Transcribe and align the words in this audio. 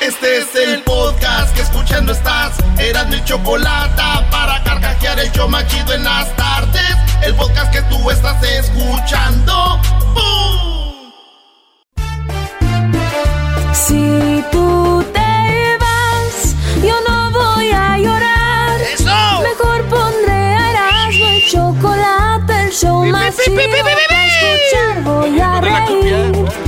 Este 0.00 0.38
es 0.38 0.54
el 0.54 0.82
podcast 0.84 1.54
que 1.54 1.62
escuchando 1.62 2.12
estás. 2.12 2.56
Eran 2.78 3.10
mi 3.10 3.22
chocolate 3.24 4.02
para 4.30 4.62
carcajear 4.62 5.18
el 5.18 5.30
yo 5.32 5.48
machido 5.48 5.92
en 5.92 6.04
las 6.04 6.34
tardes. 6.36 6.96
El 7.22 7.34
podcast 7.34 7.72
que 7.72 7.82
tú 7.82 8.10
estás 8.10 8.42
escuchando. 8.42 9.80
¡Bum! 10.14 11.12
Si 13.72 14.44
tú 14.52 15.04
te 15.12 15.76
vas, 15.80 16.54
yo 16.82 16.94
no 17.08 17.30
voy 17.32 17.70
a 17.70 17.98
llorar. 17.98 18.80
¡Eso! 18.80 19.42
Mejor 19.42 19.84
pondré 19.88 20.54
a 20.56 21.08
el 21.08 21.50
chocolate, 21.50 22.62
el 22.64 22.70
show 22.72 23.04
más 23.06 23.34
pi, 23.34 23.50
pi, 23.50 23.50
chido 23.50 23.56
pi, 23.56 23.66
pi, 23.66 23.82
pi, 23.82 24.04
para 24.08 24.26
escuchar. 24.26 25.02
Voy 25.02 25.40
a 25.40 25.60
reír. 25.60 26.67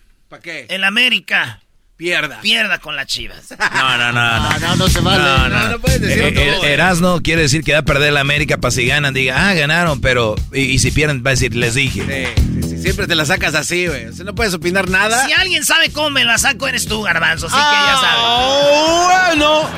¿Para 0.31 0.41
qué? 0.41 0.65
el 0.69 0.83
América 0.85 1.59
Pierda. 1.97 2.39
pierda 2.41 2.79
con 2.79 2.95
las 2.95 3.05
chivas. 3.05 3.53
No, 3.75 3.97
no, 3.97 4.11
no, 4.11 4.39
no. 4.39 4.59
No, 4.59 4.75
no 4.77 4.87
se 4.87 5.01
vale. 5.01 5.21
No, 5.23 5.49
No, 5.49 5.49
no. 5.49 5.69
no 5.71 5.79
puedes 5.79 6.01
decir 6.01 6.23
Eh, 6.23 6.31
todo. 6.31 6.63
eh, 6.65 6.73
Erasno 6.73 7.21
quiere 7.21 7.41
decir 7.43 7.63
que 7.63 7.73
va 7.73 7.79
a 7.79 7.83
perder 7.83 8.13
la 8.13 8.21
América 8.21 8.57
para 8.57 8.71
si 8.71 8.85
ganan, 8.87 9.13
diga, 9.13 9.49
ah, 9.49 9.53
ganaron, 9.53 10.01
pero. 10.01 10.33
Y, 10.53 10.61
y 10.61 10.79
si 10.79 10.89
pierden, 10.91 11.21
va 11.23 11.29
a 11.29 11.33
decir, 11.33 11.53
les 11.55 11.75
dije. 11.75 12.33
Sí, 12.37 12.43
sí, 12.63 12.69
sí, 12.69 12.81
siempre 12.81 13.05
te 13.07 13.13
la 13.13 13.25
sacas 13.25 13.53
así, 13.53 13.85
güey. 13.87 14.05
O 14.07 14.13
sea, 14.13 14.25
no 14.25 14.33
puedes 14.33 14.53
opinar 14.55 14.89
nada. 14.89 15.27
Si 15.27 15.33
alguien 15.33 15.63
sabe 15.63 15.91
cómo 15.91 16.09
me 16.09 16.23
la 16.23 16.37
saco, 16.39 16.67
eres 16.67 16.87
tú, 16.87 17.01
Garbanzo. 17.03 17.45
Así 17.47 17.55
que 17.55 17.61
ya 17.61 17.97
sabes. 17.99 18.23
Ah, 18.25 19.25
bueno. 19.27 19.69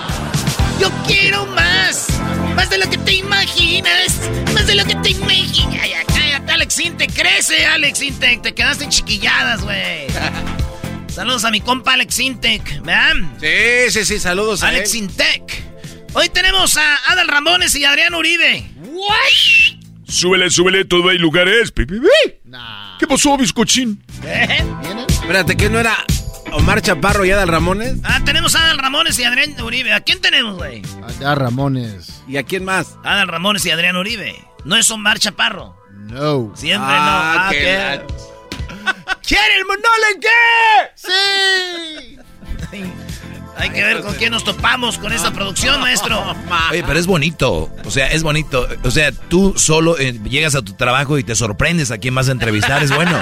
Yo 0.80 0.92
quiero 1.08 1.46
más. 1.47 2.08
Más 2.56 2.69
de 2.69 2.78
lo 2.78 2.90
que 2.90 2.97
te 3.00 3.16
imaginas. 3.16 4.19
Más 4.53 4.66
de 4.68 4.75
lo 4.75 4.86
que 4.86 4.96
te 4.96 5.09
imaginas. 5.12 5.88
Alex 6.53 6.80
Intec. 6.80 7.12
Crece, 7.14 7.66
Alex 7.66 8.02
Intec. 8.03 8.41
Te 8.44 8.53
quedaste 8.53 8.84
en 8.84 8.91
chiquilladas, 8.91 9.64
güey. 9.64 10.08
Saludos 11.08 11.46
a 11.46 11.52
mi 11.52 11.62
compa 11.62 11.94
Alex 11.94 12.19
Intec, 12.19 12.81
¿verdad? 12.84 13.14
Sí, 13.40 13.91
sí, 13.91 14.06
sí, 14.06 14.19
saludos 14.19 14.62
a 14.63 14.68
Alex. 14.68 14.94
Intec. 14.94 15.63
Hoy 16.13 16.30
tenemos 16.30 16.78
a 16.78 16.96
Adal 17.08 17.28
Ramones 17.28 17.75
y 17.75 17.86
Adrián 17.86 18.13
Uribe. 18.13 18.69
Súbele, 20.08 20.52
súbele, 20.52 20.86
todo 20.86 21.09
hay 21.09 21.18
lugares. 21.18 21.72
Pi, 21.72 21.86
pi, 21.86 22.00
pi. 22.00 22.34
¿Qué 23.00 23.08
pasó, 23.08 23.36
bizcochín? 23.36 24.03
¿Eh? 24.24 24.63
Espérate, 25.09 25.58
¿qué 25.58 25.69
no 25.69 25.80
era 25.80 25.97
Omar 26.52 26.81
Chaparro 26.81 27.25
y 27.25 27.31
Adal 27.31 27.47
Ramones? 27.47 27.96
Ah, 28.03 28.22
tenemos 28.24 28.53
a 28.56 28.63
Adal 28.63 28.78
Ramones 28.78 29.18
y 29.18 29.24
Adrián 29.24 29.59
Uribe. 29.59 29.92
¿A 29.92 30.02
quién 30.02 30.22
tenemos, 30.22 30.58
güey? 30.58 30.84
Allá 31.03 31.34
Ramones. 31.34 32.22
¿Y 32.28 32.38
a 32.38 32.44
quién 32.44 32.63
más? 32.63 32.96
Adal 33.03 33.28
Ramones 33.28 33.66
y 33.66 33.72
Adrián 33.72 33.96
Uribe. 33.96 34.36
No 34.66 34.75
es 34.75 34.90
Omar 34.92 35.18
Chaparro. 35.18 35.82
No. 36.03 36.52
Siempre 36.56 36.90
Ah, 36.91 37.34
no. 37.36 37.41
Ah, 37.41 37.50
que 37.52 37.58
¿qué? 37.59 37.74
la- 37.74 38.03
¿Quiere 39.28 39.56
el 39.58 39.66
monole 39.66 40.19
qué? 40.22 40.30
Sí. 40.96 42.19
Hay 43.58 43.69
que 43.69 43.84
ver 43.84 44.02
con 44.02 44.13
quién 44.16 44.31
nos 44.31 44.44
topamos 44.44 44.97
con 44.97 45.13
esta 45.13 45.31
producción, 45.31 45.80
maestro. 45.80 46.22
Oye, 46.72 46.84
pero 46.86 47.00
es 47.00 47.06
bonito. 47.08 47.69
O 47.86 47.92
sea, 47.92 48.08
es 48.08 48.24
bonito. 48.24 48.68
O 48.84 48.92
sea, 48.92 49.12
tú 49.12 49.53
solo 49.56 49.97
eh, 50.00 50.19
llegas 50.24 50.56
a 50.56 50.62
tu 50.63 50.74
trabajo 50.74 51.18
y 51.19 51.24
te 51.24 51.36
sorprendes 51.36 51.92
a 51.92 51.97
quién 52.00 52.16
vas 52.16 52.30
a 52.30 52.31
entrevistar. 52.31 52.81
Es 52.84 52.94
bueno. 52.94 53.18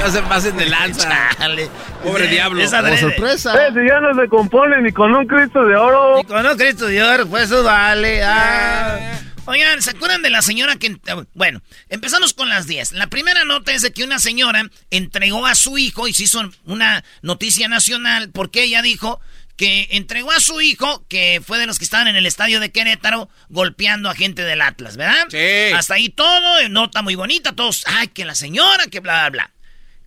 No 0.00 0.10
se 0.10 0.20
pasen 0.22 0.56
de 0.56 0.66
lanza. 0.66 1.08
Chale. 1.38 1.70
Pobre 2.02 2.26
diablo. 2.26 2.60
es 2.60 2.72
Como 2.72 2.96
sorpresa. 2.96 3.52
si 3.72 3.88
ya 3.88 4.00
no 4.00 4.20
se 4.20 4.28
compone 4.28 4.82
ni 4.82 4.90
con 4.92 5.14
un 5.14 5.26
Cristo 5.28 5.64
de 5.64 5.76
oro. 5.76 6.18
Y 6.20 6.24
con 6.24 6.44
un 6.44 6.56
Cristo 6.56 6.86
Dios, 6.88 7.26
pues 7.30 7.44
eso 7.44 7.62
vale. 7.62 8.20
ah. 8.24 8.98
Oigan, 9.44 9.82
¿se 9.82 9.90
acuerdan 9.90 10.22
de 10.22 10.30
la 10.30 10.40
señora 10.40 10.76
que... 10.76 10.96
Bueno, 11.34 11.62
empezamos 11.88 12.32
con 12.32 12.48
las 12.48 12.66
10. 12.66 12.92
La 12.92 13.08
primera 13.08 13.44
nota 13.44 13.72
es 13.72 13.82
de 13.82 13.92
que 13.92 14.04
una 14.04 14.18
señora 14.18 14.70
entregó 14.90 15.46
a 15.46 15.54
su 15.54 15.78
hijo 15.78 16.06
y 16.06 16.14
se 16.14 16.24
hizo 16.24 16.48
una 16.64 17.04
noticia 17.22 17.68
nacional 17.68 18.30
porque 18.30 18.62
ella 18.62 18.82
dijo 18.82 19.20
que 19.56 19.88
entregó 19.90 20.30
a 20.32 20.40
su 20.40 20.60
hijo, 20.60 21.04
que 21.08 21.42
fue 21.44 21.58
de 21.58 21.66
los 21.66 21.78
que 21.78 21.84
estaban 21.84 22.08
en 22.08 22.16
el 22.16 22.26
estadio 22.26 22.60
de 22.60 22.70
Querétaro, 22.70 23.28
golpeando 23.48 24.08
a 24.08 24.14
gente 24.14 24.42
del 24.42 24.62
Atlas, 24.62 24.96
¿verdad? 24.96 25.26
Sí. 25.28 25.74
Hasta 25.74 25.94
ahí 25.94 26.08
todo, 26.08 26.68
nota 26.68 27.02
muy 27.02 27.16
bonita, 27.16 27.52
todos, 27.52 27.84
ay, 27.86 28.08
que 28.08 28.24
la 28.24 28.34
señora, 28.34 28.86
que 28.86 29.00
bla, 29.00 29.28
bla, 29.28 29.30
bla. 29.30 29.50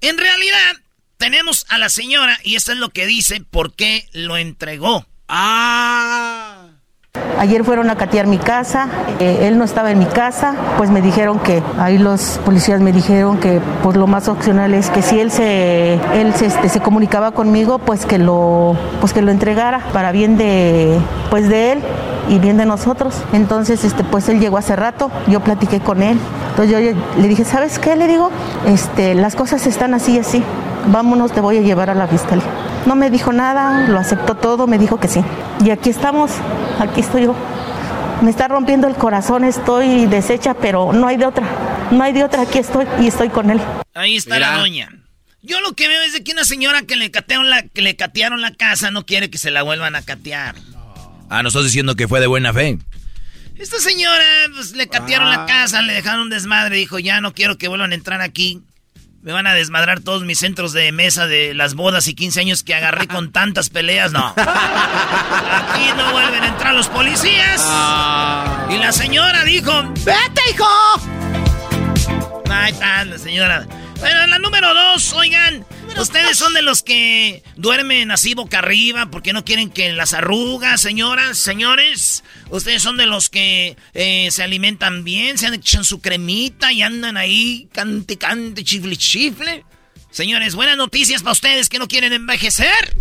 En 0.01 0.17
realidad, 0.17 0.77
tenemos 1.17 1.65
a 1.69 1.77
la 1.77 1.89
señora 1.89 2.39
y 2.43 2.55
esto 2.55 2.71
es 2.71 2.79
lo 2.79 2.89
que 2.89 3.05
dice 3.05 3.41
por 3.41 3.75
qué 3.75 4.09
lo 4.13 4.37
entregó. 4.37 5.07
Ah. 5.27 6.64
Ayer 7.39 7.63
fueron 7.63 7.89
a 7.89 7.95
catear 7.95 8.27
mi 8.27 8.37
casa, 8.37 8.87
eh, 9.19 9.47
él 9.47 9.57
no 9.57 9.63
estaba 9.65 9.91
en 9.91 9.99
mi 9.99 10.05
casa, 10.05 10.55
pues 10.77 10.89
me 10.89 11.01
dijeron 11.01 11.39
que, 11.39 11.61
ahí 11.79 11.97
los 11.97 12.39
policías 12.45 12.81
me 12.81 12.91
dijeron 12.91 13.37
que 13.37 13.61
pues 13.83 13.97
lo 13.97 14.07
más 14.07 14.27
opcional 14.27 14.73
es 14.73 14.89
que 14.89 15.01
si 15.01 15.19
él 15.19 15.31
se, 15.31 15.93
él 15.93 16.33
este, 16.41 16.69
se 16.69 16.79
comunicaba 16.79 17.31
conmigo, 17.31 17.79
pues 17.79 18.05
que 18.05 18.17
lo, 18.17 18.75
pues 19.01 19.13
que 19.13 19.21
lo 19.21 19.31
entregara 19.31 19.79
para 19.93 20.11
bien 20.11 20.37
de, 20.37 20.97
pues 21.29 21.49
de 21.49 21.73
él 21.73 21.79
y 22.29 22.39
bien 22.39 22.57
de 22.57 22.65
nosotros. 22.65 23.15
Entonces, 23.33 23.83
este, 23.83 24.03
pues 24.03 24.29
él 24.29 24.39
llegó 24.39 24.57
hace 24.57 24.75
rato, 24.75 25.11
yo 25.27 25.39
platiqué 25.41 25.79
con 25.79 26.01
él, 26.01 26.17
entonces 26.49 26.71
yo 26.71 27.19
le 27.21 27.27
dije, 27.27 27.43
¿sabes 27.43 27.79
qué? 27.79 27.95
Le 27.95 28.07
digo, 28.07 28.31
este, 28.65 29.13
las 29.13 29.35
cosas 29.35 29.67
están 29.67 29.93
así 29.93 30.13
y 30.13 30.19
así, 30.19 30.43
vámonos, 30.87 31.31
te 31.31 31.41
voy 31.41 31.57
a 31.57 31.61
llevar 31.61 31.89
a 31.89 31.95
la 31.95 32.07
fiscalía. 32.07 32.45
No 32.85 32.95
me 32.95 33.09
dijo 33.09 33.33
nada, 33.33 33.87
lo 33.87 33.97
aceptó 33.99 34.35
todo, 34.35 34.67
me 34.67 34.77
dijo 34.77 34.99
que 34.99 35.07
sí. 35.07 35.21
Y 35.63 35.71
aquí 35.71 35.89
estamos, 35.89 36.31
aquí 36.79 37.01
estoy 37.01 37.23
yo. 37.23 37.35
Me 38.21 38.29
está 38.29 38.47
rompiendo 38.47 38.87
el 38.87 38.95
corazón, 38.95 39.43
estoy 39.43 40.05
deshecha, 40.05 40.53
pero 40.53 40.93
no 40.93 41.07
hay 41.07 41.17
de 41.17 41.25
otra. 41.25 41.47
No 41.91 42.03
hay 42.03 42.13
de 42.13 42.23
otra, 42.23 42.41
aquí 42.43 42.59
estoy 42.59 42.85
y 43.01 43.07
estoy 43.07 43.29
con 43.29 43.49
él. 43.49 43.59
Ahí 43.93 44.15
está 44.15 44.35
Mira. 44.35 44.51
la 44.51 44.57
doña. 44.59 44.89
Yo 45.41 45.59
lo 45.61 45.73
que 45.73 45.87
veo 45.87 46.01
es 46.01 46.13
de 46.13 46.23
que 46.23 46.31
una 46.31 46.43
señora 46.43 46.81
que 46.83 46.95
le 46.95 47.11
catearon 47.11 47.49
la, 47.49 47.63
que 47.63 47.81
le 47.81 47.95
catearon 47.95 48.41
la 48.41 48.51
casa 48.51 48.89
no 48.89 49.05
quiere 49.05 49.29
que 49.29 49.37
se 49.37 49.51
la 49.51 49.61
vuelvan 49.61 49.95
a 49.95 50.01
catear. 50.01 50.55
Ah, 51.29 51.43
no 51.43 51.49
estás 51.49 51.63
diciendo 51.63 51.95
que 51.95 52.07
fue 52.07 52.19
de 52.19 52.27
buena 52.27 52.53
fe. 52.53 52.79
Esta 53.57 53.77
señora, 53.79 54.23
pues 54.53 54.73
le 54.73 54.87
catearon 54.87 55.29
la 55.29 55.45
casa, 55.45 55.81
le 55.81 55.93
dejaron 55.93 56.21
un 56.21 56.29
desmadre, 56.29 56.75
dijo, 56.77 56.99
ya 56.99 57.21
no 57.21 57.33
quiero 57.33 57.57
que 57.57 57.67
vuelvan 57.67 57.91
a 57.91 57.95
entrar 57.95 58.21
aquí. 58.21 58.61
Me 59.25 59.33
van 59.33 59.47
a 59.47 59.55
desmadrar 59.55 60.01
todos 60.01 60.23
mis 60.23 60.37
centros 60.37 60.71
de 60.71 60.91
mesa 60.91 61.25
de 61.25 61.55
las 61.55 61.73
bodas 61.73 62.07
y 62.07 62.13
15 62.13 62.41
años 62.41 62.61
que 62.61 62.75
agarré 62.75 63.07
con 63.07 63.31
tantas 63.31 63.71
peleas. 63.71 64.11
No. 64.11 64.23
Aquí 64.37 65.87
no 65.97 66.11
vuelven 66.11 66.43
a 66.43 66.47
entrar 66.49 66.75
los 66.75 66.87
policías. 66.89 67.59
Ah. 67.65 68.67
Y 68.69 68.77
la 68.77 68.91
señora 68.91 69.43
dijo, 69.43 69.71
¡Vete, 70.05 70.41
hijo! 70.51 70.67
Ahí 72.51 72.71
está 72.71 73.03
la 73.03 73.17
señora. 73.17 73.65
Bueno, 73.99 74.27
la 74.27 74.37
número 74.37 74.71
dos, 74.75 75.11
oigan. 75.13 75.65
Ustedes 75.97 76.37
son 76.37 76.53
de 76.53 76.61
los 76.61 76.83
que 76.83 77.41
duermen 77.55 78.11
así 78.11 78.33
boca 78.33 78.59
arriba 78.59 79.09
porque 79.09 79.31
no 79.31 79.45
quieren 79.45 79.69
que 79.69 79.93
las 79.93 80.13
arrugas, 80.13 80.81
señoras, 80.81 81.37
señores. 81.37 82.23
Ustedes 82.49 82.81
son 82.81 82.97
de 82.97 83.05
los 83.05 83.29
que 83.29 83.77
eh, 83.93 84.29
se 84.29 84.43
alimentan 84.43 85.05
bien, 85.05 85.37
se 85.37 85.47
han 85.47 85.53
hecho 85.53 85.83
su 85.85 86.01
cremita 86.01 86.73
y 86.73 86.81
andan 86.81 87.15
ahí 87.15 87.69
cante, 87.71 88.17
cante, 88.17 88.63
chifle, 88.63 88.97
chifle. 88.97 89.65
Señores, 90.11 90.55
buenas 90.55 90.77
noticias 90.77 91.23
para 91.23 91.33
ustedes 91.33 91.69
que 91.69 91.79
no 91.79 91.87
quieren 91.87 92.13
envejecer. 92.13 92.95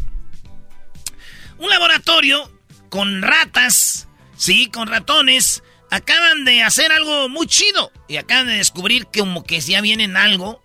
Un 1.59 1.71
laboratorio 1.71 2.51
con 2.91 3.23
ratas, 3.23 4.09
sí, 4.37 4.67
con 4.67 4.89
ratones, 4.89 5.63
acaban 5.91 6.45
de 6.45 6.63
hacer 6.63 6.93
algo 6.93 7.29
muy 7.29 7.47
chido. 7.47 7.93
Y 8.09 8.17
acaban 8.17 8.47
de 8.47 8.55
descubrir 8.55 9.07
que 9.07 9.21
como 9.21 9.45
que 9.45 9.61
ya 9.61 9.81
vienen 9.81 10.17
algo, 10.17 10.64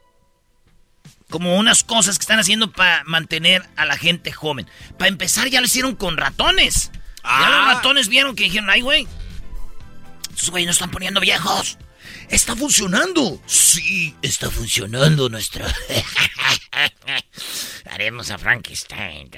como 1.30 1.58
unas 1.58 1.84
cosas 1.84 2.18
que 2.18 2.24
están 2.24 2.40
haciendo 2.40 2.72
para 2.72 3.04
mantener 3.06 3.68
a 3.76 3.86
la 3.86 3.98
gente 3.98 4.31
joven. 4.31 4.68
Para 4.98 5.10
empezar 5.10 5.48
ya 5.48 5.62
lo 5.62 5.68
hicieron 5.68 5.96
con 5.96 6.18
ratones. 6.18 6.92
Ya 7.24 7.50
los 7.50 7.76
ratones 7.76 8.10
vieron 8.10 8.36
que 8.36 8.46
dijeron, 8.46 8.70
ay, 8.70 8.81
güey, 8.81 9.08
estos 10.31 10.50
güeyes 10.50 10.68
no 10.68 10.72
están 10.72 10.92
poniendo 10.92 11.20
viejos. 11.20 11.78
Está 12.30 12.56
funcionando. 12.56 13.42
Sí, 13.46 14.16
está 14.22 14.50
funcionando 14.50 15.30
nuestro. 15.30 15.66
Haremos 17.92 18.31
a 18.31 18.38
Frankenstein. 18.38 19.30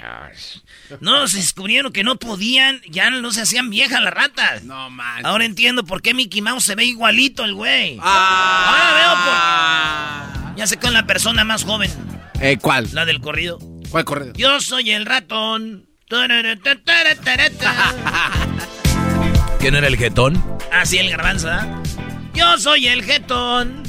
No, 0.99 1.27
se 1.27 1.37
descubrieron 1.37 1.91
que 1.91 2.03
no 2.03 2.17
podían, 2.17 2.81
ya 2.87 3.09
no 3.09 3.31
se 3.31 3.41
hacían 3.41 3.69
viejas 3.69 4.01
las 4.01 4.13
ratas. 4.13 4.63
No 4.63 4.89
man. 4.89 5.25
Ahora 5.25 5.45
entiendo 5.45 5.85
por 5.85 6.01
qué 6.01 6.13
Mickey 6.13 6.41
Mouse 6.41 6.65
se 6.65 6.75
ve 6.75 6.85
igualito 6.85 7.45
el 7.45 7.55
güey. 7.55 7.97
Ah. 8.01 8.65
Ahora 8.67 8.93
veo 8.93 10.35
por. 10.35 10.40
Ya 10.55 10.67
sé 10.67 10.77
con 10.77 10.93
la 10.93 11.05
persona 11.05 11.43
más 11.43 11.63
joven, 11.63 11.89
Eh, 12.39 12.57
¿Cuál? 12.61 12.87
la 12.93 13.05
del 13.05 13.19
corrido. 13.21 13.59
¿Cuál 13.89 14.05
corrido? 14.05 14.33
Yo 14.35 14.59
soy 14.61 14.91
el 14.91 15.05
ratón. 15.05 15.87
¿Quién 19.59 19.75
era 19.75 19.87
el 19.87 19.97
jetón? 19.97 20.43
Ah, 20.71 20.85
sí, 20.85 20.97
el 20.97 21.09
garbanzo. 21.09 21.49
Yo 22.33 22.57
soy 22.57 22.87
el 22.87 23.03
jetón. 23.03 23.83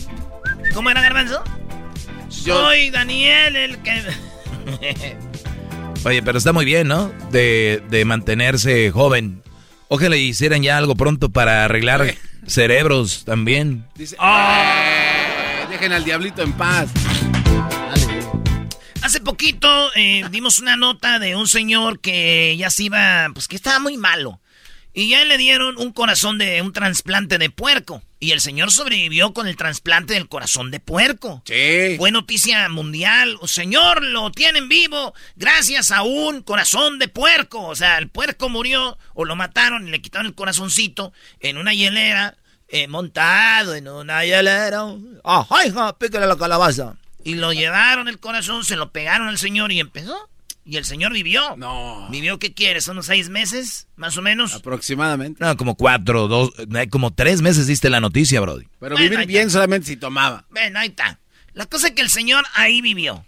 ¿Cómo 0.75 0.91
era 0.91 1.01
garbanzo? 1.01 1.43
Soy 2.29 2.91
Daniel 2.91 3.57
el 3.57 3.79
que... 3.79 4.03
Oye, 6.05 6.23
pero 6.23 6.39
está 6.39 6.53
muy 6.53 6.65
bien, 6.65 6.89
¿no? 6.89 7.13
De, 7.31 7.83
de 7.91 8.05
mantenerse 8.05 8.91
joven. 8.91 9.43
Ojalá 9.89 10.17
hicieran 10.17 10.63
ya 10.63 10.77
algo 10.79 10.95
pronto 10.95 11.29
para 11.31 11.65
arreglar 11.65 12.15
cerebros 12.47 13.25
también. 13.25 13.85
Dice, 13.95 14.17
"Eh, 14.17 15.32
dejen 15.73 15.93
al 15.93 16.05
diablito 16.05 16.43
en 16.43 16.53
paz. 16.53 16.91
Hace 19.01 19.21
poquito 19.21 19.91
eh, 19.95 20.23
dimos 20.31 20.59
una 20.59 20.77
nota 20.77 21.19
de 21.19 21.35
un 21.35 21.49
señor 21.49 22.01
que 22.01 22.55
ya 22.59 22.69
se 22.69 22.85
iba, 22.85 23.31
pues 23.33 23.49
que 23.49 23.57
estaba 23.57 23.79
muy 23.79 23.97
malo. 23.97 24.39
Y 24.93 25.09
ya 25.09 25.25
le 25.25 25.39
dieron 25.39 25.79
un 25.79 25.91
corazón 25.93 26.37
de 26.37 26.61
un 26.61 26.75
trasplante 26.75 27.39
de 27.39 27.49
puerco. 27.49 28.03
Y 28.21 28.33
el 28.33 28.43
señor 28.43 28.71
sobrevivió 28.71 29.33
con 29.33 29.49
el 29.49 29.57
trasplante 29.57 30.13
del 30.13 30.29
corazón 30.29 30.71
de 30.71 30.79
puerco. 30.79 31.43
Sí. 31.47 31.97
Fue 31.97 32.11
noticia 32.11 32.69
mundial. 32.69 33.39
Señor, 33.47 34.05
lo 34.05 34.31
tienen 34.31 34.69
vivo 34.69 35.15
gracias 35.37 35.91
a 35.91 36.03
un 36.03 36.43
corazón 36.43 36.99
de 36.99 37.09
puerco. 37.09 37.67
O 37.67 37.75
sea, 37.75 37.97
el 37.97 38.11
puerco 38.11 38.51
murió 38.51 38.99
o 39.15 39.25
lo 39.25 39.35
mataron 39.35 39.89
y 39.89 39.91
le 39.91 40.03
quitaron 40.03 40.27
el 40.27 40.35
corazoncito 40.35 41.15
en 41.41 41.57
una 41.57 41.73
hielera, 41.73 42.37
eh, 42.73 42.89
montado 42.89 43.75
en 43.75 43.87
una 43.87 44.25
hielera. 44.25 44.83
¡Ajá, 45.23 45.67
hija! 45.67 45.97
Pícale 45.99 46.27
la 46.27 46.37
calabaza. 46.37 46.97
Y 47.23 47.35
lo 47.35 47.53
llevaron 47.53 48.09
el 48.09 48.19
corazón, 48.19 48.65
se 48.65 48.77
lo 48.77 48.91
pegaron 48.91 49.29
al 49.29 49.37
señor 49.37 49.71
y 49.73 49.79
empezó. 49.79 50.29
Y 50.65 50.79
el 50.79 50.85
señor 50.87 51.13
vivió. 51.13 51.57
No. 51.57 52.09
¿Vivió 52.11 52.39
qué 52.39 52.55
quieres? 52.55 52.89
¿Unos 52.89 53.07
seis 53.07 53.29
meses? 53.29 53.89
Más 53.97 54.17
o 54.17 54.23
menos. 54.23 54.55
Aproximadamente. 54.55 55.45
No, 55.45 55.55
como 55.57 55.75
cuatro, 55.75 56.29
dos, 56.29 56.53
eh, 56.57 56.89
como 56.89 57.13
tres 57.13 57.43
meses 57.43 57.67
diste 57.67 57.91
la 57.91 58.01
noticia, 58.01 58.41
Brody. 58.41 58.67
Pero 58.81 58.97
Bueno, 58.97 59.11
vivir 59.11 59.27
bien 59.27 59.51
solamente 59.51 59.89
si 59.89 59.97
tomaba. 59.97 60.47
Ven, 60.51 60.77
ahí 60.77 60.89
está. 60.89 61.19
La 61.53 61.67
cosa 61.67 61.89
es 61.89 61.93
que 61.93 62.03
el 62.03 62.11
señor 62.11 62.45
ahí 62.55 62.81
vivió. 62.81 63.27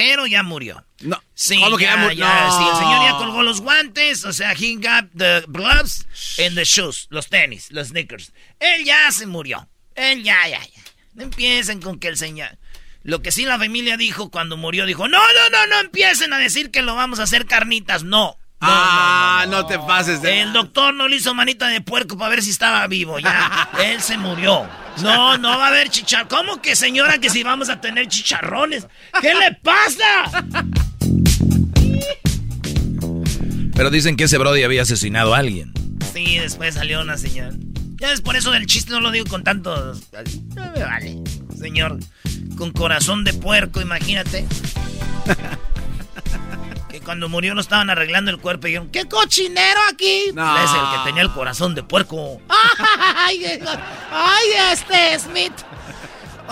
Pero 0.00 0.26
ya 0.26 0.42
murió. 0.42 0.82
No. 1.00 1.22
Sí, 1.34 1.60
¿Cómo 1.62 1.76
que 1.76 1.84
ya, 1.84 1.94
ya 2.08 2.12
ya, 2.14 2.46
No. 2.46 2.56
sí, 2.56 2.64
el 2.70 2.76
señor 2.76 3.02
ya 3.02 3.18
colgó 3.18 3.42
los 3.42 3.60
guantes, 3.60 4.24
o 4.24 4.32
sea, 4.32 4.52
he 4.52 4.76
got 4.76 5.10
the 5.14 5.44
gloves 5.46 6.06
and 6.42 6.56
the 6.56 6.64
shoes, 6.64 7.06
los 7.10 7.28
tenis, 7.28 7.70
los 7.70 7.88
sneakers. 7.88 8.32
Él 8.58 8.86
ya 8.86 9.12
se 9.12 9.26
murió. 9.26 9.68
Él 9.94 10.22
ya, 10.22 10.48
ya, 10.48 10.58
ya. 10.58 10.82
No 11.12 11.24
empiecen 11.24 11.82
con 11.82 11.98
que 11.98 12.08
el 12.08 12.16
señor... 12.16 12.56
Lo 13.02 13.20
que 13.20 13.30
sí 13.30 13.44
la 13.44 13.58
familia 13.58 13.98
dijo 13.98 14.30
cuando 14.30 14.56
murió, 14.56 14.86
dijo, 14.86 15.06
no, 15.06 15.18
no, 15.18 15.50
no, 15.50 15.66
no 15.66 15.80
empiecen 15.80 16.32
a 16.32 16.38
decir 16.38 16.70
que 16.70 16.80
lo 16.80 16.94
vamos 16.94 17.20
a 17.20 17.24
hacer 17.24 17.44
carnitas, 17.44 18.02
no. 18.02 18.38
No, 18.62 18.68
ah, 18.68 19.46
no, 19.48 19.64
te 19.64 19.78
pases 19.78 20.20
de. 20.20 20.42
El 20.42 20.52
doctor 20.52 20.92
no 20.92 21.08
le 21.08 21.16
hizo 21.16 21.34
manita 21.34 21.68
de 21.68 21.80
puerco 21.80 22.18
para 22.18 22.28
ver 22.28 22.42
si 22.42 22.50
estaba 22.50 22.86
vivo, 22.88 23.18
ya. 23.18 23.70
Él 23.82 24.02
se 24.02 24.18
murió. 24.18 24.68
No, 25.02 25.38
no 25.38 25.56
va 25.56 25.64
a 25.64 25.68
haber 25.68 25.88
chicharrones. 25.88 26.36
¿Cómo 26.36 26.60
que 26.60 26.76
señora 26.76 27.18
que 27.18 27.30
si 27.30 27.42
vamos 27.42 27.70
a 27.70 27.80
tener 27.80 28.06
chicharrones? 28.08 28.86
¿Qué 29.22 29.34
le 29.34 29.54
pasa? 29.54 30.44
Pero 33.74 33.88
dicen 33.88 34.16
que 34.16 34.24
ese 34.24 34.36
Brody 34.36 34.62
había 34.62 34.82
asesinado 34.82 35.34
a 35.34 35.38
alguien. 35.38 35.72
Sí, 36.12 36.36
después 36.36 36.74
salió 36.74 37.00
una 37.00 37.16
señora. 37.16 37.52
Ya 37.96 38.12
es 38.12 38.20
por 38.20 38.36
eso 38.36 38.50
del 38.50 38.66
chiste 38.66 38.92
no 38.92 39.00
lo 39.00 39.10
digo 39.10 39.24
con 39.24 39.42
tanto... 39.42 39.94
No 40.54 40.70
me 40.72 40.82
vale. 40.82 41.18
Señor, 41.58 41.98
con 42.58 42.72
corazón 42.72 43.24
de 43.24 43.32
puerco, 43.32 43.80
imagínate. 43.80 44.46
Cuando 47.10 47.28
murió 47.28 47.56
no 47.56 47.60
estaban 47.60 47.90
arreglando 47.90 48.30
el 48.30 48.38
cuerpo 48.38 48.68
y 48.68 48.70
dijeron, 48.70 48.88
¡qué 48.92 49.08
cochinero 49.08 49.80
aquí! 49.90 50.26
No. 50.32 50.56
Es 50.62 50.70
el 50.70 50.80
que 50.80 51.06
tenía 51.06 51.22
el 51.22 51.32
corazón 51.32 51.74
de 51.74 51.82
puerco. 51.82 52.40
¡Ay, 52.48 53.44
ay 54.12 54.46
este 54.70 55.18
Smith! 55.18 55.52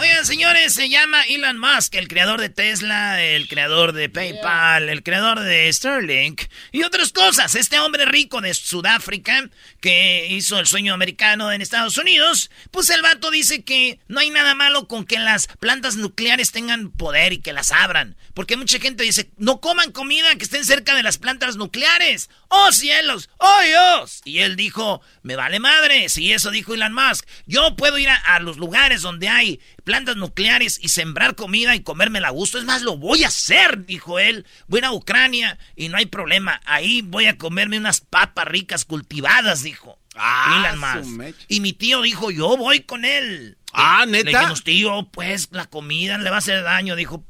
Oigan, 0.01 0.25
señores, 0.25 0.75
se 0.75 0.89
llama 0.89 1.25
Elon 1.25 1.59
Musk, 1.59 1.97
el 1.97 2.07
creador 2.07 2.41
de 2.41 2.51
Tesla, 2.51 3.21
el 3.21 3.49
creador 3.49 3.93
de 3.93 4.09
PayPal, 4.09 4.89
el 4.89 5.03
creador 5.03 5.41
de 5.41 5.73
Starlink 5.73 6.43
y 6.71 6.85
otras 6.85 7.11
cosas. 7.11 7.57
Este 7.57 7.81
hombre 7.81 8.05
rico 8.05 8.41
de 8.41 8.55
Sudáfrica 8.55 9.51
que 9.81 10.29
hizo 10.31 10.61
el 10.61 10.69
sueño 10.69 10.95
americano 10.95 11.51
en 11.51 11.63
Estados 11.63 11.99
Unidos, 11.99 12.49
pues 12.71 12.91
el 12.91 13.03
vato 13.03 13.33
dice 13.33 13.65
que 13.65 13.99
no 14.07 14.21
hay 14.21 14.31
nada 14.31 14.55
malo 14.55 14.87
con 14.87 15.05
que 15.05 15.19
las 15.19 15.49
plantas 15.59 15.97
nucleares 15.97 16.53
tengan 16.53 16.93
poder 16.93 17.33
y 17.33 17.41
que 17.41 17.53
las 17.53 17.73
abran. 17.73 18.17
Porque 18.35 18.57
mucha 18.57 18.79
gente 18.79 19.03
dice, 19.03 19.33
no 19.37 19.61
coman 19.61 19.91
comida 19.91 20.37
que 20.37 20.45
estén 20.45 20.65
cerca 20.65 20.95
de 20.95 21.03
las 21.03 21.19
plantas 21.19 21.57
nucleares. 21.57 22.31
¡Oh 22.51 22.73
cielos! 22.73 23.29
¡Oh 23.39 23.61
Dios! 23.67 24.23
Y 24.25 24.39
él 24.39 24.57
dijo, 24.57 25.03
me 25.23 25.37
vale 25.37 25.61
madre. 25.61 26.09
Si 26.09 26.33
eso 26.33 26.51
dijo 26.51 26.75
Elon 26.75 26.95
Musk, 26.95 27.27
yo 27.47 27.77
puedo 27.77 27.99
ir 27.99 28.09
a, 28.09 28.15
a 28.17 28.41
los 28.41 28.57
lugares 28.57 29.03
donde 29.03 29.29
hay 29.29 29.61
plantas 29.85 30.17
nucleares 30.17 30.79
y 30.83 30.89
sembrar 30.89 31.35
comida 31.35 31.75
y 31.77 31.83
comérmela 31.83 32.29
a 32.29 32.33
gusto. 32.33 32.59
Es 32.59 32.65
más, 32.65 32.83
lo 32.83 32.97
voy 32.97 33.25
a 33.25 33.29
hacer, 33.29 33.85
dijo 33.85 34.19
él. 34.19 34.47
Voy 34.67 34.81
a 34.83 34.93
Ucrania 34.93 35.59
y 35.77 35.89
no 35.91 35.99
hay 35.99 36.07
problema. 36.07 36.61
Ahí 36.65 37.03
voy 37.03 37.27
a 37.27 37.37
comerme 37.37 37.79
unas 37.79 38.01
papas 38.01 38.47
ricas 38.49 38.85
cultivadas, 38.87 39.63
dijo. 39.63 39.99
Ah, 40.17 40.65
Elon 40.75 41.19
Musk. 41.21 41.37
Y 41.49 41.61
mi 41.61 41.73
tío 41.75 42.03
dijo, 42.03 42.31
yo 42.31 42.57
voy 42.57 42.81
con 42.81 43.05
él. 43.05 43.57
Ah, 43.73 44.05
Le 44.07 44.25
¿neta? 44.25 44.39
dijimos, 44.39 44.65
tío, 44.65 45.09
pues 45.13 45.49
la 45.53 45.67
comida 45.67 46.17
le 46.19 46.31
va 46.31 46.37
a 46.37 46.39
hacer 46.41 46.63
daño. 46.65 46.97
Dijo, 46.97 47.25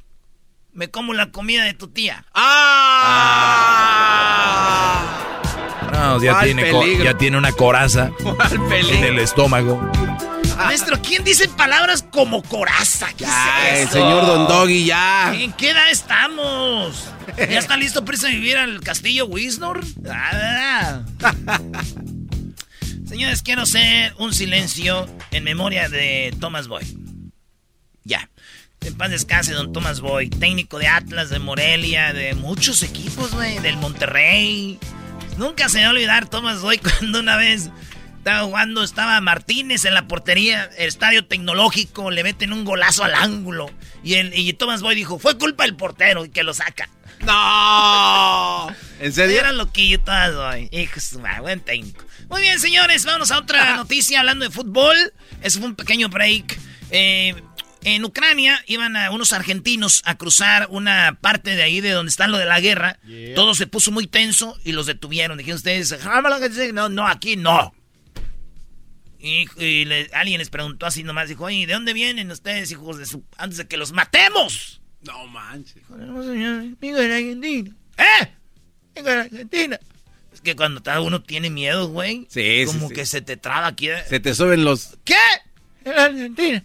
me 0.79 0.89
como 0.89 1.13
la 1.13 1.33
comida 1.33 1.65
de 1.65 1.75
tu 1.75 1.89
tía. 1.89 2.25
¡Ah! 2.35 2.55
No, 5.93 6.23
ya 6.23 6.35
¿Cuál 6.35 6.45
tiene, 6.45 6.73
ya 7.03 7.17
una 7.37 7.51
coraza 7.51 8.13
¿Cuál 8.23 8.71
en 8.73 9.03
el 9.03 9.19
estómago. 9.19 9.91
Maestro, 10.57 11.03
¿quién 11.03 11.25
dice 11.25 11.49
palabras 11.49 12.05
como 12.13 12.45
coraza? 12.45 13.09
¿Qué 13.17 13.25
Ya, 13.25 13.71
es 13.75 13.87
el 13.87 13.89
señor 13.89 14.25
Don 14.25 14.47
Doggy, 14.47 14.85
ya. 14.85 15.35
¿En 15.35 15.53
qué 15.53 15.71
edad 15.71 15.91
estamos? 15.91 17.09
¿Ya 17.37 17.59
está 17.59 17.77
listo 17.77 18.05
para 18.05 18.15
irse 18.17 18.29
a 18.29 18.31
vivir 18.31 18.57
al 18.57 18.79
castillo 18.81 19.27
Wisnor? 19.27 19.81
Ah, 20.09 21.03
Señores, 23.09 23.43
quiero 23.43 23.63
hacer 23.63 24.15
un 24.19 24.33
silencio 24.33 25.09
en 25.33 25.43
memoria 25.43 25.89
de 25.89 26.33
Thomas 26.39 26.69
Boy. 26.69 26.85
Ya. 28.05 28.31
En 28.81 28.95
paz 28.95 29.11
descanse, 29.11 29.53
don 29.53 29.73
Thomas 29.73 30.01
Boy, 30.01 30.31
técnico 30.31 30.79
de 30.79 30.87
Atlas, 30.87 31.31
de 31.31 31.39
Morelia, 31.39 32.13
de 32.13 32.35
muchos 32.35 32.83
equipos, 32.83 33.33
güey, 33.33 33.59
del 33.59 33.77
Monterrey. 33.77 34.79
Nunca 35.37 35.69
se 35.69 35.79
me 35.79 35.85
va 35.85 35.89
a 35.89 35.93
olvidar 35.93 36.29
Thomas 36.29 36.61
Boy 36.61 36.79
cuando 37.01 37.21
una 37.21 37.37
vez 37.37 37.71
estaba 38.19 38.45
jugando, 38.45 38.83
estaba 38.85 39.21
Martínez 39.21 39.85
en 39.85 39.95
la 39.95 40.07
portería, 40.07 40.71
el 40.77 40.89
estadio 40.89 41.27
tecnológico, 41.27 42.11
le 42.11 42.23
meten 42.23 42.53
un 42.53 42.65
golazo 42.65 43.05
al 43.05 43.15
ángulo. 43.15 43.71
Y, 44.03 44.15
el, 44.15 44.37
y 44.39 44.53
Thomas 44.53 44.83
Boy 44.83 44.95
dijo, 44.95 45.19
fue 45.19 45.39
culpa 45.39 45.65
del 45.65 45.77
portero 45.77 46.25
y 46.25 46.29
que 46.29 46.43
lo 46.43 46.55
saca. 46.55 46.89
¡No! 47.21 48.69
¿En 49.01 49.13
serio? 49.13 49.41
Era 49.41 49.53
loquillo 49.53 50.01
Thomas 50.01 50.35
Boy. 50.35 50.69
Hijo 50.73 51.01
buen 51.41 51.61
técnico. 51.61 52.05
Muy 52.29 52.43
bien, 52.43 52.61
señores, 52.61 53.05
vamos 53.05 53.31
a 53.31 53.39
otra 53.39 53.77
noticia 53.77 54.21
hablando 54.21 54.45
de 54.45 54.51
fútbol. 54.51 54.97
Eso 55.43 55.59
fue 55.61 55.69
un 55.69 55.75
pequeño 55.75 56.09
break. 56.09 56.59
Eh, 56.91 57.35
En 57.85 58.05
Ucrania 58.05 58.63
iban 58.67 58.97
a 58.97 59.11
unos 59.13 59.33
argentinos 59.33 60.03
a 60.05 60.17
cruzar 60.19 60.67
una 60.71 61.17
parte 61.21 61.55
de 61.57 61.63
ahí 61.63 61.81
de 61.81 61.91
donde 61.91 62.11
está 62.11 62.27
lo 62.27 62.37
de 62.39 62.45
la 62.45 62.61
guerra. 62.61 62.99
Todo 63.35 63.55
se 63.55 63.67
puso 63.67 63.91
muy 63.93 64.07
tenso 64.07 64.59
y 64.65 64.73
los 64.73 64.87
detuvieron. 64.87 65.39
Dijeron 65.39 65.57
ustedes, 65.57 65.95
no, 66.75 66.89
no, 66.89 67.07
aquí 67.07 67.37
no. 67.37 67.73
Y, 69.21 69.47
y 69.63 69.85
le- 69.85 70.11
alguien 70.13 70.39
les 70.39 70.51
preguntó 70.51 70.87
así 70.87 71.03
nomás, 71.03 71.29
dijo, 71.29 71.45
oye, 71.45 71.67
¿de 71.67 71.73
dónde 71.73 71.93
vienen 71.93 72.31
ustedes, 72.31 72.71
hijos 72.71 72.99
de 72.99 73.07
su... 73.07 73.25
antes 73.37 73.59
de 73.59 73.67
que 73.67 73.77
los 73.77 73.93
matemos? 73.93 74.81
No 75.03 75.27
manches. 75.27 75.83
No, 75.91 76.23
señor, 76.23 76.65
vengo 76.81 76.99
de 76.99 77.09
la 77.09 77.17
Argentina. 77.17 77.75
¿Eh? 77.97 78.29
Vengo 78.95 79.09
de 79.11 79.17
la 79.17 79.23
Argentina. 79.23 79.79
Es 80.33 80.41
que 80.41 80.55
cuando 80.55 80.83
uno 81.03 81.23
tiene 81.23 81.51
miedo, 81.51 81.89
güey, 81.89 82.27
Sí, 82.31 82.61
sí, 82.61 82.67
como 82.67 82.89
sí. 82.89 82.95
que 82.95 83.07
se 83.07 83.21
te 83.21 83.37
traba 83.37 83.67
aquí. 83.69 83.89
¿eh? 83.89 84.05
Se 84.09 84.21
te 84.21 84.35
suben 84.35 84.65
los. 84.65 84.99
¿Qué? 85.05 85.15
En 85.85 85.97
la 85.97 86.05
Argentina. 86.05 86.65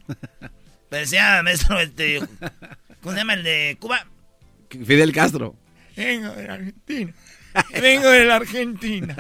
Pero 0.94 1.06
decía, 1.06 1.42
maestro, 1.42 1.80
este, 1.80 2.20
¿cómo 3.02 3.14
se 3.14 3.18
llama 3.18 3.34
el 3.34 3.42
de 3.42 3.78
Cuba? 3.80 4.06
Fidel 4.70 5.12
Castro. 5.12 5.56
Vengo 5.96 6.30
de 6.34 6.48
la 6.48 6.54
Argentina. 6.54 7.14
Vengo 7.82 8.10
de 8.12 8.26
la 8.26 8.36
Argentina. 8.36 9.16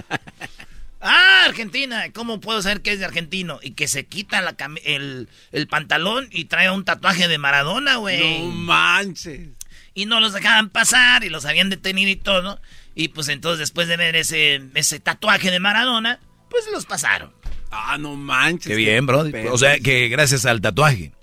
Ah, 1.02 1.46
Argentina. 1.48 2.12
¿Cómo 2.14 2.40
puedo 2.40 2.62
saber 2.62 2.82
que 2.82 2.92
es 2.92 3.00
de 3.00 3.06
argentino? 3.06 3.60
Y 3.64 3.72
que 3.72 3.88
se 3.88 4.06
quita 4.06 4.44
la 4.44 4.56
el, 4.86 5.30
el 5.52 5.68
pantalón 5.68 6.28
y 6.30 6.46
trae 6.46 6.70
un 6.70 6.86
tatuaje 6.86 7.28
de 7.28 7.40
Maradona, 7.40 7.96
güey. 7.96 8.20
No 8.20 8.52
manches. 8.52 9.50
Y 9.96 10.06
no 10.06 10.20
los 10.20 10.34
dejaban 10.34 10.70
pasar 10.70 11.24
y 11.24 11.30
los 11.30 11.46
habían 11.46 11.72
detenido 11.72 12.12
y 12.12 12.18
todo. 12.18 12.62
Y 12.94 13.08
pues 13.08 13.30
entonces 13.30 13.58
después 13.58 13.88
de 13.88 13.98
ver 13.98 14.16
ese, 14.16 14.62
ese 14.76 15.00
tatuaje 15.00 15.50
de 15.50 15.60
Maradona, 15.60 16.20
pues 16.52 16.66
los 16.72 16.86
pasaron. 16.86 17.34
Ah, 17.72 17.98
no 17.98 18.16
manches. 18.16 18.68
Qué 18.68 18.76
bien, 18.76 19.08
bro. 19.08 19.26
O 19.50 19.58
sea, 19.58 19.80
que 19.80 20.08
gracias 20.10 20.46
al 20.46 20.62
tatuaje. 20.62 21.14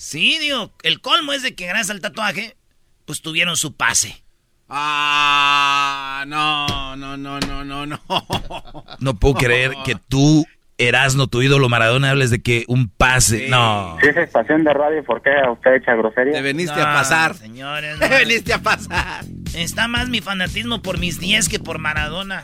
Sí, 0.00 0.38
digo, 0.38 0.72
el 0.82 1.02
colmo 1.02 1.34
es 1.34 1.42
de 1.42 1.54
que 1.54 1.66
gracias 1.66 1.90
al 1.90 2.00
tatuaje, 2.00 2.56
pues 3.04 3.20
tuvieron 3.20 3.58
su 3.58 3.76
pase. 3.76 4.24
Ah, 4.66 6.24
no, 6.26 6.96
no, 6.96 7.18
no, 7.18 7.38
no, 7.40 7.64
no, 7.66 7.84
no. 7.84 8.00
No 8.98 9.14
puedo 9.18 9.34
creer 9.34 9.72
que 9.84 9.96
tú, 10.08 10.46
Erasno, 10.78 11.26
tu 11.26 11.42
ídolo 11.42 11.68
Maradona, 11.68 12.08
hables 12.12 12.30
de 12.30 12.40
que 12.40 12.64
un 12.66 12.88
pase. 12.88 13.48
No. 13.50 13.98
Si 14.00 14.08
es 14.08 14.16
estación 14.16 14.64
de 14.64 14.72
radio, 14.72 15.04
¿por 15.04 15.20
qué 15.20 15.32
usted 15.52 15.74
echa 15.74 15.94
grosería? 15.94 16.32
Te 16.32 16.40
veniste 16.40 16.76
No, 16.80 16.82
a 16.86 16.94
pasar. 16.94 17.34
Señores, 17.34 17.98
Te 17.98 18.08
no. 18.08 18.16
veniste 18.16 18.54
a 18.54 18.62
pasar. 18.62 19.22
Está 19.54 19.86
más 19.86 20.08
mi 20.08 20.22
fanatismo 20.22 20.80
por 20.80 20.96
mis 20.98 21.20
10 21.20 21.50
que 21.50 21.58
por 21.58 21.78
Maradona. 21.78 22.42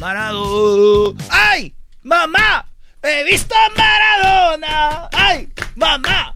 Maradona. 0.00 1.24
¡Ay! 1.30 1.74
¡Mamá! 2.02 2.66
¡He 3.04 3.22
visto 3.22 3.54
a 3.54 3.68
Maradona! 3.78 5.08
¡Ay! 5.12 5.48
¡Mamá! 5.76 6.34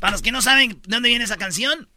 Para 0.00 0.12
los 0.12 0.22
que 0.22 0.32
no 0.32 0.42
saben 0.42 0.70
de 0.70 0.78
dónde 0.88 1.08
viene 1.08 1.24
esa 1.24 1.36
canción, 1.36 1.88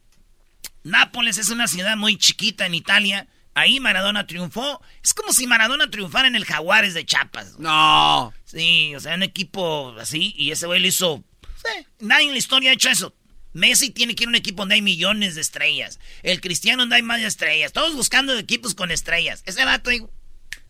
Nápoles 0.83 1.37
es 1.37 1.49
una 1.49 1.67
ciudad 1.67 1.95
muy 1.97 2.17
chiquita 2.17 2.65
en 2.65 2.73
Italia. 2.73 3.27
Ahí 3.53 3.79
Maradona 3.79 4.25
triunfó. 4.25 4.81
Es 5.03 5.13
como 5.13 5.33
si 5.33 5.45
Maradona 5.45 5.91
triunfara 5.91 6.27
en 6.27 6.35
el 6.35 6.45
Jaguares 6.45 6.93
de 6.93 7.05
Chiapas. 7.05 7.59
No. 7.59 8.33
Sí, 8.45 8.95
o 8.95 8.99
sea, 8.99 9.15
un 9.15 9.23
equipo 9.23 9.95
así. 9.99 10.33
Y 10.37 10.51
ese 10.51 10.65
güey 10.65 10.79
lo 10.79 10.87
hizo. 10.87 11.23
Sí, 11.57 11.85
nadie 11.99 12.27
en 12.27 12.31
la 12.31 12.37
historia 12.39 12.71
ha 12.71 12.73
hecho 12.73 12.89
eso. 12.89 13.13
Messi 13.53 13.89
tiene 13.91 14.15
que 14.15 14.23
ir 14.23 14.27
a 14.27 14.31
un 14.31 14.35
equipo 14.35 14.61
donde 14.61 14.75
hay 14.75 14.81
millones 14.81 15.35
de 15.35 15.41
estrellas. 15.41 15.99
El 16.23 16.39
Cristiano 16.41 16.83
donde 16.83 16.95
hay 16.95 17.01
más 17.03 17.19
estrellas. 17.19 17.73
Todos 17.73 17.95
buscando 17.95 18.35
equipos 18.37 18.73
con 18.73 18.89
estrellas. 18.89 19.43
Ese 19.45 19.65
vato, 19.65 19.89
digo, 19.89 20.09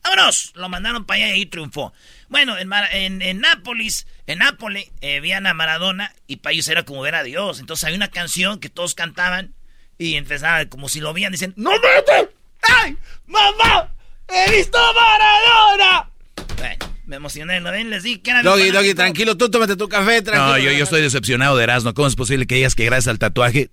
vámonos. 0.04 0.52
Lo 0.56 0.68
mandaron 0.68 1.06
para 1.06 1.24
allá 1.24 1.28
y 1.30 1.40
ahí 1.40 1.46
triunfó. 1.46 1.94
Bueno, 2.28 2.58
en, 2.58 2.68
Mar- 2.68 2.90
en, 2.92 3.22
en 3.22 3.40
Nápoles, 3.40 4.08
en 4.28 4.40
Nápoles, 4.40 4.90
eh, 5.02 5.20
veían 5.20 5.48
a 5.48 5.54
Maradona 5.54 6.14
y 6.28 6.38
para 6.38 6.54
ellos 6.54 6.68
era 6.68 6.84
como 6.84 7.02
ver 7.02 7.16
a 7.16 7.24
Dios. 7.24 7.60
Entonces 7.60 7.86
hay 7.86 7.96
una 7.96 8.10
canción 8.10 8.60
que 8.60 8.70
todos 8.70 8.96
cantaban 8.96 9.54
y 9.98 10.16
empezaba 10.16 10.66
como 10.66 10.90
si 10.90 11.00
lo 11.00 11.14
veían, 11.14 11.32
dicen, 11.32 11.54
¡No 11.58 11.72
vete! 11.72 12.30
¡Ay! 12.64 12.98
¡Mamá! 13.28 13.94
¡He 14.28 14.52
visto 14.52 14.78
a 14.78 14.94
Maradona! 14.94 16.10
Bueno, 16.58 16.86
me 17.06 17.16
emocioné, 17.18 17.60
¿no 17.60 17.72
ven? 17.72 17.90
Les 17.90 18.04
di 18.04 18.18
que 18.20 18.32
era 18.32 18.44
Doggy. 18.44 18.72
Doggy, 18.72 18.94
tranquilo, 18.94 19.36
tú 19.38 19.50
tómate 19.50 19.76
tu 19.76 19.90
café, 19.90 20.22
tranquilo. 20.22 20.58
No, 20.58 20.58
yo, 20.58 20.72
yo 20.72 20.84
estoy 20.84 21.02
decepcionado 21.02 21.58
de 21.58 21.64
Erasno. 21.64 21.94
¿Cómo 21.94 22.08
es 22.08 22.16
posible 22.16 22.48
que 22.48 22.56
digas 22.56 22.76
que 22.76 22.86
gracias 22.86 23.08
al 23.10 23.20
tatuaje? 23.20 23.70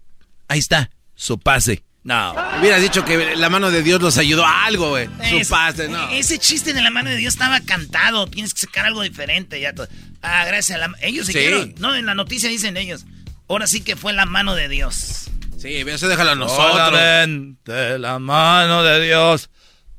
Ahí 0.49 0.59
está, 0.59 0.91
su 1.15 1.39
pase. 1.39 1.85
No. 2.05 2.35
Hubieras 2.59 2.81
dicho 2.81 3.05
que 3.05 3.37
la 3.37 3.51
mano 3.51 3.71
de 3.71 3.83
Dios 3.83 4.01
los 4.01 4.17
ayudó 4.19 4.45
a 4.47 4.65
algo, 4.65 4.91
güey. 4.91 5.09
Su 5.29 5.49
pase, 5.49 5.89
no. 5.89 6.09
Ese 6.11 6.39
chiste 6.39 6.73
de 6.73 6.81
la 6.81 6.91
mano 6.91 7.11
de 7.11 7.17
Dios 7.17 7.35
estaba 7.35 7.61
cantado. 7.61 8.27
Tienes 8.27 8.55
que 8.55 8.61
sacar 8.61 8.87
algo 8.87 9.03
diferente. 9.03 9.61
Ya 9.61 9.75
ah, 10.23 10.45
gracias 10.47 10.77
a 10.77 10.89
la... 10.89 10.95
Ellos 11.01 11.27
se 11.27 11.33
Sí. 11.33 11.75
No, 11.79 11.95
en 11.95 12.07
la 12.07 12.15
noticia 12.15 12.49
dicen 12.49 12.77
ellos. 12.77 13.05
Ahora 13.49 13.67
sí 13.67 13.81
que 13.81 13.97
fue 13.97 14.13
la 14.13 14.27
mano 14.27 14.55
de 14.55 14.69
Dios. 14.69 15.29
Sí, 15.59 15.85
eso 15.87 16.09
déjalo 16.09 16.31
a 16.31 16.35
nosotros. 16.37 16.73
Solamente 16.73 17.99
la 17.99 18.19
mano 18.19 18.83
de 18.85 19.05
Dios 19.05 19.51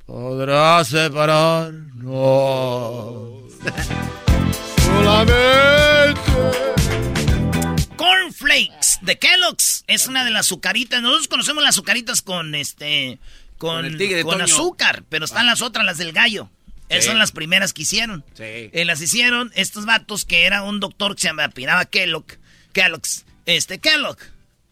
podrá 0.05 0.83
separarnos. 0.85 1.79
Cornflakes 8.39 8.99
de 9.01 9.17
Kellogg's 9.17 9.83
es 9.87 10.07
una 10.07 10.23
de 10.23 10.31
las 10.31 10.47
azucaritas. 10.47 11.01
Nosotros 11.01 11.27
conocemos 11.27 11.63
las 11.63 11.75
azucaritas 11.75 12.21
con 12.21 12.55
este 12.55 13.19
con, 13.57 13.83
Con 14.23 14.39
el 14.39 14.41
azúcar, 14.41 15.03
pero 15.09 15.25
están 15.25 15.45
las 15.45 15.61
otras, 15.61 15.85
las 15.85 15.97
del 15.97 16.13
gallo. 16.13 16.49
Esas 16.87 17.05
son 17.05 17.19
las 17.19 17.31
primeras 17.31 17.73
que 17.73 17.83
hicieron. 17.83 18.23
Sí. 18.33 18.43
Eh, 18.43 18.83
las 18.85 19.01
hicieron 19.01 19.51
estos 19.53 19.85
vatos 19.85 20.25
que 20.25 20.45
era 20.45 20.63
un 20.63 20.79
doctor 20.79 21.15
que 21.15 21.21
se 21.21 21.27
llamaba 21.27 21.85
Kellogg. 21.85 22.25
Kellogg's. 22.73 23.25
Este, 23.45 23.79
Kellogg. 23.79 24.17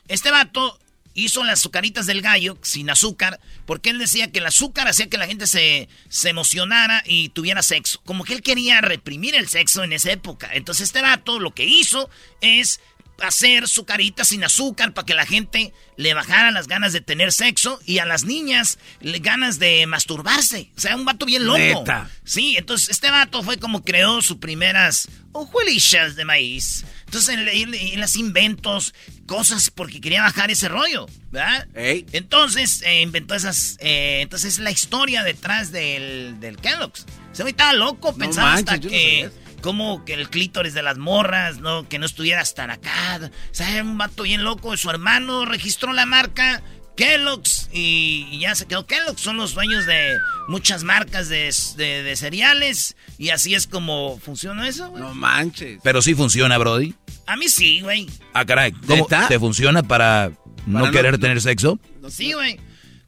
Este 0.07 0.31
vato 0.31 0.79
hizo 1.13 1.43
las 1.43 1.59
azucaritas 1.59 2.05
del 2.05 2.21
gallo 2.21 2.57
sin 2.61 2.89
azúcar 2.89 3.39
porque 3.65 3.89
él 3.89 3.99
decía 3.99 4.31
que 4.31 4.39
el 4.39 4.45
azúcar 4.45 4.87
hacía 4.87 5.09
que 5.09 5.17
la 5.17 5.27
gente 5.27 5.45
se, 5.45 5.89
se 6.09 6.29
emocionara 6.29 7.03
y 7.05 7.29
tuviera 7.29 7.61
sexo. 7.61 8.01
Como 8.05 8.23
que 8.23 8.33
él 8.33 8.41
quería 8.41 8.81
reprimir 8.81 9.35
el 9.35 9.47
sexo 9.47 9.83
en 9.83 9.93
esa 9.93 10.11
época. 10.11 10.49
Entonces 10.53 10.85
este 10.85 11.01
vato 11.01 11.39
lo 11.39 11.53
que 11.53 11.65
hizo 11.65 12.09
es 12.41 12.79
hacer 13.21 13.63
azucaritas 13.63 14.27
sin 14.27 14.43
azúcar 14.43 14.93
para 14.93 15.05
que 15.05 15.13
la 15.15 15.25
gente 15.25 15.73
le 15.95 16.13
bajara 16.13 16.51
las 16.51 16.67
ganas 16.67 16.93
de 16.93 17.01
tener 17.01 17.31
sexo 17.31 17.79
y 17.85 17.97
a 17.99 18.05
las 18.05 18.23
niñas 18.23 18.77
le 19.01 19.19
ganas 19.19 19.59
de 19.59 19.85
masturbarse. 19.87 20.71
O 20.77 20.79
sea, 20.79 20.95
un 20.95 21.05
vato 21.05 21.25
bien 21.25 21.45
loco. 21.45 21.57
Neta. 21.57 22.09
Sí, 22.23 22.55
entonces 22.57 22.89
este 22.89 23.09
vato 23.09 23.43
fue 23.43 23.57
como 23.57 23.83
creó 23.83 24.21
sus 24.21 24.37
primeras 24.37 25.09
hojuelas 25.31 26.15
de 26.15 26.25
maíz. 26.25 26.85
Entonces 27.05 27.37
él, 27.37 28.03
hacía 28.03 28.21
inventos, 28.21 28.93
cosas 29.25 29.71
porque 29.71 30.01
quería 30.01 30.21
bajar 30.21 30.51
ese 30.51 30.67
rollo, 30.67 31.07
¿verdad? 31.31 31.67
Ey. 31.73 32.05
Entonces 32.11 32.81
eh, 32.83 33.01
inventó 33.01 33.35
esas. 33.35 33.77
eh, 33.79 34.19
entonces 34.21 34.53
es 34.53 34.59
la 34.59 34.71
historia 34.71 35.23
detrás 35.23 35.71
del, 35.71 36.39
del 36.39 36.57
Kellogg's. 36.57 37.05
Se 37.31 37.43
me 37.43 37.51
estaba 37.51 37.73
loco, 37.73 38.15
pensaba 38.15 38.53
hasta 38.53 38.73
manches, 38.73 38.91
que. 38.91 39.31
Como 39.67 40.05
que 40.05 40.13
el 40.13 40.29
clítoris 40.29 40.73
de 40.73 40.81
las 40.81 40.97
morras, 40.97 41.59
¿no? 41.59 41.89
Que 41.89 41.99
no 41.99 42.05
estuviera 42.05 42.39
hasta 42.39 42.63
acá. 42.71 43.19
O 43.51 43.53
sea, 43.53 43.83
un 43.83 43.97
vato 43.97 44.23
bien 44.23 44.45
loco. 44.45 44.77
Su 44.77 44.89
hermano 44.89 45.43
registró 45.43 45.91
la 45.91 46.05
marca 46.05 46.63
Kellogg's 46.95 47.69
y, 47.73 48.27
y 48.31 48.39
ya 48.39 48.55
se 48.55 48.65
quedó. 48.65 48.87
Kellogg's 48.87 49.19
son 49.19 49.35
los 49.35 49.53
dueños 49.55 49.85
de 49.85 50.17
muchas 50.47 50.85
marcas 50.85 51.27
de, 51.27 51.53
de- 51.75 52.01
de 52.01 52.15
cereales. 52.15 52.95
Y 53.17 53.31
así 53.31 53.55
es 53.55 53.67
como 53.67 54.17
funciona 54.19 54.69
eso, 54.69 54.89
güey. 54.89 55.03
No 55.03 55.13
manches. 55.13 55.81
Pero 55.83 56.01
sí 56.01 56.15
funciona, 56.15 56.57
Brody. 56.57 56.95
A 57.25 57.35
mí 57.35 57.49
sí, 57.49 57.81
güey. 57.81 58.07
Ah, 58.33 58.45
caray. 58.45 58.71
¿Cómo 58.71 59.05
te 59.27 59.37
funciona 59.37 59.83
para 59.83 60.31
no 60.65 60.79
Para 60.79 60.85
no- 60.85 60.91
querer 60.93 61.17
tener 61.19 61.41
sexo? 61.41 61.77
Sí, 62.09 62.31
güey. 62.31 62.57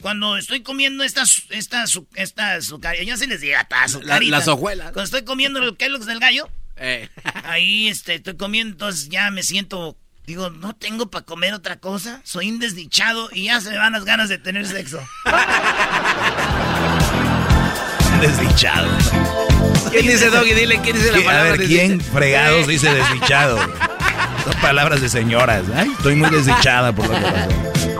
Cuando 0.01 0.37
estoy 0.37 0.61
comiendo 0.63 1.03
estas, 1.03 1.43
estas, 1.49 1.99
estas 2.15 2.67
yo 3.05 3.17
sí 3.17 3.27
les 3.27 3.41
digo, 3.41 3.55
"Ah, 3.59 3.67
azucaritas". 3.83 4.39
las 4.39 4.47
hojuelas. 4.47 4.85
Cuando 4.93 5.03
estoy 5.03 5.23
comiendo 5.23 5.59
el 5.59 5.75
Kellogg's 5.75 6.05
del 6.05 6.19
gallo, 6.19 6.49
Eh. 6.77 7.09
ahí 7.43 7.89
este, 7.89 8.15
estoy 8.15 8.37
comiendo, 8.37 8.71
entonces 8.73 9.09
ya 9.09 9.29
me 9.31 9.43
siento, 9.43 9.97
digo, 10.25 10.49
no 10.49 10.73
tengo 10.73 11.09
para 11.11 11.25
comer 11.25 11.53
otra 11.53 11.79
cosa, 11.81 12.21
soy 12.23 12.49
un 12.49 12.59
desdichado 12.59 13.29
y 13.33 13.45
ya 13.45 13.59
se 13.59 13.71
me 13.71 13.77
van 13.77 13.91
las 13.91 14.05
ganas 14.05 14.29
de 14.29 14.37
tener 14.37 14.65
sexo. 14.65 15.01
Desdichado. 18.21 18.87
¿Quién 19.91 20.05
dice 20.07 20.29
Doggy? 20.29 20.53
Dile, 20.53 20.79
¿quién 20.81 20.95
dice 20.95 21.11
la 21.11 21.17
¿Qui- 21.17 21.21
A 21.21 21.25
palabra? 21.25 21.51
ver, 21.51 21.67
¿quién 21.67 22.01
fregados 22.01 22.67
dice 22.67 22.93
desdichado? 22.93 23.57
Son 23.57 24.53
palabras 24.61 25.01
de 25.01 25.07
señoras. 25.09 25.63
Ay, 25.75 25.89
estoy 25.95 26.15
muy 26.15 26.29
desdichada 26.29 26.91
por 26.93 27.07
lo 27.07 27.13
que 27.15 27.21
pasó. 27.21 27.98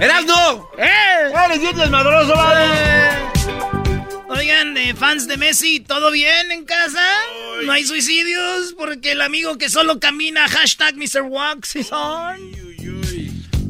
¡Erasno! 0.00 0.68
¡Eh! 0.76 1.32
¡Eres 1.46 1.60
bien 1.60 1.76
desmadroso, 1.76 2.34
vale! 2.34 3.24
Oigan, 4.28 4.76
eh, 4.76 4.94
fans 4.94 5.28
de 5.28 5.36
Messi, 5.36 5.80
¿todo 5.80 6.10
bien 6.10 6.50
en 6.50 6.64
casa? 6.64 7.00
¿No 7.64 7.72
hay 7.72 7.84
suicidios? 7.84 8.74
Porque 8.76 9.12
el 9.12 9.22
amigo 9.22 9.56
que 9.58 9.68
solo 9.70 10.00
camina, 10.00 10.48
hashtag 10.48 10.96
Mr. 10.96 11.22
Wax 11.22 11.76
is 11.76 11.92
on. 11.92 12.38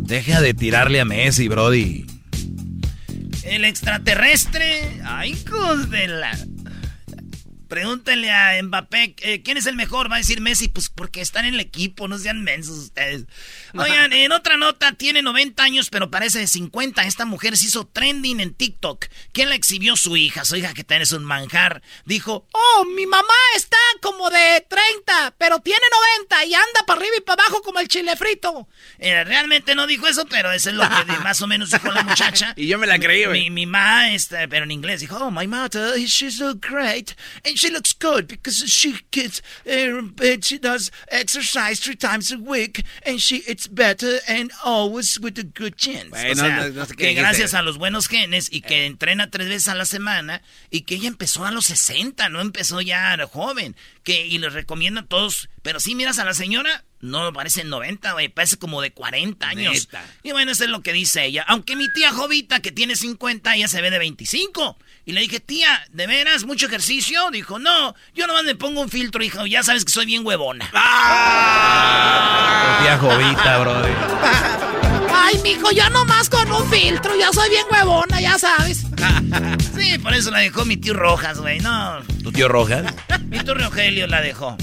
Deja 0.07 0.41
de 0.41 0.55
tirarle 0.55 1.01
a 1.01 1.05
Messi, 1.05 1.49
Brody. 1.49 2.07
El 3.45 3.65
extraterrestre. 3.65 5.01
Ay, 5.05 5.33
hijos 5.33 5.91
de 5.91 6.09
la. 6.09 6.39
Pregúntenle 7.69 8.31
a 8.31 8.63
Mbappé, 8.63 9.17
eh, 9.23 9.43
¿quién 9.43 9.57
es 9.57 9.67
el 9.67 9.77
mejor? 9.77 10.11
Va 10.11 10.17
a 10.17 10.19
decir 10.19 10.41
Messi, 10.41 10.69
pues 10.69 10.89
porque 10.89 11.21
están 11.21 11.45
en 11.45 11.55
el 11.55 11.61
equipo, 11.61 12.09
no 12.09 12.19
sean 12.19 12.43
mensos 12.43 12.79
ustedes. 12.79 13.25
Oigan, 13.75 14.13
en 14.13 14.33
otra 14.33 14.57
nota, 14.57 14.93
tiene 14.93 15.23
90 15.23 15.63
años, 15.63 15.89
pero 15.91 16.11
parece 16.11 16.39
de 16.41 16.47
50. 16.47 17.05
Esta 17.05 17.25
mujer 17.25 17.57
se 17.57 17.67
hizo 17.67 17.87
trending 17.87 18.41
en 18.41 18.55
TikTok. 18.55 19.07
¿Quién 19.33 19.49
la 19.49 19.55
exhibió? 19.55 19.97
Su 19.97 20.17
hija. 20.17 20.45
Su 20.45 20.57
hija 20.57 20.75
que 20.75 20.85
tenés 20.85 21.13
un 21.13 21.25
manjar. 21.25 21.83
Dijo, 22.05 22.47
oh, 22.53 22.85
mi 22.85 23.07
mamá 23.07 23.35
está 23.57 23.77
como 24.01 24.31
de 24.31 24.67
30, 24.69 25.35
pero 25.39 25.61
tiene 25.61 25.85
90 26.19 26.45
y 26.45 26.55
anda 26.55 26.87
para 26.87 27.01
arriba 27.01 27.17
y 27.19 27.21
para 27.23 27.43
abajo 27.43 27.63
como 27.63 27.81
el 27.81 27.89
chile 27.89 28.17
frito. 28.17 28.69
Eh, 28.99 29.25
realmente 29.25 29.75
no 29.75 29.87
dijo 29.87 30.07
eso, 30.07 30.27
pero 30.27 30.53
eso 30.53 30.71
es 30.71 30.77
lo 30.77 30.85
que 30.89 31.13
más 31.23 31.41
o 31.43 31.47
menos 31.47 31.71
dijo 31.71 31.91
la 31.91 32.03
muchacha. 32.03 32.53
y 32.57 32.67
yo 32.67 32.79
me 32.79 32.87
la 32.87 32.99
creí, 32.99 33.25
güey. 33.25 33.45
Mi, 33.45 33.51
mi 33.51 33.67
mamá, 33.67 34.11
este, 34.11 34.47
pero 34.49 34.65
en 34.65 34.71
inglés, 34.71 35.01
dijo, 35.01 35.17
oh, 35.17 35.31
my 35.31 35.47
mother, 35.47 35.99
she's 35.99 36.39
so 36.39 36.55
great. 36.55 37.15
And 37.45 37.54
she 37.57 37.71
looks 37.71 37.93
good 37.93 38.27
because 38.29 38.65
she 38.67 38.95
gets, 39.11 39.43
uh, 39.67 40.03
she 40.43 40.59
does 40.59 40.91
exercise 41.09 41.81
three 41.81 41.97
times 41.97 42.31
a 42.33 42.37
week. 42.39 42.85
And 43.07 43.21
she, 43.21 43.37
it's 43.47 43.67
better 43.67 44.19
and 44.29 44.51
always 44.65 45.19
with 45.21 45.39
a 45.39 45.45
good 45.45 45.77
chance. 45.77 46.11
Bueno, 46.11 46.33
o 46.33 46.35
sea, 46.35 46.57
no- 46.57 46.69
no 46.71 46.87
sé 46.87 46.97
que 46.97 47.15
gracias 47.15 47.55
a 47.55 47.63
los 47.63 47.79
buenos 47.79 48.09
genes 48.09 48.49
y 48.51 48.61
que 48.63 48.87
entrena 48.87 49.31
tres 49.31 49.49
veces 49.49 49.69
a 49.69 49.75
la 49.75 49.85
semana 49.85 50.43
y 50.71 50.83
que 50.83 50.97
ella 50.97 51.09
empezó 51.09 51.45
a 51.45 51.51
los 51.51 51.67
60, 51.67 52.29
no 52.29 52.41
empezó 52.41 52.81
ya 52.81 53.17
joven. 53.31 53.77
Que, 54.03 54.27
y 54.27 54.37
les 54.39 54.53
recomiendo 54.53 55.01
a 55.01 55.07
todos, 55.07 55.49
pero 55.63 55.81
si 55.81 55.95
miras 55.95 56.19
a 56.19 56.27
la 56.27 56.35
señora, 56.35 56.85
no 57.01 57.33
parece 57.33 57.65
90, 57.65 58.13
güey, 58.13 58.29
parece 58.29 58.59
como 58.59 58.83
de 58.83 58.93
40 58.93 59.49
años. 59.49 59.89
Neta. 59.91 60.05
Y 60.23 60.33
bueno, 60.33 60.53
eso 60.53 60.65
es 60.65 60.71
lo 60.71 60.83
que 60.83 60.93
dice 60.93 61.25
ella. 61.25 61.43
Aunque 61.49 61.75
mi 61.75 61.91
tía 61.91 62.13
Jovita, 62.13 62.61
que 62.61 62.71
tiene 62.71 62.97
50, 62.97 63.55
ella 63.57 63.67
se 63.69 63.81
ve 63.81 63.91
de 63.91 63.99
25. 63.99 64.79
Y 65.07 65.13
le 65.13 65.21
dije, 65.21 65.39
tía, 65.39 65.85
¿de 65.91 66.07
veras 66.07 66.45
mucho 66.45 66.65
ejercicio? 66.67 67.31
Dijo, 67.31 67.59
no, 67.59 67.95
yo 68.15 68.27
nomás 68.27 68.45
me 68.45 68.55
pongo 68.55 68.81
un 68.81 68.89
filtro, 68.89 69.23
hijo, 69.23 69.45
ya 69.45 69.63
sabes 69.63 69.85
que 69.85 69.93
soy 69.93 70.07
bien 70.07 70.25
huevona. 70.25 70.71
Ah. 70.73 72.79
Tía 72.81 72.97
Jovita, 72.97 73.59
brother. 73.59 73.95
Ay, 75.15 75.39
mijo, 75.43 75.71
yo 75.73 75.91
nomás 75.91 76.31
con 76.31 76.51
un 76.51 76.71
filtro, 76.71 77.15
ya 77.17 77.31
soy 77.33 77.51
bien 77.51 77.67
huevona, 77.71 78.19
ya 78.19 78.39
sabes. 78.39 78.87
sí, 79.77 79.99
por 79.99 80.15
eso 80.15 80.31
la 80.31 80.39
dejó 80.39 80.65
mi 80.65 80.79
tío 80.79 80.95
Rojas, 80.95 81.39
güey, 81.39 81.61
no. 81.61 82.01
¿Tu 82.23 82.33
tío 82.33 82.49
Rojas? 82.49 82.95
Mi 83.29 83.39
tío 83.41 83.55
Rogelio 83.55 84.07
la 84.07 84.23
dejó. 84.23 84.57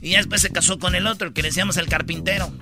Y 0.00 0.10
ya 0.10 0.18
después 0.18 0.42
se 0.42 0.50
casó 0.50 0.78
con 0.78 0.94
el 0.94 1.08
otro, 1.08 1.26
el 1.28 1.34
que 1.34 1.42
le 1.42 1.48
decíamos 1.48 1.76
el 1.76 1.88
carpintero. 1.88 2.52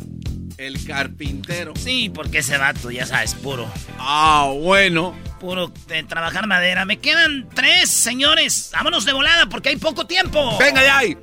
El 0.56 0.84
carpintero. 0.84 1.72
Sí, 1.76 2.10
porque 2.10 2.38
ese 2.38 2.58
vato, 2.58 2.90
ya 2.90 3.06
sabes, 3.06 3.34
puro. 3.34 3.70
Ah, 3.98 4.52
bueno. 4.56 5.16
Puro 5.38 5.72
de 5.86 6.02
trabajar 6.02 6.46
madera. 6.46 6.84
Me 6.84 6.98
quedan 6.98 7.48
tres, 7.54 7.90
señores. 7.90 8.70
Vámonos 8.72 9.04
de 9.04 9.12
volada 9.12 9.46
porque 9.46 9.70
hay 9.70 9.76
poco 9.76 10.06
tiempo. 10.06 10.58
Venga 10.58 10.82
ya 10.82 10.98
ahí. 10.98 11.16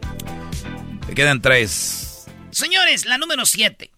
Te 1.06 1.14
quedan 1.14 1.42
tres. 1.42 2.26
Señores, 2.52 3.06
la 3.06 3.18
número 3.18 3.46
siete. 3.46 3.92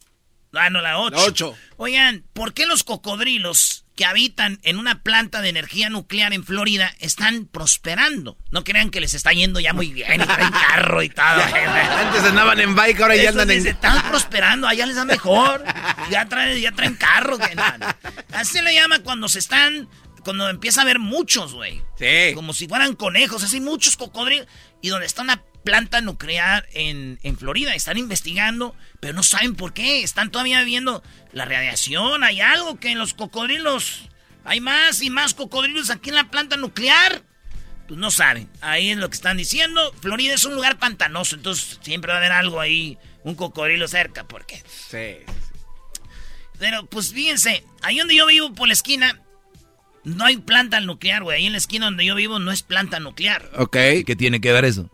Ah, 0.53 0.69
no, 0.69 0.81
la 0.81 0.99
ocho. 0.99 1.15
La 1.15 1.23
ocho. 1.23 1.55
Oigan, 1.77 2.25
¿por 2.33 2.53
qué 2.53 2.65
los 2.65 2.83
cocodrilos 2.83 3.85
que 3.99 4.05
habitan 4.05 4.59
en 4.63 4.77
una 4.77 5.03
planta 5.03 5.41
de 5.41 5.49
energía 5.49 5.89
nuclear 5.89 6.31
en 6.31 6.45
Florida 6.45 6.95
están 7.01 7.47
prosperando? 7.47 8.37
No 8.49 8.63
crean 8.63 8.91
que 8.91 9.01
les 9.01 9.13
está 9.13 9.33
yendo 9.33 9.59
ya 9.59 9.73
muy 9.73 9.91
bien 9.91 10.21
y 10.21 10.25
traen 10.25 10.51
carro 10.69 11.03
y 11.03 11.09
todo. 11.09 11.25
Antes 11.25 12.23
andaban 12.23 12.61
en 12.61 12.75
bike, 12.75 13.01
ahora 13.01 13.17
ya 13.17 13.31
andan 13.31 13.51
en... 13.51 13.67
están 13.67 14.01
prosperando, 14.09 14.69
allá 14.69 14.85
les 14.85 14.95
da 14.95 15.03
mejor. 15.03 15.65
Ya 16.09 16.29
traen, 16.29 16.61
ya 16.61 16.71
traen 16.71 16.95
carro. 16.95 17.37
Que 17.39 17.53
nada. 17.55 17.97
Así 18.31 18.53
se 18.53 18.61
le 18.61 18.73
llama 18.73 18.99
cuando 18.99 19.27
se 19.27 19.39
están, 19.39 19.89
cuando 20.23 20.47
empieza 20.47 20.79
a 20.79 20.83
haber 20.83 20.99
muchos, 20.99 21.53
güey. 21.53 21.81
Sí. 21.97 22.33
Como 22.35 22.53
si 22.53 22.69
fueran 22.69 22.95
conejos, 22.95 23.43
así 23.43 23.59
muchos 23.59 23.97
cocodrilos. 23.97 24.47
Y 24.81 24.87
donde 24.87 25.07
está 25.07 25.23
una 25.23 25.43
planta 25.63 26.01
nuclear 26.01 26.67
en, 26.73 27.19
en 27.23 27.37
Florida, 27.37 27.75
están 27.75 27.97
investigando, 27.97 28.75
pero 28.99 29.13
no 29.13 29.23
saben 29.23 29.55
por 29.55 29.73
qué. 29.73 30.03
Están 30.03 30.31
todavía 30.31 30.63
viendo 30.63 31.03
la 31.31 31.45
radiación. 31.45 32.23
Hay 32.23 32.41
algo 32.41 32.79
que 32.79 32.91
en 32.91 32.99
los 32.99 33.13
cocodrilos, 33.13 34.09
hay 34.45 34.61
más 34.61 35.01
y 35.01 35.09
más 35.09 35.33
cocodrilos 35.33 35.89
aquí 35.89 36.09
en 36.09 36.15
la 36.15 36.29
planta 36.29 36.57
nuclear. 36.57 37.23
Pues 37.87 37.99
no 37.99 38.11
saben. 38.11 38.49
Ahí 38.61 38.91
es 38.91 38.97
lo 38.97 39.09
que 39.09 39.15
están 39.15 39.37
diciendo. 39.37 39.93
Florida 40.01 40.33
es 40.33 40.45
un 40.45 40.55
lugar 40.55 40.77
pantanoso, 40.77 41.35
entonces 41.35 41.79
siempre 41.81 42.11
va 42.11 42.17
a 42.17 42.19
haber 42.19 42.31
algo 42.31 42.59
ahí, 42.59 42.97
un 43.23 43.35
cocodrilo 43.35 43.87
cerca, 43.87 44.27
porque. 44.27 44.63
Sí. 44.89 45.25
Pero 46.59 46.85
pues 46.85 47.13
fíjense, 47.13 47.63
ahí 47.81 47.97
donde 47.97 48.15
yo 48.15 48.27
vivo 48.27 48.53
por 48.53 48.67
la 48.67 48.73
esquina, 48.73 49.19
no 50.03 50.25
hay 50.25 50.37
planta 50.37 50.79
nuclear, 50.81 51.23
güey. 51.23 51.37
Ahí 51.37 51.45
en 51.47 51.53
la 51.53 51.57
esquina 51.57 51.85
donde 51.85 52.05
yo 52.05 52.15
vivo 52.15 52.37
no 52.37 52.51
es 52.51 52.61
planta 52.61 52.99
nuclear. 52.99 53.49
Ok. 53.55 53.77
¿Qué 54.05 54.15
tiene 54.17 54.39
que 54.39 54.51
ver 54.51 54.65
eso? 54.65 54.89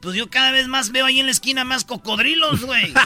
Pues 0.00 0.16
yo 0.16 0.30
cada 0.30 0.50
vez 0.50 0.66
más 0.66 0.92
veo 0.92 1.04
ahí 1.06 1.20
en 1.20 1.26
la 1.26 1.32
esquina 1.32 1.64
más 1.64 1.84
cocodrilos, 1.84 2.62
güey. 2.64 2.92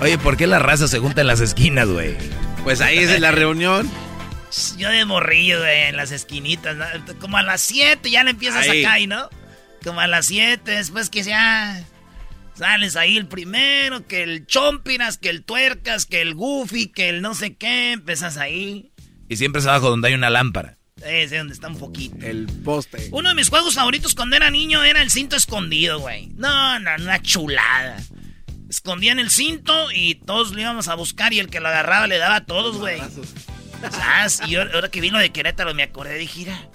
Oye, 0.00 0.18
¿por 0.18 0.36
qué 0.36 0.46
la 0.46 0.58
raza 0.58 0.88
se 0.88 0.98
junta 0.98 1.20
en 1.22 1.26
las 1.26 1.40
esquinas, 1.40 1.88
güey? 1.88 2.16
Pues 2.64 2.80
ahí 2.80 2.98
es 2.98 3.20
la 3.20 3.30
reunión. 3.32 3.90
Yo 4.78 4.88
de 4.88 5.04
morrillo, 5.04 5.58
güey, 5.58 5.88
en 5.88 5.96
las 5.96 6.12
esquinitas. 6.12 6.76
¿no? 6.76 6.84
Como 7.20 7.36
a 7.36 7.42
las 7.42 7.60
7 7.62 8.10
ya 8.10 8.24
le 8.24 8.30
empiezas 8.30 8.68
Ahí. 8.68 8.84
acá, 8.84 8.94
ahí, 8.94 9.06
¿no? 9.06 9.28
Como 9.84 10.00
a 10.00 10.06
las 10.06 10.26
7, 10.26 10.70
después 10.70 11.10
que 11.10 11.22
ya 11.22 11.82
sales 12.54 12.96
ahí 12.96 13.16
el 13.16 13.26
primero, 13.26 14.06
que 14.06 14.22
el 14.22 14.46
chompiras, 14.46 15.18
que 15.18 15.28
el 15.28 15.44
tuercas, 15.44 16.06
que 16.06 16.22
el 16.22 16.34
goofy, 16.34 16.88
que 16.88 17.08
el 17.08 17.20
no 17.20 17.34
sé 17.34 17.56
qué, 17.56 17.92
empiezas 17.92 18.38
ahí. 18.38 18.92
Y 19.28 19.36
siempre 19.36 19.60
es 19.60 19.66
abajo 19.66 19.90
donde 19.90 20.08
hay 20.08 20.14
una 20.14 20.30
lámpara. 20.30 20.78
Ese 21.04 21.36
donde 21.36 21.52
está 21.52 21.68
un 21.68 21.78
poquito. 21.78 22.24
El 22.24 22.46
poste. 22.64 23.08
Uno 23.12 23.28
de 23.28 23.34
mis 23.34 23.50
juegos 23.50 23.74
favoritos 23.74 24.14
cuando 24.14 24.34
era 24.36 24.50
niño 24.50 24.82
era 24.82 25.02
el 25.02 25.10
cinto 25.10 25.36
escondido, 25.36 26.00
güey. 26.00 26.28
No, 26.36 26.78
no, 26.78 26.90
una 26.98 27.20
chulada. 27.20 27.98
Escondían 28.70 29.18
el 29.18 29.30
cinto 29.30 29.90
y 29.92 30.14
todos 30.14 30.52
lo 30.52 30.60
íbamos 30.60 30.88
a 30.88 30.94
buscar 30.94 31.32
y 31.32 31.38
el 31.38 31.48
que 31.48 31.60
lo 31.60 31.68
agarraba 31.68 32.06
le 32.06 32.18
daba 32.18 32.36
a 32.36 32.44
todos, 32.46 32.78
güey. 32.78 32.98
Y 34.46 34.56
ahora 34.56 34.90
que 34.90 35.00
vino 35.00 35.18
de 35.18 35.30
Querétaro 35.30 35.74
me 35.74 35.82
acordé, 35.82 36.16
dije, 36.16 36.40
mira. 36.40 36.70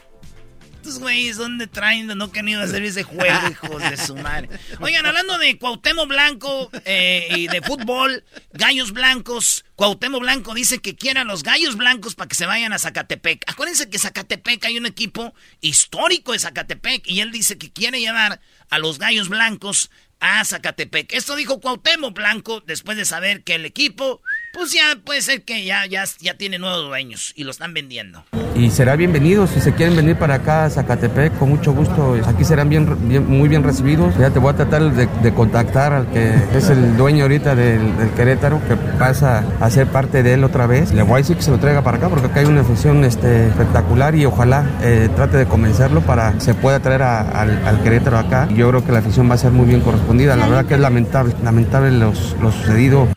Estos 0.82 0.98
güeyes, 0.98 1.38
¿dónde 1.38 1.68
traen? 1.68 2.08
No 2.08 2.32
que 2.32 2.40
han 2.40 2.50
ido 2.50 2.60
a 2.60 2.64
hacer 2.64 2.82
ese 2.82 3.04
juego, 3.04 3.38
hijos 3.52 3.88
de 3.88 3.98
su 3.98 4.16
madre. 4.16 4.50
Oigan, 4.80 5.06
hablando 5.06 5.38
de 5.38 5.60
Cuauhtémoc 5.60 6.08
Blanco 6.08 6.72
eh, 6.86 7.28
y 7.38 7.48
de 7.50 7.62
fútbol, 7.62 8.24
gallos 8.54 8.92
blancos. 8.92 9.64
Cuauhtémoc 9.76 10.22
Blanco 10.22 10.56
dice 10.56 10.80
que 10.80 10.96
quiere 10.96 11.20
a 11.20 11.24
los 11.24 11.44
gallos 11.44 11.78
blancos 11.78 12.16
para 12.16 12.30
que 12.30 12.36
se 12.36 12.48
vayan 12.48 12.74
a 12.74 12.80
Zacatepec. 12.80 13.44
Acuérdense 13.46 13.92
que 13.92 14.00
Zacatepec 14.00 14.66
hay 14.66 14.80
un 14.80 14.88
equipo 14.88 15.36
histórico 15.60 16.32
de 16.32 16.40
Zacatepec 16.40 17.04
y 17.06 17.20
él 17.20 17.32
dice 17.32 17.60
que 17.60 17.72
quiere 17.72 18.00
llevar 18.00 18.42
a 18.72 18.80
los 18.80 18.98
gallos 18.98 19.30
blancos 19.30 19.92
a 20.20 20.44
Zacatepec. 20.44 21.14
Esto 21.14 21.36
dijo 21.36 21.62
Cuauhtémoc 21.62 22.16
Blanco 22.16 22.62
después 22.62 22.98
de 22.98 23.06
saber 23.06 23.44
que 23.44 23.54
el 23.54 23.66
equipo, 23.66 24.24
pues 24.54 24.72
ya 24.74 24.98
puede 25.04 25.22
ser 25.22 25.44
que 25.44 25.66
ya, 25.66 25.86
ya, 25.86 26.04
ya 26.20 26.36
tiene 26.36 26.60
nuevos 26.60 26.88
dueños 26.88 27.34
y 27.36 27.44
lo 27.44 27.52
están 27.52 27.74
vendiendo. 27.74 28.24
Y 28.56 28.70
será 28.70 28.96
bienvenido 28.96 29.48
si 29.48 29.62
se 29.62 29.74
quieren 29.74 29.96
venir 29.96 30.18
para 30.18 30.36
acá 30.36 30.66
a 30.66 30.70
Zacatepec, 30.70 31.38
con 31.40 31.50
mucho 31.50 31.72
gusto. 31.74 32.18
Aquí 32.28 32.44
serán 32.44 32.70
bien, 32.70 32.86
bien- 33.08 33.26
muy 33.28 33.48
bien 33.50 33.64
recibidos. 33.64 34.14
Ya 34.20 34.30
te 34.30 34.40
voy 34.40 34.54
a 34.54 34.56
tratar 34.58 34.92
de, 34.94 35.08
de 35.08 35.34
contactar 35.34 35.94
al 35.94 36.08
que 36.12 36.34
es 36.54 36.70
el 36.70 36.98
dueño 36.98 37.24
ahorita 37.24 37.56
del, 37.56 37.98
del 37.98 38.10
Querétaro, 38.12 38.62
que 38.68 38.76
pasa 38.76 39.44
a 39.60 39.70
ser 39.70 39.88
parte 39.88 40.22
de 40.22 40.34
él 40.34 40.44
otra 40.44 40.68
vez. 40.68 40.92
Le 40.92 41.02
voy 41.04 41.14
a 41.14 41.18
decir 41.18 41.38
que 41.38 41.44
se 41.44 41.52
lo 41.52 41.58
traiga 41.60 41.82
para 41.82 41.98
acá, 41.98 42.10
porque 42.10 42.28
acá 42.28 42.42
hay 42.42 42.46
una 42.46 42.62
afición 42.62 43.04
este, 43.06 43.48
espectacular 43.48 44.14
y 44.16 44.26
ojalá 44.26 44.66
eh, 44.84 45.10
trate 45.16 45.38
de 45.38 45.46
convencerlo 45.46 46.02
para 46.02 46.34
que 46.34 46.42
se 46.42 46.54
pueda 46.54 46.80
traer 46.82 47.04
a- 47.04 47.22
al, 47.22 47.66
al 47.66 47.82
Querétaro 47.84 48.18
acá. 48.20 48.48
Yo 48.54 48.70
creo 48.70 48.86
que 48.86 48.92
la 48.92 49.00
afición 49.00 49.30
va 49.30 49.36
a 49.36 49.38
ser 49.40 49.52
muy 49.52 49.66
bien 49.66 49.80
correspondida. 49.82 50.36
La 50.36 50.48
verdad 50.48 50.66
que 50.66 50.74
es 50.76 50.80
lamentable, 50.82 51.34
lamentable 51.44 51.92
los- 51.92 52.36
lo 52.42 52.52
sucedido. 52.52 53.08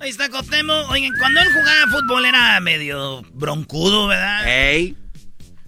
Ahí 0.00 0.10
está 0.10 0.28
Cuauhtémoc. 0.28 0.90
Oigan, 0.90 1.12
cuando 1.18 1.40
él 1.40 1.48
jugaba 1.52 1.86
fútbol 1.90 2.24
era 2.24 2.60
medio 2.60 3.22
broncudo, 3.32 4.06
¿verdad? 4.06 4.46
Ey. 4.46 4.96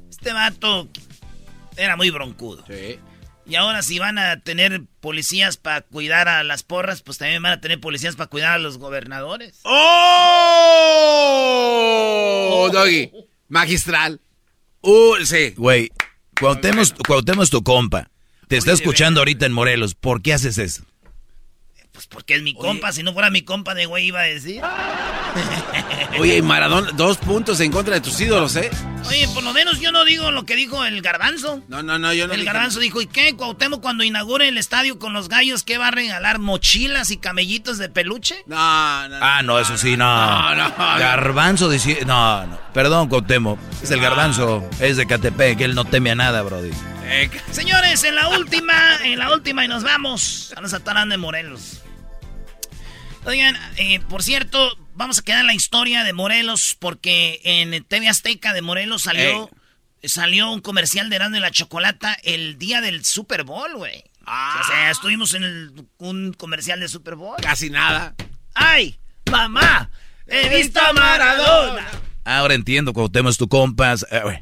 Este 0.09 0.33
vato 0.33 0.89
era 1.77 1.97
muy 1.97 2.11
broncudo. 2.11 2.65
Sí. 2.69 2.99
Y 3.47 3.57
ahora 3.57 3.83
si 3.83 3.99
van 3.99 4.19
a 4.19 4.39
tener 4.41 4.83
policías 5.01 5.57
para 5.57 5.81
cuidar 5.81 6.29
a 6.29 6.45
las 6.45 6.63
porras, 6.63 7.03
pues 7.03 7.19
también 7.19 7.43
van 7.43 7.55
a 7.55 7.61
tener 7.61 7.81
policías 7.81 8.15
para 8.15 8.31
cuidar 8.31 8.53
a 8.53 8.59
los 8.59 8.79
gobernadores. 8.79 9.59
¡Oh! 9.65 9.81
Doggy. 12.73 13.11
Magistral. 13.49 14.21
Uh, 14.83 15.17
sí. 15.25 15.55
Güey, 15.57 15.91
Cuauhtémoc, 16.39 17.05
Cuauhtémoc 17.07 17.43
es 17.43 17.51
tu 17.51 17.65
compa. 17.65 18.11
Te 18.47 18.57
está 18.57 18.71
escuchando 18.73 19.21
ahorita 19.21 19.47
en 19.47 19.53
Morelos. 19.53 19.95
¿Por 19.95 20.23
qué 20.23 20.35
haces 20.35 20.59
eso? 20.59 20.85
Pues 21.93 22.07
porque 22.07 22.37
es 22.37 22.43
mi 22.43 22.55
compa, 22.55 22.93
si 22.93 23.03
no 23.03 23.13
fuera 23.13 23.31
mi 23.31 23.43
compa 23.43 23.75
de 23.75 23.85
güey 23.87 24.07
iba 24.07 24.21
a 24.21 24.25
decir. 24.25 24.63
Oye, 26.19 26.37
y 26.39 26.43
Maradona, 26.43 26.91
dos 26.93 27.17
puntos 27.19 27.61
en 27.61 27.71
contra 27.73 27.95
de 27.95 28.01
tus 28.01 28.21
ídolos, 28.21 28.57
¿eh? 28.57 28.71
Oye, 29.09 29.27
por 29.35 29.43
lo 29.43 29.53
menos 29.53 29.81
yo 29.81 29.91
no 29.93 30.05
digo 30.05 30.31
lo 30.31 30.45
que 30.45 30.55
dijo 30.57 30.85
el 30.85 31.03
garbanzo. 31.03 31.63
No, 31.69 31.83
no, 31.83 31.99
no, 31.99 32.13
yo 32.13 32.27
no 32.27 32.35
El 32.35 32.41
dije- 32.41 32.53
garbanzo 32.53 32.79
dijo, 32.81 33.01
¿y 33.01 33.07
qué? 33.07 33.35
Cuauhtémoc 33.37 33.81
cuando 33.81 34.05
inaugure 34.05 34.49
el 34.49 34.59
estadio 34.59 34.99
con 34.99 35.13
los 35.13 35.29
gallos, 35.29 35.63
¿qué 35.63 35.79
va 35.79 35.89
a 35.89 35.91
regalar? 35.91 36.39
¿Mochilas 36.39 37.11
y 37.11 37.17
camellitos 37.17 37.79
de 37.79 37.89
peluche? 37.89 38.37
No, 38.47 38.57
no. 39.09 39.17
Ah, 39.21 39.43
no, 39.43 39.59
eso 39.59 39.77
sí, 39.79 39.97
no. 39.97 40.55
No, 40.55 40.55
no. 40.69 40.75
Garbanzo 40.77 41.69
decía. 41.69 41.97
No, 42.07 42.47
no. 42.47 42.59
Perdón, 42.73 43.09
Cotemo. 43.09 43.59
Es 43.83 43.91
el 43.91 44.01
garbanzo. 44.01 44.69
Es 44.81 44.97
de 44.97 45.07
Catepec. 45.07 45.61
Él 45.61 45.75
no 45.75 45.85
teme 45.85 46.11
a 46.11 46.15
nada, 46.15 46.43
Brody. 46.43 46.71
Eh, 47.11 47.29
Señores, 47.51 48.05
en 48.05 48.15
la 48.15 48.29
última, 48.29 48.99
en 49.03 49.19
la 49.19 49.33
última 49.33 49.65
y 49.65 49.69
nos 49.69 49.83
vamos 49.83 50.53
a 50.57 50.61
los 50.61 50.71
de 51.09 51.17
Morelos. 51.17 51.83
Oigan, 53.25 53.57
eh, 53.77 53.99
por 54.09 54.23
cierto, 54.23 54.79
vamos 54.95 55.19
a 55.19 55.23
quedar 55.23 55.41
en 55.41 55.49
la 55.49 55.55
historia 55.55 56.05
de 56.05 56.13
Morelos 56.13 56.77
porque 56.79 57.41
en 57.45 57.83
TV 57.85 58.09
Azteca 58.09 58.53
de 58.53 58.63
Morelos 58.63 59.03
salió, 59.03 59.51
salió 60.05 60.51
un 60.53 60.61
comercial 60.61 61.11
de 61.11 61.17
Erasmo 61.17 61.37
y 61.37 61.41
la 61.41 61.51
Chocolata 61.51 62.17
el 62.23 62.59
día 62.59 62.81
del 62.81 63.05
Super 63.05 63.43
Bowl, 63.45 63.75
güey. 63.77 64.05
O 64.25 64.65
sea, 64.67 64.91
estuvimos 64.91 65.35
en 65.35 65.43
el- 65.43 65.87
un 65.99 66.33
comercial 66.33 66.79
de 66.79 66.89
Super 66.89 67.17
Bowl. 67.17 67.37
Casi 67.43 67.69
nada. 67.71 68.15
¡Ay, 68.55 69.01
mamá! 69.29 69.91
¡He 70.29 70.49
visto 70.57 70.81
a 70.81 70.93
Maradona! 70.93 71.89
Ahora 72.25 72.55
entiendo, 72.55 72.93
Cuauhtémoc 72.93 73.33
es 73.33 73.39
tu 73.39 73.49
compas. 73.49 74.07
Eh. 74.13 74.41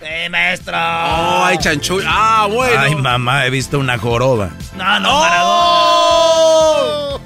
¡Eh, 0.00 0.28
maestro! 0.30 0.74
Oh, 0.76 1.44
ay, 1.44 1.58
chanchuy. 1.58 2.04
Ah, 2.06 2.46
bueno. 2.50 2.80
Ay, 2.80 2.94
mamá, 2.94 3.44
he 3.46 3.50
visto 3.50 3.78
una 3.78 3.98
joroba. 3.98 4.50
No, 4.76 5.00
no, 5.00 5.08
¡Oh! 5.12 7.20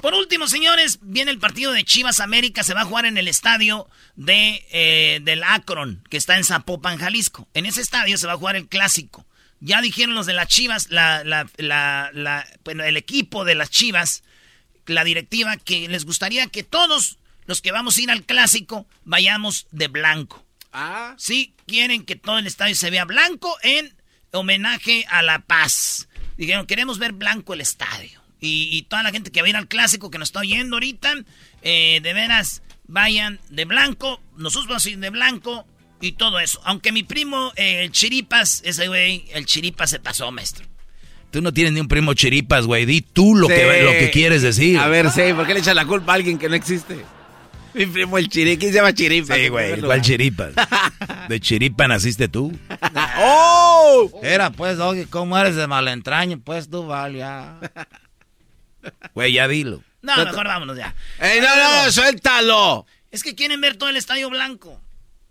Por 0.00 0.14
último, 0.14 0.46
señores, 0.46 1.00
viene 1.02 1.32
el 1.32 1.40
partido 1.40 1.72
de 1.72 1.82
Chivas 1.84 2.20
América. 2.20 2.62
Se 2.62 2.74
va 2.74 2.82
a 2.82 2.84
jugar 2.84 3.06
en 3.06 3.18
el 3.18 3.26
estadio 3.26 3.88
de, 4.14 4.64
eh, 4.70 5.18
del 5.22 5.42
Akron, 5.42 6.04
que 6.08 6.16
está 6.16 6.36
en 6.36 6.44
Zapopan, 6.44 6.98
Jalisco. 6.98 7.48
En 7.54 7.66
ese 7.66 7.80
estadio 7.80 8.16
se 8.16 8.28
va 8.28 8.34
a 8.34 8.36
jugar 8.36 8.54
el 8.54 8.68
clásico. 8.68 9.26
Ya 9.58 9.80
dijeron 9.80 10.14
los 10.14 10.26
de 10.26 10.34
las 10.34 10.46
Chivas, 10.46 10.90
la, 10.90 11.24
la, 11.24 11.48
la, 11.56 12.10
la- 12.12 12.46
bueno, 12.64 12.84
el 12.84 12.96
equipo 12.96 13.44
de 13.44 13.56
las 13.56 13.70
Chivas, 13.70 14.22
la 14.86 15.02
directiva, 15.02 15.56
que 15.56 15.88
les 15.88 16.04
gustaría 16.04 16.46
que 16.46 16.62
todos 16.62 17.18
los 17.46 17.60
que 17.62 17.72
vamos 17.72 17.96
a 17.96 18.02
ir 18.02 18.10
al 18.12 18.22
clásico 18.22 18.86
vayamos 19.04 19.66
de 19.72 19.88
blanco. 19.88 20.44
Ah. 20.78 21.14
Sí, 21.16 21.54
quieren 21.66 22.04
que 22.04 22.16
todo 22.16 22.38
el 22.38 22.46
estadio 22.46 22.74
se 22.74 22.90
vea 22.90 23.06
blanco 23.06 23.56
en 23.62 23.94
homenaje 24.30 25.06
a 25.08 25.22
la 25.22 25.38
paz. 25.38 26.06
Dijeron, 26.36 26.66
queremos 26.66 26.98
ver 26.98 27.12
blanco 27.12 27.54
el 27.54 27.62
estadio. 27.62 28.20
Y, 28.40 28.68
y 28.70 28.82
toda 28.82 29.02
la 29.02 29.10
gente 29.10 29.32
que 29.32 29.40
va 29.40 29.46
a 29.46 29.50
ir 29.50 29.56
al 29.56 29.68
clásico 29.68 30.10
que 30.10 30.18
nos 30.18 30.28
está 30.28 30.40
oyendo 30.40 30.76
ahorita, 30.76 31.14
eh, 31.62 32.00
de 32.02 32.12
veras, 32.12 32.62
vayan 32.86 33.40
de 33.48 33.64
blanco. 33.64 34.20
Nosotros 34.36 34.68
vamos 34.68 34.84
a 34.84 34.90
ir 34.90 34.98
de 34.98 35.08
blanco 35.08 35.66
y 36.02 36.12
todo 36.12 36.38
eso. 36.40 36.60
Aunque 36.64 36.92
mi 36.92 37.02
primo, 37.04 37.52
eh, 37.56 37.82
el 37.82 37.90
Chiripas, 37.92 38.60
ese 38.66 38.86
güey, 38.88 39.24
el 39.32 39.46
Chiripas 39.46 39.88
se 39.88 39.98
pasó, 39.98 40.30
maestro. 40.30 40.66
Tú 41.30 41.40
no 41.40 41.54
tienes 41.54 41.72
ni 41.72 41.80
un 41.80 41.88
primo 41.88 42.12
chiripas, 42.12 42.66
güey. 42.66 42.84
Di 42.84 43.00
tú 43.00 43.34
lo, 43.34 43.48
Sí. 43.48 43.54
que, 43.54 43.82
lo 43.82 43.90
que 43.92 44.10
quieres 44.10 44.42
decir. 44.42 44.78
A 44.78 44.88
ver, 44.88 45.10
sí, 45.10 45.22
¿por 45.34 45.46
qué 45.46 45.54
le 45.54 45.60
echas 45.60 45.74
la 45.74 45.86
culpa 45.86 46.12
a 46.12 46.14
alguien 46.16 46.38
que 46.38 46.48
no 46.50 46.54
existe? 46.54 47.02
Mi 47.76 47.84
primo 47.84 48.16
el 48.16 48.28
Chiri, 48.28 48.56
¿quién 48.56 48.72
se 48.72 48.78
llama 48.78 48.94
Chiripa? 48.94 49.34
Sí, 49.34 49.48
güey. 49.48 49.78
¿Cuál 49.82 50.00
chiripas? 50.00 50.54
De 51.28 51.38
chiripa 51.40 51.86
naciste 51.86 52.26
tú. 52.26 52.58
¡Oh! 53.18 54.18
Era 54.22 54.50
pues, 54.50 54.78
Doggy, 54.78 55.04
¿cómo 55.04 55.36
eres 55.36 55.56
de 55.56 55.66
malentraño? 55.66 56.40
Pues 56.40 56.70
tú, 56.70 56.86
vale, 56.86 57.18
ya. 57.18 57.60
Güey, 59.14 59.32
ya 59.32 59.46
dilo. 59.48 59.82
No, 60.00 60.16
mejor 60.24 60.46
vámonos 60.46 60.76
ya. 60.76 60.94
¡Ey, 61.20 61.40
no, 61.40 61.48
no, 61.56 61.90
suéltalo! 61.90 62.86
Es 63.10 63.22
que 63.24 63.34
quieren 63.34 63.60
ver 63.60 63.76
todo 63.76 63.88
el 63.90 63.96
estadio 63.96 64.30
blanco. 64.30 64.80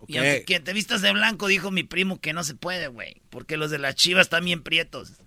Y 0.08 0.17
Ok. 0.17 0.23
aunque 0.25 0.43
que 0.45 0.60
te 0.60 0.73
vistas 0.73 1.01
de 1.01 1.13
blanco, 1.13 1.47
dijo 1.47 1.71
mi 1.71 1.84
primo 1.84 2.19
que 2.19 2.34
no 2.34 2.43
se 2.43 2.53
puede, 2.53 2.88
güey. 2.88 3.21
Porque 3.29 3.58
los 3.58 3.71
de 3.71 3.79
las 3.79 3.95
chivas 3.95 4.23
están 4.23 4.43
bien 4.45 4.62
prietos. 4.62 5.12
Uf. 5.12 5.17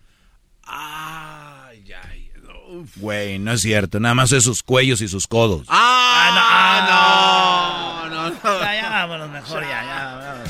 Güey, 2.97 3.39
no 3.39 3.53
es 3.53 3.61
cierto. 3.63 4.01
Nada 4.01 4.15
más 4.15 4.33
es 4.33 4.45
sus 4.45 4.63
cuellos 4.63 5.01
y 5.01 5.09
sus 5.09 5.27
codos. 5.27 5.67
Ah, 5.69 8.09
no, 8.11 8.11
no, 8.11 8.31
no. 8.31 8.61
Ya, 8.61 8.75
ya 8.75 8.91
vámonos 8.91 9.31
mejor, 9.31 9.63
ya, 9.63 9.83
ya. 9.83 10.45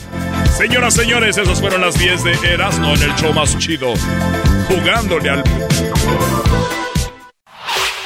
ya. 0.45 0.53
Señoras, 0.53 0.95
señores, 0.95 1.37
esos 1.37 1.61
fueron 1.61 1.81
las 1.81 1.99
10 1.99 2.25
de 2.25 2.33
Erasmo 2.53 2.95
en 2.95 3.03
el 3.03 3.15
show 3.15 3.33
más 3.33 3.57
chido. 3.59 3.95
Jugándole 4.69 5.31
al... 5.31 5.45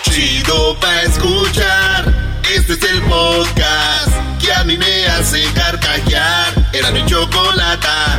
Chido 0.02 0.78
pa' 0.78 1.02
escuchar. 1.02 2.14
Este 2.54 2.74
es 2.74 2.82
el 2.82 3.00
podcast 3.02 4.10
que 4.40 4.52
a 4.52 4.62
mí 4.64 4.76
me 4.76 5.06
hace 5.06 5.42
carcajear. 5.54 6.52
Era 6.74 6.90
mi 6.90 7.04
chocolata. 7.06 8.18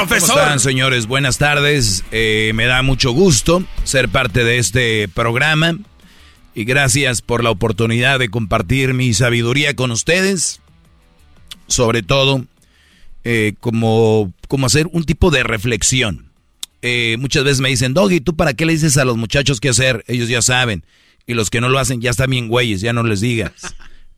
¿Cómo 0.00 0.08
Profesor. 0.08 0.38
están, 0.38 0.60
señores? 0.60 1.06
Buenas 1.06 1.36
tardes. 1.36 2.04
Eh, 2.10 2.52
me 2.54 2.64
da 2.64 2.80
mucho 2.80 3.10
gusto 3.10 3.62
ser 3.84 4.08
parte 4.08 4.44
de 4.44 4.56
este 4.56 5.08
programa. 5.08 5.76
Y 6.54 6.64
gracias 6.64 7.20
por 7.20 7.44
la 7.44 7.50
oportunidad 7.50 8.18
de 8.18 8.30
compartir 8.30 8.94
mi 8.94 9.12
sabiduría 9.12 9.76
con 9.76 9.90
ustedes. 9.90 10.62
Sobre 11.66 12.02
todo, 12.02 12.46
eh, 13.24 13.52
como, 13.60 14.32
como 14.48 14.64
hacer 14.64 14.88
un 14.90 15.04
tipo 15.04 15.30
de 15.30 15.42
reflexión. 15.42 16.30
Eh, 16.80 17.16
muchas 17.18 17.44
veces 17.44 17.60
me 17.60 17.68
dicen, 17.68 17.92
Doggy, 17.92 18.20
¿tú 18.20 18.34
para 18.34 18.54
qué 18.54 18.64
le 18.64 18.72
dices 18.72 18.96
a 18.96 19.04
los 19.04 19.18
muchachos 19.18 19.60
qué 19.60 19.68
hacer? 19.68 20.02
Ellos 20.08 20.30
ya 20.30 20.40
saben. 20.40 20.82
Y 21.26 21.34
los 21.34 21.50
que 21.50 21.60
no 21.60 21.68
lo 21.68 21.78
hacen 21.78 22.00
ya 22.00 22.12
están 22.12 22.30
bien 22.30 22.48
güeyes, 22.48 22.80
ya 22.80 22.94
no 22.94 23.02
les 23.02 23.20
digas. 23.20 23.52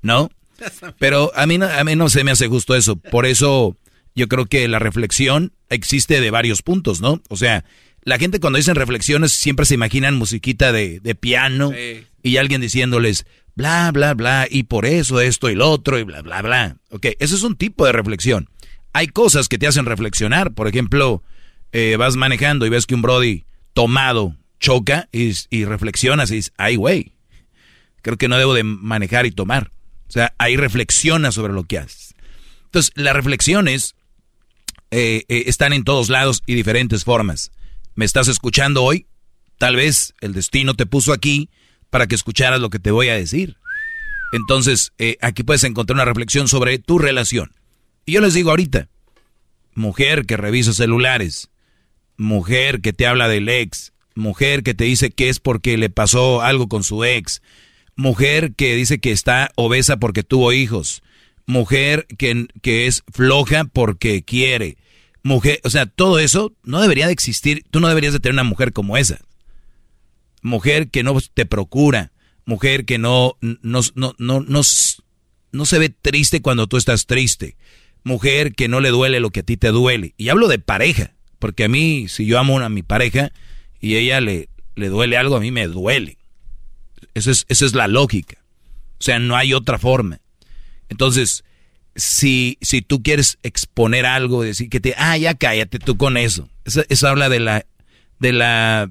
¿No? 0.01 0.31
Pero 1.01 1.33
a 1.35 1.45
mí, 1.47 1.59
no, 1.59 1.67
a 1.67 1.83
mí 1.83 1.97
no 1.97 2.09
se 2.09 2.23
me 2.23 2.31
hace 2.31 2.47
justo 2.47 2.77
eso. 2.77 2.95
Por 2.95 3.27
eso 3.27 3.77
yo 4.15 4.29
creo 4.29 4.47
que 4.47 4.67
la 4.69 4.79
reflexión 4.79 5.53
existe 5.69 6.21
de 6.21 6.31
varios 6.31 6.63
puntos, 6.63 7.01
¿no? 7.01 7.23
O 7.29 7.37
sea, 7.37 7.65
la 8.03 8.19
gente 8.19 8.41
cuando 8.41 8.57
dicen 8.59 8.75
reflexiones 8.75 9.33
siempre 9.33 9.65
se 9.67 9.75
imaginan 9.75 10.17
musiquita 10.17 10.73
de, 10.73 11.01
de 11.01 11.15
piano 11.15 11.71
Sí. 11.71 12.05
y 12.23 12.37
alguien 12.37 12.61
diciéndoles 12.61 13.27
bla, 13.55 13.91
bla, 13.93 14.15
bla, 14.15 14.47
y 14.51 14.65
por 14.65 14.87
eso 14.87 15.21
esto 15.21 15.51
y 15.51 15.55
lo 15.55 15.71
otro 15.71 15.99
y 15.99 16.03
bla, 16.03 16.23
bla, 16.23 16.43
bla. 16.43 16.77
Ok, 16.91 17.07
eso 17.19 17.37
es 17.37 17.43
un 17.43 17.57
tipo 17.57 17.87
de 17.87 17.93
reflexión. 17.93 18.49
Hay 18.93 19.09
cosas 19.09 19.49
que 19.49 19.59
te 19.59 19.67
hacen 19.67 19.87
reflexionar. 19.87 20.53
Por 20.53 20.69
ejemplo, 20.69 21.23
eh, 21.73 21.97
vas 21.99 22.17
manejando 22.17 22.67
y 22.67 22.71
ves 22.71 22.87
que 22.87 22.95
un 22.95 23.03
Brody 23.03 23.45
tomado 23.73 24.37
choca 24.61 25.09
y, 25.13 25.33
y 25.51 25.65
reflexionas 25.65 26.31
y 26.31 26.37
dices, 26.37 26.53
ay, 26.59 26.77
güey, 26.77 27.13
creo 28.03 28.17
que 28.19 28.29
no 28.29 28.37
debo 28.37 28.53
de 28.55 28.65
manejar 28.65 29.27
y 29.27 29.31
tomar. 29.31 29.71
O 30.09 30.13
sea, 30.13 30.35
ahí 30.39 30.57
reflexionas 30.57 31.35
sobre 31.35 31.53
lo 31.55 31.65
que 31.65 31.79
haces. 31.79 32.15
Entonces, 32.67 32.93
las 32.97 33.15
reflexiones 33.15 33.95
eh, 34.93 35.25
eh, 35.29 35.45
están 35.47 35.73
en 35.73 35.85
todos 35.85 36.11
lados 36.11 36.43
y 36.47 36.55
diferentes 36.55 37.05
formas. 37.05 37.51
¿Me 37.95 38.05
estás 38.05 38.29
escuchando 38.29 38.85
hoy? 38.85 39.07
Tal 39.57 39.75
vez 39.75 40.15
el 40.21 40.35
destino 40.35 40.75
te 40.75 40.85
puso 40.85 41.15
aquí 41.15 41.49
para 41.89 42.07
que 42.07 42.15
escucharas 42.15 42.61
lo 42.61 42.69
que 42.69 42.79
te 42.79 42.91
voy 42.91 43.09
a 43.09 43.15
decir. 43.15 43.57
Entonces, 44.33 44.93
eh, 44.99 45.17
aquí 45.23 45.45
puedes 45.45 45.65
encontrar 45.65 45.97
una 45.97 46.05
reflexión 46.05 46.47
sobre 46.47 46.79
tu 46.79 46.99
relación. 46.99 47.53
Y 48.05 48.13
yo 48.13 48.21
les 48.21 48.35
digo 48.35 48.51
ahorita, 48.51 48.91
mujer 49.75 50.27
que 50.27 50.37
revisa 50.37 50.75
celulares, 50.75 51.49
mujer 52.19 52.83
que 52.83 52.93
te 52.93 53.07
habla 53.07 53.29
del 53.29 53.49
ex, 53.49 53.95
mujer 54.15 54.63
que 54.63 54.75
te 54.75 54.85
dice 54.85 55.11
que 55.11 55.31
es 55.31 55.41
porque 55.41 55.79
le 55.79 55.89
pasó 55.89 56.43
algo 56.43 56.69
con 56.69 56.85
su 56.85 57.03
ex, 57.03 57.41
mujer 57.97 58.53
que 58.57 58.75
dice 58.75 59.01
que 59.01 59.13
está 59.13 59.53
obesa 59.55 59.97
porque 59.97 60.23
tuvo 60.23 60.53
hijos, 60.53 61.03
mujer 61.47 62.07
que, 62.19 62.47
que 62.61 62.87
es 62.87 63.05
floja 63.11 63.65
porque 63.65 64.23
quiere, 64.23 64.77
mujer, 65.23 65.61
o 65.65 65.71
sea, 65.71 65.87
todo 65.87 66.19
eso 66.19 66.53
no 66.63 66.81
debería 66.81 67.07
de 67.07 67.13
existir, 67.13 67.65
tú 67.71 67.81
no 67.81 67.89
deberías 67.89 68.13
de 68.13 68.21
tener 68.21 68.35
una 68.35 68.45
mujer 68.45 68.73
como 68.73 68.97
esa. 68.97 69.19
Mujer 70.43 70.89
que 70.91 71.03
no 71.03 71.17
te 71.35 71.47
procura, 71.47 72.13
mujer 72.45 72.85
que 72.85 72.99
no, 72.99 73.37
no, 73.41 73.81
no, 73.95 74.15
no, 74.19 74.41
no, 74.41 74.61
no 75.53 75.65
se 75.67 75.79
ve 75.79 75.89
triste 75.91 76.43
cuando 76.43 76.67
tú 76.67 76.77
estás 76.77 77.07
triste, 77.07 77.57
mujer 78.03 78.55
que 78.55 78.69
no 78.69 78.81
le 78.81 78.91
duele 78.91 79.21
lo 79.21 79.31
que 79.31 79.41
a 79.41 79.45
ti 79.45 79.57
te 79.57 79.69
duele. 79.69 80.15
Y 80.17 80.29
hablo 80.29 80.49
de 80.49 80.59
pareja, 80.59 81.15
porque 81.39 81.65
a 81.65 81.69
mí, 81.69 82.09
si 82.09 82.27
yo 82.27 82.39
amo 82.39 82.59
a 82.59 82.69
mi 82.69 82.83
pareja 82.83 83.33
y 83.81 83.97
ella 83.97 84.21
le, 84.21 84.49
le 84.75 84.89
duele 84.89 85.17
algo, 85.17 85.37
a 85.37 85.41
mí 85.41 85.51
me 85.51 85.67
duele. 85.69 86.19
Eso 87.15 87.31
es, 87.31 87.45
esa 87.49 87.65
es 87.65 87.75
la 87.75 87.89
lógica. 87.89 88.39
O 88.99 89.05
sea, 89.05 89.19
no 89.19 89.37
hay 89.37 89.53
otra 89.53 89.79
forma. 89.79 90.21
Entonces, 90.89 91.45
si, 91.95 92.59
si 92.61 92.83
tú 92.83 93.03
quieres 93.03 93.39
exponer 93.43 94.07
algo, 94.07 94.43
decir 94.43 94.69
que 94.69 94.81
te, 94.81 94.95
ah, 94.97 95.17
ya 95.17 95.35
cállate 95.35 95.79
tú 95.79 95.97
con 95.97 96.17
eso. 96.17 96.49
Eso, 96.65 97.09
habla 97.09 97.29
de 97.29 97.41
la, 97.41 97.67
de 98.19 98.33
la, 98.33 98.91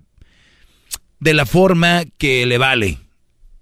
de 1.19 1.33
la 1.33 1.45
forma 1.45 2.03
que 2.17 2.45
le 2.45 2.57
vale. 2.57 2.99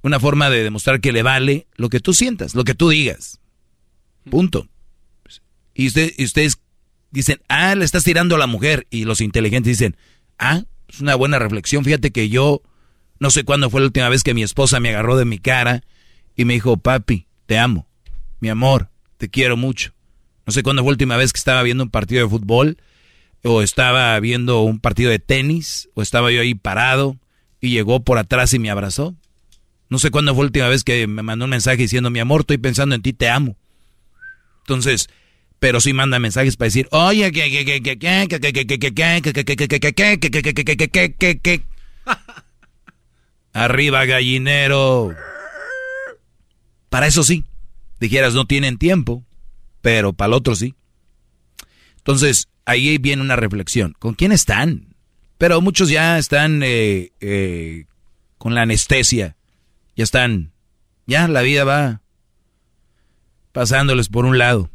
Una 0.02 0.20
forma 0.20 0.50
de 0.50 0.64
demostrar 0.64 1.02
que 1.02 1.12
le 1.12 1.24
vale 1.24 1.68
lo 1.76 1.90
que 1.90 2.00
tú 2.00 2.14
sientas, 2.14 2.56
lo 2.56 2.64
que 2.64 2.76
tú 2.76 2.90
digas. 2.90 3.40
Punto. 4.30 4.68
Y, 5.74 5.88
usted, 5.88 6.14
y 6.18 6.26
ustedes 6.26 6.60
dicen, 7.12 7.42
ah, 7.48 7.76
le 7.76 7.86
estás 7.86 8.04
tirando 8.04 8.36
a 8.36 8.40
la 8.40 8.48
mujer. 8.48 8.88
Y 8.90 9.06
los 9.06 9.22
inteligentes 9.22 9.78
dicen, 9.78 9.98
ah, 10.38 10.64
es 10.88 11.02
una 11.02 11.16
buena 11.16 11.40
reflexión. 11.40 11.84
Fíjate 11.84 12.12
que 12.12 12.30
yo, 12.30 12.62
no 13.20 13.30
sé 13.30 13.44
cuándo 13.44 13.70
fue 13.70 13.82
la 13.82 13.88
última 13.88 14.10
vez 14.10 14.24
que 14.24 14.34
mi 14.34 14.44
esposa 14.44 14.80
me 14.80 14.90
agarró 14.90 15.18
de 15.18 15.26
mi 15.26 15.38
cara 15.38 15.84
y 16.36 16.46
me 16.46 16.54
dijo, 16.54 16.78
papi, 16.78 17.28
te 17.46 17.58
amo, 17.58 17.88
mi 18.40 18.50
amor, 18.50 18.90
te 19.20 19.30
quiero 19.30 19.58
mucho. 19.58 19.92
No 20.48 20.54
sé 20.54 20.64
cuándo 20.64 20.82
fue 20.82 20.88
la 20.88 20.94
última 20.94 21.18
vez 21.18 21.32
que 21.34 21.38
estaba 21.38 21.62
viendo 21.62 21.84
un 21.84 21.92
partido 21.92 22.24
de 22.24 22.30
fútbol, 22.30 22.78
o 23.44 23.62
estaba 23.62 24.20
viendo 24.20 24.62
un 24.62 24.80
partido 24.80 25.12
de 25.12 25.20
tenis, 25.20 25.90
o 25.94 26.02
estaba 26.02 26.32
yo 26.32 26.42
ahí 26.42 26.56
parado 26.56 27.18
y 27.62 27.70
llegó 27.70 28.00
por 28.00 28.18
atrás 28.18 28.54
y 28.54 28.60
me 28.60 28.72
abrazó. 28.72 29.14
No 29.90 30.00
sé 30.00 30.10
cuándo 30.10 30.34
fue 30.34 30.46
la 30.46 30.48
última 30.48 30.68
vez 30.70 30.84
que 30.84 31.06
me 31.06 31.22
mandó 31.22 31.46
un 31.46 31.52
mensaje 31.52 31.78
diciendo, 31.78 32.10
mi 32.10 32.20
amor, 32.20 32.42
estoy 32.42 32.58
pensando 32.58 32.96
en 32.96 33.02
ti, 33.02 33.12
te 33.12 33.30
amo. 33.30 33.58
Entonces, 34.62 35.10
pero 35.60 35.82
sí 35.82 35.92
manda 35.92 36.18
mensajes 36.18 36.56
para 36.56 36.68
decir, 36.68 36.88
oye, 36.92 37.32
que, 37.34 37.52
que, 37.52 37.66
que, 37.66 37.82
que, 37.82 37.98
que, 37.98 38.40
que, 38.40 38.40
que, 38.40 38.80
que, 38.80 38.80
que, 40.54 41.14
que, 41.18 41.40
que, 41.40 41.62
Arriba, 43.52 44.06
gallinero. 44.06 45.14
Para 46.90 47.08
eso 47.08 47.24
sí. 47.24 47.44
Dijeras, 48.00 48.34
no 48.34 48.46
tienen 48.46 48.78
tiempo, 48.78 49.26
pero 49.82 50.14
para 50.14 50.28
el 50.28 50.34
otro 50.34 50.56
sí. 50.56 50.76
Entonces, 51.98 52.48
ahí 52.66 52.98
viene 52.98 53.22
una 53.22 53.36
reflexión. 53.36 53.96
¿Con 54.00 54.14
quién 54.14 54.32
están? 54.32 54.96
Pero 55.38 55.62
muchos 55.62 55.90
ya 55.90 56.18
están 56.18 56.62
eh, 56.64 57.12
eh, 57.20 57.86
con 58.38 58.56
la 58.56 58.64
anestesia. 58.64 59.36
Ya 59.96 60.04
están. 60.04 60.52
Ya 61.08 61.28
la 61.28 61.42
vida 61.42 61.64
va 61.64 62.02
pasándoles 63.52 64.10
por 64.10 64.26
un 64.26 64.38
lado. 64.38 64.70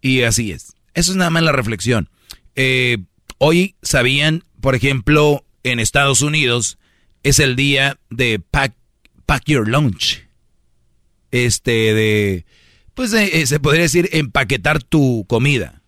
Y 0.00 0.22
así 0.22 0.52
es. 0.52 0.74
Eso 0.94 1.12
es 1.12 1.16
nada 1.16 1.30
más 1.30 1.42
la 1.42 1.52
reflexión. 1.52 2.10
Eh, 2.54 2.98
hoy 3.38 3.76
sabían, 3.82 4.44
por 4.60 4.74
ejemplo, 4.74 5.44
en 5.62 5.78
Estados 5.78 6.22
Unidos 6.22 6.78
es 7.22 7.38
el 7.38 7.56
día 7.56 7.98
de 8.08 8.38
pack, 8.38 8.74
pack 9.26 9.44
your 9.46 9.68
lunch. 9.68 10.22
Este, 11.30 11.94
de, 11.94 12.44
pues 12.94 13.12
eh, 13.12 13.46
se 13.46 13.60
podría 13.60 13.82
decir 13.82 14.08
empaquetar 14.12 14.82
tu 14.82 15.24
comida. 15.28 15.82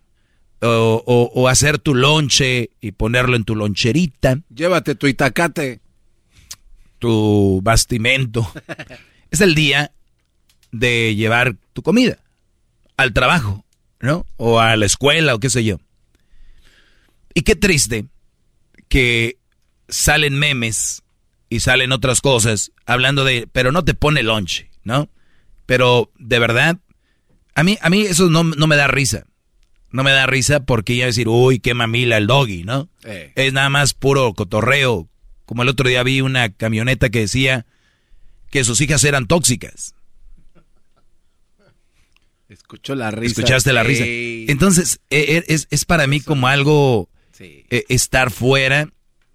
O, 0.61 1.03
o, 1.05 1.29
o, 1.33 1.49
hacer 1.49 1.77
tu 1.77 1.93
lonche 1.93 2.69
y 2.79 2.93
ponerlo 2.93 3.35
en 3.35 3.43
tu 3.43 3.53
loncherita. 3.53 4.39
Llévate 4.53 4.95
tu 4.95 5.07
itacate. 5.07 5.81
Tu 6.99 7.59
bastimento. 7.61 8.49
es 9.31 9.41
el 9.41 9.55
día 9.55 9.91
de 10.71 11.15
llevar 11.15 11.55
tu 11.73 11.81
comida 11.81 12.19
al 12.97 13.13
trabajo, 13.13 13.65
¿no? 13.99 14.25
O 14.37 14.59
a 14.59 14.75
la 14.75 14.85
escuela 14.85 15.35
o 15.35 15.39
qué 15.39 15.49
sé 15.49 15.63
yo. 15.63 15.79
Y 17.33 17.41
qué 17.41 17.55
triste 17.55 18.05
que 18.89 19.37
salen 19.89 20.37
memes 20.37 21.03
y 21.49 21.59
salen 21.59 21.91
otras 21.91 22.21
cosas 22.21 22.71
hablando 22.85 23.23
de, 23.23 23.47
pero 23.51 23.71
no 23.71 23.83
te 23.83 23.93
pone 23.93 24.23
lonche, 24.23 24.69
¿no? 24.83 25.09
Pero 25.65 26.11
de 26.19 26.39
verdad, 26.39 26.77
a 27.55 27.63
mí, 27.63 27.77
a 27.81 27.89
mí 27.89 28.01
eso 28.01 28.29
no, 28.29 28.43
no 28.43 28.67
me 28.67 28.75
da 28.75 28.87
risa. 28.87 29.25
No 29.91 30.03
me 30.03 30.11
da 30.11 30.25
risa 30.25 30.65
porque 30.65 30.95
ya 30.97 31.05
decir, 31.05 31.27
uy, 31.27 31.59
qué 31.59 31.73
mamila 31.75 32.17
el 32.17 32.25
doggy, 32.27 32.63
¿no? 32.63 32.89
Eh. 33.03 33.31
Es 33.35 33.53
nada 33.53 33.69
más 33.69 33.93
puro 33.93 34.33
cotorreo. 34.33 35.07
Como 35.45 35.61
el 35.63 35.69
otro 35.69 35.87
día 35.87 36.01
vi 36.03 36.21
una 36.21 36.51
camioneta 36.51 37.09
que 37.09 37.19
decía 37.19 37.65
que 38.49 38.63
sus 38.63 38.81
hijas 38.81 39.03
eran 39.03 39.27
tóxicas. 39.27 39.93
Escuchó 42.49 42.95
la 42.95 43.11
risa. 43.11 43.31
Escuchaste 43.31 43.73
la 43.73 43.83
risa. 43.83 44.03
Entonces, 44.05 44.99
e- 45.09 45.37
e- 45.47 45.53
es, 45.53 45.67
es 45.71 45.85
para 45.85 46.07
mí 46.07 46.19
como 46.21 46.47
algo 46.47 47.09
Sí. 47.31 47.65
eh, 47.69 47.83
estar 47.89 48.29
fuera 48.31 48.89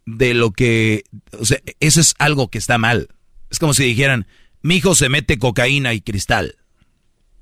de 0.06 0.34
lo 0.34 0.52
que... 0.52 1.04
O 1.38 1.44
sea, 1.44 1.58
eso 1.80 2.00
es 2.00 2.14
algo 2.18 2.48
que 2.48 2.58
está 2.58 2.78
mal. 2.78 3.08
Es 3.50 3.58
como 3.58 3.74
si 3.74 3.84
dijeran, 3.84 4.26
mi 4.62 4.76
hijo 4.76 4.94
se 4.94 5.08
mete 5.08 5.38
cocaína 5.38 5.94
y 5.94 6.00
cristal. 6.00 6.56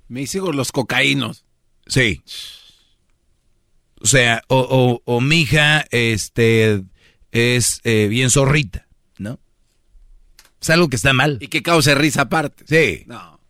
Mis 0.08 0.34
hijos 0.34 0.54
los 0.54 0.72
cocaínos. 0.72 1.44
Sí. 1.86 2.22
O 4.00 4.06
sea, 4.06 4.42
o, 4.48 4.58
o, 4.58 5.02
o 5.04 5.20
mi 5.20 5.40
hija 5.40 5.84
este, 5.90 6.82
es 7.32 7.80
eh, 7.84 8.08
bien 8.08 8.30
zorrita, 8.30 8.86
¿no? 9.18 9.40
Es 10.60 10.70
algo 10.70 10.88
que 10.88 10.96
está 10.96 11.12
mal. 11.12 11.38
Y 11.40 11.48
que 11.48 11.62
cause 11.62 11.94
risa 11.94 12.22
aparte. 12.22 12.64
Sí. 12.66 13.04
No. 13.06 13.40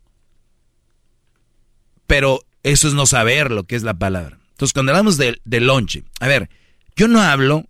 Pero 2.07 2.41
eso 2.63 2.89
es 2.89 2.95
no 2.95 3.07
saber 3.07 3.51
lo 3.51 3.65
que 3.65 3.77
es 3.77 3.83
la 3.83 3.95
palabra. 3.95 4.39
Entonces, 4.51 4.73
cuando 4.73 4.93
hablamos 4.93 5.19
de, 5.19 5.41
de 5.45 5.61
lonche, 5.61 6.05
a 6.21 6.29
ver, 6.29 6.49
yo 6.95 7.09
no 7.09 7.21
hablo, 7.21 7.67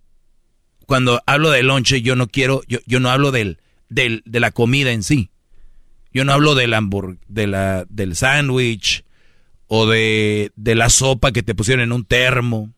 cuando 0.85 1.21
hablo 1.25 1.49
de 1.49 1.63
lonche, 1.63 2.01
yo 2.01 2.15
no 2.15 2.27
quiero, 2.27 2.61
yo, 2.67 2.79
yo 2.85 2.99
no 2.99 3.09
hablo 3.09 3.31
del, 3.31 3.59
del, 3.89 4.23
de 4.25 4.39
la 4.39 4.51
comida 4.51 4.91
en 4.91 5.03
sí. 5.03 5.29
Yo 6.17 6.25
no 6.25 6.33
hablo 6.33 6.55
del 6.55 6.73
de 7.27 7.45
la, 7.45 7.85
del 7.89 8.15
sándwich 8.15 9.05
o 9.67 9.85
de, 9.85 10.51
de 10.55 10.73
la 10.73 10.89
sopa 10.89 11.31
que 11.31 11.43
te 11.43 11.53
pusieron 11.53 11.83
en 11.83 11.91
un 11.91 12.05
termo. 12.05 12.73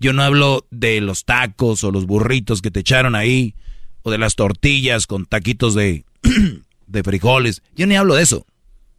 Yo 0.00 0.12
no 0.12 0.24
hablo 0.24 0.66
de 0.72 1.00
los 1.00 1.24
tacos 1.24 1.84
o 1.84 1.92
los 1.92 2.04
burritos 2.04 2.62
que 2.62 2.72
te 2.72 2.80
echaron 2.80 3.14
ahí 3.14 3.54
o 4.02 4.10
de 4.10 4.18
las 4.18 4.34
tortillas 4.34 5.06
con 5.06 5.24
taquitos 5.24 5.76
de, 5.76 6.04
de 6.88 7.02
frijoles. 7.04 7.62
Yo 7.76 7.86
ni 7.86 7.94
hablo 7.94 8.16
de 8.16 8.24
eso. 8.24 8.44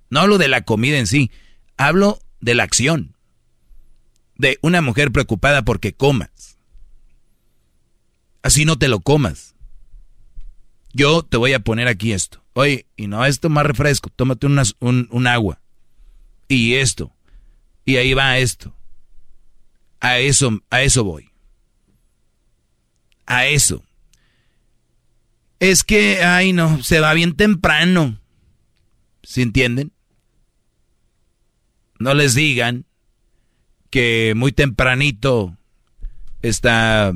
No 0.09 0.21
hablo 0.21 0.37
de 0.37 0.47
la 0.47 0.61
comida 0.61 0.97
en 0.97 1.05
sí. 1.05 1.29
Hablo 1.75 2.21
de 2.39 2.55
la 2.55 2.63
acción. 2.63 3.17
De 4.37 4.57
una 4.61 4.79
mujer 4.79 5.11
preocupada 5.11 5.63
porque 5.65 5.91
comas. 5.91 6.57
Así 8.41 8.63
no 8.63 8.77
te 8.77 8.87
lo 8.87 9.01
comas. 9.01 9.53
Yo 10.93 11.23
te 11.23 11.35
voy 11.35 11.51
a 11.51 11.59
poner 11.59 11.89
aquí 11.89 12.13
esto. 12.13 12.44
Oye, 12.57 12.87
y 12.95 13.07
no 13.07 13.25
esto 13.25 13.49
más 13.49 13.65
refresco, 13.65 14.09
tómate 14.15 14.47
unas- 14.47 14.75
un, 14.79 15.09
un 15.11 15.27
agua. 15.27 15.61
Y 16.47 16.75
esto. 16.75 17.13
Y 17.83 17.97
ahí 17.97 18.13
va 18.13 18.37
esto. 18.37 18.73
A 19.99 20.19
eso, 20.19 20.61
a 20.69 20.81
eso 20.81 21.03
voy. 21.03 21.31
A 23.25 23.45
eso. 23.47 23.83
Es 25.59 25.83
que, 25.83 26.23
ay 26.23 26.53
no, 26.53 26.81
se 26.81 27.01
va 27.01 27.13
bien 27.13 27.35
temprano. 27.35 28.21
¿Sí 29.23 29.41
entienden? 29.41 29.91
No 31.99 32.13
les 32.13 32.35
digan 32.35 32.85
que 33.89 34.33
muy 34.35 34.51
tempranito 34.53 35.57
está 36.41 37.11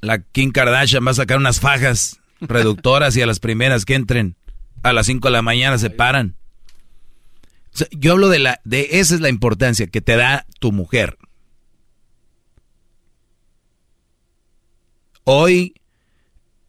la 0.00 0.22
Kim 0.22 0.50
Kardashian 0.50 1.06
va 1.06 1.10
a 1.10 1.14
sacar 1.14 1.36
unas 1.38 1.60
fajas 1.60 2.20
reductoras 2.42 3.16
y 3.16 3.22
a 3.22 3.26
las 3.26 3.40
primeras 3.40 3.84
que 3.84 3.94
entren 3.94 4.36
a 4.82 4.92
las 4.92 5.06
5 5.06 5.28
de 5.28 5.32
la 5.32 5.42
mañana 5.42 5.78
se 5.78 5.90
paran. 5.90 6.36
Yo 7.92 8.12
hablo 8.12 8.28
de 8.28 8.38
la 8.38 8.60
de 8.64 8.88
esa 8.92 9.14
es 9.14 9.20
la 9.20 9.28
importancia 9.28 9.86
que 9.86 10.00
te 10.00 10.16
da 10.16 10.46
tu 10.58 10.72
mujer. 10.72 11.16
Hoy 15.24 15.74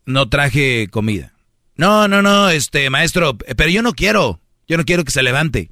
no 0.05 0.29
traje 0.29 0.87
comida. 0.89 1.33
No, 1.75 2.07
no, 2.07 2.21
no, 2.21 2.49
este 2.49 2.89
maestro, 2.89 3.37
pero 3.37 3.69
yo 3.69 3.81
no 3.81 3.93
quiero. 3.93 4.39
Yo 4.67 4.77
no 4.77 4.85
quiero 4.85 5.03
que 5.03 5.11
se 5.11 5.23
levante. 5.23 5.71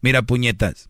Mira, 0.00 0.22
puñetas. 0.22 0.88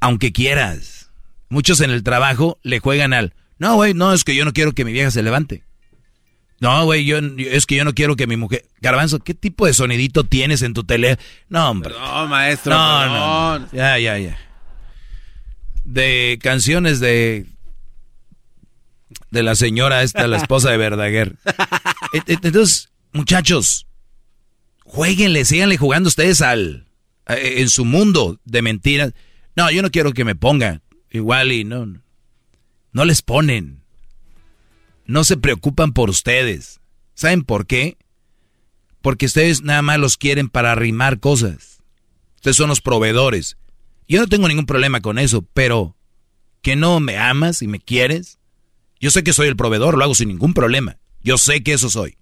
Aunque 0.00 0.32
quieras. 0.32 1.10
Muchos 1.48 1.80
en 1.80 1.90
el 1.90 2.02
trabajo 2.02 2.58
le 2.62 2.80
juegan 2.80 3.12
al, 3.12 3.34
no, 3.58 3.76
güey, 3.76 3.94
no, 3.94 4.12
es 4.12 4.24
que 4.24 4.34
yo 4.34 4.44
no 4.44 4.52
quiero 4.52 4.72
que 4.72 4.84
mi 4.84 4.92
vieja 4.92 5.10
se 5.10 5.22
levante. 5.22 5.62
No, 6.60 6.84
güey, 6.86 7.04
yo, 7.04 7.18
es 7.18 7.66
que 7.66 7.76
yo 7.76 7.84
no 7.84 7.92
quiero 7.94 8.16
que 8.16 8.26
mi 8.26 8.36
mujer... 8.36 8.64
Garbanzo, 8.80 9.18
¿qué 9.18 9.34
tipo 9.34 9.66
de 9.66 9.74
sonidito 9.74 10.24
tienes 10.24 10.62
en 10.62 10.72
tu 10.72 10.84
tele? 10.84 11.18
No, 11.50 11.68
hombre. 11.70 11.92
No, 11.94 12.26
maestro. 12.28 12.72
No, 12.74 13.06
no, 13.06 13.12
perdón. 13.12 13.68
no. 13.72 13.76
Ya, 13.78 13.98
ya, 13.98 14.18
ya. 14.18 14.38
De 15.84 16.38
canciones 16.42 16.98
de... 17.00 17.46
De 19.30 19.42
la 19.42 19.54
señora 19.54 20.02
esta, 20.02 20.26
la 20.26 20.36
esposa 20.38 20.70
de 20.70 20.76
Verdaguer. 20.78 21.36
E- 22.12 22.18
e- 22.32 22.38
Entonces, 22.42 22.88
muchachos, 23.12 23.86
jueguenle, 24.84 25.44
síganle 25.44 25.76
jugando 25.76 26.08
ustedes 26.08 26.40
al... 26.40 26.86
a- 27.26 27.36
En 27.36 27.68
su 27.68 27.84
mundo 27.84 28.40
de 28.44 28.62
mentiras. 28.62 29.12
No, 29.56 29.70
yo 29.70 29.82
no 29.82 29.90
quiero 29.90 30.12
que 30.12 30.24
me 30.24 30.34
ponga 30.34 30.80
igual 31.10 31.52
y 31.52 31.64
no... 31.64 31.86
No 32.92 33.04
les 33.04 33.20
ponen. 33.20 33.82
No 35.06 35.24
se 35.24 35.36
preocupan 35.36 35.92
por 35.92 36.10
ustedes. 36.10 36.80
¿Saben 37.14 37.42
por 37.42 37.66
qué? 37.66 37.96
Porque 39.02 39.26
ustedes 39.26 39.62
nada 39.62 39.82
más 39.82 39.98
los 39.98 40.16
quieren 40.16 40.48
para 40.48 40.72
arrimar 40.72 41.20
cosas. 41.20 41.80
Ustedes 42.36 42.56
son 42.56 42.68
los 42.68 42.80
proveedores. 42.80 43.56
Yo 44.08 44.20
no 44.20 44.26
tengo 44.26 44.48
ningún 44.48 44.66
problema 44.66 45.00
con 45.00 45.18
eso, 45.18 45.42
pero 45.54 45.96
que 46.62 46.76
no 46.76 47.00
me 47.00 47.18
amas 47.18 47.62
y 47.62 47.68
me 47.68 47.80
quieres. 47.80 48.38
Yo 49.00 49.10
sé 49.10 49.24
que 49.24 49.32
soy 49.32 49.48
el 49.48 49.56
proveedor, 49.56 49.96
lo 49.96 50.04
hago 50.04 50.14
sin 50.14 50.28
ningún 50.28 50.54
problema. 50.54 50.98
Yo 51.22 51.38
sé 51.38 51.62
que 51.62 51.72
eso 51.72 51.90
soy. 51.90 52.16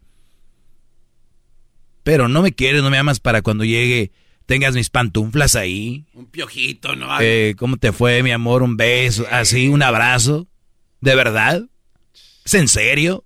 Pero 2.03 2.29
no 2.29 2.43
me 2.43 2.53
quieres, 2.53 2.83
no 2.83 2.91
me 2.91 2.99
amas 2.99 3.21
para 3.21 3.43
cuando 3.43 3.65
llegue 3.65 4.13
tengas 4.47 4.75
mis 4.75 4.91
pantuflas 4.91 5.57
ahí. 5.57 6.05
Un 6.15 6.27
piojito, 6.27 6.95
¿no? 6.97 7.09
Eh, 7.21 7.55
¿Cómo 7.59 7.77
te 7.77 7.93
fue, 7.93 8.23
mi 8.23 8.31
amor? 8.31 8.63
Un 8.63 8.77
beso, 8.77 9.27
así, 9.31 9.69
un 9.69 9.83
abrazo. 9.83 10.47
¿De 11.01 11.15
verdad? 11.15 11.65
¿Es 12.45 12.55
en 12.55 12.69
serio? 12.69 13.25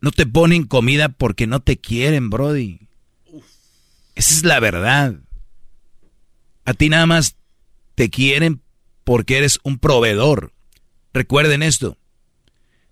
No 0.00 0.12
te 0.12 0.26
ponen 0.26 0.64
comida 0.64 1.08
porque 1.08 1.46
no 1.46 1.60
te 1.60 1.78
quieren, 1.78 2.30
Brody. 2.30 2.88
Esa 4.14 4.34
es 4.34 4.44
la 4.44 4.60
verdad. 4.60 5.16
A 6.64 6.74
ti 6.74 6.88
nada 6.88 7.06
más 7.06 7.36
te 7.94 8.10
quieren 8.10 8.62
porque 9.04 9.38
eres 9.38 9.58
un 9.62 9.78
proveedor. 9.78 10.52
Recuerden 11.12 11.62
esto. 11.62 11.96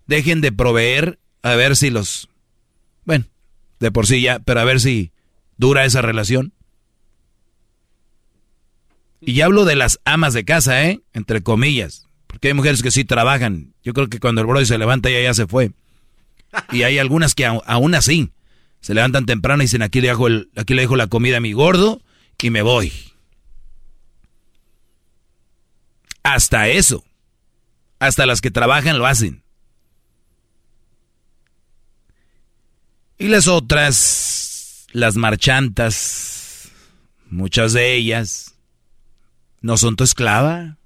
Dejen 0.07 0.41
de 0.41 0.51
proveer 0.51 1.19
a 1.41 1.55
ver 1.55 1.75
si 1.75 1.89
los... 1.89 2.29
Bueno, 3.05 3.25
de 3.79 3.91
por 3.91 4.07
sí 4.07 4.21
ya, 4.21 4.39
pero 4.39 4.59
a 4.59 4.65
ver 4.65 4.79
si 4.79 5.11
dura 5.57 5.85
esa 5.85 6.01
relación. 6.01 6.53
Y 9.21 9.33
ya 9.33 9.45
hablo 9.45 9.65
de 9.65 9.75
las 9.75 9.99
amas 10.05 10.33
de 10.33 10.45
casa, 10.45 10.85
¿eh? 10.85 11.01
Entre 11.13 11.41
comillas. 11.41 12.08
Porque 12.29 12.49
hay 12.49 12.53
mujeres 12.53 12.83
que 12.83 12.91
sí 12.91 13.03
trabajan. 13.03 13.73
Yo 13.83 13.93
creo 13.93 14.07
que 14.07 14.19
cuando 14.19 14.41
el 14.41 14.47
brody 14.47 14.65
se 14.65 14.77
levanta 14.77 15.09
ya 15.09 15.19
ya 15.19 15.33
se 15.33 15.47
fue. 15.47 15.71
Y 16.71 16.83
hay 16.83 16.99
algunas 16.99 17.33
que 17.33 17.45
aún 17.45 17.95
así 17.95 18.31
se 18.81 18.93
levantan 18.93 19.25
temprano 19.25 19.61
y 19.61 19.65
dicen 19.65 19.81
aquí 19.81 19.99
le 19.99 20.09
dejo, 20.09 20.27
aquí 20.55 20.73
le 20.73 20.83
dejo 20.83 20.95
la 20.95 21.07
comida 21.07 21.37
a 21.37 21.41
mi 21.41 21.53
gordo 21.53 22.01
y 22.41 22.49
me 22.51 22.61
voy. 22.61 22.93
Hasta 26.23 26.69
eso. 26.69 27.03
Hasta 27.99 28.25
las 28.25 28.41
que 28.41 28.51
trabajan 28.51 28.99
lo 28.99 29.07
hacen. 29.07 29.43
Y 33.17 33.27
las 33.27 33.47
otras, 33.47 34.85
las 34.91 35.15
marchantas, 35.15 36.69
muchas 37.29 37.73
de 37.73 37.95
ellas, 37.95 38.55
no 39.61 39.75
son 39.75 39.97
tu 39.97 40.05
esclava 40.05 40.78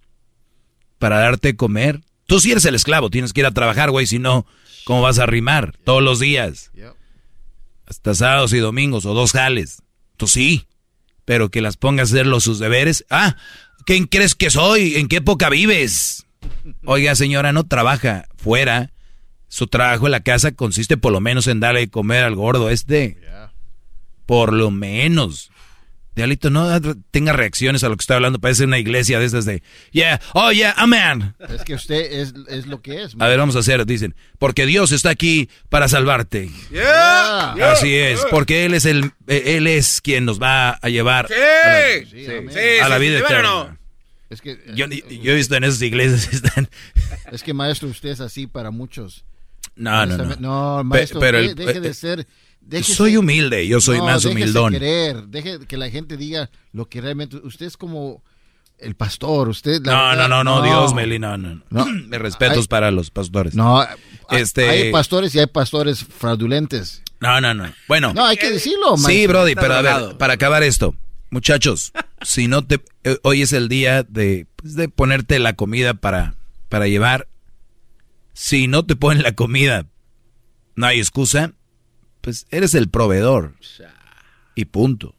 para 1.04 1.20
darte 1.20 1.58
comer. 1.58 2.00
Tú 2.28 2.40
sí 2.40 2.54
eres 2.54 2.64
el 2.64 2.76
esclavo, 2.76 3.10
tienes 3.10 3.34
que 3.34 3.42
ir 3.42 3.46
a 3.46 3.52
trabajar, 3.52 3.92
güey, 3.92 4.08
si 4.08 4.20
no, 4.20 4.46
¿cómo 4.86 5.02
vas 5.02 5.20
a 5.20 5.26
rimar? 5.26 5.76
Todos 5.84 6.02
los 6.02 6.22
días. 6.22 6.72
Hasta 7.86 8.16
sábados 8.16 8.54
y 8.54 8.60
domingos, 8.60 9.06
o 9.06 9.14
dos 9.14 9.34
jales. 9.34 9.84
Tú 10.16 10.28
sí, 10.28 10.66
pero 11.26 11.50
que 11.50 11.60
las 11.60 11.76
pongas 11.76 12.10
a 12.10 12.14
hacer 12.14 12.26
los 12.26 12.46
sus 12.46 12.58
deberes. 12.58 13.04
Ah, 13.10 13.36
¿quién 13.86 14.06
crees 14.06 14.34
que 14.34 14.50
soy? 14.50 14.96
¿En 14.96 15.10
qué 15.10 15.18
época 15.18 15.50
vives? 15.50 16.26
Oiga, 16.86 17.16
señora, 17.16 17.52
no 17.52 17.66
trabaja 17.66 18.30
fuera 18.38 18.94
su 19.50 19.68
trabajo 19.68 20.08
en 20.08 20.14
la 20.14 20.24
casa 20.24 20.54
consiste 20.54 20.96
por 20.96 21.12
lo 21.12 21.20
menos 21.20 21.48
en 21.48 21.60
darle 21.60 21.82
de 21.82 21.90
comer 21.90 22.24
al 22.24 22.36
gordo 22.36 22.70
este. 22.70 23.20
Por 24.26 24.54
lo 24.54 24.72
menos. 24.72 25.52
Dialito, 26.16 26.50
no 26.50 26.80
tenga 27.12 27.34
reacciones 27.34 27.84
a 27.84 27.90
lo 27.90 27.98
que 27.98 28.02
estoy 28.02 28.16
hablando. 28.16 28.40
Parece 28.40 28.66
una 28.66 28.78
iglesia 28.78 29.20
de 29.20 29.26
esas 29.26 29.46
de, 29.46 29.64
yeah, 29.92 30.22
oh 30.34 30.52
yeah, 30.52 30.74
amen. 30.78 31.36
Es 31.50 31.64
que 31.64 31.74
usted 31.74 32.22
es, 32.22 32.34
es 32.48 32.68
lo 32.68 32.82
que 32.82 33.04
es. 33.04 33.16
A 33.18 33.28
ver, 33.28 33.40
vamos 33.40 33.56
a 33.56 33.60
hacer, 33.60 33.86
dicen, 33.86 34.16
porque 34.38 34.66
Dios 34.66 34.92
está 34.92 35.10
aquí 35.10 35.50
para 35.70 35.88
salvarte. 35.88 36.50
Yeah, 36.72 37.54
Así 37.72 37.96
es, 37.96 38.24
porque 38.30 38.66
Él 38.66 38.74
es 38.74 38.86
el, 38.86 39.12
Él 39.28 39.68
es 39.68 40.02
quien 40.02 40.26
nos 40.26 40.42
va 40.42 40.72
a 40.72 40.90
llevar 40.90 41.28
sí, 41.28 41.34
a 42.28 42.80
la, 42.80 42.86
a 42.86 42.90
la 42.90 42.98
vida 43.00 43.20
eterna. 43.20 43.78
Es 44.30 44.42
que, 44.42 44.60
yo, 44.74 44.88
yo, 44.88 45.32
he 45.32 45.36
visto 45.36 45.56
en 45.56 45.64
esas 45.64 45.82
iglesias 45.84 46.34
están... 46.34 46.68
Es 47.32 47.44
que 47.44 47.54
maestro, 47.54 47.88
usted 47.90 48.10
es 48.10 48.20
así 48.20 48.48
para 48.48 48.72
muchos. 48.72 49.26
No, 49.76 50.06
no, 50.08 50.18
no. 50.18 50.36
No, 50.40 50.84
maestro, 50.84 51.20
pero 51.20 51.38
el, 51.38 51.54
deje 51.54 51.80
de 51.80 51.94
ser... 51.94 52.28
Déjese, 52.66 52.96
soy 52.96 53.18
humilde, 53.18 53.68
yo 53.68 53.82
soy 53.82 53.98
no, 53.98 54.06
más 54.06 54.26
humildón. 54.26 54.74
Querer, 54.74 55.28
deje 55.28 55.60
que 55.68 55.78
la 55.78 55.90
gente 55.90 56.18
diga 56.18 56.50
lo 56.72 56.88
que 56.88 57.02
realmente... 57.02 57.38
Usted 57.38 57.66
es 57.66 57.78
como 57.78 58.24
el 58.78 58.96
pastor, 58.96 59.50
usted... 59.50 59.82
no, 59.82 59.92
verdad, 59.92 60.28
no, 60.28 60.44
no, 60.44 60.62
no, 60.62 60.62
Dios, 60.64 60.94
Meli, 60.94 61.20
no, 61.20 61.38
no. 61.38 61.62
no. 61.70 61.86
Me 61.86 62.18
respetos 62.20 62.58
hay, 62.58 62.68
para 62.68 62.92
los 62.92 63.12
pastores. 63.12 63.56
No, 63.56 63.86
este... 64.32 64.70
hay 64.70 64.92
pastores 64.92 65.34
y 65.36 65.40
hay 65.40 65.48
pastores 65.48 66.04
fraudulentes. 66.04 67.04
No, 67.20 67.40
no, 67.40 67.54
no. 67.54 67.72
Bueno. 67.88 68.14
No, 68.14 68.26
hay 68.26 68.38
que 68.38 68.52
decirlo, 68.52 68.92
maestro. 68.92 69.14
Sí, 69.14 69.28
Brody, 69.28 69.56
pero 69.56 69.76
a 69.76 69.82
ver, 69.82 70.18
para 70.18 70.34
acabar 70.34 70.64
esto. 70.64 70.96
Muchachos, 71.30 71.94
si 72.22 72.48
no 72.48 72.66
te... 72.66 72.84
Eh, 73.04 73.18
hoy 73.24 73.42
es 73.42 73.54
el 73.54 73.70
día 73.70 74.04
de, 74.04 74.48
pues, 74.56 74.76
de 74.76 74.90
ponerte 74.90 75.40
la 75.40 75.54
comida 75.54 75.94
para, 75.94 76.36
para 76.70 76.88
llevar. 76.88 77.28
Si 78.34 78.68
no 78.68 78.86
te 78.86 78.96
ponen 78.96 79.24
la 79.24 79.34
comida, 79.34 79.86
no 80.76 80.88
hay 80.88 81.00
excusa. 81.00 81.54
Pues 82.24 82.48
eres 82.52 82.74
el 82.74 82.90
proveedor. 82.90 83.56
Y 84.56 84.64
punto. 84.66 85.14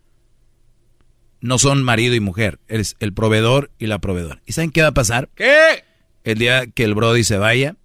No 1.42 1.58
son 1.58 1.82
marido 1.82 2.14
y 2.14 2.20
mujer. 2.20 2.60
Eres 2.66 2.96
el 2.98 3.12
proveedor 3.12 3.70
y 3.78 3.88
la 3.88 3.98
proveedora. 3.98 4.40
¿Y 4.46 4.52
saben 4.52 4.70
qué 4.70 4.80
va 4.80 4.88
a 4.88 4.94
pasar? 4.94 5.28
¿Qué? 5.34 5.84
El 6.24 6.38
día 6.38 6.66
que 6.66 6.82
el 6.82 6.94
Brody 6.94 7.22
se 7.22 7.36
vaya, 7.36 7.76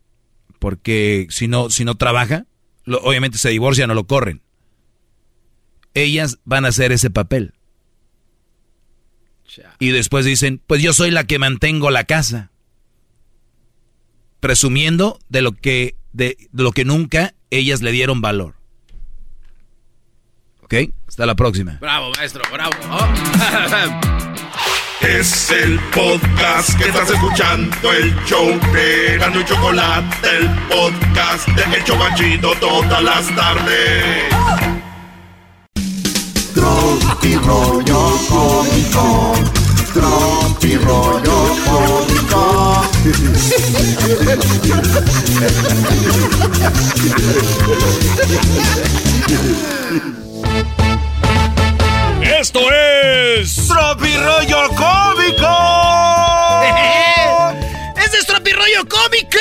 porque 0.57 1.27
si 1.31 1.49
no, 1.49 1.69
si 1.69 1.83
no 1.83 1.95
trabaja, 1.95 2.45
lo, 2.85 2.99
obviamente 2.99 3.37
se 3.37 3.49
divorcian 3.49 3.91
o 3.91 3.93
lo 3.93 4.07
corren. 4.07 4.41
Ellas 5.93 6.39
van 6.45 6.63
a 6.63 6.69
hacer 6.69 6.93
ese 6.93 7.09
papel. 7.09 7.53
Y 9.79 9.89
después 9.89 10.23
dicen, 10.23 10.61
pues 10.65 10.81
yo 10.81 10.93
soy 10.93 11.11
la 11.11 11.25
que 11.25 11.39
mantengo 11.39 11.91
la 11.91 12.05
casa. 12.05 12.51
Presumiendo 14.39 15.19
de 15.27 15.41
lo 15.41 15.51
que, 15.51 15.97
de, 16.13 16.37
de 16.53 16.63
lo 16.63 16.71
que 16.71 16.85
nunca 16.85 17.33
ellas 17.49 17.81
le 17.81 17.91
dieron 17.91 18.21
valor. 18.21 18.58
¿Ok? 20.71 20.93
Hasta 21.07 21.25
la 21.25 21.33
próxima. 21.33 21.79
Bravo, 21.81 22.11
maestro, 22.15 22.43
bravo. 22.53 22.73
Es 25.01 25.49
el 25.49 25.79
podcast 25.95 26.77
que 26.77 26.89
estás 26.89 27.09
escuchando, 27.09 27.91
el 27.91 28.13
show 28.25 28.45
de 28.73 29.17
Gano 29.17 29.39
y 29.39 29.45
Chocolate, 29.45 30.27
el 30.37 30.47
podcast 30.67 31.47
de 31.47 31.77
El 31.77 31.83
Chocachito 31.85 32.51
todas 32.59 33.01
las 33.01 33.33
tardes. 33.33 34.25
Tropi 36.53 37.35
rollo 37.37 38.19
cómico, 38.27 39.35
tropi 39.93 40.75
rollo 40.75 41.55
cómico. 41.65 42.83
Esto 52.37 52.59
es. 52.71 53.67
¡Tropi 53.67 54.15
rollo 54.17 54.69
cómico! 54.69 55.47
¡Este 57.97 58.17
es 58.17 58.25
Tropi 58.25 58.51
rollo 58.51 58.87
cómico! 58.87 59.37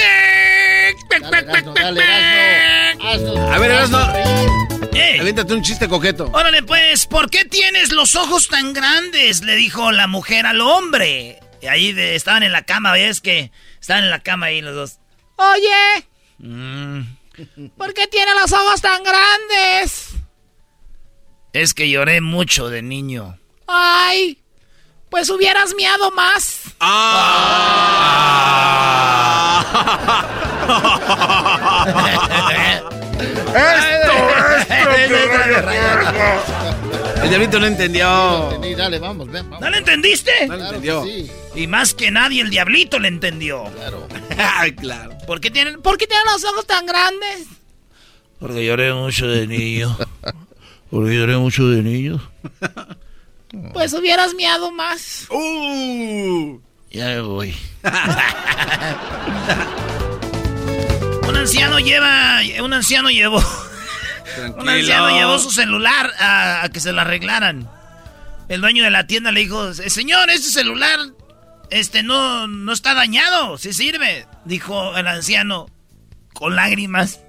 A 3.52 3.58
ver, 3.58 3.70
Erasno. 3.70 4.00
Eh. 4.94 5.18
Aviéntate 5.20 5.52
un 5.54 5.62
chiste 5.62 5.88
coqueto. 5.88 6.30
Órale, 6.32 6.62
pues, 6.62 7.06
¿por 7.06 7.30
qué 7.30 7.44
tienes 7.44 7.92
los 7.92 8.14
ojos 8.16 8.48
tan 8.48 8.72
grandes? 8.72 9.42
Le 9.42 9.54
dijo 9.56 9.92
la 9.92 10.06
mujer 10.06 10.46
al 10.46 10.60
hombre. 10.60 11.38
Y 11.60 11.66
ahí 11.66 11.92
de- 11.92 12.14
estaban 12.16 12.42
en 12.42 12.52
la 12.52 12.62
cama, 12.62 12.92
¿ves 12.92 13.20
que 13.20 13.50
estaban 13.80 14.04
en 14.04 14.10
la 14.10 14.20
cama 14.20 14.46
ahí 14.46 14.60
los 14.60 14.74
dos? 14.74 14.98
Oye, 15.36 16.06
Mm, 16.40 17.02
¿por 17.76 17.94
qué 17.94 18.06
tiene 18.06 18.32
los 18.40 18.52
ojos 18.52 18.80
tan 18.80 19.02
grandes? 19.02 20.07
Es 21.62 21.74
que 21.74 21.90
lloré 21.90 22.20
mucho 22.20 22.68
de 22.70 22.82
niño. 22.82 23.38
Ay, 23.66 24.38
pues 25.10 25.28
hubieras 25.30 25.74
miado 25.76 26.10
más. 26.12 26.60
El 37.22 37.28
diablito 37.30 37.58
no 37.58 37.66
entendió. 37.66 38.44
Entendí, 38.52 38.74
dale, 38.74 38.98
vamos, 38.98 39.28
ven, 39.30 39.44
vamos. 39.50 39.60
¿No 39.60 39.70
le 39.70 39.78
entendiste? 39.78 40.32
No 40.46 40.54
lo 40.56 40.60
Claro 40.60 40.64
entendió. 40.66 41.04
que 41.04 41.26
sí, 41.26 41.30
Y 41.60 41.66
más 41.66 41.94
que 41.94 42.10
nadie, 42.10 42.42
el 42.42 42.50
diablito 42.50 42.98
le 42.98 43.08
entendió. 43.08 43.64
claro. 43.74 44.08
Claro. 44.80 45.16
¿Por 45.26 45.40
qué 45.40 45.50
tienen...? 45.50 45.82
¿Por 45.82 45.98
qué 45.98 46.06
tiene 46.06 46.22
los 46.32 46.44
ojos 46.44 46.66
tan 46.66 46.86
grandes? 46.86 47.46
Porque 48.38 48.64
lloré 48.64 48.92
mucho 48.92 49.26
de 49.26 49.46
niño. 49.46 49.96
Porque 50.90 51.16
lloré 51.16 51.36
mucho 51.36 51.68
de 51.68 51.82
niño. 51.82 52.20
Pues 53.72 53.94
hubieras 53.94 54.34
miado 54.34 54.70
más. 54.72 55.26
Uh. 55.30 56.60
Ya 56.90 57.06
me 57.06 57.20
voy. 57.22 57.54
anciano 61.48 61.78
lleva, 61.78 62.40
un 62.62 62.74
anciano 62.74 63.08
llevó, 63.08 63.38
un 64.58 64.68
anciano 64.68 65.16
llevó 65.16 65.38
su 65.38 65.50
celular 65.50 66.12
a, 66.18 66.62
a 66.62 66.68
que 66.68 66.78
se 66.78 66.92
lo 66.92 67.00
arreglaran. 67.00 67.70
El 68.50 68.60
dueño 68.60 68.84
de 68.84 68.90
la 68.90 69.06
tienda 69.06 69.32
le 69.32 69.40
dijo, 69.40 69.72
señor, 69.72 70.28
este 70.28 70.50
celular, 70.50 70.98
este 71.70 72.02
no, 72.02 72.46
no 72.48 72.70
está 72.70 72.92
dañado, 72.92 73.56
sí 73.56 73.72
sirve. 73.72 74.26
Dijo 74.44 74.94
el 74.98 75.06
anciano, 75.06 75.70
con 76.34 76.54
lágrimas. 76.54 77.20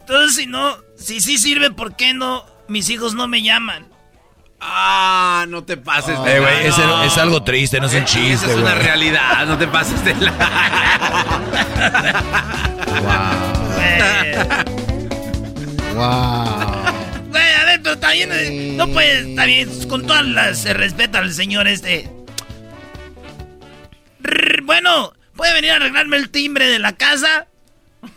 Entonces, 0.00 0.34
si 0.34 0.46
no, 0.46 0.76
si 1.04 1.20
sí 1.20 1.38
sirve, 1.38 1.70
¿por 1.70 1.96
qué 1.96 2.14
no? 2.14 2.46
Mis 2.66 2.88
hijos 2.88 3.14
no 3.14 3.28
me 3.28 3.42
llaman. 3.42 3.86
Ah, 4.58 5.44
no 5.48 5.62
te 5.62 5.76
pases 5.76 6.18
Eh, 6.26 6.40
güey, 6.40 6.66
es, 6.66 6.74
es 6.78 7.18
algo 7.18 7.42
triste, 7.42 7.78
no 7.80 7.86
es 7.86 7.94
un 7.94 8.06
chiste, 8.06 8.46
Esa 8.46 8.52
es 8.52 8.56
una 8.56 8.74
realidad, 8.74 9.46
no 9.46 9.58
te 9.58 9.66
pases 9.66 10.02
de 10.02 10.14
la... 10.14 10.32
Wow. 15.94 17.30
Güey, 17.30 17.52
a 17.52 17.64
ver, 17.66 17.82
pero 17.82 17.98
también, 17.98 18.30
eh, 18.32 18.72
no 18.74 18.88
puedes, 18.88 19.26
está 19.26 19.44
bien, 19.44 19.88
con 19.88 20.06
todas 20.06 20.24
las, 20.24 20.58
se 20.58 20.72
respeta 20.72 21.18
al 21.18 21.32
señor 21.32 21.68
este. 21.68 22.10
Rrr, 24.20 24.62
Bueno, 24.62 25.12
¿puede 25.36 25.52
venir 25.52 25.72
a 25.72 25.76
arreglarme 25.76 26.16
el 26.16 26.30
timbre 26.30 26.66
de 26.68 26.78
la 26.78 26.94
casa? 26.94 27.46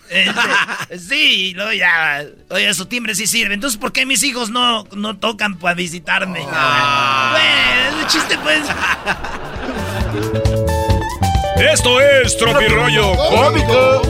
Este, 0.09 0.99
sí, 0.99 1.53
luego 1.55 1.73
ya, 1.73 2.25
oye, 2.49 2.73
su 2.73 2.85
timbre 2.85 3.15
sí 3.15 3.27
sirve. 3.27 3.53
Entonces, 3.53 3.79
¿por 3.79 3.91
qué 3.91 4.05
mis 4.05 4.23
hijos 4.23 4.49
no, 4.49 4.85
no 4.91 5.17
tocan 5.17 5.57
para 5.57 5.75
visitarme? 5.75 6.41
Güey, 6.41 7.99
ese 7.99 8.07
chiste 8.07 8.37
pues... 8.39 8.61
Esto 11.57 11.99
es 11.99 12.37
Tropirollo 12.37 13.15
Cómico. 13.15 14.01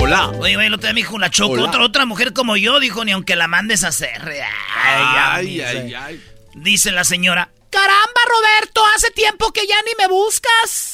Hola. 0.00 0.28
Oye, 0.38 0.54
güey, 0.54 0.66
el 0.66 0.74
otro 0.74 0.86
día 0.86 0.94
me 0.94 1.00
dijo 1.00 1.18
la 1.18 1.30
Choco, 1.30 1.62
otra, 1.62 1.82
otra 1.82 2.06
mujer 2.06 2.32
como 2.32 2.56
yo, 2.56 2.80
dijo, 2.80 3.04
ni 3.04 3.12
aunque 3.12 3.36
la 3.36 3.48
mandes 3.48 3.84
a 3.84 3.88
hacer. 3.88 4.22
Ay, 4.22 4.40
Ay, 4.76 5.60
ay, 5.60 5.94
ay. 5.94 6.24
Dice 6.54 6.90
la 6.92 7.04
señora, 7.04 7.50
caramba, 7.70 8.20
Roberto, 8.28 8.82
hace 8.94 9.10
tiempo 9.10 9.52
que 9.52 9.66
ya 9.66 9.76
ni 9.86 9.92
me 9.98 10.08
buscas. 10.08 10.93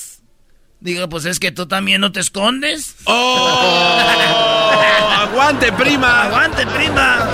Digo, 0.81 1.09
pues 1.09 1.27
es 1.27 1.39
que 1.39 1.53
tú 1.53 1.67
también 1.67 2.01
no 2.01 2.11
te 2.11 2.21
escondes. 2.21 2.97
¡Oh! 3.05 4.01
¡Aguante, 5.19 5.73
prima! 5.73 6.25
¡Aguante, 6.25 6.67
prima! 6.67 7.29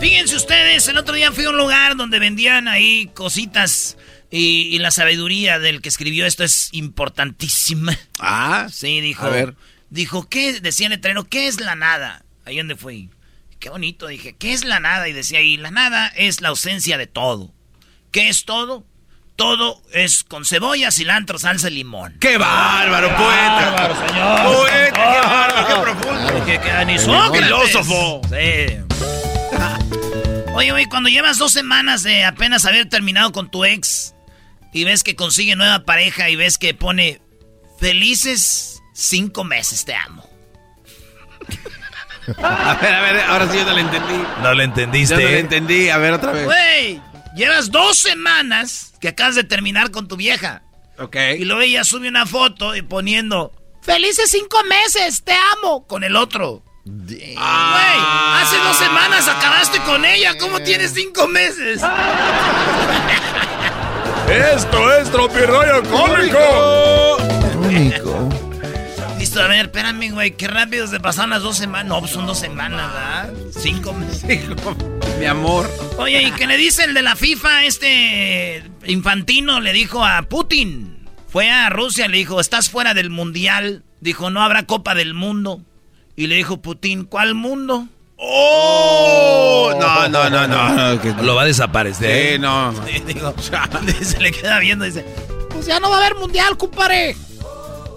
Fíjense 0.00 0.36
ustedes, 0.36 0.86
el 0.88 0.98
otro 0.98 1.14
día 1.14 1.32
fui 1.32 1.44
a 1.46 1.50
un 1.50 1.56
lugar 1.56 1.96
donde 1.96 2.18
vendían 2.18 2.68
ahí 2.68 3.10
cositas 3.14 3.96
y, 4.30 4.74
y 4.74 4.78
la 4.78 4.90
sabiduría 4.90 5.58
del 5.58 5.80
que 5.80 5.88
escribió 5.88 6.26
esto 6.26 6.44
es 6.44 6.68
importantísima. 6.72 7.96
Ah, 8.18 8.66
Sí, 8.70 9.00
dijo. 9.00 9.24
A 9.24 9.30
ver. 9.30 9.54
Dijo, 9.88 10.28
¿qué? 10.28 10.60
Decía 10.60 10.88
el 10.88 10.92
letrero, 10.92 11.24
¿qué 11.24 11.46
es 11.46 11.60
la 11.60 11.76
nada? 11.76 12.24
Ahí 12.44 12.58
donde 12.58 12.76
fui. 12.76 13.08
Qué 13.58 13.70
bonito, 13.70 14.06
dije, 14.08 14.34
¿qué 14.38 14.52
es 14.52 14.64
la 14.64 14.80
nada? 14.80 15.08
Y 15.08 15.12
decía 15.12 15.38
ahí, 15.38 15.56
la 15.56 15.70
nada 15.70 16.08
es 16.08 16.42
la 16.42 16.48
ausencia 16.50 16.98
de 16.98 17.06
todo. 17.06 17.54
¿Qué 18.10 18.28
es 18.28 18.44
todo? 18.44 18.84
Todo 19.36 19.82
es 19.92 20.22
con 20.22 20.44
cebolla, 20.44 20.90
cilantro, 20.92 21.38
salsa 21.38 21.68
y 21.68 21.72
limón. 21.74 22.16
¡Qué 22.20 22.38
bárbaro, 22.38 23.08
poeta! 23.16 23.70
bárbaro, 23.76 24.06
señor! 24.08 24.42
¡Poeta, 24.56 24.92
qué 24.92 25.26
bárbaro, 25.26 25.66
qué 25.66 25.74
profundo! 25.82 26.44
Queda 26.46 26.84
ni 26.84 26.98
Sócrates. 26.98 27.42
filósofo. 27.42 28.20
Sí. 28.28 28.76
Oye, 30.54 30.70
oye, 30.70 30.88
cuando 30.88 31.08
llevas 31.08 31.36
dos 31.38 31.52
semanas 31.52 32.04
de 32.04 32.24
apenas 32.24 32.64
haber 32.64 32.88
terminado 32.88 33.32
con 33.32 33.50
tu 33.50 33.64
ex 33.64 34.14
y 34.72 34.84
ves 34.84 35.02
que 35.02 35.16
consigue 35.16 35.56
nueva 35.56 35.80
pareja 35.80 36.30
y 36.30 36.36
ves 36.36 36.58
que 36.58 36.74
pone 36.74 37.20
felices 37.80 38.80
cinco 38.94 39.42
meses, 39.42 39.84
te 39.84 39.96
amo. 39.96 40.24
A 42.38 42.74
ver, 42.80 42.94
a 42.94 43.00
ver, 43.02 43.20
ahora 43.22 43.50
sí 43.50 43.58
yo 43.58 43.64
no 43.66 43.72
le 43.74 43.80
entendí. 43.82 44.14
No 44.42 44.54
le 44.54 44.58
Yo 44.58 44.62
entendiste. 44.64 45.14
no 45.16 45.20
le 45.20 45.34
¿eh? 45.34 45.38
entendí, 45.40 45.88
a 45.90 45.98
ver 45.98 46.12
otra 46.14 46.32
vez. 46.32 46.44
Güey, 46.46 47.00
llevas 47.36 47.70
dos 47.70 47.98
semanas 47.98 48.93
que 49.04 49.08
acabas 49.08 49.34
de 49.34 49.44
terminar 49.44 49.90
con 49.90 50.08
tu 50.08 50.16
vieja. 50.16 50.62
Ok. 50.98 51.14
Y 51.38 51.44
luego 51.44 51.60
ella 51.60 51.84
sube 51.84 52.08
una 52.08 52.24
foto 52.24 52.74
y 52.74 52.80
poniendo 52.80 53.52
felices 53.82 54.30
cinco 54.30 54.64
meses, 54.64 55.22
te 55.22 55.34
amo, 55.58 55.86
con 55.86 56.04
el 56.04 56.16
otro. 56.16 56.62
Güey, 56.86 57.36
hace 57.36 58.56
dos 58.56 58.78
semanas 58.78 59.28
acabaste 59.28 59.78
con 59.80 60.06
ella, 60.06 60.38
¿cómo 60.38 60.58
tienes 60.60 60.94
cinco 60.94 61.28
meses? 61.28 61.82
Esto 64.26 64.96
es 64.96 65.10
Tropirollo 65.10 65.82
Cómico. 65.82 67.18
Cómico. 67.52 68.13
A 69.36 69.48
ver, 69.48 69.66
espérame, 69.66 70.10
güey, 70.12 70.32
qué 70.36 70.46
rápido 70.48 70.86
se 70.86 71.00
pasaron 71.00 71.30
las 71.30 71.42
dos 71.42 71.56
semanas. 71.56 71.86
No, 71.88 72.00
pues 72.00 72.12
son 72.12 72.26
dos 72.26 72.38
semanas, 72.38 72.92
¿verdad? 72.92 73.32
Cinco 73.58 73.92
meses. 73.92 74.40
Mi 75.18 75.26
amor. 75.26 75.68
Oye, 75.98 76.22
¿y 76.22 76.30
qué 76.32 76.46
le 76.46 76.56
dice 76.56 76.84
el 76.84 76.94
de 76.94 77.02
la 77.02 77.16
FIFA, 77.16 77.64
este 77.64 78.62
infantino? 78.86 79.60
Le 79.60 79.72
dijo 79.72 80.04
a 80.04 80.22
Putin. 80.22 81.06
Fue 81.28 81.50
a 81.50 81.68
Rusia, 81.68 82.06
le 82.08 82.16
dijo, 82.18 82.40
estás 82.40 82.70
fuera 82.70 82.94
del 82.94 83.10
mundial. 83.10 83.82
Dijo, 84.00 84.30
no 84.30 84.42
habrá 84.42 84.64
Copa 84.66 84.94
del 84.94 85.14
Mundo. 85.14 85.60
Y 86.16 86.28
le 86.28 86.36
dijo 86.36 86.62
Putin, 86.62 87.04
¿cuál 87.04 87.34
mundo? 87.34 87.88
¡Oh! 88.16 89.74
No, 89.80 90.08
no, 90.08 90.30
no, 90.30 90.46
no. 90.46 91.00
que- 91.02 91.12
Lo 91.22 91.34
va 91.34 91.42
a 91.42 91.46
desaparecer. 91.46 92.34
Sí, 92.34 92.38
no. 92.38 92.72
Digo, 93.06 93.34
se 93.40 94.20
le 94.20 94.30
queda 94.30 94.58
viendo 94.60 94.84
y 94.84 94.90
dice, 94.90 95.04
pues 95.50 95.66
ya 95.66 95.80
no 95.80 95.90
va 95.90 95.96
a 95.96 96.00
haber 96.06 96.14
mundial, 96.16 96.56
compadre. 96.56 97.16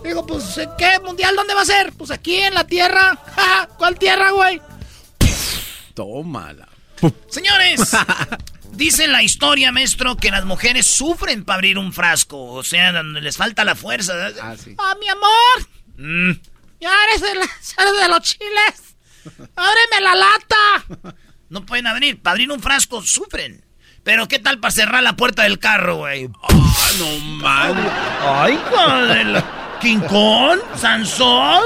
Digo, 0.07 0.25
pues, 0.25 0.57
¿qué 0.77 0.99
mundial 1.03 1.35
dónde 1.35 1.53
va 1.53 1.63
a 1.63 1.65
ser? 1.65 1.91
Pues 1.91 2.11
aquí 2.11 2.37
en 2.37 2.53
la 2.53 2.65
tierra. 2.65 3.17
Ja, 3.35 3.67
¿Cuál 3.77 3.99
tierra, 3.99 4.31
güey? 4.31 4.61
Tómala. 5.93 6.67
Señores, 7.29 7.91
dice 8.71 9.07
la 9.09 9.21
historia, 9.21 9.71
maestro, 9.73 10.15
que 10.15 10.31
las 10.31 10.45
mujeres 10.45 10.87
sufren 10.87 11.43
para 11.43 11.55
abrir 11.55 11.77
un 11.77 11.91
frasco. 11.91 12.41
O 12.53 12.63
sea, 12.63 12.93
donde 12.93 13.19
les 13.19 13.35
falta 13.35 13.65
la 13.65 13.75
fuerza. 13.75 14.13
Ah, 14.41 14.55
sí. 14.57 14.75
¡Ah, 14.77 14.95
mi 14.97 15.09
amor! 15.09 15.67
Mm, 15.97 16.31
ya 16.79 16.91
eres 17.09 17.21
de, 17.21 17.35
la- 17.35 17.41
eres 17.83 18.01
de 18.01 18.07
los 18.07 18.21
chiles. 18.21 18.95
¡Ábreme 19.57 20.01
la 20.01 20.15
lata! 20.15 21.15
No 21.49 21.65
pueden 21.65 21.85
abrir. 21.87 22.21
Para 22.21 22.31
abrir 22.35 22.49
un 22.49 22.61
frasco 22.61 23.01
sufren. 23.01 23.65
Pero 24.03 24.29
¿qué 24.29 24.39
tal 24.39 24.59
para 24.61 24.71
cerrar 24.71 25.03
la 25.03 25.17
puerta 25.17 25.43
del 25.43 25.59
carro, 25.59 25.97
güey? 25.97 26.29
Ah, 26.49 26.89
no 26.97 27.19
mames. 27.19 27.91
¡Ay, 28.21 28.59
joder! 28.69 29.43
¿King 29.79 29.99
Kong? 30.09 30.59
¿Sansón? 30.75 31.61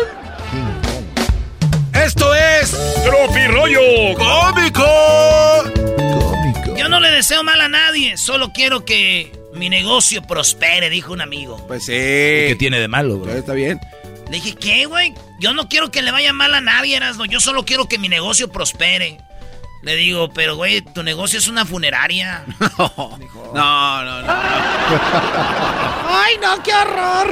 Esto 1.93 2.33
es 2.33 2.75
Tropirollo 3.03 3.79
Cómico. 4.15 4.83
Cómico. 6.19 6.77
Yo 6.77 6.89
no 6.89 6.99
le 6.99 7.11
deseo 7.11 7.43
mal 7.43 7.61
a 7.61 7.69
nadie. 7.69 8.17
Solo 8.17 8.51
quiero 8.53 8.85
que 8.85 9.31
mi 9.53 9.69
negocio 9.69 10.21
prospere, 10.23 10.89
dijo 10.89 11.13
un 11.13 11.21
amigo. 11.21 11.65
Pues 11.67 11.85
sí. 11.85 11.91
¿Qué 11.91 12.55
tiene 12.57 12.79
de 12.79 12.87
malo, 12.87 13.17
bro? 13.17 13.27
Pero 13.27 13.39
Está 13.39 13.53
bien. 13.53 13.79
Le 14.25 14.37
dije, 14.37 14.55
¿qué, 14.55 14.85
güey? 14.85 15.13
Yo 15.39 15.53
no 15.53 15.67
quiero 15.67 15.91
que 15.91 16.01
le 16.01 16.11
vaya 16.11 16.33
mal 16.33 16.53
a 16.53 16.61
nadie, 16.61 16.95
Erasmo. 16.95 17.25
Yo 17.25 17.39
solo 17.39 17.65
quiero 17.65 17.87
que 17.87 17.97
mi 17.97 18.09
negocio 18.09 18.49
prospere. 18.51 19.17
Le 19.81 19.95
digo, 19.95 20.29
pero, 20.31 20.55
güey, 20.55 20.81
tu 20.81 21.01
negocio 21.03 21.39
es 21.39 21.47
una 21.47 21.65
funeraria. 21.65 22.45
No, 23.53 24.01
no, 24.05 24.21
no. 24.21 24.27
no. 24.27 24.33
¡Ay, 26.07 26.35
no, 26.41 26.63
qué 26.63 26.71
horror! 26.73 27.27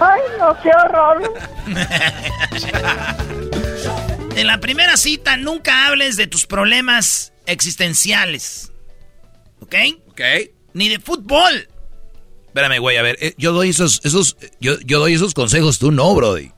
Ay, 0.00 0.20
no, 0.38 0.56
qué 0.62 0.70
horror. 0.70 1.34
En 4.36 4.46
la 4.46 4.58
primera 4.60 4.96
cita, 4.96 5.36
nunca 5.36 5.86
hables 5.86 6.16
de 6.16 6.26
tus 6.26 6.46
problemas 6.46 7.32
existenciales. 7.46 8.72
¿Ok? 9.60 9.74
Ok. 10.08 10.20
Ni 10.72 10.88
de 10.88 10.98
fútbol. 11.00 11.68
Espérame, 12.46 12.78
güey, 12.80 12.96
a 12.96 13.02
ver, 13.02 13.18
eh, 13.20 13.34
yo 13.36 13.52
doy 13.52 13.70
esos, 13.70 14.00
esos, 14.04 14.36
yo, 14.60 14.78
yo 14.80 15.00
doy 15.00 15.14
esos 15.14 15.34
consejos, 15.34 15.78
tú 15.78 15.90
no, 15.90 16.14
brody. 16.14 16.52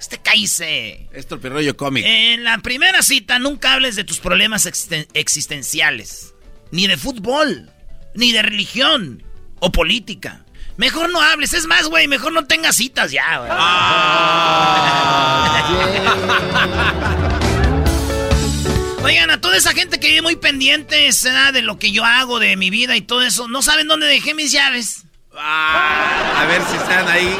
Este 0.00 0.18
cállese. 0.18 1.08
Es 1.12 1.26
Tropirollo 1.28 1.76
Cómico. 1.76 2.08
En 2.08 2.42
la 2.42 2.56
primera 2.58 3.02
cita, 3.02 3.38
nunca 3.38 3.74
hables 3.74 3.96
de 3.96 4.04
tus 4.04 4.18
problemas 4.18 4.64
existen- 4.64 5.06
existenciales. 5.12 6.34
Ni 6.70 6.86
de 6.86 6.96
fútbol. 6.96 7.70
Ni 8.14 8.32
de 8.32 8.40
religión. 8.40 9.22
O 9.60 9.70
política. 9.70 10.46
Mejor 10.78 11.10
no 11.12 11.20
hables. 11.20 11.52
Es 11.52 11.66
más, 11.66 11.86
güey, 11.88 12.08
mejor 12.08 12.32
no 12.32 12.46
tengas 12.46 12.76
citas 12.76 13.12
ya, 13.12 13.38
güey. 13.38 13.50
Oigan, 19.04 19.30
a 19.30 19.40
toda 19.40 19.56
esa 19.56 19.72
gente 19.72 19.98
que 20.00 20.08
vive 20.08 20.22
muy 20.22 20.36
pendiente 20.36 21.08
de 21.52 21.62
lo 21.62 21.78
que 21.78 21.90
yo 21.92 22.04
hago, 22.04 22.38
de 22.38 22.56
mi 22.56 22.70
vida 22.70 22.96
y 22.96 23.00
todo 23.02 23.22
eso, 23.22 23.48
no 23.48 23.62
saben 23.62 23.88
dónde 23.88 24.06
dejé 24.06 24.34
mis 24.34 24.52
llaves. 24.52 25.04
Ah, 25.36 26.42
a 26.42 26.46
ver 26.46 26.62
si 26.64 26.76
están 26.76 27.08
ahí. 27.08 27.36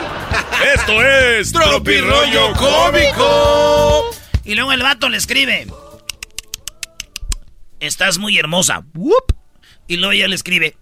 Esto 0.74 1.02
es 1.02 1.52
Tropirollo 1.52 2.52
Cómico. 2.54 4.10
Y 4.44 4.54
luego 4.54 4.72
el 4.72 4.82
vato 4.82 5.08
le 5.08 5.16
escribe. 5.16 5.66
Estás 7.80 8.18
muy 8.18 8.38
hermosa. 8.38 8.84
Whoop. 8.94 9.34
Y 9.86 9.96
luego 9.96 10.12
ella 10.12 10.28
le 10.28 10.34
escribe. 10.34 10.76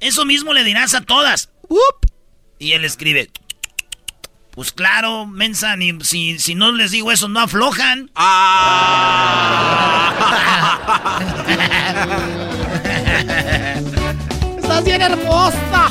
Eso 0.00 0.24
mismo 0.24 0.52
le 0.52 0.64
dirás 0.64 0.94
a 0.94 1.02
todas. 1.02 1.50
Whoop. 1.68 2.06
Y 2.58 2.72
él 2.72 2.84
escribe. 2.84 3.30
Pues 4.50 4.72
claro, 4.72 5.26
mensa, 5.26 5.76
ni, 5.76 5.98
si, 6.02 6.38
si 6.38 6.54
no 6.54 6.70
les 6.72 6.92
digo 6.92 7.10
eso, 7.10 7.28
no 7.28 7.40
aflojan. 7.40 8.10
Estás 14.76 14.86
bien 14.86 15.02
hermosa. 15.02 15.88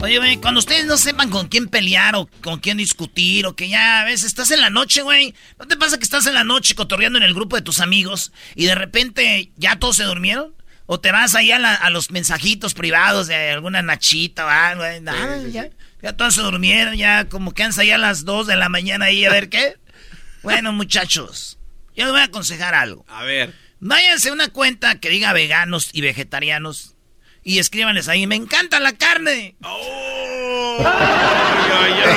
Oye, 0.00 0.18
güey, 0.18 0.38
cuando 0.38 0.58
ustedes 0.58 0.86
no 0.86 0.96
sepan 0.96 1.30
con 1.30 1.46
quién 1.46 1.68
pelear 1.68 2.16
o 2.16 2.28
con 2.42 2.58
quién 2.58 2.78
discutir 2.78 3.46
o 3.46 3.54
que 3.54 3.68
ya 3.68 4.00
a 4.00 4.04
veces 4.04 4.24
estás 4.26 4.50
en 4.50 4.60
la 4.60 4.70
noche, 4.70 5.02
güey. 5.02 5.36
¿No 5.56 5.68
te 5.68 5.76
pasa 5.76 5.98
que 5.98 6.02
estás 6.02 6.26
en 6.26 6.34
la 6.34 6.42
noche 6.42 6.74
cotorreando 6.74 7.16
en 7.18 7.22
el 7.22 7.32
grupo 7.32 7.54
de 7.54 7.62
tus 7.62 7.78
amigos 7.78 8.32
y 8.56 8.64
de 8.66 8.74
repente 8.74 9.52
ya 9.56 9.76
todos 9.78 9.94
se 9.98 10.02
durmieron? 10.02 10.52
¿O 10.86 10.98
te 10.98 11.12
vas 11.12 11.36
ahí 11.36 11.52
a, 11.52 11.60
la- 11.60 11.76
a 11.76 11.90
los 11.90 12.10
mensajitos 12.10 12.74
privados 12.74 13.28
de 13.28 13.52
alguna 13.52 13.80
nachita 13.80 14.44
o 14.44 14.48
algo? 14.48 14.82
güey? 14.82 15.00
Nada, 15.00 15.46
ya, 15.46 15.68
ya 16.02 16.12
todos 16.16 16.34
se 16.34 16.42
durmieron, 16.42 16.96
ya 16.96 17.26
como 17.28 17.52
quedan 17.54 17.70
ahí 17.78 17.92
a 17.92 17.98
las 17.98 18.24
2 18.24 18.48
de 18.48 18.56
la 18.56 18.68
mañana 18.68 19.04
ahí 19.04 19.24
a 19.24 19.30
ver 19.30 19.48
qué. 19.48 19.76
Bueno, 20.42 20.72
muchachos, 20.72 21.56
yo 21.96 22.04
les 22.04 22.12
voy 22.12 22.20
a 22.20 22.24
aconsejar 22.24 22.74
algo. 22.74 23.06
A 23.08 23.22
ver. 23.22 23.54
Váyanse 23.86 24.30
a 24.30 24.32
una 24.32 24.48
cuenta 24.48 24.98
que 24.98 25.10
diga 25.10 25.34
veganos 25.34 25.90
y 25.92 26.00
vegetarianos 26.00 26.94
y 27.42 27.58
escríbanles 27.58 28.08
ahí, 28.08 28.26
me 28.26 28.34
encanta 28.34 28.80
la 28.80 28.92
carne. 28.92 29.56
Y 29.60 30.82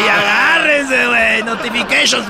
agárrense, 0.07 1.07
güey, 1.07 1.43
notifications. 1.43 2.25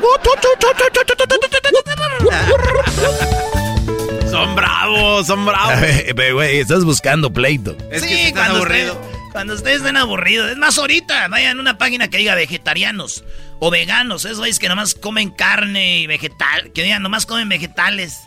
Son 4.32 4.56
bravos, 4.56 5.28
son 5.28 5.46
bravos. 5.46 5.86
Pero, 6.16 6.36
güey, 6.36 6.58
estás 6.58 6.84
buscando 6.84 7.32
pleito. 7.32 7.78
Es 7.92 8.02
que 8.02 8.10
sí, 8.10 8.16
si 8.16 8.22
están 8.30 8.60
ustedes, 8.60 8.94
cuando 9.34 9.54
ustedes 9.54 9.78
estén 9.78 9.98
aburridos. 9.98 10.50
Es 10.50 10.58
más, 10.58 10.80
ahorita 10.80 11.28
vayan 11.28 11.60
a 11.60 11.62
una 11.62 11.78
página 11.78 12.08
que 12.08 12.18
diga 12.18 12.34
vegetarianos 12.34 13.24
o 13.60 13.70
veganos. 13.70 14.26
Esos 14.26 14.40
güeyes 14.40 14.58
que 14.58 14.68
nomás 14.68 14.96
comen 14.96 15.30
carne 15.30 16.00
y 16.00 16.08
vegetal, 16.08 16.72
que 16.74 16.82
digan 16.82 17.04
nomás 17.04 17.28
comen 17.28 17.48
vegetales. 17.48 18.27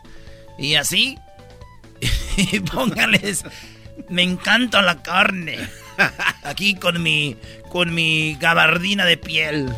Y 0.60 0.74
así. 0.74 1.18
y 2.36 2.60
pónganles, 2.60 3.44
me 4.08 4.22
encanta 4.22 4.82
la 4.82 5.02
carne. 5.02 5.58
Aquí 6.44 6.74
con 6.74 7.02
mi, 7.02 7.36
con 7.70 7.92
mi 7.94 8.36
gabardina 8.40 9.04
de 9.04 9.16
piel. 9.16 9.72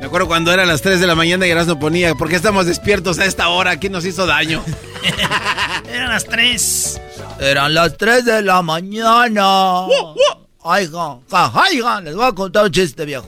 Me 0.00 0.06
acuerdo 0.06 0.28
cuando 0.28 0.52
eran 0.52 0.68
las 0.68 0.80
3 0.82 1.00
de 1.00 1.06
la 1.06 1.16
mañana 1.16 1.46
y 1.46 1.54
no 1.54 1.78
ponía, 1.78 2.14
¿por 2.14 2.28
qué 2.28 2.36
estamos 2.36 2.66
despiertos 2.66 3.18
a 3.18 3.24
esta 3.24 3.48
hora? 3.48 3.78
¿Quién 3.78 3.92
nos 3.92 4.04
hizo 4.04 4.26
daño? 4.26 4.64
Eran 5.92 6.10
las 6.10 6.24
tres. 6.24 7.00
Eran 7.40 7.74
las 7.74 7.96
3 7.96 8.24
de 8.24 8.42
la 8.42 8.62
mañana. 8.62 9.86
Oigan, 10.60 12.04
les 12.04 12.14
voy 12.14 12.26
a 12.26 12.32
contar 12.32 12.64
un 12.66 12.70
chiste, 12.70 13.04
viejo. 13.04 13.26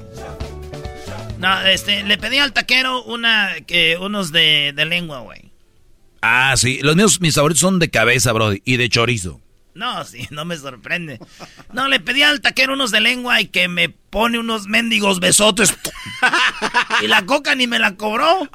No, 1.39 1.61
este, 1.63 2.03
le 2.05 2.19
pedí 2.19 2.39
al 2.39 2.53
taquero 2.53 3.03
una, 3.05 3.57
que, 3.67 3.97
unos 3.97 4.31
de, 4.31 4.73
de 4.77 4.85
lengua, 4.85 5.21
güey. 5.21 5.50
Ah, 6.23 6.55
sí. 6.57 6.81
Los 6.83 6.97
míos, 6.97 7.21
mis 7.21 7.35
favoritos 7.35 7.61
son 7.61 7.79
de 7.79 7.91
cabeza, 7.91 8.33
brody. 8.33 8.62
Y 8.64 8.77
de 8.77 8.89
chorizo. 8.89 9.41
No, 9.75 10.05
sí, 10.05 10.27
no 10.31 10.45
me 10.45 10.57
sorprende. 10.57 11.18
No, 11.73 11.89
le 11.89 12.01
pedí 12.01 12.23
al 12.23 12.41
taquero 12.41 12.75
unos 12.75 12.91
de 12.91 13.01
lengua 13.01 13.41
y 13.41 13.47
que 13.47 13.68
me 13.68 13.89
pone 13.89 14.39
unos 14.39 14.66
mendigos 14.66 15.21
besotes. 15.21 15.75
y 17.03 17.07
la 17.07 17.25
coca 17.25 17.55
ni 17.55 17.66
me 17.66 17.79
la 17.79 17.95
cobró. 17.97 18.49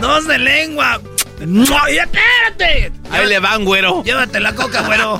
Dos 0.00 0.26
de 0.26 0.38
lengua. 0.38 1.00
¡Y 1.40 1.96
espérate! 1.98 2.92
Ahí 3.10 3.26
le 3.26 3.38
van, 3.38 3.64
güero. 3.64 4.02
Llévate 4.04 4.40
la 4.40 4.54
coca, 4.54 4.82
güero. 4.82 5.18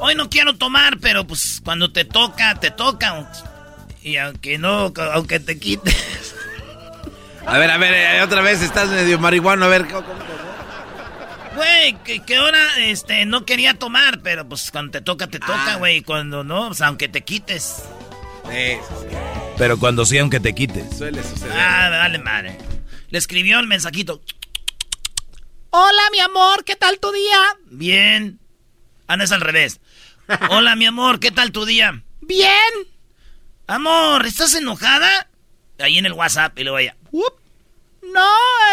Hoy 0.00 0.14
no 0.16 0.28
quiero 0.28 0.56
tomar, 0.56 0.98
pero 0.98 1.24
pues 1.26 1.60
cuando 1.64 1.92
te 1.92 2.04
toca, 2.04 2.58
te 2.58 2.70
toca. 2.72 3.30
Y 4.02 4.16
aunque 4.16 4.58
no, 4.58 4.92
aunque 5.12 5.40
te 5.40 5.58
quites. 5.58 6.34
A 7.46 7.58
ver, 7.58 7.70
a 7.70 7.78
ver, 7.78 7.92
eh, 7.94 8.22
otra 8.22 8.40
vez 8.40 8.62
estás 8.62 8.88
medio 8.88 9.18
marihuano, 9.18 9.64
a 9.64 9.68
ver. 9.68 9.86
¿cómo- 9.88 10.04
cómo? 10.06 10.20
Güey, 11.56 11.92
que, 12.04 12.20
que 12.24 12.36
ahora 12.36 12.78
este, 12.78 13.26
no 13.26 13.44
quería 13.44 13.74
tomar, 13.74 14.20
pero 14.20 14.48
pues 14.48 14.70
cuando 14.70 14.92
te 14.92 15.00
toca, 15.02 15.26
te 15.26 15.38
toca, 15.38 15.76
güey. 15.76 15.98
Y 15.98 16.02
Cuando 16.02 16.44
no, 16.44 16.68
pues 16.68 16.80
aunque 16.80 17.08
te 17.08 17.22
quites. 17.22 17.82
Sí, 18.50 18.76
Pero 19.58 19.78
cuando 19.78 20.04
sí, 20.06 20.18
aunque 20.18 20.40
te 20.40 20.54
quites. 20.54 20.96
suele 20.96 21.22
suceder. 21.22 21.52
Ah, 21.56 21.90
dale 21.90 22.18
madre. 22.18 22.56
Le 23.10 23.18
escribió 23.18 23.60
el 23.60 23.66
mensajito. 23.66 24.22
Hola, 25.70 26.02
mi 26.10 26.20
amor, 26.20 26.64
¿qué 26.64 26.74
tal 26.76 26.98
tu 26.98 27.12
día? 27.12 27.38
Bien. 27.70 28.38
Ah, 29.06 29.16
no 29.16 29.24
es 29.24 29.32
al 29.32 29.40
revés. 29.42 29.80
Hola, 30.50 30.74
mi 30.76 30.86
amor, 30.86 31.20
¿qué 31.20 31.30
tal 31.30 31.52
tu 31.52 31.64
día? 31.66 32.02
Bien. 32.22 32.50
Amor, 33.66 34.26
¿estás 34.26 34.54
enojada? 34.54 35.28
Ahí 35.78 35.98
en 35.98 36.06
el 36.06 36.12
WhatsApp 36.12 36.58
y 36.58 36.64
luego 36.64 36.78
ella. 36.78 36.96
No, 38.02 38.30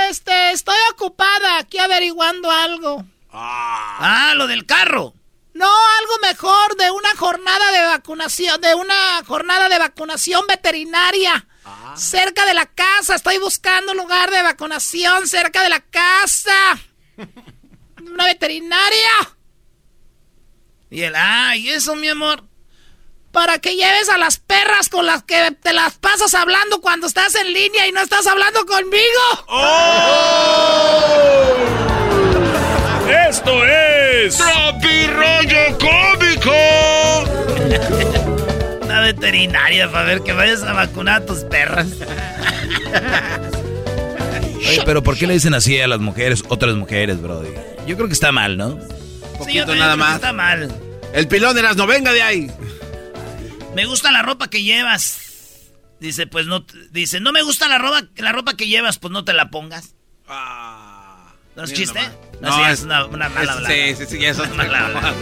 este, 0.09 0.51
estoy 0.51 0.77
ocupada 0.91 1.59
aquí 1.59 1.77
averiguando 1.77 2.51
algo. 2.51 3.05
Ah, 3.31 4.33
lo 4.35 4.47
del 4.47 4.65
carro. 4.65 5.13
No, 5.53 5.67
algo 5.67 6.13
mejor 6.21 6.75
de 6.77 6.91
una 6.91 7.09
jornada 7.15 7.71
de 7.71 7.87
vacunación, 7.87 8.59
de 8.61 8.75
una 8.75 9.23
jornada 9.25 9.69
de 9.69 9.79
vacunación 9.79 10.45
veterinaria. 10.47 11.47
Cerca 11.95 12.45
de 12.45 12.53
la 12.53 12.65
casa, 12.65 13.15
estoy 13.15 13.37
buscando 13.37 13.91
un 13.91 13.97
lugar 13.97 14.31
de 14.31 14.41
vacunación 14.41 15.27
cerca 15.27 15.63
de 15.63 15.69
la 15.69 15.81
casa. 15.81 16.79
Una 18.01 18.25
veterinaria. 18.25 19.09
Y 20.89 21.01
él, 21.01 21.13
ah, 21.15 21.55
¿y 21.55 21.69
eso, 21.69 21.95
mi 21.95 22.07
amor? 22.07 22.48
Para 23.31 23.59
que 23.59 23.75
lleves 23.75 24.09
a 24.09 24.17
las 24.17 24.37
perras 24.37 24.89
con 24.89 25.05
las 25.05 25.23
que 25.23 25.51
te 25.61 25.71
las 25.73 25.93
pasas 25.95 26.33
hablando 26.33 26.81
cuando 26.81 27.05
estás 27.07 27.35
en 27.35 27.53
línea 27.53 27.87
y 27.87 27.91
no 27.91 28.01
estás 28.01 28.25
hablando 28.25 28.65
conmigo. 28.65 29.05
Esto 33.29 33.65
es. 33.65 34.37
¡Tropi 34.37 35.07
rollo 35.07 35.77
cómico! 35.77 36.51
Una 38.81 39.01
veterinaria 39.01 39.91
para 39.91 40.05
ver 40.05 40.21
que 40.21 40.33
vayas 40.33 40.63
a 40.63 40.73
vacunar 40.73 41.21
a 41.21 41.25
tus 41.25 41.39
perras. 41.43 41.87
Oye, 44.57 44.81
pero 44.85 45.03
¿por 45.03 45.17
qué 45.17 45.27
le 45.27 45.33
dicen 45.33 45.53
así 45.53 45.79
a 45.79 45.87
las 45.87 45.99
mujeres, 45.99 46.43
otras 46.49 46.75
mujeres, 46.75 47.21
brody? 47.21 47.49
Yo 47.87 47.95
creo 47.95 48.07
que 48.07 48.13
está 48.13 48.31
mal, 48.31 48.57
¿no? 48.57 48.71
Sí, 48.71 48.77
yo 48.81 49.37
Poquito 49.37 49.65
también 49.65 49.79
nada 49.79 49.93
creo 49.93 50.05
que 50.05 50.09
más. 50.09 50.15
Está 50.15 50.33
mal. 50.33 50.71
El 51.13 51.27
pilón 51.27 51.55
de 51.55 51.61
las 51.61 51.75
no 51.75 51.87
venga 51.87 52.11
de 52.11 52.21
ahí. 52.21 52.51
Me 53.79 53.85
gusta 53.85 54.11
la 54.11 54.21
ropa 54.21 54.49
que 54.49 54.61
llevas. 54.61 55.69
Dice, 56.01 56.27
pues 56.27 56.47
no. 56.47 56.65
t- 56.65 56.73
Dice, 56.91 57.21
no 57.21 57.31
me 57.31 57.41
gusta 57.43 57.69
la 57.69 57.77
ropa, 57.77 58.03
la 58.17 58.33
ropa 58.33 58.57
que 58.57 58.67
llevas, 58.67 58.99
pues 58.99 59.11
no 59.13 59.23
te 59.23 59.31
la 59.31 59.49
pongas. 59.49 59.95
¿No 61.55 61.63
es 61.63 61.73
chiste? 61.73 61.99
nomás. 62.01 62.41
No, 62.41 62.49
No, 62.49 62.55
sí, 62.55 62.61
es 62.71 62.79
es- 62.79 62.85
una, 62.85 63.05
una 63.05 63.29
mala 63.29 63.53
es- 63.73 63.97
sí, 63.97 64.05
sí, 64.05 64.17
sí, 64.17 64.25
eso 64.25 64.43
es 64.43 64.51
Una 64.51 64.63
mala 64.65 64.85
hablada. 64.87 65.13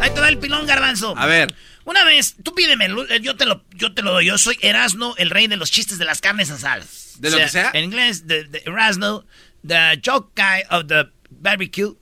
Ahí 0.00 0.10
te 0.14 0.20
va 0.20 0.28
el 0.30 0.38
pilón, 0.38 0.66
garbanzo. 0.66 1.14
A 1.16 1.26
ver. 1.26 1.54
Una 1.84 2.04
vez, 2.04 2.36
tú 2.42 2.54
pídeme, 2.54 2.86
eh, 2.86 3.20
yo 3.20 3.36
te 3.36 3.44
lo, 3.44 3.64
yo 3.74 3.92
te 3.92 4.00
lo 4.00 4.12
doy. 4.12 4.24
Yo 4.26 4.38
soy 4.38 4.56
Erasno, 4.62 5.14
el 5.18 5.28
rey 5.28 5.46
de 5.46 5.56
los 5.58 5.70
chistes 5.70 5.98
de 5.98 6.06
las 6.06 6.22
carnes 6.22 6.50
asadas. 6.50 7.16
¿De 7.18 7.30
lo 7.30 7.36
que 7.36 7.48
sea? 7.50 7.70
En 7.74 7.84
inglés, 7.84 8.26
the, 8.26 8.44
the 8.44 8.62
Erasno, 8.64 9.26
the 9.66 10.00
joke 10.02 10.32
guy 10.34 10.62
of 10.70 10.86
the 10.86 11.06
barbecue. 11.30 11.94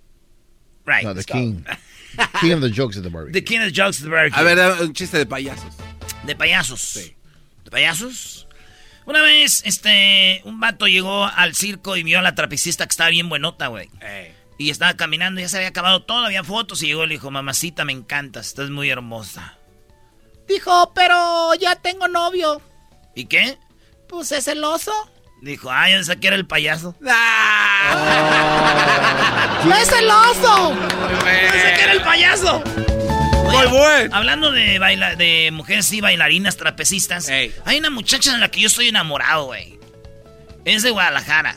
Right. 0.87 1.03
No, 1.03 1.12
the 1.12 1.25
king. 1.25 1.65
King 2.41 2.53
of 2.53 2.61
the 2.61 2.71
jokes 2.71 2.97
at 2.97 3.03
the 3.03 3.11
barbecue. 3.11 3.33
The 3.41 3.45
king 3.45 3.59
of 3.61 3.67
the 3.67 3.73
jokes 3.73 3.99
of 3.99 4.05
the 4.05 4.11
barbecue. 4.11 4.39
A 4.41 4.45
ver, 4.45 4.59
un 4.81 4.93
chiste 4.95 5.19
de 5.19 5.27
payasos. 5.27 5.75
De 6.27 6.35
payasos. 6.35 6.95
¿De 7.64 7.70
payasos? 7.70 8.47
Una 9.07 9.20
vez, 9.20 9.62
este, 9.66 10.41
un 10.45 10.59
vato 10.61 10.87
llegó 10.87 11.25
al 11.27 11.55
circo 11.55 11.97
y 11.97 12.03
vio 12.03 12.18
a 12.18 12.22
la 12.22 12.35
trapecista 12.35 12.87
que 12.87 12.91
estaba 12.91 13.11
bien 13.11 13.29
buenota, 13.29 13.66
güey. 13.66 13.91
Y 14.57 14.70
estaba 14.70 14.95
caminando, 14.95 15.41
ya 15.41 15.49
se 15.49 15.59
había 15.59 15.68
acabado 15.68 16.03
todo, 16.05 16.25
había 16.25 16.43
fotos 16.45 16.83
y 16.83 16.87
llegó 16.87 17.05
y 17.05 17.09
le 17.09 17.14
dijo, 17.14 17.31
mamacita, 17.31 17.85
me 17.85 17.93
encantas, 17.93 18.47
estás 18.47 18.70
muy 18.70 18.89
hermosa. 18.89 19.59
Dijo, 20.49 20.93
pero 20.95 21.55
ya 21.55 21.77
tengo 21.77 22.09
novio. 22.09 22.62
¿Y 23.14 23.27
qué? 23.27 23.59
Pues 24.09 24.33
es 24.33 24.49
el 24.49 24.64
oso. 24.64 24.93
Dijo, 25.43 25.70
ay, 25.70 25.93
yo 25.93 25.99
pensé 25.99 26.16
que 26.18 26.27
era 26.29 26.37
el 26.37 26.47
payaso. 26.47 26.97
¡No 27.01 27.11
es 29.77 29.93
el 29.93 30.09
oso! 30.09 30.75
Pensé 31.22 31.75
que 31.75 31.83
era 31.83 31.93
el 31.93 32.03
payaso. 32.03 32.62
Muy 33.55 33.66
bueno. 33.78 34.16
Hablando 34.16 34.50
de, 34.52 34.78
baila 34.78 35.16
de 35.16 35.50
mujeres 35.52 35.90
y 35.92 36.00
bailarinas 36.00 36.57
trapecistas, 36.57 37.28
hay 37.28 37.78
una 37.78 37.90
muchacha 37.90 38.32
en 38.34 38.40
la 38.40 38.50
que 38.50 38.61
yo 38.61 38.66
estoy 38.66 38.88
enamorado, 38.88 39.46
güey. 39.46 39.78
Es 40.64 40.82
de 40.82 40.90
Guadalajara. 40.90 41.57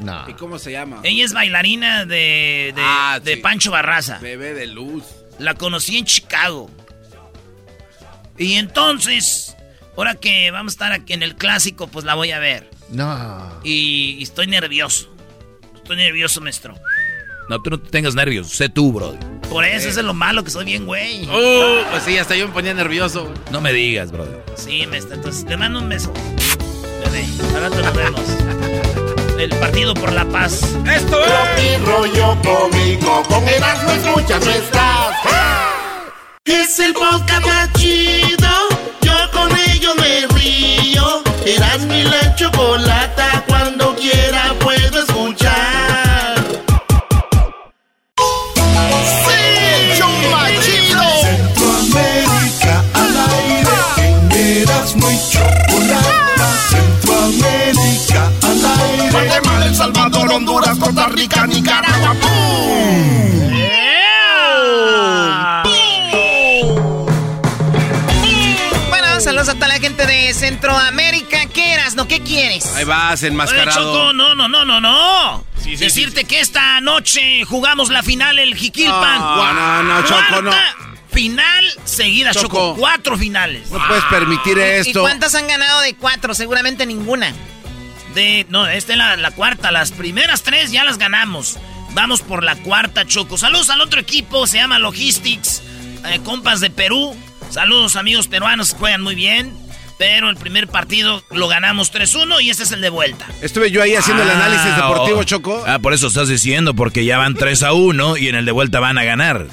No. 0.00 0.24
¿Y 0.28 0.34
cómo 0.34 0.58
se 0.58 0.72
llama? 0.72 1.00
Ella 1.04 1.24
es 1.24 1.32
bailarina 1.32 2.04
de, 2.04 2.72
de, 2.74 2.82
Ah, 2.84 3.20
de 3.22 3.34
sí. 3.36 3.40
Pancho 3.40 3.70
Barraza. 3.70 4.18
Bebé 4.18 4.54
de 4.54 4.66
luz. 4.66 5.04
La 5.38 5.54
conocí 5.54 5.98
en 5.98 6.04
Chicago. 6.04 6.70
Y 8.38 8.54
entonces, 8.54 9.56
ahora 9.96 10.16
que 10.16 10.50
vamos 10.50 10.72
a 10.72 10.74
estar 10.74 10.92
aquí 10.92 11.12
en 11.12 11.22
el 11.22 11.36
clásico, 11.36 11.86
pues 11.86 12.04
la 12.04 12.14
voy 12.14 12.32
a 12.32 12.38
ver. 12.38 12.68
No. 12.90 13.60
Y, 13.62 14.16
y 14.18 14.22
estoy 14.22 14.46
nervioso. 14.48 15.14
Estoy 15.76 15.96
nervioso, 15.96 16.40
maestro. 16.40 16.74
No, 17.48 17.60
tú 17.60 17.70
no 17.70 17.78
tengas 17.78 18.14
nervios. 18.14 18.48
Sé 18.48 18.68
tú, 18.68 18.92
brody. 18.92 19.18
Por 19.50 19.64
eso, 19.64 19.88
eso 19.88 20.00
es 20.00 20.06
lo 20.06 20.14
malo, 20.14 20.42
que 20.42 20.50
soy 20.50 20.64
bien 20.64 20.86
güey. 20.86 21.24
Uh, 21.24 21.84
pues 21.90 22.02
sí, 22.04 22.16
hasta 22.16 22.34
yo 22.34 22.48
me 22.48 22.54
ponía 22.54 22.72
nervioso. 22.74 23.32
No 23.50 23.60
me 23.60 23.72
digas, 23.72 24.10
brother. 24.10 24.42
Sí, 24.56 24.86
me 24.86 24.96
está, 24.98 25.14
entonces 25.14 25.44
te 25.44 25.56
mando 25.56 25.80
un 25.80 25.88
beso. 25.88 26.12
Bebé, 27.04 27.26
ahora 27.54 27.68
nos 27.68 27.94
vemos. 27.94 28.22
El 29.38 29.50
partido 29.56 29.92
por 29.94 30.12
la 30.12 30.24
paz. 30.26 30.62
Esto 30.90 31.20
es. 31.56 31.80
rollo 31.82 32.36
cómico, 32.42 33.22
con 33.28 33.46
Erasmo 33.46 33.90
escuchas 33.90 34.44
no 34.44 34.50
estás. 34.52 35.14
Es 36.44 36.78
el 36.78 36.94
podcast 36.94 37.44
más 37.46 37.72
chido, 37.74 38.48
yo 39.02 39.12
con 39.32 39.50
ello 39.68 39.94
me 39.96 40.26
río. 40.38 41.22
Erasmo 41.44 41.94
y 41.94 42.02
la 42.04 42.34
chocolata, 42.36 43.23
Honduras, 60.74 60.94
Costa 60.94 61.08
Rica, 61.08 61.46
Nicaragua. 61.46 62.14
¡Pum! 62.20 63.54
Bueno, 68.88 69.20
saludos 69.20 69.48
a 69.48 69.54
toda 69.54 69.68
la 69.68 69.78
gente 69.78 70.06
de 70.06 70.32
Centroamérica. 70.34 71.46
¿Qué 71.46 71.72
eras, 71.72 71.94
no? 71.94 72.06
¿Qué 72.08 72.20
quieres? 72.20 72.66
Ahí 72.74 72.84
vas, 72.84 73.20
Oye, 73.20 73.28
enmascarado. 73.28 73.70
Choco, 73.80 74.12
no, 74.12 74.34
no, 74.34 74.48
no, 74.48 74.64
no, 74.64 74.80
no. 74.80 75.44
Sí, 75.62 75.76
sí, 75.76 75.84
Decirte 75.84 76.20
sí, 76.22 76.26
que 76.26 76.40
esta 76.40 76.80
noche 76.80 77.44
jugamos 77.44 77.88
la 77.90 78.02
final 78.02 78.38
el 78.38 78.54
Jiquilpan. 78.54 79.18
No, 79.18 79.52
no, 79.52 79.82
no, 79.82 80.02
Choco, 80.04 80.42
no. 80.42 80.52
Final 81.10 81.64
seguida, 81.84 82.32
Choco. 82.32 82.48
Choco. 82.48 82.76
Cuatro 82.76 83.16
finales. 83.16 83.70
No 83.70 83.78
puedes 83.86 84.04
permitir 84.04 84.58
¿Y 84.58 84.60
esto. 84.88 85.00
cuántas 85.02 85.34
han 85.36 85.46
ganado 85.46 85.80
de 85.80 85.94
cuatro? 85.94 86.34
Seguramente 86.34 86.84
ninguna. 86.86 87.32
De, 88.14 88.46
no, 88.48 88.66
esta 88.66 88.92
es 88.92 88.98
la, 88.98 89.16
la 89.16 89.30
cuarta. 89.32 89.70
Las 89.72 89.90
primeras 89.92 90.42
tres 90.42 90.70
ya 90.70 90.84
las 90.84 90.98
ganamos. 90.98 91.58
Vamos 91.92 92.22
por 92.22 92.42
la 92.42 92.56
cuarta, 92.56 93.06
Choco. 93.06 93.38
Saludos 93.38 93.70
al 93.70 93.80
otro 93.80 94.00
equipo, 94.00 94.46
se 94.46 94.58
llama 94.58 94.78
Logistics. 94.78 95.62
eh, 96.06 96.20
compas 96.24 96.60
de 96.60 96.70
Perú. 96.70 97.16
Saludos, 97.50 97.96
amigos 97.96 98.26
peruanos, 98.28 98.74
juegan 98.78 99.02
muy 99.02 99.14
bien. 99.14 99.52
Pero 99.96 100.28
el 100.28 100.36
primer 100.36 100.66
partido 100.66 101.22
lo 101.30 101.46
ganamos 101.46 101.92
3-1 101.94 102.42
y 102.42 102.50
este 102.50 102.64
es 102.64 102.72
el 102.72 102.80
de 102.80 102.88
vuelta. 102.88 103.26
Estuve 103.42 103.70
yo 103.70 103.80
ahí 103.80 103.94
haciendo 103.94 104.24
el 104.24 104.30
Ah, 104.30 104.34
análisis 104.44 104.74
deportivo, 104.74 105.18
oh. 105.20 105.24
Choco. 105.24 105.62
Ah, 105.68 105.78
por 105.78 105.94
eso 105.94 106.08
estás 106.08 106.26
diciendo, 106.26 106.74
porque 106.74 107.04
ya 107.04 107.16
van 107.18 107.34
3 107.34 107.62
a 107.62 107.72
1 107.74 108.16
y 108.16 108.26
en 108.28 108.34
el 108.34 108.44
de 108.44 108.50
vuelta 108.50 108.80
van 108.80 108.98
a 108.98 109.04
ganar. 109.04 109.46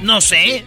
No 0.00 0.22
sé. 0.22 0.64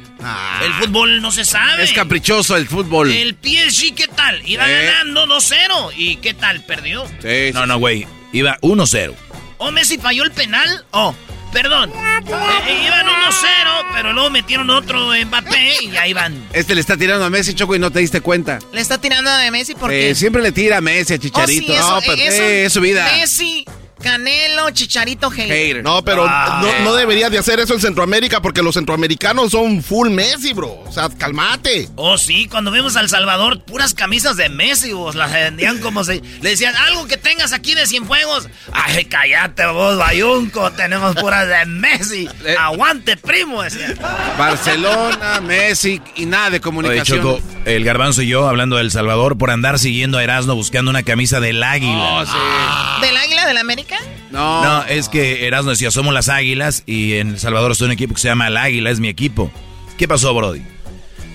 El 0.63 0.73
fútbol 0.73 1.21
no 1.21 1.31
se 1.31 1.45
sabe. 1.45 1.81
Ah. 1.81 1.83
Es 1.83 1.93
caprichoso 1.93 2.55
el 2.57 2.67
fútbol. 2.67 3.11
El 3.11 3.35
PSG, 3.35 3.93
¿qué 3.95 4.07
tal? 4.07 4.41
Iba 4.47 4.69
Eh. 4.69 4.85
ganando 4.87 5.25
2-0. 5.27 5.91
¿Y 5.95 6.17
qué 6.17 6.33
tal? 6.33 6.63
¿Perdió? 6.63 7.05
Sí, 7.21 7.51
No, 7.53 7.65
no, 7.65 7.77
güey. 7.77 8.07
Iba 8.33 8.57
1-0. 8.61 9.13
¿O 9.59 9.71
Messi 9.71 9.97
falló 9.97 10.23
el 10.23 10.31
penal? 10.31 10.85
Oh, 10.91 11.15
perdón. 11.53 11.91
Eh, 11.95 12.83
iban 12.85 13.07
1-0, 13.07 13.85
pero 13.95 14.13
luego 14.13 14.29
metieron 14.29 14.69
otro 14.69 15.11
Mbappé 15.25 15.75
y 15.83 15.95
ahí 15.97 16.13
van. 16.13 16.47
Este 16.53 16.75
le 16.75 16.81
está 16.81 16.97
tirando 16.97 17.25
a 17.25 17.29
Messi, 17.29 17.53
Choco, 17.55 17.75
y 17.75 17.79
no 17.79 17.89
te 17.91 17.99
diste 17.99 18.21
cuenta. 18.21 18.59
Le 18.73 18.81
está 18.81 18.99
tirando 18.99 19.29
a 19.31 19.49
Messi 19.49 19.73
porque... 19.75 20.11
Eh, 20.11 20.15
siempre 20.15 20.41
le 20.43 20.51
tira 20.51 20.77
a 20.77 20.81
Messi, 20.81 21.13
a 21.13 21.15
Oh, 21.15 21.19
sí, 21.19 21.27
Chicharito. 21.29 21.73
eso, 21.73 21.95
no, 21.95 22.01
pero 22.01 22.13
eso- 22.21 22.43
eh, 22.43 22.65
es 22.65 22.73
su 22.73 22.81
vida. 22.81 23.05
Messi, 23.15 23.65
Canelo, 24.01 24.69
Chicharito, 24.71 25.29
hater. 25.31 25.51
Hater. 25.51 25.83
No, 25.83 26.03
pero 26.03 26.25
Ah, 26.27 26.61
no, 26.61 26.85
no 26.85 26.95
deberías 26.95 27.31
de 27.31 27.37
hacer 27.37 27.59
eso 27.59 27.73
en 27.73 27.81
Centroamérica 27.81 28.41
porque 28.41 28.61
los 28.61 28.75
centroamericanos 28.75 29.51
son 29.51 29.81
full 29.83 30.09
Messi, 30.09 30.53
bro. 30.53 30.83
O 30.85 30.91
sea, 30.91 31.09
cálmate. 31.09 31.89
Oh, 31.95 32.17
sí, 32.17 32.47
cuando 32.47 32.71
vimos 32.71 32.95
al 32.95 33.09
Salvador, 33.09 33.61
puras 33.63 33.93
camisas 33.93 34.37
de 34.37 34.49
Messi, 34.49 34.93
vos 34.93 35.15
las 35.15 35.31
vendían 35.33 35.77
como 35.81 36.03
si... 36.03 36.21
Le 36.41 36.51
decían, 36.51 36.75
algo 36.75 37.07
que 37.07 37.17
tengas 37.17 37.53
aquí 37.53 37.73
de 37.73 37.87
Cienfuegos. 37.87 38.47
Ay, 38.71 39.05
cállate 39.05 39.65
vos, 39.67 39.97
Bayunco, 39.97 40.71
tenemos 40.71 41.15
puras 41.15 41.47
de 41.47 41.65
Messi. 41.65 42.29
Eh. 42.45 42.55
Aguante, 42.59 43.17
primo, 43.17 43.63
decía. 43.63 43.95
Barcelona, 44.37 45.41
Messi 45.41 46.01
y 46.15 46.25
nada 46.25 46.45
de 46.49 46.57
Oye, 46.57 46.61
comunicación. 46.61 47.21
Choco, 47.21 47.41
el 47.65 47.83
garbanzo 47.83 48.21
y 48.21 48.27
yo 48.27 48.47
hablando 48.47 48.77
del 48.77 48.91
Salvador 48.91 49.37
por 49.37 49.51
andar 49.51 49.79
siguiendo 49.79 50.17
a 50.17 50.23
Erasmo 50.23 50.55
buscando 50.55 50.91
una 50.91 51.03
camisa 51.03 51.39
del 51.39 51.61
águila. 51.63 52.13
Oh, 52.21 52.25
sí. 52.25 53.05
¿Del 53.05 53.17
Águila 53.17 53.45
del 53.45 53.57
América? 53.57 53.86
No. 54.31 54.63
No, 54.63 54.83
es 54.85 55.09
que 55.09 55.47
Erasmo 55.47 55.71
decía, 55.71 55.91
somos 55.91 56.13
las 56.13 56.29
águilas 56.29 56.83
y 56.85 57.13
en 57.13 57.29
El 57.29 57.39
Salvador 57.39 57.71
estoy 57.71 57.85
en 57.85 57.89
un 57.89 57.93
equipo 57.93 58.13
que 58.13 58.21
se 58.21 58.27
llama 58.27 58.47
el 58.47 58.57
águila, 58.57 58.89
es 58.89 58.99
mi 58.99 59.07
equipo. 59.07 59.51
¿Qué 59.97 60.07
pasó, 60.07 60.33
Brody? 60.33 60.61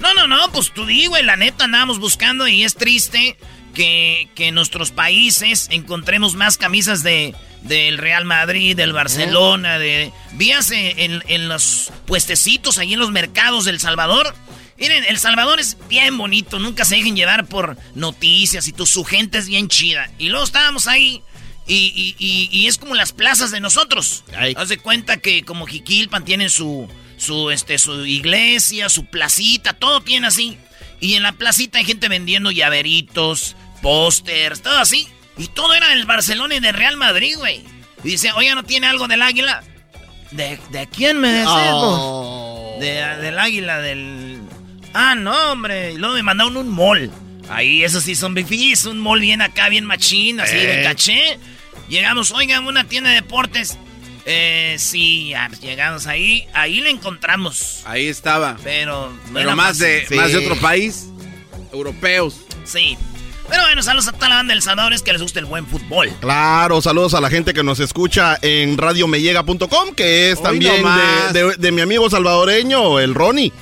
No, 0.00 0.14
no, 0.14 0.26
no, 0.26 0.50
pues 0.52 0.72
tú 0.72 0.84
di, 0.84 1.06
güey, 1.06 1.22
la 1.22 1.36
neta 1.36 1.64
andábamos 1.64 1.98
buscando 1.98 2.48
y 2.48 2.64
es 2.64 2.74
triste 2.74 3.36
que, 3.74 4.28
que 4.34 4.48
en 4.48 4.54
nuestros 4.54 4.90
países 4.90 5.68
encontremos 5.70 6.34
más 6.34 6.58
camisas 6.58 7.02
de 7.02 7.34
del 7.62 7.98
Real 7.98 8.24
Madrid, 8.24 8.76
del 8.76 8.92
Barcelona, 8.92 9.78
de... 9.78 10.12
Vías 10.32 10.72
en, 10.72 11.22
en 11.28 11.48
los 11.48 11.92
puestecitos 12.06 12.78
ahí 12.78 12.94
en 12.94 12.98
los 12.98 13.12
mercados 13.12 13.64
del 13.64 13.78
Salvador. 13.78 14.34
Miren, 14.78 15.04
El 15.08 15.18
Salvador 15.18 15.60
es 15.60 15.76
bien 15.88 16.18
bonito, 16.18 16.58
nunca 16.58 16.84
se 16.84 16.96
dejen 16.96 17.14
llevar 17.14 17.46
por 17.46 17.76
noticias 17.94 18.66
y 18.66 18.72
tu, 18.72 18.84
su 18.84 19.04
gente 19.04 19.38
es 19.38 19.46
bien 19.46 19.68
chida. 19.68 20.10
Y 20.18 20.28
luego 20.28 20.44
estábamos 20.44 20.88
ahí 20.88 21.22
y, 21.66 21.74
y- 21.94 22.16
y- 22.18 22.48
y 22.52 22.66
es 22.66 22.78
como 22.78 22.94
las 22.94 23.12
plazas 23.12 23.50
de 23.50 23.60
nosotros. 23.60 24.24
Haz 24.56 24.68
de 24.68 24.78
cuenta 24.78 25.16
que 25.18 25.44
como 25.44 25.66
Jiquilpan 25.66 26.24
tienen 26.24 26.50
su, 26.50 26.88
su, 27.16 27.50
este, 27.50 27.78
su 27.78 28.04
iglesia, 28.04 28.88
su 28.88 29.06
placita, 29.06 29.72
todo 29.74 30.00
tiene 30.00 30.26
así. 30.26 30.58
Y 31.00 31.14
en 31.14 31.22
la 31.22 31.32
placita 31.32 31.78
hay 31.78 31.84
gente 31.84 32.08
vendiendo 32.08 32.50
llaveritos, 32.50 33.56
pósters, 33.80 34.62
todo 34.62 34.78
así. 34.78 35.08
Y 35.38 35.46
todo 35.48 35.72
era 35.74 35.88
del 35.88 36.04
Barcelona 36.04 36.54
y 36.56 36.60
del 36.60 36.74
Real 36.74 36.96
Madrid, 36.96 37.36
güey. 37.38 37.62
Y 38.04 38.08
dice, 38.10 38.32
oye, 38.32 38.54
¿no 38.54 38.64
tiene 38.64 38.86
algo 38.86 39.08
del 39.08 39.22
águila? 39.22 39.62
¿De, 40.30 40.58
de 40.70 40.88
quién 40.88 41.18
me 41.18 41.28
decís, 41.28 41.50
vos? 41.72 42.80
De- 42.80 43.16
del 43.20 43.38
águila, 43.38 43.78
del... 43.78 44.40
Ah, 44.94 45.14
no, 45.14 45.52
hombre. 45.52 45.92
Y 45.92 45.96
luego 45.98 46.14
me 46.14 46.22
mandaron 46.22 46.56
un 46.56 46.68
mall. 46.68 47.10
Ahí, 47.48 47.82
eso 47.82 48.00
sí 48.00 48.14
son 48.14 48.34
bifis, 48.34 48.84
un 48.84 48.98
mall 49.00 49.20
bien 49.20 49.42
acá, 49.42 49.68
bien 49.68 49.84
machín, 49.84 50.40
así 50.40 50.54
de 50.54 50.80
Eh. 50.80 50.84
caché. 50.84 51.38
Llegamos, 51.92 52.30
oigan, 52.32 52.66
una 52.66 52.84
tienda 52.84 53.10
de 53.10 53.16
deportes. 53.16 53.76
Eh, 54.24 54.76
sí, 54.78 55.34
llegamos 55.60 56.06
ahí. 56.06 56.46
Ahí 56.54 56.80
la 56.80 56.88
encontramos. 56.88 57.82
Ahí 57.84 58.06
estaba. 58.06 58.56
Pero... 58.64 59.10
no 59.10 59.34
Pero 59.34 59.54
más 59.54 59.76
de, 59.76 60.06
Sí. 60.08 60.14
más 60.14 60.32
de 60.32 60.38
otro 60.38 60.56
país. 60.56 61.08
Europeos. 61.70 62.36
Sí. 62.64 62.96
Pero 63.46 63.62
bueno, 63.64 63.82
saludos 63.82 64.08
a 64.08 64.12
toda 64.12 64.30
la 64.30 64.36
banda 64.36 64.54
del 64.54 64.62
Salvador, 64.62 64.94
es 64.94 65.02
que 65.02 65.12
les 65.12 65.20
gusta 65.20 65.38
el 65.38 65.44
buen 65.44 65.66
fútbol. 65.66 66.10
Claro, 66.20 66.80
saludos 66.80 67.12
a 67.12 67.20
la 67.20 67.28
gente 67.28 67.52
que 67.52 67.62
nos 67.62 67.78
escucha 67.78 68.38
en 68.40 68.78
radiomellega.com, 68.78 69.94
que 69.94 70.30
es 70.30 70.38
Hoy 70.38 70.44
también 70.44 70.82
de- 71.34 71.56
de 71.58 71.72
mi 71.72 71.82
amigo 71.82 72.08
salvadoreño, 72.08 73.00
el 73.00 73.14
Ronnie. 73.14 73.52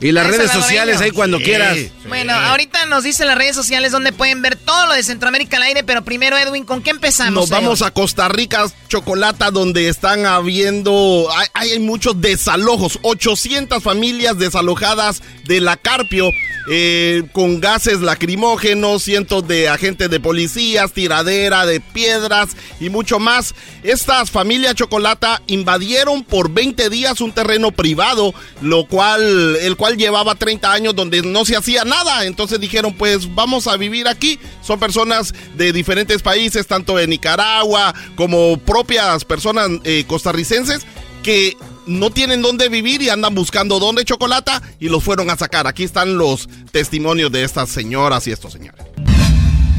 Y 0.00 0.12
las 0.12 0.26
redes 0.28 0.50
sociales 0.52 1.00
ahí 1.00 1.10
cuando 1.10 1.38
Sí. 1.38 1.44
quieras. 1.44 1.76
Bueno, 2.06 2.32
ahorita 2.32 2.86
nos 2.86 3.04
dicen 3.04 3.26
las 3.26 3.36
redes 3.36 3.56
sociales 3.56 3.92
donde 3.92 4.12
pueden 4.12 4.42
ver 4.42 4.56
todo 4.56 4.86
lo 4.86 4.92
de 4.94 5.02
Centroamérica 5.02 5.56
al 5.56 5.64
aire, 5.64 5.84
pero 5.84 6.04
primero, 6.04 6.38
Edwin, 6.38 6.64
¿con 6.64 6.82
qué 6.82 6.90
empezamos? 6.90 7.34
Nos 7.34 7.50
vamos 7.50 7.82
a 7.82 7.90
Costa 7.90 8.28
Rica, 8.28 8.66
Chocolata, 8.88 9.50
donde 9.50 9.88
están 9.88 10.24
habiendo, 10.24 11.28
hay, 11.36 11.72
hay 11.72 11.78
muchos 11.80 12.20
desalojos, 12.20 12.98
800 13.02 13.82
familias 13.82 14.38
desalojadas 14.38 15.22
de 15.44 15.60
la 15.60 15.76
Carpio, 15.76 16.30
eh, 16.70 17.22
con 17.32 17.60
gases 17.60 18.00
lacrimógenos, 18.00 19.02
cientos 19.02 19.48
de 19.48 19.68
agentes 19.68 20.10
de 20.10 20.20
policías, 20.20 20.92
tiradera 20.92 21.64
de 21.66 21.80
piedras 21.80 22.50
y 22.78 22.90
mucho 22.90 23.18
más. 23.18 23.54
Estas 23.82 24.30
familias 24.30 24.74
Chocolata 24.74 25.40
invadieron 25.46 26.24
por 26.24 26.50
20 26.50 26.90
días 26.90 27.20
un 27.20 27.32
terreno 27.32 27.72
privado, 27.72 28.34
lo 28.60 28.86
cual, 28.86 29.56
el 29.62 29.76
cual 29.76 29.87
llevaba 29.96 30.34
30 30.34 30.72
años 30.72 30.94
donde 30.94 31.22
no 31.22 31.44
se 31.44 31.56
hacía 31.56 31.84
nada. 31.84 32.24
Entonces 32.24 32.60
dijeron, 32.60 32.94
pues 32.94 33.34
vamos 33.34 33.66
a 33.66 33.76
vivir 33.76 34.08
aquí. 34.08 34.38
Son 34.62 34.78
personas 34.78 35.34
de 35.56 35.72
diferentes 35.72 36.22
países, 36.22 36.66
tanto 36.66 36.96
de 36.96 37.06
Nicaragua 37.06 37.94
como 38.16 38.58
propias 38.58 39.24
personas 39.24 39.70
eh, 39.84 40.04
costarricenses 40.06 40.86
que 41.22 41.56
no 41.86 42.10
tienen 42.10 42.42
dónde 42.42 42.68
vivir 42.68 43.02
y 43.02 43.08
andan 43.08 43.34
buscando 43.34 43.78
dónde 43.78 44.04
chocolata 44.04 44.62
y 44.78 44.88
los 44.88 45.02
fueron 45.02 45.30
a 45.30 45.36
sacar. 45.36 45.66
Aquí 45.66 45.84
están 45.84 46.18
los 46.18 46.48
testimonios 46.70 47.32
de 47.32 47.44
estas 47.44 47.70
señoras 47.70 48.26
y 48.26 48.32
estos 48.32 48.52
señores. 48.52 48.84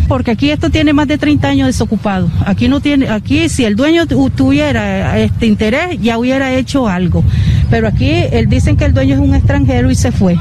Porque 0.09 0.31
aquí 0.31 0.49
esto 0.49 0.69
tiene 0.69 0.91
más 0.91 1.07
de 1.07 1.17
30 1.17 1.47
años 1.47 1.67
desocupado. 1.67 2.29
Aquí 2.45 2.67
no 2.67 2.81
tiene, 2.81 3.07
aquí 3.09 3.47
si 3.47 3.63
el 3.63 3.75
dueño 3.77 4.07
tu- 4.07 4.29
tuviera 4.31 5.17
este 5.19 5.45
interés 5.45 6.01
ya 6.01 6.17
hubiera 6.17 6.53
hecho 6.55 6.87
algo. 6.89 7.23
Pero 7.69 7.87
aquí 7.87 8.09
él 8.09 8.49
dicen 8.49 8.75
que 8.75 8.85
el 8.85 8.93
dueño 8.93 9.13
es 9.15 9.21
un 9.21 9.35
extranjero 9.35 9.89
y 9.91 9.95
se 9.95 10.11
fue. 10.11 10.35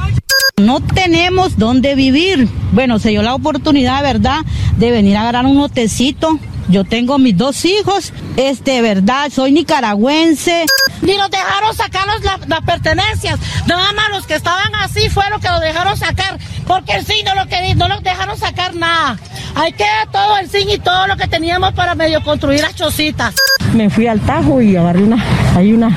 No 0.60 0.80
tenemos 0.80 1.56
dónde 1.58 1.94
vivir. 1.94 2.48
Bueno, 2.72 2.98
se 2.98 3.10
dio 3.10 3.22
la 3.22 3.34
oportunidad, 3.34 4.02
¿verdad?, 4.02 4.38
de 4.78 4.90
venir 4.90 5.16
a 5.16 5.20
agarrar 5.20 5.46
un 5.46 5.58
hotecito. 5.58 6.38
Yo 6.68 6.84
tengo 6.84 7.18
mis 7.18 7.36
dos 7.36 7.64
hijos, 7.64 8.12
este, 8.36 8.82
¿verdad? 8.82 9.30
Soy 9.32 9.52
nicaragüense. 9.52 10.66
Ni 11.02 11.16
nos 11.16 11.30
dejaron 11.30 11.74
sacar 11.74 12.06
los- 12.06 12.22
la- 12.22 12.38
las 12.46 12.60
pertenencias. 12.60 13.38
Nada 13.66 13.92
más 13.94 14.10
los 14.10 14.26
que 14.26 14.34
estaban 14.34 14.74
así 14.74 15.08
fue 15.08 15.24
lo 15.30 15.38
que 15.40 15.48
lo 15.48 15.60
dejaron 15.60 15.96
sacar. 15.96 16.38
Porque 16.66 17.02
sí, 17.06 17.22
no 17.24 17.34
lo, 17.34 17.48
querí- 17.48 17.74
no 17.74 17.88
lo 17.88 18.00
dejaron 18.00 18.36
sacar 18.38 18.74
nada. 18.74 19.16
Ahí 19.54 19.72
queda 19.72 20.06
todo 20.12 20.36
el 20.36 20.48
zinc 20.50 20.68
y 20.70 20.78
todo 20.78 21.06
lo 21.06 21.16
que 21.16 21.26
teníamos 21.26 21.72
para 21.72 21.94
medio 21.94 22.22
construir 22.22 22.60
las 22.60 22.74
chocitas. 22.74 23.34
Me 23.72 23.88
fui 23.88 24.06
al 24.06 24.20
tajo 24.20 24.60
y 24.60 24.76
agarré 24.76 25.02
una, 25.02 25.24
hay 25.56 25.72
una 25.72 25.90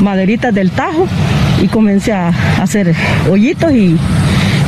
maderitas 0.00 0.54
del 0.54 0.70
tajo 0.70 1.06
y 1.62 1.66
comencé 1.68 2.12
a 2.12 2.28
hacer 2.62 2.94
hoyitos 3.30 3.72
y 3.72 3.98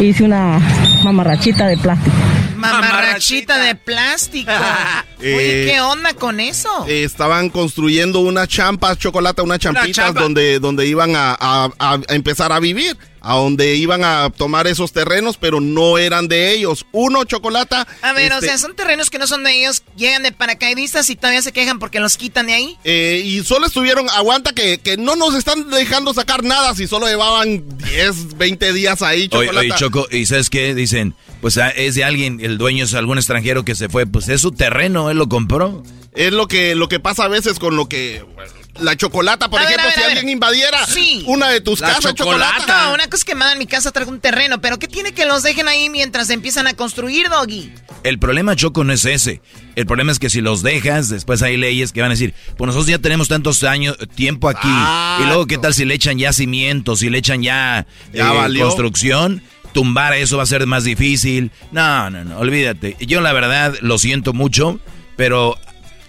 hice 0.00 0.24
una 0.24 0.58
mamarrachita 1.04 1.66
de 1.68 1.76
plástico. 1.76 2.16
Mamarrachita 2.60 3.58
de 3.58 3.74
plástico. 3.74 4.50
Oye, 5.18 5.64
Eh, 5.64 5.70
¿qué 5.72 5.80
onda 5.80 6.14
con 6.14 6.40
eso? 6.40 6.86
Eh, 6.88 7.04
estaban 7.04 7.50
construyendo 7.50 8.20
unas 8.20 8.48
champas, 8.48 8.98
chocolate, 8.98 9.42
unas 9.42 9.58
champitas 9.58 9.92
champa. 10.06 10.20
donde, 10.22 10.58
donde 10.60 10.86
iban 10.86 11.14
a, 11.16 11.32
a- 11.38 11.70
a- 11.78 12.00
a 12.08 12.14
empezar 12.14 12.52
a 12.52 12.60
vivir, 12.60 12.96
a 13.20 13.34
donde 13.34 13.74
iban 13.76 14.02
a 14.04 14.30
tomar 14.30 14.66
esos 14.66 14.92
terrenos, 14.92 15.36
pero 15.36 15.60
no 15.60 15.98
eran 15.98 16.28
de 16.28 16.52
ellos. 16.52 16.86
Uno, 16.92 17.24
chocolata. 17.24 17.86
A 18.02 18.12
ver, 18.12 18.32
o 18.32 18.36
este, 18.36 18.46
sea, 18.46 18.58
son 18.58 18.74
terrenos 18.74 19.10
que 19.10 19.18
no 19.18 19.26
son 19.26 19.44
de 19.44 19.60
ellos, 19.60 19.82
llegan 19.96 20.22
de 20.22 20.32
paracaidistas 20.32 21.08
y 21.10 21.16
todavía 21.16 21.42
se 21.42 21.52
quejan 21.52 21.78
porque 21.78 22.00
los 22.00 22.16
quitan 22.16 22.46
de 22.46 22.54
ahí. 22.54 22.78
eh, 22.84 23.22
y 23.24 23.42
solo 23.44 23.66
estuvieron, 23.66 24.08
aguanta 24.10 24.52
que, 24.52 24.78
que 24.78 24.96
no 24.96 25.16
nos 25.16 25.34
están 25.34 25.68
dejando 25.70 26.14
sacar 26.14 26.42
nada 26.44 26.74
si 26.74 26.86
solo 26.86 27.06
llevaban 27.06 27.62
10, 27.78 28.36
20 28.38 28.72
días 28.72 29.02
ahí, 29.02 29.20
Oye, 29.20 29.28
chocolate. 29.28 29.58
oye, 29.58 29.74
Choco, 29.76 30.06
¿y 30.10 30.26
sabes 30.26 30.50
qué? 30.50 30.74
Dicen, 30.74 31.14
pues 31.40 31.58
ah, 31.58 31.68
es 31.70 31.94
de 31.94 32.04
alguien, 32.04 32.40
el 32.40 32.58
dueño 32.58 32.84
es 32.84 32.94
algún 32.94 33.18
extranjero 33.18 33.64
que 33.64 33.74
se 33.74 33.88
fue, 33.88 34.06
pues 34.06 34.28
es 34.28 34.40
su 34.40 34.52
terreno, 34.52 35.10
él 35.10 35.18
lo 35.18 35.28
compró. 35.28 35.82
Es 36.14 36.32
lo 36.32 36.48
que, 36.48 36.74
lo 36.74 36.88
que 36.88 36.98
pasa 37.00 37.24
a 37.24 37.28
veces 37.28 37.58
con 37.58 37.76
lo 37.76 37.88
que... 37.88 38.24
bueno, 38.34 38.50
la 38.78 38.96
chocolata, 38.96 39.48
por 39.50 39.60
A 39.60 39.64
ejemplo, 39.64 39.86
ver, 39.86 39.94
si 39.94 40.02
alguien 40.02 40.28
invadiera 40.28 40.86
Sí. 40.86 41.24
una 41.26 41.48
de 41.48 41.60
tus 41.60 41.80
casas, 41.80 42.14
chocolata. 42.14 42.86
No, 42.86 42.94
una 42.94 43.04
cosa 43.06 43.16
es 43.16 43.24
que 43.24 43.34
mandan 43.34 43.58
mi 43.58 43.66
casa 43.66 43.90
traigo 43.92 44.10
un 44.10 44.20
terreno, 44.20 44.60
pero 44.60 44.78
¿qué 44.78 44.86
tiene 44.88 45.12
que 45.12 45.26
los 45.26 45.42
dejen 45.42 45.68
ahí 45.68 45.90
mientras 45.90 46.30
empiezan 46.30 46.66
a 46.66 46.74
construir, 46.74 47.28
Doggy? 47.28 47.72
El 48.04 48.18
problema, 48.18 48.56
Choco, 48.56 48.84
no 48.84 48.92
es 48.92 49.04
ese. 49.04 49.42
El 49.76 49.86
problema 49.86 50.12
es 50.12 50.18
que 50.18 50.30
si 50.30 50.40
los 50.40 50.62
dejas, 50.62 51.08
después 51.08 51.42
hay 51.42 51.56
leyes 51.56 51.92
que 51.92 52.00
van 52.00 52.10
a 52.10 52.14
decir, 52.14 52.32
pues 52.56 52.66
nosotros 52.66 52.86
ya 52.88 52.98
tenemos 52.98 53.28
tantos 53.28 53.62
años, 53.64 53.96
tiempo 54.14 54.48
aquí. 54.48 54.68
Y 54.68 55.26
luego, 55.26 55.46
¿qué 55.46 55.58
tal 55.58 55.74
si 55.74 55.84
le 55.84 55.94
echan 55.94 56.18
ya 56.18 56.32
cimientos, 56.32 57.00
si 57.00 57.10
le 57.10 57.18
echan 57.18 57.42
ya, 57.42 57.86
Ya 58.12 58.32
eh, 58.32 58.36
valió. 58.36 58.64
construcción? 58.66 59.42
Tumbar 59.72 60.14
eso 60.14 60.36
va 60.36 60.42
a 60.42 60.46
ser 60.46 60.66
más 60.66 60.82
difícil. 60.84 61.52
No, 61.70 62.10
no, 62.10 62.24
no, 62.24 62.38
olvídate. 62.38 62.96
Yo 63.00 63.20
la 63.20 63.32
verdad 63.32 63.74
lo 63.82 63.98
siento 63.98 64.32
mucho, 64.32 64.80
pero 65.16 65.56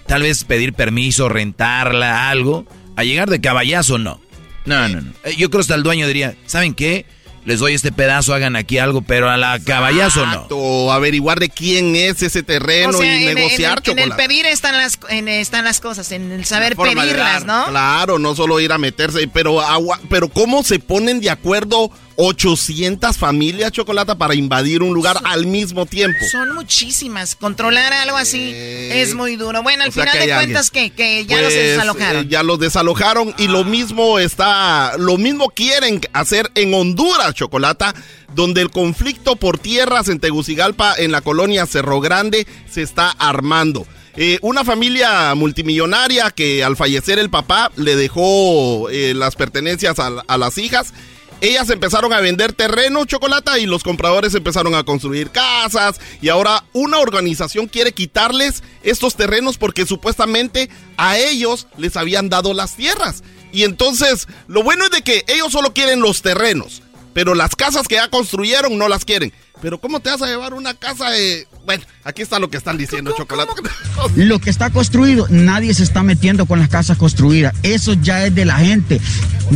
tal 0.07 0.21
vez 0.23 0.43
pedir 0.43 0.73
permiso, 0.73 1.29
rentarla, 1.29 2.29
algo, 2.29 2.65
a 2.95 3.03
llegar 3.03 3.29
de 3.29 3.41
caballazo, 3.41 3.97
no. 3.97 4.19
No, 4.65 4.87
no, 4.89 5.01
no. 5.01 5.11
Eh, 5.23 5.35
Yo 5.37 5.49
creo 5.49 5.59
que 5.59 5.61
hasta 5.61 5.75
el 5.75 5.83
dueño 5.83 6.07
diría, 6.07 6.35
¿saben 6.45 6.73
qué? 6.73 7.05
Les 7.43 7.57
doy 7.59 7.73
este 7.73 7.91
pedazo, 7.91 8.35
hagan 8.35 8.55
aquí 8.55 8.77
algo, 8.77 9.01
pero 9.01 9.27
a 9.27 9.35
la 9.35 9.57
caballazo 9.59 10.23
no. 10.27 10.45
O 10.51 10.91
averiguar 10.91 11.39
de 11.39 11.49
quién 11.49 11.95
es 11.95 12.21
ese 12.21 12.43
terreno 12.43 12.89
O 12.89 12.93
sea, 13.01 13.19
y 13.19 13.25
en, 13.29 13.33
negociar 13.33 13.81
en 13.83 13.97
el, 13.97 14.05
en 14.05 14.11
el 14.11 14.15
pedir 14.15 14.45
están 14.45 14.77
las, 14.77 14.99
en- 15.09 15.27
están 15.27 15.65
las 15.65 15.79
cosas, 15.79 16.11
en 16.11 16.31
el 16.31 16.45
saber 16.45 16.75
pedirlas. 16.75 17.43
¿no? 17.45 17.65
Claro, 17.65 18.19
no 18.19 18.35
solo 18.35 18.59
ir 18.59 18.71
a 18.71 18.77
meterse, 18.77 19.27
pero 19.27 19.59
agua, 19.59 19.99
pero 20.07 20.29
cómo 20.29 20.61
se 20.63 20.77
ponen 20.77 21.19
de 21.19 21.31
acuerdo 21.31 21.89
800 22.23 23.17
familias 23.17 23.71
chocolate 23.71 24.15
para 24.15 24.35
invadir 24.35 24.83
un 24.83 24.93
lugar 24.93 25.17
al 25.23 25.47
mismo 25.47 25.87
tiempo. 25.87 26.19
Son 26.31 26.53
muchísimas. 26.53 27.35
Controlar 27.35 27.91
algo 27.93 28.15
así 28.15 28.51
es 28.53 29.15
muy 29.15 29.35
duro. 29.37 29.63
Bueno, 29.63 29.83
al 29.83 29.91
final 29.91 30.17
de 30.19 30.27
cuentas, 30.33 30.69
que, 30.69 30.91
que 30.91 31.25
ya 31.25 31.41
los 31.41 31.51
Pues, 31.51 31.65
desalojaron. 31.65 32.23
eh, 32.23 32.27
ya 32.29 32.43
los 32.43 32.59
desalojaron 32.59 33.33
y 33.37 33.47
lo 33.47 33.63
mismo 33.63 34.19
está, 34.19 34.93
lo 34.97 35.17
mismo 35.17 35.49
quieren 35.49 35.99
hacer 36.13 36.51
en 36.55 36.73
Honduras, 36.75 37.33
Chocolata, 37.33 37.95
donde 38.35 38.61
el 38.61 38.69
conflicto 38.69 39.35
por 39.35 39.57
tierras 39.57 40.07
en 40.07 40.19
Tegucigalpa, 40.19 40.93
en 40.97 41.11
la 41.11 41.21
colonia 41.21 41.65
Cerro 41.65 42.01
Grande, 42.01 42.45
se 42.69 42.83
está 42.83 43.09
armando. 43.09 43.87
Eh, 44.15 44.37
una 44.41 44.63
familia 44.65 45.33
multimillonaria 45.35 46.31
que 46.31 46.63
al 46.63 46.75
fallecer 46.75 47.17
el 47.17 47.29
papá 47.29 47.71
le 47.77 47.95
dejó 47.95 48.89
eh, 48.89 49.13
las 49.15 49.35
pertenencias 49.35 49.99
a, 49.99 50.07
a 50.27 50.37
las 50.37 50.57
hijas. 50.57 50.93
Ellas 51.41 51.71
empezaron 51.71 52.13
a 52.13 52.21
vender 52.21 52.53
terreno, 52.53 53.03
chocolate, 53.05 53.59
y 53.59 53.65
los 53.65 53.83
compradores 53.83 54.35
empezaron 54.35 54.75
a 54.75 54.83
construir 54.83 55.31
casas. 55.31 55.99
Y 56.21 56.29
ahora 56.29 56.63
una 56.71 56.99
organización 56.99 57.67
quiere 57.67 57.93
quitarles 57.93 58.63
estos 58.83 59.15
terrenos 59.15 59.57
porque 59.57 59.87
supuestamente 59.87 60.69
a 60.97 61.17
ellos 61.17 61.67
les 61.77 61.97
habían 61.97 62.29
dado 62.29 62.53
las 62.53 62.75
tierras. 62.75 63.23
Y 63.51 63.63
entonces, 63.63 64.27
lo 64.47 64.61
bueno 64.61 64.85
es 64.85 64.91
de 64.91 65.01
que 65.01 65.25
ellos 65.27 65.51
solo 65.51 65.73
quieren 65.73 65.99
los 65.99 66.21
terrenos, 66.21 66.83
pero 67.13 67.33
las 67.33 67.55
casas 67.55 67.87
que 67.87 67.95
ya 67.95 68.09
construyeron 68.09 68.77
no 68.77 68.87
las 68.87 69.03
quieren. 69.03 69.33
Pero 69.61 69.79
¿cómo 69.79 69.99
te 69.99 70.09
vas 70.09 70.21
a 70.21 70.25
llevar 70.25 70.53
una 70.53 70.73
casa 70.73 71.09
de... 71.11 71.47
Bueno, 71.65 71.83
aquí 72.03 72.23
está 72.23 72.39
lo 72.39 72.49
que 72.49 72.57
están 72.57 72.77
diciendo, 72.77 73.13
chocolate. 73.15 73.51
Lo 74.15 74.39
que 74.39 74.49
está 74.49 74.71
construido, 74.71 75.27
nadie 75.29 75.73
se 75.75 75.83
está 75.83 76.01
metiendo 76.01 76.47
con 76.47 76.57
las 76.59 76.69
casas 76.69 76.97
construidas. 76.97 77.53
Eso 77.61 77.93
ya 77.93 78.25
es 78.25 78.33
de 78.33 78.45
la 78.45 78.55
gente. 78.55 78.99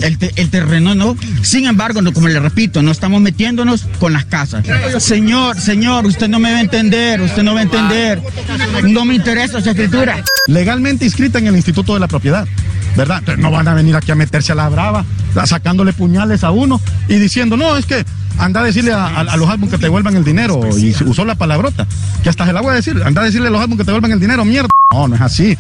El, 0.02 0.18
te- 0.20 0.32
el 0.36 0.50
terreno 0.52 0.94
no. 0.94 1.18
Sin 1.42 1.66
embargo, 1.66 2.02
no, 2.04 2.14
como 2.14 2.28
le 2.28 2.40
repito, 2.40 2.84
no 2.84 2.92
estamos 2.92 3.20
metiéndonos 3.22 3.86
con 4.00 4.14
las 4.14 4.26
casas. 4.26 4.64
Señor, 5.00 5.60
señor, 5.60 6.06
usted 6.06 6.28
no 6.28 6.38
me 6.40 6.52
va 6.52 6.60
a 6.60 6.62
entender, 6.62 7.22
usted 7.22 7.42
no 7.42 7.54
va 7.56 7.62
a 7.62 7.64
entender. 7.64 8.22
No 8.84 9.04
me 9.06 9.16
interesa 9.16 9.58
esa 9.58 9.72
escritura. 9.72 10.24
legalmente 10.48 11.06
inscrita 11.06 11.40
en 11.40 11.48
el 11.48 11.56
Instituto 11.56 11.96
de 11.96 12.00
la 12.00 12.08
Propiedad, 12.08 12.48
¿verdad? 12.96 13.20
Entonces 13.20 13.42
no 13.44 13.50
van 13.50 13.68
a 13.68 13.74
venir 13.74 13.96
aquí 13.96 14.12
a 14.12 14.16
meterse 14.16 14.52
a 14.52 14.56
la 14.56 14.70
brava, 14.70 15.04
sacándole 15.46 15.92
puñales 15.94 16.44
a 16.44 16.52
uno 16.52 16.80
y 17.08 17.16
diciendo, 17.16 17.58
no, 17.58 17.76
es 17.78 17.86
que 17.88 18.06
anda 18.38 18.60
a 18.60 18.64
decirle 18.64 18.92
a, 18.94 19.06
a- 19.06 19.22
a 19.22 19.38
los 19.38 19.50
álbumes 19.50 19.72
que 19.72 19.78
te 19.80 19.88
devuelvan 19.96 20.16
el 20.18 20.24
dinero, 20.26 20.60
y 20.78 20.94
se 20.94 21.04
usó 21.06 21.24
la 21.26 21.36
palabrota, 21.36 21.88
que 22.24 22.30
hasta 22.30 22.46
se 22.46 22.54
la 22.54 22.62
voy 22.62 22.72
a 22.72 22.76
decir, 22.76 23.02
anda 23.06 23.22
a 23.22 23.26
decirle 23.26 23.48
a 23.48 23.52
los 23.52 23.62
álbumes 23.62 23.78
que 23.80 23.86
te 23.86 23.92
devuelvan 23.92 24.12
el 24.12 24.20
dinero, 24.20 24.44
mierda. 24.46 24.68
No, 24.92 25.08
no 25.08 25.16
es 25.16 25.22
así. 25.22 25.58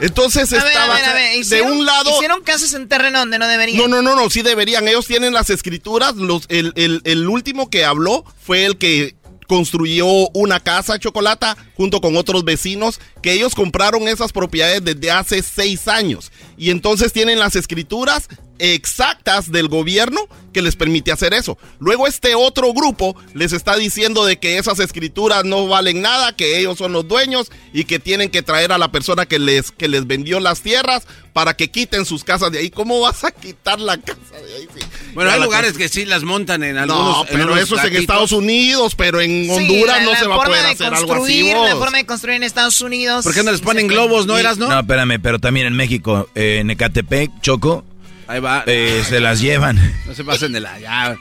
Entonces 0.00 0.52
A 0.52 0.56
ver, 0.56 0.64
a 0.64 0.68
estaba 0.68 0.94
ver, 0.94 1.04
a 1.04 1.12
ver, 1.14 1.44
de 1.44 1.62
un 1.62 1.84
lado... 1.84 2.10
Hicieron 2.16 2.42
casas 2.42 2.72
en 2.74 2.88
terreno 2.88 3.18
donde 3.18 3.38
no 3.38 3.46
deberían. 3.48 3.78
No, 3.78 3.88
no, 3.88 4.02
no, 4.02 4.14
no, 4.16 4.30
sí 4.30 4.42
deberían. 4.42 4.86
Ellos 4.88 5.06
tienen 5.06 5.32
las 5.32 5.50
escrituras. 5.50 6.14
Los, 6.16 6.44
el, 6.48 6.72
el- 6.76 7.00
el 7.04 7.28
último 7.28 7.68
que 7.68 7.84
habló 7.84 8.24
fue 8.44 8.64
el 8.64 8.78
que 8.78 9.16
construyó 9.48 10.06
una 10.34 10.60
casa 10.60 10.98
chocolata 10.98 11.56
junto 11.74 12.00
con 12.00 12.16
otros 12.16 12.44
vecinos 12.44 13.00
que 13.22 13.32
ellos 13.32 13.54
compraron 13.54 14.06
esas 14.08 14.32
propiedades 14.32 14.84
desde 14.84 15.10
hace 15.10 15.42
seis 15.42 15.88
años 15.88 16.30
y 16.56 16.70
entonces 16.70 17.12
tienen 17.12 17.38
las 17.38 17.56
escrituras 17.56 18.28
exactas 18.72 19.50
del 19.52 19.68
gobierno 19.68 20.20
que 20.52 20.62
les 20.62 20.76
permite 20.76 21.12
hacer 21.12 21.32
eso. 21.34 21.58
Luego 21.78 22.06
este 22.06 22.34
otro 22.34 22.72
grupo 22.72 23.14
les 23.34 23.52
está 23.52 23.76
diciendo 23.76 24.24
de 24.24 24.38
que 24.38 24.58
esas 24.58 24.80
escrituras 24.80 25.44
no 25.44 25.68
valen 25.68 26.02
nada, 26.02 26.34
que 26.34 26.58
ellos 26.58 26.78
son 26.78 26.92
los 26.92 27.06
dueños 27.06 27.50
y 27.72 27.84
que 27.84 27.98
tienen 27.98 28.30
que 28.30 28.42
traer 28.42 28.72
a 28.72 28.78
la 28.78 28.90
persona 28.90 29.26
que 29.26 29.38
les, 29.38 29.70
que 29.70 29.86
les 29.88 30.06
vendió 30.06 30.40
las 30.40 30.62
tierras 30.62 31.06
para 31.32 31.54
que 31.56 31.70
quiten 31.70 32.04
sus 32.04 32.24
casas 32.24 32.50
de 32.50 32.58
ahí. 32.58 32.70
¿Cómo 32.70 32.98
vas 33.00 33.22
a 33.22 33.30
quitar 33.30 33.78
la 33.78 33.96
casa 33.98 34.36
de 34.44 34.54
ahí? 34.56 34.68
Sí. 34.76 34.84
Bueno, 35.14 35.30
Ya 35.30 35.36
hay 35.36 35.42
lugares 35.42 35.74
que 35.78 35.88
sí 35.88 36.04
las 36.04 36.24
montan 36.24 36.64
en 36.64 36.78
algunos. 36.78 37.16
No, 37.18 37.22
en 37.22 37.28
pero 37.28 37.44
unos 37.52 37.60
eso 37.60 37.76
es 37.76 37.84
en. 37.84 37.96
Estados 37.96 38.32
Unidos, 38.32 38.94
pero 38.96 39.20
en 39.20 39.44
Sí, 39.44 39.50
Honduras 39.50 39.98
la- 39.98 40.02
no 40.04 40.12
la 40.12 40.18
se 40.18 40.26
va 40.26 40.34
a 40.34 40.44
poder 40.44 40.62
de 40.64 40.68
hacer 40.70 40.94
algo 40.94 41.14
así. 41.14 41.52
La 41.52 41.76
forma 41.76 41.98
de 41.98 42.06
construir 42.06 42.36
en 42.36 42.42
Estados 42.42 42.80
Unidos. 42.80 43.07
¿Por 43.22 43.34
qué 43.34 43.42
no 43.42 43.50
les 43.52 43.60
ponen 43.60 43.86
globos, 43.86 44.26
no 44.26 44.36
eras, 44.38 44.58
no? 44.58 44.68
No, 44.68 44.80
espérame, 44.80 45.18
pero 45.22 45.38
también 45.38 45.66
en 45.66 45.74
México, 45.74 46.28
eh, 46.34 46.58
en 46.60 46.70
Ecatepec, 46.70 47.30
Choco, 47.40 47.84
Ahí 48.26 48.40
va. 48.40 48.62
eh, 48.66 49.02
se 49.08 49.20
las 49.20 49.40
llevan. 49.40 49.78
No 50.06 50.14
se 50.14 50.24
pasen 50.24 50.52
de 50.52 50.60
la. 50.60 50.78
Ya, 50.78 51.16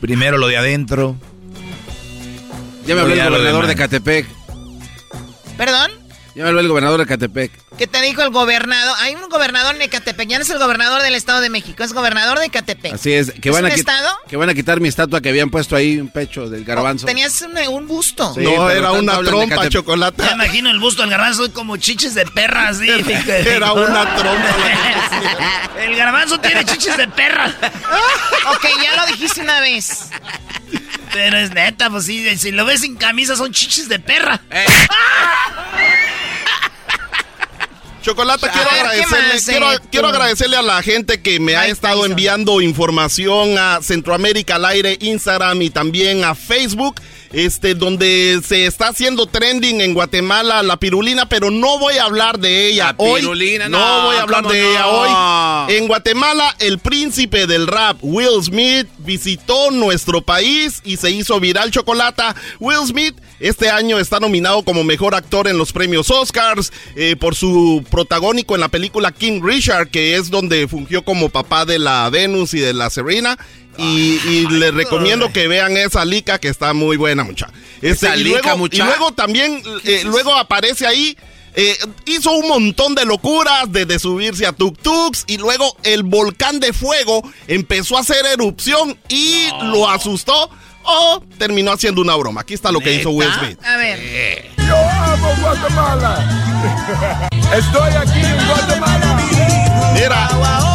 Primero 0.00 0.36
lo 0.38 0.46
de 0.48 0.56
adentro. 0.56 1.16
ya 2.86 2.94
me 2.94 3.00
habló 3.00 3.14
el 3.14 3.20
gobernador 3.20 3.62
de 3.66 3.68
demás. 3.74 3.76
Catepec. 3.76 4.26
¿Perdón? 5.56 5.90
Ya 6.36 6.42
me 6.42 6.48
habló 6.50 6.60
el 6.60 6.68
gobernador 6.68 7.00
de 7.00 7.06
Catepec. 7.06 7.50
¿Qué 7.78 7.86
te 7.86 8.02
dijo 8.02 8.20
el 8.22 8.28
gobernador? 8.28 8.94
Hay 9.00 9.14
un 9.14 9.26
gobernador 9.30 9.74
en 9.74 9.80
Ecatepec, 9.80 10.28
ya 10.28 10.36
no 10.36 10.44
es 10.44 10.50
el 10.50 10.58
gobernador 10.58 11.00
del 11.00 11.14
Estado 11.14 11.40
de 11.40 11.48
México, 11.48 11.82
es 11.82 11.94
gobernador 11.94 12.38
de 12.38 12.44
Ecatepec. 12.46 12.92
Así 12.92 13.14
es. 13.14 13.30
Que 13.40 13.48
¿Es 13.48 13.54
van, 13.54 13.64
un 13.64 13.70
a 13.70 13.74
quit- 13.74 13.78
estado? 13.78 14.18
que 14.28 14.36
van 14.36 14.50
a 14.50 14.54
quitar 14.54 14.78
mi 14.80 14.88
estatua 14.88 15.22
que 15.22 15.30
habían 15.30 15.48
puesto 15.48 15.74
ahí, 15.76 15.96
un 15.98 16.08
pecho 16.10 16.50
del 16.50 16.62
garbanzo. 16.66 17.06
Tenías 17.06 17.40
un, 17.40 17.56
un 17.56 17.86
busto. 17.88 18.34
Sí, 18.34 18.40
no, 18.42 18.68
era 18.70 18.92
una 18.92 19.16
de 19.16 19.24
trompa, 19.24 19.48
Catepec. 19.56 19.72
chocolate. 19.72 20.22
Ya 20.24 20.32
imagino 20.32 20.68
el 20.70 20.78
busto 20.78 21.00
del 21.00 21.10
garbanzo 21.10 21.50
como 21.54 21.78
chiches 21.78 22.14
de 22.14 22.26
perra, 22.26 22.68
así. 22.68 22.86
Era 23.26 23.72
una 23.72 24.14
trompa. 24.16 24.54
El 25.80 25.94
garbanzo 25.96 26.38
tiene 26.40 26.64
chiches 26.66 26.96
de 26.98 27.06
perra. 27.08 27.46
ok, 28.50 28.66
ya 28.82 28.96
lo 28.96 29.06
dijiste 29.06 29.40
una 29.40 29.60
vez. 29.60 30.08
Pero 31.12 31.38
es 31.38 31.50
neta, 31.52 31.88
pues 31.90 32.04
sí, 32.06 32.36
si 32.36 32.50
lo 32.52 32.64
ves 32.66 32.80
sin 32.80 32.96
camisa 32.96 33.36
son 33.36 33.52
chiches 33.52 33.88
de 33.88 33.98
perra. 33.98 34.40
Chocolata, 38.06 38.48
quiero 38.52 38.70
A 38.70 38.72
ver, 38.72 38.82
¿qué 38.82 39.02
agradecerle, 39.02 39.34
más, 39.66 39.80
quiero, 39.90 40.06
eh, 40.06 40.10
agradecerle 40.12 40.56
a 40.56 40.62
la 40.62 40.80
gente 40.80 41.20
que 41.20 41.40
me 41.40 41.56
ha 41.56 41.66
estado 41.66 41.96
Tyson. 41.96 42.12
enviando 42.12 42.60
información 42.60 43.58
a 43.58 43.80
Centroamérica 43.82 44.54
al 44.54 44.64
aire, 44.64 44.96
Instagram 45.00 45.60
y 45.62 45.70
también 45.70 46.22
a 46.22 46.36
Facebook, 46.36 47.00
este, 47.32 47.74
donde 47.74 48.40
se 48.46 48.66
está 48.66 48.88
haciendo 48.88 49.26
trending 49.26 49.80
en 49.80 49.94
Guatemala 49.94 50.62
la 50.62 50.76
pirulina, 50.78 51.28
pero 51.28 51.50
no 51.50 51.78
voy 51.78 51.96
a 51.98 52.04
hablar 52.04 52.38
de 52.38 52.68
ella 52.68 52.94
La 52.98 53.04
hoy. 53.04 53.20
pirulina, 53.20 53.68
no, 53.68 53.78
no, 53.78 54.06
voy 54.06 54.16
a 54.16 54.22
hablar 54.22 54.42
¿cómo 54.42 54.52
de 54.52 54.62
no? 54.62 54.70
ella 54.70 54.86
hoy. 54.88 55.74
En 55.76 55.86
Guatemala, 55.86 56.54
el 56.58 56.78
príncipe 56.78 57.46
del 57.46 57.66
rap, 57.66 57.98
Will 58.02 58.42
Smith, 58.42 58.86
visitó 58.98 59.70
nuestro 59.70 60.22
país 60.22 60.80
y 60.84 60.96
se 60.96 61.10
hizo 61.10 61.40
viral 61.40 61.70
chocolata. 61.70 62.34
Will 62.60 62.86
Smith 62.86 63.16
este 63.38 63.68
año 63.68 63.98
está 63.98 64.18
nominado 64.18 64.62
como 64.62 64.82
mejor 64.82 65.14
actor 65.14 65.46
en 65.46 65.58
los 65.58 65.72
premios 65.72 66.10
Oscars 66.10 66.72
eh, 66.94 67.16
por 67.16 67.34
su 67.34 67.84
protagónico 67.90 68.54
en 68.54 68.62
la 68.62 68.68
película 68.68 69.12
King 69.12 69.42
Richard, 69.42 69.88
que 69.90 70.16
es 70.16 70.30
donde 70.30 70.66
fungió 70.68 71.04
como 71.04 71.28
papá 71.28 71.66
de 71.66 71.78
la 71.78 72.08
Venus 72.08 72.54
y 72.54 72.60
de 72.60 72.72
la 72.72 72.88
Serena. 72.88 73.36
Y, 73.78 74.18
y 74.26 74.46
les 74.48 74.72
recomiendo 74.74 75.32
que 75.32 75.48
vean 75.48 75.76
esa 75.76 76.04
lica 76.04 76.38
que 76.38 76.48
está 76.48 76.72
muy 76.72 76.96
buena, 76.96 77.24
mucha. 77.24 77.48
Este, 77.82 78.06
Esa 78.06 78.16
y, 78.16 78.24
lica, 78.24 78.40
luego, 78.42 78.58
mucha. 78.58 78.76
y 78.76 78.86
luego 78.86 79.12
también, 79.12 79.62
eh, 79.84 80.02
luego 80.04 80.34
aparece 80.34 80.86
ahí 80.86 81.16
eh, 81.58 81.74
hizo 82.04 82.32
un 82.32 82.48
montón 82.48 82.94
de 82.94 83.06
locuras, 83.06 83.64
desde 83.72 83.98
subirse 83.98 84.46
a 84.46 84.52
tuk-tuks 84.52 85.24
y 85.26 85.38
luego 85.38 85.74
el 85.84 86.02
volcán 86.02 86.60
de 86.60 86.74
fuego 86.74 87.22
empezó 87.48 87.96
a 87.96 88.00
hacer 88.00 88.26
erupción 88.26 88.98
y 89.08 89.48
lo 89.72 89.88
asustó 89.88 90.50
o 90.84 91.22
terminó 91.38 91.72
haciendo 91.72 92.02
una 92.02 92.14
broma. 92.14 92.42
Aquí 92.42 92.52
está 92.52 92.70
lo 92.70 92.80
que 92.80 92.92
hizo 92.92 93.10
Will 93.10 93.32
Smith. 93.38 93.58
A 93.64 93.76
ver. 93.78 94.50
Yo 94.58 94.76
amo 94.76 95.34
Guatemala. 95.40 97.28
Estoy 97.56 97.92
aquí 97.94 98.20
en 98.20 98.46
Guatemala. 98.46 99.20
Mira. 99.94 100.65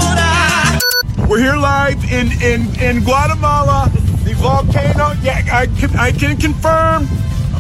We're 1.31 1.39
here 1.39 1.55
live 1.55 2.03
in, 2.11 2.29
in, 2.43 2.67
in 2.81 3.05
Guatemala. 3.05 3.89
The 4.25 4.33
volcano, 4.33 5.13
yeah, 5.21 5.41
I 5.49 5.65
can, 5.67 5.95
I 5.97 6.11
can 6.11 6.35
confirm 6.35 7.07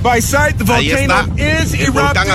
by 0.03 0.19
sight 0.19 0.57
the 0.57 0.65
volcano 0.65 1.33
is 1.37 1.73
erupting. 1.75 2.27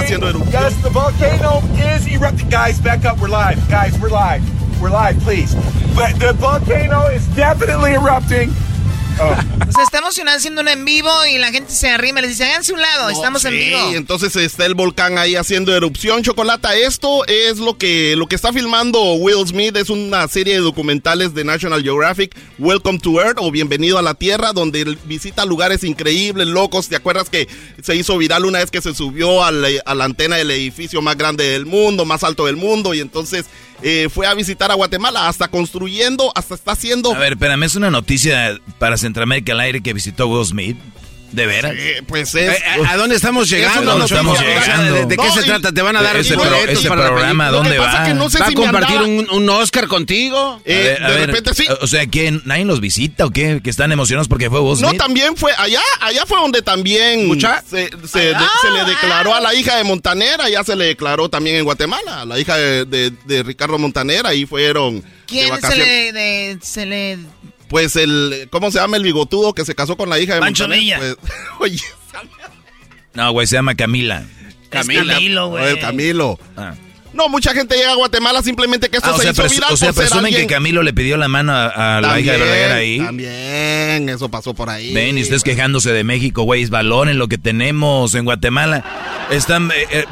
Yes, 0.51 0.83
the 0.83 0.89
volcano 0.89 1.61
is 1.75 2.07
erupting. 2.09 2.49
Guys, 2.49 2.81
back 2.81 3.05
up. 3.05 3.21
We're 3.21 3.29
live. 3.29 3.59
Guys, 3.69 4.01
we're 4.01 4.09
live. 4.09 4.43
We're 4.81 4.89
live, 4.89 5.19
please. 5.21 5.55
But 5.95 6.19
the 6.19 6.33
volcano 6.33 7.09
is 7.09 7.27
definitely 7.37 7.93
erupting. 7.93 8.49
O 9.19 9.73
sea, 9.73 9.83
estamos 9.83 10.19
haciendo 10.29 10.61
un 10.61 10.69
en 10.69 10.85
vivo 10.85 11.11
y 11.27 11.39
la 11.39 11.51
gente 11.51 11.73
se 11.73 11.89
arrima 11.89 12.19
y 12.21 12.23
les 12.23 12.33
dice, 12.33 12.45
háganse 12.45 12.73
un 12.75 12.81
lado, 12.83 13.09
estamos 13.11 13.45
en 13.47 13.53
Sí, 13.53 13.59
vivo. 13.59 13.93
entonces 13.95 14.37
está 14.37 14.67
el 14.67 14.75
volcán 14.75 15.17
ahí 15.17 15.37
haciendo 15.37 15.75
erupción. 15.75 16.23
Chocolata, 16.23 16.77
esto 16.77 17.25
es 17.27 17.57
lo 17.59 17.79
que, 17.79 18.15
lo 18.17 18.27
que 18.27 18.35
está 18.37 18.53
filmando 18.53 19.01
Will 19.15 19.47
Smith. 19.47 19.75
Es 19.77 19.89
una 19.91 20.29
serie 20.29 20.55
de 20.55 20.61
documentales 20.61 21.35
de 21.35 21.45
National 21.45 21.83
Geographic, 21.83 22.37
Welcome 22.59 22.99
to 22.99 23.21
Earth 23.21 23.39
o 23.41 23.51
Bienvenido 23.51 23.99
a 23.99 24.03
la 24.03 24.15
Tierra, 24.15 24.53
donde 24.53 24.97
visita 25.05 25.47
lugares 25.47 25.83
increíbles, 25.83 26.47
locos. 26.49 26.89
¿Te 26.89 26.97
acuerdas 26.97 27.31
que 27.31 27.49
se 27.83 27.97
hizo 27.97 28.19
viral 28.19 28.45
una 28.45 28.59
vez 28.59 28.71
que 28.71 28.83
se 28.83 28.95
subió 28.95 29.43
a 29.45 29.51
la, 29.51 29.69
a 29.87 29.95
la 29.95 30.05
antena 30.05 30.37
del 30.37 30.51
edificio 30.51 31.01
más 31.01 31.17
grande 31.17 31.45
del 31.45 31.65
mundo, 31.65 32.05
más 32.05 32.23
alto 32.23 32.45
del 32.47 32.57
mundo? 32.57 32.93
Y 32.95 33.01
entonces 33.01 33.47
eh, 33.83 34.09
fue 34.11 34.27
a 34.27 34.35
visitar 34.35 34.71
a 34.71 34.75
Guatemala, 34.75 35.29
hasta 35.29 35.49
construyendo, 35.49 36.33
hasta 36.35 36.55
está 36.55 36.73
haciendo... 36.73 37.15
A 37.15 37.19
ver, 37.19 37.33
espérame, 37.33 37.65
es 37.65 37.75
una 37.75 37.91
noticia 37.91 38.59
para 38.79 38.97
Centroamérica 38.97 39.53
al 39.53 39.61
aire 39.61 39.83
que 39.83 39.93
visitó 39.93 40.29
Will 40.29 40.45
Smith. 40.45 40.77
¿De 41.33 41.47
veras? 41.47 41.73
Eh, 41.77 42.03
pues 42.07 42.35
es. 42.35 42.59
Eh, 42.59 42.63
¿A, 42.87 42.93
a 42.93 42.97
dónde 42.97 43.17
estamos 43.17 43.49
llegando? 43.51 43.91
¿Dónde 43.91 44.05
estamos 44.07 44.39
O 44.39 44.43
sea, 44.43 44.49
llegando? 44.61 44.95
¿De, 44.95 45.07
de 45.07 45.17
qué 45.17 45.25
No, 45.27 45.35
se 45.35 45.41
y- 45.41 45.45
trata? 45.45 45.73
¿Te 45.73 45.83
van 45.83 45.97
a 45.97 46.03
dar 46.03 46.17
ese, 46.17 46.35
pro- 46.35 46.45
ese 46.69 46.89
para 46.89 47.03
la 47.03 47.09
programa? 47.09 47.51
¿dónde 47.51 47.71
Lo 47.71 47.75
que 47.77 47.81
pasa 47.83 47.99
va? 48.01 48.05
que 48.07 48.15
no 48.15 48.31
sé 48.31 48.39
¿Va 48.39 48.47
a 48.47 48.49
si 48.49 48.55
compartir 48.55 48.97
un, 49.03 49.29
un 49.31 49.49
Oscar 49.51 49.87
contigo? 49.89 50.61
Eh, 50.65 50.75
A 50.75 50.79
ver, 50.79 51.03
a 51.05 51.11
de 51.11 51.17
ver, 51.17 51.27
repente 51.29 51.55
sí. 51.55 51.67
O 51.81 51.87
sea, 51.87 52.07
que 52.07 52.41
nadie 52.45 52.65
los 52.65 52.81
visita 52.81 53.27
o 53.27 53.31
qué? 53.31 53.61
Que 53.63 53.71
están 53.71 53.93
emocionados 53.93 54.29
porque 54.29 54.49
fue 54.49 54.61
Will 54.61 54.81
No, 54.81 54.89
Smith. 54.89 55.01
también 55.01 55.37
fue 55.37 55.53
allá, 55.59 55.81
allá 56.01 56.25
fue 56.27 56.39
donde 56.39 56.63
también 56.63 57.27
¿Mucha? 57.27 57.63
se, 57.69 57.91
se, 58.07 58.19
de- 58.21 58.37
se 58.63 58.71
le 58.71 58.85
declaró 58.85 59.35
a 59.35 59.41
la 59.41 59.55
hija 59.55 59.77
de 59.77 59.85
Montanera, 59.85 60.49
ya 60.49 60.65
se 60.65 60.77
le 60.77 60.87
declaró 60.87 61.29
también 61.29 61.57
en 61.57 61.65
Guatemala, 61.65 62.23
a 62.23 62.25
la 62.25 62.39
hija 62.39 62.57
de, 62.57 62.85
de- 62.85 63.13
de 63.25 63.43
Ricardo 63.43 63.79
Montanera, 63.79 64.31
ahí 64.31 64.47
fueron 64.47 65.01
de 65.01 65.07
¿Quién 65.27 65.61
se 65.61 65.77
le, 65.77 66.13
de- 66.13 66.59
se 66.63 66.87
le... 66.87 67.19
Pues 67.69 67.97
el, 67.97 68.49
¿cómo 68.51 68.71
se 68.71 68.79
llama 68.79 68.97
el 68.97 69.03
bigotudo 69.03 69.53
que 69.53 69.65
se 69.65 69.75
casó 69.75 69.97
con 69.97 70.09
la 70.09 70.19
hija 70.21 70.35
de 70.35 70.41
Pancho 70.41 70.65
Montanera? 70.65 70.99
Villa. 71.01 71.17
Pues, 71.17 71.33
oye, 71.61 71.81
No, 73.15 73.33
güey, 73.33 73.47
se 73.47 73.57
llama 73.57 73.75
Camila. 73.75 74.25
Camila. 74.71 75.15
Camilo, 75.15 75.49
güey. 75.49 75.65
El 75.71 75.79
Camilo. 75.81 76.39
Ah. 76.57 76.75
No, 77.13 77.29
mucha 77.31 77.55
gente 77.55 77.77
llega 77.77 77.93
a 77.93 77.95
Guatemala 77.95 78.43
simplemente 78.43 78.91
que 78.91 78.99
esto 78.99 79.09
Ah, 79.09 79.15
o 79.15 79.17
se 79.17 79.23
sea, 79.23 79.31
hizo 79.33 79.43
viral 79.55 79.73
o 79.73 79.77
sea, 79.77 79.93
presumen 79.95 80.35
que. 80.35 80.47
Camilo 80.47 80.83
le 80.83 80.93
pidió 80.93 81.17
la 81.17 81.29
mano 81.29 81.53
a, 81.55 81.97
a 81.97 82.01
la 82.03 82.21
hija 82.21 82.33
de 82.33 82.39
Verdaguer 82.39 82.73
ahí. 82.73 82.99
También, 82.99 84.09
eso 84.11 84.29
pasó 84.29 84.53
por 84.53 84.69
ahí. 84.69 84.93
Ven, 84.93 85.17
y 85.17 85.23
ustedes 85.23 85.43
quejándose 85.43 85.93
de 85.93 86.05
México, 86.05 86.43
güey, 86.43 86.67
valoren 86.67 87.19
lo 87.19 87.27
que 87.29 87.39
tenemos 87.39 88.15
en 88.15 88.27
Guatemala. 88.27 88.85
Están 89.31 89.71
eh, 89.75 89.87
eh, 89.93 90.05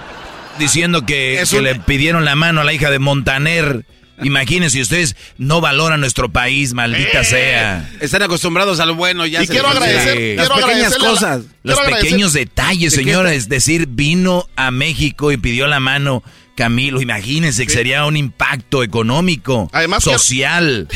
diciendo 0.59 1.05
que, 1.05 1.45
que 1.51 1.59
un- 1.59 1.65
le 1.65 1.75
pidieron 1.75 2.25
la 2.25 2.37
mano 2.37 2.63
a 2.63 2.65
la 2.65 2.73
hija 2.73 2.91
de 2.91 2.99
Montaner. 2.99 3.85
Imagínense, 4.23 4.81
ustedes 4.81 5.17
no 5.39 5.61
valoran 5.61 6.01
nuestro 6.01 6.31
país, 6.31 6.73
maldita 6.73 7.21
Eh. 7.23 7.25
sea. 7.25 7.91
Están 8.01 8.23
acostumbrados 8.23 8.79
a 8.81 8.87
lo 8.87 8.95
bueno. 8.95 9.27
Ya 9.27 9.43
Y 9.43 9.47
se 9.47 9.53
quiero 9.53 9.69
agradecer, 9.69 10.17
Sí. 10.17 10.37
Las 10.37 10.49
pequeñas 10.49 10.65
agradecerle 10.69 10.97
a 10.97 10.99
la- 11.01 11.09
cosas. 11.15 11.37
Los 11.39 11.49
quiero 11.63 11.81
agradecer- 11.81 12.01
pequeños 12.03 12.33
detalles, 12.33 12.93
¿De 12.93 12.99
qué 12.99 13.05
señora, 13.05 13.35
es 13.35 13.49
decir, 13.49 13.87
vino 13.89 14.49
a 14.57 14.71
México 14.71 15.33
y 15.33 15.37
pidió 15.37 15.67
la 15.67 15.81
mano 15.81 16.23
Camilo. 16.57 17.01
Imagínense 17.01 17.67
que 17.67 17.73
sería 17.73 18.05
un 18.07 18.17
impacto 18.17 18.85
económico, 18.85 19.69
Además 19.73 20.05
social. 20.05 20.87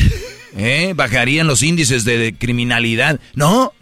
¿Eh? 0.57 0.93
Bajarían 0.95 1.47
los 1.47 1.61
índices 1.63 2.05
de, 2.05 2.17
de 2.17 2.33
criminalidad. 2.33 3.19
¿No? 3.35 3.73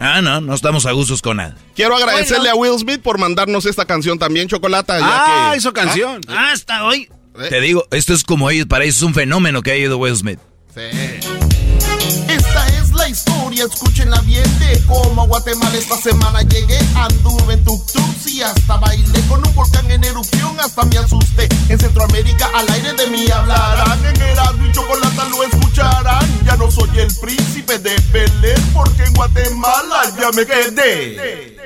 Ah, 0.00 0.20
no, 0.20 0.40
no 0.40 0.54
estamos 0.54 0.84
a 0.84 0.92
gustos 0.92 1.22
con 1.22 1.38
nada. 1.38 1.56
Quiero 1.74 1.96
agradecerle 1.96 2.50
a 2.50 2.54
Will 2.54 2.78
Smith 2.78 3.00
por 3.00 3.18
mandarnos 3.18 3.64
esta 3.64 3.86
canción 3.86 4.18
también, 4.18 4.46
Chocolata. 4.48 4.98
ya 4.98 5.06
Ah, 5.08 5.50
que- 5.52 5.58
hizo 5.58 5.72
canción. 5.72 6.20
Ah, 6.28 6.50
hasta 6.52 6.84
hoy. 6.84 7.08
¿Eh? 7.38 7.48
Te 7.48 7.60
digo, 7.60 7.86
esto 7.90 8.14
es 8.14 8.24
como 8.24 8.50
ellos, 8.50 8.66
para 8.66 8.84
ellos 8.84 8.96
es 8.96 9.02
un 9.02 9.14
fenómeno 9.14 9.62
que 9.62 9.72
ha 9.72 9.76
ido 9.76 9.98
Will 9.98 10.16
Smith. 10.16 10.38
Esta 12.28 12.66
es 12.68 12.92
la 12.92 13.08
historia, 13.08 13.64
escúchenla 13.64 14.20
bien 14.22 14.58
de 14.58 14.82
cómo 14.86 15.22
a 15.22 15.26
Guatemala 15.26 15.76
esta 15.76 15.96
semana 15.96 16.42
llegué. 16.42 16.78
Anduve 16.94 17.54
en 17.54 17.64
tuk-tuks 17.64 18.30
y 18.30 18.42
hasta 18.42 18.76
bailé 18.76 19.20
con 19.28 19.46
un 19.46 19.54
volcán 19.54 19.90
en 19.90 20.04
erupción, 20.04 20.58
hasta 20.60 20.84
me 20.84 20.98
asusté. 20.98 21.48
En 21.68 21.78
Centroamérica 21.78 22.50
al 22.54 22.68
aire 22.70 22.92
de 22.94 23.06
mí 23.08 23.30
hablarán, 23.30 24.04
en 24.04 24.20
Erasmo 24.20 24.66
y 24.66 24.72
Chocolata 24.72 25.28
lo 25.28 25.42
escucharán. 25.44 26.44
Ya 26.44 26.56
no 26.56 26.70
soy 26.70 26.90
el 26.98 27.14
príncipe 27.20 27.78
de 27.78 27.96
Belén, 28.12 28.62
porque 28.74 29.04
en 29.04 29.14
Guatemala 29.14 30.02
ya 30.18 30.30
me 30.32 30.46
quedé. 30.46 31.56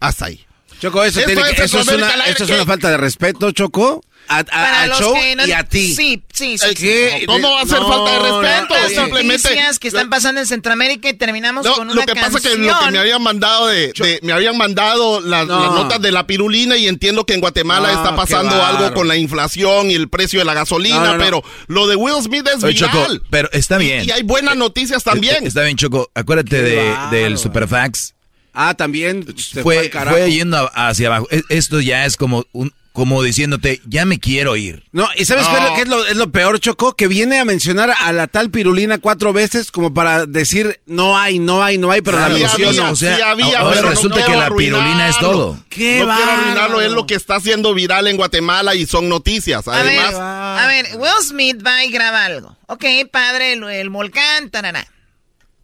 Hasta 0.00 0.26
ahí. 0.26 0.44
Choco, 0.84 1.04
eso, 1.04 1.20
tiene 1.24 1.42
que- 1.42 1.50
es 1.50 1.58
eso 1.60 1.80
es, 1.80 1.88
una, 1.88 2.08
es 2.26 2.40
una 2.40 2.64
falta 2.66 2.90
de 2.90 2.96
respeto, 2.96 3.50
Choco. 3.52 4.02
A, 4.26 4.38
a- 4.38 4.44
Para 4.44 4.82
al 4.84 4.88
los 4.88 4.98
show 5.00 5.12
que 5.14 5.36
no- 5.36 5.46
y 5.46 5.52
a 5.52 5.64
ti. 5.64 5.94
Sí, 5.94 6.22
sí, 6.32 6.56
sí. 6.56 6.66
Eh. 6.88 7.24
¿Cómo 7.26 7.50
va 7.52 7.60
a 7.60 7.66
ser 7.66 7.78
No, 7.80 7.88
falta 7.88 8.10
de 8.12 8.18
no, 8.30 8.40
respeto? 8.40 8.74
Las 8.74 8.92
Simplemente. 8.92 9.48
noticias 9.50 9.78
que 9.78 9.88
están 9.88 10.08
pasando 10.08 10.40
en 10.40 10.46
Centroamérica 10.46 11.10
y 11.10 11.12
terminamos 11.12 11.66
No, 11.66 11.74
con 11.74 11.90
una 11.90 11.94
lo 12.00 12.06
que 12.06 12.14
pasa 12.14 12.38
es 12.38 12.42
que 12.42 12.48
canción. 12.48 12.66
lo 12.66 12.78
que 12.86 12.90
me 12.90 12.98
habían 13.00 13.22
mandado 13.22 13.66
de, 13.66 13.92
de- 13.92 14.20
me 14.22 14.32
habían 14.32 14.56
mandado 14.56 15.20
las, 15.20 15.46
No. 15.46 15.60
las 15.60 15.70
notas 15.72 16.00
de 16.00 16.10
la 16.10 16.26
pirulina 16.26 16.74
y 16.78 16.88
entiendo 16.88 17.26
que 17.26 17.34
en 17.34 17.40
Guatemala 17.40 17.92
No, 17.92 17.98
está 18.02 18.16
pasando 18.16 18.64
algo 18.64 18.94
con 18.94 19.08
la 19.08 19.16
inflación 19.16 19.90
y 19.90 19.94
el 19.94 20.08
precio 20.08 20.38
de 20.38 20.46
la 20.46 20.54
gasolina, 20.54 21.00
No, 21.00 21.04
no, 21.04 21.12
no. 21.18 21.24
pero 21.24 21.44
lo 21.66 21.86
de 21.86 21.96
Will 21.96 22.22
Smith 22.22 22.48
es 22.48 22.64
Oye, 22.64 22.74
Choco, 22.78 22.96
viral. 23.02 23.22
pero 23.28 23.50
está 23.52 23.76
bien. 23.76 24.08
Y 24.08 24.10
hay 24.10 24.22
buenas 24.22 24.56
noticias 24.56 25.04
también. 25.04 25.46
Está 25.46 25.60
bien, 25.64 25.76
Choco. 25.76 26.10
Acuérdate 26.14 26.62
de, 26.62 26.96
del 27.10 27.36
Superfax. 27.36 28.13
Ah, 28.54 28.74
también. 28.74 29.26
se 29.36 29.62
Fue, 29.62 29.90
carajo. 29.90 30.16
fue 30.16 30.32
yendo 30.32 30.70
hacia 30.74 31.08
abajo. 31.08 31.26
E- 31.30 31.42
Esto 31.48 31.80
ya 31.80 32.06
es 32.06 32.16
como 32.16 32.46
un, 32.52 32.72
como 32.92 33.20
diciéndote, 33.24 33.80
ya 33.86 34.04
me 34.04 34.20
quiero 34.20 34.54
ir. 34.54 34.84
No, 34.92 35.08
¿y 35.16 35.24
sabes 35.24 35.44
No. 35.48 35.50
qué 35.50 35.56
es 35.58 35.64
lo, 35.64 35.74
qué 35.74 35.82
es 35.82 35.88
lo- 35.88 36.06
es 36.06 36.16
lo 36.16 36.30
peor, 36.30 36.60
Choco? 36.60 36.94
Que 36.94 37.08
viene 37.08 37.40
a 37.40 37.44
mencionar 37.44 37.92
a 37.98 38.12
la 38.12 38.28
tal 38.28 38.50
pirulina 38.50 38.98
cuatro 38.98 39.32
veces 39.32 39.72
como 39.72 39.92
para 39.92 40.26
decir 40.26 40.80
no 40.86 41.18
hay, 41.18 41.40
no 41.40 41.64
hay, 41.64 41.76
no 41.76 41.90
hay, 41.90 42.02
pero 42.02 42.20
la 42.20 42.28
menciono. 42.28 42.68
había, 42.68 42.90
o 42.92 42.94
sea, 42.94 43.16
sí 43.16 43.22
había, 43.22 43.58
ahora 43.58 43.74
pero 43.78 43.90
resulta 43.90 44.24
que 44.24 44.36
la 44.36 44.48
pirulina 44.54 45.08
es 45.08 45.18
todo. 45.18 45.58
¡Qué 45.68 46.04
no 46.04 46.14
quiero 46.14 46.30
arruinarlo, 46.30 46.80
es 46.80 46.92
lo 46.92 47.04
que 47.08 47.16
está 47.16 47.34
haciendo 47.34 47.74
viral 47.74 48.06
en 48.06 48.16
Guatemala 48.16 48.76
y 48.76 48.86
son 48.86 49.08
noticias. 49.08 49.66
A 49.66 49.82
ver, 49.82 49.98
Además, 49.98 50.14
a 50.14 50.66
ver, 50.68 50.86
Will 50.96 51.10
Smith 51.26 51.66
va 51.66 51.84
y 51.84 51.90
graba 51.90 52.24
algo. 52.24 52.56
Ok, 52.68 52.84
padre, 53.10 53.54
el, 53.54 53.64
el 53.64 53.90
volcán, 53.90 54.50
tarará. 54.50 54.86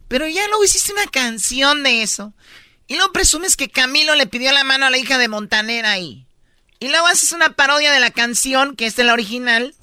Pero 0.09 0.27
ya 0.27 0.45
luego 0.49 0.65
hiciste 0.65 0.91
una 0.91 1.05
canción 1.05 1.83
de 1.83 2.01
eso. 2.03 2.33
Y 2.91 2.95
luego 2.97 3.13
presumes 3.13 3.55
que 3.55 3.69
Camilo 3.69 4.15
le 4.15 4.27
pidió 4.27 4.51
la 4.51 4.65
mano 4.65 4.85
a 4.85 4.89
la 4.89 4.97
hija 4.97 5.17
de 5.17 5.29
Montanera 5.29 5.91
ahí. 5.91 6.25
Y 6.81 6.89
luego 6.89 7.07
haces 7.07 7.31
una 7.31 7.53
parodia 7.53 7.89
de 7.93 8.01
la 8.01 8.11
canción, 8.11 8.75
que 8.75 8.85
es 8.85 8.97
de 8.97 9.05
la 9.05 9.13
original. 9.13 9.73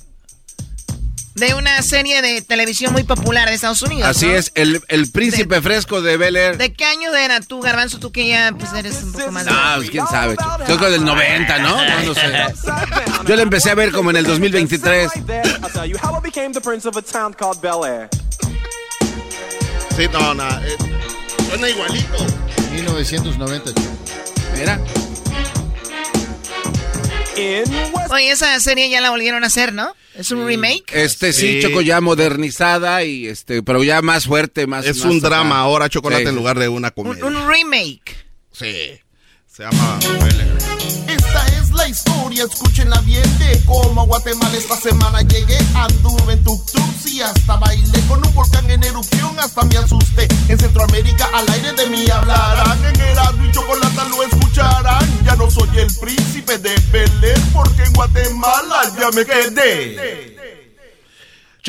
de 1.34 1.54
una 1.54 1.80
serie 1.80 2.20
de 2.20 2.42
televisión 2.42 2.92
muy 2.92 3.04
popular 3.04 3.48
de 3.48 3.54
Estados 3.54 3.80
Unidos. 3.80 4.06
Así 4.10 4.26
¿no? 4.26 4.34
es, 4.34 4.52
el, 4.56 4.82
el 4.88 5.10
príncipe 5.10 5.62
fresco 5.62 6.02
de 6.02 6.18
Bel 6.18 6.36
Air. 6.36 6.58
¿De 6.58 6.74
qué 6.74 6.84
año 6.84 7.14
era 7.14 7.40
tú, 7.40 7.62
Garbanzo? 7.62 7.98
Tú 7.98 8.12
que 8.12 8.28
ya 8.28 8.52
pues, 8.58 8.74
eres 8.74 9.02
un 9.02 9.12
poco 9.12 9.32
más... 9.32 9.46
No, 9.46 9.54
pues 9.76 9.88
quién 9.88 10.06
sabe. 10.06 10.36
Choco. 10.36 10.64
Creo 10.66 10.78
que 10.78 10.90
del 10.90 11.04
90, 11.06 11.58
¿no? 11.60 11.76
No, 11.82 12.02
no 12.02 12.14
sé. 12.14 12.20
Yo 13.26 13.36
la 13.36 13.42
empecé 13.42 13.70
a 13.70 13.74
ver 13.74 13.90
como 13.90 14.10
en 14.10 14.16
el 14.16 14.26
2023. 14.26 15.12
Sí, 19.96 20.06
no, 20.12 20.34
no. 20.34 20.46
eh, 20.46 20.76
suena 21.48 21.68
igualito. 21.70 22.47
1990, 22.82 23.74
chico. 23.74 23.90
Mira. 24.56 24.80
Oye, 28.10 28.30
esa 28.32 28.58
serie 28.58 28.90
ya 28.90 29.00
la 29.00 29.10
volvieron 29.10 29.44
a 29.44 29.46
hacer, 29.46 29.72
¿no? 29.72 29.94
¿Es 30.16 30.30
un 30.32 30.44
remake? 30.46 30.84
Este 30.92 31.32
sí, 31.32 31.54
Sí. 31.54 31.60
Choco, 31.62 31.80
ya 31.82 32.00
modernizada 32.00 33.04
y 33.04 33.28
este, 33.28 33.62
pero 33.62 33.84
ya 33.84 34.02
más 34.02 34.26
fuerte, 34.26 34.66
más. 34.66 34.84
Es 34.86 34.96
más 34.98 35.06
un 35.06 35.18
acá. 35.18 35.28
drama 35.28 35.60
ahora, 35.60 35.88
chocolate, 35.88 36.24
Sí, 36.24 36.28
en 36.30 36.34
lugar 36.34 36.58
de 36.58 36.68
una 36.68 36.88
Un, 36.88 37.04
comedia. 37.04 37.24
un 37.24 37.48
remake. 37.48 38.16
Sí. 38.52 38.98
Se 39.46 39.62
llama 39.62 39.98
la 41.78 41.88
historia, 41.88 42.44
escúchenla 42.44 43.00
bien 43.02 43.38
de 43.38 43.62
cómo 43.64 44.02
a 44.02 44.04
Guatemala 44.04 44.56
esta 44.56 44.76
semana 44.76 45.22
llegué. 45.22 45.58
Anduve 45.74 46.32
en 46.32 46.44
y 47.06 47.20
hasta 47.20 47.56
bailé 47.56 48.00
con 48.08 48.24
un 48.24 48.34
volcán 48.34 48.68
en 48.70 48.82
erupción, 48.82 49.38
hasta 49.38 49.62
me 49.62 49.76
asusté. 49.76 50.28
En 50.48 50.58
Centroamérica 50.58 51.28
al 51.32 51.48
aire 51.48 51.72
de 51.72 51.86
mí 51.86 52.08
hablarán, 52.10 52.84
en 52.84 53.00
Erasmo 53.00 53.44
y 53.44 53.52
Chocolata 53.52 54.04
lo 54.08 54.22
escucharán. 54.24 55.24
Ya 55.24 55.36
no 55.36 55.50
soy 55.50 55.70
el 55.78 55.94
príncipe 56.00 56.58
de 56.58 56.74
Bel 56.92 57.24
Air, 57.24 57.40
porque 57.52 57.84
en 57.84 57.92
Guatemala 57.92 58.92
ya 58.98 59.10
me 59.12 59.24
quedé. 59.24 60.37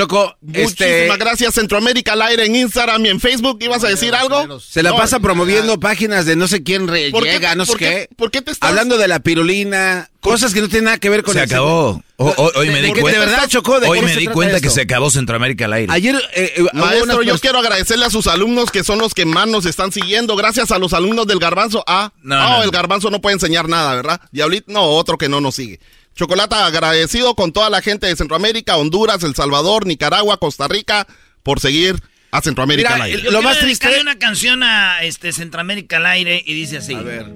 Choco, 0.04 0.38
este. 0.54 0.86
Muchísimas 0.86 1.18
gracias, 1.18 1.54
Centroamérica 1.56 2.14
al 2.14 2.22
aire 2.22 2.45
en 2.45 2.56
Instagram 2.56 3.06
y 3.06 3.10
en 3.10 3.20
Facebook. 3.20 3.58
¿Ibas 3.62 3.84
a 3.84 3.89
decir 3.89 4.16
algo? 4.16 4.60
Se 4.62 4.82
la 4.82 4.91
No, 4.91 4.95
pasa 4.95 5.20
promoviendo 5.20 5.78
páginas 5.78 6.26
de 6.26 6.38
no 6.38 6.47
sé 6.47 6.64
quién 6.64 6.88
re- 6.88 7.12
¿Por 7.12 7.24
qué- 7.24 7.32
llega, 7.34 7.54
no 7.56 7.66
sé 7.66 7.72
por 7.74 7.80
qué- 7.80 8.08
qué. 8.10 8.16
por 8.16 8.32
qué 8.32 8.41
te 8.41 8.52
estás- 8.52 8.70
Hablando 8.70 8.97
de 8.97 9.10
la 9.10 9.20
pirulina, 9.20 10.10
cosas 10.22 10.54
que 10.54 10.62
no 10.62 10.70
tienen 10.70 10.86
nada 10.86 11.00
que 11.00 11.10
ver 11.10 11.24
con 11.24 11.34
Se 11.34 11.39
el 11.41 11.45
acabó. 11.45 12.02
O- 12.16 12.28
o- 12.36 12.52
hoy 12.56 12.70
me 12.70 12.82
di 12.82 12.88
Porque 12.89 13.02
cuenta. 13.02 13.20
De 13.20 13.26
verdad, 13.26 13.47
Chocó, 13.50 13.80
¿de 13.82 13.88
hoy 13.88 14.02
me 14.02 14.16
di 14.16 14.28
cuenta 14.28 14.56
esto? 14.58 14.68
que 14.70 14.74
se 14.74 14.82
acabó 14.82 15.10
Centroamérica 15.12 15.66
al 15.66 15.74
aire. 15.74 15.91
Ayer, 15.93 16.16
eh, 16.34 16.54
eh, 16.58 16.64
Maestro, 16.74 17.16
unas 17.16 17.26
yo 17.28 17.38
quiero 17.39 17.60
agradecerle 17.60 18.06
a 18.06 18.10
sus 18.10 18.28
alumnos 18.28 18.72
que 18.72 18.84
son 18.86 19.00
los 19.00 19.14
que 19.14 19.26
más 19.26 19.47
nos 19.47 19.66
están 19.66 19.91
siguiendo. 19.91 20.36
Gracias 20.38 20.72
a 20.72 20.80
los 20.80 20.93
alumnos 20.93 21.28
del 21.28 21.39
Garbanzo. 21.39 21.84
Ah, 21.88 22.12
No, 22.22 22.36
no, 22.38 22.50
no. 22.58 22.64
el 22.64 22.72
Garbanzo 22.72 23.10
no 23.10 23.20
puede 23.22 23.34
enseñar 23.36 23.68
nada, 23.68 23.95
¿verdad? 23.95 24.22
Diablito, 24.32 24.72
no, 24.72 24.84
otro 24.84 25.18
que 25.18 25.28
no 25.30 25.41
nos 25.41 25.56
sigue. 25.56 25.80
Chocolata, 26.24 26.65
agradecido 26.65 27.34
con 27.34 27.53
toda 27.53 27.70
la 27.70 27.82
gente 27.82 28.05
de 28.07 28.13
Centroamérica, 28.17 28.76
Honduras, 28.76 29.24
El 29.24 29.36
Salvador, 29.36 29.86
Nicaragua, 29.86 30.36
Costa 30.36 30.67
Rica, 30.67 31.07
por 31.43 31.61
seguir 31.61 31.95
a 32.32 32.41
Centroamérica 32.41 32.89
Mira, 32.89 32.95
al 33.05 33.09
aire. 33.09 33.22
Yo 33.24 33.32
Lo 33.32 33.41
más 33.41 33.59
triste- 33.59 33.88
dedicarle 33.88 34.01
una 34.01 34.20
canción 34.20 34.61
a 34.61 35.01
este, 35.03 35.32
Centroamérica 35.32 35.95
al 35.95 36.07
aire 36.07 36.43
y 36.45 36.53
dice 36.55 36.80
así. 36.80 36.93
A 36.93 37.01
ver. 37.03 37.26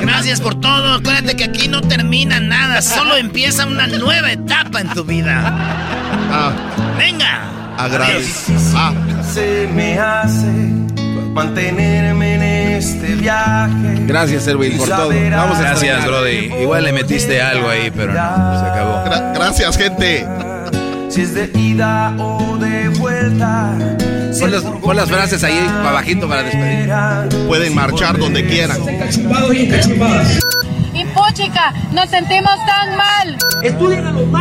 Gracias 0.00 0.42
por 0.42 0.60
todo. 0.60 0.96
Acuérdate 0.96 1.34
que 1.34 1.44
aquí 1.44 1.66
no 1.68 1.80
termina 1.80 2.38
nada, 2.38 2.82
solo 2.82 3.16
empieza 3.16 3.64
una 3.64 3.86
nueva 3.86 4.30
etapa 4.32 4.82
en 4.82 4.90
tu 4.92 5.02
vida. 5.04 5.42
Ah, 6.30 6.52
Venga. 6.98 7.74
agradecido. 7.78 8.60
Ah, 8.74 8.92
Se 9.32 9.66
me 9.74 9.98
hace 9.98 10.46
mantenerme 11.32 12.34
en 12.34 12.42
este 12.42 13.14
viaje. 13.16 13.94
Gracias, 14.06 14.46
Erwin, 14.46 14.76
por 14.76 14.88
todo. 14.88 15.08
Vamos 15.08 15.58
a 15.58 15.62
Gracias, 15.62 15.82
extrañar. 15.98 16.08
Brody. 16.08 16.62
Igual 16.62 16.84
le 16.84 16.92
metiste 16.92 17.40
algo 17.42 17.68
ahí, 17.68 17.90
pero 17.94 18.12
no, 18.12 18.60
se 18.60 18.66
acabó. 18.66 19.04
gra- 19.04 19.32
gracias, 19.34 19.76
gente. 19.76 20.26
Si 21.08 21.22
es 21.22 21.34
de 21.34 21.50
ida 21.58 22.14
o 22.18 22.56
de 22.56 22.88
vuelta. 22.90 23.72
Si 24.32 24.40
Pon 24.42 24.52
las, 24.52 24.62
pon 24.62 24.96
las 24.96 25.08
frases 25.08 25.42
ahí 25.42 25.58
para 25.82 25.92
bajito 25.92 26.28
para 26.28 26.42
despedir. 26.44 26.88
Pueden 27.48 27.74
marchar 27.74 28.16
donde 28.16 28.46
quieran. 28.46 28.78
Y 29.52 29.66
nos 31.92 32.10
sentimos 32.10 32.54
tan 32.66 32.96
mal. 32.96 33.36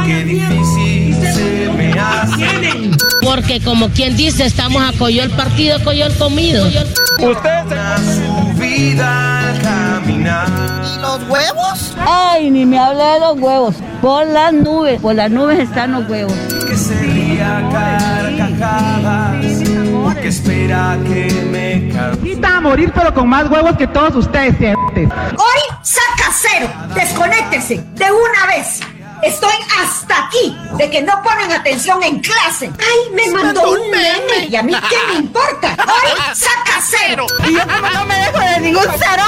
Qué 0.05 0.23
difícil 0.23 1.15
se 1.33 1.69
me 1.75 1.93
hace. 1.99 2.91
Porque 3.21 3.61
como 3.61 3.89
quien 3.89 4.17
dice, 4.17 4.45
estamos 4.45 4.81
a 4.83 4.97
coyol 4.97 5.29
partido, 5.31 5.81
coyol 5.83 6.13
comido. 6.17 6.67
Una 7.19 7.97
subida 7.97 9.39
al 9.39 9.61
caminar. 9.61 10.47
¿Y 10.83 11.01
los 11.01 11.29
huevos? 11.29 11.95
Ay, 12.05 12.49
ni 12.49 12.65
me 12.65 12.79
hable 12.79 13.03
de 13.03 13.19
los 13.19 13.39
huevos. 13.39 13.75
Por 14.01 14.27
las 14.27 14.53
nubes, 14.53 15.01
por 15.01 15.15
las 15.15 15.31
nubes 15.31 15.59
están 15.59 15.91
los 15.93 16.09
huevos. 16.09 16.33
Que 16.67 16.75
se 16.75 16.95
ría 16.95 17.57
a 17.59 17.69
carcajadas. 17.69 19.45
Que 20.21 20.27
espera 20.27 20.97
que 21.07 21.31
me 21.49 21.93
canse. 21.93 22.39
a 22.43 22.59
morir, 22.59 22.91
pero 22.93 23.13
con 23.13 23.29
más 23.29 23.49
huevos 23.49 23.77
que 23.77 23.87
todos 23.87 24.15
ustedes, 24.17 24.53
Hoy 24.59 25.58
Desconéctense 26.95 27.83
de 27.93 28.11
una 28.11 28.45
vez. 28.47 28.79
Estoy 29.21 29.53
hasta 29.81 30.25
aquí 30.25 30.57
de 30.77 30.89
que 30.89 31.01
no 31.01 31.21
ponen 31.21 31.51
atención 31.51 32.01
en 32.03 32.19
clase. 32.19 32.71
Ay, 32.79 33.13
me 33.13 33.29
mandó 33.31 33.71
un 33.71 33.91
meme. 33.91 34.47
¿Y 34.49 34.55
a 34.55 34.63
mí 34.63 34.73
qué 34.89 34.95
me 35.11 35.19
importa? 35.19 35.75
Hoy 35.77 36.11
saca 36.33 36.81
cero. 36.81 37.25
Y 37.47 37.53
yo 37.53 37.61
como 37.67 37.89
no 37.89 38.05
me 38.05 38.15
dejo 38.15 38.39
de 38.39 38.59
ningún 38.61 38.85
cero, 38.97 39.23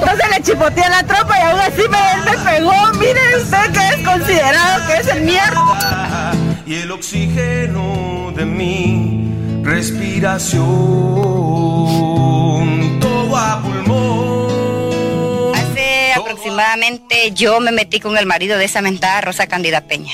entonces 0.00 0.30
le 0.30 0.42
chipoteé 0.42 0.88
la 0.88 1.02
tropa 1.02 1.38
y 1.38 1.42
aún 1.42 1.60
así 1.60 1.82
me, 1.88 2.30
me 2.30 2.38
pegó. 2.38 2.72
Mire 2.98 3.36
usted 3.42 3.72
que 3.72 3.88
es 3.88 4.06
considerado 4.06 4.86
que 4.86 4.94
es 4.94 5.08
el 5.08 5.22
mierda. 5.22 6.32
Y 6.64 6.74
el 6.74 6.92
oxígeno 6.92 8.32
de 8.34 8.44
mi 8.44 9.60
respiración. 9.64 10.60
Todo 13.00 13.36
a 13.36 13.60
pulmón. 13.60 14.05
Aproximadamente 16.60 17.32
yo 17.34 17.60
me 17.60 17.70
metí 17.70 18.00
con 18.00 18.16
el 18.16 18.24
marido 18.24 18.56
de 18.56 18.64
esa 18.64 18.80
mentada 18.80 19.20
Rosa 19.20 19.46
Candida 19.46 19.82
Peña. 19.82 20.12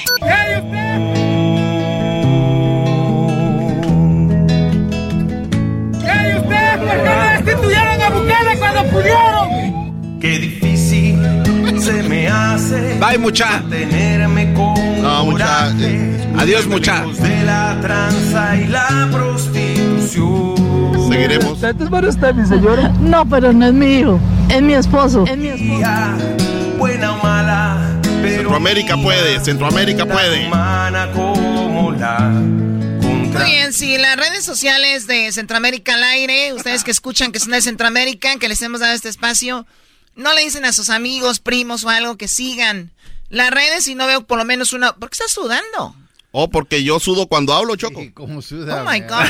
¡Ey, 6.05 6.37
ustedes 6.37 6.77
por 6.79 6.89
qué 6.89 7.05
no 7.05 7.45
destituyeron 7.45 8.03
a 8.03 8.11
Bukele 8.11 8.59
cuando 8.59 8.85
pudieron! 8.91 10.21
Qué 10.21 10.39
difícil 10.39 11.19
se 11.81 12.03
me 12.05 12.29
hace. 12.29 12.99
Bye, 13.01 13.19
mucha. 13.19 13.63
Tenerme 13.69 14.53
con 14.55 15.03
No, 15.03 15.25
mucha. 15.25 15.71
eh, 15.81 16.29
Adiós, 16.39 16.67
mucha. 16.67 17.05
De 17.05 17.43
la 17.45 17.77
tranza 17.81 18.57
y 18.57 18.67
la 18.69 19.09
prostitución. 19.11 20.55
Seguiremos. 21.13 21.63
¿Este 21.63 21.85
es 21.85 21.91
para 21.91 22.09
usted, 22.09 22.35
mi 22.35 22.47
señora? 22.47 22.89
No, 23.01 23.29
pero 23.29 23.53
no 23.53 23.67
es 23.67 23.75
mi 23.75 23.99
hijo, 23.99 24.19
es 24.49 24.63
mi 24.63 24.73
esposo. 24.73 25.25
Es 25.27 25.37
mi 25.37 25.49
esposo. 25.49 25.81
Ya, 25.81 26.17
Buena 26.79 27.13
o 27.13 27.23
mala, 27.23 28.01
pero 28.23 28.37
Centroamérica 28.37 28.97
puede, 28.97 29.39
Centroamérica 29.41 30.07
puede. 30.07 30.49
Muy 33.29 33.45
bien, 33.45 33.75
si 33.75 33.99
las 33.99 34.17
redes 34.17 34.43
sociales 34.43 35.07
de 35.07 35.31
Centroamérica 35.33 35.97
al 35.97 36.03
aire, 36.03 36.55
ustedes 36.55 36.83
que 36.83 36.91
escuchan 36.91 37.31
que 37.31 37.41
son 37.41 37.51
de 37.51 37.61
Centroamérica, 37.61 38.39
que 38.39 38.49
les 38.49 38.63
hemos 38.63 38.81
dado 38.81 38.95
este 38.95 39.11
espacio, 39.11 39.67
no 40.17 40.33
le 40.33 40.41
dicen 40.41 40.65
a 40.65 40.73
sus 40.73 40.89
amigos, 40.89 41.41
primos 41.41 41.85
o 41.85 41.91
algo 41.91 42.17
que 42.17 42.27
sigan 42.27 42.91
las 43.29 43.51
redes 43.51 43.87
y 43.87 43.95
no 43.95 44.07
veo 44.07 44.27
por 44.27 44.39
lo 44.39 44.47
menos 44.47 44.73
una... 44.73 44.95
¿Por 44.95 45.11
qué 45.11 45.17
estás 45.17 45.33
sudando? 45.33 45.95
Oh, 46.31 46.49
porque 46.49 46.83
yo 46.83 46.99
sudo 47.01 47.27
cuando 47.27 47.53
hablo, 47.53 47.77
Choco. 47.77 48.01
¿Cómo 48.15 48.41
suda? 48.41 48.83
Oh 48.83 48.91
my 48.91 49.01
God. 49.01 49.29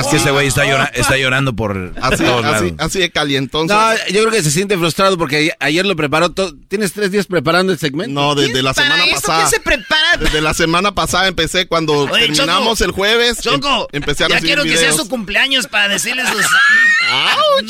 Es 0.00 0.06
que 0.08 0.16
ese 0.16 0.30
güey 0.30 0.46
está, 0.46 0.64
llora- 0.64 0.90
está 0.94 1.16
llorando 1.16 1.54
por 1.56 1.92
Así, 2.00 2.22
todos 2.24 2.44
así, 2.44 2.52
lados. 2.66 2.72
así 2.78 2.98
de 3.00 3.10
calientón. 3.10 3.66
No, 3.66 3.92
yo 4.08 4.20
creo 4.20 4.30
que 4.30 4.42
se 4.42 4.50
siente 4.50 4.76
frustrado 4.78 5.18
porque 5.18 5.36
ayer, 5.36 5.56
ayer 5.60 5.84
lo 5.86 5.96
preparó 5.96 6.30
todo. 6.30 6.54
¿Tienes 6.68 6.92
tres 6.92 7.10
días 7.10 7.26
preparando 7.26 7.72
el 7.72 7.78
segmento? 7.78 8.12
No, 8.12 8.34
desde 8.34 8.62
la 8.62 8.72
Para 8.74 8.86
semana 8.88 9.04
eso, 9.04 9.20
pasada. 9.22 9.44
¿qué 9.44 9.50
se 9.50 9.60
prepara? 9.60 10.16
Desde 10.20 10.40
la 10.40 10.54
semana 10.54 10.94
pasada 10.94 11.26
empecé 11.26 11.66
cuando 11.66 11.92
Oye, 12.04 12.28
terminamos 12.28 12.78
Choco, 12.78 12.84
el 12.84 12.90
jueves. 12.92 13.38
em- 13.38 13.42
Choco, 13.54 13.88
empecé 13.92 14.24
a 14.24 14.28
ya 14.28 14.40
quiero 14.40 14.62
que 14.62 14.76
sea 14.76 14.92
su 14.92 15.08
cumpleaños 15.08 15.66
para 15.66 15.88
decirle 15.88 16.22
sus... 16.26 16.44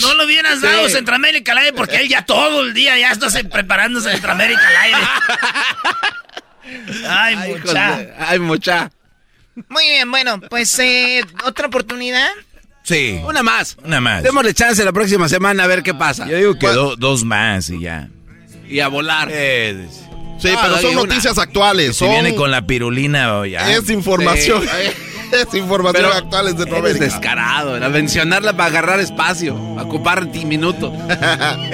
No 0.02 0.14
lo 0.14 0.24
hubieras 0.24 0.60
dado 0.60 0.86
Sí. 0.88 0.92
Centroamérica 0.94 1.52
al 1.52 1.58
aire 1.58 1.72
porque 1.72 1.96
él 1.96 2.08
ya 2.08 2.24
todo 2.26 2.60
el 2.62 2.74
día 2.74 2.98
ya 2.98 3.10
está 3.10 3.30
se- 3.30 3.44
preparando 3.44 4.00
Centroamérica 4.00 4.60
al 4.68 4.76
aire. 4.76 4.98
Ay, 7.08 7.36
mucha. 7.36 8.00
Ay, 8.18 8.38
mucha. 8.38 8.90
Muy 9.68 9.84
bien, 9.88 10.10
bueno, 10.10 10.40
pues 10.50 10.78
eh, 10.78 11.22
otra 11.44 11.66
oportunidad. 11.68 12.28
Sí. 12.82 13.18
Una 13.26 13.42
más. 13.42 13.76
Una 13.84 14.00
más. 14.00 14.22
Démosle 14.22 14.52
chance 14.52 14.84
la 14.84 14.92
próxima 14.92 15.28
semana 15.28 15.64
a 15.64 15.66
ver 15.66 15.82
qué 15.82 15.94
pasa. 15.94 16.26
Yo 16.26 16.36
digo 16.36 16.58
que 16.58 16.66
do- 16.68 16.96
dos 16.96 17.24
más 17.24 17.70
y 17.70 17.80
ya. 17.80 18.08
Y 18.68 18.80
a 18.80 18.88
volar. 18.88 19.28
Eh, 19.30 19.86
Sí, 20.36 20.48
Ah, 20.54 20.58
pero 20.62 20.78
son 20.78 20.90
una. 20.98 21.02
noticias 21.06 21.38
actuales. 21.38 21.96
si 21.96 22.04
son- 22.04 22.10
viene 22.10 22.34
con 22.34 22.50
la 22.50 22.66
pirulina 22.66 23.38
o 23.38 23.46
ya. 23.46 23.70
Es 23.72 23.88
información. 23.88 24.62
Sí. 24.62 24.68
es 25.32 25.54
información 25.54 26.06
actual 26.12 26.48
en 26.48 26.58
Centroamérica. 26.58 27.04
Es 27.06 27.12
descarado, 27.12 27.76
era 27.76 27.88
mencionarla 27.88 28.52
para 28.54 28.66
agarrar 28.66 29.00
espacio, 29.00 29.54
ocupar 29.54 30.26
minutos. 30.44 30.92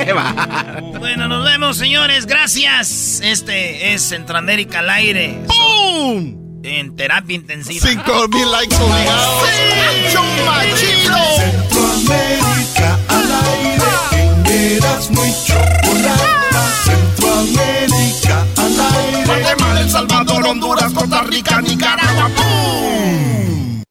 Qué 0.04 0.12
va. 0.12 0.82
Bueno, 0.98 1.26
nos 1.26 1.44
vemos, 1.44 1.78
señores. 1.78 2.26
Gracias. 2.26 3.20
Este 3.24 3.94
es 3.94 4.02
Centroamérica 4.02 4.80
al 4.80 4.90
aire. 4.90 5.40
¡Pum! 5.48 6.49
En 6.62 6.94
terapia 6.94 7.36
intensiva. 7.36 7.86
5 7.86 8.28
mil 8.28 8.50
likes 8.50 8.76
obligados. 8.76 9.48
¡Sí! 9.48 10.12
¡Show 10.12 10.24
machido! 10.44 11.16
Centroamérica 11.36 12.98
al 13.08 13.32
aire. 13.46 13.90
En 14.12 14.46
Eras 14.76 15.11
muy 15.11 15.32
chocolata. 15.46 16.62
Centroamérica 16.84 18.44
al 18.58 18.80
aire. 18.94 19.24
Guatemala, 19.26 19.80
El 19.80 19.90
Salvador, 19.90 20.46
Honduras, 20.46 20.92
Costa 20.92 21.22
Rica, 21.22 21.62
Nicaragua. 21.62 22.30
¡Pum! 22.36 23.82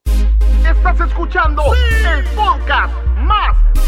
Estás 0.64 1.00
escuchando 1.08 1.64
el 1.74 2.24
podcast 2.36 2.94
más 3.18 3.56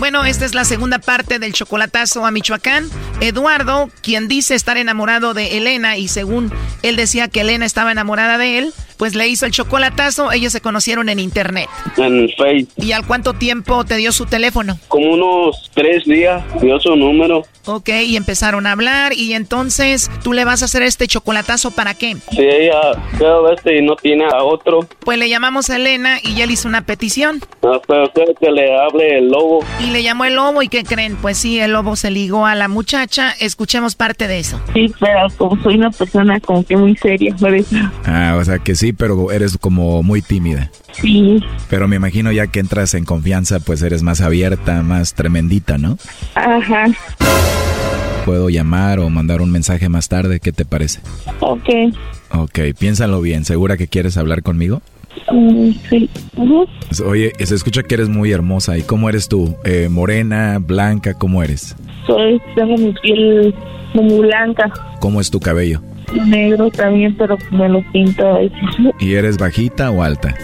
Bueno, 0.00 0.24
esta 0.24 0.46
es 0.46 0.54
la 0.54 0.64
segunda 0.64 0.98
parte 0.98 1.38
del 1.38 1.52
chocolatazo 1.52 2.24
a 2.24 2.30
Michoacán. 2.30 2.88
Eduardo, 3.20 3.90
quien 4.02 4.28
dice 4.28 4.54
estar 4.54 4.78
enamorado 4.78 5.34
de 5.34 5.58
Elena 5.58 5.98
y 5.98 6.08
según 6.08 6.50
él 6.82 6.96
decía 6.96 7.28
que 7.28 7.42
Elena 7.42 7.66
estaba 7.66 7.92
enamorada 7.92 8.38
de 8.38 8.56
él, 8.56 8.72
pues 8.96 9.14
le 9.14 9.28
hizo 9.28 9.44
el 9.44 9.52
chocolatazo. 9.52 10.32
Ellos 10.32 10.52
se 10.52 10.62
conocieron 10.62 11.10
en 11.10 11.18
internet. 11.18 11.68
En 11.98 12.30
Face. 12.30 12.66
¿Y 12.76 12.92
al 12.92 13.06
cuánto 13.06 13.34
tiempo 13.34 13.84
te 13.84 13.96
dio 13.96 14.10
su 14.10 14.24
teléfono? 14.24 14.78
Como 14.88 15.12
unos 15.12 15.70
tres 15.74 16.04
días 16.06 16.42
dio 16.62 16.80
su 16.80 16.96
número. 16.96 17.44
Ok, 17.66 17.90
y 18.06 18.16
empezaron 18.16 18.66
a 18.66 18.72
hablar 18.72 19.12
y 19.12 19.34
entonces 19.34 20.10
tú 20.24 20.32
le 20.32 20.44
vas 20.46 20.62
a 20.62 20.64
hacer 20.64 20.82
este 20.82 21.06
chocolatazo 21.06 21.70
para 21.70 21.92
qué? 21.94 22.16
Si 22.30 22.40
ella 22.40 22.80
quedó 23.18 23.52
este 23.52 23.76
y 23.78 23.82
no 23.82 23.96
tiene 23.96 24.24
a 24.24 24.42
otro, 24.42 24.88
Pues 25.04 25.18
le 25.18 25.28
llamamos 25.28 25.68
a 25.68 25.76
Elena 25.76 26.18
y 26.22 26.40
él 26.40 26.50
hizo 26.50 26.68
una 26.68 26.82
petición. 26.86 27.40
no, 27.62 27.80
pero 27.86 28.10
que 28.40 28.50
le 28.50 28.76
hable 28.78 29.18
el 29.18 29.28
lobo. 29.28 29.64
Y 29.78 29.89
le 29.90 30.02
llamó 30.02 30.24
el 30.24 30.34
lobo 30.36 30.62
y 30.62 30.68
¿qué 30.68 30.84
creen? 30.84 31.16
Pues 31.20 31.36
sí, 31.38 31.58
el 31.58 31.72
lobo 31.72 31.96
se 31.96 32.10
ligó 32.10 32.46
a 32.46 32.54
la 32.54 32.68
muchacha. 32.68 33.32
Escuchemos 33.40 33.94
parte 33.94 34.28
de 34.28 34.38
eso. 34.38 34.60
Sí, 34.72 34.92
pero 34.98 35.28
como 35.36 35.60
soy 35.62 35.74
una 35.76 35.90
persona 35.90 36.40
como 36.40 36.64
que 36.64 36.76
muy 36.76 36.96
seria, 36.96 37.34
por 37.36 37.54
eso. 37.54 37.76
Ah, 38.04 38.36
o 38.38 38.44
sea 38.44 38.58
que 38.58 38.74
sí, 38.74 38.92
pero 38.92 39.30
eres 39.32 39.58
como 39.58 40.02
muy 40.02 40.22
tímida. 40.22 40.70
Sí, 40.92 41.40
Pero 41.68 41.86
me 41.88 41.96
imagino 41.96 42.32
ya 42.32 42.46
que 42.48 42.58
entras 42.60 42.94
en 42.94 43.04
confianza, 43.04 43.60
pues 43.60 43.80
eres 43.82 44.02
más 44.02 44.20
abierta, 44.20 44.82
más 44.82 45.14
tremendita, 45.14 45.78
¿no? 45.78 45.96
ajá, 46.34 46.86
Puedo 48.24 48.50
llamar 48.50 48.98
o 48.98 49.08
mandar 49.08 49.40
un 49.40 49.50
mensaje 49.50 49.88
más 49.88 50.08
tarde, 50.08 50.40
¿qué 50.40 50.52
te 50.52 50.64
parece? 50.64 51.00
ok, 51.40 51.68
Ok, 52.32 52.58
piénsalo 52.78 53.20
bien, 53.20 53.44
¿segura 53.44 53.76
que 53.76 53.88
quieres 53.88 54.16
hablar 54.16 54.42
conmigo? 54.42 54.82
Sí. 55.88 56.08
Oye, 57.04 57.32
se 57.38 57.54
escucha 57.54 57.82
que 57.82 57.94
eres 57.94 58.08
muy 58.08 58.32
hermosa. 58.32 58.76
¿Y 58.78 58.82
cómo 58.82 59.08
eres 59.08 59.28
tú? 59.28 59.56
Eh, 59.64 59.88
¿Morena, 59.90 60.58
blanca? 60.60 61.14
¿Cómo 61.14 61.42
eres? 61.42 61.76
soy, 62.06 62.40
tengo 62.56 62.76
mi 62.76 62.92
piel 63.02 63.54
muy 63.94 64.20
blanca, 64.20 64.72
¿Cómo 65.00 65.20
es 65.20 65.30
tu 65.30 65.38
cabello? 65.40 65.80
negro 66.26 66.70
también, 66.70 67.14
pero 67.16 67.36
me 67.52 67.68
lo 67.68 67.82
pinto. 67.92 68.38
¿Y 68.98 69.14
eres 69.14 69.38
bajita 69.38 69.90
o 69.92 70.02
alta? 70.02 70.34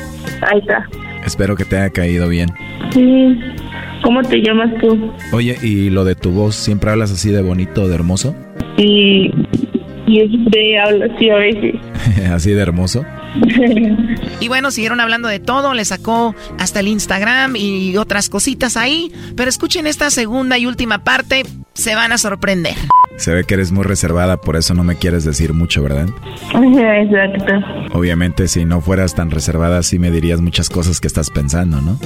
Está. 0.54 0.86
Espero 1.24 1.56
que 1.56 1.64
te 1.64 1.76
haya 1.76 1.90
caído 1.90 2.28
bien. 2.28 2.50
Sí, 2.92 3.36
¿cómo 4.04 4.22
te 4.22 4.36
llamas 4.42 4.70
tú? 4.80 5.10
Oye, 5.32 5.56
¿y 5.62 5.90
lo 5.90 6.04
de 6.04 6.14
tu 6.14 6.30
voz? 6.30 6.54
¿Siempre 6.54 6.90
hablas 6.90 7.10
así 7.10 7.30
de 7.32 7.42
bonito, 7.42 7.88
de 7.88 7.94
hermoso? 7.96 8.34
Y, 8.76 9.32
y 10.06 10.20
es 10.20 10.30
de 10.52 10.78
hablo 10.78 11.06
así 11.12 11.28
a 11.30 11.36
veces. 11.36 11.74
¿Así 12.32 12.52
de 12.52 12.60
hermoso? 12.62 13.04
Y 14.38 14.48
bueno, 14.48 14.70
siguieron 14.70 15.00
hablando 15.00 15.28
de 15.28 15.40
todo, 15.40 15.72
le 15.72 15.84
sacó 15.84 16.34
hasta 16.58 16.80
el 16.80 16.88
Instagram 16.88 17.56
y 17.56 17.96
otras 17.96 18.28
cositas 18.28 18.76
ahí. 18.76 19.10
Pero 19.34 19.48
escuchen 19.48 19.86
esta 19.86 20.10
segunda 20.10 20.58
y 20.58 20.66
última 20.66 21.04
parte, 21.04 21.42
se 21.72 21.94
van 21.94 22.12
a 22.12 22.18
sorprender. 22.18 22.74
Se 23.16 23.32
ve 23.32 23.44
que 23.44 23.54
eres 23.54 23.72
muy 23.72 23.84
reservada, 23.84 24.36
por 24.38 24.56
eso 24.56 24.74
no 24.74 24.84
me 24.84 24.96
quieres 24.96 25.24
decir 25.24 25.54
mucho, 25.54 25.82
¿verdad? 25.82 26.06
Exacto. 26.54 27.54
Obviamente, 27.96 28.46
si 28.46 28.66
no 28.66 28.82
fueras 28.82 29.14
tan 29.14 29.30
reservada, 29.30 29.82
sí 29.82 29.98
me 29.98 30.10
dirías 30.10 30.40
muchas 30.42 30.68
cosas 30.68 31.00
que 31.00 31.06
estás 31.08 31.30
pensando, 31.30 31.80
¿no? 31.80 31.98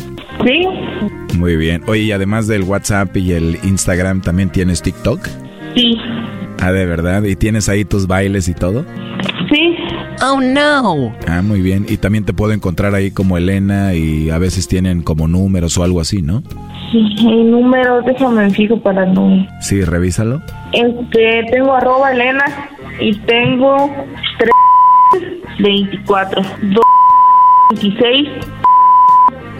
Sí, 0.47 1.37
Muy 1.37 1.57
bien. 1.57 1.83
Oye, 1.89 2.03
y 2.03 2.13
además 2.13 2.47
del 2.47 2.63
WhatsApp 2.63 3.17
y 3.17 3.33
el 3.33 3.59
Instagram, 3.65 4.21
¿también 4.21 4.51
tienes 4.51 4.83
TikTok? 4.83 5.27
sí, 5.75 5.97
Ah, 6.63 6.73
¿de 6.73 6.85
verdad? 6.85 7.23
¿Y 7.25 7.37
tienes 7.37 7.69
ahí 7.71 7.85
tus 7.87 8.07
bailes 8.07 8.47
y 8.49 8.53
todo? 8.55 8.85
Oh 10.23 10.41
no. 10.41 11.15
Ah, 11.27 11.41
muy 11.43 11.61
bien. 11.63 11.87
Y 11.89 11.97
también 11.97 12.25
te 12.25 12.33
puedo 12.33 12.53
encontrar 12.53 12.95
ahí 12.95 13.11
como 13.11 13.37
Elena 13.39 13.95
y 13.95 14.31
a 14.31 14.39
veces 14.39 14.69
tienen 14.69 15.03
como 15.03 15.29
números 15.29 15.79
o 15.79 15.83
algo 15.85 16.01
así, 16.01 16.21
¿no? 16.23 16.43
Sí, 16.93 16.99
mi 17.25 17.45
número, 17.45 18.03
déjame 18.03 18.51
fijo 18.51 18.81
para 18.83 19.07
no. 19.07 19.47
Sí, 19.61 19.83
revísalo. 19.83 20.43
Este, 20.73 21.45
tengo 21.51 21.73
arroba 21.75 22.13
Elena 22.13 22.45
y 23.01 23.15
tengo 23.21 23.91
3 24.39 24.51
24, 25.61 26.43
2 26.63 26.81
26, 27.81 28.29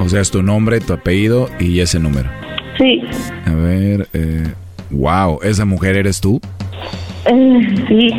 O 0.01 0.09
sea, 0.09 0.21
es 0.21 0.31
tu 0.31 0.43
nombre, 0.43 0.81
tu 0.81 0.93
apellido 0.93 1.49
y 1.61 1.81
ese 1.81 1.99
número. 2.01 2.29
sí, 2.77 3.03
A 3.47 3.53
ver, 3.55 4.09
eh, 4.13 4.53
wow, 4.91 5.39
¿esa 5.43 5.65
mujer 5.65 5.97
eres 5.97 6.21
tú? 6.21 6.41
eh, 7.27 7.85
sí, 7.89 8.11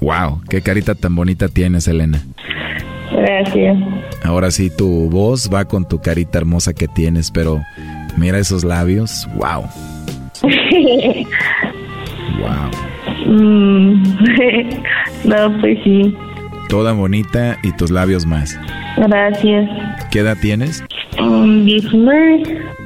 Wow, 0.00 0.40
qué 0.48 0.62
carita 0.62 0.94
tan 0.94 1.14
bonita 1.14 1.48
tienes, 1.48 1.86
Elena. 1.88 2.22
gracias. 3.12 3.76
Ahora 4.24 4.50
sí, 4.50 4.70
tu 4.74 5.08
voz 5.10 5.50
va 5.52 5.64
con 5.66 5.86
tu 5.86 6.00
carita 6.00 6.38
hermosa 6.38 6.72
que 6.72 6.88
tienes, 6.88 7.30
pero 7.30 7.60
mira 8.16 8.38
esos 8.38 8.64
labios, 8.64 9.28
wow, 9.36 9.64
wow. 12.40 12.70
Mm, 13.26 14.02
no, 15.24 15.60
pues 15.60 15.78
sí, 15.84 16.14
Toda 16.68 16.92
bonita 16.92 17.58
y 17.62 17.72
tus 17.72 17.90
labios 17.90 18.24
más. 18.26 18.58
gracias. 18.96 19.68
¿Qué 20.10 20.20
edad 20.20 20.36
tienes? 20.40 20.84
Mm, 21.20 21.64
19, 21.64 22.42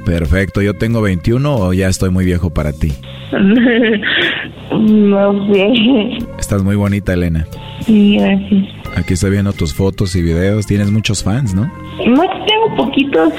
Perfecto, 0.06 0.60
yo 0.62 0.74
tengo 0.74 1.00
21 1.02 1.54
o 1.56 1.72
ya 1.72 1.88
estoy 1.88 2.10
muy 2.10 2.24
viejo 2.24 2.50
para 2.50 2.72
ti. 2.72 2.92
no 4.72 5.52
sé, 5.52 6.18
Estás 6.38 6.62
muy 6.62 6.76
bonita, 6.76 7.12
Elena. 7.12 7.46
sí, 7.80 8.16
gracias. 8.18 8.64
Aquí 8.96 9.14
estoy 9.14 9.30
viendo 9.32 9.52
tus 9.52 9.74
fotos 9.74 10.14
y 10.14 10.22
videos. 10.22 10.66
Tienes 10.66 10.90
muchos 10.90 11.24
fans, 11.24 11.54
¿no? 11.54 11.62
No 12.06 12.22
tengo 12.46 12.76
poquitos. 12.76 13.32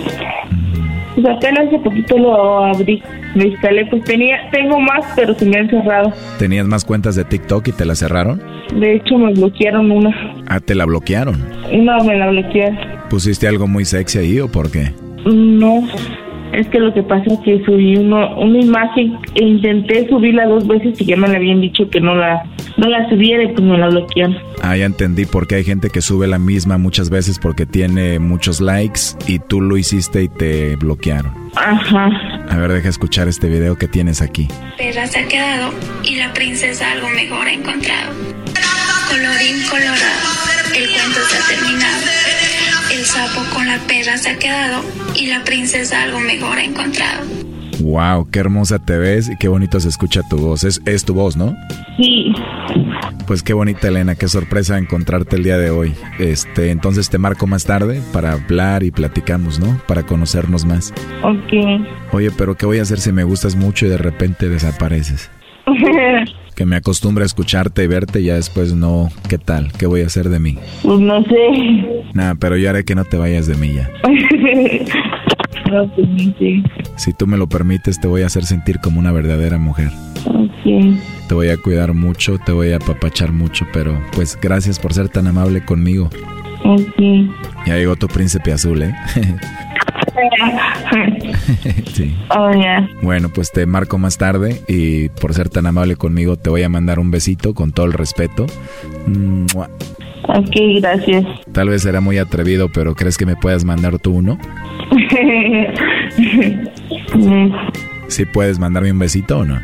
Pues 1.16 1.28
apenas 1.28 1.68
hace 1.68 1.80
poquito 1.80 2.18
lo 2.18 2.66
abrí. 2.66 3.02
Me 3.36 3.46
instalé, 3.46 3.86
pues 3.86 4.04
tenía, 4.04 4.38
tengo 4.52 4.80
más, 4.82 5.06
pero 5.16 5.34
se 5.34 5.46
me 5.46 5.58
han 5.58 5.70
cerrado. 5.70 6.12
¿Tenías 6.38 6.68
más 6.68 6.84
cuentas 6.84 7.16
de 7.16 7.24
TikTok 7.24 7.70
y 7.70 7.72
te 7.72 7.86
la 7.86 7.96
cerraron? 7.96 8.42
De 8.78 8.96
hecho, 8.96 9.18
me 9.18 9.32
bloquearon 9.34 9.92
una. 9.92 10.14
Ah, 10.48 10.60
te 10.60 10.76
la 10.76 10.84
bloquearon. 10.86 11.42
No, 11.86 12.04
me 12.04 12.18
la 12.18 12.30
bloquearon. 12.32 12.78
¿Pusiste 13.10 13.48
algo 13.48 13.66
muy 13.68 13.86
sexy 13.86 14.18
ahí 14.18 14.40
o 14.42 14.50
por 14.50 14.70
qué? 14.72 14.92
No, 15.26 15.88
Es 16.54 16.68
que 16.70 16.80
lo 16.80 16.94
que 16.94 17.04
pasa 17.04 17.26
es 17.34 17.40
que 17.40 17.64
subí 17.66 17.98
uno, 17.98 18.38
una 18.38 18.60
imagen 18.60 19.18
e 19.36 19.44
intenté 19.44 20.08
subirla 20.08 20.46
dos 20.46 20.68
veces 20.68 21.00
y 21.02 21.06
ya 21.06 21.18
me 21.18 21.28
la 21.28 21.36
habían 21.36 21.62
dicho 21.62 21.90
que 21.90 22.00
no 22.00 22.16
la, 22.16 22.44
no 22.78 22.88
la 22.88 23.10
subiera 23.10 23.44
y 23.44 23.48
pues 23.48 23.62
me 23.62 23.78
la 23.78 23.90
bloquearon. 23.90 24.38
Ah, 24.62 24.78
ya 24.78 24.86
entendí 24.86 25.26
por 25.26 25.48
qué 25.48 25.56
hay 25.56 25.64
gente 25.64 25.90
que 25.90 26.02
sube 26.02 26.28
la 26.28 26.40
misma 26.40 26.78
muchas 26.78 27.10
veces 27.10 27.40
porque 27.40 27.66
tiene 27.66 28.20
muchos 28.20 28.62
likes 28.62 29.02
y 29.28 29.40
tú 29.40 29.62
lo 29.62 29.78
hiciste 29.78 30.24
y 30.24 30.30
te 30.30 30.76
bloquearon. 30.78 31.32
Ajá. 31.56 32.10
A 32.50 32.58
ver, 32.58 32.72
deja 32.72 32.90
escuchar 32.90 33.28
este 33.28 33.48
video 33.48 33.76
que 33.78 33.88
tienes 33.88 34.22
aquí. 34.22 34.48
perra 34.78 35.08
se 35.08 35.20
ha 35.20 35.28
quedado 35.28 35.72
y 36.04 36.16
la 36.16 36.34
princesa 36.34 36.92
algo 36.92 37.10
mejor 37.10 37.48
ha 37.48 37.54
encontrado. 37.54 38.12
Colorín 39.10 39.56
colorado, 39.70 40.30
el 40.76 40.88
cuento 40.90 41.20
se 41.30 41.38
ha 41.38 41.56
terminado. 41.56 42.25
El 43.06 43.12
sapo 43.12 43.42
con 43.54 43.68
la 43.68 43.78
perra 43.88 44.18
se 44.18 44.32
ha 44.32 44.40
quedado 44.40 44.82
y 45.14 45.28
la 45.28 45.44
princesa 45.44 46.02
algo 46.02 46.20
mejor 46.20 46.58
ha 46.58 46.64
encontrado. 46.64 47.24
Wow, 47.80 48.28
qué 48.32 48.40
hermosa 48.40 48.84
te 48.84 48.98
ves 48.98 49.30
y 49.30 49.38
qué 49.38 49.48
bonito 49.48 49.80
se 49.80 49.90
escucha 49.90 50.22
tu 50.28 50.38
voz. 50.38 50.64
Es, 50.64 50.82
es 50.88 51.06
tu 51.06 51.14
voz, 51.14 51.38
¿no? 51.38 51.56
Sí. 51.98 52.34
Pues 53.28 53.44
qué 53.44 53.54
bonita 53.54 53.90
Elena, 53.90 54.16
qué 54.16 54.28
sorpresa 54.28 54.80
encontrarte 54.80 55.36
el 55.36 55.44
día 55.44 55.60
de 55.60 55.70
hoy. 55.70 55.94
Este, 56.18 56.72
entonces 56.72 57.12
te 57.12 57.20
marco 57.20 57.46
más 57.46 57.66
tarde 57.66 58.02
para 58.12 58.32
hablar 58.32 58.82
y 58.82 58.90
platicamos, 58.90 59.60
¿no? 59.60 59.80
Para 59.88 60.02
conocernos 60.02 60.66
más. 60.66 60.92
Ok. 61.22 61.86
Oye, 62.12 62.32
pero 62.36 62.56
¿qué 62.56 62.66
voy 62.66 62.80
a 62.80 62.82
hacer 62.82 63.00
si 63.00 63.12
me 63.12 63.24
gustas 63.24 63.56
mucho 63.56 63.86
y 63.86 63.90
de 63.90 64.00
repente 64.00 64.50
desapareces? 64.50 65.30
Que 66.56 66.66
me 66.66 66.78
acostumbre 66.78 67.24
a 67.24 67.26
escucharte 67.26 67.84
y 67.84 67.88
verte 67.88 68.22
y 68.22 68.26
ya 68.26 68.36
después 68.36 68.74
no, 68.74 69.10
¿qué 69.28 69.38
tal? 69.38 69.74
¿Qué 69.74 69.88
voy 69.88 70.02
a 70.02 70.06
hacer 70.06 70.30
de 70.30 70.40
mí? 70.40 70.58
Pues 70.84 71.00
no 71.00 71.22
sé. 71.24 72.04
Nada, 72.14 72.36
pero 72.36 72.56
yo 72.56 72.70
haré 72.70 72.86
que 72.86 72.96
no 72.96 73.04
te 73.04 73.18
vayas 73.18 73.48
de 73.48 73.56
mí 73.56 73.74
ya. 73.74 73.90
no, 75.72 75.92
pues. 75.94 76.08
Si 76.96 77.14
tú 77.14 77.28
me 77.28 77.38
lo 77.38 77.48
permites, 77.48 78.00
te 78.00 78.08
voy 78.08 78.22
a 78.22 78.28
hacer 78.28 78.46
sentir 78.46 78.80
como 78.80 79.00
una 79.00 79.12
verdadera 79.12 79.58
mujer. 79.58 79.92
Te 81.28 81.34
voy 81.34 81.50
a 81.50 81.58
cuidar 81.58 81.94
mucho, 81.94 82.38
te 82.38 82.52
voy 82.52 82.72
a 82.72 82.78
apapachar 82.78 83.32
mucho, 83.32 83.68
pero 83.74 84.00
pues 84.14 84.38
gracias 84.42 84.80
por 84.80 84.94
ser 84.94 85.10
tan 85.10 85.28
amable 85.28 85.64
conmigo. 85.66 86.10
Ok. 86.64 86.96
Ya 87.68 87.76
llegó 87.76 87.96
tu 87.96 88.08
príncipe 88.08 88.54
azul, 88.54 88.82
¿eh? 88.82 88.96
sí. 91.94 92.16
Oh, 92.30 92.52
ya. 92.54 92.88
Bueno, 93.02 93.30
pues 93.30 93.52
te 93.52 93.66
marco 93.66 93.98
más 93.98 94.18
tarde 94.18 94.62
y 94.68 95.10
por 95.10 95.34
ser 95.34 95.50
tan 95.50 95.66
amable 95.66 95.96
conmigo 95.96 96.38
te 96.38 96.50
voy 96.50 96.64
a 96.64 96.70
mandar 96.70 97.00
un 97.00 97.12
besito 97.12 97.54
con 97.54 97.72
todo 97.72 97.86
el 97.86 97.94
respeto. 97.94 98.46
Mua. 99.08 99.70
Ok, 100.28 100.56
gracias. 100.82 101.24
Tal 101.52 101.70
vez 101.70 101.84
será 101.84 102.02
muy 102.02 102.18
atrevido, 102.18 102.70
pero 102.72 102.96
¿crees 102.96 103.18
que 103.18 103.26
me 103.26 103.36
puedas 103.36 103.64
mandar 103.64 104.00
tú 104.00 104.14
uno? 104.14 104.38
¿Sí 108.08 108.26
puedes 108.26 108.60
mandarme 108.60 108.92
un 108.92 109.00
besito 109.00 109.40
o 109.40 109.46
no? 109.46 109.60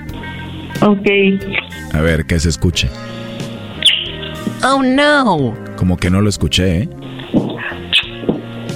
ok. 0.82 1.08
A 1.94 2.02
ver, 2.02 2.26
que 2.26 2.40
se 2.40 2.50
escuche. 2.50 2.90
Oh, 4.64 4.82
no. 4.84 5.54
Como 5.76 5.98
que 5.98 6.10
no 6.10 6.22
lo 6.22 6.30
escuché, 6.30 6.84
¿eh? 6.84 6.90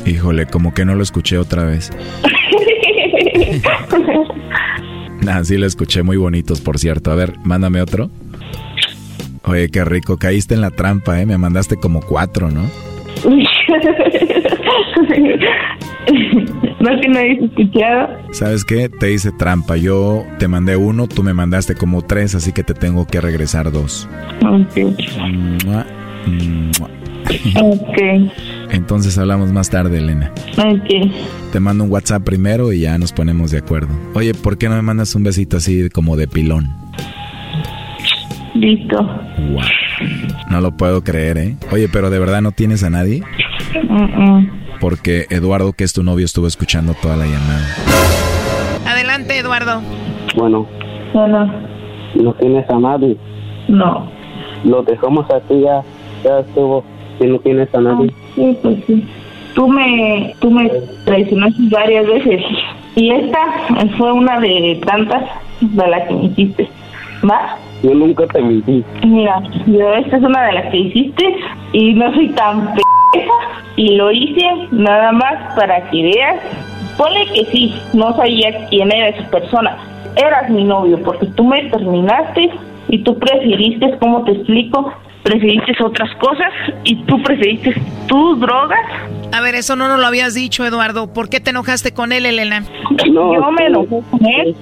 Híjole, 0.05 0.45
como 0.45 0.73
que 0.73 0.85
no 0.85 0.95
lo 0.95 1.03
escuché 1.03 1.37
otra 1.37 1.65
vez. 1.65 1.91
Nah, 5.21 5.43
sí 5.43 5.57
lo 5.57 5.65
escuché, 5.65 6.03
muy 6.03 6.17
bonitos, 6.17 6.61
por 6.61 6.77
cierto. 6.77 7.11
A 7.11 7.15
ver, 7.15 7.33
mándame 7.43 7.81
otro. 7.81 8.09
Oye, 9.43 9.69
qué 9.69 9.83
rico, 9.85 10.17
caíste 10.17 10.53
en 10.55 10.61
la 10.61 10.71
trampa, 10.71 11.21
¿eh? 11.21 11.25
Me 11.25 11.37
mandaste 11.37 11.77
como 11.77 12.01
cuatro, 12.01 12.49
¿no? 12.49 12.61
no 16.79 17.01
que 17.01 17.07
no 17.09 17.19
hayas 17.19 17.43
escuchado. 17.43 18.09
¿Sabes 18.31 18.63
qué? 18.65 18.89
Te 18.89 19.11
hice 19.11 19.31
trampa. 19.31 19.77
Yo 19.77 20.23
te 20.39 20.47
mandé 20.47 20.75
uno, 20.77 21.07
tú 21.07 21.23
me 21.23 21.33
mandaste 21.33 21.75
como 21.75 22.01
tres, 22.03 22.35
así 22.35 22.51
que 22.53 22.63
te 22.63 22.73
tengo 22.73 23.05
que 23.07 23.21
regresar 23.21 23.71
dos. 23.71 24.07
Ok. 24.41 24.77
Mua, 25.65 25.85
mua. 26.79 26.89
Ok. 27.61 27.97
Entonces 28.71 29.17
hablamos 29.17 29.51
más 29.51 29.69
tarde, 29.69 29.97
Elena. 29.97 30.31
Ok. 30.57 31.11
Te 31.51 31.59
mando 31.59 31.83
un 31.83 31.91
WhatsApp 31.91 32.23
primero 32.23 32.71
y 32.73 32.81
ya 32.81 32.97
nos 32.97 33.11
ponemos 33.13 33.51
de 33.51 33.59
acuerdo. 33.59 33.89
Oye, 34.13 34.33
¿por 34.33 34.57
qué 34.57 34.69
no 34.69 34.75
me 34.75 34.81
mandas 34.81 35.15
un 35.15 35.23
besito 35.23 35.57
así 35.57 35.89
como 35.89 36.15
de 36.17 36.27
pilón? 36.27 36.69
Listo. 38.53 38.97
Wow. 39.51 39.61
No 40.49 40.61
lo 40.61 40.71
puedo 40.77 41.03
creer, 41.03 41.37
¿eh? 41.37 41.55
Oye, 41.71 41.89
pero 41.91 42.09
¿de 42.09 42.19
verdad 42.19 42.41
no 42.41 42.51
tienes 42.51 42.83
a 42.83 42.89
nadie? 42.89 43.21
Mm, 43.89 44.03
mm. 44.23 44.49
Porque 44.79 45.25
Eduardo, 45.29 45.73
que 45.73 45.83
es 45.83 45.93
tu 45.93 46.03
novio, 46.03 46.25
estuvo 46.25 46.47
escuchando 46.47 46.93
toda 47.01 47.15
la 47.17 47.25
llamada. 47.25 47.75
Adelante, 48.87 49.37
Eduardo. 49.37 49.81
Bueno, 50.35 50.67
Bueno, 51.13 51.51
no 52.15 52.33
tienes 52.35 52.69
a 52.69 52.79
nadie. 52.79 53.17
no. 53.67 54.13
Lo 54.63 54.81
dejamos 54.81 55.25
aquí 55.31 55.61
ya, 55.61 55.83
ya 56.23 56.39
estuvo. 56.39 56.83
Si 57.19 57.27
no 57.27 57.39
tienes 57.39 57.73
a 57.73 57.81
nadie. 57.81 58.11
Sí, 58.35 58.57
pues 58.61 58.77
sí. 58.87 59.05
Tú 59.53 59.67
me, 59.67 60.35
tú 60.39 60.51
me 60.51 60.69
traicionaste 61.05 61.61
varias 61.71 62.07
veces. 62.07 62.41
Y 62.95 63.11
esta 63.11 63.39
fue 63.97 64.11
una 64.11 64.39
de 64.39 64.81
tantas 64.85 65.23
de 65.61 65.87
las 65.87 66.07
que 66.07 66.13
me 66.13 66.25
hiciste. 66.25 66.69
¿Va? 67.29 67.57
Yo 67.83 67.93
nunca 67.93 68.25
te 68.27 68.41
mentí. 68.41 68.83
Mira, 69.05 69.41
yo 69.67 69.93
esta 69.93 70.17
es 70.17 70.23
una 70.23 70.47
de 70.47 70.53
las 70.53 70.71
que 70.71 70.77
hiciste 70.77 71.35
y 71.71 71.93
no 71.93 72.13
soy 72.13 72.29
tan 72.29 72.73
p 72.73 72.81
y 73.77 73.95
lo 73.95 74.11
hice 74.11 74.45
nada 74.71 75.11
más 75.11 75.55
para 75.55 75.89
que 75.89 76.03
veas. 76.03 76.41
Ponle 76.97 77.25
que 77.33 77.45
sí, 77.45 77.75
no 77.93 78.15
sabía 78.15 78.67
quién 78.69 78.91
era 78.91 79.09
esa 79.09 79.29
persona. 79.29 79.77
Eras 80.15 80.49
mi 80.49 80.63
novio 80.63 81.01
porque 81.03 81.25
tú 81.27 81.43
me 81.43 81.63
terminaste 81.69 82.49
y 82.87 82.99
tú 82.99 83.17
preferiste, 83.17 83.97
¿cómo 83.99 84.23
te 84.23 84.31
explico? 84.31 84.91
Preferiste 85.25 85.73
otras 85.83 86.15
cosas 86.17 86.53
y 86.83 86.95
tú 87.05 87.21
preferiste 87.23 87.73
tus 88.07 88.39
drogas. 88.39 88.79
A 89.33 89.41
ver, 89.41 89.55
eso 89.55 89.75
no 89.75 89.87
nos 89.87 89.99
lo 89.99 90.05
habías 90.05 90.35
dicho, 90.35 90.63
Eduardo. 90.65 91.11
¿Por 91.11 91.29
qué 91.29 91.39
te 91.39 91.49
enojaste 91.49 91.93
con 91.93 92.11
él, 92.11 92.27
Elena? 92.27 92.63
yo 93.11 93.51
me 93.51 93.65
enojé 93.65 94.01
con 94.11 94.23
él 94.23 94.55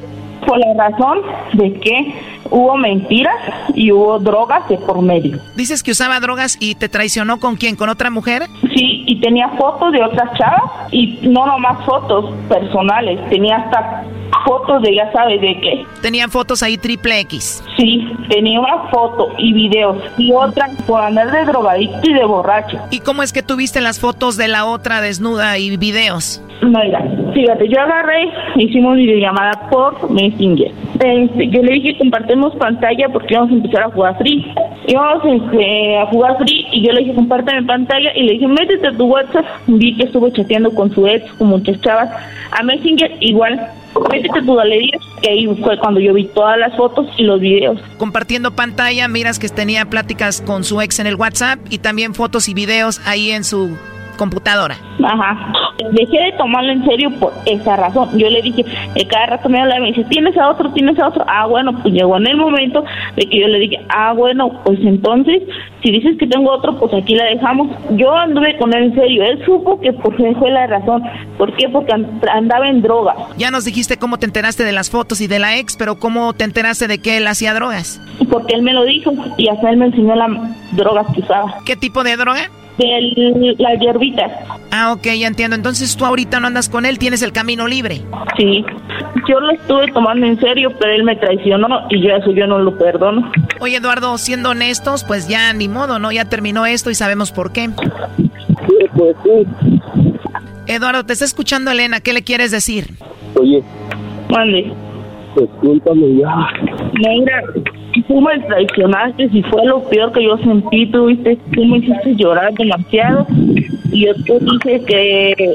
por 0.48 0.58
la 0.60 0.90
razón 0.90 1.20
de 1.54 1.74
que 1.74 2.16
hubo 2.50 2.78
mentiras 2.78 3.36
y 3.76 3.92
hubo 3.92 4.20
drogas 4.20 4.68
de 4.70 4.78
por 4.78 5.02
medio. 5.02 5.38
Dices 5.56 5.84
que 5.84 5.92
usaba 5.92 6.20
drogas 6.22 6.58
y 6.60 6.76
te 6.76 6.88
traicionó 6.88 7.40
con 7.40 7.56
quién, 7.56 7.76
con 7.76 7.90
otra 7.90 8.10
mujer. 8.10 8.44
Sí, 8.74 9.04
y 9.06 9.20
tenía 9.20 9.50
fotos 9.50 9.92
de 9.92 10.02
otras 10.02 10.38
chavas 10.38 10.64
y 10.92 11.20
no 11.24 11.46
nomás 11.46 11.86
fotos 11.86 12.34
personales, 12.48 13.20
tenía 13.30 13.58
hasta 13.58 14.06
fotos 14.46 14.82
de 14.82 14.96
ya 14.96 15.12
sabes 15.12 15.42
de 15.42 15.60
qué. 15.60 15.86
Tenían 16.02 16.30
fotos 16.30 16.64
ahí 16.64 16.78
triple 16.78 17.20
X. 17.22 17.64
Sí, 17.78 18.08
tenía 18.30 18.60
una 18.60 18.90
foto 18.90 19.30
y 19.38 19.54
videos 19.54 19.98
y 20.18 20.32
otra 20.32 20.70
por 20.88 21.02
andar 21.02 21.32
de 21.32 21.46
drogadicto 21.46 22.10
y 22.10 22.14
de 22.14 22.26
borracho. 22.26 22.78
¿Y 22.92 23.00
cómo 23.00 23.24
es 23.24 23.34
que 23.34 23.44
tuviste 23.44 23.82
las 23.82 24.00
fotos 24.00 24.38
de 24.38 24.48
la 24.48 24.66
otra 24.66 25.02
desnuda 25.02 25.58
y 25.58 25.78
videos? 25.78 26.42
Mira, 26.62 27.04
fíjate, 27.34 27.68
yo 27.68 27.82
agarré, 27.82 28.32
hicimos 28.56 28.96
videollamada 28.96 29.70
por 29.70 30.10
Messenger. 30.10 30.72
Este, 30.94 31.50
yo 31.50 31.62
le 31.62 31.74
dije 31.74 31.98
compartimos 31.98 32.56
pantalla 32.56 33.10
porque 33.10 33.34
íbamos 33.34 33.52
a 33.52 33.56
empezar 33.56 33.84
a 33.84 33.90
jugar 33.90 34.18
free. 34.18 34.46
Íbamos 34.88 35.26
este, 35.26 35.98
a 35.98 36.06
jugar 36.06 36.38
free 36.38 36.66
y 36.72 36.86
yo 36.86 36.94
le 36.94 37.02
dije 37.02 37.16
compárteme 37.16 37.64
pantalla 37.64 38.12
y 38.16 38.24
le 38.24 38.34
dije 38.34 38.48
métete 38.48 38.88
a 38.88 38.92
tu 38.92 39.06
WhatsApp. 39.06 39.46
Vi 39.68 39.96
que 39.98 40.04
estuvo 40.04 40.30
chateando 40.30 40.74
con 40.74 40.94
su 40.94 41.06
ex, 41.06 41.32
con 41.34 41.48
muchas 41.48 41.82
chavas. 41.82 42.10
A 42.52 42.64
Messenger 42.64 43.12
igual, 43.20 43.60
galería 44.56 45.00
que 45.22 45.30
ahí 45.30 45.48
fue 45.62 45.78
cuando 45.80 46.00
yo 46.00 46.14
vi 46.14 46.26
todas 46.26 46.58
las 46.58 46.76
fotos 46.76 47.08
y 47.18 47.24
los 47.24 47.40
videos. 47.40 47.80
Compartiendo 47.98 48.52
pantalla, 48.52 49.08
miras 49.08 49.40
que 49.40 49.50
tenía 49.50 49.86
pláticas 49.86 50.42
con 50.42 50.64
su 50.64 50.82
ex 50.82 51.00
en 51.00 51.08
el 51.08 51.16
WhatsApp 51.16 51.60
y 51.70 51.80
también 51.80 52.14
fotos 52.14 52.50
y 52.50 52.54
videos 52.54 53.02
ahí 53.06 53.32
en 53.32 53.44
su 53.44 53.78
computadora. 54.14 54.76
Ajá. 55.04 55.54
Dejé 55.92 56.18
de 56.24 56.32
tomarlo 56.38 56.72
en 56.72 56.86
serio 56.86 57.10
por 57.20 57.34
esa 57.46 57.76
razón. 57.76 58.10
Yo 58.18 58.30
le 58.30 58.42
dije, 58.42 58.64
eh, 58.96 59.08
cada 59.08 59.26
rato 59.26 59.50
me 59.50 59.60
habla 59.60 59.78
y 59.78 59.82
me 59.82 59.88
dice, 59.88 60.04
¿tienes 60.06 60.38
a 60.38 60.50
otro? 60.50 60.72
¿Tienes 60.72 60.98
a 61.00 61.08
otro? 61.10 61.26
Ah, 61.28 61.46
bueno, 61.48 61.72
pues 61.82 61.94
llegó 61.94 62.18
en 62.18 62.28
el 62.28 62.38
momento 62.38 62.84
de 63.16 63.26
que 63.28 63.40
yo 63.42 63.48
le 63.48 63.60
dije, 63.60 63.80
ah, 63.90 64.14
bueno, 64.14 64.62
pues 64.64 64.80
entonces, 64.82 65.42
si 65.84 65.92
dices 65.92 66.16
que 66.18 66.28
tengo 66.28 66.52
otro, 66.52 66.78
pues 66.80 66.94
aquí 66.94 67.16
la 67.16 67.26
dejamos. 67.26 67.70
Yo 67.92 68.14
anduve 68.16 68.58
con 68.58 68.74
él 68.74 68.84
en 68.86 68.96
serio. 68.96 69.24
Él 69.24 69.44
supo 69.46 69.80
que 69.82 69.92
pues 69.94 70.16
fue 70.40 70.52
la 70.52 70.68
razón. 70.68 71.04
¿Por 71.38 71.54
qué? 71.56 71.68
Porque 71.70 71.92
and- 71.94 72.24
andaba 72.32 72.70
en 72.70 72.82
drogas. 72.82 73.16
Ya 73.38 73.52
nos 73.52 73.66
dijiste 73.66 73.98
cómo 73.98 74.18
te 74.18 74.26
enteraste 74.26 74.64
de 74.64 74.72
las 74.72 74.90
fotos 74.90 75.20
y 75.22 75.28
de 75.28 75.40
la 75.40 75.58
ex, 75.58 75.76
pero 75.76 76.00
¿cómo 76.00 76.34
te 76.34 76.44
enteraste 76.44 76.88
de 76.88 77.00
que 77.00 77.18
él 77.18 77.28
hacía 77.28 77.54
drogas? 77.54 78.00
Porque 78.30 78.54
él 78.56 78.62
me 78.62 78.74
lo 78.74 78.84
dijo 78.86 79.12
y 79.38 79.50
hasta 79.50 79.70
él 79.70 79.78
me 79.78 79.88
enseñó 79.88 80.16
las 80.16 80.30
drogas 80.72 81.08
que 81.14 81.22
usaba. 81.22 81.56
¿Qué 81.66 81.76
tipo 81.76 82.04
de 82.04 82.16
droga? 82.16 82.50
De 82.78 83.56
las 83.60 83.80
hierbitas. 83.80 84.32
Ah, 84.72 84.94
ok, 84.94 85.04
ya 85.18 85.28
entiendo. 85.28 85.56
Entonces 85.56 85.96
tú 85.96 86.06
ahorita 86.06 86.40
no 86.40 86.48
andas 86.48 86.70
con 86.70 86.86
él, 86.86 86.98
tienes 86.98 87.22
el 87.22 87.32
camino 87.32 87.68
libre. 87.68 88.02
Sí. 88.38 88.66
Yo 89.30 89.40
lo 89.40 89.52
estuve 89.52 89.92
tomando 89.92 90.26
en 90.26 90.40
serio, 90.40 90.72
pero 90.80 90.92
él 90.94 91.04
me 91.04 91.16
traicionó 91.16 91.68
y 91.90 92.02
yo 92.02 92.10
eso 92.16 92.32
yo 92.32 92.48
no 92.48 92.58
lo 92.60 92.76
perdono. 92.78 93.32
Oye, 93.60 93.78
Eduardo, 93.78 94.18
siendo 94.18 94.50
honestos, 94.50 95.04
pues 95.04 95.28
ya 95.28 95.54
ni 95.54 95.68
modo, 95.68 96.00
¿no? 96.00 96.12
Ya 96.12 96.26
terminó 96.26 96.66
esto 96.66 96.90
y 96.90 96.96
sabemos 96.96 97.32
por 97.32 97.52
qué. 97.54 97.70
Sí, 98.18 98.86
pues 98.96 99.16
sí. 99.24 99.80
Eduardo, 100.66 101.06
te 101.06 101.14
está 101.14 101.26
escuchando 101.26 101.72
Elena, 101.72 102.00
¿qué 102.00 102.14
le 102.14 102.24
quieres 102.24 102.50
decir? 102.52 102.96
Oye, 103.36 103.62
Mande. 104.30 104.74
discúlpame 105.36 106.16
ya. 106.18 106.36
Negra, 106.94 107.44
tú 108.02 108.22
me 108.22 108.40
traicionaste 108.40 109.30
y 109.32 109.44
fue 109.44 109.66
lo 109.66 109.84
peor 109.84 110.12
que 110.12 110.24
yo 110.24 110.38
sentí. 110.38 110.88
Tú, 110.88 111.06
viste, 111.06 111.38
tú 111.54 111.66
me 111.66 111.78
hiciste 111.78 112.16
llorar 112.16 112.54
demasiado. 112.54 113.26
Y 113.92 114.06
yo 114.06 114.14
te 114.26 114.40
dije 114.40 114.86
que. 114.86 115.54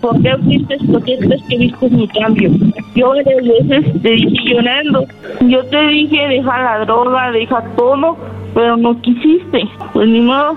¿Por 0.00 0.22
qué 0.22 0.36
fuiste? 0.36 0.76
¿Por 0.90 1.02
qué 1.04 1.18
crees 1.18 1.42
que 1.48 1.58
viste 1.58 1.90
mi 1.90 2.06
cambio? 2.08 2.50
Yo 2.94 3.08
varias 3.08 3.68
veces 3.68 4.02
te 4.02 4.10
dije 4.10 4.54
llorando. 4.54 5.04
Yo 5.40 5.64
te 5.64 5.88
dije, 5.88 6.28
deja 6.28 6.62
la 6.62 6.84
droga, 6.84 7.32
deja 7.32 7.64
todo, 7.76 8.16
pero 8.54 8.76
no 8.76 9.00
quisiste. 9.00 9.62
Pues 9.92 10.08
ni 10.08 10.20
modo. 10.20 10.56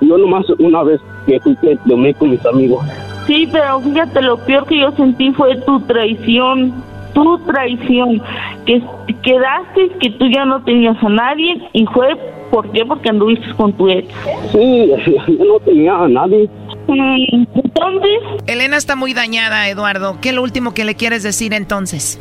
Yo 0.00 0.18
nomás 0.18 0.44
una 0.58 0.82
vez 0.82 1.00
que 1.26 1.40
fui 1.40 1.56
que 1.56 1.76
tomé 1.86 2.12
con 2.14 2.30
mis 2.30 2.44
amigos. 2.44 2.84
Sí, 3.26 3.48
pero 3.50 3.80
fíjate, 3.80 4.20
lo 4.20 4.36
peor 4.36 4.66
que 4.66 4.80
yo 4.80 4.90
sentí 4.92 5.32
fue 5.32 5.56
tu 5.62 5.80
traición, 5.80 6.74
tu 7.14 7.38
traición, 7.46 8.20
que 8.66 8.82
quedaste 9.22 9.88
que 10.00 10.10
tú 10.10 10.26
ya 10.28 10.44
no 10.44 10.62
tenías 10.64 10.96
a 11.02 11.08
nadie 11.08 11.62
y 11.72 11.86
fue, 11.86 12.08
¿por 12.50 12.70
qué? 12.72 12.84
Porque 12.84 13.08
anduviste 13.08 13.46
con 13.54 13.72
tu 13.72 13.88
ex. 13.88 14.08
Sí, 14.52 14.92
yo 15.26 15.44
no 15.44 15.58
tenía 15.60 15.96
a 15.96 16.08
nadie. 16.08 16.48
Mm, 16.86 17.44
Entonces, 17.54 18.20
Elena 18.46 18.76
está 18.76 18.94
muy 18.96 19.14
dañada, 19.14 19.68
Eduardo. 19.68 20.18
¿Qué 20.20 20.28
es 20.30 20.34
lo 20.34 20.42
último 20.42 20.74
que 20.74 20.84
le 20.84 20.94
quieres 20.96 21.22
decir 21.22 21.54
entonces? 21.54 22.20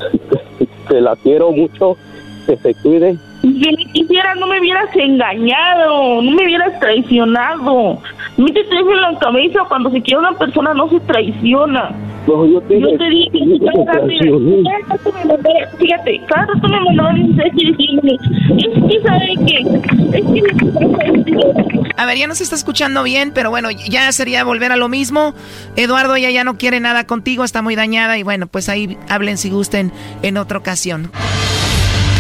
Te 0.88 1.02
la 1.02 1.16
quiero 1.18 1.52
mucho, 1.52 1.98
que 2.46 2.56
se 2.58 2.74
cuide. 2.76 3.18
si 3.42 3.50
ni 3.50 3.86
quisiera 3.92 4.36
no 4.36 4.48
me 4.48 4.60
hubieras 4.60 4.90
engañado, 4.96 6.22
no 6.22 6.32
me 6.32 6.46
hubieras 6.46 6.80
traicionado. 6.80 8.00
Métete 8.38 8.76
en 8.76 9.02
la 9.02 9.18
cabeza, 9.20 9.60
cuando 9.68 9.92
se 9.92 10.02
quiere 10.02 10.20
una 10.20 10.34
persona 10.38 10.74
no 10.74 10.90
se 10.90 11.00
traiciona. 11.02 11.92
No, 12.28 12.46
yo 12.46 12.62
te, 12.62 12.80
Yo 12.80 12.88
te 12.98 13.10
dije, 13.10 13.30
cada 13.66 13.94
rato- 13.96 14.06
me 14.08 15.26
mandaba- 15.26 15.68
fíjate, 15.78 16.22
cada 16.28 16.46
rato 16.46 16.68
me 16.70 16.80
mandaban 16.82 17.16
mensajes 17.20 17.54
diciéndome, 17.54 18.14
es 18.14 18.84
que 18.90 19.02
sabe 19.02 19.36
que, 19.46 19.58
es 20.18 20.26
que 20.26 21.94
A 21.98 22.06
ver, 22.06 22.18
ya 22.18 22.28
no 22.28 22.36
se 22.36 22.44
está 22.44 22.56
escuchando 22.56 23.04
bien, 23.04 23.32
pero 23.34 23.50
bueno, 23.50 23.70
ya 23.72 24.12
sería 24.14 24.44
volver 24.44 24.72
a 24.72 24.78
lo 24.78 24.88
mismo. 24.90 25.34
Eduardo, 25.76 26.16
ella 26.16 26.32
ya 26.32 26.44
no 26.44 26.58
quiere 26.58 26.80
nada 26.80 27.06
contigo, 27.06 27.44
está 27.44 27.62
muy 27.62 27.76
dañada 27.76 28.18
y 28.18 28.24
bueno, 28.24 28.48
pues 28.48 28.70
ahí 28.70 28.98
hablen 29.10 29.38
si 29.38 29.50
gusten 29.50 29.92
en 30.22 30.38
otra 30.38 30.58
ocasión. 30.60 31.12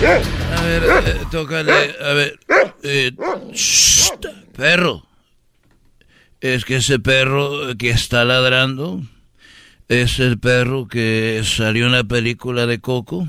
A 0.00 0.62
ver, 0.62 0.82
eh, 1.06 1.16
tócale, 1.30 1.72
a 2.00 2.12
ver. 2.12 2.38
eh, 2.84 3.10
shh, 3.52 4.10
perro. 4.56 5.04
Es 6.40 6.64
que 6.64 6.76
ese 6.76 7.00
perro 7.00 7.76
que 7.76 7.90
está 7.90 8.24
ladrando 8.24 9.02
es 9.88 10.20
el 10.20 10.38
perro 10.38 10.86
que 10.86 11.42
salió 11.44 11.86
en 11.86 11.92
la 11.92 12.04
película 12.04 12.66
de 12.66 12.78
Coco 12.80 13.26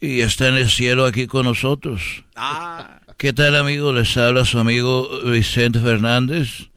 y 0.00 0.20
está 0.20 0.48
en 0.48 0.54
el 0.54 0.70
cielo 0.70 1.04
aquí 1.04 1.26
con 1.26 1.46
nosotros. 1.46 2.24
¿Qué 3.16 3.32
tal, 3.32 3.56
amigo? 3.56 3.92
Les 3.92 4.16
habla 4.16 4.44
su 4.44 4.58
amigo 4.60 5.08
Vicente 5.24 5.80
Fernández. 5.80 6.68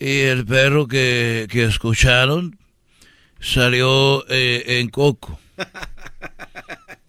Y 0.00 0.20
el 0.22 0.44
perro 0.46 0.88
que, 0.88 1.46
que 1.48 1.62
escucharon 1.64 2.58
salió 3.38 4.24
eh, 4.28 4.80
en 4.80 4.88
Coco. 4.88 5.38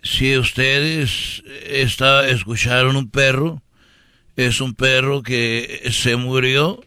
Si 0.04 0.38
ustedes 0.38 1.44
está, 1.66 2.28
escucharon 2.28 2.96
un 2.96 3.10
perro, 3.10 3.62
es 4.36 4.62
un 4.62 4.74
perro 4.74 5.22
que 5.22 5.90
se 5.92 6.16
murió 6.16 6.84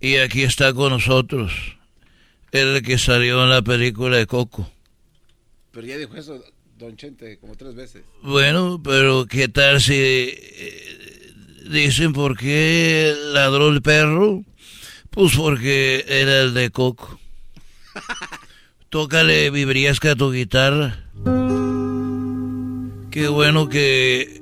y 0.00 0.16
aquí 0.16 0.42
está 0.42 0.72
con 0.72 0.92
nosotros. 0.92 1.52
El 2.52 2.82
que 2.82 2.96
salió 2.98 3.42
en 3.44 3.50
la 3.50 3.62
película 3.62 4.16
de 4.16 4.26
Coco. 4.26 4.70
Pero 5.72 5.86
ya 5.86 5.98
dijo 5.98 6.16
eso 6.16 6.42
Don 6.78 6.96
Chente 6.96 7.38
como 7.38 7.56
tres 7.56 7.74
veces. 7.74 8.04
Bueno, 8.22 8.80
pero 8.82 9.26
¿qué 9.26 9.48
tal 9.48 9.80
si 9.80 9.94
eh, 9.94 11.34
dicen 11.70 12.12
por 12.12 12.38
qué 12.38 13.14
ladró 13.32 13.68
el 13.68 13.82
perro? 13.82 14.44
Pues 15.10 15.34
porque 15.34 16.04
era 16.06 16.42
el 16.42 16.54
de 16.54 16.70
Coco. 16.70 17.18
Tócale 18.90 19.50
vibriasca 19.50 20.12
a 20.12 20.16
tu 20.16 20.30
guitarra. 20.30 21.04
Qué 23.18 23.26
bueno 23.26 23.68
que 23.68 24.40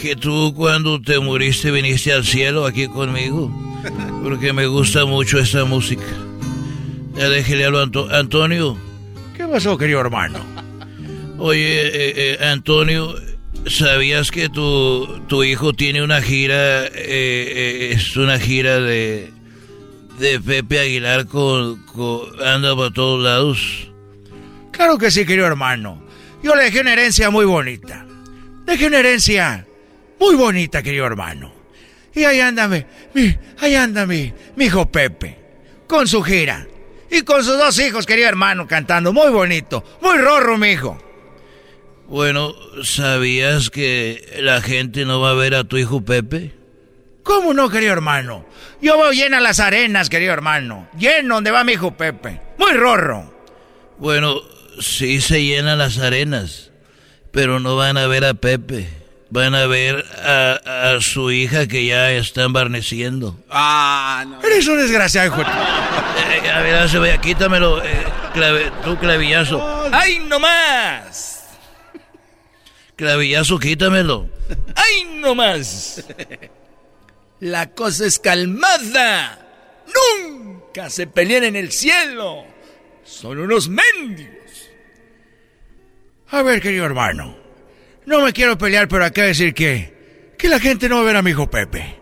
que 0.00 0.16
tú 0.16 0.54
cuando 0.56 0.98
te 1.02 1.20
muriste 1.20 1.70
viniste 1.70 2.10
al 2.10 2.24
cielo 2.24 2.64
aquí 2.64 2.86
conmigo, 2.86 3.52
porque 4.22 4.54
me 4.54 4.66
gusta 4.66 5.04
mucho 5.04 5.38
esta 5.38 5.66
música. 5.66 6.06
Ya 7.18 7.28
déjele 7.28 7.66
a 7.66 7.68
Anto- 7.68 8.08
Antonio. 8.10 8.78
¿Qué 9.36 9.44
pasó, 9.46 9.76
querido 9.76 10.00
hermano? 10.00 10.38
Oye, 11.36 11.82
eh, 11.88 12.38
eh, 12.40 12.44
Antonio, 12.46 13.14
¿sabías 13.66 14.30
que 14.30 14.48
tu, 14.48 15.20
tu 15.28 15.44
hijo 15.44 15.74
tiene 15.74 16.02
una 16.02 16.22
gira, 16.22 16.86
eh, 16.86 16.90
eh, 16.94 17.90
es 17.92 18.16
una 18.16 18.38
gira 18.38 18.80
de, 18.80 19.30
de 20.18 20.40
Pepe 20.40 20.78
Aguilar 20.80 21.26
con, 21.26 21.76
con- 21.84 22.42
anda 22.42 22.74
por 22.74 22.90
todos 22.94 23.22
lados? 23.22 23.58
Claro 24.70 24.96
que 24.96 25.10
sí, 25.10 25.26
querido 25.26 25.46
hermano. 25.46 26.08
Yo 26.42 26.54
le 26.54 26.64
dejé 26.64 26.80
una 26.80 26.92
herencia 26.92 27.30
muy 27.30 27.44
bonita. 27.44 28.06
Dejé 28.64 28.86
una 28.86 28.98
herencia 28.98 29.66
muy 30.18 30.34
bonita, 30.36 30.82
querido 30.82 31.06
hermano. 31.06 31.52
Y 32.14 32.24
ahí 32.24 32.40
anda 32.40 32.68
mi, 32.68 32.84
ahí 33.60 33.74
anda 33.74 34.06
mi, 34.06 34.32
mi 34.56 34.66
hijo 34.66 34.90
Pepe, 34.90 35.38
con 35.86 36.06
su 36.08 36.22
gira. 36.22 36.66
Y 37.10 37.22
con 37.22 37.42
sus 37.42 37.58
dos 37.58 37.78
hijos, 37.80 38.06
querido 38.06 38.28
hermano, 38.28 38.66
cantando. 38.66 39.12
Muy 39.12 39.30
bonito, 39.30 39.84
muy 40.00 40.18
rorro, 40.18 40.56
mi 40.56 40.68
hijo. 40.68 40.98
Bueno, 42.06 42.54
¿sabías 42.82 43.70
que 43.70 44.38
la 44.40 44.60
gente 44.60 45.04
no 45.04 45.20
va 45.20 45.30
a 45.30 45.34
ver 45.34 45.54
a 45.54 45.64
tu 45.64 45.76
hijo 45.76 46.04
Pepe? 46.04 46.52
¿Cómo 47.22 47.54
no, 47.54 47.68
querido 47.68 47.92
hermano? 47.92 48.46
Yo 48.80 48.98
veo 48.98 49.12
llena 49.12 49.40
las 49.40 49.60
arenas, 49.60 50.08
querido 50.08 50.32
hermano. 50.32 50.88
Lleno 50.98 51.36
donde 51.36 51.50
va 51.50 51.64
mi 51.64 51.72
hijo 51.72 51.96
Pepe. 51.96 52.40
Muy 52.58 52.72
rorro. 52.72 53.32
Bueno, 53.98 54.40
sí 54.80 55.20
se 55.20 55.42
llenan 55.42 55.78
las 55.78 55.98
arenas, 55.98 56.70
pero 57.30 57.60
no 57.60 57.76
van 57.76 57.96
a 57.96 58.06
ver 58.06 58.24
a 58.24 58.34
Pepe. 58.34 58.88
Van 59.32 59.54
a 59.54 59.66
ver 59.66 60.04
a, 60.24 60.94
a 60.96 61.00
su 61.00 61.30
hija 61.30 61.68
que 61.68 61.86
ya 61.86 62.10
está 62.10 62.42
embarneciendo. 62.42 63.38
Ah, 63.48 64.24
no. 64.26 64.42
Eres 64.42 64.66
un 64.66 64.76
desgraciado, 64.78 65.28
hijo. 65.28 65.42
Eh, 65.42 66.50
a 66.50 66.60
ver, 66.62 66.88
se 66.88 66.98
vaya, 66.98 67.18
quítamelo, 67.20 67.80
eh, 67.84 68.04
clave- 68.34 68.72
tú 68.82 68.98
clavillazo. 68.98 69.88
¡Ay, 69.92 70.18
no 70.26 70.40
más! 70.40 71.44
Clavillazo, 72.96 73.58
quítamelo. 73.60 74.28
¡Ay, 74.74 75.04
no 75.20 75.34
más! 75.36 76.04
La 77.38 77.70
cosa 77.70 78.06
es 78.06 78.18
calmada. 78.18 79.38
Nunca 80.26 80.90
se 80.90 81.06
pelean 81.06 81.44
en 81.44 81.54
el 81.56 81.70
cielo. 81.72 82.44
Son 83.04 83.38
unos 83.38 83.68
mendigos. 83.68 84.39
A 86.30 86.42
ver, 86.42 86.60
querido 86.60 86.86
hermano. 86.86 87.36
No 88.06 88.20
me 88.20 88.32
quiero 88.32 88.56
pelear, 88.56 88.88
pero 88.88 89.04
acá 89.04 89.22
decir 89.22 89.54
que... 89.54 90.34
Que 90.38 90.48
la 90.48 90.58
gente 90.58 90.88
no 90.88 90.96
va 90.96 91.02
a 91.02 91.04
ver 91.04 91.16
a 91.16 91.22
mi 91.22 91.32
hijo 91.32 91.50
Pepe. 91.50 92.00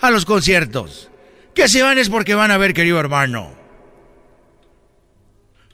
A 0.00 0.10
los 0.10 0.24
conciertos. 0.24 1.10
Que 1.54 1.68
si 1.68 1.82
van 1.82 1.98
es 1.98 2.08
porque 2.08 2.34
van 2.34 2.50
a 2.50 2.58
ver, 2.58 2.72
querido 2.72 2.98
hermano. 2.98 3.52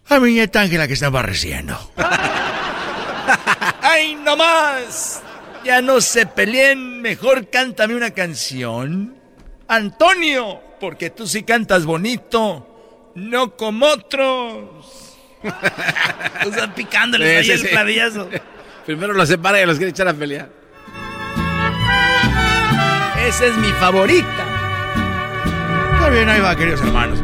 a 0.09 0.19
mi 0.19 0.33
nieta 0.33 0.61
Ángela 0.61 0.87
que 0.89 0.95
está 0.95 1.07
embarreciendo. 1.07 1.79
¡Ay, 3.83 4.17
no 4.17 4.37
más! 4.37 5.23
Ya 5.65 5.81
no 5.83 6.01
se 6.01 6.27
peleen, 6.27 7.01
mejor 7.01 7.49
cántame 7.49 7.95
una 7.95 8.11
canción. 8.11 9.15
Antonio, 9.69 10.61
porque 10.81 11.11
tú 11.11 11.27
sí 11.27 11.45
cantas 11.45 11.85
bonito, 11.85 13.13
no 13.15 13.57
como 13.57 13.87
otros. 13.87 15.00
Están 16.45 16.75
picándoles 16.75 17.29
Sí, 17.29 17.37
ahí 17.37 17.45
sí, 17.45 17.51
el 17.53 17.59
sí. 17.61 17.67
clavillazo. 17.69 18.29
Primero 18.87 19.13
los 19.13 19.29
separa 19.29 19.61
y 19.63 19.67
los 19.67 19.77
quiere 19.77 19.91
echar 19.91 20.09
a 20.09 20.15
pelear. 20.15 20.49
Esa 23.27 23.47
es 23.47 23.57
mi 23.59 23.69
favorita. 23.73 24.45
Está 25.95 26.09
bien, 26.11 26.29
ahí 26.29 26.41
va, 26.41 26.57
queridos 26.57 26.81
hermanos. 26.81 27.23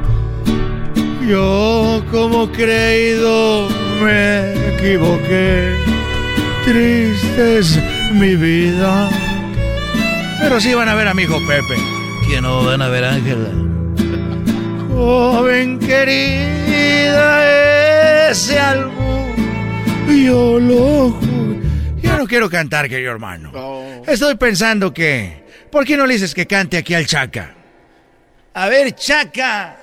Yo 1.26 2.05
como 2.12 2.51
creído 2.52 3.68
me 4.01 4.74
equivoqué. 4.74 5.74
Triste 6.64 7.59
es 7.59 7.80
mi 8.12 8.36
vida. 8.36 9.09
Pero 10.40 10.60
sí 10.60 10.74
van 10.74 10.88
a 10.88 10.94
ver 10.94 11.09
a 11.09 11.14
mi 11.14 11.22
hijo 11.22 11.40
Pepe. 11.47 11.74
Que 12.28 12.40
no 12.40 12.64
van 12.64 12.82
a 12.82 12.88
ver 12.88 13.05
a 13.05 13.14
Ángela. 13.14 13.48
Joven 14.94 15.78
querida, 15.78 17.44
algo 18.27 19.36
yo 20.09 20.59
lo 20.59 21.20
Yo 22.03 22.19
no 22.19 22.27
quiero 22.27 22.51
cantar, 22.51 22.89
querido 22.89 23.12
hermano. 23.12 23.53
Estoy 24.05 24.35
pensando 24.35 24.93
que... 24.93 25.44
¿Por 25.70 25.85
qué 25.85 25.97
no 25.97 26.07
le 26.07 26.15
dices 26.15 26.35
que 26.35 26.44
cante 26.44 26.77
aquí 26.77 26.93
al 26.94 27.07
Chaca? 27.07 27.55
A 28.55 28.69
ver, 28.69 28.97
Chaca, 28.97 29.77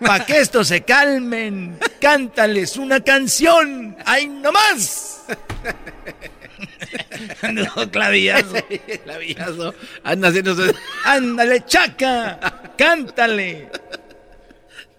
para 0.00 0.24
que 0.24 0.38
estos 0.38 0.68
se 0.68 0.80
calmen, 0.80 1.78
cántales 2.00 2.78
una 2.78 3.00
canción. 3.00 3.94
¡Ay, 4.06 4.28
no 4.28 4.50
más! 4.50 5.24
no, 7.52 7.90
clavillazo. 7.90 8.54
clavillazo. 9.04 9.74
Anda 10.04 10.28
haciéndose... 10.28 10.74
¡Ándale, 11.04 11.66
Chaca! 11.66 12.62
¡Cántale! 12.78 13.68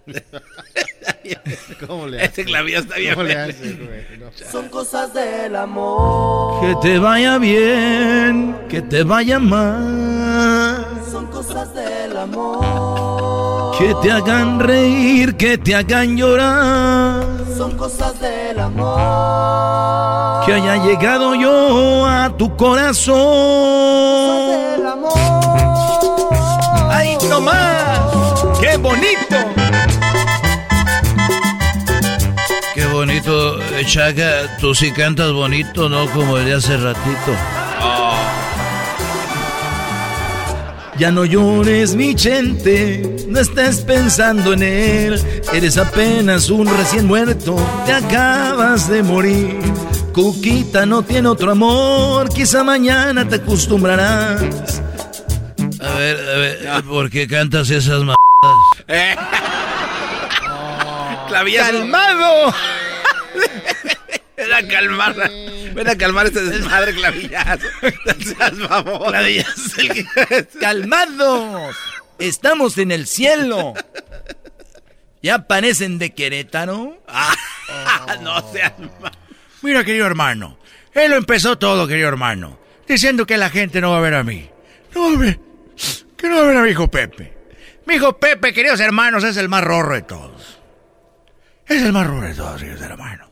¿Cómo 1.87 2.07
le 2.07 2.23
Ese 2.23 2.43
clavillazo 2.45 2.83
está 2.83 2.97
bien. 2.97 3.13
¿Cómo 3.13 3.27
le 3.27 3.33
feo. 3.33 3.43
hace, 3.43 3.73
güey? 3.73 4.19
No. 4.19 4.31
Son 4.51 4.69
cosas 4.69 5.13
del 5.13 5.55
amor. 5.55 6.61
Que 6.61 6.75
te 6.87 6.99
vaya 6.99 7.37
bien, 7.37 8.57
que 8.69 8.81
te 8.81 9.03
vaya 9.03 9.39
mal. 9.39 10.85
Son 11.09 11.27
cosas 11.27 11.73
del 11.73 12.17
amor. 12.17 13.77
Que 13.77 13.95
te 14.01 14.11
hagan 14.11 14.59
reír, 14.59 15.35
que 15.37 15.57
te 15.57 15.75
hagan 15.75 16.17
llorar. 16.17 17.23
Son 17.57 17.77
cosas 17.77 18.19
del 18.19 18.59
amor. 18.59 20.45
Que 20.45 20.53
haya 20.53 20.83
llegado 20.83 21.35
yo 21.35 22.05
a 22.05 22.35
tu 22.37 22.55
corazón. 22.57 23.17
Del 24.77 24.87
amor. 24.87 25.11
¡Ay, 26.89 27.17
no 27.29 27.41
más! 27.41 27.99
¡Qué 28.59 28.77
bonito! 28.77 29.60
Bonito, 32.91 33.59
Chaca, 33.85 34.57
tú 34.59 34.75
sí 34.75 34.91
cantas 34.91 35.31
bonito, 35.31 35.89
¿no? 35.89 36.09
Como 36.11 36.37
el 36.37 36.45
de 36.45 36.53
hace 36.55 36.77
ratito. 36.77 37.35
Ya 40.97 41.09
no 41.09 41.25
llores, 41.25 41.95
mi 41.95 42.15
gente, 42.15 43.25
no 43.27 43.39
estés 43.39 43.81
pensando 43.81 44.53
en 44.53 44.61
él. 44.61 45.21
Eres 45.51 45.77
apenas 45.77 46.49
un 46.49 46.67
recién 46.67 47.07
muerto, 47.07 47.55
te 47.85 47.93
acabas 47.93 48.87
de 48.87 49.01
morir. 49.01 49.59
Cuquita 50.13 50.85
no 50.85 51.01
tiene 51.01 51.29
otro 51.29 51.51
amor, 51.51 52.29
quizá 52.29 52.63
mañana 52.63 53.27
te 53.27 53.37
acostumbrarás. 53.37 54.81
A 55.79 55.93
ver, 55.97 56.17
a 56.17 56.37
ver, 56.37 56.83
¿por 56.83 57.09
qué 57.09 57.27
cantas 57.27 57.69
esas 57.69 58.01
m***? 58.01 58.13
Eh. 58.87 59.15
¡Calmado! 61.31 62.53
Ven 64.41 64.53
a 64.53 64.67
calmar. 64.67 65.15
Ven 65.73 65.87
a 65.89 65.95
calmar 65.95 66.25
este 66.27 66.41
desmadre 66.43 66.93
clavillazo. 66.93 67.67
Clavillazo. 69.07 69.81
el 69.81 69.89
que- 69.93 70.47
¡Calmados! 70.59 71.75
Estamos 72.19 72.77
en 72.77 72.91
el 72.91 73.07
cielo. 73.07 73.73
¿Ya 75.23 75.47
parecen 75.47 75.99
de 75.99 76.13
Querétaro? 76.13 77.01
Ah, 77.07 77.35
no 78.21 78.41
seas 78.51 78.77
mamón. 78.79 79.11
Mira, 79.61 79.83
querido 79.83 80.07
hermano, 80.07 80.57
él 80.93 81.11
lo 81.11 81.17
empezó 81.17 81.57
todo, 81.59 81.87
querido 81.87 82.07
hermano, 82.09 82.59
diciendo 82.87 83.25
que 83.27 83.37
la 83.37 83.49
gente 83.51 83.79
no 83.81 83.91
va 83.91 83.99
a 83.99 84.01
ver 84.01 84.15
a 84.15 84.23
mí. 84.23 84.49
No 84.95 85.09
va 85.09 85.15
a 85.15 85.19
ver, 85.19 85.39
que 86.17 86.27
no 86.27 86.35
va 86.37 86.41
a 86.41 86.45
ver 86.47 86.57
a 86.57 86.61
mi 86.63 86.71
hijo 86.71 86.89
Pepe. 86.89 87.33
Mi 87.85 87.95
hijo 87.95 88.17
Pepe, 88.17 88.53
queridos 88.53 88.79
hermanos, 88.79 89.23
es 89.23 89.37
el 89.37 89.47
más 89.49 89.63
rorro 89.63 89.93
de 89.95 90.01
todos. 90.01 90.59
Es 91.67 91.81
el 91.83 91.93
más 91.93 92.07
rorro 92.07 92.27
de 92.27 92.33
todos, 92.33 92.59
queridos 92.59 92.81
hermanos. 92.81 93.29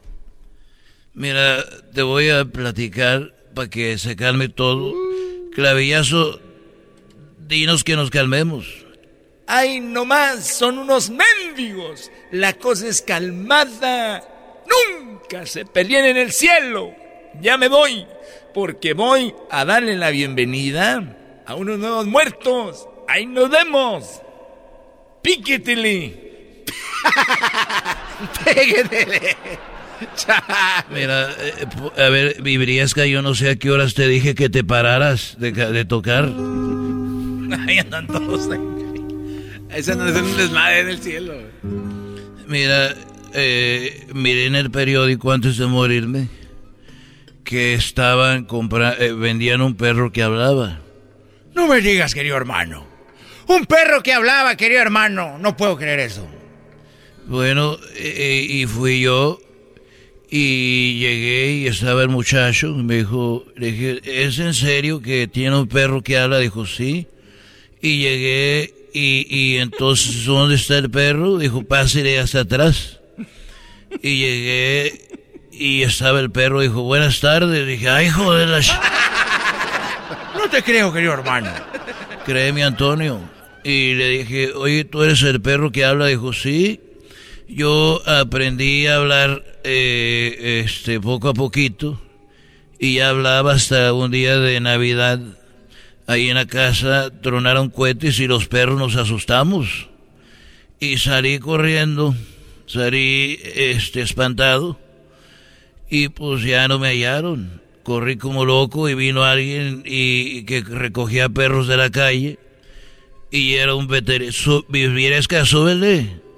Mira, 1.14 1.66
te 1.94 2.02
voy 2.02 2.30
a 2.30 2.46
platicar 2.46 3.34
para 3.54 3.70
que 3.70 3.98
se 3.98 4.16
calme 4.16 4.50
todo. 4.50 4.94
Clavillazo, 5.54 6.40
dinos 7.48 7.84
que 7.84 7.96
nos 7.96 8.10
calmemos. 8.10 8.86
¡Ay, 9.48 9.80
no 9.80 10.06
más! 10.06 10.46
¡Son 10.46 10.78
unos 10.78 11.10
mendigos! 11.10 12.12
La 12.32 12.54
cosa 12.54 12.88
es 12.88 13.02
calmada. 13.02 14.24
¡Nunca 14.70 15.48
se 15.48 15.66
peleen 15.66 16.06
en 16.06 16.18
el 16.18 16.32
cielo! 16.32 16.94
Ya 17.42 17.58
me 17.58 17.68
voy, 17.68 18.06
porque 18.54 18.94
voy 18.94 19.34
a 19.50 19.66
darle 19.66 19.96
la 19.96 20.12
bienvenida 20.12 21.42
a 21.46 21.56
unos 21.56 21.80
nuevos 21.80 22.06
muertos. 22.06 22.88
¡Ahí 23.08 23.26
nos 23.26 23.50
vemos! 23.50 24.22
¡Píquetele! 25.24 26.66
Péguetele. 28.46 29.38
Mira, 30.94 31.30
eh, 31.40 31.66
a 32.06 32.10
ver, 32.10 32.42
Vibriesca, 32.42 33.06
yo 33.06 33.22
no 33.22 33.36
sé 33.36 33.50
a 33.52 33.56
qué 33.56 33.72
horas 33.72 33.94
te 33.94 34.08
dije 34.08 34.36
que 34.36 34.50
te 34.50 34.64
pararas 34.64 35.36
de, 35.40 35.54
ca- 35.54 35.72
de 35.72 35.86
tocar. 35.86 36.26
Ahí 37.68 37.80
andan 37.80 38.08
todos. 38.08 38.50
ahí. 38.52 38.60
Ese 39.70 39.96
no 39.96 40.08
es 40.08 40.16
un 40.16 40.38
desmadre 40.38 40.80
en 40.82 40.90
el 40.90 41.00
cielo. 41.00 41.34
Mira, 42.48 42.96
eh, 43.34 44.08
miré 44.14 44.46
en 44.48 44.56
el 44.56 44.72
periódico 44.72 45.32
antes 45.32 45.58
de 45.58 45.68
morirme 45.68 46.28
que 47.44 47.74
estaban 47.74 48.46
compra 48.46 48.96
eh, 49.00 49.12
vendían 49.14 49.62
un 49.62 49.76
perro 49.76 50.12
que 50.12 50.24
hablaba. 50.24 50.80
No 51.56 51.68
me 51.68 51.82
digas, 51.82 52.14
querido 52.14 52.38
hermano. 52.38 52.86
Un 53.48 53.66
perro 53.66 54.02
que 54.04 54.14
hablaba, 54.14 54.56
querido 54.56 54.82
hermano. 54.82 55.38
No 55.40 55.58
puedo 55.58 55.76
creer 55.78 56.00
eso. 56.00 56.28
Bueno, 57.26 57.78
eh, 57.96 58.46
y 58.48 58.66
fui 58.66 59.02
yo 59.02 59.40
y 60.32 61.00
llegué 61.00 61.54
y 61.54 61.68
estaba 61.68 62.02
el 62.04 62.10
muchacho. 62.10 62.74
Me 62.76 62.98
dijo, 62.98 63.46
le 63.56 63.72
dije, 63.72 64.02
¿es 64.26 64.40
en 64.40 64.54
serio 64.54 65.02
que 65.02 65.28
tiene 65.28 65.58
un 65.58 65.68
perro 65.68 66.02
que 66.02 66.18
habla? 66.18 66.40
Dijo, 66.40 66.66
sí. 66.66 67.08
Y 67.82 68.00
llegué 68.00 68.74
y, 68.94 69.26
y 69.30 69.58
entonces, 69.58 70.26
¿dónde 70.26 70.56
está 70.56 70.78
el 70.78 70.90
perro? 70.90 71.38
Dijo, 71.38 71.64
pásale 71.64 72.20
hasta 72.20 72.42
atrás. 72.42 73.00
Y 74.04 74.20
llegué 74.20 75.08
y 75.52 75.82
estaba 75.82 76.20
el 76.20 76.30
perro. 76.32 76.62
Dijo, 76.62 76.84
buenas 76.84 77.20
tardes. 77.20 77.66
Dije, 77.66 77.90
ay, 77.90 78.10
joder, 78.10 78.50
la... 78.50 78.60
ch-". 78.60 78.80
No 80.36 80.50
te 80.50 80.62
creo, 80.62 80.94
querido 80.94 81.14
hermano. 81.14 81.52
Créeme, 82.26 82.64
Antonio. 82.64 83.20
Y 83.64 83.94
le 83.96 84.10
dije, 84.10 84.54
oye, 84.54 84.84
¿tú 84.86 85.04
eres 85.04 85.22
el 85.24 85.42
perro 85.42 85.72
que 85.72 85.86
habla? 85.86 86.06
Dijo, 86.08 86.34
sí. 86.34 86.80
Yo 87.50 88.08
aprendí 88.08 88.86
a 88.86 88.98
hablar 88.98 89.44
eh, 89.64 90.62
este 90.64 91.00
poco 91.00 91.30
a 91.30 91.34
poquito 91.34 92.00
y 92.78 92.98
ya 92.98 93.10
hablaba 93.10 93.54
hasta 93.54 93.92
un 93.92 94.12
día 94.12 94.38
de 94.38 94.60
Navidad. 94.60 95.20
Ahí 96.06 96.30
en 96.30 96.36
la 96.36 96.46
casa 96.46 97.10
tronaron 97.10 97.72
cohetes 97.72 98.20
y 98.20 98.28
los 98.28 98.48
perros 98.48 98.78
nos 98.78 98.96
asustamos. 98.98 99.88
Y 100.80 101.00
salí 101.00 101.40
corriendo, 101.40 102.16
salí 102.68 103.40
este 103.44 104.02
espantado 104.02 104.80
y 105.90 106.10
pues 106.10 106.44
ya 106.44 106.68
no 106.68 106.78
me 106.78 106.90
hallaron. 106.90 107.64
Corrí 107.82 108.18
como 108.18 108.46
loco 108.46 108.90
y 108.90 108.94
vino 108.94 109.24
alguien 109.24 109.82
y 109.88 110.44
que 110.44 110.62
recogía 110.62 111.30
perros 111.30 111.68
de 111.68 111.78
la 111.78 111.90
calle 111.90 112.38
y 113.32 113.56
era 113.56 113.74
un 113.74 113.88
veterinario. 113.88 114.66
Viviresca, 114.70 115.46
súbele. 115.46 116.29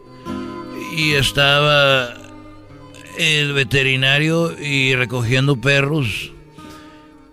Y 0.96 1.14
estaba 1.14 2.14
el 3.18 3.54
veterinario 3.54 4.56
y 4.60 4.96
recogiendo 4.96 5.60
perros 5.60 6.32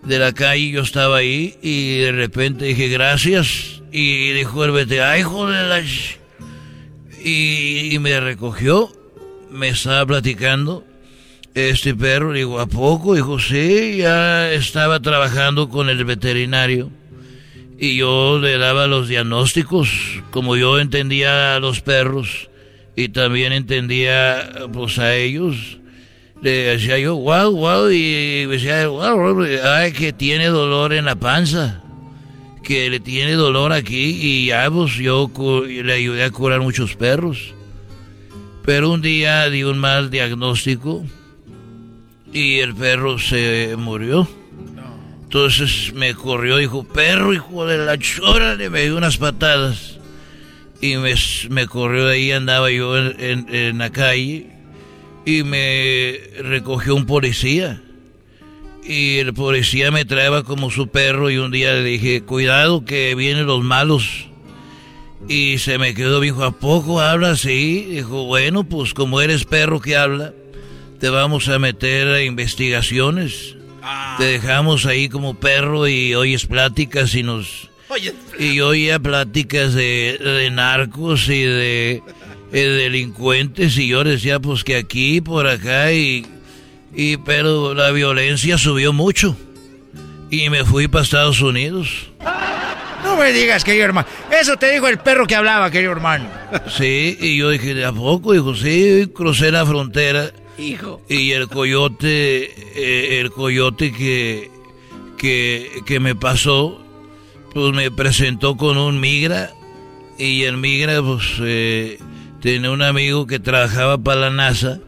de 0.03 0.19
la 0.19 0.33
calle. 0.33 0.71
Yo 0.71 0.81
estaba 0.81 1.17
ahí 1.17 1.57
y 1.61 1.97
de 1.99 2.11
repente 2.11 2.65
dije 2.65 2.87
gracias. 2.87 3.81
Y 3.91 4.31
dijo 4.31 4.63
el 4.63 4.71
veterinario, 4.71 5.47
ay, 5.47 5.67
la 5.67 5.81
ch-". 5.81 6.17
y, 7.23 7.95
y 7.95 7.99
me 7.99 8.19
recogió. 8.19 8.91
me 9.51 9.69
estaba 9.69 10.05
platicando 10.05 10.85
este 11.53 11.95
perro. 11.95 12.33
Digo, 12.33 12.59
¿a 12.59 12.67
poco? 12.67 13.15
Dijo, 13.15 13.39
sí, 13.39 13.97
ya 13.97 14.51
estaba 14.51 14.99
trabajando 14.99 15.69
con 15.69 15.89
el 15.89 16.05
veterinario. 16.05 16.91
Y 17.77 17.95
yo 17.95 18.39
le 18.39 18.57
daba 18.57 18.87
los 18.87 19.07
diagnósticos, 19.07 19.89
como 20.31 20.57
yo 20.57 20.79
entendía 20.79 21.55
a 21.55 21.59
los 21.59 21.79
perros 21.81 22.48
y 22.95 23.09
también 23.09 23.53
entendía 23.53 24.67
pues 24.71 24.99
a 24.99 25.15
ellos. 25.15 25.77
Le 26.41 26.51
decía 26.51 26.97
yo, 26.99 27.15
wow, 27.17 27.51
wow, 27.51 27.89
y 27.89 28.45
decía, 28.45 28.87
wow, 28.87 29.43
ay, 29.63 29.91
que 29.91 30.13
tiene 30.13 30.47
dolor 30.47 30.93
en 30.93 31.05
la 31.05 31.15
panza, 31.15 31.83
que 32.63 32.89
le 32.89 33.01
tiene 33.01 33.33
dolor 33.33 33.73
aquí, 33.73 34.17
y 34.21 34.45
ya 34.47 34.69
pues 34.71 34.95
yo 34.95 35.29
le 35.67 35.93
ayudé 35.93 36.23
a 36.23 36.31
curar 36.31 36.61
muchos 36.61 36.95
perros. 36.95 37.53
Pero 38.65 38.91
un 38.91 39.01
día 39.01 39.49
di 39.49 39.63
un 39.63 39.79
mal 39.79 40.09
diagnóstico 40.09 41.05
y 42.31 42.59
el 42.59 42.75
perro 42.75 43.19
se 43.19 43.75
murió. 43.77 44.27
Entonces 45.23 45.93
me 45.93 46.15
corrió, 46.15 46.57
dijo, 46.57 46.83
perro, 46.83 47.33
hijo 47.33 47.65
de 47.65 47.77
la 47.77 47.97
chora, 47.99 48.55
le 48.55 48.69
me 48.69 48.83
dio 48.83 48.97
unas 48.97 49.17
patadas. 49.17 49.98
Y 50.81 50.95
me, 50.95 51.13
me 51.49 51.67
corrió 51.67 52.05
de 52.05 52.13
ahí, 52.13 52.31
andaba 52.31 52.71
yo 52.71 52.97
en, 52.97 53.53
en, 53.53 53.77
la 53.77 53.91
calle 53.91 54.47
y 55.25 55.43
me 55.43 56.19
recogió 56.41 56.95
un 56.95 57.05
policía. 57.05 57.81
Y 58.83 59.17
el 59.17 59.33
policía 59.33 59.91
me 59.91 60.05
traía 60.05 60.43
como 60.43 60.71
su 60.71 60.87
perro 60.87 61.29
y 61.29 61.37
un 61.37 61.51
día 61.51 61.73
le 61.73 61.83
dije, 61.83 62.21
cuidado 62.21 62.85
que 62.85 63.13
vienen 63.15 63.45
los 63.45 63.63
malos. 63.63 64.29
Y 65.27 65.57
se 65.57 65.77
me 65.77 65.93
quedó, 65.93 66.21
dijo, 66.21 66.43
¿a 66.43 66.51
poco 66.51 67.01
habla 67.01 67.31
así? 67.31 67.85
Dijo, 67.89 68.23
bueno, 68.25 68.63
pues 68.63 68.93
como 68.93 69.19
eres 69.19 69.43
perro 69.43 69.81
que 69.81 69.97
habla, 69.97 70.33
te 70.99 71.09
vamos 71.09 71.49
a 71.49 71.59
meter 71.59 72.07
a 72.07 72.23
investigaciones. 72.23 73.55
Te 74.17 74.25
dejamos 74.25 74.85
ahí 74.85 75.09
como 75.09 75.35
perro 75.35 75.87
y 75.87 76.15
oyes 76.15 76.45
pláticas 76.45 77.15
y 77.15 77.23
nos... 77.23 77.69
y 78.37 78.55
yo 78.55 78.69
oía 78.69 78.99
pláticas 78.99 79.73
de, 79.73 80.49
narcos 80.51 81.27
y 81.27 81.41
de, 81.41 82.03
delincuentes 82.51 83.77
y 83.77 83.87
yo 83.87 84.03
decía 84.03 84.39
pues 84.39 84.63
que 84.63 84.75
aquí, 84.75 85.21
por 85.21 85.47
acá 85.47 85.91
y, 85.91 86.25
y... 86.93 87.17
Pero 87.17 87.73
la 87.73 87.91
violencia 87.91 88.57
subió 88.57 88.93
mucho. 88.93 89.35
Y 90.29 90.49
me 90.49 90.63
fui 90.63 90.87
para 90.87 91.03
Estados 91.03 91.41
Unidos. 91.41 92.11
No 93.03 93.17
me 93.17 93.31
digas, 93.33 93.63
querido 93.63 93.85
hermano. 93.85 94.07
Eso 94.29 94.57
te 94.57 94.71
dijo 94.71 94.87
el 94.87 94.99
perro 94.99 95.25
que 95.25 95.35
hablaba, 95.35 95.71
querido 95.71 95.91
hermano. 95.91 96.29
Sí, 96.69 97.17
y 97.19 97.37
yo 97.37 97.49
dije, 97.49 97.73
¿de 97.73 97.85
a 97.85 97.91
poco? 97.91 98.33
Dijo, 98.33 98.53
sí, 98.55 99.09
crucé 99.13 99.51
la 99.51 99.65
frontera. 99.65 100.31
Hijo. 100.59 101.01
Y 101.09 101.31
el 101.31 101.47
coyote, 101.47 102.53
eh, 102.75 103.19
el 103.19 103.31
coyote 103.31 103.91
que, 103.91 104.51
que, 105.17 105.81
que 105.85 105.99
me 105.99 106.13
pasó, 106.13 106.85
pues 107.53 107.73
me 107.73 107.91
presentó 107.91 108.57
con 108.57 108.77
un 108.77 108.99
migra. 108.99 109.51
Y 110.17 110.43
el 110.43 110.57
migra, 110.57 111.01
pues, 111.01 111.23
eh, 111.41 111.99
tenía 112.41 112.71
un 112.71 112.81
amigo 112.81 113.25
que 113.25 113.39
trabajaba 113.39 113.97
para 113.97 114.21
la 114.21 114.29
NASA. 114.29 114.79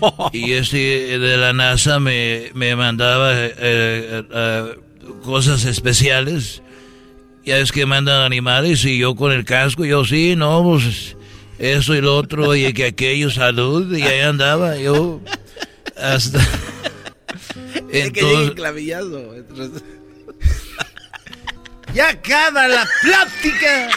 y 0.32 0.52
ese 0.52 0.76
de 0.76 1.36
la 1.36 1.52
NASA 1.52 1.98
me, 1.98 2.50
me 2.54 2.76
mandaba 2.76 3.32
eh, 3.34 4.74
cosas 5.22 5.64
especiales 5.64 6.62
ya 7.48 7.56
es 7.56 7.72
que 7.72 7.86
mandan 7.86 8.20
animales 8.20 8.84
y 8.84 8.98
yo 8.98 9.14
con 9.14 9.32
el 9.32 9.46
casco, 9.46 9.86
yo 9.86 10.04
sí, 10.04 10.36
no, 10.36 10.62
pues 10.62 11.16
eso 11.58 11.94
y 11.94 12.02
lo 12.02 12.14
otro, 12.14 12.54
y 12.54 12.74
que 12.74 12.84
aquello, 12.84 13.30
salud, 13.30 13.96
y 13.96 14.02
ahí 14.02 14.20
andaba 14.20 14.76
yo 14.76 15.22
hasta... 15.96 16.46
Entonces... 17.90 19.82
ya 21.94 22.10
acaba 22.10 22.68
la 22.68 22.86
plática. 23.02 23.88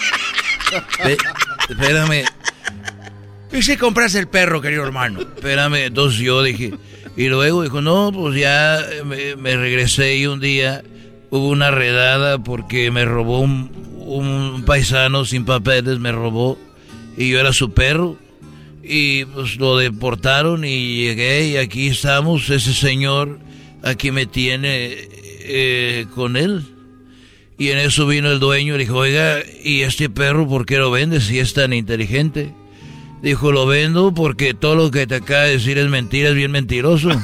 espérame. 1.70 2.26
¿Y 3.52 3.62
si 3.62 3.76
compras 3.78 4.16
el 4.16 4.28
perro, 4.28 4.62
querido 4.62 4.84
hermano? 4.84 5.22
Espérame, 5.22 5.86
entonces 5.88 6.20
yo 6.20 6.42
dije, 6.42 6.74
y 7.18 7.28
luego 7.28 7.64
dijo, 7.64 7.82
no, 7.82 8.12
pues 8.14 8.36
ya 8.36 8.80
me, 9.06 9.36
me 9.36 9.58
regresé 9.58 10.16
y 10.16 10.28
un 10.28 10.40
día 10.40 10.84
hubo 11.32 11.50
una 11.50 11.72
redada 11.72 12.38
porque 12.38 12.92
me 12.92 13.06
robó 13.06 13.40
un, 13.40 14.64
paisano 14.66 15.26
sin 15.26 15.46
papeles, 15.46 16.00
me 16.00 16.12
robó 16.12 16.58
y 17.18 17.30
yo 17.30 17.40
era 17.40 17.54
su 17.54 17.74
perro 17.74 18.18
y 18.84 19.26
pues 19.26 19.56
lo 19.58 19.78
deportaron 19.78 20.66
y 20.66 20.98
llegué 20.98 21.48
y 21.48 21.58
aquí 21.58 21.88
estamos, 21.88 22.50
ese 22.50 22.74
señor 22.74 23.40
aquí 23.82 24.12
me 24.12 24.26
tiene 24.26 25.08
eh, 25.44 26.06
con 26.14 26.36
él. 26.36 26.66
Y 27.62 27.70
en 27.70 27.78
eso 27.78 28.08
vino 28.08 28.32
el 28.32 28.40
dueño 28.40 28.74
y 28.74 28.80
dijo, 28.80 28.96
oiga, 28.96 29.38
¿y 29.64 29.84
este 29.84 30.10
perro 30.10 30.48
por 30.48 30.66
qué 30.66 30.80
lo 30.80 30.90
vende 30.90 31.22
si 31.22 31.38
es 31.38 31.54
tan 31.54 31.74
inteligente? 31.74 32.56
Dijo, 33.22 33.52
lo 33.52 33.68
vendo 33.68 34.16
porque 34.16 34.56
todo 34.56 34.74
lo 34.74 34.90
que 34.90 35.06
te 35.06 35.18
acaba 35.18 35.44
de 35.44 35.52
decir 35.52 35.78
es 35.78 35.88
mentira, 35.88 36.30
es 36.30 36.36
bien 36.36 36.50
mentiroso. 36.50 37.10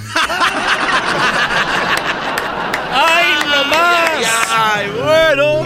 bueno. 5.03 5.63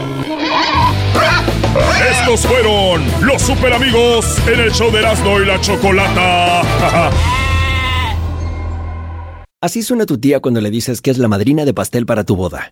Estos 2.10 2.48
fueron 2.48 3.04
los 3.24 3.42
super 3.42 3.74
amigos 3.74 4.38
en 4.48 4.62
el 4.62 4.72
show 4.72 4.90
de 4.90 5.00
Erasmo 5.00 5.42
y 5.42 5.48
la 5.48 5.60
Chocolata. 5.60 6.62
Así 9.60 9.84
suena 9.84 10.06
tu 10.06 10.18
tía 10.18 10.40
cuando 10.40 10.62
le 10.62 10.72
dices 10.72 11.02
que 11.02 11.12
es 11.12 11.18
la 11.18 11.28
madrina 11.28 11.66
de 11.66 11.74
pastel 11.74 12.06
para 12.06 12.24
tu 12.24 12.38
boda. 12.38 12.72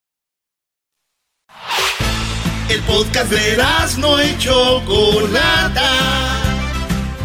El 2.71 2.79
podcast 2.83 3.29
de 3.29 3.57
no 3.97 4.23
y 4.23 4.37
Chocolata. 4.37 5.91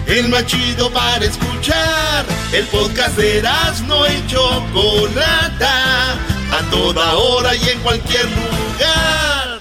El 0.09 0.29
más 0.29 0.45
chido 0.47 0.91
para 0.91 1.25
escuchar. 1.25 2.27
El 2.53 2.67
podcast 2.67 3.17
de 3.17 3.43
no 3.87 4.09
y 4.09 4.27
Chocolata. 4.27 6.15
A 6.51 6.63
toda 6.69 7.15
hora 7.15 7.55
y 7.55 7.69
en 7.69 7.79
cualquier 7.79 8.25
lugar. 8.25 9.61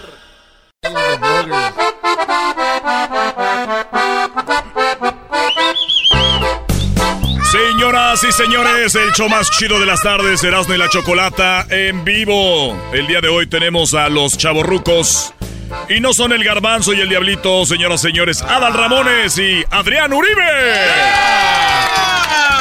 Señoras 7.51 8.23
y 8.23 8.31
señores, 8.31 8.95
el 8.95 9.11
show 9.11 9.29
más 9.29 9.51
chido 9.51 9.79
de 9.79 9.85
las 9.85 10.01
tardes, 10.01 10.43
Erasmo 10.43 10.73
y 10.73 10.77
la 10.79 10.89
Chocolata 10.89 11.67
en 11.69 12.03
vivo. 12.03 12.75
El 12.91 13.05
día 13.05 13.21
de 13.21 13.29
hoy 13.29 13.45
tenemos 13.47 13.93
a 13.93 14.09
los 14.09 14.35
chavorrucos 14.37 15.34
y 15.89 15.99
no 15.99 16.13
son 16.13 16.31
el 16.31 16.43
garbanzo 16.43 16.93
y 16.93 17.01
el 17.01 17.09
diablito, 17.09 17.65
señoras 17.65 18.01
y 18.03 18.07
señores, 18.07 18.41
Adal 18.41 18.73
Ramones 18.73 19.37
y 19.37 19.63
Adrián 19.69 20.13
Uribe. 20.13 20.43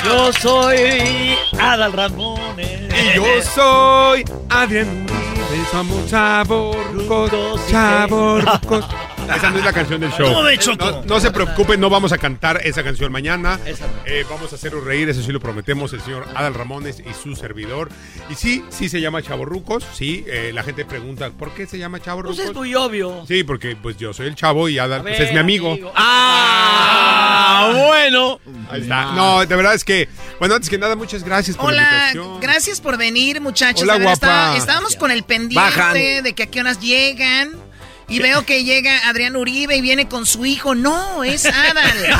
Yo 0.04 0.32
soy 0.32 1.36
Adal 1.58 1.92
Ramones. 1.92 2.80
Y 2.92 3.16
yo 3.16 3.24
soy 3.42 4.24
Adrián 4.50 4.88
Uribe. 4.88 5.66
Somos 5.70 6.10
chavorrucos, 6.10 7.60
chavorrucos. 7.70 8.84
Esa 9.32 9.50
no 9.50 9.58
es 9.58 9.64
la 9.64 9.72
canción 9.72 10.00
del 10.00 10.10
show. 10.12 10.26
¿Cómo 10.26 10.42
ve, 10.42 10.58
Choco? 10.58 10.84
No, 10.84 11.02
no 11.04 11.20
se 11.20 11.30
preocupen, 11.30 11.80
no 11.80 11.90
vamos 11.90 12.12
a 12.12 12.18
cantar 12.18 12.60
esa 12.64 12.82
canción 12.82 13.10
mañana. 13.12 13.58
Eh, 14.06 14.24
vamos 14.28 14.52
a 14.52 14.56
hacerlo 14.56 14.80
reír, 14.80 15.08
eso 15.08 15.22
sí 15.22 15.32
lo 15.32 15.40
prometemos, 15.40 15.92
el 15.92 16.00
señor 16.00 16.26
Adal 16.34 16.54
Ramones 16.54 17.00
y 17.00 17.12
su 17.14 17.34
servidor. 17.36 17.88
Y 18.30 18.34
sí, 18.34 18.64
sí 18.70 18.88
se 18.88 19.00
llama 19.00 19.22
Chavorrucos. 19.22 19.84
Sí, 19.94 20.24
eh, 20.26 20.50
la 20.54 20.62
gente 20.62 20.84
pregunta, 20.84 21.30
¿por 21.30 21.52
qué 21.52 21.66
se 21.66 21.78
llama 21.78 22.00
Chavorrucos? 22.00 22.36
Pues 22.36 22.48
es 22.48 22.54
muy 22.54 22.74
obvio. 22.74 23.24
Sí, 23.26 23.44
porque 23.44 23.76
pues 23.76 23.96
yo 23.96 24.12
soy 24.12 24.26
el 24.26 24.34
chavo 24.34 24.68
y 24.68 24.78
Adal 24.78 25.02
pues, 25.02 25.18
es 25.20 25.32
mi 25.32 25.38
amigo. 25.38 25.72
amigo. 25.72 25.92
Ah, 25.96 27.72
bueno. 27.86 28.40
Ahí 28.70 28.82
está. 28.82 29.12
No, 29.12 29.44
de 29.44 29.56
verdad 29.56 29.74
es 29.74 29.84
que, 29.84 30.08
bueno, 30.38 30.54
antes 30.54 30.68
que 30.70 30.78
nada, 30.78 30.96
muchas 30.96 31.24
gracias 31.24 31.56
por 31.56 31.72
la 31.72 31.82
Hola, 31.82 31.90
invitación. 32.12 32.40
gracias 32.40 32.80
por 32.80 32.96
venir, 32.98 33.40
muchachos. 33.40 33.82
Hola, 33.82 33.94
De 33.94 33.98
verdad, 34.00 34.18
guapa. 34.20 34.56
estábamos 34.56 34.96
con 34.96 35.10
el 35.10 35.22
pendiente 35.24 35.54
Bajan. 35.78 35.94
de 35.94 36.32
que 36.34 36.42
a 36.42 36.46
qué 36.46 36.60
horas 36.60 36.80
llegan. 36.80 37.52
Y 38.08 38.18
veo 38.18 38.44
que 38.44 38.64
llega 38.64 39.08
Adrián 39.08 39.34
Uribe 39.36 39.76
y 39.76 39.80
viene 39.80 40.08
con 40.08 40.26
su 40.26 40.44
hijo. 40.44 40.74
No, 40.74 41.24
es 41.24 41.46
Adal. 41.46 42.18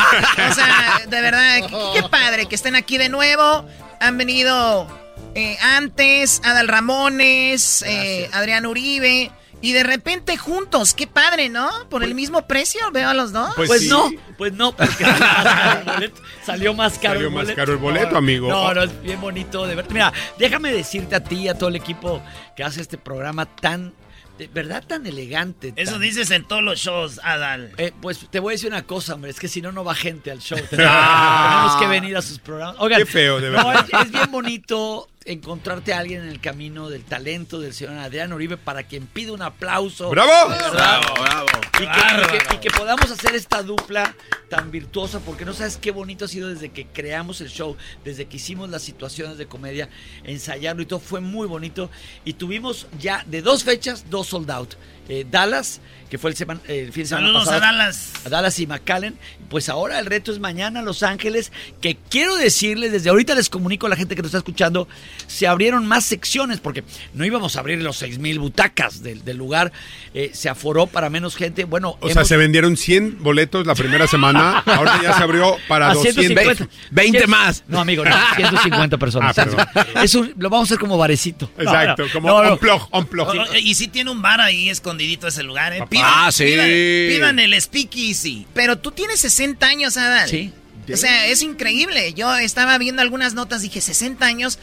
o 0.49 0.53
sea, 0.53 1.01
de 1.07 1.21
verdad, 1.21 1.57
qué, 1.67 2.01
qué 2.01 2.09
padre 2.09 2.47
que 2.47 2.55
estén 2.55 2.75
aquí 2.75 2.97
de 2.97 3.09
nuevo. 3.09 3.65
Han 3.99 4.17
venido 4.17 4.87
eh, 5.35 5.57
antes 5.61 6.41
Adal 6.43 6.67
Ramones, 6.67 7.83
eh, 7.87 8.29
Adrián 8.33 8.65
Uribe. 8.65 9.31
Y 9.61 9.71
de 9.71 9.83
repente 9.83 10.37
juntos, 10.37 10.93
qué 10.93 11.07
padre, 11.07 11.49
¿no? 11.49 11.69
Por 11.89 12.03
el 12.03 12.13
mismo 12.13 12.45
precio, 12.45 12.81
veo 12.91 13.09
a 13.09 13.13
los 13.15 13.31
dos. 13.31 13.51
Pues, 13.55 13.83
no, 13.87 14.11
pues 14.37 14.53
no, 14.53 14.75
porque 14.75 15.05
salió 15.05 15.13
más 15.15 15.39
caro 15.49 15.79
el 15.79 15.85
boleto. 15.85 16.21
Salió 16.45 16.73
más 16.73 16.93
caro, 16.99 17.13
Salió 17.13 17.27
el, 17.27 17.33
más 17.33 17.43
boleto. 17.43 17.55
caro 17.55 17.71
el 17.71 17.77
boleto, 17.79 18.11
No, 18.11 18.17
amigo. 18.17 18.49
No, 18.49 18.73
no, 18.73 18.83
es 18.83 19.01
bien 19.01 19.19
bonito 19.21 19.65
de 19.65 19.75
verte. 19.75 19.93
Mira, 19.93 20.13
déjame 20.37 20.71
decirte 20.71 21.15
a 21.15 21.23
ti 21.23 21.35
y 21.43 21.47
a 21.47 21.57
todo 21.57 21.69
el 21.69 21.77
equipo 21.77 22.21
que 22.55 22.63
hace 22.63 22.81
este 22.81 22.97
programa 22.99 23.45
tan, 23.47 23.93
de 24.37 24.47
verdad 24.47 24.83
tan 24.85 25.05
elegante. 25.05 25.73
Eso 25.75 25.99
dices 25.99 26.31
en 26.31 26.45
todos 26.45 26.61
los 26.63 26.79
shows, 26.79 27.19
Adal. 27.23 27.71
Eh, 27.77 27.91
pues 28.01 28.27
te 28.29 28.39
voy 28.39 28.51
a 28.51 28.55
decir 28.55 28.69
una 28.69 28.83
cosa, 28.83 29.15
hombre, 29.15 29.31
es 29.31 29.39
que 29.39 29.47
si 29.47 29.61
no, 29.61 29.71
no 29.71 29.83
va 29.83 29.95
gente 29.95 30.31
al 30.31 30.39
show. 30.39 30.59
Tenemos 30.69 31.75
que 31.77 31.87
venir 31.87 32.17
a 32.17 32.21
sus 32.21 32.39
programas. 32.39 32.75
Oigan, 32.79 32.99
Qué 32.99 33.05
feo, 33.05 33.39
de 33.39 33.49
no, 33.51 33.67
verdad. 33.67 33.85
es, 33.91 34.01
es 34.07 34.11
bien 34.11 34.31
bonito 34.31 35.07
encontrarte 35.25 35.91
a 35.93 35.99
alguien 35.99 36.21
en 36.21 36.29
el 36.29 36.39
camino 36.39 36.87
del 36.89 37.03
talento 37.03 37.59
del 37.59 37.73
señor 37.73 37.97
Adrián 37.97 38.31
Uribe 38.31 38.57
para 38.57 38.83
quien 38.83 39.07
pide 39.07 39.31
un 39.31 39.41
aplauso. 39.41 40.09
¡Bravo! 40.11 40.53
Bravo, 40.71 41.13
bravo. 41.19 41.47
Y 41.73 41.77
que, 41.79 41.83
y 41.83 42.37
que- 42.47 42.55
y 42.55 42.57
que 42.59 42.69
podamos 42.71 43.09
hacer 43.09 43.35
esta 43.35 43.63
dupla 43.63 44.15
tan 44.49 44.69
virtuosa, 44.69 45.19
porque 45.19 45.43
no 45.43 45.53
sabes 45.53 45.77
qué 45.77 45.89
bonito 45.91 46.25
ha 46.25 46.27
sido 46.27 46.49
desde 46.49 46.69
que 46.69 46.85
creamos 46.85 47.41
el 47.41 47.49
show, 47.49 47.75
desde 48.03 48.27
que 48.27 48.37
hicimos 48.37 48.69
las 48.69 48.83
situaciones 48.83 49.37
de 49.39 49.47
comedia, 49.47 49.89
ensayarlo 50.23 50.83
y 50.83 50.85
todo, 50.85 50.99
fue 50.99 51.19
muy 51.21 51.47
bonito. 51.47 51.89
Y 52.23 52.33
tuvimos 52.33 52.87
ya 52.99 53.23
de 53.25 53.41
dos 53.41 53.63
fechas, 53.63 54.05
dos 54.11 54.27
sold 54.27 54.51
out. 54.51 54.75
Eh, 55.07 55.25
Dallas, 55.29 55.81
que 56.09 56.17
fue 56.17 56.31
el, 56.31 56.35
seman- 56.35 56.59
el 56.67 56.91
fin 56.91 57.03
de 57.03 57.09
semana 57.09 57.27
Saludos 57.27 57.45
pasado. 57.45 57.63
a 57.63 57.67
Dallas. 57.67 58.11
A 58.25 58.29
Dallas 58.29 58.59
y 58.59 58.65
McAllen. 58.67 59.15
Pues 59.49 59.69
ahora 59.69 59.99
el 59.99 60.07
reto 60.07 60.31
es 60.31 60.39
mañana 60.39 60.81
Los 60.81 61.03
Ángeles, 61.03 61.51
que 61.81 61.95
quiero 62.09 62.35
decirles, 62.35 62.91
desde 62.91 63.11
ahorita 63.11 63.35
les 63.35 63.47
comunico 63.49 63.85
a 63.85 63.89
la 63.89 63.95
gente 63.95 64.15
que 64.15 64.23
nos 64.23 64.29
está 64.29 64.39
escuchando, 64.39 64.87
se 65.27 65.45
abrieron 65.45 65.85
más 65.85 66.03
secciones, 66.05 66.59
porque 66.59 66.83
no 67.13 67.23
íbamos 67.25 67.55
a 67.55 67.59
abrir 67.59 67.79
los 67.83 67.97
seis 67.97 68.17
mil 68.17 68.39
butacas 68.39 69.03
del, 69.03 69.23
del 69.23 69.37
lugar, 69.37 69.71
eh, 70.15 70.31
se 70.33 70.49
aforó 70.49 70.87
para 70.87 71.11
menos 71.11 71.35
gente. 71.35 71.65
Bueno, 71.65 71.97
O 72.01 72.09
sea, 72.09 72.25
se 72.25 72.37
vendieron 72.37 72.75
100 72.77 73.21
boletos 73.21 73.67
la 73.67 73.75
primera 73.75 74.07
semana. 74.07 74.59
Ahora 74.65 74.99
ya 75.03 75.13
se 75.15 75.21
abrió 75.23 75.57
para 75.67 75.91
a 75.91 75.93
200. 75.93 76.25
150. 76.25 76.67
20 76.89 77.19
Cien- 77.19 77.27
más. 77.27 77.63
No, 77.67 77.79
amigo, 77.79 78.03
no, 78.03 78.15
150 78.35 78.97
personas. 78.97 79.37
Ah. 79.37 79.85
Eso 80.03 80.27
lo 80.37 80.49
vamos 80.49 80.69
a 80.71 80.73
hacer 80.73 80.79
como 80.79 80.97
barecito. 80.97 81.51
Exacto, 81.59 82.05
no, 82.07 82.11
como 82.11 82.27
no, 82.29 82.53
unplug. 82.53 82.87
Oh, 82.91 83.05
oh, 83.51 83.55
Y 83.61 83.75
si 83.75 83.87
tiene 83.89 84.09
un 84.09 84.21
bar 84.23 84.41
ahí 84.41 84.69
escondidito 84.95 85.27
ese 85.27 85.43
lugar, 85.43 85.73
¿eh? 85.73 85.83
Ah, 86.03 86.31
sí. 86.31 86.45
Pidan, 86.45 86.67
pidan 86.67 87.39
el 87.39 87.61
speakeasy. 87.61 88.47
Pero 88.53 88.77
tú 88.77 88.91
tienes 88.91 89.19
60 89.19 89.65
años, 89.65 89.97
Adal. 89.97 90.29
Sí. 90.29 90.53
O 90.91 90.97
sea, 90.97 91.27
es 91.27 91.41
increíble. 91.41 92.13
Yo 92.13 92.35
estaba 92.35 92.77
viendo 92.77 93.01
algunas 93.01 93.33
notas, 93.33 93.61
dije 93.61 93.81
60 93.81 94.25
años, 94.25 94.59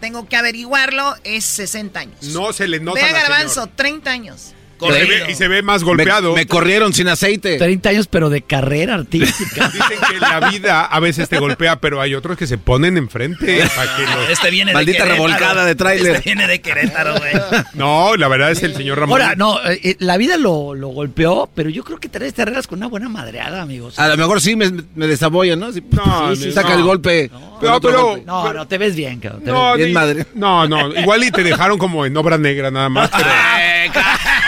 tengo 0.00 0.26
que 0.28 0.36
averiguarlo, 0.36 1.14
es 1.24 1.44
60 1.44 2.00
años. 2.00 2.22
No 2.22 2.52
se 2.52 2.66
le 2.66 2.80
nota 2.80 3.00
Ve 3.00 3.08
a 3.08 3.12
la 3.12 3.20
Garbanzo, 3.20 3.54
señora. 3.54 3.72
30 3.76 4.10
años. 4.10 4.54
Y 4.80 4.92
se 4.92 5.04
ve- 5.04 5.24
y 5.30 5.34
se 5.34 5.48
ve 5.48 5.62
más 5.62 5.82
golpeado. 5.84 6.32
Me, 6.34 6.40
me 6.40 6.46
corrieron 6.46 6.92
sin 6.92 7.08
aceite. 7.08 7.56
30 7.58 7.88
años, 7.90 8.06
pero 8.08 8.28
de 8.30 8.42
carrera 8.42 8.94
artística. 8.94 9.68
Dicen 9.72 9.98
que 10.10 10.18
la 10.20 10.50
vida 10.50 10.84
a 10.84 11.00
veces 11.00 11.28
te 11.28 11.38
golpea, 11.38 11.80
pero 11.80 12.00
hay 12.00 12.14
otros 12.14 12.36
que 12.36 12.46
se 12.46 12.58
ponen 12.58 12.96
enfrente. 12.96 13.66
para 13.74 13.96
que 13.96 14.02
los- 14.02 14.28
Este 14.30 14.50
viene 14.50 14.72
Maldita 14.72 15.04
de 15.04 15.08
Querétaro. 15.10 15.26
revolcada 15.28 15.64
de 15.64 15.74
tráiler. 15.74 16.16
Este 16.16 16.22
viene 16.34 16.46
de 16.46 16.60
Querétaro, 16.60 17.14
güey. 17.16 17.32
No, 17.74 18.16
la 18.16 18.28
verdad 18.28 18.50
es 18.50 18.62
el 18.62 18.74
señor 18.74 18.98
Ramón. 18.98 19.20
Ahora, 19.22 19.34
no, 19.36 19.58
eh, 19.68 19.80
eh, 19.82 19.96
la 20.00 20.16
vida 20.16 20.36
lo, 20.36 20.74
lo 20.74 20.88
golpeó, 20.88 21.48
pero 21.54 21.70
yo 21.70 21.82
creo 21.84 21.98
que 21.98 22.08
te 22.08 22.26
te 22.32 22.42
arreglas 22.42 22.66
con 22.66 22.78
una 22.78 22.88
buena 22.88 23.08
madreada, 23.08 23.62
amigos. 23.62 23.98
A 23.98 24.08
lo 24.08 24.16
mejor 24.16 24.40
sí 24.40 24.56
me, 24.56 24.70
me 24.94 25.06
desaboya, 25.06 25.54
¿no? 25.54 25.66
No, 25.68 26.34
sí, 26.34 26.46
no. 26.46 26.52
saca 26.52 26.74
el 26.74 26.82
golpe. 26.82 27.30
Pero, 27.60 27.80
pero- 27.80 28.20
No, 28.26 28.52
no, 28.52 28.66
te 28.66 28.78
ves 28.78 28.96
bien, 28.96 29.20
cabrón. 29.20 29.42
te 29.44 29.50
no, 29.50 29.68
ves 29.70 29.76
bien. 29.76 29.88
ni- 29.88 29.94
madre. 29.94 30.26
no, 30.34 30.66
no, 30.66 30.92
igual 30.94 31.22
y 31.24 31.30
te 31.30 31.42
dejaron 31.44 31.78
como 31.78 32.04
en 32.04 32.16
obra 32.16 32.36
negra 32.38 32.70
nada 32.70 32.88
más. 32.88 33.10
Pero... 33.16 33.28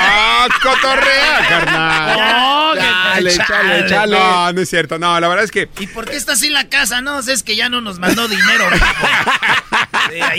¡Ah, 0.01 0.49
cotorrea, 0.63 1.47
carnal! 1.49 2.19
No, 2.19 2.75
Chale, 2.77 3.37
chale, 3.37 3.87
chale. 3.89 4.17
No, 4.19 4.53
no 4.53 4.61
es 4.61 4.69
cierto. 4.69 4.99
No, 4.99 5.19
la 5.19 5.29
verdad 5.29 5.45
es 5.45 5.51
que 5.51 5.69
¿Y 5.79 5.87
por 5.89 6.05
qué 6.09 6.17
está 6.17 6.33
así 6.33 6.49
la 6.51 6.69
casa? 6.69 7.01
No, 7.01 7.19
es 7.19 7.43
que 7.43 7.57
ya 7.57 7.69
no 7.69 7.81
nos 7.81 7.99
mandó 7.99 8.29
dinero. 8.29 8.65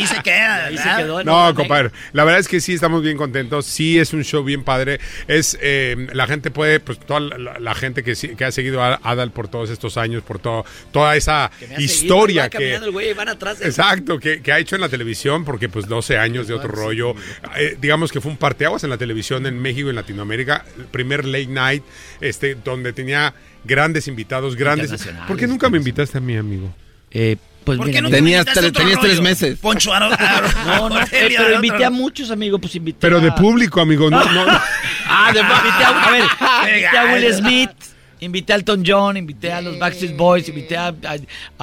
Ahí 0.01 0.07
se 0.07 0.21
queda. 0.23 0.65
Ahí 0.65 0.77
se 0.77 0.89
quedó. 0.97 1.23
No, 1.23 1.53
compadre, 1.55 1.91
la 2.13 2.23
verdad 2.23 2.39
es 2.39 2.47
que 2.47 2.59
sí 2.61 2.73
estamos 2.73 3.01
bien 3.03 3.17
contentos, 3.17 3.65
sí 3.65 3.99
es 3.99 4.13
un 4.13 4.23
show 4.23 4.43
bien 4.43 4.63
padre, 4.63 4.99
es 5.27 5.57
eh, 5.61 6.07
la 6.13 6.27
gente 6.27 6.51
puede, 6.51 6.80
pues 6.80 6.99
toda 6.99 7.19
la, 7.19 7.38
la- 7.38 7.59
la 7.59 7.76
gente 7.76 8.03
que, 8.03 8.15
sí- 8.15 8.35
que 8.35 8.45
ha 8.45 8.51
seguido 8.51 8.81
a 8.84 8.99
Adal 9.03 9.31
por 9.31 9.47
todos 9.47 9.69
estos 9.69 9.97
años, 9.97 10.23
por 10.23 10.39
todo, 10.39 10.65
toda 10.91 11.15
esa 11.15 11.51
Que 11.59 11.67
me 11.67 11.76
ha 11.76 11.77
seguido, 11.77 11.93
historia 11.93 12.41
va 12.43 12.49
que... 12.49 12.57
caminando 12.57 12.85
el 12.88 12.91
güey 12.91 13.13
van 13.13 13.30
atrás 13.30 13.61
Exacto, 13.61 14.19
que, 14.19 14.41
que 14.41 14.51
ha 14.51 14.59
hecho 14.59 14.76
en 14.76 14.81
la 14.81 14.89
televisión, 14.89 15.43
porque 15.45 15.69
pues 15.69 15.88
12 15.88 16.17
años 16.17 16.47
de 16.47 16.53
otro 16.53 16.69
rollo, 16.69 17.13
Eh, 17.57 17.77
digamos 17.81 18.11
que 18.11 18.21
fue 18.21 18.31
un 18.31 18.38
parteaguas 18.38 18.84
en 18.84 18.89
la 18.89 18.97
televisión 18.97 19.45
en 19.45 19.59
México 19.59 19.88
y 19.88 19.89
en 19.89 19.95
Latinoamérica, 19.95 20.65
el 20.77 20.85
primer 20.85 21.26
late 21.26 21.47
night, 21.47 21.84
este, 22.21 22.55
donde 22.55 22.93
tenía 22.93 23.34
grandes 23.63 24.07
invitados, 24.07 24.55
grandes... 24.55 24.91
¿Por 25.27 25.35
qué 25.38 25.47
nunca 25.47 25.69
me 25.69 25.77
invitaste 25.77 26.17
a 26.17 26.21
mí, 26.21 26.38
amigo? 26.38 26.73
Eh, 27.11 27.38
pues 27.64 27.77
¿Por 27.77 27.88
mira, 27.88 27.98
qué 27.98 28.02
nunca 28.02 28.15
Tenías 28.18 28.45
tenías 28.45 28.99
tres 28.99 29.22
meses. 29.22 29.60
Poncho 29.60 29.91
Aro- 29.94 30.10
No, 30.65 30.90
no, 30.90 30.99
eh, 30.99 31.06
pero 31.10 31.44
otro- 31.44 31.56
invité 31.56 31.86
a 31.86 31.90
muchos 31.90 32.31
amigos, 32.31 32.60
pues 32.61 32.76
invité 32.76 32.98
Pero 33.02 33.19
de 33.19 33.30
a- 33.30 33.36
público, 33.36 33.81
amigo, 33.81 34.10
no, 34.10 34.23
no. 34.23 34.45
Ah, 35.11 35.31
de 35.34 35.40
invité 35.40 35.84
a, 35.84 36.07
a 36.07 36.11
ver, 36.11 36.23
invité 36.69 36.98
a 36.98 37.03
Will. 37.14 37.34
Smith, 37.34 37.69
invité 38.21 38.53
a 38.53 38.55
Elton 38.57 38.83
John, 38.85 39.17
invité 39.17 39.51
a 39.51 39.61
los 39.61 39.77
Backstreet 39.79 40.15
Boys, 40.15 40.47
invité 40.49 40.77
a, 40.77 40.87
a, 40.87 41.17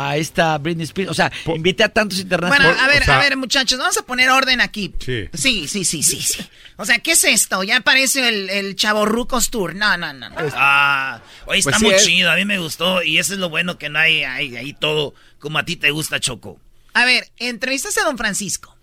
a 0.09 0.17
esta 0.17 0.57
Britney 0.59 0.85
Spears, 0.85 1.11
o 1.11 1.15
sea, 1.15 1.31
invité 1.55 1.85
a 1.85 1.89
tantos 1.89 2.19
Bueno, 2.25 2.37
internacionales. 2.37 2.83
a 2.83 2.87
ver, 2.89 3.03
o 3.03 3.05
sea- 3.05 3.17
a 3.17 3.21
ver, 3.23 3.37
muchachos, 3.37 3.79
vamos 3.79 3.97
a 3.99 4.03
poner 4.03 4.31
orden 4.31 4.61
aquí. 4.61 4.93
Sí. 4.99 5.29
Sí, 5.35 5.69
sí, 5.69 5.85
sí, 5.85 6.03
sí, 6.03 6.21
sí. 6.23 6.47
O 6.77 6.85
sea, 6.85 6.99
¿qué 6.99 7.13
es 7.13 7.25
esto? 7.25 7.63
Ya 7.65 7.79
aparece 7.79 8.29
el, 8.29 8.51
el 8.51 8.77
Chavorrucos 8.77 9.51
Tour. 9.51 9.75
No, 9.75 9.97
no, 9.97 10.13
no. 10.13 10.29
no. 10.31 10.37
Ah, 10.55 11.21
oye, 11.47 11.59
está 11.61 11.71
Pues 11.73 11.81
sí 11.81 11.85
muy 11.87 11.95
es. 11.95 12.05
chido. 12.05 12.31
A 12.31 12.37
mí 12.37 12.45
me 12.45 12.59
gustó. 12.59 13.03
Y 13.03 13.19
eso 13.19 13.33
es 13.33 13.39
lo 13.39 13.49
bueno 13.49 13.79
que 13.79 13.89
no 13.89 13.99
hay 13.99 14.25
ahí 14.25 14.75
todo 14.79 15.15
como 15.39 15.59
a 15.59 15.65
ti 15.65 15.77
te 15.77 15.91
gusta, 15.91 16.21
Choco. 16.21 16.61
A 16.93 17.05
ver, 17.07 17.29
entrevistaste 17.39 18.01
a 18.01 18.05
Don 18.05 18.19
Francisco. 18.19 18.77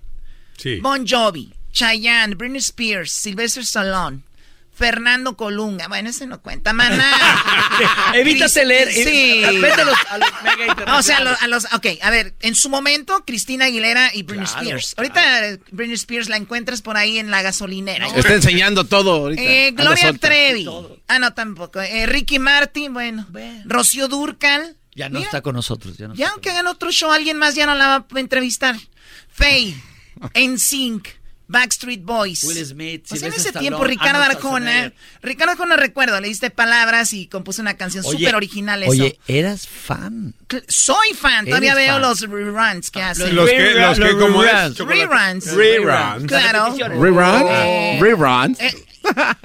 Sí. 0.58 0.80
Bon 0.82 1.06
Jovi, 1.08 1.54
Chayanne, 1.72 2.36
Britney 2.36 2.60
Spears, 2.60 3.12
Sylvester 3.12 3.64
Stallone, 3.64 4.22
Fernando 4.76 5.38
Colunga. 5.38 5.88
Bueno, 5.88 6.10
ese 6.10 6.26
no 6.26 6.42
cuenta, 6.42 6.74
maná. 6.74 7.06
Evítate 8.14 8.66
leer. 8.66 8.92
Sí. 8.92 9.44
eh, 9.44 9.60
Vete 9.60 9.82
a 9.82 9.86
los, 9.86 9.98
a 10.10 10.18
los 10.18 10.30
mega 10.44 10.86
No, 10.86 10.98
o 10.98 11.04
sea, 11.04 11.18
a 11.18 11.24
los, 11.24 11.42
a 11.42 11.48
los- 11.48 11.66
ok, 11.74 11.86
a 12.02 12.10
ver, 12.10 12.34
en 12.42 12.56
su 12.56 12.70
momento, 12.70 13.24
Cristina 13.26 13.66
Aguilera 13.66 14.10
y 14.14 14.24
Britney 14.24 14.46
Claro, 14.48 14.62
Spears. 14.62 14.94
Ahorita 14.98 15.48
eh, 15.50 15.60
Britney 15.72 15.96
Spears 15.96 16.28
la 16.30 16.38
encuentras 16.38 16.82
por 16.82 16.98
ahí 16.98 17.20
en 17.20 17.30
la 17.32 17.42
gasolinera. 17.44 18.08
Está 18.08 18.34
enseñando 18.34 18.86
todo 18.86 19.12
ahorita. 19.14 19.42
Eh, 19.44 19.72
Gloria. 19.72 20.14
Trevi. 20.14 20.68
Ah, 21.08 21.20
no, 21.20 21.34
tampoco. 21.34 21.80
Eh, 21.82 22.06
Ricky 22.08 22.40
Martin, 22.40 22.94
bueno. 22.94 23.28
Rocío 23.66 24.08
Durcal. 24.08 24.76
Ya 24.96 25.10
no 25.10 25.20
Mira, 25.20 25.28
está 25.28 25.42
con 25.42 25.56
nosotros. 25.56 25.98
Ya 25.98 26.08
no 26.08 26.14
Ya 26.16 26.26
está 26.26 26.34
aunque 26.34 26.50
hagan 26.52 26.68
otro 26.68 26.92
show, 26.92 27.12
alguien 27.12 27.38
más 27.38 27.56
ya 27.56 27.66
no 27.66 27.74
la 27.76 27.88
va 27.88 28.06
a 28.12 28.20
entrevistar. 28.20 28.76
Faye, 29.32 29.76
NSYNC, 30.36 31.08
Backstreet 31.54 32.04
Boys. 32.04 32.44
Will 32.44 32.66
Smith, 32.66 33.06
O 33.12 33.16
sea, 33.16 33.28
en 33.28 33.34
ese 33.36 33.50
Stallone, 33.50 33.60
tiempo, 33.70 33.84
Ricardo 33.86 34.20
Arnold 34.24 34.38
Arjona. 34.38 34.94
Ricardo 35.22 35.52
Arjona, 35.52 35.76
recuerdo, 35.78 36.20
le 36.20 36.28
diste 36.28 36.50
palabras 36.50 37.14
y 37.14 37.28
compuso 37.28 37.62
una 37.62 37.76
canción 37.78 38.04
súper 38.04 38.34
original. 38.36 38.82
Eso. 38.82 38.92
Oye, 38.92 39.20
eras 39.28 39.68
fan. 39.68 40.34
Soy 40.68 41.14
fan, 41.16 41.46
todavía 41.46 41.76
veo 41.76 41.94
fan. 41.94 42.02
los 42.02 42.22
reruns 42.22 42.90
que 42.90 43.02
hacen. 43.04 43.36
Los 43.36 43.50
que, 43.50 43.74
los 43.76 44.00
que, 44.00 44.18
¿cómo 44.18 44.44
es? 44.44 44.52
reruns. 44.52 45.46
Reruns. 45.46 45.46
Reruns. 45.54 46.26
Claro. 46.26 46.76
Reruns. 46.76 47.46
Eh, 47.50 47.98
Reruns. 48.02 48.60
eh, 48.60 48.74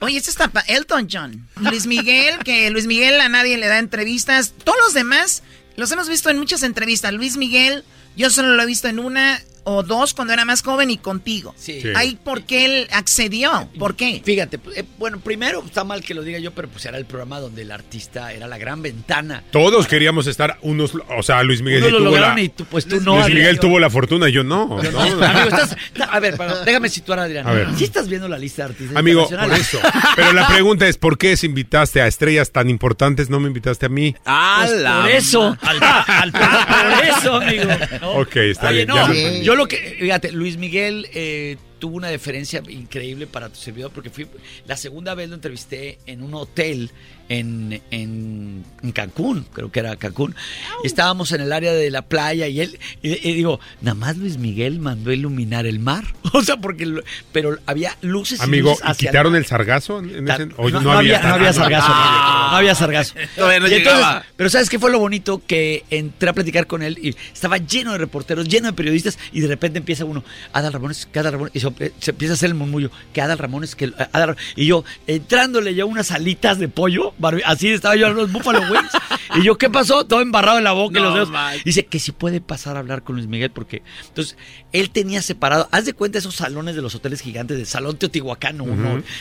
oye, 0.00 0.16
este 0.16 0.30
está 0.30 0.50
Elton 0.66 1.08
John. 1.12 1.46
Luis 1.60 1.86
Miguel, 1.86 2.38
que 2.38 2.70
Luis 2.70 2.86
Miguel 2.86 3.20
a 3.20 3.28
nadie 3.28 3.58
le 3.58 3.66
da 3.66 3.78
entrevistas. 3.78 4.54
Todos 4.64 4.78
los 4.82 4.94
demás 4.94 5.42
los 5.76 5.92
hemos 5.92 6.08
visto 6.08 6.30
en 6.30 6.38
muchas 6.38 6.62
entrevistas. 6.62 7.12
Luis 7.12 7.36
Miguel, 7.36 7.84
yo 8.16 8.30
solo 8.30 8.54
lo 8.54 8.62
he 8.62 8.66
visto 8.66 8.88
en 8.88 8.98
una. 8.98 9.42
O 9.64 9.82
dos 9.82 10.14
cuando 10.14 10.32
era 10.32 10.44
más 10.44 10.62
joven 10.62 10.90
y 10.90 10.98
contigo. 10.98 11.54
Sí. 11.56 11.82
Ahí, 11.96 12.18
¿por 12.22 12.42
qué 12.44 12.64
él 12.64 12.88
accedió? 12.92 13.68
¿Por 13.78 13.96
qué? 13.96 14.22
Fíjate, 14.24 14.58
eh, 14.76 14.84
bueno, 14.98 15.20
primero 15.20 15.62
está 15.64 15.84
mal 15.84 16.02
que 16.02 16.14
lo 16.14 16.22
diga 16.22 16.38
yo, 16.38 16.52
pero 16.52 16.68
pues 16.68 16.84
era 16.86 16.98
el 16.98 17.04
programa 17.06 17.40
donde 17.40 17.62
el 17.62 17.70
artista 17.72 18.32
era 18.32 18.46
la 18.46 18.58
gran 18.58 18.82
ventana. 18.82 19.42
Todos 19.50 19.86
queríamos 19.86 20.26
estar 20.26 20.58
unos, 20.62 20.92
o 21.16 21.22
sea, 21.22 21.42
Luis 21.42 21.62
Miguel 21.62 21.78
Unos 21.82 21.88
sí 21.88 21.92
lo 21.92 21.98
tuvo 21.98 22.10
lograron 22.10 22.36
la, 22.36 22.42
y 22.42 22.48
tú, 22.48 22.64
pues 22.64 22.86
tú 22.86 23.00
no. 23.00 23.12
Luis 23.12 23.24
Adrián, 23.24 23.38
Miguel 23.38 23.54
yo- 23.56 23.60
tuvo 23.60 23.78
la 23.78 23.90
fortuna 23.90 24.28
y 24.28 24.32
yo 24.32 24.44
no. 24.44 24.66
no, 24.82 24.82
no. 24.90 25.00
Amigo, 25.00 25.22
estás- 25.48 25.76
a 26.10 26.20
ver, 26.20 26.36
para- 26.36 26.64
déjame 26.64 26.88
situar 26.88 27.18
a 27.18 27.24
Adrián. 27.24 27.46
A 27.46 27.52
ver. 27.52 27.68
¿Sí 27.76 27.84
estás 27.84 28.08
viendo 28.08 28.28
la 28.28 28.38
lista 28.38 28.64
de 28.64 28.70
artistas 28.72 28.96
Amigo, 28.96 29.28
por 29.28 29.52
eso. 29.54 29.78
Pero 30.16 30.32
la 30.32 30.46
pregunta 30.48 30.86
es, 30.88 30.96
¿por 30.96 31.18
qué 31.18 31.36
si 31.36 31.46
invitaste 31.46 32.00
a 32.00 32.06
estrellas 32.06 32.50
tan 32.52 32.68
importantes 32.70 33.30
no 33.30 33.40
me 33.40 33.48
invitaste 33.48 33.86
a 33.86 33.88
mí? 33.88 34.14
Pues 34.24 34.70
por 34.82 35.10
eso. 35.10 35.56
por 35.62 37.04
eso, 37.04 37.34
amigo. 37.36 37.64
¿no? 38.00 38.10
Ok, 38.20 38.36
está 38.36 38.68
Oye, 38.68 38.84
bien, 38.84 38.88
no, 38.88 38.94
ya 38.96 39.02
entendí. 39.06 39.44
Yo 39.48 39.56
lo 39.56 39.66
que, 39.66 39.78
fíjate, 39.98 40.30
Luis 40.30 40.58
Miguel 40.58 41.08
eh, 41.14 41.56
tuvo 41.78 41.96
una 41.96 42.08
deferencia 42.08 42.62
increíble 42.68 43.26
para 43.26 43.48
tu 43.48 43.56
servidor 43.56 43.90
porque 43.94 44.10
fui, 44.10 44.26
la 44.66 44.76
segunda 44.76 45.14
vez 45.14 45.28
lo 45.28 45.34
entrevisté 45.34 45.98
en 46.06 46.22
un 46.22 46.34
hotel 46.34 46.90
en, 47.30 47.82
en, 47.90 48.64
en 48.82 48.92
Cancún, 48.92 49.44
creo 49.52 49.70
que 49.70 49.80
era 49.80 49.96
Cancún. 49.96 50.34
Estábamos 50.82 51.30
en 51.32 51.42
el 51.42 51.52
área 51.52 51.72
de 51.74 51.90
la 51.90 52.02
playa 52.02 52.48
y 52.48 52.60
él, 52.62 52.78
y, 53.02 53.10
y 53.28 53.34
digo, 53.34 53.60
nada 53.82 53.94
más 53.94 54.16
Luis 54.16 54.38
Miguel 54.38 54.78
mandó 54.80 55.10
a 55.10 55.14
iluminar 55.14 55.66
el 55.66 55.78
mar. 55.78 56.04
O 56.32 56.42
sea, 56.42 56.56
porque, 56.58 56.84
lo- 56.86 57.02
pero 57.32 57.58
había 57.66 57.96
luces 58.02 58.38
y 58.40 58.42
Amigo, 58.44 58.70
luces 58.70 58.84
¿y 58.86 58.90
hacia 58.90 59.10
quitaron 59.10 59.34
el 59.34 59.44
sargazo? 59.46 59.98
en 59.98 60.28
ese- 60.28 60.46
no, 60.46 60.68
no 60.80 60.92
había, 60.92 61.20
no 61.22 61.34
había 61.34 61.52
sargazo. 61.52 61.88
Ah. 61.90 62.48
No 62.52 62.56
había 62.58 62.74
sargazo. 62.74 63.14
Entonces- 63.18 64.22
pero 64.36 64.48
¿sabes 64.50 64.68
qué 64.70 64.78
fue 64.78 64.90
lo 64.90 64.98
bonito? 64.98 65.42
Que 65.46 65.84
entré 65.90 66.30
a 66.30 66.32
platicar 66.32 66.66
con 66.66 66.82
él 66.82 66.98
y 67.02 67.14
estaba 67.32 67.58
lleno 67.58 67.92
de 67.92 67.98
reporteros, 67.98 68.48
lleno 68.48 68.68
de 68.68 68.72
periodistas 68.72 69.18
y 69.32 69.40
de 69.40 69.48
repente 69.48 69.78
empieza 69.78 70.04
uno, 70.04 70.22
Adal 70.52 70.72
Ramones, 70.72 71.08
Adal 71.14 71.32
Ramones, 71.32 71.54
y 71.56 71.60
se, 71.60 71.67
se 72.00 72.10
empieza 72.10 72.32
a 72.32 72.36
hacer 72.36 72.48
el 72.50 72.54
murmullo, 72.54 72.90
que 73.12 73.20
Adal 73.20 73.38
Ramones, 73.38 73.74
que 73.74 73.92
Adal 74.12 74.28
Ra- 74.30 74.36
Y 74.56 74.66
yo, 74.66 74.84
entrándole 75.06 75.74
ya 75.74 75.84
unas 75.84 76.10
alitas 76.10 76.58
de 76.58 76.68
pollo, 76.68 77.14
así 77.44 77.68
estaba 77.68 77.96
yo 77.96 78.06
en 78.08 78.16
los 78.16 78.32
Buffalo 78.32 78.60
Wings, 78.60 78.90
y 79.36 79.42
yo, 79.42 79.58
¿qué 79.58 79.70
pasó? 79.70 80.04
Todo 80.06 80.20
embarrado 80.20 80.58
en 80.58 80.64
la 80.64 80.72
boca 80.72 80.98
y 80.98 81.02
los 81.02 81.14
dedos. 81.14 81.28
Dice 81.64 81.86
que 81.86 81.98
si 81.98 82.12
puede 82.12 82.40
pasar 82.40 82.76
a 82.76 82.80
hablar 82.80 83.02
con 83.02 83.16
Luis 83.16 83.28
Miguel 83.28 83.50
porque 83.50 83.82
entonces 84.08 84.36
él 84.72 84.90
tenía 84.90 85.22
separado, 85.22 85.68
haz 85.72 85.84
de 85.84 85.92
cuenta 85.92 86.18
esos 86.18 86.34
salones 86.36 86.74
de 86.76 86.82
los 86.82 86.94
hoteles 86.94 87.20
gigantes 87.20 87.56
del 87.56 87.66
Salón 87.66 87.98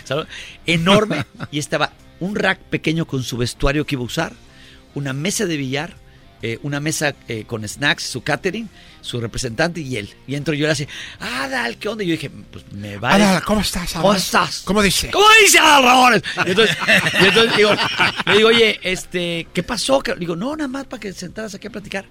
salón 0.03 0.28
enorme 0.65 1.26
y 1.52 1.60
estaba 1.60 1.91
un 2.19 2.36
rack 2.36 2.60
pequeño 2.60 3.06
con 3.06 3.24
su 3.24 3.38
vestuario 3.38 3.86
que 3.86 3.95
iba 3.95 4.02
a 4.02 4.06
usar, 4.06 4.34
una 4.95 5.14
mesa 5.14 5.45
de 5.45 5.57
billar, 5.57 5.95
eh, 6.41 6.59
una 6.64 6.80
mesa 6.80 7.15
eh, 7.27 7.43
con 7.47 7.68
snacks, 7.68 8.03
su 8.03 8.22
catering, 8.22 8.69
su 9.01 9.19
representante 9.19 9.81
y 9.81 9.95
él. 9.97 10.09
Y 10.27 10.35
entro 10.35 10.53
yo 10.53 10.65
y 10.65 10.68
le 10.68 10.72
hace, 10.72 10.88
Adal, 11.19 11.77
¿qué 11.77 11.88
onda? 11.89 12.03
Y 12.03 12.07
yo 12.07 12.11
dije, 12.14 12.30
pues 12.30 12.64
me 12.73 12.97
va. 12.97 13.14
Adal, 13.15 13.43
¿cómo 13.43 13.61
estás, 13.61 13.91
Adal? 13.95 14.01
¿Cómo 14.03 14.14
estás? 14.14 14.61
¿Cómo 14.65 14.81
dice? 14.81 15.09
¿Cómo 15.11 15.26
dice 15.41 15.59
Adal 15.59 15.84
Ramones? 15.84 16.23
Y 16.45 16.49
entonces, 16.49 16.77
y 17.22 17.26
entonces 17.26 17.57
digo, 17.57 17.72
le 18.27 18.34
digo, 18.38 18.49
oye, 18.49 18.80
este, 18.84 19.47
¿qué 19.53 19.64
pasó? 19.64 20.01
Le 20.05 20.15
digo, 20.18 20.35
no, 20.35 20.55
nada 20.55 20.68
más 20.68 20.85
para 20.85 20.99
que 20.99 21.14
sentaras 21.14 21.55
aquí 21.55 21.68
a 21.68 21.72
platicar. 21.72 22.05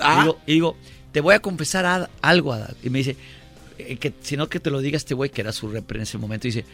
Ah. 0.00 0.16
Y, 0.16 0.20
digo, 0.22 0.40
y 0.46 0.52
digo, 0.54 0.76
te 1.12 1.20
voy 1.20 1.34
a 1.34 1.40
confesar 1.40 1.84
a- 1.86 2.10
algo, 2.22 2.52
Adal. 2.52 2.76
Y 2.82 2.90
me 2.90 2.98
dice, 2.98 3.16
eh, 3.78 3.96
que 3.96 4.12
si 4.22 4.36
no 4.36 4.48
que 4.48 4.60
te 4.60 4.70
lo 4.70 4.80
diga 4.80 4.96
este 4.96 5.14
güey, 5.14 5.30
que 5.30 5.40
era 5.42 5.52
su 5.52 5.68
rep 5.68 5.90
en 5.92 6.02
ese 6.02 6.16
momento, 6.18 6.48
dice, 6.48 6.64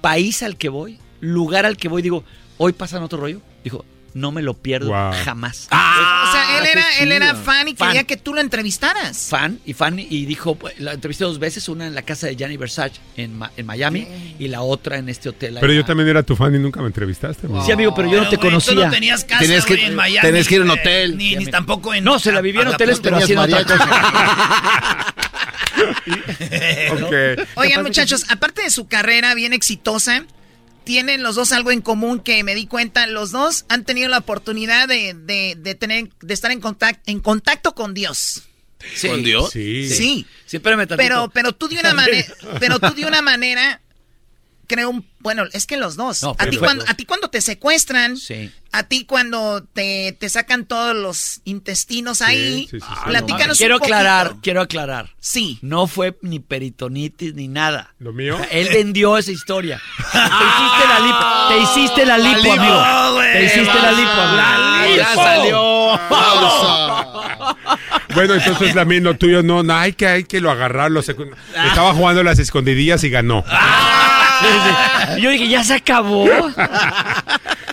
país 0.00 0.42
al 0.42 0.56
que 0.56 0.68
voy, 0.68 0.98
lugar 1.20 1.66
al 1.66 1.76
que 1.76 1.88
voy, 1.88 2.02
digo, 2.02 2.24
hoy 2.58 2.72
pasan 2.72 3.02
otro 3.02 3.18
rollo. 3.20 3.40
Dijo, 3.64 3.84
no 4.16 4.32
me 4.32 4.40
lo 4.42 4.54
pierdo 4.54 4.88
Wow. 4.88 5.12
jamás. 5.24 5.68
o 5.70 6.32
sea, 6.32 6.58
él 6.58 6.66
era, 6.72 6.84
él 7.00 7.12
era 7.12 7.34
fan 7.34 7.68
y 7.68 7.74
Fan. 7.76 7.88
quería 7.88 8.04
que 8.04 8.16
tú 8.16 8.32
lo 8.34 8.40
entrevistaras. 8.40 9.26
Fan 9.28 9.60
y 9.66 9.74
fan 9.74 9.98
y 9.98 10.24
dijo, 10.24 10.54
pues, 10.54 10.78
la 10.80 10.94
entrevisté 10.94 11.24
dos 11.24 11.38
veces, 11.38 11.68
una 11.68 11.86
en 11.86 11.94
la 11.94 12.02
casa 12.02 12.26
de 12.26 12.34
Gianni 12.36 12.56
Versace 12.56 12.94
en, 13.16 13.36
Ma- 13.36 13.52
en 13.56 13.66
Miami 13.66 14.06
y 14.38 14.48
la 14.48 14.62
otra 14.62 14.96
en 14.96 15.08
este 15.10 15.28
hotel. 15.28 15.58
Pero 15.60 15.70
allá. 15.72 15.80
yo 15.82 15.86
también 15.86 16.08
era 16.08 16.22
tu 16.22 16.34
fan 16.34 16.54
y 16.54 16.58
nunca 16.58 16.80
me 16.80 16.86
entrevistaste. 16.86 17.46
amigo. 17.46 17.64
Sí, 17.64 17.72
amigo, 17.72 17.94
pero 17.94 18.10
yo 18.10 18.22
no 18.22 18.28
te 18.30 18.36
güey, 18.36 18.48
conocía. 18.48 18.74
Tú 18.74 18.80
no 18.80 18.90
tenías 18.90 19.24
casa, 19.24 19.40
Tenías 19.42 19.66
que- 19.66 19.74
güey, 19.74 19.86
en 19.86 19.94
Miami. 19.94 20.26
tenías 20.26 20.48
que 20.48 20.54
ir 20.54 20.60
a 20.62 20.64
un 20.64 20.70
hotel. 20.70 21.16
Ni, 21.18 21.36
ni 21.36 21.46
tampoco 21.46 21.92
en... 21.92 22.02
No, 22.02 22.18
se 22.18 22.32
la 22.32 22.40
vivía 22.40 22.62
en 22.62 22.68
a- 22.68 22.70
a- 22.70 22.74
hoteles, 22.74 23.00
pero 23.00 23.16
haciendo 23.18 23.42
otra 23.44 23.64
cosa. 23.64 25.04
Oigan, 27.56 27.82
muchachos, 27.82 28.24
aparte 28.28 28.62
de 28.62 28.70
su 28.70 28.86
carrera 28.88 29.34
bien 29.34 29.52
exitosa, 29.52 30.24
tienen 30.86 31.22
los 31.22 31.34
dos 31.34 31.52
algo 31.52 31.70
en 31.72 31.82
común 31.82 32.20
que 32.20 32.42
me 32.44 32.54
di 32.54 32.66
cuenta. 32.66 33.06
Los 33.06 33.32
dos 33.32 33.66
han 33.68 33.84
tenido 33.84 34.08
la 34.08 34.18
oportunidad 34.18 34.88
de, 34.88 35.12
de- 35.14 35.54
de 35.58 35.74
tener, 35.74 36.08
de 36.22 36.32
estar 36.32 36.50
en 36.50 36.60
contacto, 36.60 37.02
en 37.10 37.20
contacto 37.20 37.74
con 37.74 37.92
Dios. 37.92 38.44
Sí. 38.94 39.08
¿Con 39.08 39.22
Dios? 39.22 39.50
Sí. 39.50 39.88
Sí. 39.90 40.26
Sí, 40.46 40.56
espérame 40.58 40.86
tantito. 40.86 40.96
Pero, 40.96 41.30
pero 41.34 41.52
tú 41.52 41.66
de 41.68 41.78
una 41.80 41.92
manera, 41.92 42.26
pero 42.60 42.78
tú 42.78 42.94
de 42.94 43.04
una 43.04 43.20
manera, 43.20 43.80
creo, 44.66 44.90
un- 44.90 45.06
bueno, 45.20 45.44
es 45.52 45.66
que 45.66 45.76
los 45.76 45.96
dos. 45.96 46.22
No, 46.22 46.36
a, 46.38 46.46
ti 46.46 46.56
cuando, 46.56 46.84
a 46.86 46.94
ti 46.94 47.04
cuando 47.04 47.28
te 47.28 47.40
secuestran, 47.40 48.16
Sí. 48.16 48.50
a 48.72 48.82
ti 48.84 49.04
cuando 49.04 49.62
te, 49.72 50.16
te 50.18 50.28
sacan 50.28 50.64
todos 50.66 50.94
los 50.94 51.40
intestinos 51.44 52.22
ahí, 52.22 52.68
sí, 52.70 52.78
sí, 52.78 52.86
sí. 52.86 52.94
platícanos 53.06 53.58
quiero 53.58 53.76
un 53.76 53.80
poquito. 53.80 53.96
aclarar, 53.96 54.34
quiero 54.42 54.60
aclarar. 54.60 55.10
Sí. 55.20 55.58
No 55.62 55.86
fue 55.86 56.16
ni 56.22 56.38
peritonitis 56.40 57.34
ni 57.34 57.48
nada. 57.48 57.94
¿Lo 57.98 58.12
mío? 58.12 58.38
Él 58.50 58.68
vendió 58.72 59.18
esa 59.18 59.32
historia. 59.32 59.80
Te 60.12 60.18
hiciste 60.18 60.88
la 60.88 61.00
lipo, 61.00 61.48
te 61.48 61.58
hiciste 61.62 62.06
la 62.06 62.18
lipo, 62.18 62.38
lipo, 62.42 62.52
amigo. 62.52 63.20
Te 63.32 63.44
hiciste 63.44 63.74
la 63.82 63.92
lipo. 63.92 64.10
La 64.12 64.86
Ya 64.96 65.14
salió. 65.14 66.00
Pausa. 66.08 67.56
Bueno, 68.14 68.34
entonces 68.34 68.74
también 68.74 69.04
lo 69.04 69.16
tuyo 69.16 69.42
no, 69.42 69.62
no, 69.62 69.74
hay 69.76 69.92
que, 69.92 70.06
hay 70.06 70.24
que 70.24 70.40
lo 70.40 70.50
agarrar. 70.50 70.90
Lo 70.90 71.02
secu- 71.02 71.34
Estaba 71.68 71.92
jugando 71.94 72.22
las 72.22 72.38
escondidillas 72.38 73.04
y 73.04 73.10
ganó. 73.10 73.44
Y 75.16 75.20
Yo 75.22 75.30
dije, 75.30 75.48
ya 75.48 75.64
se 75.64 75.74
acabó. 75.74 76.26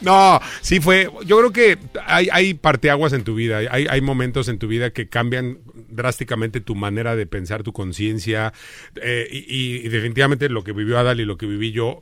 No, 0.04 0.40
sí 0.62 0.80
fue. 0.80 1.10
Yo 1.26 1.38
creo 1.40 1.52
que 1.52 1.78
hay, 2.06 2.28
hay 2.32 2.54
parteaguas 2.54 3.14
en 3.14 3.24
tu 3.24 3.36
vida. 3.36 3.58
Hay, 3.70 3.88
hay 3.90 4.02
momentos 4.02 4.48
en 4.48 4.60
tu 4.60 4.68
vida 4.68 4.92
que 4.92 5.08
cambian 5.08 5.60
drásticamente 5.90 6.62
tu 6.62 6.76
manera 6.76 7.16
de 7.16 7.26
pensar, 7.26 7.64
tu 7.64 7.74
conciencia. 7.74 8.54
eh, 9.02 9.28
y, 9.32 9.86
y 9.86 9.90
definitivamente 9.90 10.50
lo 10.50 10.64
que 10.64 10.72
vivió 10.74 10.98
Adal 11.00 11.20
y 11.20 11.26
lo 11.26 11.38
que 11.38 11.46
viví 11.46 11.72
yo 11.72 12.00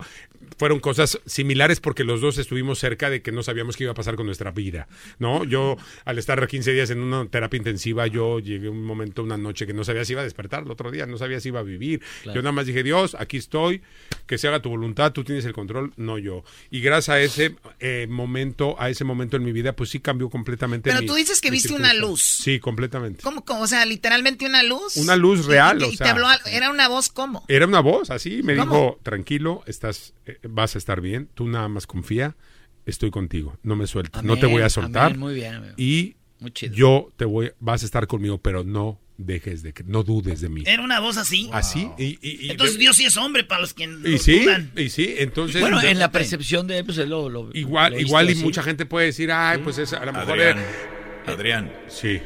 fueron 0.57 0.79
cosas 0.79 1.19
similares 1.25 1.79
porque 1.79 2.03
los 2.03 2.21
dos 2.21 2.37
estuvimos 2.37 2.79
cerca 2.79 3.09
de 3.09 3.21
que 3.21 3.31
no 3.31 3.43
sabíamos 3.43 3.77
qué 3.77 3.83
iba 3.85 3.91
a 3.91 3.95
pasar 3.95 4.15
con 4.15 4.25
nuestra 4.25 4.51
vida, 4.51 4.87
¿no? 5.19 5.43
Yo, 5.43 5.77
al 6.05 6.17
estar 6.19 6.45
15 6.45 6.73
días 6.73 6.89
en 6.89 6.99
una 6.99 7.25
terapia 7.27 7.57
intensiva, 7.57 8.07
yo 8.07 8.39
llegué 8.39 8.69
un 8.69 8.83
momento, 8.83 9.23
una 9.23 9.37
noche 9.37 9.65
que 9.65 9.73
no 9.73 9.83
sabía 9.83 10.05
si 10.05 10.13
iba 10.13 10.21
a 10.21 10.23
despertar 10.25 10.63
el 10.63 10.71
otro 10.71 10.91
día, 10.91 11.05
no 11.05 11.17
sabía 11.17 11.39
si 11.39 11.49
iba 11.49 11.59
a 11.59 11.63
vivir. 11.63 12.01
Claro. 12.23 12.35
Yo 12.35 12.41
nada 12.41 12.51
más 12.51 12.65
dije, 12.65 12.83
Dios, 12.83 13.15
aquí 13.17 13.37
estoy, 13.37 13.81
que 14.27 14.37
se 14.37 14.47
haga 14.47 14.61
tu 14.61 14.69
voluntad, 14.69 15.13
tú 15.13 15.23
tienes 15.23 15.45
el 15.45 15.53
control, 15.53 15.93
no 15.97 16.17
yo. 16.17 16.43
Y 16.69 16.81
gracias 16.81 17.09
a 17.15 17.21
ese 17.21 17.55
eh, 17.79 17.90
momento, 18.09 18.75
a 18.79 18.89
ese 18.89 19.03
momento 19.03 19.37
en 19.37 19.43
mi 19.43 19.51
vida, 19.51 19.75
pues 19.75 19.89
sí 19.89 19.99
cambió 19.99 20.29
completamente. 20.29 20.89
Pero 20.89 21.01
mi- 21.01 21.07
tú 21.07 21.15
dices 21.15 21.41
que 21.41 21.51
viste 21.51 21.73
una 21.73 21.93
luz. 21.93 22.21
Sí, 22.21 22.59
completamente. 22.59 23.21
¿Cómo, 23.23 23.43
cómo? 23.45 23.61
O 23.61 23.67
sea, 23.67 23.85
literalmente 23.85 24.45
una 24.45 24.63
luz. 24.63 24.97
Una 24.97 25.15
luz 25.15 25.45
real, 25.45 25.81
y- 25.81 25.85
o 25.85 25.91
y 25.91 25.97
te 25.97 26.03
habló 26.09 26.27
era 26.51 26.69
una 26.69 26.87
voz, 26.87 27.09
¿cómo? 27.09 27.43
Era 27.47 27.65
una 27.67 27.79
voz 27.79 28.09
así, 28.11 28.41
me 28.43 28.55
¿Cómo? 28.55 28.73
dijo, 28.75 28.99
tranquilo, 29.03 29.63
estás, 29.67 30.13
eh, 30.25 30.39
vas 30.49 30.75
a 30.75 30.77
estar 30.77 31.01
bien, 31.01 31.29
tú 31.33 31.47
nada 31.47 31.67
más 31.67 31.87
confía, 31.87 32.35
estoy 32.85 33.11
contigo, 33.11 33.57
no 33.63 33.75
me 33.75 33.87
sueltes, 33.87 34.23
no 34.23 34.37
te 34.39 34.45
voy 34.47 34.61
a 34.63 34.69
soltar. 34.69 35.05
amén, 35.07 35.19
muy 35.19 35.33
bien, 35.35 35.55
amigo. 35.55 35.73
Y 35.77 36.15
Muy 36.39 36.51
chido. 36.51 36.73
yo 36.73 37.11
te 37.17 37.25
voy, 37.25 37.51
vas 37.59 37.83
a 37.83 37.85
estar 37.85 38.07
conmigo, 38.07 38.39
pero 38.39 38.63
no 38.63 38.99
dejes 39.25 39.63
de, 39.63 39.73
que- 39.73 39.83
no 39.83 40.03
dudes 40.03 40.41
de 40.41 40.49
mí. 40.49 40.63
Era 40.65 40.83
una 40.83 40.99
voz 40.99 41.17
así. 41.17 41.49
Así, 41.53 41.87
y, 41.97 42.17
y- 42.21 42.47
y- 42.47 42.49
Entonces 42.51 42.77
Dios 42.77 42.95
sí 42.97 43.05
es 43.05 43.17
hombre 43.17 43.43
para 43.43 43.61
los 43.61 43.73
que 43.73 43.83
y 43.83 43.87
lo 43.87 44.17
sí, 44.17 44.39
dudan. 44.41 44.71
y 44.75 44.89
sí, 44.89 45.15
entonces... 45.17 45.61
Bueno, 45.61 45.81
en 45.81 45.99
la 45.99 46.11
percepción 46.11 46.67
de 46.67 46.79
él, 46.79 46.85
pues 46.85 46.97
él 46.97 47.09
lo, 47.09 47.29
lo- 47.29 47.49
Igual, 47.53 47.93
lo 47.93 47.99
igual 47.99 48.29
y 48.29 48.33
así. 48.33 48.43
mucha 48.43 48.63
gente 48.63 48.85
puede 48.85 49.07
decir, 49.07 49.31
ay, 49.31 49.59
pues 49.63 49.77
es, 49.77 49.93
a 49.93 50.03
lo 50.05 50.13
mejor... 50.13 50.31
Adrián, 50.39 50.57
era- 50.59 51.33
Adrián, 51.33 51.71
Sí. 51.87 52.19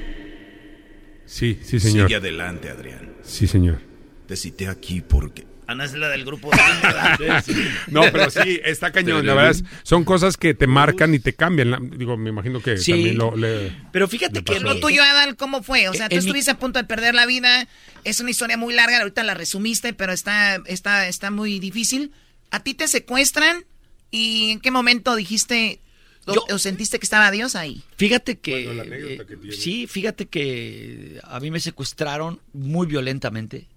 Sí, 1.25 1.57
sí, 1.63 1.79
señor. 1.79 2.07
sigue 2.07 2.17
adelante, 2.17 2.69
Adrián. 2.69 3.13
Sí, 3.23 3.47
señor. 3.47 3.79
Te 4.27 4.35
cité 4.35 4.67
aquí 4.67 5.01
porque... 5.01 5.45
Ana 5.67 5.85
es 5.85 5.93
la 5.93 6.09
del 6.09 6.25
grupo. 6.25 6.51
No, 7.87 8.01
pero 8.11 8.29
sí, 8.29 8.59
está 8.63 8.91
cañón. 8.91 9.25
La 9.25 9.33
verdad, 9.33 9.51
es- 9.51 9.63
son 9.83 10.03
cosas 10.03 10.37
que 10.37 10.53
te 10.53 10.67
marcan 10.67 11.13
y 11.13 11.19
te 11.19 11.33
cambian. 11.33 11.91
Digo, 11.97 12.17
me 12.17 12.29
imagino 12.29 12.61
que 12.61 12.77
Sí. 12.77 12.91
también 12.91 13.17
lo... 13.17 13.35
le- 13.35 13.71
Pero 13.91 14.07
fíjate 14.07 14.39
le 14.39 14.43
que. 14.43 14.59
Lo 14.59 14.79
tuyo, 14.79 15.03
Adal, 15.03 15.35
¿cómo 15.35 15.63
fue? 15.63 15.89
O 15.89 15.93
sea, 15.93 16.09
tú 16.09 16.15
En 16.15 16.21
mi- 16.21 16.25
estuviste 16.27 16.51
a 16.51 16.59
punto 16.59 16.79
de 16.79 16.85
perder 16.85 17.15
la 17.15 17.25
vida. 17.25 17.67
Es 18.03 18.19
una 18.19 18.29
historia 18.31 18.57
muy 18.57 18.73
larga, 18.73 18.99
ahorita 18.99 19.23
la 19.23 19.33
resumiste, 19.33 19.93
pero 19.93 20.13
está, 20.13 20.61
está, 20.67 21.07
está 21.07 21.31
muy 21.31 21.59
difícil. 21.59 22.11
A 22.51 22.61
ti 22.61 22.73
te 22.73 22.87
secuestran 22.87 23.65
y 24.11 24.51
¿en 24.51 24.59
qué 24.59 24.71
momento 24.71 25.15
dijiste 25.15 25.79
o, 26.27 26.33
Yo- 26.35 26.45
o 26.55 26.57
sentiste 26.59 26.99
que 26.99 27.05
estaba 27.05 27.31
Dios 27.31 27.55
ahí? 27.55 27.83
Fíjate 27.97 28.37
que, 28.39 28.65
Bueno, 28.67 28.83
eh, 28.83 29.21
que 29.27 29.35
tiene. 29.37 29.55
sí, 29.55 29.87
fíjate 29.87 30.25
que 30.27 31.19
a 31.23 31.39
mí 31.39 31.51
me 31.51 31.59
secuestraron 31.59 32.39
muy 32.53 32.87
violentamente, 32.87 33.67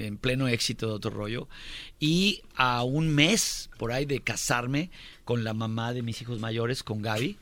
en 0.00 0.16
pleno 0.16 0.48
éxito 0.48 0.86
de 0.86 0.92
otro 0.94 1.10
rollo, 1.10 1.48
y 1.98 2.42
a 2.54 2.82
un 2.82 3.08
mes 3.08 3.70
por 3.78 3.92
ahí 3.92 4.04
de 4.06 4.20
casarme 4.20 4.90
con 5.24 5.44
la 5.44 5.54
mamá 5.54 5.92
de 5.92 6.02
mis 6.02 6.20
hijos 6.22 6.40
mayores, 6.40 6.82
con 6.82 7.02
Gaby, 7.02 7.36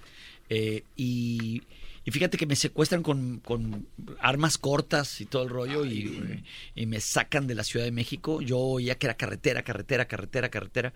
eh, 0.51 0.83
y, 0.97 1.63
Y 2.09 2.11
fíjate 2.11 2.39
que 2.39 2.47
me 2.47 2.57
secuestran 2.57 3.03
con, 3.03 3.41
con 3.41 3.87
armas 4.19 4.57
cortas 4.57 5.21
y 5.21 5.27
todo 5.27 5.43
el 5.43 5.51
rollo 5.51 5.85
y, 5.85 6.43
y 6.75 6.87
me 6.87 7.01
sacan 7.01 7.47
de 7.47 7.55
la 7.55 7.65
Ciudad 7.65 7.85
de 7.85 7.93
México. 7.93 8.41
Yo 8.41 8.59
oía 8.59 8.97
que 8.97 9.09
era 9.09 9.15
carretera, 9.15 9.63
carretera, 9.63 10.09
carretera, 10.09 10.49
carretera. 10.49 10.95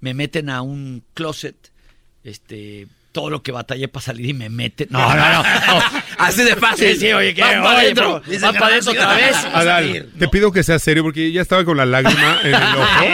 Me 0.00 0.14
meten 0.14 0.48
a 0.48 0.62
un 0.62 1.02
closet, 1.12 1.72
este 2.24 2.88
todo 3.16 3.30
lo 3.30 3.42
que 3.42 3.50
batallé 3.50 3.88
para 3.88 4.04
salir 4.04 4.26
y 4.26 4.34
me 4.34 4.50
meten. 4.50 4.88
No, 4.90 4.98
no, 5.08 5.16
no. 5.16 5.42
no. 5.42 5.82
Así 6.18 6.42
de 6.44 6.54
fácil. 6.54 6.92
Sí, 6.92 7.00
sí, 7.00 7.12
oye, 7.14 7.32
que 7.34 7.40
Van 7.40 7.60
oye, 7.60 7.62
pa' 7.62 7.78
adentro. 7.80 8.22
van 8.42 8.54
para 8.54 8.66
adentro 8.66 8.92
otra 8.92 9.14
vez. 9.14 9.36
Adal, 9.54 10.08
te 10.18 10.28
pido 10.28 10.52
que 10.52 10.62
seas 10.62 10.82
serio 10.82 11.02
porque 11.02 11.32
ya 11.32 11.40
estaba 11.40 11.64
con 11.64 11.78
la 11.78 11.86
lágrima 11.86 12.40
en 12.42 12.48
el 12.54 12.62
ojo 12.62 13.04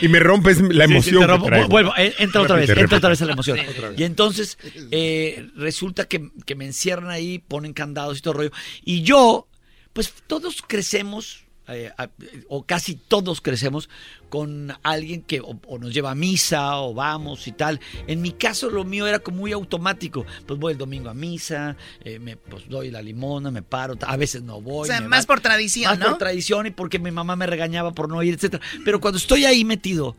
y 0.00 0.06
me 0.08 0.20
rompes 0.20 0.60
la 0.60 0.84
Sí, 0.86 1.02
sí, 1.02 1.10
emoción. 1.10 1.42
que. 1.42 1.64
Vuelvo, 1.64 1.92
eh, 1.98 2.14
entra 2.20 2.40
otra 2.40 2.54
vez, 2.54 2.70
entra 2.70 2.98
otra 2.98 3.08
vez 3.10 3.20
a 3.20 3.24
la 3.26 3.32
emoción. 3.32 3.58
Y 3.96 4.04
entonces 4.04 4.58
eh, 4.92 5.48
resulta 5.56 6.04
que, 6.04 6.30
que 6.46 6.54
me 6.54 6.64
encierran 6.64 7.10
ahí, 7.10 7.40
ponen 7.40 7.72
candados 7.72 8.18
y 8.18 8.20
todo 8.20 8.34
el 8.34 8.38
rollo. 8.38 8.50
Y 8.84 9.02
yo, 9.02 9.48
pues 9.92 10.14
todos 10.28 10.62
crecemos, 10.64 11.46
eh, 11.68 11.90
a- 11.96 12.08
o 12.48 12.64
casi 12.64 12.94
todos 12.96 13.40
crecemos, 13.40 13.88
con 14.28 14.72
alguien 14.82 15.22
que 15.22 15.40
o, 15.40 15.58
o 15.66 15.78
nos 15.78 15.92
lleva 15.94 16.10
a 16.10 16.14
misa 16.14 16.76
o 16.78 16.94
vamos 16.94 17.46
y 17.48 17.52
tal. 17.52 17.80
En 18.06 18.20
mi 18.22 18.32
caso 18.32 18.68
lo 18.70 18.84
mío 18.84 19.06
era 19.06 19.18
como 19.20 19.38
muy 19.38 19.52
automático. 19.52 20.26
Pues 20.46 20.58
voy 20.58 20.72
el 20.72 20.78
domingo 20.78 21.08
a 21.10 21.14
misa, 21.14 21.76
eh, 22.04 22.18
me 22.18 22.36
pues 22.36 22.68
doy 22.68 22.90
la 22.90 23.00
limona, 23.02 23.50
me 23.50 23.62
paro, 23.62 23.94
a 24.06 24.16
veces 24.16 24.42
no 24.42 24.60
voy. 24.60 24.82
O 24.88 24.92
sea, 24.92 25.00
más 25.00 25.24
va- 25.24 25.26
por 25.28 25.40
tradición, 25.40 25.90
más 25.90 25.98
¿no? 25.98 26.06
por 26.10 26.18
tradición 26.18 26.66
y 26.66 26.70
porque 26.70 26.98
mi 26.98 27.10
mamá 27.10 27.36
me 27.36 27.46
regañaba 27.46 27.92
por 27.92 28.08
no 28.08 28.22
ir, 28.22 28.34
etcétera. 28.34 28.62
Pero 28.84 29.00
cuando 29.00 29.18
estoy 29.18 29.44
ahí 29.44 29.64
metido, 29.64 30.16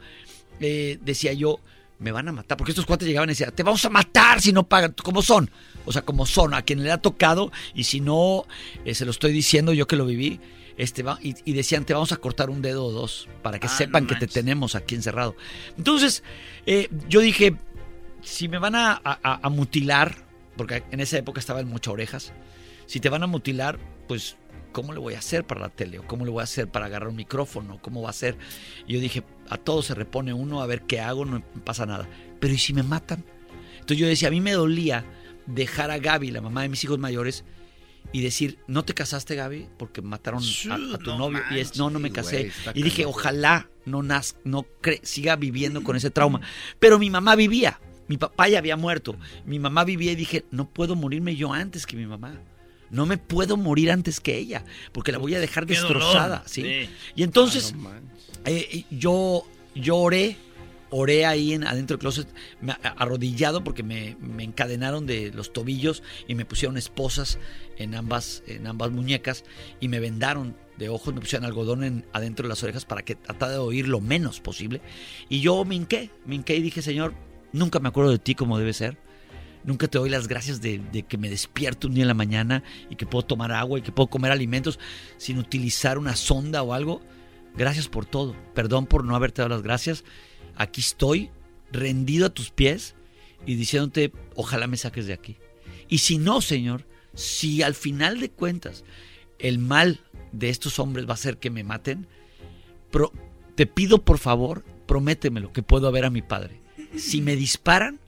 eh, 0.60 0.98
decía 1.02 1.34
yo, 1.34 1.60
me 2.00 2.12
van 2.12 2.28
a 2.30 2.32
matar. 2.32 2.58
Porque 2.58 2.72
estos 2.72 2.86
cuates 2.86 3.08
llegaban 3.08 3.30
y 3.30 3.34
decían, 3.34 3.52
te 3.54 3.62
vamos 3.64 3.84
a 3.84 3.90
matar 3.90 4.42
si 4.42 4.54
no 4.54 4.64
pagan. 4.68 4.96
Como 5.04 5.22
son. 5.22 5.50
O 5.86 5.92
sea, 5.92 6.02
como 6.04 6.26
son. 6.26 6.54
A 6.54 6.62
quien 6.62 6.82
le 6.84 6.92
ha 6.92 6.98
tocado. 7.00 7.52
Y 7.76 7.84
si 7.84 8.00
no, 8.00 8.46
eh, 8.86 8.96
se 8.96 9.04
lo 9.06 9.12
estoy 9.12 9.34
diciendo 9.34 9.74
yo 9.74 9.86
que 9.86 9.98
lo 9.98 10.06
viví. 10.06 10.40
Este, 10.80 11.04
va- 11.04 11.20
y, 11.22 11.36
y 11.46 11.54
decían, 11.54 11.84
te 11.86 11.94
vamos 11.94 12.12
a 12.14 12.18
cortar 12.18 12.50
un 12.50 12.62
dedo 12.64 12.86
o 12.86 12.92
dos. 12.92 13.28
Para 13.44 13.60
que 13.60 13.68
Ah, 13.68 13.70
sepan 13.70 14.04
no 14.04 14.10
que 14.10 14.16
te 14.16 14.28
tenemos 14.28 14.74
aquí 14.76 14.96
encerrado. 14.96 15.36
Entonces, 15.78 16.24
eh, 16.66 16.90
yo 17.08 17.20
dije, 17.20 17.56
si 18.24 18.48
me 18.48 18.58
van 18.60 18.76
a, 18.76 18.94
a- 19.04 19.40
a 19.44 19.50
mutilar, 19.50 20.16
porque 20.56 20.84
en 20.92 21.00
esa 21.02 21.18
época 21.18 21.40
estaba 21.40 21.60
en 21.60 21.68
muchas 21.68 21.94
orejas, 21.94 22.34
si 22.86 23.00
te 23.00 23.10
van 23.10 23.22
a 23.24 23.28
mutilar, 23.28 23.78
pues, 24.08 24.38
¿cómo 24.72 24.94
le 24.94 25.00
voy 25.00 25.16
a 25.16 25.20
hacer 25.20 25.44
para 25.46 25.60
la 25.62 25.70
tele? 25.70 26.00
¿O 26.00 26.08
cómo 26.08 26.24
le 26.26 26.32
voy 26.32 26.42
a 26.42 26.46
hacer 26.46 26.68
para 26.70 26.86
agarrar 26.86 27.10
un 27.10 27.18
micrófono? 27.18 27.80
¿Cómo 27.82 28.02
va 28.02 28.10
a 28.12 28.14
ser? 28.14 28.38
Y 28.88 28.94
yo 28.94 29.00
dije, 29.02 29.24
a 29.50 29.58
todo 29.58 29.82
se 29.82 29.94
repone 29.96 30.32
uno, 30.34 30.62
a 30.62 30.66
ver 30.66 30.84
qué 30.84 31.02
hago, 31.02 31.26
no 31.26 31.42
pasa 31.66 31.86
nada. 31.86 32.08
Pero 32.40 32.54
¿y 32.54 32.58
si 32.58 32.74
me 32.74 32.84
matan? 32.84 33.26
Entonces 33.74 33.98
yo 33.98 34.08
decía, 34.08 34.30
a 34.30 34.32
mí 34.32 34.40
me 34.42 34.54
dolía 34.54 35.06
dejar 35.46 35.92
a 35.92 35.98
Gaby, 36.00 36.32
la 36.32 36.40
mamá 36.42 36.62
de 36.62 36.70
mis 36.70 36.84
hijos 36.86 37.00
mayores, 37.00 37.44
y 38.12 38.22
decir, 38.22 38.58
¿no 38.68 38.84
te 38.84 38.94
casaste, 38.94 39.36
Gaby? 39.36 39.68
Porque 39.78 40.02
mataron 40.02 40.42
a, 40.70 40.76
a 40.96 40.98
tu 40.98 41.16
novio. 41.18 41.42
y 41.52 41.60
es, 41.60 41.78
no, 41.78 41.90
no 41.90 42.00
me 42.00 42.12
casé. 42.12 42.52
y 42.74 42.82
dije, 42.84 43.06
ojalá 43.06 43.70
no, 43.86 44.02
naz, 44.04 44.36
no 44.44 44.66
cre- 44.82 45.00
siga 45.04 45.36
viviendo 45.36 45.84
con 45.84 45.96
ese 45.96 46.10
trauma. 46.10 46.42
Pero 46.80 46.98
mi 47.00 47.10
mamá 47.10 47.36
vivía. 47.36 47.80
Mi 48.08 48.18
papá 48.18 48.48
ya 48.50 48.58
había 48.58 48.76
muerto. 48.76 49.16
Mi 49.46 49.60
mamá 49.60 49.84
vivía 49.84 50.12
y 50.12 50.16
dije, 50.16 50.44
no 50.50 50.68
puedo 50.68 50.96
morirme 50.96 51.36
yo 51.36 51.54
antes 51.54 51.86
que 51.86 51.96
mi 51.96 52.08
mamá. 52.08 52.40
No 52.90 53.06
me 53.06 53.20
puedo 53.20 53.56
morir 53.56 53.92
antes 53.92 54.20
que 54.20 54.36
ella, 54.36 54.66
porque 54.92 55.12
la 55.12 55.20
voy 55.20 55.36
a 55.36 55.40
dejar 55.40 55.68
Qué 55.68 55.76
dolor. 55.76 55.98
destrozada. 56.00 56.44
¿sí? 56.48 56.64
Sí. 56.64 56.90
Y 57.16 57.22
entonces, 57.22 57.76
eh, 58.46 58.86
yo, 58.90 59.46
yo 59.76 59.96
oré, 60.92 61.26
ahí 61.26 61.54
en, 61.54 61.66
adentro 61.66 61.98
del 61.98 62.02
closet, 62.02 62.28
me- 62.62 62.76
arrodillado, 62.84 63.64
porque 63.64 63.84
me, 63.84 64.18
me 64.20 64.44
encadenaron 64.44 65.06
de 65.06 65.32
los 65.32 65.54
tobillos 65.54 66.04
y 66.28 66.36
me 66.36 66.46
pusieron 66.46 66.78
esposas 66.78 67.40
en 67.78 67.96
ambas, 67.96 68.44
en 68.48 68.68
ambas 68.68 68.92
muñecas 68.92 69.44
y 69.80 69.88
me 69.88 70.00
vendaron 70.00 70.56
de 70.78 70.90
ojos, 70.90 71.14
me 71.14 71.20
pusieron 71.22 71.46
algodón 71.46 71.84
en, 71.84 72.06
adentro 72.14 72.44
de 72.44 72.50
las 72.50 72.64
orejas 72.64 72.86
para 72.86 73.04
que 73.04 73.16
tratara 73.16 73.54
de 73.54 73.58
oír 73.60 73.88
lo 73.88 74.00
menos 74.02 74.40
posible. 74.40 74.82
Y 75.30 75.42
yo 75.42 75.64
me 75.66 75.76
hinqué, 75.76 76.10
me 76.26 76.36
hinqué 76.36 76.56
y 76.56 76.62
dije, 76.62 76.82
Señor, 76.82 77.14
nunca 77.52 77.80
me 77.80 77.90
acuerdo 77.90 78.12
de 78.12 78.20
ti 78.20 78.36
como 78.36 78.58
debe 78.58 78.74
ser. 78.74 78.98
Nunca 79.66 79.90
te 79.90 79.98
doy 79.98 80.10
las 80.10 80.30
gracias 80.30 80.62
de, 80.62 80.80
de 80.80 81.04
que 81.04 81.18
me 81.18 81.30
despierto 81.30 81.88
un 81.90 81.94
día 81.94 82.04
en 82.04 82.08
la 82.08 82.14
mañana 82.14 82.64
y 82.90 82.96
que 82.96 83.06
puedo 83.06 83.26
tomar 83.26 83.52
agua 83.52 83.78
y 83.78 83.82
que 83.82 83.92
puedo 83.92 84.08
comer 84.08 84.32
alimentos 84.32 84.80
sin 85.18 85.38
utilizar 85.38 85.98
una 85.98 86.16
sonda 86.16 86.64
o 86.64 86.74
algo. 86.74 87.02
Gracias 87.58 87.90
por 87.90 88.06
todo. 88.06 88.36
Perdón 88.56 88.86
por 88.86 89.04
no 89.04 89.18
haberte 89.18 89.42
dado 89.42 89.50
las 89.54 89.62
gracias. 89.62 90.06
Aquí 90.60 90.82
estoy, 90.82 91.32
rendido 91.72 92.28
a 92.28 92.30
tus 92.30 92.52
pies 92.52 92.94
y 93.48 93.56
diciéndote, 93.56 94.12
ojalá 94.36 94.68
me 94.68 94.78
saques 94.78 95.08
de 95.08 95.14
aquí. 95.14 95.38
Y 95.88 96.00
si 96.00 96.20
no, 96.20 96.42
Señor, 96.42 96.86
si 97.16 97.64
al 97.64 97.74
final 97.74 98.20
de 98.20 98.30
cuentas 98.30 98.84
el 99.40 99.58
mal 99.58 100.02
de 100.32 100.50
estos 100.50 100.78
hombres 100.78 101.10
va 101.10 101.14
a 101.16 101.18
ser 101.18 101.38
que 101.38 101.50
me 101.50 101.64
maten, 101.64 102.06
pro- 102.92 103.14
te 103.56 103.66
pido 103.66 104.04
por 104.04 104.20
favor, 104.20 104.64
prométemelo 104.86 105.52
que 105.54 105.64
puedo 105.64 105.92
ver 105.92 106.06
a 106.06 106.10
mi 106.12 106.22
padre. 106.22 106.60
Si 106.98 107.22
me 107.22 107.36
disparan, 107.36 108.00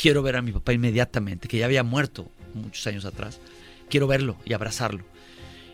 quiero 0.00 0.22
ver 0.22 0.36
a 0.36 0.42
mi 0.42 0.52
papá 0.52 0.72
inmediatamente, 0.72 1.48
que 1.48 1.58
ya 1.58 1.64
había 1.66 1.82
muerto 1.82 2.30
muchos 2.54 2.86
años 2.86 3.04
atrás. 3.04 3.40
Quiero 3.90 4.06
verlo 4.06 4.36
y 4.44 4.52
abrazarlo. 4.52 5.04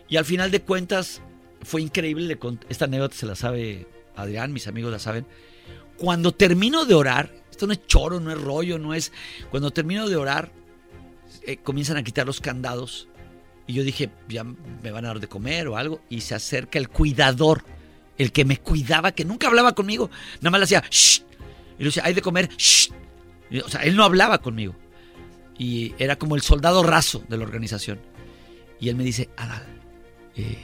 Y 0.09 0.17
al 0.17 0.25
final 0.25 0.49
de 0.51 0.61
cuentas, 0.61 1.21
fue 1.61 1.81
increíble. 1.81 2.37
Esta 2.69 2.85
anécdota 2.85 3.15
se 3.15 3.25
la 3.25 3.35
sabe 3.35 3.87
Adrián, 4.15 4.53
mis 4.53 4.67
amigos 4.67 4.91
la 4.91 4.99
saben. 4.99 5.25
Cuando 5.97 6.31
termino 6.33 6.85
de 6.85 6.93
orar, 6.93 7.33
esto 7.51 7.67
no 7.67 7.73
es 7.73 7.85
choro, 7.87 8.19
no 8.19 8.31
es 8.31 8.39
rollo, 8.41 8.77
no 8.79 8.93
es. 8.93 9.11
Cuando 9.49 9.71
termino 9.71 10.07
de 10.09 10.15
orar, 10.15 10.51
eh, 11.43 11.57
comienzan 11.57 11.97
a 11.97 12.03
quitar 12.03 12.25
los 12.25 12.41
candados. 12.41 13.07
Y 13.67 13.73
yo 13.73 13.83
dije, 13.83 14.09
ya 14.27 14.43
me 14.43 14.91
van 14.91 15.05
a 15.05 15.09
dar 15.09 15.19
de 15.19 15.27
comer 15.27 15.67
o 15.67 15.77
algo. 15.77 16.01
Y 16.09 16.21
se 16.21 16.35
acerca 16.35 16.77
el 16.77 16.89
cuidador, 16.89 17.63
el 18.17 18.31
que 18.31 18.45
me 18.45 18.57
cuidaba, 18.57 19.11
que 19.13 19.25
nunca 19.25 19.47
hablaba 19.47 19.73
conmigo. 19.73 20.09
Nada 20.41 20.51
más 20.51 20.59
le 20.59 20.63
hacía, 20.65 20.83
shh. 20.89 21.21
Y 21.77 21.79
le 21.79 21.85
decía, 21.85 22.03
hay 22.05 22.13
de 22.13 22.21
comer, 22.21 22.49
shh. 22.57 22.89
Y, 23.49 23.59
O 23.59 23.69
sea, 23.69 23.81
él 23.83 23.95
no 23.95 24.03
hablaba 24.03 24.39
conmigo. 24.39 24.75
Y 25.57 25.93
era 25.97 26.17
como 26.17 26.35
el 26.35 26.41
soldado 26.41 26.83
raso 26.83 27.23
de 27.29 27.37
la 27.37 27.43
organización. 27.43 27.99
Y 28.79 28.89
él 28.89 28.95
me 28.97 29.03
dice, 29.05 29.29
Adal, 29.37 29.63
eh, 30.35 30.57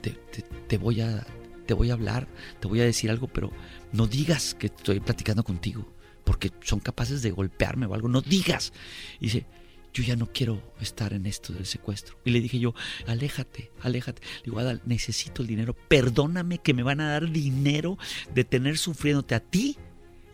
te, 0.00 0.10
te- 0.10 0.42
te 0.66 0.78
voy 0.78 1.02
a, 1.02 1.24
te 1.66 1.74
voy 1.74 1.90
a 1.90 1.94
hablar, 1.94 2.28
te 2.60 2.68
voy 2.68 2.80
a 2.80 2.84
decir 2.84 3.10
algo, 3.10 3.28
pero 3.28 3.52
no 3.92 4.06
digas 4.06 4.54
que 4.54 4.66
estoy 4.68 5.00
platicando 5.00 5.44
contigo, 5.44 5.92
porque 6.24 6.50
son 6.62 6.80
capaces 6.80 7.22
de 7.22 7.30
golpearme 7.30 7.86
o 7.86 7.94
algo. 7.94 8.08
No 8.08 8.20
digas. 8.22 8.72
Y 9.20 9.26
dice, 9.26 9.46
yo 9.92 10.02
ya 10.04 10.14
no 10.16 10.26
quiero 10.32 10.74
estar 10.80 11.12
en 11.14 11.24
esto 11.26 11.52
del 11.52 11.64
secuestro. 11.66 12.18
Y 12.24 12.30
le 12.30 12.40
dije 12.40 12.58
yo, 12.58 12.74
aléjate, 13.06 13.70
aléjate. 13.82 14.22
Le 14.38 14.42
digo, 14.44 14.58
Adal, 14.58 14.82
necesito 14.84 15.42
el 15.42 15.48
dinero. 15.48 15.74
Perdóname 15.88 16.58
que 16.58 16.74
me 16.74 16.82
van 16.82 17.00
a 17.00 17.10
dar 17.10 17.30
dinero 17.30 17.96
de 18.34 18.44
tener 18.44 18.76
sufriéndote 18.78 19.34
a 19.34 19.40
ti 19.40 19.76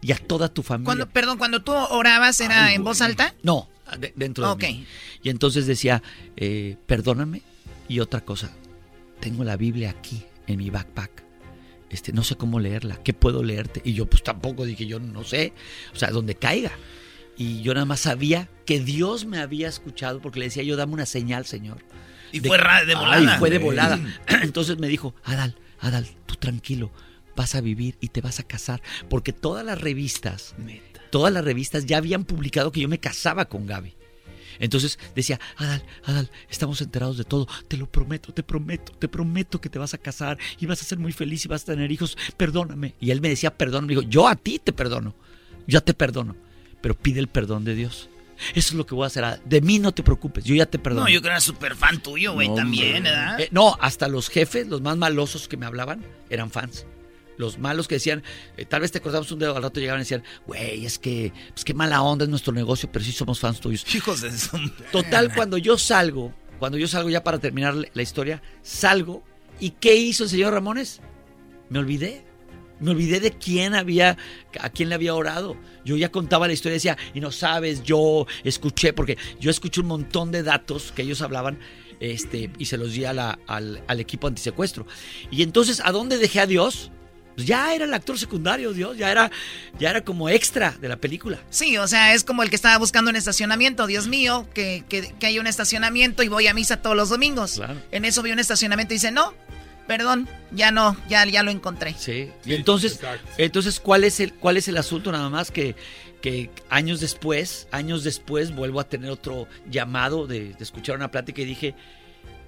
y 0.01 0.11
a 0.13 0.17
toda 0.19 0.49
tu 0.53 0.63
familia. 0.65 0.87
Cuando, 0.87 1.09
perdón, 1.11 1.39
cuando 1.39 1.63
tú 1.63 1.73
orabas, 1.73 2.41
¿era 2.41 2.67
Ay, 2.67 2.75
en 2.75 2.83
voz 2.85 3.01
alta? 3.03 3.35
No, 3.45 3.69
de- 4.01 4.13
dentro 4.17 4.45
de 4.47 4.51
Ok. 4.53 4.63
mí. 4.65 4.87
Y 5.23 5.29
entonces 5.31 5.67
decía, 5.69 6.03
eh, 6.37 6.77
perdóname. 6.87 7.43
Y 7.89 8.01
otra 8.01 8.23
cosa, 8.23 8.51
tengo 9.21 9.45
la 9.45 9.57
Biblia 9.57 9.91
aquí, 9.91 10.25
en 10.49 10.57
mi 10.59 10.71
backpack. 10.71 11.22
Este, 11.93 12.13
no 12.13 12.25
sé 12.25 12.37
cómo 12.37 12.59
leerla, 12.59 12.97
¿qué 13.05 13.13
puedo 13.13 13.45
leerte? 13.45 13.83
Y 13.85 13.93
yo 13.93 14.07
pues 14.07 14.23
tampoco 14.23 14.65
dije, 14.65 14.87
yo 14.87 14.99
no 14.99 15.25
sé, 15.25 15.53
o 15.93 15.97
sea, 15.97 16.11
donde 16.11 16.35
caiga. 16.35 16.73
Y 17.37 17.63
yo 17.63 17.75
nada 17.75 17.87
más 17.87 18.01
sabía 18.01 18.49
que 18.65 18.81
Dios 18.81 19.27
me 19.27 19.39
había 19.39 19.69
escuchado 19.69 20.21
porque 20.21 20.39
le 20.39 20.47
decía 20.47 20.63
yo, 20.63 20.77
dame 20.77 20.95
una 20.95 21.07
señal, 21.07 21.45
Señor. 21.45 21.79
Y 22.33 22.41
fue 22.41 22.59
de 22.87 22.95
volada. 22.95 23.33
Ay, 23.35 23.39
fue 23.39 23.51
de 23.51 23.59
volada. 23.59 24.01
Entonces 24.43 24.79
me 24.79 24.89
dijo, 24.89 25.15
Adal, 25.23 25.55
Adal, 25.81 26.07
tú 26.27 26.37
tranquilo, 26.37 26.91
vas 27.37 27.55
a 27.55 27.61
vivir 27.61 27.97
y 28.01 28.09
te 28.09 28.23
vas 28.23 28.41
a 28.41 28.43
casar. 28.43 28.83
Porque 29.11 29.33
todas 29.33 29.65
las 29.65 29.81
revistas, 29.81 30.55
todas 31.11 31.33
las 31.33 31.45
revistas 31.45 31.85
ya 31.85 31.99
habían 31.99 32.25
publicado 32.25 32.73
que 32.73 32.81
yo 32.81 32.89
me 32.89 33.01
casaba 33.01 33.47
con 33.47 33.67
Gaby. 33.67 33.95
Entonces 34.59 34.99
decía, 35.15 35.41
Adal, 35.57 35.83
Adal, 36.05 36.31
estamos 36.51 36.81
enterados 36.81 37.17
de 37.19 37.25
todo. 37.25 37.47
Te 37.69 37.77
lo 37.77 37.91
prometo, 37.91 38.33
te 38.33 38.43
prometo, 38.43 38.93
te 38.93 39.09
prometo 39.09 39.61
que 39.61 39.69
te 39.69 39.79
vas 39.79 39.95
a 39.95 39.99
casar 39.99 40.39
y 40.59 40.67
vas 40.67 40.81
a 40.83 40.85
ser 40.85 40.99
muy 40.99 41.13
feliz 41.13 41.45
y 41.45 41.49
vas 41.49 41.63
a 41.63 41.67
tener 41.67 41.91
hijos. 41.93 42.17
Perdóname. 42.37 42.95
Y 43.01 43.11
él 43.11 43.21
me 43.21 43.29
decía, 43.29 43.57
perdón. 43.57 43.87
Me 43.87 43.95
dijo, 43.95 44.03
yo 44.03 44.29
a 44.29 44.37
ti 44.37 44.59
te 44.59 44.73
perdono. 44.73 45.15
Yo 45.67 45.83
te 45.83 45.95
perdono. 45.95 46.37
Pero 46.81 46.95
pide 46.97 47.21
el 47.21 47.29
perdón 47.29 47.65
de 47.65 47.75
Dios. 47.75 48.09
Eso 48.55 48.71
es 48.71 48.75
lo 48.75 48.87
que 48.87 48.95
voy 48.95 49.05
a 49.05 49.07
hacer. 49.07 49.41
De 49.45 49.61
mí 49.61 49.79
no 49.79 49.93
te 49.93 50.03
preocupes. 50.03 50.45
Yo 50.45 50.55
ya 50.55 50.67
te 50.67 50.79
perdono. 50.79 51.07
No, 51.07 51.13
yo 51.13 51.23
que 51.23 51.29
era 51.29 51.41
súper 51.41 51.77
fan 51.77 52.03
tuyo, 52.03 52.33
güey, 52.33 52.49
No, 52.49 52.55
también. 52.57 53.05
¿verdad? 53.05 53.41
Eh, 53.41 53.49
no, 53.53 53.77
hasta 53.81 54.09
los 54.09 54.29
jefes, 54.29 54.67
los 54.67 54.81
más 54.81 54.97
malosos 54.97 55.49
que 55.49 55.57
me 55.57 55.67
hablaban, 55.67 56.05
eran 56.29 56.51
fans. 56.51 56.87
Los 57.43 57.59
malos 57.59 57.89
que 57.89 57.97
decían, 57.97 58.23
eh, 58.57 58.65
tal 58.65 58.83
vez 58.83 58.93
te 58.93 59.01
cortamos 59.01 59.31
un 59.33 59.41
dedo, 59.41 59.57
al 59.57 59.63
rato 59.65 59.81
llegaban 59.81 60.01
y 60.01 60.05
decían, 60.05 60.23
güey, 60.47 60.87
es 60.87 60.99
que, 61.01 61.33
pues 61.53 61.65
qué 61.65 61.75
mala 61.75 62.01
onda 62.03 62.25
es 62.25 62.31
nuestro 62.31 62.53
negocio, 62.53 62.89
pero 62.93 63.05
sí 63.05 63.11
somos 63.11 63.41
fans 63.41 63.59
tuyos. 63.61 63.85
Hijos 63.95 64.21
de 64.21 64.31
su... 64.31 64.57
Total, 64.93 65.35
cuando 65.35 65.59
yo 65.59 65.77
salgo, 65.77 66.33
cuando 66.61 66.79
yo 66.79 66.87
salgo 66.87 67.11
ya 67.11 67.25
para 67.25 67.39
terminar 67.41 67.75
la- 67.75 67.89
la 67.93 68.03
historia, 68.03 68.41
salgo, 68.63 69.25
¿y 69.59 69.71
qué 69.71 69.97
hizo 69.97 70.23
el 70.25 70.31
señor 70.31 70.53
Ramones? 70.53 71.01
Me 71.69 71.81
olvidé. 71.81 72.25
Me 72.79 72.91
olvidé 72.91 73.21
de 73.21 73.31
quién 73.33 73.75
había, 73.75 74.17
a 74.61 74.71
quién 74.71 74.89
le 74.89 74.95
había 74.97 75.15
orado. 75.15 75.57
Yo 75.85 75.97
ya 75.97 76.11
contaba 76.11 76.47
la 76.49 76.53
historia, 76.53 76.75
decía, 76.75 76.97
y 77.15 77.21
no 77.21 77.31
sabes, 77.31 77.83
yo 77.85 78.27
escuché, 78.45 78.93
porque 78.93 79.17
yo 79.41 79.51
escuché 79.51 79.81
un 79.81 79.87
montón 79.89 80.33
de 80.33 80.43
datos 80.43 80.91
que 80.91 81.03
ellos 81.03 81.23
hablaban 81.23 81.59
este, 82.01 82.51
y 82.59 82.65
se 82.65 82.77
los 82.79 82.93
di 82.93 83.05
a 83.05 83.13
la- 83.13 83.39
al, 83.47 83.85
al 83.87 84.01
equipo 84.01 84.27
antisecuestro. 84.27 84.85
Y 85.31 85.43
entonces, 85.43 85.81
¿a 85.85 85.93
dónde 85.93 86.19
dejé 86.19 86.41
a 86.41 86.47
Dios? 86.47 86.91
Pues 87.35 87.47
ya 87.47 87.75
era 87.75 87.85
el 87.85 87.95
actor 87.95 88.19
secundario, 88.19 88.73
Dios, 88.73 88.97
ya 88.97 89.11
era, 89.11 89.31
ya 89.79 89.91
era 89.91 90.03
como 90.03 90.29
extra 90.29 90.73
de 90.81 90.89
la 90.89 90.97
película. 90.97 91.39
Sí, 91.51 91.77
o 91.79 91.87
sea, 91.87 92.15
es 92.15 92.25
como 92.25 92.43
el 92.43 92.51
que 92.51 92.57
estaba 92.57 92.77
buscando 92.79 93.11
un 93.11 93.17
estacionamiento. 93.17 93.87
Dios 93.87 94.07
mío, 94.07 94.47
que, 94.55 94.85
que, 94.89 95.15
que 95.19 95.27
hay 95.27 95.39
un 95.39 95.47
estacionamiento 95.47 96.23
y 96.23 96.29
voy 96.29 96.47
a 96.47 96.55
misa 96.55 96.83
todos 96.83 96.97
los 96.97 97.09
domingos. 97.09 97.61
En 97.91 98.05
eso 98.05 98.23
vi 98.23 98.33
un 98.33 98.39
estacionamiento 98.39 98.93
y 98.95 98.97
dice, 98.97 99.11
no, 99.11 99.35
perdón, 99.87 100.29
ya 100.51 100.71
no, 100.71 100.97
ya, 101.09 101.25
ya 101.27 101.43
lo 101.43 101.51
encontré. 101.51 101.95
Sí. 101.99 102.31
Y 102.45 102.55
entonces, 102.55 103.01
entonces 103.39 103.81
¿cuál 103.81 104.05
es 104.05 104.21
el 104.21 104.33
cuál 104.35 104.57
es 104.57 104.69
el 104.69 104.77
asunto 104.77 105.13
nada 105.13 105.29
más 105.29 105.51
que 105.51 105.75
que 106.21 106.51
años 106.71 107.01
después, 107.01 107.67
años 107.73 108.05
después 108.05 108.55
vuelvo 108.55 108.79
a 108.79 108.89
tener 108.89 109.11
otro 109.11 109.49
llamado 109.69 110.29
de, 110.29 110.55
de 110.55 110.63
escuchar 110.63 110.95
una 110.95 111.11
plática 111.11 111.43
y 111.43 111.45
dije, 111.45 111.75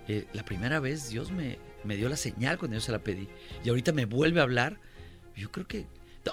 eh, 0.06 0.26
la 0.32 0.44
primera 0.44 0.78
vez 0.78 1.08
Dios 1.08 1.32
me, 1.32 1.58
me 1.84 1.96
dio 1.96 2.08
la 2.08 2.16
señal 2.16 2.58
cuando 2.58 2.76
yo 2.76 2.80
se 2.80 2.92
la 2.92 2.98
pedí 3.00 3.28
y 3.64 3.68
ahorita 3.68 3.92
me 3.92 4.04
vuelve 4.04 4.40
a 4.40 4.44
hablar. 4.44 4.80
Yo 5.36 5.50
creo 5.50 5.66
que 5.66 5.86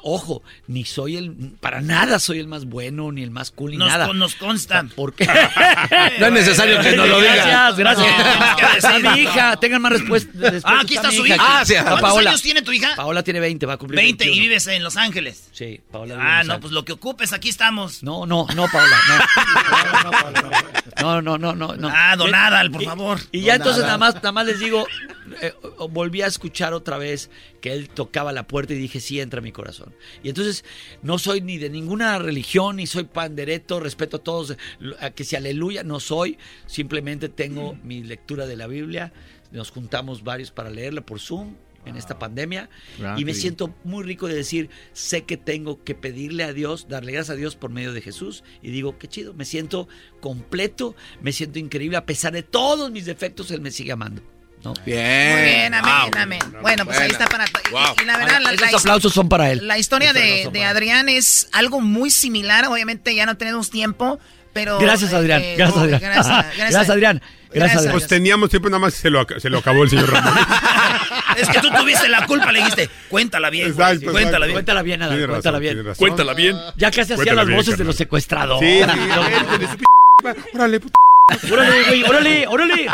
Ojo, 0.04 0.42
ni 0.68 0.86
soy 0.86 1.18
el, 1.18 1.32
para 1.60 1.82
nada 1.82 2.18
soy 2.20 2.40
el 2.40 2.48
más 2.48 2.66
bueno, 2.66 3.12
ni 3.12 3.24
el 3.24 3.32
más 3.32 3.52
cool, 3.52 3.72
ni 3.72 3.78
Nos 3.78 3.90
nada. 3.90 4.08
nos 4.14 4.36
consta. 4.36 4.84
¿Por 4.96 5.14
qué? 5.14 5.26
No 6.20 6.28
es 6.28 6.34
necesario 6.34 6.80
que 6.82 6.96
nos 6.96 7.08
lo 7.10 7.20
diga. 7.20 7.36
Gracias, 7.46 7.78
gracias. 7.78 9.02
No, 9.04 9.12
mi 9.12 9.20
hija, 9.22 9.58
tengan 9.58 9.82
más 9.82 9.92
respuesta. 9.94 10.30
Ah, 10.64 10.80
aquí 10.82 10.96
está 10.96 11.12
su 11.12 11.26
hija. 11.26 11.36
Ah, 11.40 11.64
sí. 11.66 11.74
¿Cuántos 11.74 12.02
Paola. 12.02 12.30
años 12.32 12.42
tiene 12.42 12.62
tu 12.62 12.72
hija? 12.72 12.96
Paola 12.96 13.24
tiene 13.24 13.40
20, 13.40 13.66
va 13.66 13.74
a 13.74 13.78
cumplir 13.78 13.98
20 14.00 14.24
y 14.24 14.28
21. 14.28 14.44
vives 14.50 14.68
en 14.68 14.84
Los 14.84 14.96
Ángeles. 14.98 15.50
Sí, 15.52 15.82
Paola. 15.92 16.16
vive 16.16 16.26
en 16.26 16.32
Ah, 16.32 16.38
Los 16.40 16.48
no, 16.48 16.54
Ángeles. 16.54 16.62
pues 16.62 16.74
lo 16.74 16.86
que 16.86 16.92
ocupes, 16.94 17.34
aquí 17.34 17.50
estamos. 17.50 18.04
No, 18.04 18.26
no, 18.26 18.48
no, 18.56 18.68
Paola, 18.68 18.96
no. 19.08 20.12
No, 21.02 21.22
no, 21.22 21.38
no, 21.38 21.56
no, 21.56 21.76
no. 21.76 21.90
Ah, 21.94 22.16
don 22.16 22.30
Y- 22.30 22.34
Adal, 22.34 22.72
por 22.72 22.82
y- 22.82 22.86
favor. 22.86 23.20
Y 23.32 23.42
ya 23.42 23.54
Don 23.58 23.62
entonces 23.62 23.84
nada 23.84 23.98
más, 23.98 24.16
nada 24.16 24.32
más 24.32 24.46
les 24.46 24.60
digo, 24.60 24.86
eh, 25.42 25.54
volví 25.90 26.22
a 26.22 26.28
escuchar 26.28 26.74
otra 26.74 26.98
vez 26.98 27.30
que 27.62 27.74
él 27.74 27.90
tocaba 27.90 28.32
la 28.32 28.48
puerta 28.48 28.74
y 28.74 28.78
dije, 28.78 29.00
sí, 29.00 29.20
entra 29.20 29.40
a 29.40 29.44
mi 29.44 29.52
corazón. 29.52 29.94
Y 30.24 30.30
entonces 30.30 30.66
no 31.02 31.18
soy 31.18 31.42
ni 31.42 31.58
de 31.58 31.70
ninguna 31.70 32.20
religión, 32.20 32.78
ni 32.78 32.88
soy 32.88 33.06
pandereto, 33.06 33.80
respeto 33.80 34.18
a 34.18 34.24
todos, 34.24 34.58
a 35.00 35.12
que 35.12 35.24
si 35.24 35.36
aleluya, 35.36 35.84
no 35.84 36.00
soy, 36.00 36.38
simplemente 36.66 37.30
tengo 37.30 37.78
mi 37.84 38.04
lectura 38.04 38.48
de 38.48 38.58
la 38.58 38.68
Biblia, 38.68 39.14
nos 39.52 39.70
juntamos 39.70 40.24
varios 40.24 40.52
para 40.52 40.70
leerla 40.70 41.06
por 41.06 41.20
Zoom 41.20 41.56
en 41.86 41.98
esta 41.98 42.20
pandemia 42.20 42.70
y 43.18 43.26
me 43.26 43.34
siento 43.34 43.74
muy 43.84 44.04
rico 44.04 44.28
de 44.28 44.36
decir, 44.36 44.70
sé 44.94 45.24
que 45.24 45.38
tengo 45.38 45.84
que 45.84 45.96
pedirle 45.96 46.44
a 46.44 46.54
Dios, 46.54 46.88
darle 46.88 47.12
gracias 47.12 47.36
a 47.36 47.38
Dios 47.38 47.56
por 47.56 47.72
medio 47.72 47.94
de 47.94 48.02
Jesús 48.02 48.44
y 48.62 48.72
digo, 48.72 48.98
qué 48.98 49.08
chido, 49.08 49.34
me 49.34 49.46
siento 49.46 49.88
completo, 50.20 50.96
me 51.22 51.32
siento 51.32 51.60
increíble, 51.60 51.98
a 51.98 52.06
pesar 52.06 52.34
de 52.34 52.44
todos 52.44 52.92
mis 52.92 53.06
defectos, 53.06 53.52
Él 53.52 53.62
me 53.62 53.72
sigue 53.72 53.92
amando. 53.92 54.22
¿No? 54.64 54.74
Bien. 54.86 55.34
Muy 55.34 55.42
bien, 55.44 55.74
amén, 55.74 55.94
Wow. 56.12 56.22
amén. 56.22 56.40
Bueno, 56.62 56.86
pues 56.86 57.00
ahí 57.00 57.10
está 57.12 57.28
para... 57.28 57.46
y- 57.46 57.72
Wow. 57.72 57.82
Y, 58.02 58.06
la 58.06 58.18
verdad, 58.18 58.40
la, 58.42 58.52
Esos 58.54 58.72
la- 58.72 58.78
aplausos 58.78 59.14
son 59.14 59.30
para 59.30 59.52
él. 59.52 59.68
La 59.68 59.78
historia 59.78 60.14
de, 60.14 60.50
de. 60.52 60.66
Adrián 60.66 61.10
es 61.10 61.48
algo 61.52 61.82
muy 61.82 62.12
similar. 62.12 62.66
Obviamente 62.68 63.14
ya 63.16 63.26
no 63.26 63.38
tenemos 63.38 63.70
tiempo, 63.70 64.20
pero... 64.54 64.78
Gracias, 64.80 65.14
Adrián. 65.14 65.42
eh, 65.42 65.56
gracias, 65.58 65.78
Adrián. 65.84 66.00
Gracias, 66.02 66.46
Gracias, 66.58 66.90
Adrián. 66.90 67.22
Gracias, 67.54 67.78
Adrián. 67.80 67.92
Pues 67.94 68.08
teníamos 68.08 68.50
tiempo, 68.50 68.70
nada 68.70 68.80
más 68.80 68.94
se 68.94 69.10
lo, 69.10 69.26
se 69.40 69.50
lo 69.50 69.58
acabó 69.60 69.84
el 69.84 69.90
señor 69.90 70.12
Ramón. 70.12 70.34
Es 71.38 71.48
que 71.48 71.60
tú 71.62 71.70
tuviste 71.72 72.10
la 72.10 72.26
culpa, 72.26 72.52
le 72.52 72.60
dijiste, 72.60 72.90
cuéntala 73.10 73.50
bien, 73.50 73.72
güey, 73.74 73.88
Exacto, 73.94 74.12
cuéntala 74.12 74.46
bien. 74.46 74.56
Cuéntala 74.56 74.82
bien, 74.82 75.00
razón, 75.00 75.28
cuéntala 75.30 75.60
bien. 75.60 75.94
Cuéntala 75.96 76.34
bien. 76.34 76.58
Ya 76.76 76.92
casi 76.92 77.14
hacía 77.14 77.34
las 77.34 77.50
voces 77.50 77.78
de 77.78 77.84
los 77.86 77.96
secuestradores. 77.96 78.86
Sí, 78.86 78.86
Lo- 78.86 79.24
sí, 79.58 79.78
sí, 79.78 80.46
Órale, 80.54 80.80
puta. 80.82 80.96
Órale, 81.52 81.84
güey, 81.88 82.03
órale, 82.03 82.48
órale. 82.48 82.88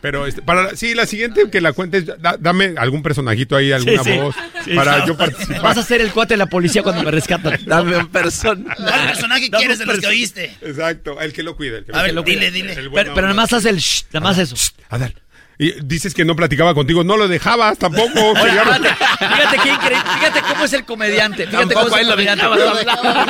Pero 0.00 0.26
este, 0.26 0.42
para 0.42 0.62
la- 0.64 0.76
sí, 0.76 0.94
la 0.94 1.06
siguiente 1.06 1.50
que 1.50 1.60
la 1.60 1.72
cuentes, 1.72 2.06
da- 2.06 2.36
dame 2.38 2.74
algún 2.78 3.02
personajito 3.02 3.56
ahí, 3.56 3.72
alguna 3.72 4.04
Sí, 4.04 4.12
sí. 4.12 4.18
voz 4.18 4.36
Sí. 4.64 4.74
para 4.74 5.04
yo 5.06 5.16
participar. 5.16 5.62
Vas 5.62 5.76
a 5.78 5.82
ser 5.82 6.00
el 6.00 6.12
cuate 6.12 6.34
de 6.34 6.38
la 6.38 6.46
policía 6.46 6.82
cuando 6.82 7.02
me 7.02 7.10
rescatan. 7.10 7.58
Dame 7.66 7.96
un 7.96 8.06
persona. 8.08 8.74
¿Cuál 8.76 9.06
personaje 9.08 9.50
quieres 9.50 9.78
de 9.78 9.86
los 9.86 9.98
que 9.98 10.06
oíste? 10.06 10.54
Exacto, 10.62 11.20
el 11.20 11.32
que 11.32 11.42
lo 11.42 11.56
cuida. 11.56 11.78
El 11.78 11.84
que 11.84 11.92
A 11.96 12.02
ver, 12.02 12.22
dile, 12.24 12.50
dile. 12.50 12.72
El 12.74 12.90
Pero, 12.90 13.14
pero 13.14 13.26
nada 13.28 13.34
más 13.34 13.52
hace 13.52 13.70
el 13.70 13.78
shh, 13.78 14.04
nada 14.12 14.24
más 14.24 14.38
eso. 14.38 14.54
Adal. 14.88 15.14
Y 15.62 15.74
dices 15.84 16.14
que 16.14 16.24
no 16.24 16.34
platicaba 16.34 16.72
contigo, 16.72 17.04
no 17.04 17.18
lo 17.18 17.28
dejabas 17.28 17.76
tampoco. 17.76 18.34
Fíjate, 18.34 18.88
fíjate 19.18 19.58
qué 19.62 19.68
increíble, 19.68 20.10
fíjate 20.14 20.40
cómo 20.48 20.64
es 20.64 20.72
el 20.72 20.86
comediante. 20.86 21.46
Fíjate 21.46 21.74
Tampoco 21.74 21.80
cómo 21.80 21.88
es 21.88 21.92
a 21.92 22.00
el 22.00 22.08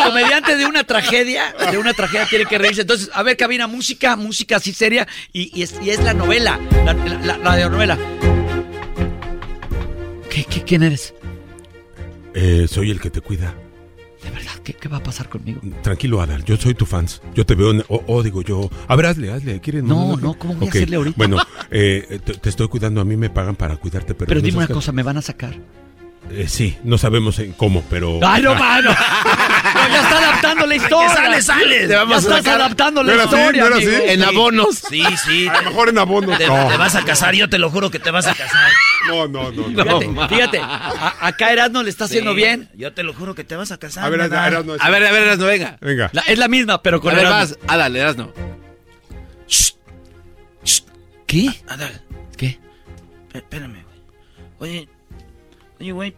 comediante. 0.04 0.52
El 0.52 0.58
de 0.58 0.66
una 0.66 0.84
tragedia, 0.84 1.52
de 1.72 1.76
una 1.76 1.92
tragedia 1.92 2.26
tiene 2.26 2.46
que 2.46 2.56
reírse. 2.56 2.82
Entonces, 2.82 3.10
a 3.12 3.24
ver, 3.24 3.36
cabina, 3.36 3.66
música, 3.66 4.14
música 4.14 4.58
así 4.58 4.72
seria 4.72 5.08
y, 5.32 5.50
y 5.58 5.64
es, 5.64 5.74
y 5.82 5.90
es 5.90 6.04
la 6.04 6.14
novela, 6.14 6.60
la, 6.84 6.94
la, 6.94 7.18
la, 7.18 7.36
la 7.36 7.36
radionovela. 7.38 7.98
¿Qué, 10.30 10.44
qué, 10.44 10.62
quién 10.62 10.84
eres? 10.84 11.12
Eh, 12.34 12.68
soy 12.70 12.92
el 12.92 13.00
que 13.00 13.10
te 13.10 13.20
cuida. 13.20 13.52
De 14.30 14.36
verdad, 14.36 14.52
¿qué, 14.62 14.72
qué 14.74 14.88
va 14.88 14.98
a 14.98 15.02
pasar 15.02 15.28
conmigo? 15.28 15.60
Tranquilo, 15.82 16.22
Adal, 16.22 16.44
yo 16.44 16.56
soy 16.56 16.74
tu 16.74 16.86
fans. 16.86 17.20
Yo 17.34 17.44
te 17.44 17.56
veo, 17.56 17.72
o 17.88 18.04
o 18.06 18.22
digo 18.22 18.42
yo. 18.42 18.70
A 18.86 18.94
ver, 18.94 19.06
hazle, 19.06 19.32
hazle. 19.32 19.60
¿Quieres? 19.60 19.82
No, 19.82 20.16
no, 20.16 20.34
¿cómo 20.34 20.54
voy 20.54 20.68
a 20.68 20.70
hacerle 20.70 20.96
ahorita? 20.96 21.16
Bueno, 21.16 21.36
eh, 21.70 22.20
te, 22.24 22.34
te 22.34 22.48
estoy 22.48 22.68
cuidando, 22.68 23.00
a 23.00 23.04
mí 23.04 23.16
me 23.16 23.28
pagan 23.28 23.56
para 23.56 23.76
cuidarte, 23.76 24.14
pero. 24.14 24.28
Pero 24.28 24.40
no 24.40 24.46
dime 24.46 24.58
una 24.58 24.68
cosa, 24.68 24.92
¿me 24.92 25.02
van 25.02 25.16
a 25.16 25.22
sacar? 25.22 25.58
Eh, 26.30 26.46
sí, 26.48 26.76
no 26.84 26.96
sabemos 26.98 27.38
en 27.40 27.52
cómo, 27.52 27.82
pero. 27.90 28.20
¡Ay, 28.22 28.42
no, 28.42 28.54
mano! 28.54 28.90
No, 29.72 29.88
ya 29.88 30.00
está 30.02 30.18
adaptando 30.18 30.66
la 30.66 30.74
historia. 30.74 31.14
Sale, 31.14 31.42
sale. 31.42 31.86
Te 31.86 31.94
vamos 31.94 32.24
Ya 32.24 32.34
a 32.34 32.38
estás 32.38 32.54
adaptando 32.54 33.02
la 33.04 33.08
¿No 33.08 33.14
era 33.14 33.24
así? 33.24 33.36
historia. 33.36 33.60
¿No 33.62 33.66
era 33.68 33.76
amigo. 33.76 33.92
así? 33.96 34.10
en 34.10 34.22
abonos. 34.24 34.78
Sí, 34.90 35.04
sí. 35.24 35.48
A 35.48 35.62
lo 35.62 35.70
mejor 35.70 35.88
en 35.90 35.98
abono. 35.98 36.36
Te, 36.36 36.46
no. 36.46 36.68
te 36.68 36.76
vas 36.76 36.94
a 36.96 37.04
casar, 37.04 37.34
yo 37.34 37.48
te 37.48 37.58
lo 37.58 37.70
juro 37.70 37.90
que 37.90 37.98
te 38.00 38.10
vas 38.10 38.26
a 38.26 38.34
casar. 38.34 38.70
no, 39.08 39.28
no, 39.28 39.50
no. 39.52 39.68
no. 39.68 39.84
Fíjate, 40.28 40.34
fíjate, 40.34 40.58
a- 40.58 41.14
acá 41.20 41.52
Erasmo 41.52 41.82
le 41.84 41.90
está 41.90 42.04
haciendo 42.06 42.30
Sí, 42.32 42.36
bien. 42.36 42.68
Yo 42.74 42.92
te 42.92 43.02
lo 43.04 43.12
juro 43.14 43.34
que 43.34 43.44
te 43.44 43.54
vas 43.56 43.70
a 43.70 43.78
casar. 43.78 44.04
A 44.04 44.08
ver. 44.08 44.20
Adal, 44.22 44.66
no, 44.66 44.74
A 44.78 44.90
ver, 44.90 45.06
a 45.06 45.12
ver, 45.12 45.22
Erasno, 45.22 45.46
venga. 45.46 45.78
Venga. 45.80 46.10
La- 46.12 46.22
es 46.22 46.38
la 46.38 46.48
misma, 46.48 46.82
pero 46.82 47.00
con 47.00 47.12
A 47.12 47.16
ver, 47.16 47.26
Erasmo. 47.26 47.56
Adal, 47.68 47.96
Erasno. 47.96 48.32
¿Qué? 51.26 51.48
Adal, 51.68 52.00
¿Qué? 52.36 52.58
espé- 53.28 53.38
espérame, 53.38 53.84
güey. 54.58 54.70
Oye, 54.72 54.88
oye, 55.80 55.92
güey. 55.92 56.14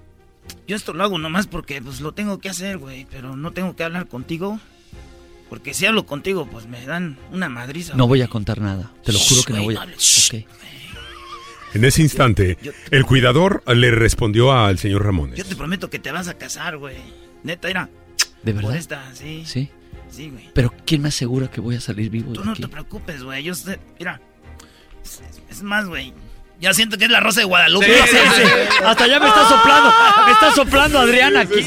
Yo 0.66 0.74
esto 0.76 0.93
lo 0.93 1.05
hago 1.05 1.18
nomás 1.18 1.47
porque 1.47 1.80
pues 1.80 2.01
lo 2.01 2.12
tengo 2.12 2.39
que 2.40 2.48
hacer, 2.48 2.78
güey. 2.78 3.06
Pero 3.10 3.36
no 3.36 3.52
tengo 3.52 3.76
que 3.76 3.84
hablar 3.84 4.09
contigo. 4.09 4.59
Porque 5.48 5.74
si 5.74 5.86
hablo 5.86 6.06
contigo, 6.06 6.47
pues 6.51 6.66
me 6.66 6.84
dan 6.86 7.18
una 7.30 7.48
madriza. 7.48 7.94
No 7.94 8.09
voy 8.09 8.22
a 8.22 8.28
contar 8.28 8.60
nada. 8.60 8.90
Te 9.05 9.12
lo 9.12 9.18
juro 9.18 9.43
que 9.44 9.52
no 9.52 9.62
voy 9.62 9.76
a. 9.76 9.84
no. 9.86 9.93
En 11.74 11.84
ese 11.86 12.02
instante, 12.02 12.59
el 12.90 13.05
cuidador 13.06 13.62
le 13.66 13.90
respondió 13.90 14.52
al 14.52 14.78
señor 14.78 15.05
Ramones. 15.06 15.39
Yo 15.39 15.44
te 15.44 15.56
prometo 15.56 15.89
que 15.89 15.98
te 15.98 16.10
vas 16.12 16.28
a 16.28 16.34
casar, 16.34 16.76
güey. 16.76 16.97
Neta, 17.44 17.68
mira. 17.68 17.89
¿De 18.43 18.52
Por 18.52 18.62
verdad? 18.64 18.76
esta, 18.78 19.14
sí. 19.14 19.44
Sí. 19.47 19.70
Sí, 20.10 20.28
güey. 20.28 20.51
Pero 20.52 20.74
¿quién 20.84 21.01
me 21.01 21.09
asegura 21.09 21.51
que 21.51 21.62
voy 21.62 21.76
a 21.76 21.80
salir 21.80 22.10
vivo 22.10 22.32
Tú 22.34 22.40
de 22.40 22.47
no 22.47 22.52
aquí? 22.52 22.62
te 22.62 22.68
preocupes, 22.68 23.22
güey. 23.22 23.43
Yo 23.43 23.55
sé. 23.55 23.80
Mira. 23.98 24.20
Es, 25.02 25.22
es 25.48 25.62
más, 25.62 25.86
güey. 25.86 26.12
Ya 26.62 26.72
siento 26.72 26.97
que 26.97 27.06
es 27.06 27.10
la 27.10 27.18
rosa 27.18 27.40
de 27.40 27.47
Guadalupe. 27.47 27.86
Sí, 27.86 28.09
sí, 28.09 28.16
sí. 28.36 28.43
Hasta 28.84 29.09
ya 29.09 29.18
me 29.18 29.26
está 29.26 29.48
soplando. 29.48 29.93
Me 30.24 30.30
está 30.30 30.55
soplando 30.55 31.01
Adriana 31.01 31.40
aquí. 31.40 31.66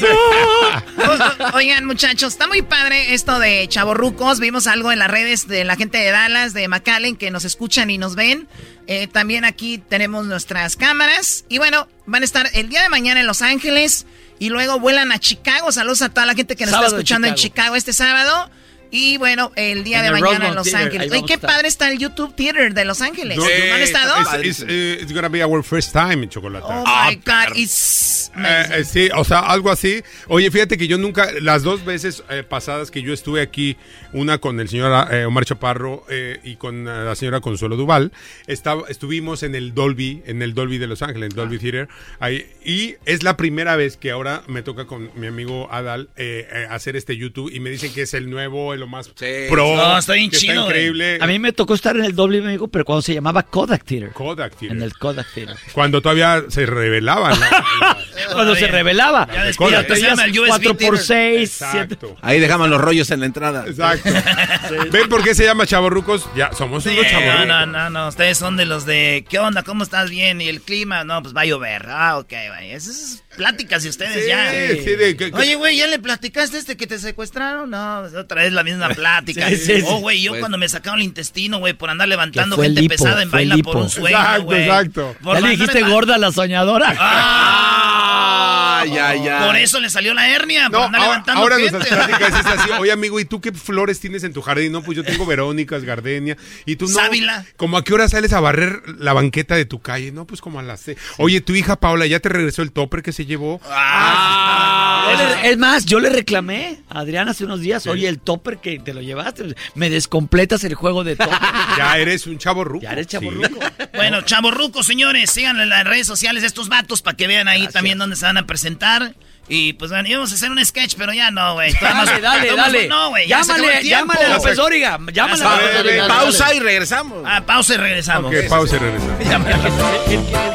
Oigan, 1.52 1.84
muchachos, 1.84 2.32
está 2.32 2.46
muy 2.46 2.62
padre 2.62 3.12
esto 3.12 3.38
de 3.38 3.68
chavorrucos. 3.68 4.40
Vimos 4.40 4.66
algo 4.66 4.90
en 4.90 4.98
las 4.98 5.10
redes 5.10 5.48
de 5.48 5.64
la 5.64 5.76
gente 5.76 5.98
de 5.98 6.10
Dallas, 6.10 6.54
de 6.54 6.66
McAllen, 6.66 7.16
que 7.16 7.30
nos 7.30 7.44
escuchan 7.44 7.90
y 7.90 7.98
nos 7.98 8.14
ven. 8.14 8.48
Eh, 8.86 9.06
también 9.06 9.44
aquí 9.44 9.76
tenemos 9.76 10.24
nuestras 10.24 10.76
cámaras. 10.76 11.44
Y 11.50 11.58
bueno, 11.58 11.88
van 12.06 12.22
a 12.22 12.24
estar 12.24 12.48
el 12.54 12.70
día 12.70 12.80
de 12.80 12.88
mañana 12.88 13.20
en 13.20 13.26
Los 13.26 13.42
Ángeles 13.42 14.06
y 14.38 14.48
luego 14.48 14.80
vuelan 14.80 15.12
a 15.12 15.18
Chicago. 15.18 15.72
Saludos 15.72 16.00
a 16.00 16.08
toda 16.08 16.24
la 16.24 16.34
gente 16.34 16.56
que 16.56 16.64
nos 16.64 16.70
Sábado 16.70 16.86
está 16.86 16.96
escuchando 16.96 17.28
en 17.28 17.34
Chicago. 17.34 17.74
Chicago 17.74 17.76
este 17.76 17.92
sábado. 17.92 18.50
Y 18.90 19.16
bueno, 19.18 19.52
el 19.56 19.84
día 19.84 19.98
En 19.98 20.02
de 20.02 20.08
el 20.08 20.12
mañana 20.14 20.46
Rosemont 20.46 20.50
en 20.50 20.54
Los 20.54 20.74
Ángeles. 20.74 21.12
Oye, 21.12 21.24
qué 21.26 21.34
estar. 21.34 21.50
padre 21.50 21.68
está 21.68 21.90
el 21.90 21.98
YouTube 21.98 22.34
Theater 22.34 22.72
de 22.74 22.84
Los 22.84 23.00
Ángeles. 23.00 23.36
No, 23.36 23.44
¿No 23.44 23.74
han 23.74 23.82
estado? 23.82 24.14
It's, 24.42 24.60
it's, 24.60 24.72
it's 25.02 25.12
gonna 25.12 25.28
be 25.28 25.42
our 25.44 25.62
first 25.62 25.92
time 25.92 26.22
en 26.22 26.28
Chocolate. 26.28 26.64
Oh 26.66 26.84
my 26.84 27.14
God, 27.16 27.56
it's 27.56 28.30
Eh, 28.38 28.66
eh, 28.80 28.84
sí, 28.84 29.08
o 29.16 29.24
sea, 29.24 29.40
algo 29.40 29.70
así. 29.70 30.02
Oye, 30.28 30.50
fíjate 30.50 30.76
que 30.76 30.86
yo 30.86 30.98
nunca, 30.98 31.30
las 31.40 31.62
dos 31.62 31.84
veces 31.86 32.22
eh, 32.28 32.42
pasadas 32.42 32.90
que 32.90 33.00
yo 33.00 33.14
estuve 33.14 33.40
aquí, 33.40 33.76
una 34.12 34.38
con 34.38 34.60
el 34.60 34.68
señor 34.68 35.08
eh, 35.10 35.24
Omar 35.24 35.46
Chaparro 35.46 36.04
eh, 36.10 36.38
y 36.44 36.56
con 36.56 36.86
eh, 36.86 37.04
la 37.04 37.14
señora 37.14 37.40
Consuelo 37.40 37.76
Duval, 37.76 38.12
estaba, 38.46 38.82
estuvimos 38.88 39.42
en 39.42 39.54
el 39.54 39.72
Dolby, 39.72 40.22
en 40.26 40.42
el 40.42 40.52
Dolby 40.52 40.76
de 40.76 40.86
Los 40.86 41.00
Ángeles, 41.00 41.30
en 41.30 41.36
Dolby 41.36 41.58
Theater, 41.58 41.88
ahí, 42.20 42.46
y 42.62 42.96
es 43.06 43.22
la 43.22 43.38
primera 43.38 43.74
vez 43.76 43.96
que 43.96 44.10
ahora 44.10 44.42
me 44.48 44.62
toca 44.62 44.86
con 44.86 45.10
mi 45.14 45.26
amigo 45.28 45.68
Adal 45.72 46.10
eh, 46.16 46.46
eh, 46.52 46.66
hacer 46.68 46.94
este 46.96 47.16
YouTube 47.16 47.50
y 47.50 47.60
me 47.60 47.70
dicen 47.70 47.92
que 47.94 48.02
es 48.02 48.12
el 48.12 48.28
nuevo, 48.28 48.74
lo 48.76 48.86
más 48.86 49.08
pro, 49.08 49.76
No, 49.76 49.98
está 49.98 50.12
bien 50.14 50.30
chido, 50.30 50.64
increíble. 50.66 51.18
A 51.20 51.26
mí 51.26 51.38
me 51.38 51.52
tocó 51.52 51.74
estar 51.74 51.96
en 51.96 52.04
el 52.04 52.14
doble, 52.14 52.38
amigo, 52.38 52.68
pero 52.68 52.84
cuando 52.84 53.02
se 53.02 53.14
llamaba 53.14 53.42
Kodak 53.42 53.84
Theater. 53.84 54.10
Kodak 54.12 54.54
Theater. 54.56 54.76
En 54.76 54.82
el 54.82 54.92
Kodak 54.96 55.26
Theater. 55.34 55.56
Cuando 55.72 56.00
todavía 56.02 56.44
se 56.48 56.66
revelaban. 56.66 57.38
la- 57.38 57.50
la- 57.80 58.32
cuando 58.34 58.54
se 58.56 58.66
revelaba. 58.66 59.28
Ya 59.32 59.44
después 59.44 59.70
Ya 59.72 59.82
te 59.86 59.94
tenías 59.94 60.10
llama 60.10 60.24
el 60.24 60.38
USB 60.38 60.48
4 60.48 60.70
por 60.70 60.78
tiene- 60.78 60.98
6 60.98 61.62
Exacto. 61.62 62.16
Ahí 62.22 62.40
dejamos 62.40 62.68
los 62.68 62.80
rollos 62.80 63.10
en 63.10 63.20
la 63.20 63.26
entrada. 63.26 63.64
Exacto. 63.66 64.10
¿Ven 64.90 65.08
por 65.08 65.22
qué 65.22 65.34
se 65.34 65.44
llama 65.44 65.66
chavorrucos? 65.66 66.28
Ya, 66.36 66.52
somos 66.52 66.82
Sí, 66.84 66.90
unos 66.90 67.04
no, 67.04 67.10
chavorrucos. 67.10 67.46
no, 67.46 67.66
no, 67.66 67.90
no, 67.90 68.08
ustedes 68.08 68.36
son 68.38 68.56
de 68.56 68.64
los 68.66 68.84
de, 68.86 69.24
¿qué 69.28 69.38
onda? 69.38 69.62
¿Cómo 69.62 69.82
estás? 69.82 70.10
Bien, 70.10 70.40
¿y 70.40 70.48
el 70.48 70.60
clima? 70.60 71.04
No, 71.04 71.22
pues 71.22 71.34
va 71.36 71.42
a 71.42 71.44
llover. 71.46 71.86
Ah, 71.88 72.18
ok, 72.18 72.32
güey. 72.48 72.72
Esas 72.72 72.96
es 72.96 73.22
pláticas 73.36 73.82
de 73.82 73.90
ustedes 73.90 74.24
Sí, 74.24 74.28
ya. 74.28 74.50
sí, 74.50 74.90
de 74.96 75.16
que- 75.16 75.30
que- 75.30 75.36
Oye, 75.36 75.54
güey, 75.56 75.76
¿ya 75.76 75.86
le 75.86 75.98
platicaste 75.98 76.56
este 76.58 76.76
que 76.76 76.86
te 76.86 76.98
secuestraron? 76.98 77.70
No, 77.70 78.06
es 78.06 78.14
otra 78.14 78.42
vez 78.42 78.52
la 78.52 78.62
misma 78.66 78.88
plática. 78.90 79.48
Sí, 79.48 79.56
sí, 79.56 79.80
sí. 79.80 79.86
Oh, 79.88 80.00
güey, 80.00 80.20
yo 80.20 80.32
Pues- 80.32 80.40
cuando 80.40 80.58
me 80.58 80.68
sacaron 80.68 81.00
el 81.00 81.06
intestino, 81.06 81.58
güey, 81.58 81.72
por 81.72 81.88
andar 81.90 82.06
levantando 82.08 82.56
gente 82.56 82.82
lipo, 82.82 82.92
pesada 82.94 83.22
en 83.22 83.30
baila 83.30 83.56
lipo. 83.56 83.72
por 83.72 83.80
un 83.82 83.88
sueño, 83.88 84.08
Exacto, 84.18 84.42
güey. 84.44 84.62
exacto. 84.64 85.16
Por 85.22 85.34
¿Ya 85.36 85.40
le 85.40 85.48
dijiste 85.56 85.82
gorda 85.84 86.16
a 86.16 86.18
la 86.18 86.30
soñadora? 86.32 86.94
Ah, 86.98 88.84
ya, 88.86 89.14
ya. 89.14 89.46
Por 89.46 89.56
eso 89.56 89.80
le 89.80 89.88
salió 89.90 90.12
la 90.14 90.28
hernia, 90.28 90.68
por 90.70 90.80
andar 90.82 91.00
ahora, 91.00 91.10
levantando 91.12 91.40
ahora 91.42 91.56
gente. 91.56 91.72
nuestras 91.72 92.06
pláticas 92.06 92.40
es 92.40 92.46
así. 92.46 92.70
Oye, 92.78 92.92
amigo, 92.92 93.18
¿y 93.20 93.24
tú 93.24 93.40
qué 93.40 93.52
flores 93.52 94.00
tienes 94.00 94.22
en 94.24 94.32
tu 94.32 94.42
jardín? 94.42 94.72
No, 94.72 94.82
pues 94.82 94.96
yo 94.96 95.04
tengo 95.04 95.24
verónicas, 95.26 95.84
gardenia. 95.84 96.36
¿Y 96.66 96.76
tú 96.76 96.86
no? 96.86 96.94
Sábila. 96.94 97.44
¿Cómo 97.56 97.78
a 97.78 97.84
qué 97.84 97.94
hora 97.94 98.08
sales 98.08 98.32
a 98.32 98.40
barrer 98.40 98.82
la 98.98 99.12
banqueta 99.12 99.54
de 99.56 99.64
tu 99.64 99.80
calle? 99.80 100.12
No, 100.12 100.26
pues 100.26 100.40
como 100.40 100.60
a 100.60 100.62
las 100.62 100.80
seis. 100.80 100.98
Oye, 101.18 101.40
tu 101.40 101.54
hija 101.54 101.76
Paula, 101.76 102.06
¿ya 102.06 102.20
te 102.20 102.28
regresó 102.28 102.62
el 102.62 102.72
topper 102.72 103.02
que 103.02 103.12
se 103.12 103.24
llevó? 103.26 103.60
Ah, 103.68 105.40
es 105.44 105.56
más, 105.56 105.84
yo 105.86 106.00
le 106.00 106.10
reclamé 106.10 106.80
a 106.90 107.00
Adrián 107.00 107.28
hace 107.28 107.44
unos 107.44 107.60
días, 107.60 107.86
oye, 107.86 108.08
el 108.08 108.18
topper 108.18 108.55
que 108.56 108.78
te 108.78 108.94
lo 108.94 109.00
llevaste, 109.00 109.54
me 109.74 109.90
descompletas 109.90 110.64
el 110.64 110.74
juego 110.74 111.04
de 111.04 111.16
topper. 111.16 111.36
Ya 111.78 111.98
eres 111.98 112.26
un 112.26 112.38
chavo 112.38 112.64
ruco. 112.64 112.82
Ya 112.82 112.92
eres 112.92 113.06
chavorruco. 113.06 113.58
Bueno, 113.94 114.22
chavorruco, 114.22 114.82
señores, 114.82 115.30
síganle 115.30 115.64
en 115.64 115.68
las 115.68 115.84
redes 115.84 116.06
sociales 116.06 116.42
de 116.42 116.48
estos 116.48 116.68
vatos 116.68 117.02
para 117.02 117.16
que 117.16 117.26
vean 117.26 117.48
ahí 117.48 117.66
también 117.68 117.98
dónde 117.98 118.16
se 118.16 118.24
van 118.24 118.38
a 118.38 118.46
presentar. 118.46 119.14
Y 119.48 119.74
pues 119.74 119.90
bueno, 119.92 120.08
íbamos 120.08 120.32
a 120.32 120.34
hacer 120.34 120.50
un 120.50 120.64
sketch, 120.64 120.94
pero 120.96 121.12
ya 121.12 121.30
no, 121.30 121.54
güey. 121.54 121.72
Dale, 121.80 121.94
más- 121.94 122.20
dale, 122.22 122.56
dale. 122.56 122.88
No, 122.88 123.10
güey. 123.10 123.28
Llámale, 123.28 123.84
llámale 123.84 124.24
a 124.24 124.36
López 124.36 124.56
Dóriga. 124.56 124.98
Llámale 125.12 125.44
a 125.44 125.50
López 125.50 125.74
Dóriga. 125.74 126.08
Pausa 126.08 126.54
y 126.54 126.60
regresamos. 126.60 127.22
Ah, 127.24 127.42
pausa 127.46 127.74
y 127.74 127.76
regresamos. 127.76 128.34
Ok, 128.34 128.48
pausa 128.48 128.76
y 128.76 128.78
regresamos. 128.80 129.48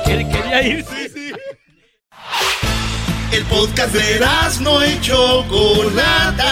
Quería 0.06 0.64
ir. 0.64 0.86
El 3.32 3.46
podcast 3.46 3.94
de 3.94 4.20
no 4.60 4.86
y 4.86 5.00
Chocolata. 5.00 6.52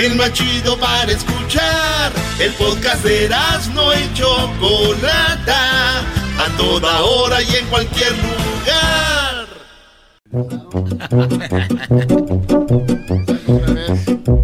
El 0.00 0.14
más 0.14 0.32
chido 0.32 0.78
para 0.78 1.12
escuchar. 1.12 2.10
El 2.38 2.52
podcast 2.54 3.04
de 3.04 3.28
no 3.74 3.92
y 3.92 4.14
Chocolata. 4.14 5.98
A 6.38 6.56
toda 6.56 7.02
hora 7.02 7.42
y 7.42 7.56
en 7.56 7.66
cualquier 7.66 8.12
lugar. 8.12 9.46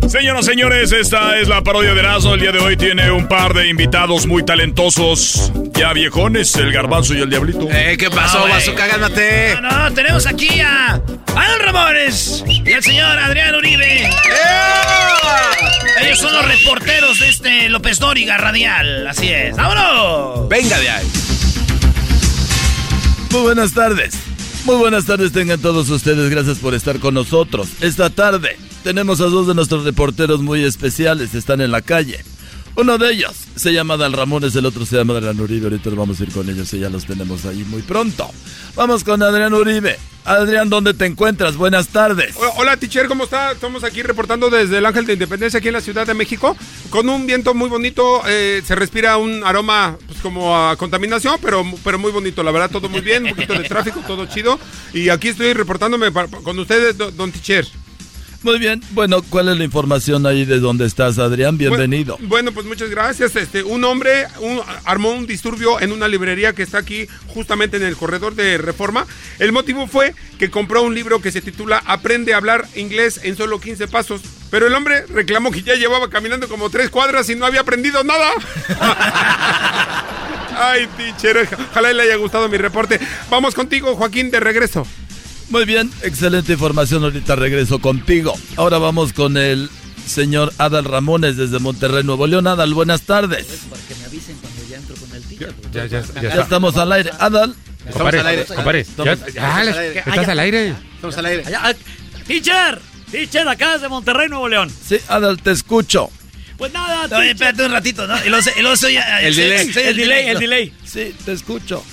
Señoras 0.06 0.44
y 0.44 0.46
señores, 0.50 0.92
esta 0.92 1.38
es 1.38 1.48
la 1.48 1.62
parodia 1.62 1.94
de 1.94 2.00
Erasmo. 2.00 2.34
El 2.34 2.40
día 2.40 2.52
de 2.52 2.58
hoy 2.58 2.76
tiene 2.76 3.10
un 3.10 3.26
par 3.26 3.54
de 3.54 3.68
invitados 3.68 4.26
muy 4.26 4.44
talentosos, 4.44 5.50
ya 5.72 5.94
viejones, 5.94 6.54
el 6.56 6.70
garbanzo 6.70 7.14
y 7.14 7.22
el 7.22 7.30
diablito. 7.30 7.66
Eh, 7.70 7.96
¿Qué 7.98 8.10
pasó, 8.10 8.40
No, 8.40 8.42
güey. 8.42 8.52
Bazooka? 8.52 8.88
Gánate. 8.88 9.58
No, 9.62 9.70
no, 9.70 9.94
tenemos 9.94 10.26
aquí 10.26 10.60
a 10.60 11.00
Adal 11.34 11.60
Ramones 11.60 12.44
y 12.46 12.70
el 12.70 12.82
señor 12.82 13.18
Adrián 13.18 13.54
Uribe. 13.54 14.10
Ellos 16.02 16.18
son 16.18 16.32
los 16.32 16.44
reporteros 16.46 17.20
de 17.20 17.28
este 17.28 17.68
López 17.68 17.98
Dóriga 17.98 18.36
Radial. 18.36 19.06
Así 19.06 19.28
es. 19.28 19.56
¡Vámonos! 19.56 20.48
Venga 20.48 20.78
de 20.78 20.90
ahí. 20.90 21.06
Muy 23.30 23.42
buenas 23.42 23.72
tardes. 23.72 24.14
Muy 24.64 24.76
buenas 24.76 25.04
tardes 25.04 25.32
tengan 25.32 25.60
todos 25.60 25.88
ustedes. 25.90 26.30
Gracias 26.30 26.58
por 26.58 26.74
estar 26.74 26.98
con 26.98 27.14
nosotros. 27.14 27.68
Esta 27.80 28.10
tarde 28.10 28.56
tenemos 28.82 29.20
a 29.20 29.24
dos 29.24 29.46
de 29.46 29.54
nuestros 29.54 29.84
reporteros 29.84 30.40
muy 30.40 30.64
especiales. 30.64 31.34
Están 31.34 31.60
en 31.60 31.70
la 31.70 31.82
calle. 31.82 32.24
Uno 32.78 32.98
de 32.98 33.10
ellos 33.10 33.32
se 33.56 33.72
llama 33.72 33.96
Dal 33.96 34.12
Ramones, 34.12 34.54
el 34.54 34.66
otro 34.66 34.84
se 34.84 34.96
llama 34.96 35.14
Adrián 35.14 35.40
Uribe. 35.40 35.64
Ahorita 35.68 35.88
vamos 35.90 36.20
a 36.20 36.24
ir 36.24 36.30
con 36.30 36.48
ellos 36.50 36.70
y 36.74 36.78
ya 36.80 36.90
los 36.90 37.06
tenemos 37.06 37.46
ahí 37.46 37.64
muy 37.68 37.80
pronto. 37.80 38.30
Vamos 38.74 39.02
con 39.02 39.22
Adrián 39.22 39.54
Uribe. 39.54 39.98
Adrián, 40.26 40.68
¿dónde 40.68 40.92
te 40.92 41.06
encuentras? 41.06 41.56
Buenas 41.56 41.88
tardes. 41.88 42.34
Hola, 42.56 42.76
teacher, 42.76 43.06
¿cómo 43.08 43.24
está? 43.24 43.52
Estamos 43.52 43.82
aquí 43.82 44.02
reportando 44.02 44.50
desde 44.50 44.76
el 44.78 44.84
Ángel 44.84 45.06
de 45.06 45.14
Independencia 45.14 45.58
aquí 45.58 45.68
en 45.68 45.74
la 45.74 45.80
Ciudad 45.80 46.06
de 46.06 46.12
México. 46.14 46.54
Con 46.90 47.08
un 47.08 47.26
viento 47.26 47.54
muy 47.54 47.70
bonito, 47.70 48.20
eh, 48.28 48.60
se 48.66 48.74
respira 48.74 49.16
un 49.16 49.42
aroma 49.44 49.96
pues, 50.06 50.18
como 50.18 50.54
a 50.54 50.76
contaminación, 50.76 51.36
pero, 51.40 51.64
pero 51.82 51.98
muy 51.98 52.12
bonito. 52.12 52.42
La 52.42 52.50
verdad, 52.50 52.70
todo 52.70 52.88
muy 52.90 53.00
bien, 53.00 53.24
un 53.24 53.30
poquito 53.30 53.54
de 53.54 53.64
tráfico, 53.68 54.00
todo 54.06 54.26
chido. 54.26 54.58
Y 54.92 55.08
aquí 55.08 55.28
estoy 55.28 55.54
reportándome 55.54 56.12
con 56.12 56.58
ustedes, 56.58 56.98
do- 56.98 57.10
don 57.12 57.32
teacher. 57.32 57.66
Muy 58.42 58.58
bien. 58.58 58.80
Bueno, 58.90 59.22
¿cuál 59.22 59.48
es 59.48 59.56
la 59.58 59.64
información 59.64 60.24
ahí 60.26 60.44
de 60.44 60.60
dónde 60.60 60.86
estás, 60.86 61.18
Adrián? 61.18 61.58
Bienvenido. 61.58 62.14
Bueno, 62.16 62.28
bueno, 62.28 62.52
pues 62.52 62.66
muchas 62.66 62.90
gracias. 62.90 63.34
Este, 63.34 63.62
un 63.64 63.82
hombre 63.84 64.26
un- 64.40 64.60
armó 64.84 65.10
un 65.12 65.26
disturbio 65.26 65.80
en 65.80 65.90
una 65.90 66.06
librería 66.06 66.52
que 66.52 66.62
está 66.62 66.78
aquí 66.78 67.06
justamente 67.28 67.76
en 67.78 67.82
el 67.82 67.96
corredor 67.96 68.34
de 68.36 68.58
Reforma. 68.58 69.06
El 69.38 69.50
motivo 69.52 69.86
fue 69.88 70.14
que 70.38 70.50
compró 70.50 70.82
un 70.82 70.94
libro 70.94 71.20
que 71.20 71.32
se 71.32 71.40
titula 71.40 71.82
Aprende 71.86 72.34
a 72.34 72.36
hablar 72.36 72.68
inglés 72.76 73.20
en 73.24 73.36
solo 73.36 73.58
15 73.60 73.88
pasos. 73.88 74.20
Pero 74.50 74.68
el 74.68 74.74
hombre 74.74 75.04
reclamó 75.06 75.50
que 75.50 75.62
ya 75.62 75.74
llevaba 75.74 76.08
caminando 76.08 76.48
como 76.48 76.70
tres 76.70 76.88
cuadras 76.88 77.28
y 77.30 77.34
no 77.34 77.46
había 77.46 77.62
aprendido 77.62 78.04
nada. 78.04 78.30
Ay, 80.58 80.86
teacher, 80.96 81.48
ojalá 81.70 81.92
le 81.92 82.02
haya 82.04 82.16
gustado 82.16 82.48
mi 82.48 82.56
reporte. 82.56 82.98
Vamos 83.28 83.54
contigo, 83.54 83.94
Joaquín, 83.96 84.30
de 84.30 84.40
regreso. 84.40 84.86
Muy 85.48 85.64
bien, 85.64 85.90
excelente 86.02 86.54
información. 86.54 87.04
Ahorita 87.04 87.36
regreso 87.36 87.78
contigo. 87.78 88.34
Ahora 88.56 88.78
vamos 88.78 89.12
con 89.12 89.36
el 89.36 89.70
señor 90.06 90.52
Adal 90.58 90.84
Ramones 90.84 91.36
desde 91.36 91.58
Monterrey, 91.58 92.02
Nuevo 92.02 92.26
León. 92.26 92.46
Adal, 92.46 92.74
buenas 92.74 93.02
tardes. 93.02 93.46
Para 93.70 93.82
que 93.82 93.94
me 93.94 94.04
avisen 94.06 94.36
cuando 94.38 94.66
ya 94.68 94.76
entro 94.76 94.96
con 94.96 95.14
el. 95.14 95.22
Ya, 95.72 95.86
ya, 95.86 96.02
Ya, 96.20 96.42
estamos 96.42 96.76
al 96.76 96.92
aire. 96.92 97.10
Adal. 97.18 97.54
Estamos 97.88 98.14
al 98.14 98.26
aire. 98.26 98.42
¿estás 98.42 100.28
al 100.28 100.38
aire? 100.40 100.74
Estamos 100.96 101.16
al 101.18 101.26
aire. 101.26 101.42
Allá, 101.46 101.60
ah, 101.62 101.74
teacher, 102.26 102.80
teacher, 103.10 103.48
acá 103.48 103.74
desde 103.74 103.88
Monterrey, 103.88 104.28
Nuevo 104.28 104.48
León. 104.48 104.70
Sí, 104.86 104.98
Adal, 105.08 105.40
te 105.40 105.52
escucho. 105.52 106.10
Pues 106.56 106.72
nada, 106.72 107.18
Oye, 107.18 107.32
espérate 107.32 107.66
un 107.66 107.72
ratito, 107.72 108.06
¿no? 108.06 108.16
El 108.16 108.32
delay. 108.32 109.70
el 109.76 109.96
delay, 109.96 110.28
el 110.28 110.38
delay. 110.38 110.72
Sí, 110.84 111.14
te 111.24 111.32
escucho. 111.32 111.84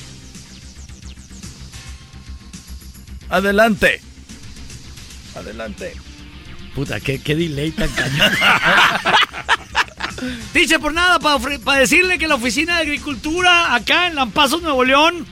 Adelante. 3.29 4.01
Adelante. 5.35 5.93
Puta, 6.75 6.99
qué, 6.99 7.21
qué 7.21 7.35
delay 7.35 7.71
tan 7.71 7.89
cañón. 7.89 8.31
Dice 10.53 10.79
por 10.79 10.93
nada, 10.93 11.19
para 11.19 11.79
decirle 11.79 12.17
que 12.17 12.27
la 12.27 12.35
Oficina 12.35 12.77
de 12.77 12.83
Agricultura 12.83 13.75
acá 13.75 14.07
en 14.07 14.15
Lampazos, 14.15 14.61
Nuevo 14.61 14.83
León, 14.83 15.25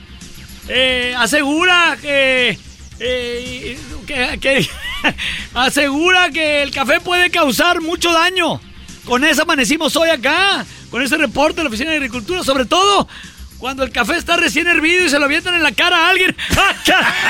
eh, 0.68 1.15
asegura 1.18 1.97
que, 2.01 2.57
eh, 2.99 3.80
que- 4.05 4.39
que- 4.39 4.69
asegura 5.53 6.30
que 6.31 6.63
el 6.63 6.72
café 6.72 6.99
puede 6.99 7.30
causar 7.31 7.81
mucho 7.81 8.11
daño. 8.11 8.59
Con 9.05 9.23
eso 9.23 9.43
amanecimos 9.43 9.95
hoy 9.95 10.09
acá, 10.09 10.65
con 10.89 11.01
ese 11.01 11.18
reporte 11.18 11.57
de 11.57 11.63
la 11.63 11.69
Oficina 11.69 11.91
de 11.91 11.97
Agricultura, 11.97 12.43
sobre 12.43 12.65
todo 12.65 13.07
cuando 13.62 13.84
el 13.84 13.92
café 13.92 14.18
está 14.18 14.36
recién 14.38 14.68
hervido 14.68 15.06
y 15.06 15.10
se 15.10 15.20
lo 15.20 15.26
avientan 15.26 15.54
en 15.54 15.62
la 15.62 15.72
cara 15.72 16.08
a 16.08 16.10
alguien. 16.10 16.36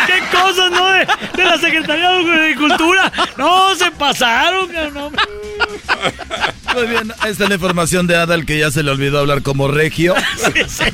¡Qué 0.08 0.38
cosas, 0.38 0.72
no! 0.72 0.90
De, 0.90 1.06
de 1.36 1.44
la 1.44 1.58
Secretaría 1.58 2.10
de 2.10 2.34
Agricultura. 2.44 3.12
No, 3.38 3.76
se 3.76 3.92
pasaron. 3.92 4.72
no. 4.94 5.12
Muy 6.74 6.88
bien, 6.88 7.14
ahí 7.20 7.34
está 7.34 7.50
la 7.50 7.56
información 7.56 8.08
de 8.08 8.16
Adal 8.16 8.46
que 8.46 8.58
ya 8.58 8.72
se 8.72 8.82
le 8.82 8.92
olvidó 8.92 9.20
hablar 9.20 9.42
como 9.42 9.68
regio. 9.68 10.16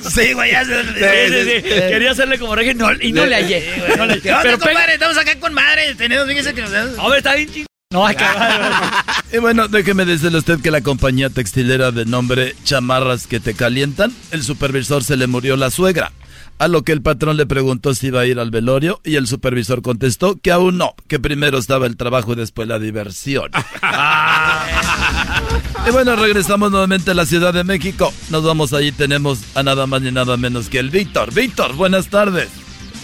Sí, 0.09 0.33
güey, 0.33 0.51
ya 0.51 0.65
se... 0.65 0.83
Sí, 0.83 0.89
sí, 1.29 1.43
sí. 1.43 1.61
Quería 1.69 2.11
hacerle 2.11 2.39
como 2.39 2.55
reggae 2.55 2.73
no- 2.73 2.91
y 2.99 3.11
no 3.11 3.25
le 3.25 3.35
hallé. 3.35 3.83
No 3.95 4.05
le- 4.07 4.19
¿Qué 4.19 4.31
onda, 4.31 4.41
Pero 4.43 4.59
compadre? 4.59 4.93
Estamos 4.95 5.17
acá 5.17 5.39
con 5.39 5.53
madre. 5.53 5.93
Tenemos, 5.95 6.27
fíjese 6.27 6.53
que 6.55 6.61
nos... 6.63 6.73
A 6.73 7.07
ver, 7.09 7.17
está 7.19 7.35
bien 7.35 7.66
No, 7.89 8.05
hay 8.05 8.17
que 8.17 8.25
Y 9.37 9.39
bueno, 9.39 9.69
déjeme 9.69 10.03
decirle 10.03 10.37
a 10.37 10.39
usted 10.39 10.59
que 10.59 10.71
la 10.71 10.81
compañía 10.81 11.29
textilera 11.29 11.91
de 11.91 12.05
nombre 12.05 12.53
Chamarras 12.65 13.27
que 13.27 13.39
te 13.39 13.53
calientan, 13.53 14.13
el 14.31 14.43
supervisor 14.43 15.05
se 15.05 15.15
le 15.15 15.27
murió 15.27 15.55
la 15.55 15.71
suegra. 15.71 16.11
A 16.59 16.67
lo 16.67 16.83
que 16.83 16.91
el 16.91 17.01
patrón 17.01 17.37
le 17.37 17.45
preguntó 17.45 17.93
si 17.93 18.07
iba 18.07 18.21
a 18.21 18.25
ir 18.25 18.39
al 18.39 18.51
velorio 18.51 18.99
y 19.05 19.15
el 19.15 19.25
supervisor 19.25 19.81
contestó 19.81 20.35
que 20.35 20.51
aún 20.51 20.77
no, 20.77 20.95
que 21.07 21.19
primero 21.19 21.59
estaba 21.59 21.85
el 21.85 21.95
trabajo 21.95 22.33
y 22.33 22.35
después 22.35 22.67
la 22.67 22.77
diversión. 22.77 23.51
y 25.87 25.91
bueno, 25.91 26.17
regresamos 26.17 26.71
nuevamente 26.71 27.11
a 27.11 27.13
la 27.13 27.25
Ciudad 27.25 27.53
de 27.53 27.63
México. 27.63 28.13
Nos 28.31 28.43
vamos 28.43 28.73
allí, 28.73 28.91
tenemos 28.91 29.39
a 29.55 29.63
nada 29.63 29.87
más 29.87 30.01
ni 30.01 30.11
nada 30.11 30.35
menos 30.35 30.67
que 30.67 30.79
el 30.79 30.89
Víctor. 30.89 31.33
Víctor, 31.33 31.73
buenas 31.75 32.07
tardes. 32.07 32.49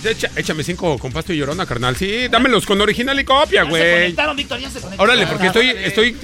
Echa- 0.04 0.32
échame 0.36 0.64
cinco 0.64 0.98
con 0.98 1.12
pasto 1.12 1.34
y 1.34 1.38
llorona, 1.38 1.66
carnal. 1.66 1.96
Sí, 1.96 2.28
dámelos 2.30 2.66
con 2.66 2.80
original 2.82 3.20
y 3.20 3.24
copia, 3.24 3.64
Se 3.64 3.70
güey. 3.70 3.92
conectaron, 3.94 4.36
Víctor, 4.36 4.60
ya 4.60 4.70
se 4.70 4.80
conectaron. 4.80 5.00
Órale, 5.12 5.28
porque 5.28 5.48
estoy, 5.48 5.70
estoy. 5.70 6.18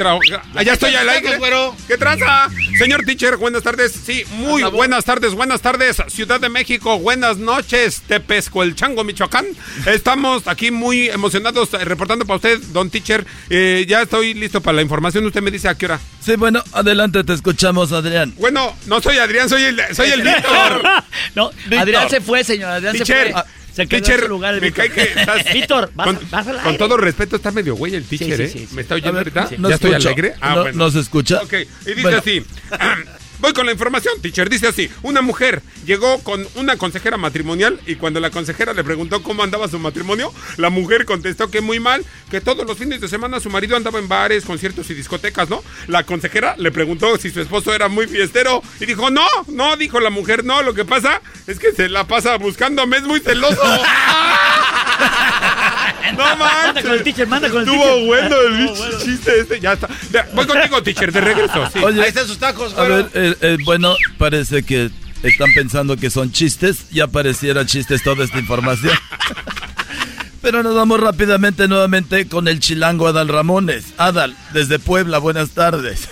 Allá 0.56 0.74
estoy 0.74 0.96
al 0.96 1.10
aire. 1.10 1.40
¿Qué 1.88 1.98
tranza? 1.98 2.50
Señor 2.78 3.04
teacher, 3.06 3.38
buenas 3.38 3.64
tardes. 3.64 3.94
Sí, 4.06 4.24
muy 4.32 4.64
buenas 4.64 5.06
tardes, 5.06 5.34
buenas 5.34 5.62
tardes. 5.62 5.98
Ciudad 6.08 6.40
de 6.40 6.50
México, 6.50 7.00
buenas 7.00 7.38
noches. 7.38 8.02
Tepesco, 8.08 8.64
el 8.64 8.76
Chango, 8.76 9.04
Michoacán. 9.04 9.46
Estamos 9.86 10.48
aquí 10.48 10.72
muy 10.72 11.10
emocionados 11.10 11.74
eh, 11.74 11.86
reportando 11.86 12.26
para 12.26 12.36
usted, 12.38 12.60
don 12.72 12.90
teacher. 12.90 13.26
Eh, 13.50 13.86
ya 13.88 14.02
estoy 14.02 14.34
listo 14.34 14.62
para 14.62 14.76
la 14.76 14.82
información. 14.82 15.26
Usted 15.26 15.42
me 15.42 15.52
dice 15.52 15.68
a 15.70 15.76
qué 15.76 15.86
hora. 15.86 16.00
Sí, 16.22 16.36
bueno, 16.36 16.64
adelante, 16.74 17.24
te 17.24 17.34
escuchamos, 17.34 17.92
Adrián. 17.92 18.34
Bueno, 18.38 18.76
no 18.88 19.02
soy 19.02 19.18
Adrián, 19.18 19.50
soy 19.50 19.64
el, 19.64 19.82
soy 19.96 20.10
el 20.12 20.22
Víctor. 20.22 20.82
no, 21.36 21.52
Adrián 21.78 22.10
se 22.10 22.22
fue, 22.22 22.44
señor. 22.44 22.70
Adrián 22.72 22.94
Teacher, 22.94 23.28
se 23.28 23.34
fue. 23.34 23.44
Se 23.74 23.88
quedó 23.88 24.02
teacher, 24.02 24.16
en 24.16 24.22
su 24.26 24.28
lugar. 24.30 24.54
el 24.56 24.62
me 24.62 24.68
Víctor. 24.68 24.88
cae 24.88 24.94
que 25.14 25.20
estás- 25.20 25.44
Víctor, 25.54 25.92
vas, 25.96 26.08
con, 26.08 26.20
vas 26.32 26.48
al 26.48 26.56
con 26.58 26.66
aire. 26.66 26.78
todo 26.78 26.98
respeto, 26.98 27.36
está 27.36 27.52
medio 27.52 27.76
güey 27.76 27.96
el 27.96 28.04
teacher, 28.04 28.38
Sí, 28.38 28.44
¿eh? 28.44 28.48
sí, 28.50 28.60
sí, 28.60 28.68
sí. 28.68 28.76
¿Me 28.76 28.82
está 28.82 28.96
oyendo 28.96 29.18
ahorita? 29.20 29.50
¿Ya 29.58 29.76
estoy 29.76 29.94
alegre? 29.94 30.34
Ah, 30.42 30.56
No- 30.56 30.62
bueno. 30.64 30.78
¿Nos 30.78 30.96
escucha? 30.96 31.42
Ok, 31.44 31.54
y 31.54 31.90
dice 31.90 32.02
Bueno. 32.02 32.18
así. 32.18 32.44
Voy 33.40 33.54
con 33.54 33.66
la 33.66 33.72
información, 33.72 34.22
teacher. 34.22 34.50
Dice 34.50 34.68
así: 34.68 34.90
Una 35.02 35.22
mujer 35.22 35.62
llegó 35.86 36.20
con 36.24 36.46
una 36.56 36.78
consejera 36.78 37.18
matrimonial 37.18 37.80
y 37.86 37.96
cuando 37.96 38.20
la 38.20 38.32
consejera 38.32 38.74
le 38.74 38.84
preguntó 38.84 39.24
cómo 39.24 39.44
andaba 39.44 39.70
su 39.70 39.80
matrimonio, 39.80 40.34
la 40.58 40.70
mujer 40.70 41.06
contestó 41.06 41.50
que 41.50 41.62
muy 41.62 41.80
mal, 41.80 42.06
que 42.30 42.42
todos 42.42 42.68
los 42.68 42.78
fines 42.78 43.00
de 43.00 43.08
semana 43.08 43.40
su 43.40 43.50
marido 43.50 43.78
andaba 43.78 44.00
en 44.00 44.10
bares, 44.10 44.44
conciertos 44.44 44.90
y 44.90 44.94
discotecas, 44.94 45.50
¿no? 45.50 45.64
La 45.88 46.04
consejera 46.04 46.56
le 46.58 46.72
preguntó 46.72 47.18
si 47.18 47.30
su 47.30 47.40
esposo 47.40 47.74
era 47.74 47.88
muy 47.88 48.08
fiestero 48.08 48.62
y 48.80 48.86
dijo: 48.86 49.10
No, 49.10 49.26
no, 49.48 49.78
dijo 49.78 50.00
la 50.00 50.10
mujer, 50.10 50.44
no. 50.44 50.62
Lo 50.62 50.74
que 50.74 50.84
pasa 50.86 51.22
es 51.48 51.60
que 51.60 51.72
se 51.72 51.88
la 51.88 52.06
pasa 52.08 52.38
buscándome, 52.38 52.98
es 52.98 53.04
muy 53.04 53.22
celoso. 53.22 53.62
No 56.18 56.18
Manda 56.26 56.74
con 56.74 56.76
el 56.76 56.88
manches. 56.88 57.04
teacher, 57.04 57.28
manda 57.28 57.50
con 57.50 57.62
el 57.62 57.68
Estuvo 57.68 57.84
teacher. 57.84 58.06
bueno 58.08 58.36
el 58.42 58.58
bicho 58.58 59.00
chiste 59.06 59.40
este, 59.42 59.60
ya 59.60 59.74
está. 59.74 59.88
Ya, 60.12 60.28
voy 60.34 60.46
contigo, 60.48 60.82
teacher, 60.84 61.12
de 61.12 61.22
regreso. 61.22 61.70
Sí. 61.72 61.80
Oye, 61.80 62.02
Ahí 62.02 62.10
están 62.10 62.28
sus 62.28 62.38
tacos, 62.40 62.74
A 62.74 62.78
güero. 62.78 62.96
ver, 62.96 63.10
eh, 63.14 63.36
eh, 63.42 63.58
bueno, 63.64 63.96
parece 64.18 64.64
que 64.64 64.90
están 65.24 65.54
pensando 65.54 65.98
que 65.98 66.10
son 66.10 66.32
chistes. 66.32 66.90
Ya 66.90 67.08
pareciera 67.08 67.66
chistes 67.66 68.02
toda 68.04 68.24
esta 68.26 68.40
información. 68.40 68.94
Pero 70.42 70.64
nos 70.64 70.74
vamos 70.74 71.00
rápidamente 71.00 71.68
nuevamente 71.68 72.28
con 72.28 72.48
el 72.48 72.60
chilango 72.60 73.08
Adal 73.08 73.28
Ramones. 73.28 73.94
Adal, 73.98 74.36
desde 74.54 74.80
Puebla, 74.80 75.18
buenas 75.20 75.52
tardes. 75.52 76.08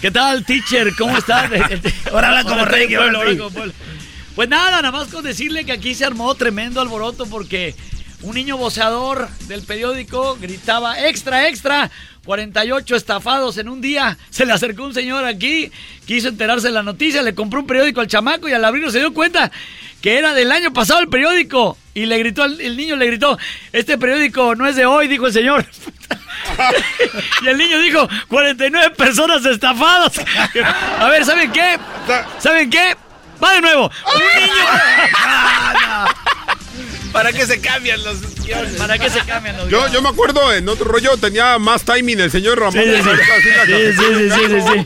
¿Qué 0.00 0.10
tal, 0.10 0.44
teacher? 0.44 0.94
¿Cómo 0.96 1.16
estás? 1.16 1.50
Ahora 2.12 2.28
habla 2.28 2.44
como 2.44 2.64
rey. 2.64 2.88
Pues 4.34 4.48
nada, 4.48 4.82
nada 4.82 4.92
más 4.92 5.08
con 5.08 5.24
decirle 5.24 5.64
que 5.64 5.72
aquí 5.72 5.94
se 5.94 6.04
armó 6.04 6.34
tremendo 6.34 6.80
alboroto 6.80 7.26
porque 7.26 7.74
un 8.22 8.34
niño 8.34 8.56
voceador 8.56 9.28
del 9.46 9.62
periódico 9.62 10.36
gritaba 10.40 11.06
extra, 11.06 11.48
extra, 11.48 11.90
48 12.24 12.96
estafados 12.96 13.58
en 13.58 13.68
un 13.68 13.80
día. 13.80 14.18
Se 14.30 14.44
le 14.44 14.52
acercó 14.52 14.84
un 14.84 14.94
señor 14.94 15.24
aquí, 15.24 15.70
quiso 16.04 16.28
enterarse 16.28 16.68
de 16.68 16.74
la 16.74 16.82
noticia, 16.82 17.22
le 17.22 17.34
compró 17.34 17.60
un 17.60 17.66
periódico 17.66 18.00
al 18.00 18.08
chamaco 18.08 18.48
y 18.48 18.52
al 18.52 18.64
abrirlo 18.64 18.90
se 18.90 18.98
dio 18.98 19.14
cuenta 19.14 19.52
que 20.02 20.18
era 20.18 20.34
del 20.34 20.52
año 20.52 20.72
pasado 20.72 21.00
el 21.00 21.08
periódico. 21.08 21.76
Y 21.94 22.06
le 22.06 22.18
gritó, 22.18 22.44
el 22.44 22.76
niño 22.76 22.96
le 22.96 23.06
gritó, 23.06 23.38
este 23.72 23.98
periódico 23.98 24.54
no 24.54 24.66
es 24.66 24.76
de 24.76 24.86
hoy, 24.86 25.08
dijo 25.08 25.26
el 25.26 25.32
señor. 25.32 25.66
y 27.42 27.48
el 27.48 27.58
niño 27.58 27.78
dijo, 27.80 28.08
49 28.28 28.90
personas 28.90 29.44
estafadas. 29.44 30.12
A 31.00 31.08
ver, 31.08 31.24
¿saben 31.24 31.50
qué? 31.50 31.78
¿Saben 32.38 32.70
qué? 32.70 32.96
Va 33.42 33.52
de 33.54 33.60
nuevo. 33.60 33.84
Un 33.86 34.42
niño. 34.42 34.64
¿Para 37.12 37.32
qué 37.32 37.46
se 37.46 37.60
cambian 37.60 38.02
los 38.02 38.20
guiones? 38.44 38.72
¿Para 38.72 38.98
qué 38.98 39.10
se 39.10 39.20
cambian 39.20 39.56
los 39.56 39.68
Yo, 39.68 39.88
yo 39.92 40.02
me 40.02 40.08
acuerdo 40.08 40.52
en 40.52 40.68
otro 40.68 40.86
rollo 40.86 41.16
tenía 41.16 41.58
más 41.58 41.84
timing 41.84 42.20
el 42.20 42.30
señor 42.30 42.58
Ramón. 42.58 42.72
Sí, 42.72 42.80
sí, 42.84 43.02
sí. 43.02 43.08
Así 43.10 43.50
la 43.50 43.66
Sí, 43.66 43.92
sí, 43.92 44.30
sí, 44.30 44.40
sí, 44.48 44.60
sí, 44.60 44.84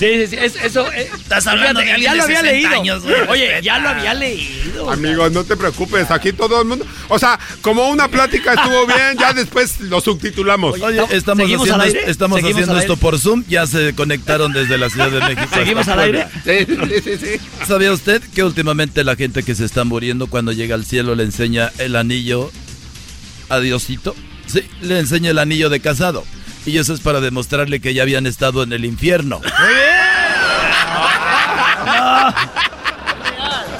sí. 0.00 0.26
Sí. 0.26 0.36
Es- 0.36 0.56
eso. 0.56 0.90
eh, 0.92 1.08
Estás 1.14 1.46
hablando 1.46 1.80
de 1.80 1.92
alguien 1.92 2.02
ya 2.06 2.12
de 2.12 2.16
lo 2.18 2.24
había 2.24 2.40
60 2.40 2.52
leído. 2.68 2.80
años, 2.80 3.02
güey, 3.04 3.14
Oye, 3.28 3.60
ya 3.62 3.78
lo 3.78 3.88
había 3.90 4.14
leído. 4.14 4.90
Amigo, 4.90 5.30
no 5.30 5.44
te 5.44 5.56
preocupes, 5.56 6.10
aquí 6.10 6.32
todo 6.32 6.62
el 6.62 6.66
mundo. 6.66 6.84
O 7.08 7.18
sea, 7.18 7.38
como 7.62 7.88
una 7.88 8.08
plática 8.08 8.54
estuvo 8.54 8.86
bien, 8.86 9.16
ya 9.18 9.32
después 9.32 9.78
lo 9.80 10.00
subtitulamos. 10.00 10.80
Oye, 10.80 11.00
estamos 11.10 11.44
¿seguimos 11.44 11.62
haciendo, 11.68 11.74
al 11.84 11.88
aire? 11.88 12.10
estamos 12.10 12.36
¿Seguimos 12.38 12.54
haciendo 12.56 12.72
al 12.72 12.80
esto 12.80 12.92
aire? 12.94 13.00
por 13.02 13.18
Zoom. 13.20 13.44
Ya 13.48 13.66
se 13.66 13.94
conectaron 13.94 14.52
desde 14.52 14.78
la 14.78 14.90
Ciudad 14.90 15.10
de 15.10 15.20
México. 15.20 15.54
¿Seguimos 15.54 15.86
al 15.88 16.00
aire? 16.00 16.26
Sí, 16.44 16.66
sí, 16.66 17.00
sí, 17.04 17.16
sí. 17.38 17.40
¿Sabía 17.68 17.92
usted 17.92 18.22
que 18.34 18.42
últimamente 18.42 19.04
la 19.04 19.14
gente 19.16 19.42
que 19.42 19.54
se 19.54 19.64
está 19.64 19.84
muriendo 19.84 20.26
cuando 20.26 20.52
llega 20.52 20.74
al 20.74 20.84
cielo 20.84 21.14
le 21.14 21.24
enseña 21.24 21.70
el 21.78 21.94
anillo 21.96 22.50
a 23.48 23.60
Diosito? 23.60 24.14
Sí, 24.46 24.62
le 24.82 24.98
enseña 24.98 25.30
el 25.30 25.38
anillo 25.38 25.68
de 25.70 25.80
casado. 25.80 26.24
Y 26.66 26.78
eso 26.78 26.94
es 26.94 27.00
para 27.00 27.20
demostrarle 27.20 27.80
que 27.80 27.94
ya 27.94 28.02
habían 28.02 28.26
estado 28.26 28.62
en 28.62 28.72
el 28.72 28.84
infierno. 28.84 29.40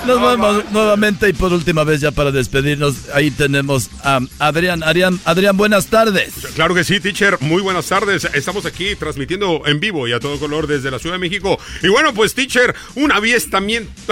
Nos 0.07 0.21
vemos 0.21 0.65
nuevamente 0.71 1.29
y 1.29 1.33
por 1.35 1.53
última 1.53 1.85
vez 1.85 2.01
ya 2.01 2.11
para 2.11 2.31
despedirnos. 2.31 3.11
Ahí 3.15 3.31
tenemos 3.31 3.91
a 4.03 4.21
Adrián. 4.39 4.83
Adrián, 4.83 5.21
Adrián, 5.25 5.57
buenas 5.57 5.87
tardes. 5.87 6.33
Claro 6.55 6.75
que 6.75 6.85
sí, 6.85 7.01
teacher. 7.01 7.37
Muy 7.41 7.61
buenas 7.61 7.87
tardes. 7.87 8.27
Estamos 8.33 8.65
aquí 8.65 8.97
transmitiendo 8.97 9.63
en 9.67 9.79
vivo 9.79 10.09
y 10.09 10.13
a 10.13 10.21
todo 10.21 10.39
color 10.39 10.67
desde 10.67 10.91
la 10.91 10.99
Ciudad 10.99 11.17
de 11.17 11.21
México. 11.21 11.59
Y 11.83 11.89
bueno, 11.89 12.15
pues, 12.15 12.35
teacher, 12.35 12.75
un 12.95 13.13
aviestamiento. 13.13 13.91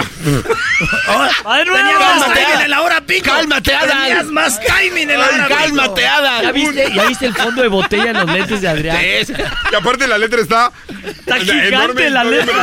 Tenías 0.79 1.99
más 1.99 2.23
Cálmate, 2.23 2.41
timing 2.41 2.65
en 2.65 2.71
la 2.71 2.83
hora 2.83 3.01
pico. 3.01 3.25
Cálmate. 3.25 3.73
Tenías 3.73 4.27
más 4.27 4.61
timing 4.61 5.11
en 5.11 5.19
la 5.19 5.27
hora 5.27 5.49
cálmate, 5.49 6.07
Adal. 6.07 6.43
¿Ya 6.43 6.53
viste, 6.53 6.93
¿Ya 6.95 7.07
viste 7.07 7.27
el 7.27 7.35
fondo 7.35 7.63
de 7.63 7.69
botella 7.69 8.11
en 8.11 8.17
los 8.19 8.31
lentes 8.31 8.61
de 8.61 8.69
Adrián? 8.69 8.99
Sí, 9.27 9.33
Y 9.73 9.75
aparte 9.75 10.07
la 10.07 10.19
letra 10.19 10.43
está... 10.43 10.73
Está 11.05 11.39
gigante 11.39 12.11
la 12.11 12.25
letra. 12.25 12.55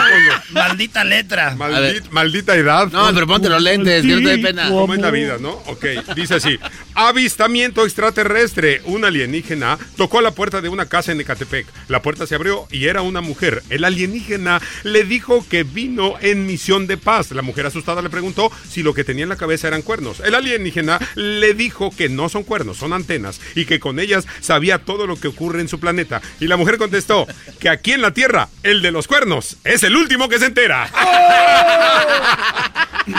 Maldita 0.52 1.04
letra. 1.04 1.56
Maldita, 1.56 2.08
maldita 2.12 2.56
edad. 2.56 2.88
No, 2.92 3.15
pero 3.16 3.28
ponte 3.28 3.48
los 3.48 3.64
lentes, 3.64 4.06
que 4.06 4.14
no 4.14 4.18
te 4.18 4.36
dé 4.36 4.38
pena. 4.40 4.68
¿Cómo 4.68 4.94
es 4.94 5.00
la 5.00 5.10
vida, 5.10 5.38
no? 5.40 5.52
Ok, 5.68 5.86
dice 6.16 6.36
así. 6.36 6.60
Avistamiento 6.94 7.86
extraterrestre. 7.86 8.82
Un 8.84 9.06
alienígena 9.06 9.80
tocó 9.96 10.20
a 10.20 10.22
la 10.22 10.32
puerta 10.32 10.60
de 10.60 10.68
una 10.68 10.88
casa 10.88 11.14
en 11.14 11.22
Ecatepec. 11.22 11.66
La 11.88 12.02
puerta 12.02 12.28
se 12.28 12.36
abrió 12.36 12.68
y 12.70 12.88
era 12.88 13.02
una 13.02 13.22
mujer. 13.22 13.64
El 13.70 13.86
alienígena 13.86 14.62
le 14.84 15.06
dijo 15.06 15.46
que 15.50 15.64
vino 15.64 16.16
en 16.20 16.46
misión 16.46 16.88
de 16.88 16.98
paz. 16.98 17.32
La 17.32 17.42
mujer 17.42 17.66
asustada 17.66 18.02
le 18.02 18.10
preguntó 18.10 18.52
si 18.70 18.84
lo 18.84 18.94
que 18.94 19.06
tenía 19.06 19.24
en 19.24 19.30
la 19.30 19.38
cabeza 19.38 19.70
eran 19.70 19.82
cuernos. 19.82 20.20
El 20.20 20.36
alienígena 20.36 21.00
le 21.16 21.54
dijo 21.54 21.92
que 21.96 22.10
no 22.10 22.28
son 22.28 22.44
cuernos, 22.44 22.78
son 22.78 22.92
antenas 22.92 23.40
y 23.56 23.64
que 23.64 23.80
con 23.80 24.00
ellas 24.00 24.28
sabía 24.42 24.80
todo 24.80 25.08
lo 25.08 25.16
que 25.16 25.30
ocurre 25.30 25.62
en 25.62 25.70
su 25.70 25.80
planeta. 25.80 26.22
Y 26.42 26.48
la 26.48 26.58
mujer 26.58 26.78
contestó 26.78 27.28
que 27.62 27.70
aquí 27.70 27.94
en 27.94 28.02
la 28.02 28.14
Tierra, 28.14 28.50
el 28.64 28.82
de 28.82 28.92
los 28.92 29.08
cuernos 29.08 29.56
es 29.64 29.84
el 29.84 29.96
último 29.96 30.28
que 30.28 30.40
se 30.40 30.48
entera. 30.48 30.92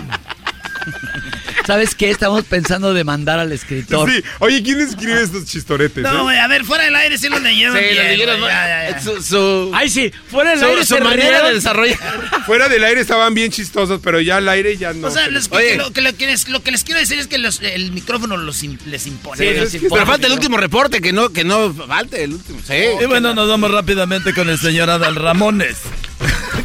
¿Sabes 1.66 1.96
qué? 1.96 2.10
Estamos 2.10 2.44
pensando 2.44 2.94
de 2.94 3.02
mandar 3.02 3.40
al 3.40 3.50
escritor. 3.50 4.08
Sí. 4.08 4.22
Oye, 4.38 4.62
¿quién 4.62 4.80
escribe 4.80 5.20
estos 5.20 5.46
chistoretes? 5.46 6.04
No, 6.04 6.18
eh? 6.20 6.22
güey, 6.22 6.38
a 6.38 6.46
ver, 6.46 6.64
fuera 6.64 6.84
del 6.84 6.94
aire 6.94 7.18
sí 7.18 7.28
lo 7.28 7.40
leyeron 7.40 7.76
Sí, 7.76 7.82
bien, 7.82 7.96
lo 7.96 8.02
leyeron, 8.04 8.38
güey, 8.40 8.52
ya, 8.52 8.68
ya, 8.68 8.90
ya. 8.92 9.02
Su, 9.02 9.20
su, 9.20 9.72
Ay, 9.74 9.90
sí, 9.90 10.12
fuera 10.30 10.50
del 10.50 10.60
su- 10.60 10.66
aire 10.66 10.84
su 10.86 10.94
se 10.94 11.00
manera 11.00 11.22
rieron. 11.28 11.48
de 11.48 11.54
desarrollar. 11.54 11.98
Fuera 12.46 12.68
del 12.68 12.84
aire 12.84 13.00
estaban 13.00 13.34
bien 13.34 13.50
chistosos, 13.50 13.98
pero 14.00 14.20
ya 14.20 14.36
al 14.36 14.48
aire 14.48 14.76
ya 14.76 14.92
no. 14.92 15.08
O 15.08 15.10
sea, 15.10 15.24
que 15.24 15.76
lo, 15.76 15.92
que 15.92 16.02
lo 16.02 16.16
que 16.16 16.26
les, 16.28 16.48
lo 16.48 16.62
que 16.62 16.70
les 16.70 16.84
quiero 16.84 17.00
decir 17.00 17.18
es 17.18 17.26
que 17.26 17.38
los- 17.38 17.60
el 17.62 17.90
micrófono 17.90 18.36
los 18.36 18.62
les 18.62 19.06
impone. 19.08 19.38
Sí, 19.38 19.44
Les 19.58 19.70
sí, 19.72 19.78
impone. 19.78 20.02
Pero 20.02 20.06
falta 20.06 20.28
el 20.28 20.34
último 20.34 20.56
reporte, 20.56 21.00
que 21.00 21.12
no, 21.12 21.30
que 21.32 21.42
no 21.42 21.74
falte 21.74 22.22
el 22.22 22.34
último. 22.34 22.60
Sí. 22.64 22.74
Y 23.02 23.06
bueno, 23.06 23.34
nos 23.34 23.48
vamos 23.48 23.72
rápidamente 23.72 24.32
con 24.34 24.48
el 24.48 24.58
señor 24.60 24.88
Adal 24.88 25.16
Ramones. 25.16 25.78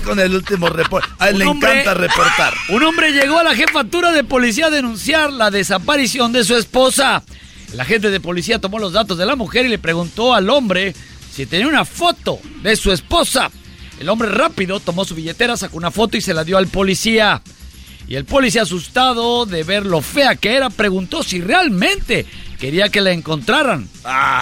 Con 0.01 0.19
el 0.19 0.35
último 0.35 0.69
reporte. 0.69 1.07
A 1.19 1.29
él 1.29 1.35
Un 1.35 1.39
le 1.39 1.45
hombre- 1.45 1.71
encanta 1.81 1.93
reportar. 1.93 2.53
Un 2.69 2.83
hombre 2.83 3.11
llegó 3.11 3.39
a 3.39 3.43
la 3.43 3.55
jefatura 3.55 4.11
de 4.11 4.23
policía 4.23 4.67
a 4.67 4.69
denunciar 4.69 5.31
la 5.31 5.49
desaparición 5.51 6.31
de 6.31 6.43
su 6.43 6.55
esposa. 6.55 7.23
El 7.73 7.79
agente 7.79 8.09
de 8.09 8.19
policía 8.19 8.59
tomó 8.59 8.79
los 8.79 8.93
datos 8.93 9.17
de 9.17 9.25
la 9.25 9.35
mujer 9.35 9.65
y 9.65 9.69
le 9.69 9.79
preguntó 9.79 10.33
al 10.33 10.49
hombre 10.49 10.93
si 11.33 11.45
tenía 11.45 11.67
una 11.67 11.85
foto 11.85 12.39
de 12.61 12.75
su 12.75 12.91
esposa. 12.91 13.49
El 13.99 14.09
hombre 14.09 14.29
rápido 14.29 14.79
tomó 14.79 15.05
su 15.05 15.15
billetera, 15.15 15.55
sacó 15.55 15.77
una 15.77 15.91
foto 15.91 16.17
y 16.17 16.21
se 16.21 16.33
la 16.33 16.43
dio 16.43 16.57
al 16.57 16.67
policía. 16.67 17.41
Y 18.07 18.15
el 18.15 18.25
policía, 18.25 18.63
asustado 18.63 19.45
de 19.45 19.63
ver 19.63 19.85
lo 19.85 20.01
fea 20.01 20.35
que 20.35 20.55
era, 20.55 20.69
preguntó 20.69 21.23
si 21.23 21.39
realmente 21.39 22.25
quería 22.59 22.89
que 22.89 22.99
la 22.99 23.11
encontraran. 23.11 23.87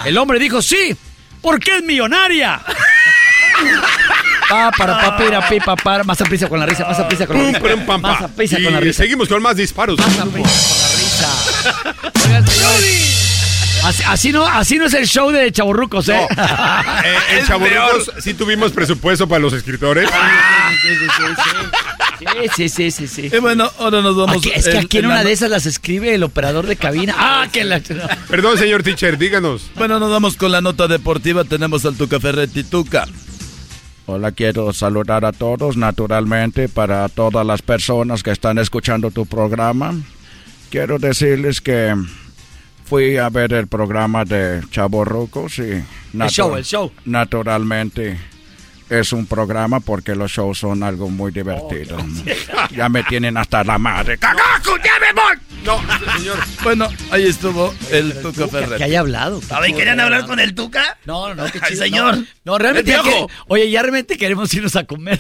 El 0.05 0.17
hombre 0.17 0.39
dijo 0.39 0.61
sí, 0.63 0.95
porque 1.41 1.77
es 1.77 1.83
millonaria. 1.83 2.61
Pa, 4.49 4.71
para, 4.71 4.99
pa, 4.99 5.17
pira, 5.17 5.47
pi, 5.47 5.59
pa, 5.59 5.75
para. 5.75 6.03
Más 6.03 6.19
a 6.21 6.25
prisa 6.25 6.47
con 6.49 6.59
la 6.59 6.65
risa, 6.65 6.85
más 6.85 6.97
a 6.99 7.07
prisa 7.07 7.27
con 7.27 7.37
la 7.37 7.43
Pum, 7.43 7.53
risa. 7.53 7.75
pum, 7.75 7.85
pam, 7.85 8.01
Más 8.01 8.21
a 8.23 8.27
prisa 8.27 8.57
con 8.63 8.73
la 8.73 8.79
risa. 8.79 9.03
seguimos 9.03 9.27
con 9.27 9.41
más 9.41 9.55
disparos. 9.55 9.97
Más 9.99 10.07
a 10.19 10.25
prisa 10.25 10.49
con 10.49 10.81
la 10.81 10.89
risa. 10.97 12.23
Oigan, 12.25 12.47
señores, 12.47 13.15
Así, 13.81 14.03
así 14.05 14.31
no, 14.33 14.45
así 14.45 14.77
no 14.77 14.85
es 14.87 14.93
el 14.93 15.07
show 15.07 15.31
de 15.31 15.49
chaburrucos, 15.53 16.09
¿eh? 16.09 16.19
Eh, 16.19 17.37
en 17.39 17.45
Chaburrucos 17.47 18.11
sí 18.21 18.33
tuvimos 18.33 18.73
presupuesto 18.73 19.25
para 19.29 19.39
los 19.39 19.53
escritores. 19.53 20.09
Sí, 20.09 20.89
sí, 20.89 21.05
sí, 21.15 21.23
sí. 21.37 22.49
Sí, 22.55 22.69
sí, 22.69 22.91
sí, 22.91 23.07
sí. 23.07 23.29
Y 23.33 23.39
bueno, 23.39 23.71
ahora 23.79 24.01
nos 24.01 24.17
vamos. 24.17 24.35
Aquí- 24.37 24.51
es 24.53 24.67
que 24.67 24.77
aquí 24.79 24.97
en 24.97 25.05
en 25.05 25.11
una 25.11 25.19
la- 25.19 25.23
de 25.23 25.31
esas 25.31 25.49
las 25.49 25.65
escribe 25.65 26.13
el 26.13 26.23
operador 26.23 26.67
de 26.67 26.75
cabina. 26.75 27.15
Ah, 27.17 27.47
que 27.51 27.63
la... 27.63 27.79
Perdón, 28.29 28.57
señor 28.57 28.83
teacher, 28.83 29.17
díganos. 29.17 29.71
Bueno, 29.75 29.97
nos 29.97 30.11
vamos 30.11 30.35
con 30.35 30.51
la 30.51 30.59
nota 30.59 30.89
deportiva. 30.89 31.45
Tenemos 31.45 31.85
al 31.85 31.95
Tuca 31.95 32.19
Ferretti. 32.19 32.65
Tuca. 32.65 33.05
Hola, 34.11 34.31
quiero 34.31 34.73
saludar 34.73 35.23
a 35.23 35.31
todos, 35.31 35.77
naturalmente, 35.77 36.67
para 36.67 37.07
todas 37.09 37.45
las 37.45 37.61
personas 37.61 38.23
que 38.23 38.31
están 38.31 38.57
escuchando 38.57 39.11
tu 39.11 39.27
programa. 39.27 39.93
Quiero 40.71 40.97
decirles 40.97 41.61
que 41.61 41.93
fui 42.85 43.17
a 43.17 43.29
ver 43.29 43.53
el 43.53 43.67
programa 43.67 44.25
de 44.25 44.61
Chavo 44.71 45.05
Rucos 45.05 45.59
y... 45.59 45.83
natu- 46.17 46.29
show, 46.31 46.55
el 46.55 46.63
show. 46.63 46.91
Naturalmente 47.05 48.17
es 48.89 49.13
un 49.13 49.27
programa 49.27 49.79
porque 49.79 50.15
los 50.15 50.31
shows 50.31 50.57
son 50.57 50.81
algo 50.81 51.07
muy 51.11 51.31
divertido. 51.31 51.95
ya 52.75 52.89
me 52.89 53.03
tienen 53.03 53.37
hasta 53.37 53.63
la 53.63 53.77
madre. 53.77 54.17
¡Cagaco, 54.17 54.75
ya 54.77 54.93
me 54.99 55.13
voy! 55.21 55.37
No, 55.65 55.79
señor. 56.17 56.37
Bueno, 56.63 56.87
ahí 57.11 57.25
estuvo 57.25 57.73
el 57.91 58.13
Tuca 58.21 58.47
Ferretti. 58.47 58.77
Que 58.77 58.83
haya 58.85 59.01
hablado. 59.01 59.41
A 59.49 59.59
ver, 59.59 59.73
¿querían 59.73 59.99
hablar 59.99 60.25
con 60.25 60.39
el 60.39 60.55
Tuca? 60.55 60.97
No, 61.05 61.29
no, 61.29 61.35
no, 61.43 61.51
qué 61.51 61.59
chido. 61.59 61.83
señor. 61.83 62.17
No, 62.17 62.25
no, 62.45 62.57
realmente. 62.57 62.91
Ya 62.91 63.03
que- 63.03 63.27
oye, 63.47 63.69
ya 63.69 63.81
realmente 63.81 64.17
queremos 64.17 64.53
irnos 64.53 64.75
a 64.75 64.85
comer. 64.85 65.19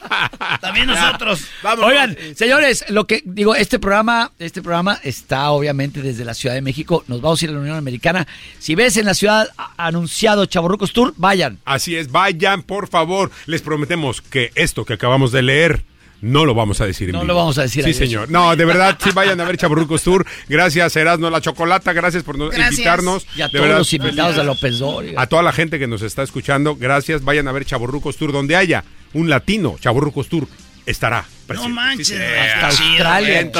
También 0.60 0.86
nosotros. 0.86 1.42
Oigan, 1.82 2.16
señores, 2.36 2.84
lo 2.88 3.06
que 3.06 3.22
digo, 3.24 3.54
este 3.54 3.78
programa, 3.78 4.30
este 4.38 4.62
programa 4.62 5.00
está 5.02 5.50
obviamente 5.50 6.02
desde 6.02 6.24
la 6.24 6.34
Ciudad 6.34 6.54
de 6.54 6.62
México. 6.62 7.04
Nos 7.08 7.20
vamos 7.20 7.40
a 7.40 7.44
ir 7.46 7.50
a 7.50 7.54
la 7.54 7.60
Unión 7.60 7.76
Americana. 7.76 8.26
Si 8.58 8.74
ves 8.74 8.96
en 8.96 9.06
la 9.06 9.14
ciudad 9.14 9.48
anunciado 9.76 10.46
Chaborrucos 10.46 10.92
Tour, 10.92 11.14
vayan. 11.16 11.58
Así 11.64 11.96
es, 11.96 12.10
vayan, 12.10 12.62
por 12.62 12.88
favor. 12.88 13.30
Les 13.46 13.62
prometemos 13.62 14.20
que 14.20 14.52
esto 14.54 14.84
que 14.84 14.94
acabamos 14.94 15.32
de 15.32 15.42
leer 15.42 15.82
no 16.22 16.44
lo 16.44 16.54
vamos 16.54 16.80
a 16.80 16.86
decir 16.86 17.08
en 17.08 17.12
No 17.14 17.20
vivo. 17.20 17.28
lo 17.32 17.36
vamos 17.38 17.58
a 17.58 17.62
decir 17.62 17.84
Sí, 17.84 17.94
señor. 17.94 18.30
No, 18.30 18.54
de 18.56 18.64
verdad, 18.64 18.96
sí 19.02 19.10
vayan 19.14 19.40
a 19.40 19.44
ver 19.44 19.56
Chaburrucos 19.56 20.02
Tour. 20.02 20.26
Gracias, 20.48 20.94
Erasmo 20.96 21.30
La 21.30 21.40
Chocolata. 21.40 21.92
Gracias 21.92 22.22
por 22.22 22.36
no- 22.38 22.48
Gracias. 22.48 22.72
invitarnos. 22.72 23.26
Y 23.36 23.40
a 23.42 23.46
De 23.46 23.52
todos 23.52 23.62
verdad, 23.62 23.78
los 23.78 23.92
invitados 23.92 24.36
de. 24.36 24.44
López 24.44 24.78
Dóriga. 24.78 25.20
A 25.22 25.26
toda 25.26 25.42
la 25.42 25.52
gente 25.52 25.78
que 25.78 25.86
nos 25.86 26.02
está 26.02 26.22
escuchando, 26.22 26.76
gracias. 26.76 27.24
Vayan 27.24 27.48
a 27.48 27.52
ver 27.52 27.64
Chaburrucos 27.64 28.16
Tour. 28.16 28.32
Donde 28.32 28.56
haya 28.56 28.84
un 29.14 29.28
latino, 29.30 29.76
Chaburrucos 29.80 30.28
Tour 30.28 30.46
estará. 30.86 31.22
No 31.22 31.46
presente. 31.46 31.68
manches, 31.74 32.06
Sí, 32.08 32.12
señor. 32.14 32.28
está 32.28 32.66
Hasta 32.68 32.82
chido, 32.82 32.90
Australia. 33.08 33.50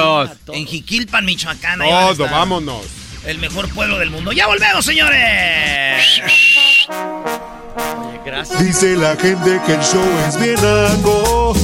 güey. 0.46 0.60
En 0.60 0.66
Jiquilpan, 0.66 1.24
Michoacán. 1.24 1.78
Todo, 1.80 2.24
vámonos. 2.28 2.86
El 3.26 3.38
mejor 3.38 3.68
pueblo 3.70 3.98
del 3.98 4.10
mundo. 4.10 4.32
¡Ya 4.32 4.46
volvemos, 4.46 4.84
señores! 4.84 6.04
Gracias. 8.24 8.64
Dice 8.64 8.96
la 8.96 9.16
gente 9.16 9.60
que 9.66 9.74
el 9.74 9.80
show 9.82 10.08
es 10.28 10.40
bien 10.40 10.58
hago. 10.58 11.54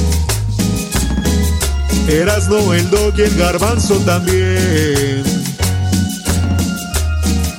Erasno, 2.07 2.73
el 2.73 2.89
dog 2.89 3.13
y 3.17 3.21
el 3.21 3.35
garbanzo 3.35 3.95
también. 4.05 5.23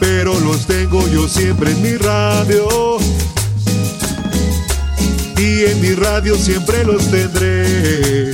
Pero 0.01 0.39
los 0.41 0.67
tengo 0.67 1.07
yo 1.09 1.29
siempre 1.29 1.71
en 1.71 1.83
mi 1.83 1.97
radio. 1.97 2.97
Y 5.37 5.65
en 5.67 5.81
mi 5.81 5.95
radio 5.95 6.37
siempre 6.37 6.83
los 6.85 7.07
tendré. 7.11 8.33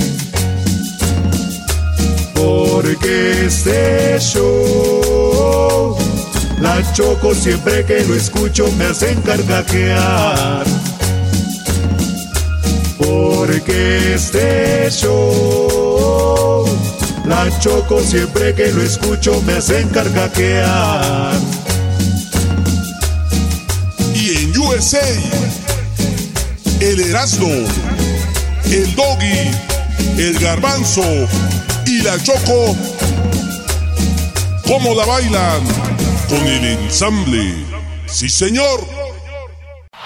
Porque 2.34 3.46
este 3.46 4.18
show, 4.20 5.96
la 6.60 6.92
choco 6.92 7.34
siempre 7.34 7.84
que 7.84 8.04
lo 8.04 8.14
escucho 8.14 8.70
me 8.78 8.84
hacen 8.86 9.20
carcajear. 9.22 10.64
Porque 13.05 14.14
este 14.14 14.90
show, 14.90 16.64
la 17.26 17.51
choco 17.60 18.01
siempre 18.01 18.55
que 18.55 18.72
lo 18.72 18.82
escucho 18.82 19.43
me 19.43 19.55
hacen 19.55 19.89
carcajear. 19.90 21.35
Y 24.14 24.44
en 24.44 24.59
USA, 24.59 25.06
el 26.81 27.01
Erasmo, 27.01 27.48
el 28.64 28.94
Doggy, 28.94 29.51
el 30.16 30.39
Garbanzo 30.39 31.05
y 31.86 32.01
la 32.02 32.18
Choco, 32.22 32.74
¿cómo 34.66 34.94
la 34.94 35.05
bailan? 35.05 35.62
Con 36.31 36.47
el 36.47 36.64
ensamble. 36.64 37.55
Sí, 38.06 38.31
señor. 38.31 38.93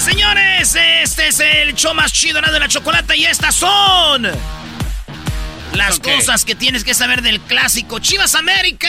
Señores, 0.00 0.70
señores, 0.70 1.02
este 1.02 1.28
es 1.28 1.40
el 1.40 1.74
show 1.74 1.92
más 1.92 2.10
chido 2.10 2.40
de 2.40 2.58
la 2.58 2.68
chocolata 2.68 3.14
y 3.14 3.26
estas 3.26 3.54
son 3.54 4.26
las 5.74 6.00
cosas 6.00 6.46
que 6.46 6.54
tienes 6.54 6.84
que 6.84 6.94
saber 6.94 7.20
del 7.20 7.38
clásico 7.40 7.98
Chivas 7.98 8.34
América. 8.34 8.88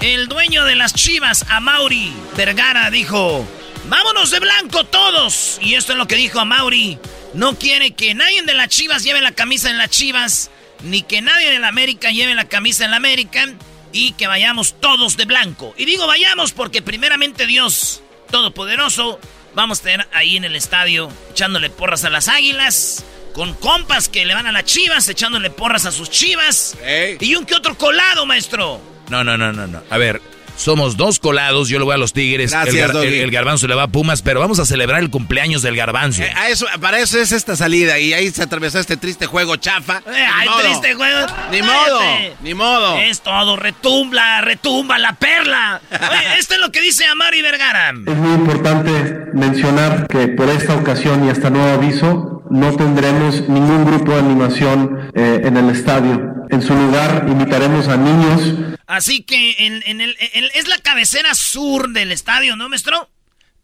El 0.00 0.28
dueño 0.28 0.64
de 0.66 0.74
las 0.74 0.92
Chivas, 0.92 1.46
Amauri 1.48 2.12
Vergara, 2.36 2.90
dijo: 2.90 3.48
Vámonos 3.88 4.30
de 4.30 4.40
blanco 4.40 4.84
todos. 4.84 5.58
Y 5.62 5.74
esto 5.74 5.92
es 5.92 5.98
lo 5.98 6.06
que 6.06 6.16
dijo 6.16 6.38
Amauri. 6.38 6.98
No 7.32 7.58
quiere 7.58 7.92
que 7.92 8.14
nadie 8.14 8.42
de 8.42 8.54
las 8.54 8.68
Chivas 8.68 9.04
lleve 9.04 9.22
la 9.22 9.32
camisa 9.32 9.70
en 9.70 9.78
las 9.78 9.88
Chivas, 9.88 10.50
ni 10.82 11.02
que 11.02 11.22
nadie 11.22 11.50
de 11.50 11.60
la 11.60 11.68
América 11.68 12.10
lleve 12.10 12.34
la 12.34 12.48
camisa 12.48 12.84
en 12.84 12.90
la 12.90 12.98
América, 12.98 13.48
y 13.92 14.12
que 14.12 14.26
vayamos 14.26 14.78
todos 14.80 15.16
de 15.16 15.24
blanco. 15.24 15.74
Y 15.78 15.86
digo 15.86 16.06
vayamos 16.06 16.52
porque 16.52 16.82
primeramente 16.82 17.46
Dios 17.46 18.02
Todopoderoso, 18.32 19.20
vamos 19.54 19.80
a 19.80 19.82
tener 19.82 20.06
ahí 20.12 20.36
en 20.36 20.44
el 20.44 20.56
estadio 20.56 21.10
echándole 21.30 21.70
porras 21.70 22.04
a 22.04 22.10
las 22.10 22.28
águilas, 22.28 23.04
con 23.34 23.54
compas 23.54 24.08
que 24.08 24.24
le 24.24 24.34
van 24.34 24.46
a 24.46 24.52
las 24.52 24.64
Chivas, 24.64 25.08
echándole 25.08 25.50
porras 25.50 25.86
a 25.86 25.92
sus 25.92 26.10
Chivas, 26.10 26.76
y 27.20 27.34
un 27.34 27.46
que 27.46 27.54
otro 27.54 27.76
colado, 27.76 28.26
maestro. 28.26 28.80
No, 29.08 29.24
no, 29.24 29.36
no, 29.36 29.52
no, 29.52 29.66
no. 29.66 29.82
A 29.90 29.98
ver, 29.98 30.20
somos 30.56 30.96
dos 30.96 31.18
colados. 31.18 31.68
Yo 31.68 31.78
le 31.78 31.84
voy 31.84 31.94
a 31.94 31.98
los 31.98 32.12
Tigres. 32.12 32.50
Gracias, 32.52 32.74
el, 32.90 32.96
gar- 32.96 33.04
el- 33.04 33.14
el 33.14 33.30
garbanzo 33.30 33.66
le 33.66 33.74
va 33.74 33.84
a 33.84 33.88
Pumas, 33.88 34.22
pero 34.22 34.40
vamos 34.40 34.58
a 34.58 34.66
celebrar 34.66 35.00
el 35.00 35.10
cumpleaños 35.10 35.62
del 35.62 35.76
garbanzo. 35.76 36.22
Eh, 36.22 36.32
a 36.36 36.48
eso, 36.48 36.66
para 36.80 36.98
eso 37.00 37.18
es 37.18 37.32
esta 37.32 37.56
salida 37.56 37.98
y 37.98 38.12
ahí 38.12 38.30
se 38.30 38.42
atravesó 38.42 38.78
este 38.78 38.96
triste 38.96 39.26
juego 39.26 39.56
chafa. 39.56 40.02
Eh, 40.06 40.26
ay, 40.34 40.48
triste 40.62 40.94
juego. 40.94 41.26
Ni 41.50 41.60
Cállate. 41.60 41.62
modo, 41.62 42.00
ni 42.42 42.54
modo. 42.54 42.96
Es 42.98 43.20
todo, 43.20 43.56
retumba, 43.56 44.40
retumba 44.40 44.98
la 44.98 45.14
perla. 45.14 45.80
Oye, 45.90 46.38
esto 46.38 46.54
es 46.54 46.60
lo 46.60 46.70
que 46.72 46.80
dice 46.80 47.04
Amari 47.06 47.42
Vergara. 47.42 47.90
Es 48.06 48.14
muy 48.16 48.32
importante 48.34 49.26
mencionar 49.34 50.06
que 50.08 50.28
por 50.28 50.48
esta 50.48 50.74
ocasión 50.74 51.26
y 51.26 51.30
hasta 51.30 51.50
nuevo 51.50 51.70
aviso 51.82 52.41
no 52.52 52.76
tendremos 52.76 53.48
ningún 53.48 53.84
grupo 53.84 54.12
de 54.12 54.18
animación 54.20 55.10
eh, 55.14 55.40
en 55.44 55.56
el 55.56 55.70
estadio. 55.70 56.32
En 56.50 56.60
su 56.62 56.74
lugar 56.74 57.24
invitaremos 57.28 57.88
a 57.88 57.96
niños 57.96 58.54
Así 58.86 59.22
que 59.22 59.54
en, 59.58 59.82
en 59.86 60.00
el, 60.02 60.16
en- 60.34 60.50
es 60.54 60.68
la 60.68 60.76
cabecera 60.78 61.34
sur 61.34 61.90
del 61.92 62.12
estadio, 62.12 62.56
¿no, 62.56 62.68
maestro? 62.68 63.08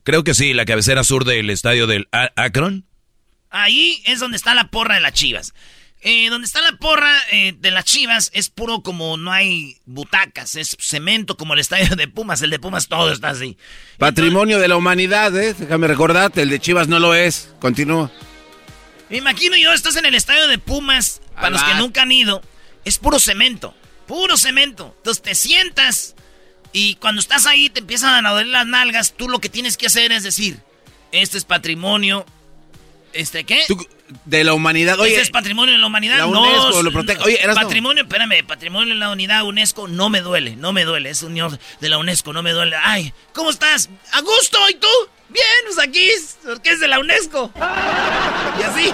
Creo 0.05 0.24
que 0.24 0.32
sí, 0.32 0.55
la 0.55 0.65
cabecera 0.65 1.05
sur 1.05 1.24
del 1.27 1.51
estadio 1.51 1.86
del 1.86 2.09
A- 2.12 2.31
Akron. 2.36 2.86
Ahí 3.51 4.02
es 4.06 4.20
donde 4.20 4.36
está 4.39 4.55
la 4.55 4.69
porra 4.69 4.94
de 4.94 5.01
las 5.02 5.12
chivas. 5.12 5.52
Eh, 6.01 6.28
donde 6.31 6.47
está 6.47 6.60
la 6.62 6.77
porra 6.78 7.12
eh, 7.32 7.55
de 7.59 7.70
las 7.73 7.85
chivas 7.85 8.31
es 8.32 8.48
puro 8.51 8.82
como 8.82 9.16
no 9.16 9.32
hay 9.32 9.77
butacas, 9.85 10.55
es 10.55 10.77
cemento 10.78 11.36
como 11.36 11.55
el 11.55 11.60
estadio 11.60 11.94
de 11.97 12.06
Pumas. 12.09 12.40
El 12.40 12.51
de 12.51 12.59
Pumas 12.60 12.86
todo 12.89 13.10
está 13.12 13.31
así. 13.31 13.59
Patrimonio 13.98 14.59
de 14.60 14.69
la 14.69 14.77
humanidad, 14.77 15.36
¿eh? 15.36 15.55
Déjame 15.59 15.89
recordarte, 15.89 16.40
el 16.40 16.51
de 16.51 16.60
Chivas 16.60 16.86
no 16.89 17.01
lo 17.01 17.15
es. 17.15 17.52
Continúa. 17.60 18.10
Me 19.10 19.16
imagino 19.18 19.56
yo, 19.56 19.72
estás 19.72 19.97
en 19.97 20.06
el 20.06 20.14
estadio 20.14 20.48
de 20.48 20.59
Pumas, 20.59 21.20
para 21.35 21.51
los 21.51 21.62
que 21.62 21.74
nunca 21.74 22.02
han 22.02 22.12
ido, 22.12 22.43
es 22.85 22.98
puro 22.98 23.18
cemento, 23.18 23.74
puro 24.06 24.36
cemento. 24.36 24.94
Entonces 24.98 25.22
te 25.22 25.35
sientas 25.35 26.14
y 26.72 26.97
cuando 26.97 27.20
estás 27.20 27.47
ahí 27.47 27.70
te 27.70 27.80
empiezan 27.80 28.26
a 28.26 28.30
doler 28.30 28.48
las 28.48 28.66
nalgas, 28.66 29.14
tú 29.16 29.28
lo 29.28 29.40
que 29.40 29.48
tienes 29.48 29.76
que 29.76 29.86
hacer 29.86 30.12
es 30.12 30.22
decir, 30.22 30.60
este 31.12 31.39
es 31.39 31.44
patrimonio, 31.44 32.26
¿este 33.12 33.44
qué? 33.44 33.62
De 34.24 34.43
la 34.44 34.55
humanidad. 34.55 34.98
Oye, 35.01 35.10
¿Este 35.10 35.22
es 35.22 35.30
patrimonio 35.30 35.72
de 35.74 35.78
la 35.78 35.86
humanidad? 35.86 36.18
la 36.18 36.26
no. 36.26 36.40
UNESCO 36.40 36.82
lo 36.82 36.93
protege. 36.93 37.22
Oye, 37.24 37.43
Erasmo. 37.43 37.62
patrimonio, 37.62 38.02
espérame, 38.05 38.44
patrimonio 38.47 38.94
de 38.94 39.01
la 39.01 39.10
unidad 39.10 39.44
UNESCO 39.44 39.86
no 39.89 40.09
me 40.09 40.20
duele, 40.20 40.56
no 40.56 40.72
me 40.72 40.85
duele, 40.85 41.10
es 41.10 41.22
unión 41.22 41.59
de 41.80 41.89
la 41.89 41.98
UNESCO, 41.98 42.32
no 42.32 42.43
me 42.43 42.52
duele. 42.52 42.76
Ay, 42.82 43.12
¿cómo 43.32 43.51
estás? 43.51 43.90
¿A 44.12 44.20
gusto? 44.22 44.59
¿Y 44.70 44.74
tú? 44.74 44.89
Bien, 45.28 45.44
pues 45.66 45.78
aquí, 45.78 46.09
porque 46.44 46.70
es 46.70 46.80
de 46.80 46.89
la 46.89 46.98
UNESCO. 46.98 47.52
Y 48.59 48.62
así. 48.62 48.93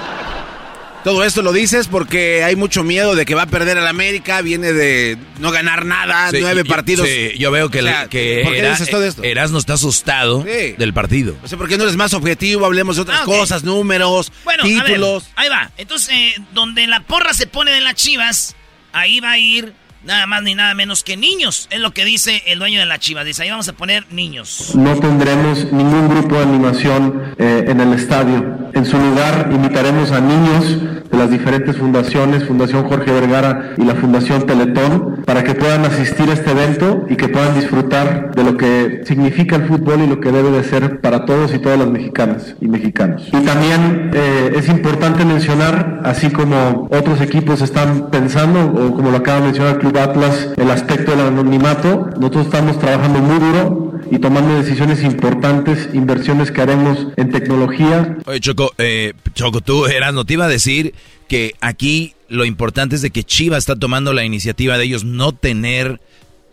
Todo 1.05 1.23
esto 1.23 1.43
lo 1.43 1.53
dices 1.53 1.87
porque 1.87 2.43
hay 2.45 2.57
mucho 2.57 2.83
miedo 2.83 3.15
de 3.15 3.27
que 3.27 3.35
va 3.35 3.43
a 3.43 3.47
perder 3.47 3.77
al 3.77 3.87
América, 3.87 4.41
viene 4.41 4.73
de 4.73 5.19
no 5.39 5.51
ganar 5.51 5.85
nada, 5.85 6.31
Sí, 6.31 6.39
nueve 6.41 6.63
yo- 6.65 6.71
partidos. 6.75 7.07
sí, 7.07 7.33
yo 7.39 7.51
veo 7.51 7.69
que, 7.71 7.81
O 7.81 7.83
sea, 7.83 8.03
la- 8.05 8.09
que 8.09 8.41
¿por 8.43 8.53
qué 8.55 8.59
Era- 8.61 8.71
dices 8.71 8.89
todo 8.89 9.05
esto? 9.05 9.23
Erasmo 9.23 9.59
está 9.59 9.75
asustado 9.75 10.43
Sí. 10.45 10.73
del 10.79 10.95
partido. 10.95 11.37
O 11.45 11.49
sea, 11.49 11.59
¿por 11.59 11.69
qué 11.69 11.77
no 11.77 11.85
eres 11.85 11.97
más 11.97 12.15
objetivo? 12.15 12.65
Hablemos 12.65 12.97
de 12.97 13.03
otras 13.03 13.21
Ah, 13.21 13.25
cosas, 13.27 13.65
números, 13.65 14.33
Bueno, 14.45 14.63
a 14.63 14.67
títulos. 14.67 15.25
ver, 15.25 15.33
ahí 15.37 15.49
va. 15.51 15.71
Entonces, 15.77 16.09
eh, 16.15 16.35
donde 16.55 16.87
la 16.87 17.01
porra 17.01 17.35
se 17.35 17.47
pone 17.47 17.71
de 17.71 17.83
las 17.83 17.95
chivas, 17.97 18.57
ahí 18.95 19.21
va 19.21 19.33
a 19.33 19.39
ir 19.39 19.75
nada 20.05 20.27
más 20.27 20.43
ni 20.43 20.55
nada 20.55 20.75
menos 20.75 21.03
que 21.03 21.17
niños. 21.17 21.69
Es 21.71 21.81
lo 21.81 21.93
que 21.93 22.05
dice 22.05 22.43
el 22.47 22.59
dueño 22.59 22.81
de 22.81 22.87
la 22.87 22.99
chivas. 22.99 23.25
Dice, 23.25 23.43
ahí 23.43 23.51
vamos 23.51 23.69
a 23.69 23.73
poner 23.73 24.05
niños. 24.11 24.73
No 24.75 24.97
tendremos 24.99 25.73
ningún 25.73 26.09
grupo 26.09 26.37
de 26.37 26.43
animación 26.43 27.35
eh, 27.39 27.65
en 27.69 27.81
el 27.81 27.93
estadio. 27.93 28.71
En 28.75 28.85
su 28.85 28.99
lugar, 28.99 29.51
invitaremos 29.53 30.11
a 30.11 30.21
niños 30.21 30.79
de 31.11 31.19
las 31.19 31.31
diferentes 31.31 31.77
fundaciones, 31.77 32.45
Fundación 32.45 32.89
Jorge 32.89 33.13
Vergara 33.13 33.75
y 33.77 33.85
la 33.85 33.95
Fundación 33.95 34.47
Teletón, 34.47 35.23
para 35.25 35.45
que 35.45 35.55
puedan 35.55 35.85
asistir 35.85 36.29
a 36.29 36.33
este 36.33 36.51
evento 36.51 37.07
y 37.09 37.17
que 37.17 37.29
puedan 37.29 37.55
disfrutar 37.55 38.35
de 38.35 38.43
lo 38.45 38.57
que 38.57 39.03
significa 39.07 39.57
el 39.57 39.67
fútbol 39.67 40.03
y 40.03 40.07
lo 40.09 40.21
que 40.21 40.33
debe 40.33 40.51
de 40.51 40.65
ser 40.65 41.01
para 41.01 41.25
todos 41.25 41.55
y 41.55 41.59
todas 41.59 41.79
las 41.79 41.89
mexicanas 41.89 42.57
y 42.61 42.67
mexicanos. 42.67 43.29
Y 43.29 43.45
también 43.45 44.11
eh, 44.13 44.55
es 44.57 44.69
importante 44.69 45.25
mencionar, 45.25 46.01
así 46.05 46.31
como 46.31 46.89
otros 46.91 47.21
equipos 47.21 47.63
están 47.63 48.11
pensando, 48.11 48.67
o 48.67 48.95
como 48.95 49.11
lo 49.11 49.19
acaba 49.19 49.39
de 49.39 49.47
mencionar 49.47 49.75
el 49.75 49.79
Club 49.79 49.94
Atlas, 50.01 50.51
el 50.57 50.71
aspecto 50.71 51.13
del 51.13 51.27
anonimato, 51.27 52.11
nosotros 52.17 52.47
estamos 52.47 52.79
trabajando 52.79 53.21
muy 53.21 53.39
duro 53.39 53.93
y 54.11 54.19
tomando 54.19 54.55
decisiones 54.57 55.03
importantes, 55.03 55.89
inversiones 55.93 56.51
que 56.51 56.61
haremos 56.61 57.09
en 57.17 57.31
tecnología. 57.31 58.19
Oye, 58.27 58.41
Choco, 58.41 58.73
eh, 58.79 59.15
Choco, 59.35 59.61
tú, 59.61 59.87
Erasmo, 59.87 60.25
te 60.25 60.35
iba 60.35 60.45
a 60.45 60.49
decir 60.49 60.95
que 61.29 61.55
aquí 61.61 62.15
lo 62.29 62.45
importante 62.45 62.97
es 62.97 63.03
de 63.03 63.11
que 63.11 63.25
Chivas 63.25 63.59
está 63.59 63.77
tomando 63.77 64.13
la 64.13 64.25
iniciativa 64.25 64.79
de 64.79 64.85
ellos 64.85 65.05
no 65.05 65.33
tener 65.33 66.01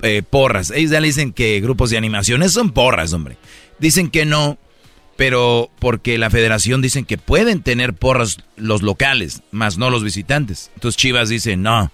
eh, 0.01 0.23
porras. 0.27 0.71
Ellos 0.71 0.91
ya 0.91 0.99
le 0.99 1.07
dicen 1.07 1.33
que 1.33 1.59
grupos 1.61 1.89
de 1.89 1.97
animaciones 1.97 2.53
son 2.53 2.71
porras, 2.71 3.13
hombre. 3.13 3.37
Dicen 3.79 4.09
que 4.09 4.25
no, 4.25 4.57
pero 5.15 5.69
porque 5.79 6.17
la 6.17 6.29
federación 6.29 6.81
dicen 6.81 7.05
que 7.05 7.17
pueden 7.17 7.61
tener 7.61 7.93
porras 7.93 8.37
los 8.55 8.81
locales, 8.81 9.41
más 9.51 9.77
no 9.77 9.89
los 9.89 10.03
visitantes. 10.03 10.71
Entonces 10.75 10.97
Chivas 10.97 11.29
dice, 11.29 11.57
no, 11.57 11.91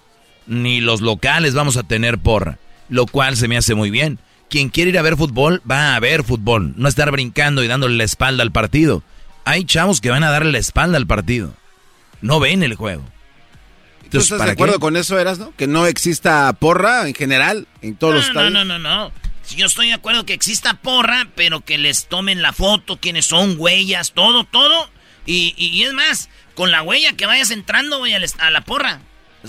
ni 0.48 0.80
los 0.80 1.00
locales 1.00 1.54
vamos 1.54 1.76
a 1.76 1.82
tener 1.84 2.18
porra, 2.18 2.58
lo 2.88 3.06
cual 3.06 3.36
se 3.36 3.46
me 3.48 3.56
hace 3.56 3.74
muy 3.74 3.90
bien. 3.90 4.18
Quien 4.50 4.70
quiere 4.70 4.90
ir 4.90 4.98
a 4.98 5.02
ver 5.02 5.16
fútbol, 5.16 5.62
va 5.70 5.94
a 5.94 6.00
ver 6.00 6.24
fútbol, 6.24 6.72
no 6.76 6.88
estar 6.88 7.10
brincando 7.12 7.62
y 7.62 7.68
dándole 7.68 7.96
la 7.96 8.04
espalda 8.04 8.42
al 8.42 8.50
partido. 8.52 9.02
Hay 9.44 9.64
chavos 9.64 10.00
que 10.00 10.10
van 10.10 10.24
a 10.24 10.30
darle 10.30 10.52
la 10.52 10.58
espalda 10.58 10.96
al 10.96 11.06
partido. 11.06 11.54
No 12.22 12.40
ven 12.40 12.62
el 12.62 12.74
juego. 12.74 13.02
¿Tú 13.02 14.04
Entonces, 14.04 14.22
estás 14.32 14.38
de 14.38 14.42
¿para 14.44 14.52
acuerdo 14.52 14.74
qué? 14.74 14.80
con 14.80 14.96
eso, 14.96 15.18
Eras, 15.18 15.38
no? 15.38 15.54
Que 15.54 15.66
no 15.66 15.86
exista 15.86 16.50
porra 16.54 17.06
en 17.06 17.14
general 17.14 17.66
en 17.82 17.94
todos 17.96 18.14
los 18.14 18.28
No, 18.28 18.34
no, 18.34 18.40
estadios. 18.48 18.66
no, 18.66 18.78
no, 18.78 19.06
no. 19.06 19.12
Yo 19.54 19.66
estoy 19.66 19.88
de 19.88 19.94
acuerdo 19.94 20.24
que 20.26 20.32
exista 20.34 20.74
porra, 20.74 21.28
pero 21.34 21.60
que 21.60 21.78
les 21.78 22.06
tomen 22.06 22.42
la 22.42 22.52
foto, 22.52 22.98
quiénes 22.98 23.26
son, 23.26 23.56
huellas, 23.58 24.12
todo, 24.12 24.44
todo. 24.44 24.88
Y, 25.26 25.54
y- 25.58 25.68
y 25.68 25.82
es 25.84 25.92
más, 25.92 26.28
con 26.54 26.70
la 26.70 26.82
huella 26.82 27.12
que 27.14 27.26
vayas 27.26 27.50
entrando, 27.50 27.98
güey, 27.98 28.14
a 28.14 28.50
la 28.50 28.60
porra. 28.62 29.00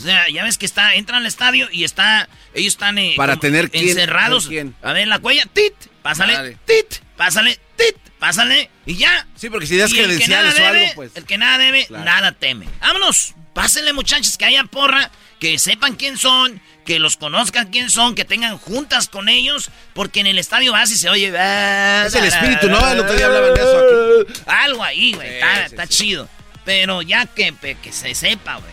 O 0.04 0.06
sea, 0.06 0.30
ya 0.30 0.44
ves 0.44 0.58
que 0.58 0.66
está, 0.66 0.96
entran 0.96 1.20
al 1.22 1.26
estadio 1.26 1.68
y 1.72 1.84
está, 1.84 2.28
ellos 2.54 2.74
están 2.74 2.98
eh, 2.98 3.14
Para 3.18 3.38
tener 3.38 3.70
quién- 3.70 3.88
encerrados. 3.90 4.48
quién. 4.48 4.76
A 4.82 4.94
ver, 4.94 5.08
la 5.08 5.18
huella, 5.18 5.46
tit, 5.52 5.74
pásale, 6.02 6.58
tit, 6.66 7.00
pásale, 7.18 7.60
tit, 7.76 7.96
pásale, 8.20 8.70
y 8.86 8.96
ya. 8.96 9.28
Sí, 9.36 9.50
porque 9.50 9.68
si 9.68 9.78
das 9.78 9.94
credenciales 9.94 10.60
o 10.60 10.66
algo, 10.66 10.86
pues. 10.96 11.12
El 11.16 11.26
que 11.26 11.38
nada 11.38 11.58
debe, 11.58 11.86
Claro. 11.88 12.04
nada 12.06 12.32
teme. 12.32 12.68
Vámonos, 12.82 13.34
pásenle 13.54 13.94
muchachos 13.94 14.38
que 14.38 14.46
haya 14.46 14.64
porra, 14.66 15.12
que 15.40 15.58
sepan 15.60 15.96
quién 15.96 16.18
son, 16.18 16.62
que 16.86 17.00
los 17.00 17.16
conozcan 17.18 17.70
quién 17.70 17.90
son, 17.90 18.16
que 18.16 18.26
tengan 18.26 18.58
juntas 18.58 19.08
con 19.10 19.30
ellos, 19.30 19.70
porque 19.94 20.20
en 20.22 20.28
el 20.28 20.38
estadio 20.40 20.72
vas 20.72 20.92
y 20.92 20.96
se 20.98 21.10
oye... 21.10 21.28
Es 21.30 22.16
el 22.16 22.26
espíritu, 22.26 22.68
¿no? 22.70 22.92
El 22.92 23.00
otro 23.00 23.14
día 23.16 23.28
hablaban 23.28 23.54
de 23.54 23.60
eso 23.62 24.26
aquí. 24.28 24.42
Algo 24.48 24.84
ahí, 24.84 25.14
güey, 25.14 25.28
Sí, 25.30 25.36
está, 25.36 25.56
sí, 25.56 25.62
está 25.66 25.88
sí. 25.88 25.94
chido. 25.94 26.30
Pero 26.66 27.02
ya 27.02 27.26
que, 27.26 27.54
que 27.82 27.92
se 27.94 28.14
sepa, 28.16 28.56
güey, 28.58 28.72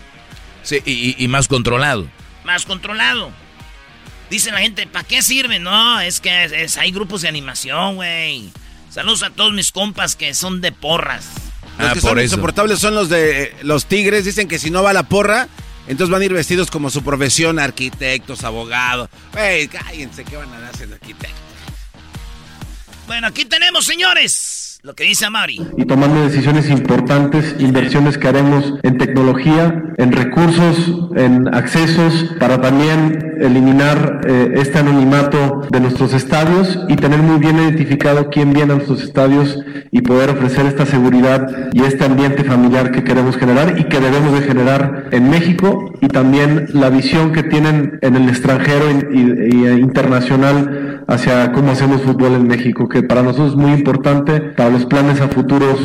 Sí, 0.66 0.82
y, 0.84 1.28
más 1.28 1.48
controlado. 1.48 2.08
más 2.44 2.66
controlado. 2.66 3.30
Dice 4.30 4.50
la 4.50 4.58
gente, 4.58 4.86
¿para 4.88 5.06
qué 5.06 5.22
sirve? 5.22 5.58
No, 5.60 6.00
es 6.00 6.20
que 6.20 6.44
es- 6.44 6.52
es- 6.52 6.76
hay 6.76 6.90
grupos 6.90 7.22
de 7.22 7.28
animación, 7.28 7.94
güey. 7.94 8.50
Saludos 8.90 9.22
a 9.22 9.30
todos 9.30 9.52
mis 9.52 9.70
compas 9.72 10.16
que 10.16 10.34
son 10.34 10.60
de 10.60 10.72
porras. 10.72 11.26
Los 11.78 11.90
Ah, 11.90 11.92
que 11.94 12.00
por 12.00 12.10
son 12.10 12.18
eso. 12.18 12.24
insoportables 12.34 12.78
son 12.80 12.94
los 12.96 13.08
de 13.08 13.42
eh, 13.44 13.56
los 13.62 13.86
tigres. 13.86 14.24
Dicen 14.24 14.48
que 14.48 14.58
si 14.58 14.70
no 14.70 14.82
va 14.82 14.92
la 14.92 15.04
porra, 15.04 15.46
entonces 15.86 16.10
van 16.10 16.22
a 16.22 16.24
ir 16.24 16.32
vestidos 16.32 16.70
como 16.70 16.90
su 16.90 17.04
profesión, 17.04 17.58
arquitectos, 17.60 18.42
abogados. 18.42 19.08
Güey, 19.32 19.68
cállense, 19.68 20.24
¿qué 20.24 20.36
van 20.36 20.52
a 20.52 20.68
hacer 20.68 20.88
de 20.88 20.94
arquitectos? 20.94 21.40
Bueno, 23.06 23.28
aquí 23.28 23.44
tenemos, 23.44 23.84
señores, 23.84 24.65
lo 24.86 24.94
que 24.94 25.02
dice 25.02 25.26
Amari. 25.26 25.60
y 25.76 25.84
tomando 25.84 26.22
decisiones 26.22 26.70
importantes, 26.70 27.56
inversiones 27.58 28.18
que 28.18 28.28
haremos 28.28 28.74
en 28.84 28.98
tecnología, 28.98 29.82
en 29.98 30.12
recursos, 30.12 31.10
en 31.16 31.52
accesos, 31.52 32.36
para 32.38 32.60
también 32.60 33.34
eliminar 33.40 34.20
eh, 34.28 34.52
este 34.54 34.78
anonimato 34.78 35.62
de 35.72 35.80
nuestros 35.80 36.14
estadios 36.14 36.78
y 36.88 36.94
tener 36.94 37.20
muy 37.20 37.38
bien 37.40 37.56
identificado 37.56 38.30
quién 38.30 38.52
viene 38.52 38.74
a 38.74 38.76
nuestros 38.76 39.02
estadios 39.02 39.58
y 39.90 40.02
poder 40.02 40.30
ofrecer 40.30 40.66
esta 40.66 40.86
seguridad 40.86 41.68
y 41.72 41.82
este 41.82 42.04
ambiente 42.04 42.44
familiar 42.44 42.92
que 42.92 43.02
queremos 43.02 43.36
generar 43.36 43.78
y 43.80 43.84
que 43.84 43.98
debemos 43.98 44.32
de 44.34 44.42
generar 44.46 45.08
en 45.10 45.28
México 45.30 45.92
y 46.00 46.06
también 46.08 46.66
la 46.74 46.90
visión 46.90 47.32
que 47.32 47.42
tienen 47.42 47.98
en 48.02 48.14
el 48.14 48.28
extranjero 48.28 48.84
y, 48.90 49.18
y- 49.18 49.66
y, 49.66 49.80
internacional 49.80 51.04
hacia 51.08 51.52
cómo 51.52 51.70
hacemos 51.72 52.02
fútbol 52.02 52.34
en 52.34 52.46
México, 52.46 52.88
que 52.88 53.02
para 53.02 53.22
nosotros 53.22 53.50
es 53.50 53.56
muy 53.56 53.72
importante 53.72 54.40
para 54.40 54.70
los 54.76 54.84
planes 54.84 55.22
a 55.22 55.28
futuros 55.28 55.78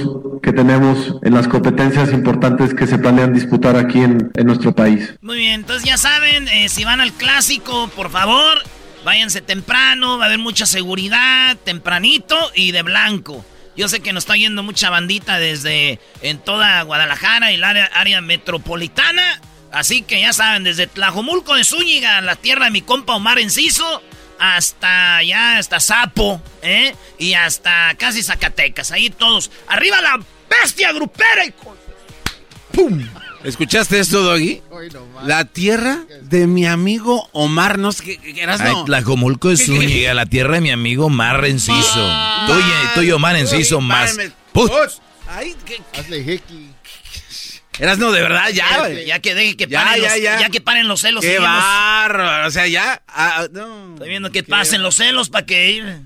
que 0.44 0.52
tenemos 0.52 1.16
en 1.24 1.34
las 1.34 1.48
competencias 1.48 2.12
importantes 2.12 2.74
que 2.74 2.86
se 2.86 2.98
planean 2.98 3.34
disputar 3.34 3.78
aquí 3.78 4.00
en, 4.00 4.30
en 4.36 4.46
nuestro 4.46 4.76
país. 4.76 5.14
Muy 5.22 5.38
bien, 5.38 5.62
entonces 5.62 5.86
ya 5.86 5.96
saben, 5.96 6.50
eh, 6.50 6.68
si 6.68 6.84
van 6.84 7.00
al 7.00 7.14
clásico, 7.14 7.88
por 7.96 8.10
favor, 8.10 8.62
váyanse 9.06 9.40
temprano, 9.40 10.18
va 10.18 10.26
a 10.26 10.28
haber 10.28 10.40
mucha 10.40 10.66
seguridad, 10.66 11.56
tempranito 11.64 12.36
y 12.54 12.74
de 12.74 12.82
blanco. 12.82 13.46
Yo 13.78 13.88
sé 13.88 14.02
que 14.02 14.12
nos 14.12 14.24
está 14.24 14.36
yendo 14.36 14.62
mucha 14.62 14.90
bandita 14.90 15.40
desde 15.40 16.02
en 16.22 16.40
toda 16.40 16.82
Guadalajara 16.82 17.54
y 17.54 17.56
el 17.56 17.64
área, 17.64 17.86
área 17.94 18.20
metropolitana. 18.20 19.40
Así 19.72 20.02
que 20.02 20.20
ya 20.20 20.34
saben, 20.34 20.66
desde 20.66 20.88
Tlajomulco 20.88 21.56
de 21.56 21.64
Zúñiga, 21.64 22.20
la 22.20 22.36
tierra 22.36 22.66
de 22.66 22.72
mi 22.72 22.82
compa 22.82 23.16
Omar 23.16 23.40
Enciso, 23.40 24.04
hasta 24.42 25.18
allá, 25.18 25.58
hasta 25.60 25.80
Sapo, 25.80 26.42
¿eh? 26.64 26.96
Y 27.20 27.36
hasta 27.36 27.94
casi 27.98 28.24
Zacatecas. 28.24 28.92
Ahí 28.92 29.12
todos. 29.12 29.52
¡Arriba 29.68 30.02
la 30.02 30.20
bestia 30.50 30.92
grupera! 30.92 31.46
hijo! 31.46 31.76
¡Pum! 32.74 33.08
¿Escuchaste 33.44 34.00
esto, 34.00 34.22
Doggy? 34.22 34.62
La 35.24 35.46
tierra 35.46 36.00
de 36.22 36.48
mi 36.48 36.66
amigo 36.66 37.28
Omar, 37.34 37.78
no 37.80 37.92
sé 37.92 38.04
qué, 38.20 38.42
eras, 38.42 38.62
no. 38.62 38.86
Tlajomulco 38.86 39.50
de 39.50 39.58
¿Qué- 39.58 39.66
qué- 39.66 39.72
Zúñiga, 39.72 40.14
la 40.14 40.26
tierra 40.26 40.56
de 40.56 40.62
mi 40.62 40.72
amigo 40.72 41.10
Mar 41.10 41.44
Enciso. 41.46 42.14
Tú 42.48 42.54
y, 42.54 42.96
tú 42.96 43.02
y 43.02 43.12
Omar 43.12 43.36
Enciso 43.36 43.80
más. 43.82 44.18
Put. 44.54 44.72
Ay, 45.30 45.56
¿qué- 45.66 45.82
Hazle 46.00 46.24
jequi. 46.24 46.71
Eras 47.80 47.98
no, 47.98 48.12
de 48.12 48.22
verdad, 48.22 48.50
ya, 48.50 48.66
Ya, 48.70 48.78
güey. 48.80 49.06
ya 49.06 49.20
que 49.20 49.34
deje 49.34 49.56
que 49.58 49.66
Ya, 49.68 49.84
paren 49.84 50.02
ya, 50.04 50.10
los, 50.10 50.22
ya. 50.22 50.40
ya 50.42 50.50
que 50.50 50.62
paren 50.62 50.88
los 50.88 51.02
celos. 51.02 51.24
Qué 51.24 51.40
bárbaro. 51.40 52.48
O 52.48 52.52
sea, 52.52 52.68
ya. 52.68 53.02
ah, 53.08 53.48
no. 53.52 53.94
Estoy 53.94 54.10
viendo 54.10 54.32
que 54.32 54.44
pasen 54.44 54.82
los 54.84 54.96
celos 54.96 55.30
para 55.30 55.46
que 55.46 55.72
ir. 55.72 56.02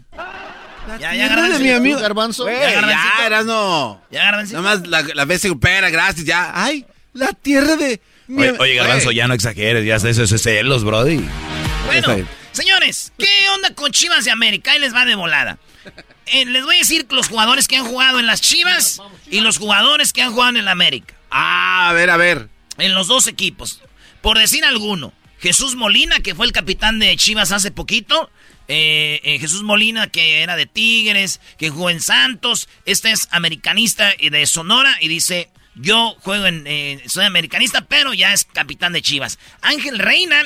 Ya, 1.00 1.14
ya, 1.16 1.24
de 1.24 1.30
garbanzo. 1.30 1.60
mi 1.60 1.72
amigo. 1.72 2.00
Garbanzo. 2.00 2.48
Ya, 2.48 2.82
ya, 2.82 3.26
eras 3.26 3.46
no. 3.46 4.02
Ya, 4.12 4.24
garbancito. 4.26 4.58
Nomás 4.62 4.88
la, 4.88 5.02
la 5.02 5.26
ves 5.26 5.42
supera, 5.42 5.90
gracias, 5.90 6.26
ya. 6.26 6.52
Ay, 6.54 6.86
la 7.14 7.34
tierra 7.34 7.76
de. 7.76 8.00
Oye, 8.30 8.56
oye, 8.60 8.76
Garbanzo, 8.76 9.12
ya 9.12 9.28
no 9.28 9.34
exageres, 9.34 9.86
ya 9.86 9.96
eso 9.96 10.24
es 10.24 10.42
celos, 10.42 10.84
brody. 10.84 11.24
Bueno, 11.88 12.28
señores, 12.52 13.12
¿qué 13.18 13.28
onda 13.54 13.72
con 13.76 13.92
Chivas 13.92 14.26
de 14.26 14.32
América? 14.32 14.72
Ahí 14.72 14.80
les 14.80 14.94
va 14.96 15.06
de 15.06 15.14
volada. 15.16 15.58
Eh, 16.28 16.46
les 16.46 16.64
voy 16.64 16.76
a 16.76 16.80
decir 16.80 17.06
los 17.12 17.28
jugadores 17.28 17.68
que 17.68 17.78
han 17.78 17.86
jugado 17.86 18.20
en 18.20 18.26
las 18.28 18.42
Chivas 18.42 19.00
y 19.30 19.42
los 19.42 19.58
jugadores 19.60 20.12
que 20.14 20.22
han 20.24 20.32
jugado 20.32 20.50
en 20.52 20.58
el 20.58 20.68
América. 20.68 21.14
Ah, 21.38 21.90
a 21.90 21.94
ver, 21.94 22.10
a 22.10 22.16
ver. 22.16 22.48
En 22.78 22.96
los 22.96 23.08
dos 23.08 23.28
equipos. 23.28 23.82
Por 24.22 24.38
decir 24.38 24.64
alguno, 24.64 25.12
Jesús 25.40 25.76
Molina, 25.76 26.22
que 26.22 26.34
fue 26.34 26.46
el 26.46 26.54
capitán 26.54 26.98
de 26.98 27.16
Chivas 27.18 27.52
hace 27.52 27.72
poquito. 27.72 28.32
eh, 28.70 29.20
eh, 29.24 29.38
Jesús 29.38 29.62
Molina, 29.62 30.08
que 30.08 30.42
era 30.42 30.56
de 30.56 30.66
Tigres, 30.66 31.42
que 31.58 31.70
jugó 31.70 31.90
en 31.90 32.00
Santos. 32.00 32.70
Este 32.86 33.12
es 33.12 33.28
americanista 33.32 34.14
de 34.18 34.46
Sonora 34.46 34.96
y 35.02 35.10
dice, 35.10 35.50
yo 35.76 36.16
juego 36.22 36.46
en, 36.46 36.64
eh, 36.68 37.04
soy 37.06 37.26
americanista, 37.26 37.82
pero 37.82 38.14
ya 38.14 38.32
es 38.32 38.46
capitán 38.46 38.94
de 38.94 39.02
Chivas. 39.02 39.38
Ángel 39.62 40.00
Reina 40.00 40.42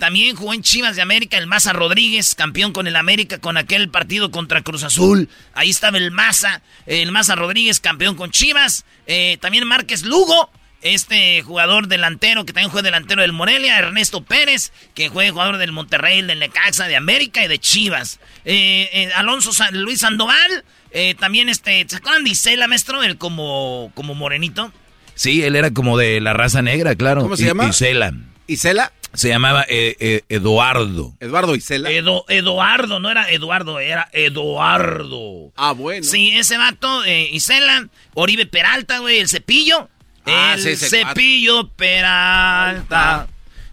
también 0.00 0.34
jugó 0.34 0.52
en 0.52 0.62
Chivas 0.62 0.96
de 0.96 1.02
América, 1.02 1.38
el 1.38 1.46
Maza 1.46 1.72
Rodríguez, 1.72 2.34
campeón 2.34 2.72
con 2.72 2.88
el 2.88 2.96
América 2.96 3.38
con 3.38 3.56
aquel 3.56 3.88
partido 3.90 4.32
contra 4.32 4.62
Cruz 4.62 4.82
Azul. 4.82 5.28
Ahí 5.54 5.70
estaba 5.70 5.98
el 5.98 6.10
Maza, 6.10 6.62
el 6.86 7.12
Maza 7.12 7.36
Rodríguez, 7.36 7.78
campeón 7.78 8.16
con 8.16 8.32
Chivas. 8.32 8.84
Eh, 9.06 9.38
también 9.40 9.64
Márquez 9.68 10.02
Lugo, 10.02 10.50
este 10.82 11.42
jugador 11.42 11.86
delantero 11.86 12.44
que 12.44 12.52
también 12.52 12.70
juega 12.70 12.86
delantero 12.86 13.22
del 13.22 13.32
Morelia, 13.32 13.78
Ernesto 13.78 14.24
Pérez, 14.24 14.72
que 14.94 15.08
juega 15.08 15.30
jugador 15.30 15.58
del 15.58 15.72
Monterrey, 15.72 16.22
del 16.22 16.38
Necaxa, 16.38 16.88
de 16.88 16.96
América 16.96 17.44
y 17.44 17.48
de 17.48 17.58
Chivas. 17.58 18.18
Eh, 18.44 18.88
eh, 18.92 19.10
Alonso 19.14 19.52
Luis 19.72 20.00
Sandoval, 20.00 20.64
eh, 20.90 21.14
también 21.14 21.48
este, 21.48 21.84
¿se 21.88 21.96
acuerdan 21.96 22.24
de 22.24 22.30
Isela, 22.30 22.66
maestro? 22.66 23.02
El 23.02 23.18
como, 23.18 23.92
como 23.94 24.14
morenito. 24.14 24.72
Sí, 25.14 25.42
él 25.42 25.56
era 25.56 25.70
como 25.70 25.98
de 25.98 26.20
la 26.20 26.32
raza 26.32 26.62
negra, 26.62 26.94
claro. 26.94 27.22
¿Cómo 27.22 27.36
se 27.36 27.44
llama? 27.44 27.68
Isela. 27.68 28.14
¿Isela? 28.46 28.92
Se 29.14 29.28
llamaba 29.28 29.66
Eduardo. 29.68 31.14
Eduardo 31.20 31.54
Isela. 31.56 31.90
Eduardo, 31.90 33.00
no 33.00 33.10
era 33.10 33.30
Eduardo, 33.30 33.80
era 33.80 34.08
Eduardo. 34.12 35.52
Ah, 35.56 35.72
bueno. 35.72 36.04
Sí, 36.04 36.30
ese 36.30 36.56
vato, 36.56 37.04
Isela, 37.06 37.88
Oribe 38.14 38.46
Peralta, 38.46 38.98
güey, 38.98 39.18
el 39.18 39.28
cepillo. 39.28 39.88
Ah, 40.26 40.54
el 40.56 40.76
cepillo 40.76 41.68
Peralta. 41.70 43.26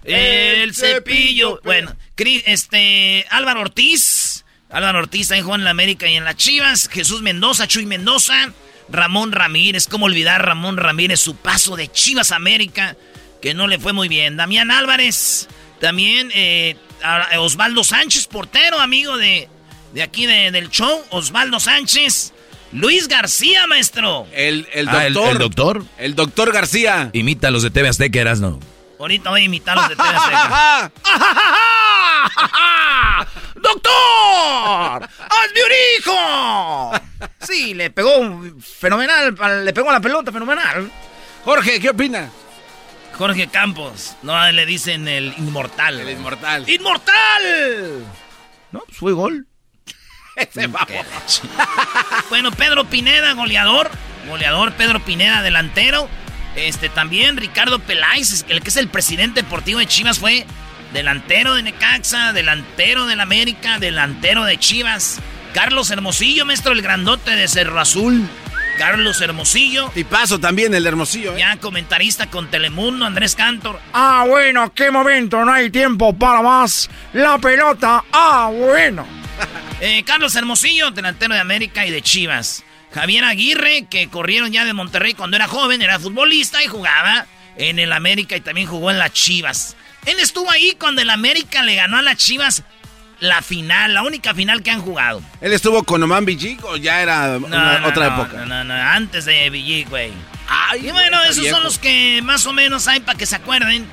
El 0.03 0.73
cepillo. 0.73 1.59
Bueno, 1.63 1.95
este, 2.17 3.25
Álvaro 3.29 3.61
Ortiz. 3.61 4.45
Álvaro 4.69 4.99
Ortiz 4.99 5.29
jugó 5.41 5.55
en 5.55 5.63
la 5.63 5.69
América 5.69 6.07
y 6.07 6.15
en 6.15 6.23
las 6.23 6.35
Chivas. 6.35 6.89
Jesús 6.89 7.21
Mendoza, 7.21 7.67
Chuy 7.67 7.85
Mendoza. 7.85 8.53
Ramón 8.89 9.33
Ramírez. 9.33 9.87
¿Cómo 9.87 10.05
olvidar 10.05 10.45
Ramón 10.45 10.77
Ramírez 10.77 11.19
su 11.19 11.35
paso 11.35 11.75
de 11.75 11.91
Chivas 11.91 12.31
América? 12.31 12.95
Que 13.41 13.53
no 13.53 13.67
le 13.67 13.79
fue 13.79 13.93
muy 13.93 14.07
bien. 14.07 14.37
Damián 14.37 14.71
Álvarez. 14.71 15.47
También 15.79 16.31
eh, 16.33 16.75
Osvaldo 17.37 17.83
Sánchez, 17.83 18.27
portero, 18.27 18.79
amigo 18.79 19.17
de, 19.17 19.47
de 19.93 20.01
aquí 20.01 20.25
del 20.25 20.69
show. 20.69 21.03
Osvaldo 21.11 21.59
Sánchez. 21.59 22.33
Luis 22.73 23.07
García, 23.07 23.65
maestro. 23.67 24.27
El, 24.33 24.67
el 24.73 24.89
ah, 24.89 25.05
doctor. 25.09 25.31
el, 25.31 25.37
doctor? 25.37 25.85
El 25.97 26.15
doctor 26.15 26.51
García. 26.51 27.09
Imita 27.13 27.47
a 27.47 27.51
los 27.51 27.63
de 27.63 27.71
TV 27.71 27.87
Azteca, 27.87 28.19
eras, 28.19 28.41
¿no? 28.41 28.59
Ahorita 28.99 29.29
voy 29.29 29.41
a 29.41 29.43
imitar 29.43 29.77
a 29.77 29.81
los 29.81 29.89
de 29.89 29.95
TV 29.95 30.09
Azteca. 30.09 30.91
¡Doctor! 33.55 35.03
¡Hazme 35.03 35.61
un 35.65 35.71
hijo! 35.97 36.91
Sí, 37.39 37.73
le 37.73 37.89
pegó 37.89 38.11
fenomenal, 38.59 39.35
le 39.63 39.73
pegó 39.73 39.89
a 39.89 39.93
la 39.93 40.01
pelota 40.01 40.31
fenomenal. 40.31 40.91
Jorge, 41.45 41.79
¿qué 41.79 41.89
opina? 41.89 42.29
Jorge 43.17 43.47
Campos. 43.47 44.15
No, 44.21 44.51
le 44.51 44.65
dicen 44.65 45.07
el 45.07 45.33
inmortal. 45.37 45.99
El 45.99 46.09
inmortal. 46.09 46.69
¡Inmortal! 46.69 48.05
No, 48.71 48.81
pues 48.81 48.97
fue 48.97 49.13
gol. 49.13 49.47
Ese 50.35 50.69
bueno, 52.29 52.51
Pedro 52.51 52.85
Pineda, 52.85 53.33
goleador. 53.33 53.89
Goleador, 54.27 54.73
Pedro 54.73 55.03
Pineda, 55.03 55.41
delantero. 55.41 56.07
Este 56.55 56.89
también, 56.89 57.37
Ricardo 57.37 57.79
Peláez, 57.79 58.45
el 58.49 58.61
que 58.61 58.69
es 58.69 58.77
el 58.77 58.87
presidente 58.87 59.41
deportivo 59.41 59.79
de 59.79 59.87
Chivas, 59.87 60.19
fue 60.19 60.45
delantero 60.93 61.53
de 61.53 61.63
Necaxa, 61.63 62.33
delantero 62.33 63.05
del 63.05 63.19
América, 63.19 63.79
delantero 63.79 64.43
de 64.43 64.57
Chivas. 64.57 65.19
Carlos 65.53 65.89
Hermosillo, 65.89 66.45
maestro, 66.45 66.71
el 66.71 66.81
grandote 66.81 67.31
de 67.31 67.47
Cerro 67.47 67.79
Azul. 67.79 68.27
Carlos 68.77 69.19
Hermosillo. 69.21 69.91
Y 69.95 70.03
paso 70.03 70.39
también 70.39 70.73
el 70.73 70.85
Hermosillo. 70.85 71.35
¿eh? 71.35 71.39
Ya 71.39 71.57
comentarista 71.57 72.29
con 72.29 72.49
Telemundo, 72.49 73.05
Andrés 73.05 73.35
Cantor. 73.35 73.79
Ah, 73.91 74.25
bueno, 74.27 74.71
qué 74.73 74.91
momento, 74.91 75.43
no 75.43 75.51
hay 75.51 75.69
tiempo 75.69 76.17
para 76.17 76.41
más. 76.41 76.89
La 77.13 77.37
pelota, 77.37 78.03
ah, 78.11 78.51
bueno. 78.53 79.05
Eh, 79.79 80.01
Carlos 80.07 80.35
Hermosillo, 80.35 80.89
delantero 80.89 81.35
de 81.35 81.39
América 81.39 81.85
y 81.85 81.91
de 81.91 82.01
Chivas. 82.01 82.63
Javier 82.91 83.23
Aguirre, 83.25 83.85
que 83.87 84.07
corrieron 84.09 84.51
ya 84.51 84.65
de 84.65 84.73
Monterrey 84.73 85.13
cuando 85.13 85.37
era 85.37 85.47
joven, 85.47 85.83
era 85.83 85.99
futbolista 85.99 86.63
y 86.63 86.67
jugaba 86.67 87.27
en 87.57 87.77
el 87.77 87.93
América 87.93 88.35
y 88.35 88.41
también 88.41 88.65
jugó 88.65 88.89
en 88.89 88.97
las 88.97 89.13
Chivas. 89.13 89.77
Él 90.07 90.19
estuvo 90.19 90.49
ahí 90.49 90.75
cuando 90.79 91.03
el 91.03 91.11
América 91.11 91.61
le 91.61 91.75
ganó 91.75 91.97
a 91.97 92.01
las 92.01 92.17
Chivas 92.17 92.63
la 93.19 93.41
final, 93.41 93.93
la 93.93 94.03
única 94.03 94.33
final 94.33 94.63
que 94.63 94.71
han 94.71 94.81
jugado. 94.81 95.21
¿Él 95.41 95.53
estuvo 95.53 95.83
con 95.83 96.01
Oman 96.03 96.25
Villig 96.25 96.63
o 96.65 96.77
ya 96.77 97.01
era 97.01 97.37
otra 97.85 98.07
época? 98.07 98.45
No, 98.45 98.45
no, 98.45 98.63
no, 98.63 98.73
antes 98.73 99.25
de 99.25 99.49
Villig, 99.49 99.89
güey. 99.89 100.11
y 100.81 100.91
bueno, 100.91 101.21
esos 101.23 101.47
son 101.47 101.63
los 101.63 101.77
que 101.79 102.21
más 102.23 102.45
o 102.45 102.53
menos 102.53 102.87
hay 102.87 102.99
para 102.99 103.17
que 103.17 103.25
se 103.25 103.35
acuerden. 103.35 103.87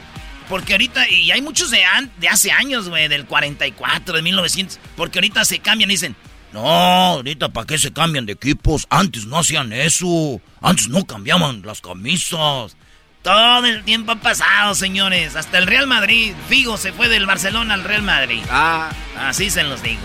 Porque 0.49 0.75
ahorita, 0.75 1.09
y 1.09 1.31
hay 1.31 1.41
muchos 1.41 1.71
de, 1.71 1.83
de 2.19 2.29
hace 2.29 2.53
años, 2.53 2.91
güey, 2.91 3.09
del 3.09 3.25
44, 3.25 4.17
de 4.17 4.23
1900. 4.23 4.79
Porque 4.95 5.19
ahorita 5.19 5.43
se 5.47 5.59
cambian 5.61 5.91
y 5.91 5.95
dicen, 5.95 6.15
no, 6.53 6.61
ahorita 6.61 7.49
para 7.49 7.67
qué 7.67 7.79
se 7.79 7.93
cambian 7.93 8.27
de 8.27 8.35
equipos. 8.35 8.87
Antes 8.91 9.25
no 9.27 9.39
hacían 9.39 9.73
eso. 9.73 10.41
Antes 10.61 10.89
no 10.89 11.05
cambiaban 11.05 11.63
las 11.65 11.81
camisas. 11.81 12.77
Todo 13.25 13.65
el 13.65 13.83
tiempo 13.85 14.13
ha 14.13 14.17
pasado, 14.17 14.75
señores. 14.75 15.35
Hasta 15.35 15.57
el 15.57 15.67
Real 15.67 15.87
Madrid. 15.87 16.35
Figo 16.51 16.77
se 16.77 16.93
fue 16.93 17.09
del 17.09 17.25
Barcelona 17.25 17.73
al 17.73 17.83
Real 17.83 18.03
Madrid. 18.03 18.43
Ah. 18.51 18.93
Así 19.17 19.49
se 19.49 19.63
los 19.63 19.83
digo. 19.83 20.03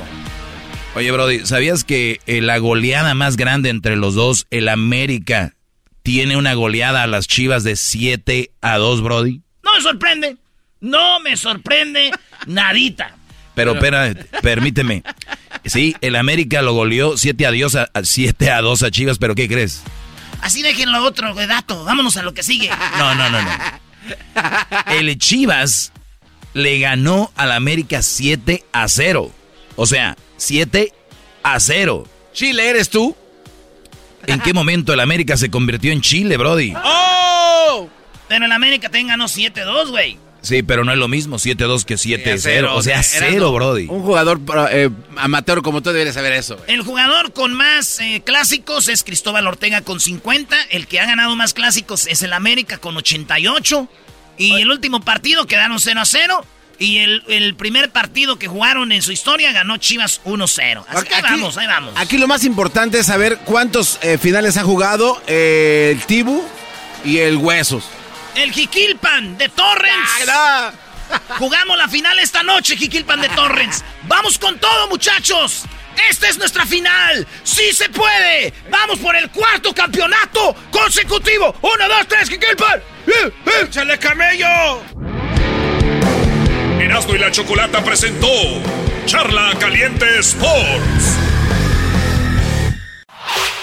Oye, 0.96 1.12
Brody, 1.12 1.46
¿sabías 1.46 1.84
que 1.84 2.22
eh, 2.28 2.40
la 2.40 2.58
goleada 2.60 3.14
más 3.16 3.36
grande 3.36 3.70
entre 3.70 3.98
los 3.98 4.16
dos, 4.16 4.48
el 4.52 4.70
América, 4.70 5.54
tiene 6.02 6.38
una 6.38 6.54
goleada 6.54 7.04
a 7.04 7.08
las 7.08 7.28
Chivas 7.28 7.66
de 7.66 7.76
7 7.76 8.52
a 8.62 8.78
2, 8.78 9.02
Brody? 9.02 9.42
No 9.64 9.76
me 9.76 9.82
sorprende. 9.82 10.38
No 10.80 11.20
me 11.20 11.36
sorprende 11.36 12.12
nadita. 12.48 13.18
Pero, 13.54 13.74
espera, 13.74 14.14
permíteme. 14.42 15.04
Sí, 15.66 15.94
el 16.00 16.16
América 16.16 16.62
lo 16.62 16.72
goleó 16.72 17.18
7 17.18 17.46
a, 17.46 17.52
Dios 17.52 17.76
a, 17.76 17.90
7 18.02 18.50
a 18.50 18.62
2 18.62 18.84
a 18.84 18.92
Chivas, 18.92 19.18
pero 19.18 19.36
¿qué 19.36 19.50
crees? 19.50 19.84
Así 20.42 20.62
déjenlo 20.62 21.04
otro 21.04 21.34
dato. 21.34 21.84
Vámonos 21.84 22.18
a 22.18 22.24
lo 22.24 22.34
que 22.34 22.44
sigue. 22.44 22.70
No, 22.98 23.16
no, 23.16 23.30
no, 23.30 23.42
no. 23.42 23.52
El 24.92 25.18
Chivas 25.18 25.92
le 26.54 26.80
ganó 26.80 27.32
al 27.36 27.52
América 27.52 28.02
7 28.02 28.66
a 28.72 28.88
0. 28.88 29.32
O 29.76 29.86
sea, 29.86 30.18
7 30.38 30.94
a 31.44 31.60
0. 31.60 32.08
¿Chile 32.34 32.70
eres 32.70 32.90
tú? 32.90 33.16
¿En 34.28 34.40
qué 34.42 34.54
momento 34.54 34.94
el 34.94 35.00
América 35.00 35.38
se 35.38 35.50
convirtió 35.50 35.92
en 35.92 36.02
Chile, 36.02 36.38
Brody? 36.38 36.74
¡Oh! 36.84 37.90
Pero 38.28 38.46
el 38.46 38.52
América 38.52 38.90
te 38.90 39.04
ganó 39.04 39.26
7-2, 39.26 39.90
güey. 39.90 40.18
Sí, 40.42 40.64
pero 40.64 40.84
no 40.86 40.92
es 40.92 40.98
lo 40.98 41.08
mismo 41.08 41.38
7-2 41.38 41.84
que 41.84 41.96
7-0. 41.96 42.70
O 42.72 42.82
sea, 42.82 43.04
0, 43.04 43.52
Brody. 43.52 43.88
Un 43.90 44.04
jugador 44.04 44.40
eh, 44.72 44.90
amateur 45.18 45.62
como 45.62 45.82
tú 45.82 45.90
deberías 45.90 46.16
saber 46.16 46.34
eso. 46.34 46.58
El 46.68 46.82
jugador 46.82 47.34
con 47.34 47.54
más 47.54 48.00
eh, 48.00 48.22
clásicos 48.26 48.88
es 48.88 49.04
Cristóbal 49.04 49.48
Ortega 49.48 49.82
con 49.82 50.00
50. 50.00 50.56
El 50.72 50.88
que 50.88 51.00
ha 51.00 51.06
ganado 51.06 51.36
más 51.36 51.54
clásicos 51.54 52.08
es 52.08 52.22
el 52.22 52.34
América 52.34 52.78
con 52.78 52.96
88. 52.96 53.90
Y 54.38 54.62
el 54.62 54.72
último 54.72 55.02
partido 55.02 55.46
quedaron 55.46 55.78
0-0. 55.78 56.44
Y 56.82 57.00
el, 57.00 57.56
primer 57.58 57.90
partido 57.90 58.40
que 58.40 58.48
jugaron 58.48 58.94
en 58.94 59.02
su 59.02 59.12
historia 59.12 59.52
ganó 59.52 59.76
Chivas 59.76 60.22
1-0. 60.24 60.86
Así 60.88 61.08
que 61.08 61.16
ahí 61.16 61.22
vamos, 61.22 61.58
ahí 61.58 61.68
vamos. 61.68 61.94
Aquí 61.98 62.18
lo 62.18 62.26
más 62.26 62.46
importante 62.46 63.00
es 63.00 63.08
saber 63.08 63.38
cuántos 63.44 64.00
eh, 64.02 64.18
finales 64.18 64.56
ha 64.56 64.64
jugado 64.64 65.22
el 65.28 66.00
Tibu 66.04 66.42
y 67.04 67.18
el 67.18 67.36
Huesos. 67.36 67.84
El 68.36 68.52
Jiquilpan 68.52 69.38
de 69.38 69.50
Torrens. 69.50 70.10
Jugamos 71.40 71.78
la 71.78 71.88
final 71.88 72.20
esta 72.20 72.44
noche, 72.44 72.78
Jiquilpan 72.78 73.22
de 73.22 73.30
Torrens. 73.30 73.84
Vamos 74.04 74.38
con 74.38 74.60
todo, 74.60 74.88
muchachos. 74.88 75.64
Esta 76.10 76.30
es 76.30 76.38
nuestra 76.38 76.66
final. 76.66 77.28
¡Sí 77.44 77.74
se 77.74 77.90
puede! 77.90 78.54
¡Vamos 78.70 79.00
por 79.00 79.16
el 79.16 79.30
cuarto 79.32 79.74
campeonato 79.74 80.56
consecutivo! 80.72 81.56
¡Uno, 81.62 81.88
dos, 81.88 82.08
tres, 82.08 82.30
Jiquilpan! 82.30 82.80
¡Eh, 83.08 83.12
eh! 83.46 83.66
¡Échale 83.66 83.98
camello! 83.98 84.48
Erasmo 86.80 87.16
y 87.16 87.20
la 87.20 87.32
Chocolata 87.32 87.84
presentó 87.84 88.28
Charla 89.06 89.54
Caliente 89.60 90.20
Sports. 90.20 91.29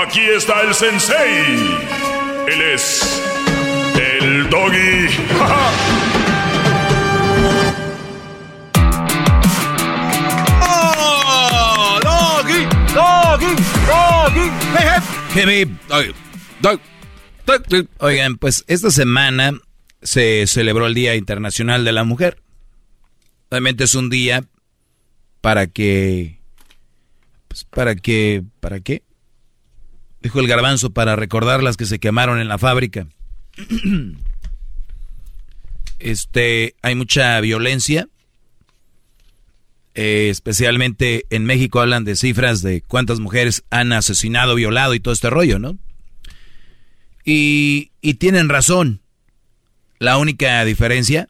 Aquí 0.00 0.20
está 0.20 0.62
el 0.62 0.72
sensei. 0.74 1.76
Él 2.46 2.62
es 2.72 3.20
el 3.96 4.48
doggy. 4.48 5.08
¡Oh! 10.62 11.98
¡Doggy! 12.04 12.68
¡Doggy! 12.94 13.56
¡Doggy! 16.62 17.88
Oigan, 17.98 18.36
pues 18.36 18.64
esta 18.68 18.92
semana 18.92 19.58
se 20.00 20.46
celebró 20.46 20.86
el 20.86 20.94
Día 20.94 21.16
Internacional 21.16 21.84
de 21.84 21.90
la 21.90 22.04
Mujer. 22.04 22.40
Obviamente 23.50 23.82
es 23.82 23.96
un 23.96 24.10
día 24.10 24.44
para 25.40 25.66
que, 25.66 26.38
pues 27.48 27.64
para 27.64 27.96
que, 27.96 28.44
¿para 28.60 28.78
qué? 28.78 29.02
Dijo 30.20 30.40
el 30.40 30.48
garbanzo, 30.48 30.90
para 30.90 31.16
recordar 31.16 31.62
las 31.62 31.76
que 31.76 31.86
se 31.86 31.98
quemaron 31.98 32.40
en 32.40 32.48
la 32.48 32.58
fábrica. 32.58 33.06
Este, 36.00 36.76
hay 36.80 36.94
mucha 36.94 37.40
violencia, 37.40 38.08
eh, 39.96 40.28
especialmente 40.30 41.26
en 41.30 41.44
México 41.44 41.80
hablan 41.80 42.04
de 42.04 42.14
cifras 42.14 42.62
de 42.62 42.82
cuántas 42.82 43.18
mujeres 43.18 43.64
han 43.70 43.92
asesinado, 43.92 44.54
violado 44.54 44.94
y 44.94 45.00
todo 45.00 45.12
este 45.12 45.28
rollo, 45.28 45.58
¿no? 45.58 45.76
Y, 47.24 47.90
y 48.00 48.14
tienen 48.14 48.48
razón. 48.48 49.00
La 49.98 50.18
única 50.18 50.64
diferencia 50.64 51.28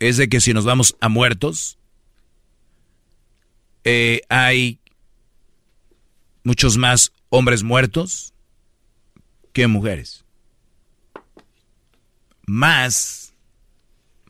es 0.00 0.16
de 0.16 0.28
que 0.28 0.40
si 0.40 0.52
nos 0.52 0.64
vamos 0.64 0.96
a 1.00 1.08
muertos, 1.08 1.78
eh, 3.84 4.22
hay 4.28 4.80
muchos 6.42 6.76
más 6.78 7.12
hombres 7.30 7.62
muertos 7.62 8.34
que 9.52 9.66
mujeres. 9.66 10.24
Más, 12.46 13.32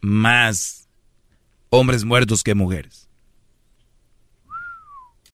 más 0.00 0.88
hombres 1.70 2.04
muertos 2.04 2.42
que 2.42 2.54
mujeres. 2.54 2.99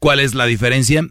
¿Cuál 0.00 0.18
es 0.18 0.34
la 0.34 0.46
diferencia? 0.46 1.06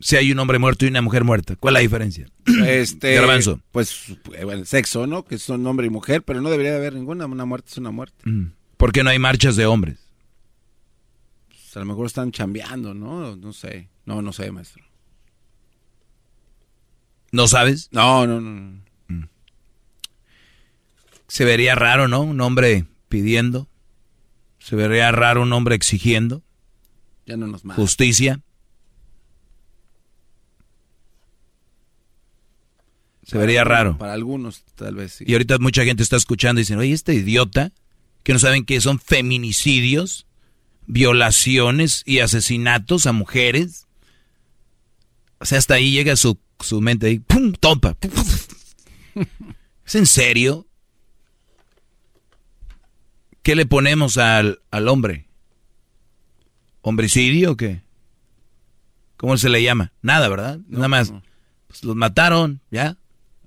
Si 0.00 0.16
hay 0.16 0.32
un 0.32 0.38
hombre 0.40 0.58
muerto 0.58 0.84
y 0.84 0.88
una 0.88 1.00
mujer 1.00 1.24
muerta. 1.24 1.54
¿Cuál 1.56 1.74
es 1.74 1.78
la 1.78 1.80
diferencia? 1.80 2.26
Este, 2.66 3.14
Garbanzo. 3.14 3.60
Pues 3.70 4.12
el 4.36 4.66
sexo, 4.66 5.06
¿no? 5.06 5.24
Que 5.24 5.38
son 5.38 5.66
hombre 5.66 5.86
y 5.86 5.90
mujer, 5.90 6.22
pero 6.24 6.42
no 6.42 6.50
debería 6.50 6.72
de 6.72 6.78
haber 6.78 6.94
ninguna. 6.94 7.26
Una 7.26 7.44
muerte 7.44 7.70
es 7.70 7.78
una 7.78 7.92
muerte. 7.92 8.28
Mm. 8.28 8.52
¿Por 8.76 8.92
qué 8.92 9.04
no 9.04 9.10
hay 9.10 9.20
marchas 9.20 9.54
de 9.54 9.66
hombres? 9.66 9.98
Pues 11.48 11.76
a 11.76 11.80
lo 11.80 11.86
mejor 11.86 12.06
están 12.06 12.32
chambeando, 12.32 12.92
¿no? 12.92 13.36
No 13.36 13.52
sé. 13.52 13.88
No, 14.04 14.20
no 14.20 14.32
sé, 14.32 14.50
maestro. 14.50 14.84
¿No 17.30 17.46
sabes? 17.46 17.88
No, 17.92 18.26
no, 18.26 18.40
no. 18.40 19.28
Se 21.28 21.44
vería 21.44 21.74
raro, 21.74 22.08
¿no? 22.08 22.20
Un 22.22 22.40
hombre 22.40 22.84
pidiendo. 23.08 23.68
Se 24.58 24.76
vería 24.76 25.10
raro 25.12 25.42
un 25.42 25.52
hombre 25.52 25.76
exigiendo. 25.76 26.42
Ya 27.26 27.36
no 27.36 27.46
nos 27.46 27.64
mata. 27.64 27.80
Justicia. 27.80 28.40
Se 33.22 33.38
vería 33.38 33.64
raro. 33.64 33.96
Para 33.96 34.12
algunos, 34.12 34.64
tal 34.74 34.96
vez 34.96 35.14
sí. 35.14 35.24
Y 35.26 35.32
ahorita 35.32 35.58
mucha 35.58 35.84
gente 35.84 36.02
está 36.02 36.16
escuchando 36.16 36.60
y 36.60 36.62
dicen, 36.62 36.78
oye, 36.78 36.92
este 36.92 37.14
idiota, 37.14 37.72
que 38.22 38.34
no 38.34 38.38
saben 38.38 38.66
que 38.66 38.80
son 38.80 38.98
feminicidios, 38.98 40.26
violaciones 40.86 42.02
y 42.04 42.18
asesinatos 42.18 43.06
a 43.06 43.12
mujeres. 43.12 43.86
O 45.38 45.46
sea, 45.46 45.58
hasta 45.58 45.74
ahí 45.74 45.90
llega 45.90 46.16
su, 46.16 46.38
su 46.60 46.80
mente 46.82 47.06
ahí, 47.06 47.18
¡pum! 47.18 47.52
¡Tompa! 47.52 47.96
¿Es 49.86 49.94
en 49.94 50.06
serio? 50.06 50.66
¿Qué 53.42 53.54
le 53.54 53.66
ponemos 53.66 54.18
al, 54.18 54.60
al 54.70 54.88
hombre? 54.88 55.28
¿Homicidio 56.86 57.52
o 57.52 57.56
qué? 57.56 57.80
¿Cómo 59.16 59.38
se 59.38 59.48
le 59.48 59.62
llama? 59.62 59.94
Nada, 60.02 60.28
¿verdad? 60.28 60.60
Nada 60.68 60.86
más. 60.86 61.14
Pues 61.66 61.82
los 61.82 61.96
mataron, 61.96 62.60
¿ya? 62.70 62.98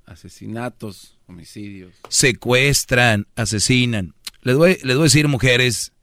Asesinatos, 0.07 1.19
homicidios. 1.27 1.93
Secuestran, 2.09 3.27
asesinan. 3.35 4.15
Les 4.41 4.55
voy, 4.55 4.79
les 4.81 4.95
voy 4.95 5.03
a 5.03 5.03
decir, 5.03 5.27
mujeres, 5.27 5.93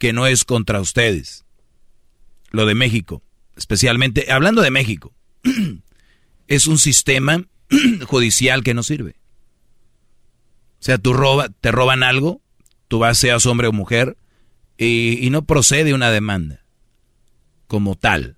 que 0.00 0.12
no 0.12 0.26
es 0.26 0.44
contra 0.44 0.80
ustedes. 0.80 1.44
Lo 2.50 2.66
de 2.66 2.74
México. 2.74 3.22
Especialmente, 3.56 4.32
hablando 4.32 4.60
de 4.60 4.72
México, 4.72 5.14
es 6.48 6.66
un 6.66 6.78
sistema 6.78 7.46
judicial 8.04 8.64
que 8.64 8.74
no 8.74 8.82
sirve. 8.82 9.14
O 10.80 10.82
sea, 10.82 10.98
tú 10.98 11.12
roba, 11.12 11.50
te 11.60 11.70
roban 11.70 12.02
algo, 12.02 12.42
tú 12.88 12.98
vas, 12.98 13.16
seas 13.16 13.46
hombre 13.46 13.68
o 13.68 13.72
mujer, 13.72 14.16
y, 14.76 15.24
y 15.24 15.30
no 15.30 15.44
procede 15.44 15.94
una 15.94 16.10
demanda 16.10 16.63
como 17.66 17.94
tal. 17.94 18.36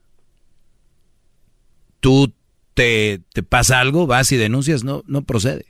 Tú 2.01 2.32
te, 2.74 3.20
te, 3.32 3.43
pasa 3.43 3.81
algo, 3.81 4.07
vas 4.07 4.31
y 4.32 4.36
denuncias, 4.36 4.85
no, 4.85 5.03
no 5.07 5.23
procede. 5.23 5.66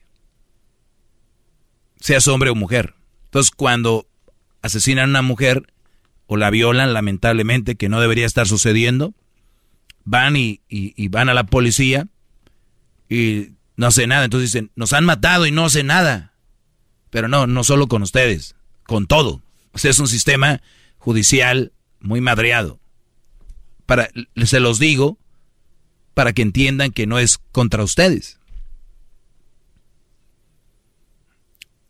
Seas 2.00 2.28
hombre 2.28 2.50
o 2.50 2.54
mujer. 2.54 2.94
Entonces, 3.24 3.50
cuando 3.50 4.06
asesinan 4.62 5.04
a 5.04 5.10
una 5.10 5.22
mujer 5.22 5.72
o 6.26 6.36
la 6.36 6.50
violan, 6.50 6.92
lamentablemente, 6.92 7.76
que 7.76 7.88
no 7.88 8.00
debería 8.00 8.26
estar 8.26 8.46
sucediendo, 8.46 9.14
van 10.04 10.36
y, 10.36 10.62
y, 10.68 11.08
van 11.08 11.28
a 11.28 11.34
la 11.34 11.44
policía 11.44 12.08
y 13.08 13.52
no 13.76 13.86
hace 13.86 14.06
nada. 14.06 14.24
Entonces 14.24 14.52
dicen, 14.52 14.70
nos 14.74 14.92
han 14.92 15.04
matado 15.04 15.46
y 15.46 15.50
no 15.50 15.66
hace 15.66 15.82
nada. 15.82 16.32
Pero 17.10 17.28
no, 17.28 17.46
no 17.46 17.64
solo 17.64 17.86
con 17.86 18.02
ustedes, 18.02 18.56
con 18.84 19.06
todo. 19.06 19.42
O 19.72 19.78
sea, 19.78 19.90
es 19.90 19.98
un 19.98 20.08
sistema 20.08 20.60
judicial 20.98 21.72
muy 22.00 22.20
madreado. 22.20 22.80
Para, 23.86 24.10
se 24.44 24.60
los 24.60 24.78
digo 24.78 25.18
para 26.14 26.32
que 26.32 26.42
entiendan 26.42 26.92
que 26.92 27.06
no 27.06 27.18
es 27.18 27.38
contra 27.52 27.82
ustedes. 27.82 28.38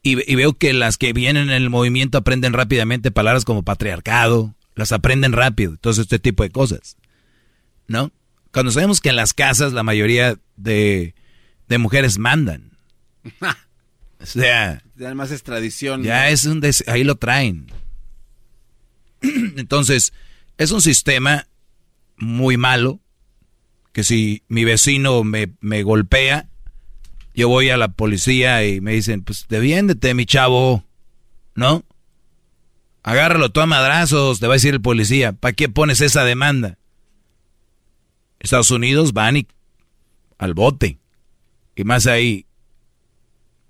Y, 0.03 0.31
y, 0.31 0.35
veo 0.37 0.53
que 0.55 0.73
las 0.73 0.99
que 0.99 1.13
vienen 1.13 1.51
en 1.51 1.63
el 1.63 1.71
movimiento 1.71 2.19
aprenden 2.19 2.53
rápidamente 2.53 3.11
palabras 3.11 3.45
como 3.45 3.65
patriarcado, 3.65 4.55
las 4.77 4.93
aprenden 4.93 5.33
rápido, 5.33 5.77
todo 5.79 6.01
este 6.01 6.19
tipo 6.19 6.43
de 6.45 6.51
cosas. 6.51 6.97
¿No? 7.89 8.13
Cuando 8.53 8.71
sabemos 8.73 9.01
que 9.01 9.09
en 9.09 9.17
las 9.17 9.35
casas 9.35 9.73
la 9.73 9.83
mayoría 9.83 10.39
de, 10.57 11.15
de 11.69 11.79
mujeres 11.79 12.19
mandan. 12.19 12.73
o 14.21 14.27
sea... 14.27 14.83
Además 14.97 15.31
es 15.31 15.43
tradición. 15.43 16.03
Ya 16.03 16.23
¿no? 16.23 16.29
es 16.29 16.45
un... 16.47 16.61
Des 16.61 16.85
ahí 16.87 17.05
lo 17.05 17.17
traen. 17.17 17.67
Entonces, 19.21 20.13
es 20.59 20.71
un 20.71 20.81
sistema 20.81 21.47
muy 22.17 22.57
malo, 22.57 23.01
que 23.93 24.05
si 24.05 24.43
mi 24.49 24.65
vecino 24.65 25.25
me, 25.25 25.53
me, 25.61 25.83
golpea, 25.83 26.49
yo 27.35 27.49
voy 27.49 27.71
a 27.71 27.77
la 27.77 27.89
policía 27.89 28.67
y 28.67 28.81
me 28.81 28.93
dicen, 28.93 29.23
pues 29.23 29.47
defiéndete, 29.49 30.15
mi 30.15 30.27
chavo, 30.27 30.85
¿no? 31.55 31.85
Agárralo 33.03 33.51
tú 33.51 33.61
a 33.61 33.67
madrazos, 33.67 34.41
te 34.41 34.47
va 34.47 34.55
a 34.55 34.57
decir 34.57 34.75
el 34.75 34.81
policía, 34.81 35.33
¿para 35.33 35.53
qué 35.53 35.69
pones 35.69 36.01
esa 36.01 36.25
demanda? 36.25 36.79
Estados 38.41 38.71
Unidos 38.71 39.13
van 39.13 39.37
y 39.37 39.47
al 40.39 40.55
bote, 40.55 40.99
y 41.75 41.85
más 41.85 42.07
ahí 42.07 42.47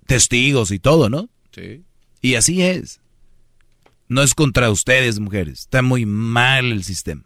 testigos 0.06 0.70
y 0.70 0.78
todo, 0.78 1.10
¿no? 1.10 1.28
Sí. 1.52 1.84
Y 2.20 2.34
así 2.36 2.62
es. 2.62 3.00
No 4.08 4.22
es 4.22 4.34
contra 4.34 4.70
ustedes, 4.70 5.18
mujeres. 5.18 5.60
Está 5.60 5.82
muy 5.82 6.06
mal 6.06 6.72
el 6.72 6.84
sistema. 6.84 7.25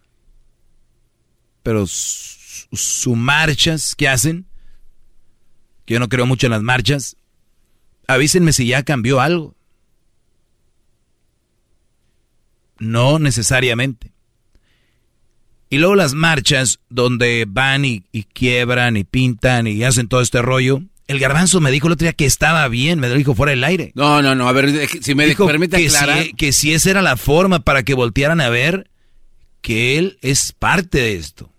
Pero 1.62 1.86
sus 1.86 3.16
marchas 3.16 3.94
que 3.94 4.08
hacen, 4.08 4.46
que 5.84 5.94
yo 5.94 6.00
no 6.00 6.08
creo 6.08 6.26
mucho 6.26 6.46
en 6.46 6.52
las 6.52 6.62
marchas, 6.62 7.16
avísenme 8.06 8.52
si 8.52 8.66
ya 8.66 8.82
cambió 8.82 9.20
algo. 9.20 9.54
No 12.78 13.18
necesariamente. 13.18 14.12
Y 15.68 15.78
luego 15.78 15.94
las 15.94 16.14
marchas 16.14 16.80
donde 16.88 17.44
van 17.46 17.84
y, 17.84 18.04
y, 18.10 18.24
quiebran 18.24 18.96
y 18.96 19.04
pintan 19.04 19.66
y 19.68 19.84
hacen 19.84 20.08
todo 20.08 20.20
este 20.20 20.42
rollo. 20.42 20.82
El 21.06 21.20
garbanzo 21.20 21.60
me 21.60 21.70
dijo 21.70 21.86
el 21.86 21.92
otro 21.92 22.04
día 22.04 22.12
que 22.12 22.24
estaba 22.24 22.66
bien, 22.68 22.98
me 22.98 23.08
lo 23.08 23.14
dijo 23.14 23.34
fuera 23.34 23.50
del 23.50 23.62
aire. 23.62 23.92
No, 23.94 24.22
no, 24.22 24.34
no, 24.34 24.48
a 24.48 24.52
ver, 24.52 24.88
si 25.00 25.14
me 25.14 25.26
dijo 25.26 25.46
permite 25.46 25.76
que 25.76 25.86
aclarar. 25.86 26.24
Si, 26.24 26.32
que 26.32 26.52
si 26.52 26.72
esa 26.72 26.90
era 26.90 27.02
la 27.02 27.16
forma 27.16 27.60
para 27.60 27.84
que 27.84 27.94
voltearan 27.94 28.40
a 28.40 28.48
ver 28.48 28.89
que 29.60 29.98
él 29.98 30.18
es 30.22 30.52
parte 30.52 30.98
de 30.98 31.16
esto. 31.16 31.52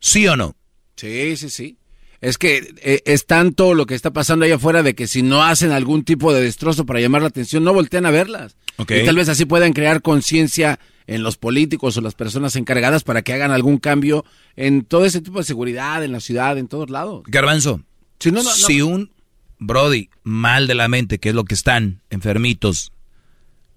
¿Sí 0.00 0.26
o 0.26 0.36
no? 0.36 0.56
Sí, 0.96 1.36
sí, 1.36 1.50
sí. 1.50 1.78
Es 2.20 2.36
que 2.36 2.74
eh, 2.82 3.02
es 3.04 3.26
tanto 3.26 3.74
lo 3.74 3.86
que 3.86 3.94
está 3.94 4.12
pasando 4.12 4.44
allá 4.44 4.56
afuera 4.56 4.82
de 4.82 4.94
que 4.94 5.06
si 5.06 5.22
no 5.22 5.42
hacen 5.42 5.70
algún 5.70 6.04
tipo 6.04 6.32
de 6.32 6.42
destrozo 6.42 6.84
para 6.84 7.00
llamar 7.00 7.22
la 7.22 7.28
atención, 7.28 7.62
no 7.62 7.72
voltean 7.72 8.06
a 8.06 8.10
verlas. 8.10 8.56
Okay. 8.76 9.02
Y 9.02 9.04
tal 9.04 9.16
vez 9.16 9.28
así 9.28 9.44
puedan 9.44 9.72
crear 9.72 10.02
conciencia 10.02 10.80
en 11.06 11.22
los 11.22 11.36
políticos 11.36 11.96
o 11.96 12.00
las 12.00 12.14
personas 12.14 12.56
encargadas 12.56 13.04
para 13.04 13.22
que 13.22 13.32
hagan 13.32 13.50
algún 13.50 13.78
cambio 13.78 14.24
en 14.56 14.84
todo 14.84 15.04
ese 15.04 15.20
tipo 15.20 15.38
de 15.38 15.44
seguridad, 15.44 16.04
en 16.04 16.12
la 16.12 16.20
ciudad, 16.20 16.58
en 16.58 16.68
todos 16.68 16.90
lados. 16.90 17.22
Garbanzo, 17.26 17.82
si, 18.18 18.30
no, 18.30 18.42
no, 18.42 18.50
si 18.50 18.82
un 18.82 19.10
Brody 19.58 20.10
mal 20.22 20.66
de 20.66 20.74
la 20.74 20.88
mente, 20.88 21.18
que 21.18 21.30
es 21.30 21.34
lo 21.34 21.44
que 21.44 21.54
están, 21.54 22.02
enfermitos, 22.10 22.92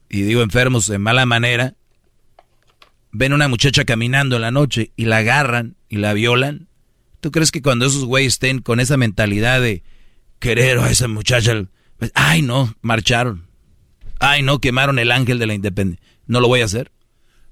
y 0.09 0.23
digo 0.23 0.41
enfermos 0.41 0.87
de 0.87 0.99
mala 0.99 1.25
manera, 1.25 1.75
ven 3.11 3.33
una 3.33 3.47
muchacha 3.47 3.85
caminando 3.85 4.35
en 4.37 4.41
la 4.41 4.51
noche 4.51 4.91
y 4.95 5.05
la 5.05 5.17
agarran 5.17 5.75
y 5.89 5.97
la 5.97 6.13
violan, 6.13 6.67
¿tú 7.19 7.31
crees 7.31 7.51
que 7.51 7.61
cuando 7.61 7.85
esos 7.85 8.05
güeyes 8.05 8.33
estén 8.33 8.59
con 8.59 8.79
esa 8.79 8.97
mentalidad 8.97 9.61
de 9.61 9.83
querer 10.39 10.79
a 10.79 10.89
esa 10.89 11.07
muchacha, 11.07 11.65
pues, 11.97 12.11
ay 12.15 12.41
no, 12.41 12.75
marcharon, 12.81 13.47
ay 14.19 14.41
no, 14.41 14.59
quemaron 14.59 14.99
el 14.99 15.11
ángel 15.11 15.39
de 15.39 15.47
la 15.47 15.53
independencia, 15.53 16.05
no 16.25 16.39
lo 16.39 16.47
voy 16.47 16.61
a 16.61 16.65
hacer? 16.65 16.91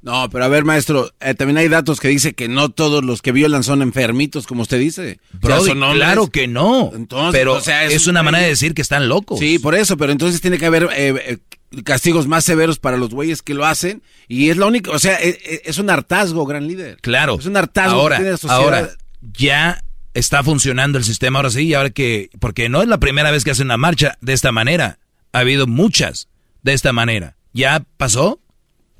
No, 0.01 0.29
pero 0.29 0.45
a 0.45 0.47
ver, 0.47 0.63
maestro, 0.63 1.11
eh, 1.19 1.33
también 1.33 1.57
hay 1.57 1.67
datos 1.67 1.99
que 1.99 2.07
dice 2.07 2.33
que 2.33 2.47
no 2.47 2.69
todos 2.69 3.03
los 3.03 3.21
que 3.21 3.33
violan 3.33 3.63
son 3.63 3.81
enfermitos, 3.81 4.47
como 4.47 4.61
usted 4.61 4.79
dice. 4.79 5.19
Brody, 5.33 5.61
o 5.61 5.65
sea, 5.65 5.73
son 5.73 5.93
claro 5.93 6.27
que 6.27 6.47
no. 6.47 6.91
Entonces, 6.95 7.37
pero 7.37 7.55
o 7.55 7.61
sea, 7.61 7.83
es, 7.83 7.93
es, 7.93 8.07
una 8.07 8.23
manera 8.23 8.43
de 8.43 8.49
decir 8.51 8.73
que 8.73 8.81
están 8.81 9.09
locos. 9.09 9.39
Sí, 9.39 9.59
por 9.59 9.75
eso, 9.75 9.97
pero 9.97 10.13
entonces 10.13 10.39
tiene 10.39 10.57
que 10.57 10.65
haber 10.65 10.83
eh, 10.95 11.13
eh, 11.17 11.37
castigos 11.83 12.27
más 12.27 12.43
severos 12.43 12.79
para 12.79 12.97
los 12.97 13.09
güeyes 13.09 13.41
que 13.41 13.53
lo 13.53 13.65
hacen. 13.65 14.03
Y 14.27 14.49
es 14.49 14.57
lo 14.57 14.67
único, 14.67 14.91
o 14.91 14.99
sea, 14.99 15.15
es, 15.15 15.37
es 15.43 15.77
un 15.77 15.89
hartazgo, 15.89 16.45
gran 16.45 16.67
líder. 16.67 16.97
Claro. 17.01 17.37
Es 17.39 17.45
un 17.45 17.57
hartazgo 17.57 18.01
ahora, 18.01 18.17
que 18.17 18.21
tiene 18.21 18.31
la 18.31 18.37
sociedad. 18.37 18.63
Ahora, 18.63 18.89
ya 19.21 19.83
está 20.13 20.43
funcionando 20.43 20.97
el 20.97 21.03
sistema 21.03 21.39
ahora 21.39 21.49
sí, 21.49 21.61
y 21.61 21.73
ahora 21.73 21.89
que, 21.89 22.29
porque 22.39 22.69
no 22.69 22.81
es 22.81 22.87
la 22.87 22.99
primera 22.99 23.31
vez 23.31 23.43
que 23.43 23.51
hacen 23.51 23.67
una 23.67 23.77
marcha 23.77 24.17
de 24.21 24.33
esta 24.33 24.51
manera. 24.51 24.99
Ha 25.31 25.39
habido 25.39 25.67
muchas 25.67 26.27
de 26.63 26.73
esta 26.73 26.93
manera. 26.93 27.35
¿Ya 27.53 27.83
pasó? 27.97 28.39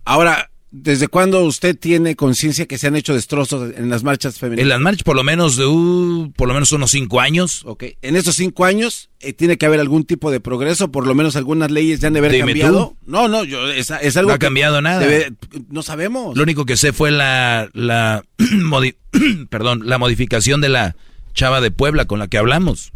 Ahora, 0.05 0.48
¿Desde 0.71 1.07
cuándo 1.07 1.43
usted 1.45 1.75
tiene 1.75 2.15
conciencia 2.15 2.67
que 2.67 2.77
se 2.77 2.85
han 2.85 2.95
hecho 2.95 3.15
destrozos 3.15 3.73
en 3.75 3.89
las 3.89 4.03
marchas 4.03 4.37
femeninas? 4.37 4.61
En 4.63 4.69
las 4.69 4.79
marchas 4.79 5.01
por 5.03 5.15
lo 5.15 5.23
menos 5.23 5.55
de 5.57 5.65
uh, 5.65 6.31
por 6.35 6.47
lo 6.47 6.53
menos 6.53 6.71
unos 6.71 6.91
cinco 6.91 7.19
años. 7.19 7.63
Ok, 7.65 7.85
en 8.03 8.15
esos 8.15 8.35
cinco 8.35 8.65
años 8.65 9.09
eh, 9.19 9.33
tiene 9.33 9.57
que 9.57 9.65
haber 9.65 9.79
algún 9.79 10.03
tipo 10.03 10.29
de 10.29 10.39
progreso, 10.39 10.91
por 10.91 11.07
lo 11.07 11.15
menos 11.15 11.35
algunas 11.35 11.71
leyes 11.71 12.01
ya 12.01 12.07
han 12.07 12.13
de 12.13 12.19
haber 12.19 12.33
Dime 12.33 12.45
cambiado. 12.51 12.89
tú. 12.89 12.97
No, 13.11 13.27
no, 13.27 13.43
yo 13.45 13.67
es, 13.71 13.89
es 13.89 14.15
algo 14.15 14.29
No 14.29 14.35
ha 14.35 14.37
que 14.39 14.45
cambiado 14.45 14.79
nada. 14.83 15.01
debe- 15.01 15.33
no 15.69 15.81
sabemos. 15.81 16.37
Lo 16.37 16.43
único 16.43 16.65
que 16.67 16.77
sé 16.77 16.93
fue 16.93 17.09
la 17.09 17.67
la 17.73 18.23
modi- 18.37 18.95
perdón, 19.49 19.81
la 19.89 19.97
modificación 19.97 20.61
de 20.61 20.69
la 20.69 20.95
chava 21.33 21.61
de 21.61 21.71
Puebla 21.71 22.05
con 22.05 22.19
la 22.19 22.27
que 22.27 22.37
hablamos. 22.37 22.91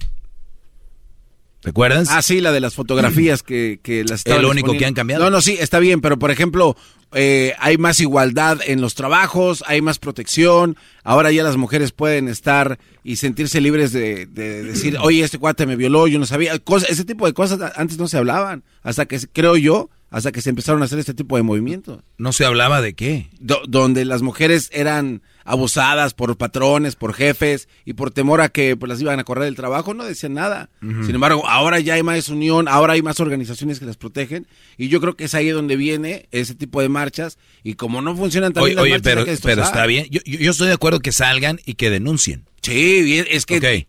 ¿Recuerdas? 1.63 2.09
Ah, 2.11 2.21
sí, 2.21 2.41
la 2.41 2.51
de 2.51 2.59
las 2.59 2.73
fotografías 2.75 3.41
que, 3.43 3.79
que 3.81 4.03
las 4.03 4.19
estaban 4.19 4.41
El 4.41 4.45
único 4.47 4.73
que 4.77 4.85
han 4.85 4.93
cambiado. 4.93 5.23
No, 5.23 5.29
no, 5.29 5.41
sí, 5.41 5.55
está 5.59 5.79
bien, 5.79 6.01
pero 6.01 6.19
por 6.19 6.29
ejemplo, 6.31 6.75
eh, 7.13 7.53
hay 7.59 7.77
más 7.77 7.99
igualdad 7.99 8.59
en 8.65 8.81
los 8.81 8.95
trabajos, 8.95 9.63
hay 9.67 9.81
más 9.81 9.97
protección, 9.99 10.75
ahora 11.03 11.31
ya 11.31 11.43
las 11.43 11.55
mujeres 11.57 11.91
pueden 11.91 12.27
estar 12.27 12.79
y 13.03 13.15
sentirse 13.15 13.61
libres 13.61 13.91
de, 13.93 14.25
de 14.25 14.63
decir, 14.63 14.97
oye, 15.01 15.23
este 15.23 15.37
cuate 15.39 15.65
me 15.65 15.75
violó, 15.75 16.07
yo 16.07 16.19
no 16.19 16.25
sabía, 16.25 16.57
Cosa- 16.59 16.87
ese 16.89 17.05
tipo 17.05 17.25
de 17.27 17.33
cosas 17.33 17.59
antes 17.75 17.97
no 17.97 18.07
se 18.07 18.17
hablaban, 18.17 18.63
hasta 18.81 19.05
que, 19.05 19.19
creo 19.31 19.55
yo, 19.55 19.89
hasta 20.09 20.31
que 20.31 20.41
se 20.41 20.49
empezaron 20.49 20.81
a 20.81 20.85
hacer 20.85 20.99
este 20.99 21.13
tipo 21.13 21.37
de 21.37 21.43
movimientos. 21.43 22.01
No 22.17 22.33
se 22.33 22.45
hablaba 22.45 22.81
de 22.81 22.93
qué. 22.93 23.29
Do- 23.39 23.61
donde 23.67 24.05
las 24.05 24.21
mujeres 24.21 24.69
eran 24.73 25.21
abusadas 25.45 26.13
por 26.13 26.37
patrones, 26.37 26.95
por 26.95 27.13
jefes 27.13 27.67
y 27.85 27.93
por 27.93 28.11
temor 28.11 28.41
a 28.41 28.49
que 28.49 28.75
pues, 28.75 28.89
las 28.89 29.01
iban 29.01 29.19
a 29.19 29.23
correr 29.23 29.45
del 29.45 29.55
trabajo, 29.55 29.93
no 29.93 30.03
decían 30.03 30.33
nada. 30.33 30.69
Sin 30.81 31.15
embargo, 31.15 31.47
ahora 31.47 31.79
ya 31.79 31.95
hay 31.95 32.03
más 32.03 32.29
unión, 32.29 32.67
ahora 32.67 32.93
hay 32.93 33.01
más 33.01 33.19
organizaciones 33.19 33.79
que 33.79 33.85
las 33.85 33.97
protegen 33.97 34.47
y 34.77 34.87
yo 34.89 34.99
creo 35.01 35.15
que 35.15 35.25
es 35.25 35.33
ahí 35.35 35.49
donde 35.49 35.75
viene 35.75 36.27
ese 36.31 36.55
tipo 36.55 36.81
de 36.81 36.89
marchas 36.89 37.37
y 37.63 37.75
como 37.75 38.01
no 38.01 38.15
funcionan 38.15 38.53
también 38.53 38.73
Oye, 38.73 38.75
las 38.75 38.83
oye, 38.83 38.91
marchas, 38.91 39.03
pero, 39.03 39.19
hay 39.21 39.37
que 39.37 39.41
pero 39.43 39.63
está 39.63 39.85
bien. 39.85 40.07
Yo, 40.09 40.21
yo- 40.25 40.51
estoy 40.51 40.67
de 40.67 40.73
acuerdo 40.73 40.99
que 40.99 41.11
salgan 41.11 41.59
y 41.65 41.75
que 41.75 41.89
denuncien. 41.89 42.45
Sí, 42.61 43.01
bien, 43.03 43.25
es 43.29 43.45
que... 43.45 43.87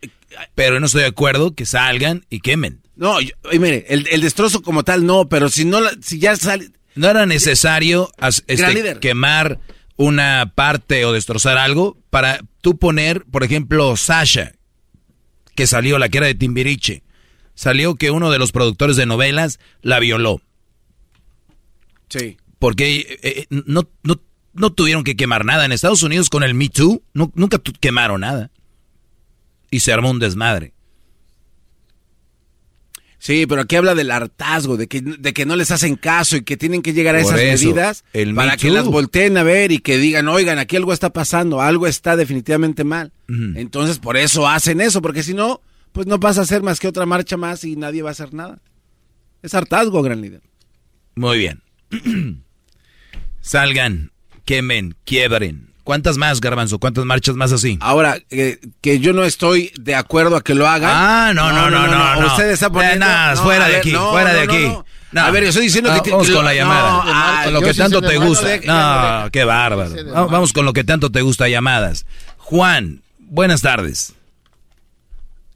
Pero 0.56 0.80
no 0.80 0.86
estoy 0.86 1.02
de 1.02 1.08
acuerdo 1.08 1.54
que 1.54 1.64
salgan 1.64 2.24
y 2.28 2.40
quemen. 2.40 2.80
No, 2.96 3.20
yo- 3.20 3.34
mire, 3.58 3.86
el, 3.88 4.06
el 4.10 4.20
destrozo 4.20 4.62
como 4.62 4.82
tal 4.82 5.06
no, 5.06 5.28
pero 5.28 5.48
si 5.48 5.64
no, 5.64 5.78
si 6.00 6.18
ya 6.18 6.36
sale... 6.36 6.70
¿No 6.96 7.08
era 7.08 7.26
necesario 7.26 8.10
este, 8.46 8.98
quemar 9.00 9.58
una 9.96 10.52
parte 10.54 11.04
o 11.04 11.12
destrozar 11.12 11.58
algo 11.58 11.96
para 12.10 12.40
tú 12.60 12.76
poner, 12.78 13.24
por 13.26 13.44
ejemplo, 13.44 13.96
Sasha, 13.96 14.52
que 15.54 15.66
salió, 15.66 15.98
la 15.98 16.08
que 16.08 16.18
era 16.18 16.26
de 16.26 16.34
Timbiriche, 16.34 17.02
salió 17.54 17.94
que 17.94 18.10
uno 18.10 18.30
de 18.30 18.38
los 18.38 18.52
productores 18.52 18.96
de 18.96 19.06
novelas 19.06 19.60
la 19.82 20.00
violó? 20.00 20.40
Sí. 22.08 22.36
Porque 22.58 22.96
eh, 22.96 23.18
eh, 23.22 23.46
no, 23.50 23.88
no, 24.02 24.20
no 24.52 24.72
tuvieron 24.72 25.04
que 25.04 25.16
quemar 25.16 25.44
nada. 25.44 25.64
En 25.64 25.72
Estados 25.72 26.02
Unidos 26.02 26.30
con 26.30 26.42
el 26.42 26.54
Me 26.54 26.68
Too 26.68 27.02
nu- 27.12 27.32
nunca 27.34 27.60
quemaron 27.80 28.20
nada. 28.22 28.50
Y 29.70 29.80
se 29.80 29.92
armó 29.92 30.10
un 30.10 30.18
desmadre. 30.18 30.73
Sí, 33.24 33.46
pero 33.46 33.62
aquí 33.62 33.76
habla 33.76 33.94
del 33.94 34.10
hartazgo, 34.10 34.76
de 34.76 34.86
que, 34.86 35.00
de 35.00 35.32
que 35.32 35.46
no 35.46 35.56
les 35.56 35.70
hacen 35.70 35.96
caso 35.96 36.36
y 36.36 36.42
que 36.42 36.58
tienen 36.58 36.82
que 36.82 36.92
llegar 36.92 37.16
a 37.16 37.22
Por 37.22 37.32
esas 37.32 37.40
eso, 37.40 37.64
medidas 37.68 38.04
el 38.12 38.34
para 38.34 38.58
que 38.58 38.68
las 38.68 38.84
volteen 38.84 39.38
a 39.38 39.42
ver 39.42 39.72
y 39.72 39.78
que 39.78 39.96
digan, 39.96 40.28
oigan, 40.28 40.58
aquí 40.58 40.76
algo 40.76 40.92
está 40.92 41.10
pasando, 41.10 41.62
algo 41.62 41.86
está 41.86 42.16
definitivamente 42.16 42.84
mal. 42.84 43.12
Entonces, 43.26 43.98
por 43.98 44.18
eso 44.18 44.46
hacen 44.46 44.82
eso, 44.82 45.00
porque 45.00 45.22
si 45.22 45.32
no, 45.32 45.62
pues 45.92 46.06
no 46.06 46.20
pasa 46.20 46.42
a 46.42 46.44
ser 46.44 46.62
más 46.62 46.78
que 46.78 46.86
otra 46.86 47.06
marcha 47.06 47.38
más 47.38 47.64
y 47.64 47.76
nadie 47.76 48.02
va 48.02 48.10
a 48.10 48.12
hacer 48.12 48.34
nada. 48.34 48.60
Es 49.42 49.54
hartazgo, 49.54 50.02
gran 50.02 50.20
líder. 50.20 50.42
Muy 51.14 51.38
bien. 51.38 51.62
Salgan, 53.40 54.12
quemen, 54.44 54.96
quiebren. 55.06 55.72
¿Cuántas 55.84 56.16
más, 56.16 56.40
Garbanzo? 56.40 56.78
¿Cuántas 56.78 57.04
marchas 57.04 57.36
más 57.36 57.52
así? 57.52 57.76
Ahora, 57.80 58.16
eh, 58.30 58.58
que 58.80 58.98
yo 59.00 59.12
no 59.12 59.22
estoy 59.24 59.70
de 59.78 59.94
acuerdo 59.94 60.34
a 60.36 60.42
que 60.42 60.54
lo 60.54 60.66
hagan. 60.66 60.90
Ah, 60.92 61.32
no, 61.34 61.52
no, 61.52 61.70
no, 61.70 61.86
no. 61.86 62.20
no. 62.20 62.26
Usted 62.28 62.50
está 62.50 62.70
poniendo... 62.70 62.96
Eh, 62.96 62.98
nada, 63.08 63.34
no, 63.34 63.42
fuera 63.42 63.68
de 63.68 63.76
aquí, 63.76 63.92
no, 63.92 64.10
fuera 64.10 64.32
no, 64.32 64.38
de 64.40 64.46
no, 64.46 64.52
aquí. 64.52 64.62
no. 64.64 64.84
No. 65.12 65.20
A 65.20 65.30
ver, 65.30 65.42
yo 65.44 65.50
estoy 65.50 65.64
diciendo 65.66 65.92
Ah, 65.92 66.02
que... 66.02 66.10
Vamos 66.10 66.28
con 66.30 66.44
la 66.44 66.54
llamada. 66.54 66.90
no, 66.90 67.02
ah, 67.06 67.40
con 67.44 67.52
lo 67.54 67.60
que 67.60 67.74
tanto 67.74 68.00
te 68.02 68.16
gusta. 68.16 68.48
de- 68.48 68.60
de- 68.60 68.66
No, 68.66 69.28
qué 69.30 69.44
bárbaro. 69.44 69.94
Vamos 70.28 70.52
con 70.52 70.64
lo 70.64 70.72
que 70.72 70.82
tanto 70.84 71.10
te 71.12 71.20
gusta, 71.20 71.48
llamadas. 71.48 72.04
Juan, 72.38 73.02
buenas 73.18 73.60
tardes. 73.60 74.14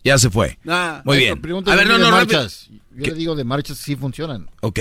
Ya 0.04 0.16
se 0.18 0.30
fue. 0.30 0.58
Ah, 0.68 1.00
Muy 1.04 1.16
bien. 1.18 1.40
A 1.66 1.74
ver, 1.74 1.86
no, 1.88 1.98
no, 1.98 2.10
marchas. 2.10 2.68
Yo 2.94 3.06
le 3.06 3.14
digo 3.14 3.34
de 3.34 3.44
marchas 3.44 3.78
sí 3.78 3.96
funcionan. 3.96 4.48
Ok. 4.60 4.78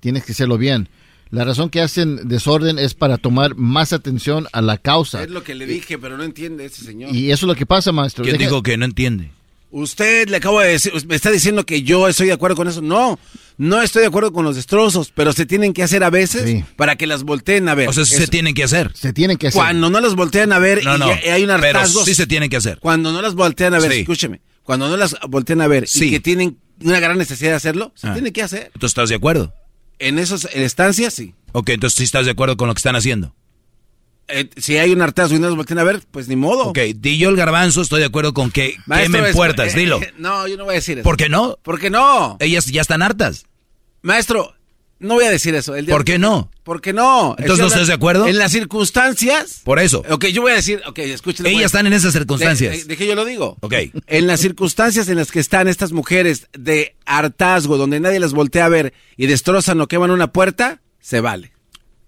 Tienes 0.00 0.24
que 0.24 0.32
hacerlo 0.32 0.56
bien. 0.58 0.88
La 1.32 1.44
razón 1.44 1.68
que 1.70 1.80
hacen 1.80 2.28
desorden 2.28 2.78
es 2.78 2.94
para 2.94 3.16
tomar 3.18 3.56
más 3.56 3.92
atención 3.92 4.46
a 4.52 4.60
la 4.62 4.78
causa. 4.78 5.24
Es 5.24 5.30
lo 5.30 5.42
que 5.42 5.54
le 5.56 5.66
dije, 5.66 5.98
pero 5.98 6.16
no 6.16 6.22
entiende 6.22 6.66
ese 6.66 6.84
señor. 6.84 7.12
Y 7.12 7.32
eso 7.32 7.46
es 7.46 7.48
lo 7.48 7.54
que 7.56 7.66
pasa, 7.66 7.90
maestro. 7.90 8.22
¿Quién 8.22 8.36
Deja- 8.36 8.50
dijo 8.50 8.62
que 8.62 8.76
no 8.76 8.84
entiende? 8.84 9.30
Usted 9.70 10.28
le 10.28 10.36
acabo 10.36 10.60
de 10.60 10.68
decir, 10.68 10.92
me 11.06 11.14
está 11.16 11.30
diciendo 11.30 11.64
que 11.64 11.82
yo 11.82 12.06
estoy 12.06 12.26
de 12.26 12.34
acuerdo 12.34 12.56
con 12.56 12.68
eso. 12.68 12.82
No, 12.82 13.18
no 13.56 13.80
estoy 13.80 14.02
de 14.02 14.08
acuerdo 14.08 14.30
con 14.30 14.44
los 14.44 14.56
destrozos, 14.56 15.10
pero 15.14 15.32
se 15.32 15.46
tienen 15.46 15.72
que 15.72 15.82
hacer 15.82 16.04
a 16.04 16.10
veces 16.10 16.42
Sí. 16.44 16.64
para 16.76 16.96
que 16.96 17.06
las 17.06 17.22
volteen 17.22 17.66
a 17.70 17.74
ver. 17.74 17.88
O 17.88 17.92
sea, 17.94 18.04
sí 18.04 18.12
Eso. 18.14 18.24
se 18.24 18.28
tienen 18.30 18.52
que 18.52 18.64
hacer. 18.64 18.90
Se 18.94 19.14
tienen 19.14 19.38
que 19.38 19.46
hacer. 19.48 19.58
Cuando 19.58 19.88
no 19.88 19.98
las 20.00 20.14
voltean 20.14 20.52
a 20.52 20.58
ver 20.58 20.84
No, 20.84 20.96
y 20.96 20.98
no. 20.98 21.06
ya 21.08 21.32
hay 21.34 21.42
un 21.44 21.48
Pero 21.48 21.78
hartazgo. 21.78 22.04
sí 22.04 22.14
se 22.14 22.26
tienen 22.26 22.50
que 22.50 22.58
hacer. 22.58 22.78
Cuando 22.80 23.10
no 23.12 23.22
las 23.22 23.34
voltean 23.34 23.72
a 23.72 23.78
ver, 23.78 23.90
Sí. 23.92 24.00
escúcheme, 24.00 24.42
cuando 24.62 24.90
no 24.90 24.98
las 24.98 25.16
voltean 25.30 25.62
a 25.62 25.66
ver 25.68 25.88
Sí. 25.88 26.04
y 26.08 26.10
que 26.10 26.20
tienen 26.20 26.58
una 26.84 27.00
gran 27.00 27.16
necesidad 27.16 27.52
de 27.52 27.56
hacerlo, 27.56 27.92
se 27.94 28.08
Ah. 28.08 28.12
tiene 28.12 28.30
que 28.32 28.42
hacer. 28.42 28.70
¿Tú 28.78 28.84
estás 28.84 29.08
de 29.08 29.14
acuerdo? 29.14 29.54
En 30.02 30.18
esas 30.18 30.44
estancias, 30.52 31.14
sí. 31.14 31.34
Ok, 31.52 31.70
entonces 31.70 31.96
sí 31.98 32.04
estás 32.04 32.24
de 32.24 32.32
acuerdo 32.32 32.56
con 32.56 32.68
lo 32.68 32.74
que 32.74 32.78
están 32.78 32.96
haciendo. 32.96 33.34
Eh, 34.28 34.48
si 34.56 34.76
hay 34.78 34.92
un 34.92 35.02
hartazgo 35.02 35.36
y 35.36 35.38
no 35.40 35.46
las 35.48 35.56
voltean 35.56 35.78
a 35.78 35.84
ver, 35.84 36.00
pues 36.10 36.26
ni 36.28 36.36
modo. 36.36 36.64
Ok, 36.68 36.78
di 36.96 37.18
yo 37.18 37.28
el 37.28 37.36
garbanzo, 37.36 37.82
estoy 37.82 38.00
de 38.00 38.06
acuerdo 38.06 38.32
con 38.34 38.50
que 38.50 38.76
Maestro, 38.86 39.12
quemen 39.12 39.30
es- 39.30 39.36
puertas, 39.36 39.74
eh, 39.74 39.78
dilo. 39.78 40.00
no, 40.18 40.46
yo 40.48 40.56
no 40.56 40.64
voy 40.64 40.72
a 40.72 40.74
decir 40.76 40.98
eso. 40.98 41.04
¿Por 41.04 41.16
qué 41.16 41.28
no? 41.28 41.58
¿Por 41.62 41.78
qué 41.78 41.90
no? 41.90 42.36
Ellas 42.40 42.66
ya 42.66 42.80
están 42.80 43.02
hartas. 43.02 43.44
Maestro, 44.00 44.54
No 45.02 45.14
voy 45.14 45.24
a 45.24 45.30
decir 45.30 45.54
eso. 45.54 45.74
El 45.74 45.86
día- 45.86 45.94
¿Por 45.94 46.04
qué 46.04 46.18
no? 46.18 46.50
¿Por 46.62 46.80
qué 46.80 46.92
no? 46.92 47.34
Entonces, 47.38 47.60
¿no 47.60 47.66
estás 47.66 47.88
de 47.88 47.92
acuerdo? 47.94 48.26
En 48.26 48.38
las 48.38 48.52
circunstancias. 48.52 49.60
Por 49.64 49.78
eso. 49.78 50.02
Ok, 50.08 50.26
yo 50.26 50.42
voy 50.42 50.52
a 50.52 50.54
decir, 50.56 50.80
ok, 50.86 50.98
escuchen. 51.00 51.44
Ellas 51.46 51.66
están 51.66 51.86
en 51.86 51.92
esas 51.92 52.12
circunstancias. 52.12 52.72
De, 52.72 52.78
de- 52.78 52.84
de 52.84 52.96
que 52.96 53.06
yo 53.06 53.14
lo 53.14 53.24
digo. 53.24 53.56
Ok. 53.60 53.74
En 54.06 54.26
las 54.26 54.40
circunstancias 54.40 55.08
en 55.08 55.16
las 55.16 55.30
que 55.30 55.40
están 55.40 55.68
estas 55.68 55.92
mujeres 55.92 56.48
de 56.52 56.94
hartazgo, 57.04 57.76
donde 57.76 58.00
nadie 58.00 58.20
las 58.20 58.32
voltea 58.32 58.66
a 58.66 58.68
ver 58.68 58.92
y 59.16 59.26
destrozan 59.26 59.80
o 59.80 59.88
queman 59.88 60.10
una 60.10 60.32
puerta, 60.32 60.80
se 61.00 61.20
vale. 61.20 61.52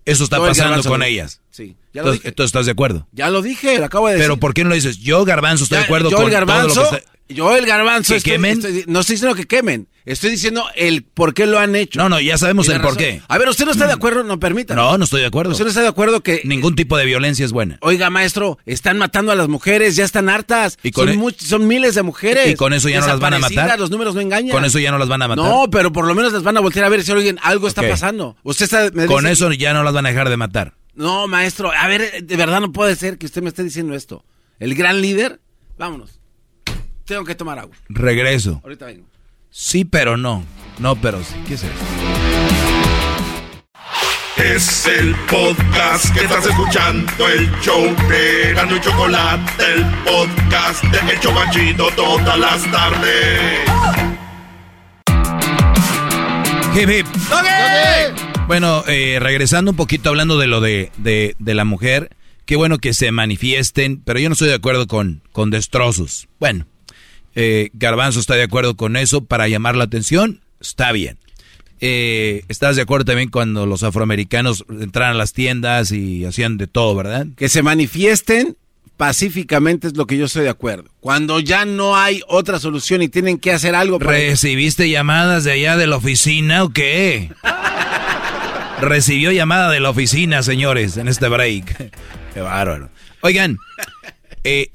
Eso 0.04 0.24
está 0.24 0.38
pasando 0.38 0.82
con 0.84 1.02
ellas. 1.02 1.40
Sí, 1.50 1.76
ya 1.94 2.02
lo 2.02 2.08
Entonces, 2.12 2.34
dije. 2.34 2.44
¿estás 2.44 2.66
de 2.66 2.72
acuerdo? 2.72 3.08
Ya 3.12 3.30
lo 3.30 3.40
dije, 3.42 3.78
lo 3.78 3.86
acabo 3.86 4.06
de 4.08 4.14
decir. 4.14 4.24
Pero 4.26 4.38
¿por 4.38 4.52
qué 4.52 4.62
no 4.64 4.68
lo 4.68 4.74
dices? 4.74 4.98
Yo, 4.98 5.24
Garbanzo, 5.24 5.64
estoy 5.64 5.76
Ya, 5.76 5.80
de 5.80 5.84
acuerdo 5.86 6.10
yo 6.10 6.16
con 6.18 6.26
el 6.26 6.32
garbanzo, 6.32 6.74
todo 6.74 6.84
lo 6.84 6.90
que 6.90 6.96
está... 6.98 7.12
Yo 7.28 7.56
el 7.56 7.64
garbanzo. 7.66 8.12
¿Que 8.12 8.18
estoy- 8.18 8.32
quemen? 8.32 8.52
estoy- 8.58 8.84
no 8.86 9.00
estoy 9.00 9.14
diciendo 9.14 9.34
que 9.34 9.44
quemen. 9.46 9.88
Estoy 10.04 10.30
diciendo 10.32 10.66
el 10.76 11.02
por 11.02 11.32
qué 11.32 11.46
lo 11.46 11.58
han 11.58 11.74
hecho. 11.74 11.98
No, 11.98 12.10
no, 12.10 12.20
ya 12.20 12.36
sabemos 12.36 12.68
el 12.68 12.74
por 12.76 12.82
razón. 12.90 12.98
qué. 12.98 13.22
A 13.26 13.38
ver, 13.38 13.48
¿usted 13.48 13.64
no 13.64 13.70
está 13.70 13.86
de 13.86 13.94
acuerdo? 13.94 14.22
No 14.22 14.38
permita. 14.38 14.74
No, 14.74 14.98
no 14.98 15.04
estoy 15.04 15.22
de 15.22 15.26
acuerdo. 15.28 15.52
¿Usted 15.52 15.64
no 15.64 15.70
está 15.70 15.80
de 15.80 15.88
acuerdo 15.88 16.22
que... 16.22 16.42
Ningún 16.44 16.76
tipo 16.76 16.98
de 16.98 17.06
violencia 17.06 17.42
es 17.42 17.52
buena. 17.52 17.78
Oiga, 17.80 18.10
maestro, 18.10 18.58
están 18.66 18.98
matando 18.98 19.32
a 19.32 19.34
las 19.34 19.48
mujeres, 19.48 19.96
ya 19.96 20.04
están 20.04 20.28
hartas. 20.28 20.78
Y 20.82 20.90
con 20.90 21.06
son, 21.08 21.14
e- 21.14 21.18
much- 21.18 21.38
son 21.40 21.66
miles 21.66 21.94
de 21.94 22.02
mujeres. 22.02 22.50
¿Y 22.50 22.54
con 22.56 22.74
eso 22.74 22.90
ya 22.90 23.00
no 23.00 23.06
las 23.06 23.18
van 23.18 23.32
a 23.32 23.38
matar? 23.38 23.80
Los 23.80 23.90
números 23.90 24.14
no 24.14 24.20
engañan. 24.20 24.50
Con 24.52 24.66
eso 24.66 24.78
ya 24.78 24.90
no 24.90 24.98
las 24.98 25.08
van 25.08 25.22
a 25.22 25.28
matar. 25.28 25.42
No, 25.42 25.70
pero 25.70 25.90
por 25.90 26.06
lo 26.06 26.14
menos 26.14 26.34
las 26.34 26.42
van 26.42 26.58
a 26.58 26.60
voltear 26.60 26.84
a 26.84 26.90
ver 26.90 27.02
si 27.02 27.10
oigan, 27.12 27.38
algo 27.42 27.66
está 27.66 27.80
pasando. 27.88 28.36
Usted 28.42 28.64
está... 28.66 28.90
me 28.92 29.06
Con 29.06 29.22
dice- 29.24 29.32
eso 29.32 29.50
ya 29.54 29.72
no 29.72 29.82
las 29.82 29.94
van 29.94 30.04
a 30.04 30.10
dejar 30.10 30.28
de 30.28 30.36
matar. 30.36 30.74
No, 30.94 31.26
maestro, 31.26 31.72
a 31.72 31.88
ver, 31.88 32.22
de 32.24 32.36
verdad 32.36 32.60
no 32.60 32.70
puede 32.72 32.94
ser 32.94 33.16
que 33.16 33.24
usted 33.24 33.40
me 33.42 33.48
esté 33.48 33.64
diciendo 33.64 33.94
esto. 33.94 34.22
El 34.60 34.74
gran 34.74 35.00
líder, 35.00 35.40
vámonos. 35.78 36.20
Tengo 37.04 37.24
que 37.24 37.34
tomar 37.34 37.58
agua. 37.58 37.76
Regreso. 37.88 38.60
Ahorita 38.64 38.86
vengo. 38.86 39.06
Sí, 39.50 39.84
pero 39.84 40.16
no. 40.16 40.44
No, 40.78 40.96
pero 40.96 41.22
sí. 41.22 41.34
¿Qué 41.46 41.54
es 41.54 41.62
eso? 41.64 41.72
Es 44.36 44.86
el 44.86 45.14
podcast 45.30 46.12
que 46.12 46.24
estás 46.24 46.44
escuchando, 46.46 47.28
el 47.28 47.50
show 47.60 47.84
de 48.08 48.52
Gano 48.54 48.76
y 48.76 48.80
Chocolate, 48.80 49.52
el 49.74 49.84
podcast 50.04 50.82
de 50.84 51.12
El 51.12 51.20
Chocachito 51.20 51.88
todas 51.94 52.38
las 52.38 52.70
tardes. 52.70 53.60
Hip, 56.74 56.90
hip. 56.90 57.06
Bueno, 58.48 58.82
eh, 58.88 59.18
regresando 59.20 59.70
un 59.70 59.76
poquito 59.76 60.08
hablando 60.08 60.36
de 60.38 60.46
lo 60.48 60.60
de, 60.60 60.90
de, 60.96 61.36
de 61.38 61.54
la 61.54 61.64
mujer, 61.64 62.10
qué 62.44 62.56
bueno 62.56 62.78
que 62.78 62.92
se 62.92 63.12
manifiesten, 63.12 64.02
pero 64.04 64.18
yo 64.18 64.28
no 64.28 64.32
estoy 64.32 64.48
de 64.48 64.54
acuerdo 64.54 64.86
con, 64.88 65.22
con 65.32 65.50
destrozos. 65.50 66.28
Bueno, 66.40 66.66
eh, 67.34 67.70
Garbanzo 67.72 68.20
está 68.20 68.34
de 68.34 68.42
acuerdo 68.42 68.76
con 68.76 68.96
eso 68.96 69.24
para 69.24 69.48
llamar 69.48 69.76
la 69.76 69.84
atención, 69.84 70.40
está 70.60 70.92
bien. 70.92 71.18
Eh, 71.80 72.44
¿Estás 72.48 72.76
de 72.76 72.82
acuerdo 72.82 73.04
también 73.04 73.28
cuando 73.28 73.66
los 73.66 73.82
afroamericanos 73.82 74.64
entraran 74.68 75.16
a 75.16 75.18
las 75.18 75.32
tiendas 75.32 75.92
y 75.92 76.24
hacían 76.24 76.56
de 76.56 76.66
todo, 76.66 76.94
verdad? 76.94 77.26
Que 77.36 77.48
se 77.48 77.62
manifiesten 77.62 78.56
pacíficamente 78.96 79.88
es 79.88 79.96
lo 79.96 80.06
que 80.06 80.16
yo 80.16 80.26
estoy 80.26 80.44
de 80.44 80.50
acuerdo. 80.50 80.90
Cuando 81.00 81.40
ya 81.40 81.64
no 81.64 81.96
hay 81.96 82.22
otra 82.28 82.58
solución 82.58 83.02
y 83.02 83.08
tienen 83.08 83.38
que 83.38 83.52
hacer 83.52 83.74
algo 83.74 83.98
para... 83.98 84.12
¿Recibiste 84.12 84.88
llamadas 84.88 85.44
de 85.44 85.52
allá 85.52 85.76
de 85.76 85.86
la 85.86 85.96
oficina 85.96 86.64
o 86.64 86.70
qué? 86.70 87.30
Recibió 88.80 89.32
llamada 89.32 89.70
de 89.70 89.80
la 89.80 89.90
oficina, 89.90 90.42
señores, 90.42 90.96
en 90.96 91.08
este 91.08 91.28
break. 91.28 91.92
Qué 92.34 92.40
bárbaro. 92.40 92.90
Oigan, 93.20 93.58
eh, 94.42 94.68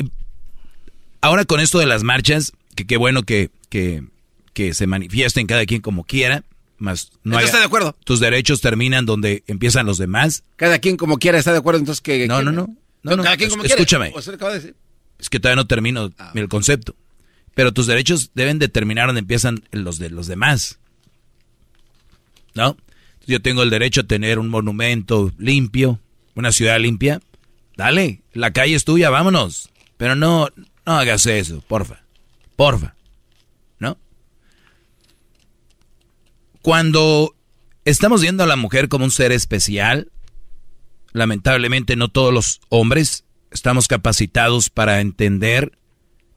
ahora 1.21 1.45
con 1.45 1.59
esto 1.59 1.79
de 1.79 1.85
las 1.85 2.03
marchas, 2.03 2.53
que 2.75 2.85
qué 2.85 2.97
bueno 2.97 3.23
que, 3.23 3.49
que, 3.69 4.03
que 4.53 4.73
se 4.73 4.87
manifiesten 4.87 5.47
cada 5.47 5.65
quien 5.65 5.81
como 5.81 6.03
quiera, 6.03 6.43
más 6.77 7.11
no 7.23 7.37
haya- 7.37 7.45
estoy 7.45 7.59
de 7.61 7.65
acuerdo. 7.65 7.95
Tus 8.03 8.19
derechos 8.19 8.61
terminan 8.61 9.05
donde 9.05 9.43
empiezan 9.47 9.85
los 9.85 9.97
demás. 9.97 10.43
Cada 10.55 10.79
quien 10.79 10.97
como 10.97 11.17
quiera 11.17 11.37
está 11.39 11.51
de 11.51 11.57
acuerdo, 11.59 11.79
entonces 11.79 12.01
que... 12.01 12.27
No, 12.27 12.41
no, 12.41 12.51
no. 12.51 12.75
No, 13.03 13.15
no, 13.15 13.23
Cada 13.23 13.37
quien 13.37 13.49
como 13.49 13.63
escúchame. 13.63 14.11
De 14.13 14.53
decir. 14.53 14.75
Es 15.19 15.29
que 15.29 15.39
todavía 15.39 15.55
no 15.57 15.67
termino 15.67 16.11
el 16.33 16.49
concepto. 16.49 16.95
Pero 17.55 17.73
tus 17.73 17.87
derechos 17.87 18.31
deben 18.35 18.59
determinar 18.59 19.07
donde 19.07 19.19
empiezan 19.19 19.61
los 19.71 19.99
de 19.99 20.09
los 20.09 20.27
demás. 20.27 20.79
¿No? 22.55 22.77
Yo 23.25 23.41
tengo 23.41 23.63
el 23.63 23.69
derecho 23.69 24.01
a 24.01 24.05
tener 24.05 24.39
un 24.39 24.49
monumento 24.49 25.31
limpio, 25.37 25.99
una 26.35 26.51
ciudad 26.51 26.79
limpia. 26.79 27.21
Dale, 27.77 28.21
la 28.33 28.51
calle 28.51 28.75
es 28.75 28.85
tuya, 28.85 29.09
vámonos. 29.09 29.69
Pero 29.97 30.15
no, 30.15 30.49
no 30.89 30.97
hagas 30.97 31.27
eso, 31.27 31.61
porfa. 31.67 32.01
Porfa. 32.55 32.95
¿No? 33.77 33.99
Cuando 36.63 37.35
estamos 37.85 38.23
viendo 38.23 38.43
a 38.43 38.47
la 38.47 38.55
mujer 38.55 38.89
como 38.89 39.05
un 39.05 39.11
ser 39.11 39.31
especial, 39.31 40.11
lamentablemente 41.13 41.95
no 41.95 42.07
todos 42.07 42.33
los 42.33 42.59
hombres 42.69 43.23
estamos 43.51 43.87
capacitados 43.87 44.71
para 44.71 44.99
entender 44.99 45.77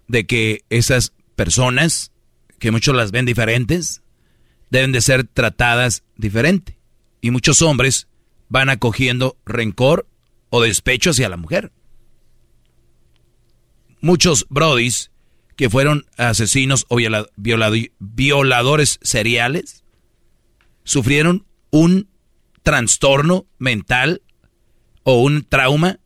de 0.06 0.26
que 0.26 0.64
esas 0.68 1.14
personas, 1.34 2.12
que 2.58 2.70
muchos 2.70 2.94
las 2.94 3.10
ven 3.10 3.24
diferentes, 3.24 4.02
deben 4.68 4.92
de 4.92 5.00
ser 5.00 5.24
tratadas 5.24 6.02
diferente. 6.16 6.76
Y 7.22 7.30
muchos 7.30 7.62
hombres 7.62 8.06
van 8.50 8.68
acogiendo 8.68 9.38
rencor 9.46 10.06
o 10.50 10.60
despecho 10.60 11.08
hacia 11.08 11.30
la 11.30 11.38
mujer. 11.38 11.72
Muchos 14.02 14.44
brodis 14.50 15.10
que 15.56 15.70
fueron 15.70 16.04
asesinos 16.18 16.84
o 16.88 16.96
viola- 16.96 17.26
violado- 17.36 17.76
violadores 17.98 18.98
seriales 19.02 19.84
sufrieron 20.84 21.46
un 21.70 22.08
trastorno 22.62 23.46
mental 23.58 24.22
o 25.04 25.22
un 25.22 25.44
trauma 25.48 25.98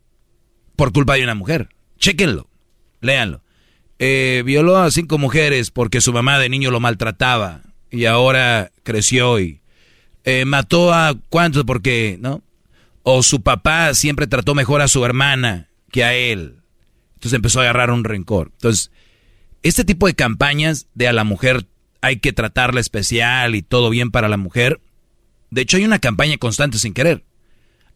por 0.76 0.92
culpa 0.92 1.14
de 1.14 1.24
una 1.24 1.34
mujer. 1.34 1.68
Chéquenlo, 1.98 2.48
léanlo. 3.00 3.42
Eh, 3.98 4.42
violó 4.44 4.76
a 4.76 4.90
cinco 4.90 5.16
mujeres 5.18 5.70
porque 5.70 6.02
su 6.02 6.12
mamá 6.12 6.38
de 6.38 6.50
niño 6.50 6.70
lo 6.70 6.80
maltrataba 6.80 7.62
y 7.90 8.04
ahora 8.04 8.70
creció 8.82 9.40
y 9.40 9.62
eh, 10.24 10.44
mató 10.44 10.92
a 10.92 11.14
cuántos 11.30 11.64
porque, 11.64 12.18
¿no? 12.20 12.42
O 13.04 13.22
su 13.22 13.40
papá 13.42 13.94
siempre 13.94 14.26
trató 14.26 14.54
mejor 14.54 14.82
a 14.82 14.88
su 14.88 15.02
hermana 15.04 15.70
que 15.90 16.04
a 16.04 16.14
él. 16.14 16.60
Entonces 17.16 17.34
empezó 17.34 17.60
a 17.60 17.64
agarrar 17.64 17.90
un 17.90 18.04
rencor. 18.04 18.50
Entonces, 18.52 18.90
este 19.62 19.84
tipo 19.84 20.06
de 20.06 20.14
campañas 20.14 20.86
de 20.94 21.08
a 21.08 21.12
la 21.12 21.24
mujer 21.24 21.66
hay 22.00 22.18
que 22.18 22.32
tratarla 22.32 22.80
especial 22.80 23.54
y 23.54 23.62
todo 23.62 23.90
bien 23.90 24.10
para 24.10 24.28
la 24.28 24.36
mujer. 24.36 24.80
De 25.50 25.62
hecho, 25.62 25.76
hay 25.76 25.84
una 25.84 25.98
campaña 25.98 26.36
constante 26.36 26.78
sin 26.78 26.92
querer. 26.92 27.24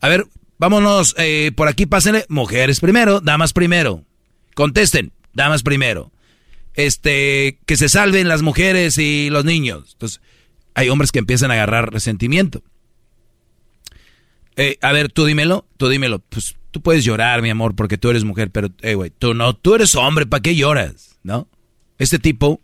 A 0.00 0.08
ver, 0.08 0.26
vámonos 0.58 1.14
eh, 1.18 1.52
por 1.54 1.68
aquí, 1.68 1.86
pásenle. 1.86 2.24
Mujeres 2.28 2.80
primero, 2.80 3.20
damas 3.20 3.52
primero. 3.52 4.04
Contesten, 4.54 5.12
damas 5.32 5.62
primero. 5.62 6.10
Este, 6.74 7.58
que 7.66 7.76
se 7.76 7.88
salven 7.88 8.28
las 8.28 8.42
mujeres 8.42 8.98
y 8.98 9.28
los 9.30 9.44
niños. 9.44 9.90
Entonces, 9.92 10.20
hay 10.74 10.88
hombres 10.88 11.12
que 11.12 11.18
empiezan 11.18 11.50
a 11.50 11.54
agarrar 11.54 11.92
resentimiento. 11.92 12.62
Eh, 14.56 14.78
a 14.80 14.92
ver, 14.92 15.10
tú 15.12 15.24
dímelo, 15.24 15.66
tú 15.76 15.88
dímelo. 15.88 16.20
Pues 16.20 16.56
tú 16.70 16.80
puedes 16.80 17.04
llorar, 17.04 17.42
mi 17.42 17.50
amor, 17.50 17.74
porque 17.74 17.98
tú 17.98 18.10
eres 18.10 18.24
mujer, 18.24 18.50
pero, 18.50 18.68
eh, 18.82 18.94
güey, 18.94 19.10
tú 19.10 19.34
no, 19.34 19.54
tú 19.54 19.74
eres 19.74 19.94
hombre, 19.94 20.26
¿para 20.26 20.42
qué 20.42 20.54
lloras? 20.54 21.18
¿No? 21.22 21.48
Este 21.98 22.18
tipo 22.18 22.60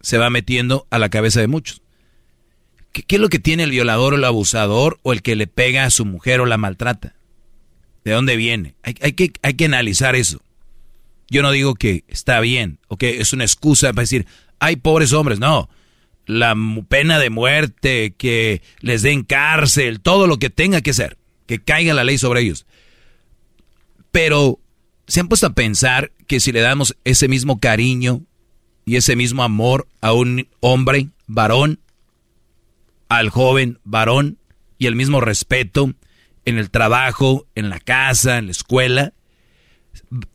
se 0.00 0.18
va 0.18 0.30
metiendo 0.30 0.86
a 0.90 0.98
la 0.98 1.08
cabeza 1.08 1.40
de 1.40 1.48
muchos. 1.48 1.82
¿Qué, 2.92 3.04
es 3.08 3.20
lo 3.20 3.28
que 3.28 3.38
tiene 3.38 3.64
el 3.64 3.70
violador 3.70 4.14
o 4.14 4.16
el 4.16 4.24
abusador 4.24 4.98
o 5.02 5.12
el 5.12 5.22
que 5.22 5.36
le 5.36 5.46
pega 5.46 5.84
a 5.84 5.90
su 5.90 6.04
mujer 6.04 6.40
o 6.40 6.46
la 6.46 6.58
maltrata? 6.58 7.14
¿De 8.04 8.12
dónde 8.12 8.36
viene? 8.36 8.74
Hay, 8.82 8.94
hay 9.02 9.12
que, 9.12 9.32
hay 9.42 9.54
que 9.54 9.66
analizar 9.66 10.16
eso. 10.16 10.40
Yo 11.30 11.42
no 11.42 11.50
digo 11.50 11.74
que 11.74 12.04
está 12.08 12.40
bien 12.40 12.78
o 12.88 12.96
que 12.96 13.20
es 13.20 13.32
una 13.32 13.44
excusa 13.44 13.92
para 13.92 14.02
decir, 14.02 14.26
hay 14.58 14.76
pobres 14.76 15.12
hombres. 15.12 15.38
No, 15.38 15.68
la 16.26 16.54
pena 16.88 17.18
de 17.18 17.30
muerte, 17.30 18.14
que 18.16 18.62
les 18.80 19.02
den 19.02 19.24
cárcel, 19.24 20.00
todo 20.00 20.26
lo 20.26 20.38
que 20.38 20.50
tenga 20.50 20.80
que 20.80 20.92
ser, 20.92 21.18
que 21.46 21.58
caiga 21.58 21.94
la 21.94 22.04
ley 22.04 22.18
sobre 22.18 22.42
ellos. 22.42 22.66
Pero 24.18 24.58
se 25.06 25.20
han 25.20 25.28
puesto 25.28 25.46
a 25.46 25.52
pensar 25.52 26.10
que 26.26 26.40
si 26.40 26.50
le 26.50 26.60
damos 26.60 26.96
ese 27.04 27.28
mismo 27.28 27.60
cariño 27.60 28.24
y 28.84 28.96
ese 28.96 29.14
mismo 29.14 29.44
amor 29.44 29.86
a 30.00 30.12
un 30.12 30.48
hombre, 30.58 31.10
varón, 31.28 31.78
al 33.08 33.30
joven 33.30 33.78
varón 33.84 34.38
y 34.76 34.86
el 34.86 34.96
mismo 34.96 35.20
respeto 35.20 35.94
en 36.44 36.58
el 36.58 36.68
trabajo, 36.68 37.46
en 37.54 37.70
la 37.70 37.78
casa, 37.78 38.38
en 38.38 38.46
la 38.46 38.50
escuela, 38.50 39.12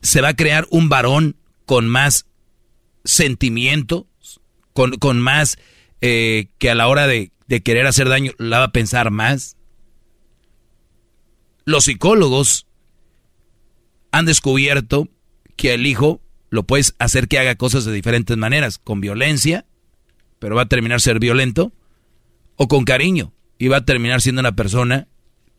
se 0.01 0.21
va 0.21 0.29
a 0.29 0.35
crear 0.37 0.65
un 0.69 0.87
varón 0.87 1.35
con 1.65 1.89
más 1.89 2.25
sentimientos, 3.03 4.05
con, 4.71 4.91
con 4.91 5.19
más 5.19 5.57
eh, 5.99 6.47
que 6.57 6.69
a 6.69 6.75
la 6.75 6.87
hora 6.87 7.05
de, 7.05 7.33
de 7.47 7.61
querer 7.61 7.85
hacer 7.85 8.07
daño 8.07 8.31
la 8.37 8.59
va 8.59 8.65
a 8.67 8.71
pensar 8.71 9.11
más. 9.11 9.57
Los 11.65 11.83
psicólogos 11.83 12.65
han 14.13 14.25
descubierto 14.25 15.09
que 15.57 15.73
el 15.73 15.85
hijo 15.87 16.21
lo 16.51 16.63
puedes 16.63 16.95
hacer 16.99 17.27
que 17.27 17.39
haga 17.39 17.55
cosas 17.55 17.83
de 17.83 17.91
diferentes 17.91 18.37
maneras, 18.37 18.77
con 18.77 19.01
violencia, 19.01 19.65
pero 20.37 20.55
va 20.55 20.61
a 20.61 20.69
terminar 20.69 21.01
ser 21.01 21.19
violento, 21.19 21.73
o 22.55 22.67
con 22.67 22.85
cariño, 22.85 23.33
y 23.57 23.69
va 23.69 23.77
a 23.77 23.85
terminar 23.85 24.21
siendo 24.21 24.39
una 24.39 24.55
persona 24.55 25.07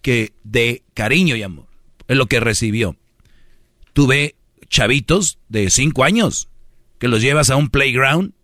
que 0.03 0.33
de 0.45 0.85
cariño 0.95 1.35
y 1.35 1.43
amor. 1.43 1.67
Es 2.07 2.17
lo 2.17 2.27
que 2.27 2.39
recibió. 2.39 2.97
Tuve 3.93 4.37
chavitos 4.69 5.39
de 5.49 5.69
5 5.69 6.05
años 6.05 6.49
que 7.01 7.09
los 7.09 7.23
llevas 7.23 7.51
a 7.51 7.57
un 7.57 7.71
playground 7.71 8.35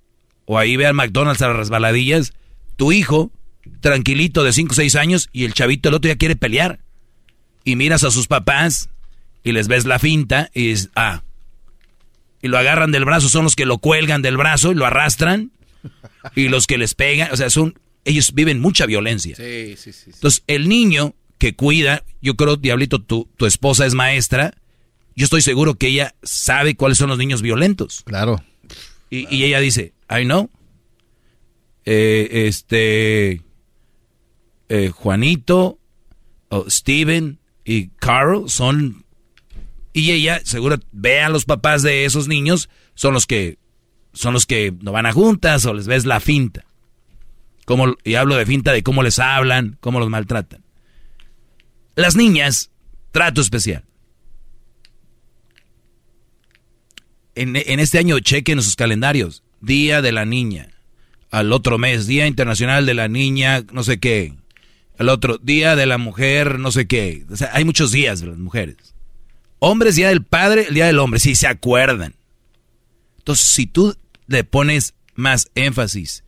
o 0.44 0.58
ahí 0.58 0.74
ve 0.76 0.86
al 0.86 0.94
McDonald's 0.94 1.42
a 1.42 1.48
las 1.48 1.56
resbaladillas. 1.56 2.32
Tu 2.74 2.90
hijo, 2.90 3.30
tranquilito 3.80 4.42
de 4.42 4.52
5 4.52 4.72
o 4.72 4.74
6 4.74 4.96
años 4.96 5.28
y 5.32 5.44
el 5.44 5.54
chavito 5.54 5.88
el 5.88 5.94
otro 5.94 6.08
ya 6.08 6.16
quiere 6.16 6.34
pelear. 6.34 6.80
Y 7.62 7.76
miras 7.76 8.02
a 8.02 8.10
sus 8.10 8.26
papás 8.26 8.88
y 9.42 9.52
les 9.52 9.68
ves 9.68 9.84
la 9.84 9.98
finta 9.98 10.50
y 10.54 10.68
dices, 10.68 10.90
ah. 10.94 11.22
Y 12.42 12.48
lo 12.48 12.58
agarran 12.58 12.90
del 12.90 13.04
brazo, 13.04 13.28
son 13.28 13.44
los 13.44 13.56
que 13.56 13.66
lo 13.66 13.78
cuelgan 13.78 14.22
del 14.22 14.36
brazo 14.36 14.72
y 14.72 14.74
lo 14.74 14.86
arrastran. 14.86 15.52
Y 16.34 16.48
los 16.48 16.66
que 16.66 16.78
les 16.78 16.94
pegan, 16.94 17.30
o 17.32 17.36
sea, 17.36 17.50
son, 17.50 17.78
ellos 18.04 18.32
viven 18.34 18.60
mucha 18.60 18.86
violencia. 18.86 19.36
Sí, 19.36 19.74
sí, 19.76 19.92
sí. 19.92 20.10
Entonces, 20.12 20.42
el 20.46 20.68
niño 20.68 21.14
que 21.38 21.54
cuida, 21.54 22.04
yo 22.20 22.36
creo, 22.36 22.56
Diablito, 22.56 23.00
tu, 23.02 23.28
tu 23.36 23.46
esposa 23.46 23.86
es 23.86 23.94
maestra, 23.94 24.54
yo 25.16 25.24
estoy 25.24 25.42
seguro 25.42 25.74
que 25.74 25.88
ella 25.88 26.14
sabe 26.22 26.76
cuáles 26.76 26.98
son 26.98 27.08
los 27.08 27.18
niños 27.18 27.42
violentos. 27.42 28.02
Claro. 28.04 28.42
Y, 29.10 29.34
y 29.34 29.44
ella 29.44 29.60
dice, 29.60 29.92
I 30.10 30.24
know. 30.24 30.50
Eh, 31.84 32.46
este, 32.46 33.42
eh, 34.68 34.90
Juanito, 34.90 35.78
Steven 36.68 37.38
y 37.64 37.88
Carl 37.88 38.48
son... 38.48 39.04
Y 39.92 40.12
ella 40.12 40.40
seguro 40.44 40.78
ve 40.92 41.20
a 41.20 41.28
los 41.28 41.44
papás 41.44 41.82
de 41.82 42.04
esos 42.04 42.28
niños, 42.28 42.68
son 42.94 43.14
los 43.14 43.26
que 43.26 43.58
son 44.12 44.32
los 44.34 44.46
que 44.46 44.74
no 44.80 44.92
van 44.92 45.06
a 45.06 45.12
juntas 45.12 45.64
o 45.66 45.74
les 45.74 45.86
ves 45.86 46.04
la 46.04 46.20
finta. 46.20 46.64
Como, 47.64 47.94
y 48.04 48.14
hablo 48.14 48.34
de 48.34 48.46
finta 48.46 48.72
de 48.72 48.82
cómo 48.82 49.02
les 49.02 49.18
hablan, 49.18 49.78
cómo 49.80 50.00
los 50.00 50.10
maltratan. 50.10 50.64
Las 51.94 52.16
niñas, 52.16 52.70
trato 53.12 53.40
especial. 53.40 53.84
En, 57.36 57.54
en 57.54 57.78
este 57.78 57.98
año 57.98 58.18
chequen 58.18 58.60
sus 58.62 58.74
calendarios. 58.74 59.44
Día 59.60 60.02
de 60.02 60.10
la 60.10 60.24
niña. 60.24 60.70
Al 61.30 61.52
otro 61.52 61.78
mes, 61.78 62.06
Día 62.06 62.26
Internacional 62.26 62.86
de 62.86 62.94
la 62.94 63.06
Niña, 63.06 63.62
no 63.72 63.84
sé 63.84 64.00
qué. 64.00 64.34
Al 64.98 65.08
otro, 65.08 65.38
Día 65.38 65.76
de 65.76 65.86
la 65.86 65.96
Mujer, 65.96 66.58
no 66.58 66.72
sé 66.72 66.88
qué. 66.88 67.24
O 67.30 67.36
sea, 67.36 67.50
hay 67.52 67.64
muchos 67.64 67.92
días 67.92 68.20
de 68.20 68.26
las 68.26 68.38
mujeres. 68.38 68.89
Hombres, 69.60 69.94
Día 69.94 70.08
del 70.08 70.24
Padre, 70.24 70.66
el 70.68 70.74
Día 70.74 70.86
del 70.86 70.98
Hombre, 70.98 71.20
si 71.20 71.34
se 71.34 71.46
acuerdan. 71.46 72.14
Entonces, 73.18 73.46
si 73.46 73.66
tú 73.66 73.96
le 74.26 74.42
pones 74.42 74.94
más 75.14 75.50
énfasis 75.54 76.24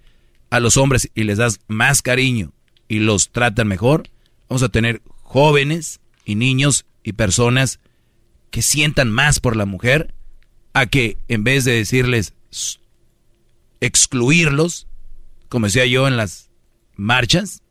a 0.50 0.60
los 0.60 0.76
hombres 0.76 1.10
y 1.14 1.24
les 1.24 1.38
das 1.38 1.60
más 1.66 2.02
cariño 2.02 2.52
y 2.88 2.98
los 2.98 3.30
tratan 3.30 3.68
mejor, 3.68 4.08
vamos 4.48 4.62
a 4.62 4.68
tener 4.68 5.00
jóvenes 5.22 6.00
y 6.26 6.34
niños 6.34 6.84
y 7.02 7.14
personas 7.14 7.80
que 8.50 8.60
sientan 8.60 9.10
más 9.10 9.40
por 9.40 9.56
la 9.56 9.64
mujer 9.64 10.14
a 10.74 10.86
que 10.86 11.16
en 11.28 11.42
vez 11.42 11.64
de 11.64 11.72
decirles 11.72 12.34
excluirlos, 13.80 14.86
como 15.48 15.66
decía 15.66 15.86
yo 15.86 16.06
en 16.06 16.18
las 16.18 16.50
marchas, 16.96 17.62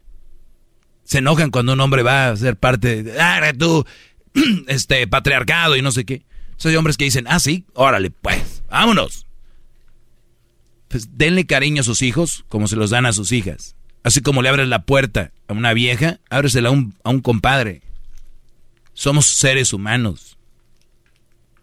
se 1.03 1.19
enojan 1.19 1.51
cuando 1.51 1.73
un 1.73 1.81
hombre 1.81 2.03
va 2.03 2.29
a 2.29 2.35
ser 2.35 2.55
parte 2.55 3.03
de 3.03 3.21
ah, 3.21 3.53
tú, 3.57 3.85
este 4.67 5.07
patriarcado 5.07 5.75
y 5.75 5.81
no 5.81 5.91
sé 5.91 6.05
qué. 6.05 6.23
Soy 6.57 6.75
hombres 6.75 6.97
que 6.97 7.05
dicen, 7.05 7.25
ah, 7.27 7.39
sí, 7.39 7.65
órale, 7.73 8.11
pues, 8.11 8.63
vámonos. 8.69 9.25
Pues 10.87 11.17
denle 11.17 11.45
cariño 11.45 11.81
a 11.81 11.85
sus 11.85 12.01
hijos 12.01 12.45
como 12.49 12.67
se 12.67 12.75
los 12.75 12.89
dan 12.89 13.05
a 13.05 13.13
sus 13.13 13.31
hijas. 13.31 13.75
Así 14.03 14.21
como 14.21 14.41
le 14.41 14.49
abres 14.49 14.67
la 14.67 14.83
puerta 14.83 15.31
a 15.47 15.53
una 15.53 15.73
vieja, 15.73 16.19
ábresela 16.29 16.69
a 16.69 16.71
un, 16.71 16.95
a 17.03 17.09
un 17.09 17.21
compadre. 17.21 17.81
Somos 18.93 19.27
seres 19.27 19.73
humanos. 19.73 20.37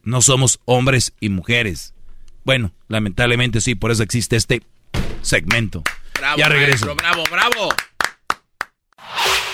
No 0.03 0.23
somos 0.23 0.61
hombres 0.65 1.13
y 1.21 1.29
mujeres. 1.29 1.95
Bueno, 2.45 2.73
lamentablemente 2.89 3.61
sí, 3.61 3.75
por 3.75 3.91
eso 3.91 4.03
existe 4.03 4.37
este 4.37 4.63
segmento. 5.21 5.83
Bravo, 6.15 6.39
ya 6.39 6.49
regreso. 6.49 6.87
maestro, 6.87 6.95
bravo, 6.95 7.25
bravo. 7.31 7.75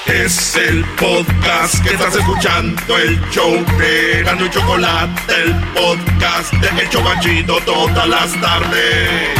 Es 0.06 0.54
el 0.56 0.84
podcast 1.00 1.82
que 1.82 1.94
estás 1.94 2.14
escuchando, 2.14 2.98
el 2.98 3.18
show 3.30 3.52
de 3.78 4.22
Gano 4.22 4.44
y 4.44 4.50
Chocolate, 4.50 5.32
el 5.42 5.54
podcast 5.72 6.52
de 6.52 6.82
El 6.82 6.90
Chocachito 6.90 7.56
todas 7.64 8.06
las 8.06 8.38
tardes. 8.38 9.38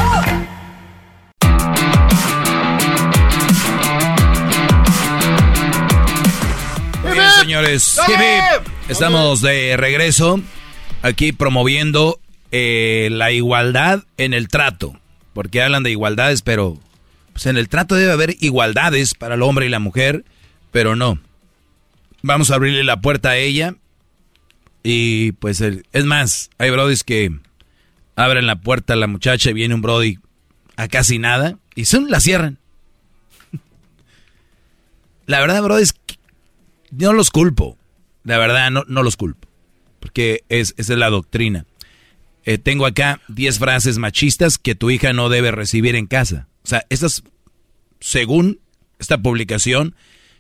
Muy 7.03 7.13
bien, 7.13 7.31
señores. 7.41 8.01
Hip, 8.09 8.15
hip. 8.15 8.73
Estamos 8.89 9.43
de 9.43 9.77
regreso 9.77 10.41
aquí 11.03 11.33
promoviendo 11.33 12.19
eh, 12.53 13.11
la 13.13 13.33
igualdad 13.33 14.05
en 14.17 14.33
el 14.33 14.49
trato. 14.49 14.95
Porque 15.35 15.63
hablan 15.63 15.83
de 15.83 15.91
igualdades, 15.91 16.41
pero 16.41 16.79
pues 17.35 17.47
en 17.47 17.59
el 17.59 17.69
trato 17.69 17.97
debe 17.97 18.13
haber 18.13 18.37
igualdades 18.41 19.15
para 19.15 19.35
el 19.35 19.43
hombre 19.43 19.67
y 19.67 19.69
la 19.69 19.81
mujer, 19.81 20.25
pero 20.75 20.97
no. 20.97 21.21
Vamos 22.23 22.51
a 22.51 22.57
abrirle 22.57 22.83
la 22.83 23.01
puerta 23.01 23.29
a 23.31 23.37
ella. 23.37 23.77
Y 24.83 25.31
pues 25.31 25.61
es 25.61 26.05
más, 26.05 26.51
hay 26.59 26.71
brodis 26.71 27.05
que 27.05 27.31
abren 28.17 28.49
la 28.49 28.57
puerta 28.57 28.95
a 28.95 28.97
la 28.97 29.07
muchacha 29.07 29.51
y 29.51 29.53
viene 29.53 29.77
un 29.77 29.83
brody 29.83 30.19
a 30.75 30.89
casi 30.89 31.21
nada 31.21 31.59
y 31.77 31.85
son 31.85 32.11
la 32.11 32.19
cierran. 32.19 32.59
La 35.27 35.39
verdad, 35.39 35.63
brodis, 35.63 35.95
no 36.91 37.13
los 37.13 37.31
culpo. 37.31 37.79
La 38.25 38.39
verdad, 38.39 38.73
no, 38.73 38.83
no 38.89 39.05
los 39.05 39.17
culpo. 39.17 39.47
Porque 40.01 40.43
es, 40.49 40.75
esa 40.77 40.95
es 40.95 40.99
la 40.99 41.09
doctrina. 41.09 41.67
Eh, 42.45 42.59
tengo 42.59 42.87
acá 42.87 43.21
10 43.29 43.61
frases 43.61 43.99
machistas 43.99 44.59
que 44.59 44.75
tu 44.75 44.91
hija 44.91 45.13
no 45.13 45.29
debe 45.29 45.53
recibir 45.53 45.95
en 45.95 46.09
casa. 46.09 46.49
O 46.65 46.67
sea, 46.67 46.85
estas, 46.91 47.23
según 48.01 48.59
esta 48.99 49.19
publicación, 49.19 49.95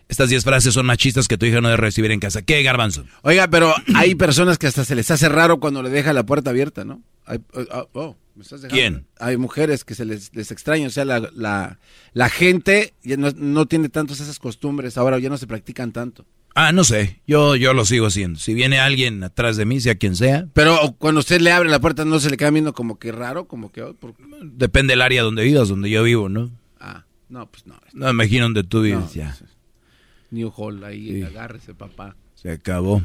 estas 0.09 0.29
10 0.29 0.45
frases 0.45 0.75
son 0.75 0.87
machistas 0.87 1.29
que 1.29 1.39
tu 1.39 1.47
hija 1.47 1.61
no 1.61 1.69
debe 1.69 1.79
recibir 1.81 2.11
en 2.11 2.21
casa. 2.21 2.43
¿Qué, 2.43 2.63
Garbanzo? 2.63 3.05
Oiga, 3.23 3.49
pero 3.49 3.75
hay 3.95 4.15
personas 4.15 4.59
que 4.59 4.67
hasta 4.67 4.85
se 4.85 4.95
les 4.95 5.11
hace 5.11 5.29
raro 5.29 5.61
cuando 5.61 5.83
le 5.83 5.91
deja 5.91 6.13
la 6.13 6.25
puerta 6.27 6.51
abierta, 6.51 6.85
¿no? 6.85 7.03
Hay- 7.27 7.41
oh, 7.55 7.89
oh, 7.95 8.17
¿me 8.35 8.43
estás 8.43 8.63
dejando? 8.63 8.75
¿Quién? 8.81 9.07
Hay 9.19 9.37
mujeres 9.37 9.85
que 9.85 9.95
se 9.95 10.05
les, 10.05 10.35
les 10.35 10.51
extraña, 10.51 10.87
o 10.87 10.91
sea, 10.91 11.05
la, 11.05 11.21
la, 11.35 11.79
la 12.13 12.29
gente 12.29 12.95
ya 13.03 13.17
no, 13.17 13.31
no 13.37 13.67
tiene 13.67 13.89
tantas 13.89 14.21
esas 14.21 14.39
costumbres, 14.39 14.99
ahora 14.99 15.19
ya 15.19 15.29
no 15.31 15.39
se 15.39 15.47
practican 15.47 15.93
tanto. 15.93 16.27
Ah, 16.57 16.71
no 16.71 16.85
sé. 16.85 17.21
Yo, 17.27 17.57
yo 17.57 17.75
lo 17.75 17.85
sigo 17.85 18.07
haciendo. 18.07 18.39
Si 18.39 18.55
viene 18.55 18.79
alguien 18.79 19.25
atrás 19.25 19.57
de 19.57 19.65
mí, 19.65 19.81
sea 19.81 19.97
quien 19.97 20.15
sea, 20.15 20.47
Pero 20.53 20.95
cuando 20.99 21.19
usted 21.19 21.41
le 21.41 21.51
abre 21.51 21.69
la 21.69 21.81
puerta, 21.81 22.05
¿no 22.05 22.21
se 22.21 22.31
le 22.31 22.37
queda 22.37 22.51
viendo 22.51 22.73
como 22.75 22.97
que 23.01 23.11
raro? 23.11 23.49
Como 23.49 23.73
que... 23.73 23.83
oh, 23.83 23.95
por- 23.95 24.15
depende 24.43 24.93
del 24.93 25.01
área 25.03 25.23
donde 25.25 25.43
vivas, 25.43 25.69
donde 25.69 25.91
yo 25.91 26.05
vivo, 26.05 26.29
¿no? 26.29 26.53
Ah, 26.79 27.07
no, 27.29 27.51
pues 27.51 27.67
no. 27.67 27.75
No 27.93 28.05
me 28.07 28.11
imagino 28.13 28.45
donde 28.45 28.63
tú 28.63 28.83
vives, 28.83 29.01
No, 29.01 29.13
ya. 29.15 29.37
New 30.35 30.53
Hall, 30.55 30.85
ahí, 30.85 31.23
agárrese, 31.23 31.75
papá. 31.75 32.17
Se 32.35 32.51
acabó. 32.51 33.03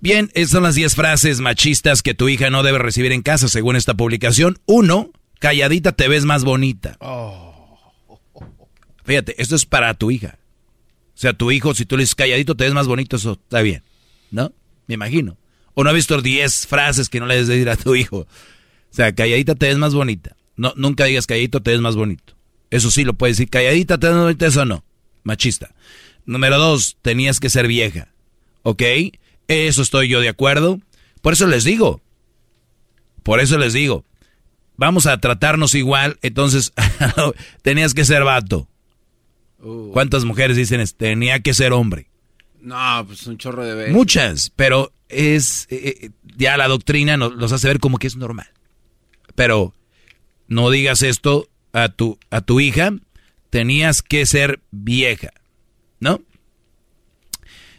Bien, 0.00 0.30
esas 0.34 0.50
son 0.50 0.62
las 0.62 0.74
10 0.74 0.94
frases 0.94 1.40
machistas 1.40 2.02
que 2.02 2.14
tu 2.14 2.28
hija 2.28 2.50
no 2.50 2.62
debe 2.62 2.78
recibir 2.78 3.12
en 3.12 3.22
casa, 3.22 3.48
según 3.48 3.76
esta 3.76 3.94
publicación. 3.94 4.58
Uno, 4.66 5.10
calladita 5.40 5.92
te 5.92 6.08
ves 6.08 6.24
más 6.24 6.44
bonita. 6.44 6.98
Fíjate, 9.04 9.40
esto 9.40 9.56
es 9.56 9.66
para 9.66 9.94
tu 9.94 10.10
hija. 10.10 10.38
O 11.14 11.18
sea, 11.18 11.32
tu 11.32 11.50
hijo, 11.50 11.74
si 11.74 11.86
tú 11.86 11.96
le 11.96 12.02
dices 12.02 12.14
calladito 12.14 12.56
te 12.56 12.64
ves 12.64 12.74
más 12.74 12.86
bonito, 12.86 13.16
eso 13.16 13.32
está 13.32 13.62
bien. 13.62 13.82
¿No? 14.30 14.52
Me 14.86 14.94
imagino. 14.94 15.36
O 15.74 15.84
no 15.84 15.90
ha 15.90 15.92
visto 15.92 16.20
10 16.20 16.66
frases 16.66 17.08
que 17.08 17.20
no 17.20 17.26
le 17.26 17.34
debes 17.34 17.48
decir 17.48 17.68
a 17.70 17.76
tu 17.76 17.94
hijo. 17.94 18.18
O 18.18 18.26
sea, 18.90 19.14
calladita 19.14 19.54
te 19.54 19.66
ves 19.66 19.78
más 19.78 19.94
bonita. 19.94 20.36
No, 20.56 20.72
nunca 20.76 21.04
digas 21.04 21.26
calladito 21.26 21.62
te 21.62 21.72
ves 21.72 21.80
más 21.80 21.96
bonito. 21.96 22.34
Eso 22.70 22.90
sí 22.90 23.04
lo 23.04 23.14
puedes 23.14 23.36
decir. 23.36 23.50
Calladita 23.50 23.98
te 23.98 24.06
ves 24.06 24.16
más 24.16 24.24
bonita, 24.24 24.46
eso 24.46 24.64
no. 24.64 24.84
Machista. 25.24 25.74
Número 26.26 26.58
dos, 26.58 26.96
tenías 27.02 27.40
que 27.40 27.50
ser 27.50 27.66
vieja. 27.66 28.08
¿Ok? 28.62 28.82
Eso 29.48 29.82
estoy 29.82 30.08
yo 30.08 30.20
de 30.20 30.28
acuerdo. 30.28 30.80
Por 31.20 31.32
eso 31.32 31.46
les 31.46 31.64
digo. 31.64 32.00
Por 33.22 33.40
eso 33.40 33.58
les 33.58 33.72
digo. 33.72 34.04
Vamos 34.76 35.06
a 35.06 35.18
tratarnos 35.18 35.74
igual. 35.74 36.18
Entonces, 36.22 36.72
tenías 37.62 37.94
que 37.94 38.04
ser 38.04 38.24
vato. 38.24 38.68
Uh. 39.60 39.90
¿Cuántas 39.92 40.24
mujeres 40.24 40.56
dicen 40.56 40.80
es, 40.80 40.94
tenía 40.94 41.40
que 41.40 41.54
ser 41.54 41.72
hombre? 41.72 42.08
No, 42.60 43.04
pues 43.06 43.26
un 43.26 43.38
chorro 43.38 43.64
de 43.64 43.74
veces. 43.74 43.94
Muchas, 43.94 44.50
pero 44.56 44.92
es 45.08 45.66
eh, 45.70 45.98
eh, 46.00 46.10
ya 46.36 46.56
la 46.56 46.68
doctrina 46.68 47.16
nos 47.16 47.34
los 47.34 47.52
hace 47.52 47.68
ver 47.68 47.78
como 47.78 47.98
que 47.98 48.06
es 48.06 48.16
normal. 48.16 48.48
Pero 49.34 49.74
no 50.48 50.70
digas 50.70 51.02
esto 51.02 51.48
a 51.72 51.88
tu 51.88 52.18
a 52.30 52.40
tu 52.40 52.60
hija, 52.60 52.92
tenías 53.54 54.02
que 54.02 54.26
ser 54.26 54.58
vieja, 54.72 55.30
¿no? 56.00 56.20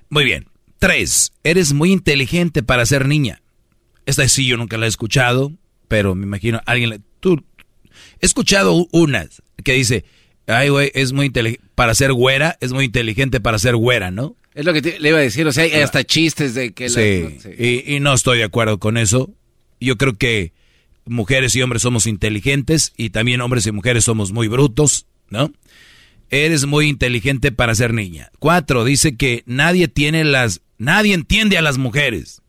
Muy 0.10 0.24
bien. 0.24 0.46
Tres, 0.80 1.34
eres 1.44 1.74
muy 1.74 1.92
inteligente 1.92 2.64
para 2.64 2.86
ser 2.86 3.06
niña. 3.10 3.42
Esta 4.06 4.26
sí 4.30 4.48
yo 4.48 4.56
nunca 4.56 4.78
la 4.78 4.86
he 4.86 4.90
escuchado, 4.90 5.52
pero 5.90 6.16
me 6.16 6.24
imagino 6.26 6.62
alguien 6.66 6.92
la- 6.92 7.00
tú 7.20 7.44
he 8.22 8.26
escuchado 8.26 8.88
unas 8.94 9.42
que 9.66 9.74
dice, 9.74 10.06
Ay, 10.48 10.70
güey, 10.70 10.92
es 10.94 11.12
muy 11.12 11.26
inteligente. 11.26 11.66
Para 11.76 11.94
ser 11.94 12.14
güera, 12.14 12.56
es 12.62 12.72
muy 12.72 12.86
inteligente 12.86 13.42
para 13.42 13.60
ser 13.60 13.76
güera, 13.76 14.12
¿no? 14.12 14.38
Es 14.54 14.64
lo 14.64 14.72
que 14.72 14.82
te- 14.82 14.98
le 15.02 15.10
iba 15.10 15.18
a 15.18 15.22
decir, 15.22 15.46
o 15.46 15.52
sea, 15.52 15.66
hay 15.66 15.72
hasta 15.74 16.06
chistes 16.06 16.54
de 16.54 16.72
que... 16.72 16.88
la- 16.88 16.90
sí. 16.96 17.50
Y, 17.58 17.96
y 17.96 18.00
no 18.00 18.14
estoy 18.14 18.38
de 18.38 18.44
acuerdo 18.46 18.78
con 18.80 18.96
eso. 18.98 19.34
Yo 19.82 19.98
creo 19.98 20.14
que 20.14 20.54
mujeres 21.06 21.54
y 21.56 21.62
hombres 21.64 21.82
somos 21.82 22.06
inteligentes 22.08 22.94
y 22.96 23.10
también 23.10 23.42
hombres 23.42 23.66
y 23.66 23.72
mujeres 23.74 24.06
somos 24.06 24.32
muy 24.32 24.48
brutos, 24.48 25.08
¿no? 25.30 25.52
Eres 26.30 26.66
muy 26.66 26.88
inteligente 26.88 27.52
para 27.52 27.76
ser 27.76 27.94
niña. 27.94 28.32
Cuatro, 28.40 28.84
dice 28.84 29.16
que 29.16 29.44
nadie 29.46 29.88
tiene 29.88 30.24
las... 30.24 30.62
Nadie 30.78 31.14
entiende 31.14 31.58
a 31.58 31.62
las 31.62 31.78
mujeres. 31.78 32.42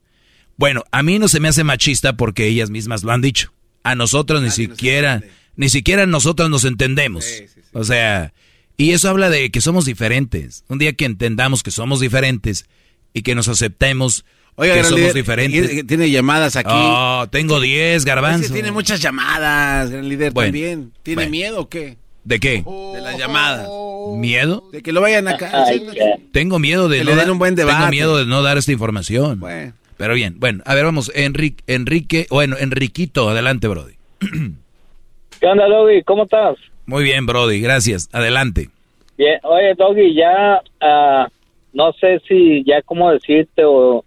Bueno, 0.57 0.83
a 0.91 1.03
mí 1.03 1.19
no 1.19 1.29
se 1.29 1.39
me 1.41 1.49
hace 1.49 1.63
machista 1.65 2.17
porque 2.17 2.47
ellas 2.47 2.71
mismas 2.71 3.03
lo 3.05 3.13
han 3.13 3.21
dicho. 3.21 3.53
A 3.85 3.95
nosotros 3.95 4.43
ni 4.43 4.51
siquiera, 4.51 5.23
ni 5.55 5.69
siquiera 5.69 6.07
nosotros 6.07 6.51
nos 6.51 6.65
entendemos. 6.65 7.27
O 7.73 7.85
sea, 7.85 8.33
y 8.77 8.93
eso 8.93 9.09
habla 9.09 9.31
de 9.31 9.51
que 9.51 9.61
somos 9.61 9.85
diferentes. 9.85 10.65
Un 10.69 10.79
día 10.79 10.95
que 10.95 11.05
entendamos 11.05 11.63
que 11.63 11.71
somos 11.71 12.01
diferentes 12.01 12.67
y 13.13 13.23
que 13.23 13.35
nos 13.35 13.49
aceptemos 13.49 14.25
Oiga, 14.57 14.75
que 14.75 14.85
somos 14.85 14.99
líder, 15.01 15.15
diferentes. 15.15 15.87
Tiene 15.87 16.11
llamadas 16.11 16.57
aquí. 16.57 16.71
Oh, 16.73 17.27
tengo 17.31 17.61
10, 17.61 17.97
Es 17.99 18.05
garbanzo. 18.05 18.49
que 18.49 18.55
tiene 18.55 18.73
muchas 18.73 19.01
llamadas, 19.01 19.91
gran 19.91 20.09
líder, 20.09 20.33
Bueno, 20.33 20.47
también. 20.49 20.93
¿Tiene 21.03 21.17
bueno. 21.17 21.31
miedo 21.31 21.61
o 21.61 21.69
qué? 21.69 21.99
¿De 22.27 22.41
qué? 22.41 22.63
De 22.95 23.01
las 23.01 23.17
llamadas. 23.19 23.69
¿Miedo? 24.17 24.65
De 24.73 24.83
que 24.83 24.93
lo 24.93 25.01
vayan 25.01 25.29
acá. 25.29 25.51
haciendo- 25.63 25.93
Tengo 26.33 26.59
miedo 26.59 26.89
de 26.89 26.99
Que 26.99 27.05
no 27.05 27.11
le 27.11 27.17
den 27.17 27.25
dar- 27.27 27.33
un 27.33 27.39
buen 27.39 27.55
Tengo 27.55 27.71
debate. 27.71 27.91
miedo 27.91 28.19
de 28.19 28.27
no 28.27 28.43
dar 28.43 28.59
esta 28.59 28.73
información. 28.73 29.39
Bueno. 29.41 29.73
Pero 29.97 30.13
bien, 30.15 30.35
bueno, 30.39 30.63
a 30.67 30.75
ver, 30.75 30.85
vamos, 30.85 31.11
Enrique, 31.15 31.65
Enrique, 31.67 32.27
bueno, 32.29 32.57
Enriquito, 32.59 33.31
adelante, 33.31 33.67
Brody. 33.69 33.95
¿Qué 35.41 35.47
onda, 35.47 35.67
Doggy? 35.69 36.03
¿Cómo 36.03 36.25
estás? 36.25 36.57
Muy 36.87 37.05
bien, 37.05 37.27
Brody, 37.27 37.61
gracias. 37.61 38.09
Adelante. 38.13 38.69
Bien. 39.17 39.39
Oye, 39.43 39.75
Doggy, 39.75 40.15
ya 40.15 40.61
ah, 40.81 41.29
no 41.73 41.93
sé 41.95 42.21
si 42.29 42.63
ya 42.65 42.83
cómo 42.83 43.11
decirte 43.11 43.65
o, 43.65 44.05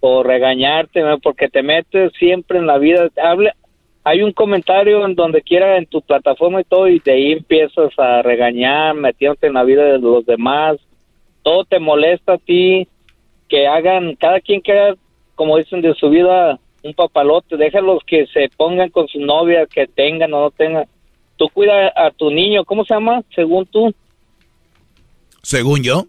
o 0.00 0.22
regañarte, 0.22 1.00
¿no? 1.02 1.18
porque 1.18 1.48
te 1.48 1.62
metes 1.62 2.12
siempre 2.18 2.58
en 2.58 2.66
la 2.66 2.78
vida. 2.78 3.08
Habla, 3.22 3.54
hay 4.04 4.22
un 4.22 4.32
comentario 4.32 5.04
en 5.04 5.14
donde 5.14 5.42
quiera 5.42 5.76
en 5.76 5.86
tu 5.86 6.00
plataforma 6.00 6.60
y 6.60 6.64
todo, 6.64 6.88
y 6.88 6.98
de 7.00 7.12
ahí 7.12 7.32
empiezas 7.32 7.90
a 7.98 8.22
regañar, 8.22 8.94
metiéndote 8.94 9.46
en 9.48 9.54
la 9.54 9.64
vida 9.64 9.84
de 9.84 9.98
los 9.98 10.24
demás. 10.24 10.76
Todo 11.42 11.64
te 11.64 11.78
molesta 11.78 12.34
a 12.34 12.38
ti, 12.38 12.88
que 13.48 13.66
hagan, 13.66 14.14
cada 14.16 14.40
quien 14.40 14.62
que 14.62 14.72
haga, 14.72 14.94
como 15.34 15.56
dicen, 15.56 15.82
de 15.82 15.94
su 15.94 16.08
vida 16.08 16.58
un 16.82 16.94
papalote. 16.94 17.56
Déjalos 17.56 18.02
que 18.06 18.26
se 18.28 18.48
pongan 18.56 18.88
con 18.90 19.06
su 19.08 19.20
novia, 19.20 19.66
que 19.66 19.86
tengan 19.86 20.32
o 20.32 20.40
no 20.40 20.50
tengan. 20.50 20.86
Tú 21.36 21.48
cuida 21.48 21.92
a 21.94 22.10
tu 22.10 22.30
niño, 22.30 22.64
¿cómo 22.64 22.84
se 22.84 22.94
llama? 22.94 23.22
Según 23.34 23.66
tú. 23.66 23.92
Según 25.42 25.82
yo, 25.82 26.04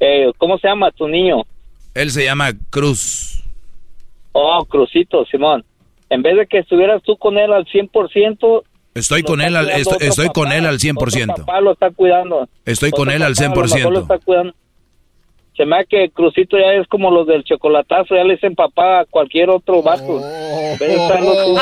Eh, 0.00 0.30
¿Cómo 0.38 0.58
se 0.58 0.68
llama 0.68 0.90
tu 0.92 1.08
niño? 1.08 1.42
él 1.94 2.10
se 2.10 2.24
llama 2.24 2.52
Cruz. 2.70 3.42
Oh, 4.32 4.64
Crucito, 4.64 5.24
Simón. 5.24 5.64
En 6.10 6.22
vez 6.22 6.36
de 6.36 6.46
que 6.46 6.58
estuvieras 6.58 7.02
tú 7.02 7.16
con 7.16 7.38
él 7.38 7.52
al 7.52 7.64
100%, 7.66 8.62
Estoy 8.94 9.22
con 9.22 9.40
él 9.40 9.54
al, 9.54 9.68
estoy, 9.70 9.98
estoy 10.00 10.26
con 10.28 10.44
papá, 10.44 10.56
él 10.56 10.66
al 10.66 10.76
otro 10.76 11.06
100%. 11.06 11.26
papá 11.36 11.60
lo 11.60 11.72
está 11.72 11.90
cuidando. 11.90 12.48
Estoy 12.64 12.90
con 12.90 13.10
él 13.10 13.22
al 13.22 13.34
papá 13.36 13.44
a 13.44 13.50
lo 13.50 13.74
mejor 13.74 13.92
lo 13.92 14.00
100%. 14.00 14.02
está 14.02 14.18
cuidando. 14.18 14.54
Se 15.58 15.66
me 15.66 15.76
da 15.76 15.84
que 15.84 16.08
Crucito 16.10 16.56
ya 16.56 16.72
es 16.80 16.86
como 16.86 17.10
los 17.10 17.26
del 17.26 17.42
chocolatazo, 17.42 18.14
ya 18.14 18.22
le 18.24 18.34
dicen 18.34 18.54
papá 18.54 19.00
a 19.00 19.04
cualquier 19.04 19.50
otro 19.50 19.82
estarlo 20.86 21.32
tú. 21.44 21.58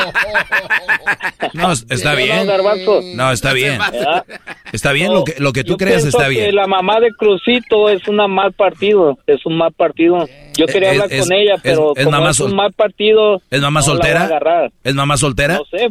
No, 1.53 1.71
está 1.71 1.95
¿Sí 1.97 2.05
o 2.05 2.09
no, 2.11 2.15
bien. 2.15 3.17
No, 3.17 3.31
está 3.31 3.53
bien. 3.53 3.79
¿Verdad? 3.91 4.23
Está 4.71 4.91
bien 4.91 5.13
lo 5.13 5.23
que, 5.23 5.33
lo 5.39 5.51
que 5.51 5.63
tú 5.63 5.71
Yo 5.73 5.77
creas, 5.77 6.05
está 6.05 6.25
que 6.25 6.29
bien. 6.29 6.55
la 6.55 6.67
mamá 6.67 6.99
de 6.99 7.09
Crucito 7.17 7.89
es 7.89 8.07
una 8.07 8.27
mal 8.27 8.53
partido, 8.53 9.17
es 9.25 9.43
un 9.47 9.57
mal 9.57 9.71
partido. 9.73 10.27
Yo 10.55 10.67
quería 10.67 10.91
Es- 10.91 11.01
hablar 11.01 11.13
es- 11.17 11.23
con 11.27 11.33
ella, 11.33 11.55
es- 11.55 11.61
pero 11.63 11.93
es 11.95 12.05
como 12.05 12.17
mamá 12.17 12.29
es 12.31 12.39
un 12.39 12.55
mal 12.55 12.73
partido, 12.73 13.41
¿Es 13.49 13.61
mamá 13.61 13.79
no 13.79 13.83
soltera? 13.85 14.69
¿Es 14.83 14.93
mamá 14.93 15.17
soltera? 15.17 15.55
No 15.57 15.65
sé. 15.65 15.89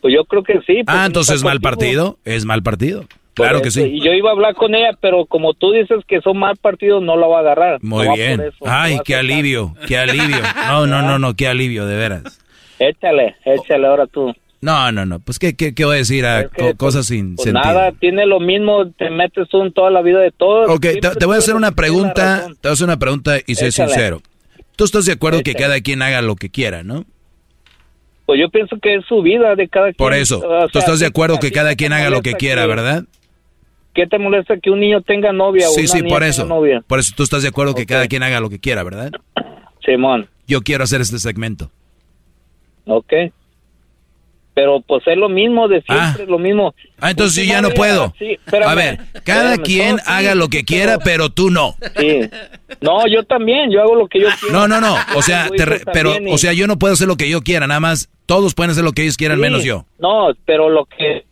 Pues 0.00 0.12
yo 0.14 0.24
creo 0.24 0.42
que 0.42 0.54
sí. 0.66 0.82
pues 0.82 0.86
Ah, 0.88 1.02
es 1.02 1.06
entonces 1.06 1.42
mal 1.44 1.54
mal 1.54 1.60
partido. 1.60 2.18
Es 2.24 2.44
mal 2.44 2.62
partido. 2.64 3.04
Por 3.38 3.46
Claro 3.46 3.62
que 3.62 3.70
sí. 3.70 3.80
Y 3.82 4.04
yo 4.04 4.12
iba 4.12 4.28
a 4.28 4.32
hablar 4.34 4.54
con 4.54 4.74
ella, 4.74 4.90
pero 5.00 5.24
como 5.24 5.54
tú 5.54 5.72
dices 5.72 5.98
que 6.06 6.20
son 6.20 6.38
mal 6.38 6.56
partidos, 6.56 7.02
no 7.02 7.16
la 7.16 7.26
va 7.26 7.38
a 7.38 7.40
agarrar. 7.40 7.78
Muy 7.82 8.06
No 8.06 8.14
bien. 8.14 8.36
por 8.36 8.46
eso. 8.48 8.64
Ay, 8.66 8.96
No 8.96 9.02
qué 9.04 9.14
alivio, 9.16 9.74
qué 9.86 9.96
alivio. 9.96 10.38
No, 10.66 10.86
no, 10.86 11.00
no, 11.02 11.18
no, 11.18 11.34
qué 11.34 11.48
alivio, 11.48 11.86
de 11.86 11.96
veras. 11.96 12.40
Échale, 12.78 13.36
échale 13.44 13.86
ahora 13.86 14.06
tú. 14.06 14.34
No, 14.60 14.90
no, 14.92 15.06
no. 15.06 15.20
Pues, 15.20 15.38
¿qué, 15.38 15.54
qué, 15.54 15.72
qué 15.72 15.84
voy 15.84 15.94
a 15.94 15.98
decir 15.98 16.26
a 16.26 16.48
co- 16.48 16.74
cosas 16.76 17.06
sin 17.06 17.36
Pues 17.36 17.44
sentido? 17.44 17.64
nada, 17.64 17.92
tiene 17.92 18.26
lo 18.26 18.40
mismo, 18.40 18.90
te 18.90 19.08
metes 19.08 19.48
tú 19.48 19.62
en 19.62 19.72
toda 19.72 19.90
la 19.90 20.02
vida 20.02 20.18
de 20.18 20.32
todos. 20.32 20.68
Ok, 20.68 20.82
te, 21.00 21.00
te 21.00 21.26
voy 21.26 21.36
a 21.36 21.38
hacer 21.38 21.54
una 21.54 21.70
pregunta, 21.72 22.46
te 22.60 22.68
voy 22.68 22.70
a 22.70 22.72
hacer 22.72 22.84
una 22.86 22.98
pregunta 22.98 23.36
y 23.46 23.54
sé 23.54 23.68
Échale. 23.68 23.88
sincero. 23.90 24.20
Tú 24.74 24.84
estás 24.84 25.06
de 25.06 25.12
acuerdo 25.12 25.42
que 25.44 25.54
cada 25.54 25.80
quien 25.80 26.02
haga 26.02 26.22
lo 26.22 26.34
que 26.36 26.50
quiera, 26.50 26.82
¿no? 26.82 27.04
Pues 28.26 28.38
yo 28.40 28.50
pienso 28.50 28.76
que 28.82 28.96
es 28.96 29.04
su 29.06 29.22
vida 29.22 29.54
de 29.54 29.68
cada 29.68 29.86
quien. 29.86 29.94
Por 29.96 30.12
eso, 30.12 30.38
O 30.38 30.40
sea, 30.60 30.68
tú 30.68 30.78
estás 30.80 30.98
de 31.00 31.06
¿a 31.06 31.08
ti- 31.08 31.12
acuerdo 31.12 31.38
que 31.40 31.50
cada 31.50 31.74
quien 31.76 31.92
haga 31.92 32.10
lo 32.10 32.20
que 32.22 32.34
quiera, 32.34 32.66
¿verdad? 32.66 33.04
¿Qué 33.94 34.06
te 34.06 34.18
molesta 34.18 34.56
que 34.58 34.70
un 34.70 34.80
niño 34.80 35.00
tenga 35.02 35.32
novia 35.32 35.68
o 35.68 35.72
Sí, 35.72 35.80
una 35.80 35.88
sí, 35.88 35.96
niña 36.02 36.08
por 36.08 36.18
tenga 36.20 36.30
eso. 36.30 36.44
novia? 36.46 36.82
Por 36.86 36.98
eso 37.00 37.12
tú 37.16 37.22
estás 37.24 37.42
de 37.42 37.48
acuerdo 37.48 37.74
que 37.74 37.86
cada 37.86 38.06
quien 38.06 38.22
haga 38.22 38.40
lo 38.40 38.48
que 38.50 38.58
quiera, 38.60 38.82
¿verdad? 38.84 39.10
Simón. 39.84 40.28
Yo 40.46 40.60
quiero 40.62 40.84
hacer 40.84 41.00
este 41.00 41.18
segmento. 41.18 41.70
Ok. 42.86 43.12
Pero 44.54 44.80
pues 44.80 45.06
es 45.06 45.16
lo 45.16 45.28
mismo 45.28 45.68
de 45.68 45.80
siempre, 45.82 46.26
lo 46.26 46.36
mismo. 46.38 46.74
Ah, 47.00 47.10
entonces 47.12 47.36
Pues, 47.38 47.46
yo 47.46 47.52
ya 47.54 47.62
no 47.62 47.70
puedo. 47.70 48.12
sí, 48.18 48.32
espérame, 48.32 48.68
A 48.68 48.74
ver, 48.74 48.98
cada 49.24 49.52
espérame, 49.54 49.62
quien 49.64 49.90
no, 49.92 49.98
sí, 49.98 50.04
haga 50.06 50.34
lo 50.34 50.48
que 50.48 50.64
quiera, 50.64 50.98
pero 50.98 51.30
tú 51.30 51.48
no. 51.50 51.76
Sí. 51.96 52.20
No, 52.80 53.06
yo 53.06 53.22
también, 53.22 53.70
yo 53.70 53.80
hago 53.80 53.94
lo 53.94 54.08
que 54.08 54.20
yo 54.20 54.26
quiero. 54.40 54.52
No, 54.58 54.66
no, 54.66 54.80
no. 54.80 54.96
O 55.14 55.22
sea, 55.22 55.48
te 55.48 55.64
re- 55.64 55.82
pero, 55.92 56.12
y- 56.20 56.32
o 56.32 56.38
sea, 56.38 56.52
yo 56.54 56.66
no 56.66 56.76
puedo 56.76 56.94
hacer 56.94 57.06
lo 57.06 57.16
que 57.16 57.28
yo 57.30 57.42
quiera, 57.42 57.68
nada 57.68 57.78
más. 57.78 58.10
Todos 58.26 58.54
pueden 58.54 58.72
hacer 58.72 58.82
lo 58.82 58.90
que 58.92 59.02
ellos 59.02 59.16
quieran, 59.16 59.38
menos 59.38 59.62
yo. 59.62 59.86
No, 60.00 60.30
pero 60.44 60.68
lo 60.68 60.86
que 60.86 61.24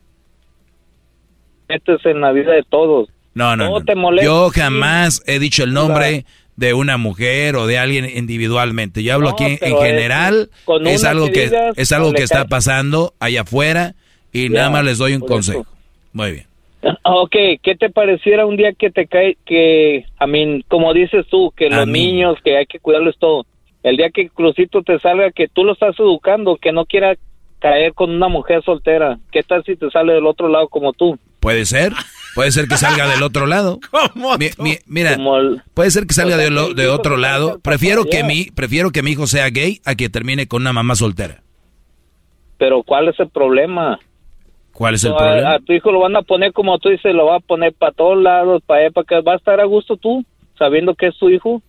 metes 1.69 2.05
en 2.07 2.21
la 2.21 2.33
vida 2.33 2.53
de 2.53 2.63
todos. 2.63 3.09
No, 3.35 3.57
no, 3.57 3.65
No 3.69 3.79
no. 3.81 3.85
te 3.85 3.95
molesta, 3.95 4.25
Yo 4.25 4.49
jamás 4.51 5.23
he 5.27 5.39
dicho 5.39 5.63
el 5.65 5.73
nombre 5.75 6.25
de 6.57 6.73
una 6.73 6.97
mujer 6.97 7.55
o 7.57 7.67
de 7.67 7.79
alguien 7.79 8.07
individualmente. 8.15 9.03
Yo 9.03 9.13
hablo 9.15 9.29
No, 9.29 9.33
aquí 9.35 9.45
en 9.45 9.59
pero 9.61 9.83
es- 9.83 9.91
general. 9.91 10.51
con 10.65 10.87
Es 10.87 11.05
algo 11.05 11.27
que 11.29 11.47
digas, 11.49 11.77
es 11.77 11.93
algo 11.93 12.13
que 12.13 12.23
está 12.23 12.47
pasando 12.47 13.13
allá 13.21 13.43
afuera 13.43 13.95
y 14.33 14.49
nada 14.49 14.71
más 14.71 14.85
les 14.85 14.97
doy 14.99 15.13
un 15.13 15.19
eso. 15.19 15.27
consejo. 15.27 15.67
Muy 16.13 16.33
bien. 16.33 16.47
Ok, 17.03 17.35
¿qué 17.63 17.75
te 17.79 17.91
pareciera 17.91 18.47
un 18.47 18.57
día 18.57 18.73
que 18.73 18.91
te 18.91 19.07
cae, 19.07 19.37
que, 19.45 20.05
a 20.19 20.27
mí, 20.27 20.63
como 20.69 20.95
dices 20.95 21.27
tú, 21.29 21.53
que 21.57 21.67
A 21.67 21.71
los 21.79 21.87
mí. 21.89 22.13
niños, 22.13 22.39
que 22.45 22.57
hay 22.57 22.67
que 22.67 22.79
cuidarles 22.79 23.17
todo? 23.19 23.45
El 23.83 23.97
día 23.97 24.11
que 24.11 24.29
Crucito 24.31 24.83
te 24.83 24.99
salga, 25.01 25.31
que 25.33 25.49
tú 25.49 25.65
lo 25.65 25.73
estás 25.73 25.99
educando, 25.99 26.57
que 26.57 26.73
no 26.73 26.87
quiera 26.87 27.17
caer 27.59 27.93
con 27.93 28.11
una 28.11 28.29
mujer 28.29 28.63
soltera. 28.65 29.19
¿Qué 29.33 29.43
tal 29.43 29.63
si 29.65 29.77
te 29.77 29.91
sale 29.91 30.13
del 30.15 30.27
otro 30.27 30.49
lado 30.49 30.69
como 30.69 30.93
tú? 30.93 31.19
Puede 31.47 31.65
ser. 31.65 31.93
Puede 32.35 32.51
ser 32.51 32.67
que 32.67 32.77
salga 32.77 33.07
del 33.09 33.23
otro 33.23 33.47
lado. 33.47 33.79
Mi- 34.37 34.51
mi- 34.59 34.79
mira, 34.87 35.17
puede 35.75 35.93
ser 35.93 36.09
que 36.09 36.13
salga 36.13 36.37
de, 36.37 36.51
lo- 36.51 36.75
de 36.75 36.89
otro 36.89 37.17
lado. 37.17 37.61
Prefiero 37.61 38.05
que 38.05 38.25
mi 38.25 38.47
prefiero 38.51 38.91
que 38.91 39.05
mi 39.05 39.13
hijo 39.13 39.29
sea 39.29 39.49
gay 39.51 39.81
a 39.85 39.95
que 39.95 40.09
termine 40.09 40.49
con 40.49 40.63
una 40.63 40.73
mamá 40.73 40.97
soltera. 40.97 41.45
Pero 42.59 42.83
¿cuál 42.83 43.07
es 43.11 43.21
el 43.21 43.29
problema? 43.29 44.01
¿Cuál 44.73 44.97
es 44.97 45.05
el 45.05 45.13
No, 45.13 45.19
problema? 45.19 45.53
A, 45.55 45.59
tu 45.61 45.73
hijo 45.73 45.93
lo 45.93 46.01
van 46.01 46.17
a 46.17 46.23
poner 46.23 46.53
como 46.53 46.77
tú 46.81 46.89
dices, 46.89 47.15
lo 47.15 47.27
va 47.27 47.37
a 47.37 47.41
poner 47.41 47.73
para 47.75 47.93
todos 47.93 48.21
lados, 48.21 48.61
para 48.67 48.81
allá, 48.81 48.91
para 48.91 49.03
acá. 49.05 49.21
¿Va 49.21 49.35
a 49.35 49.37
estar 49.37 49.61
a 49.61 49.65
gusto 49.65 49.97
tú, 49.97 50.25
sabiendo 50.59 50.97
que 50.97 51.07
es 51.07 51.17
tu 51.17 51.31
hijo? 51.31 51.63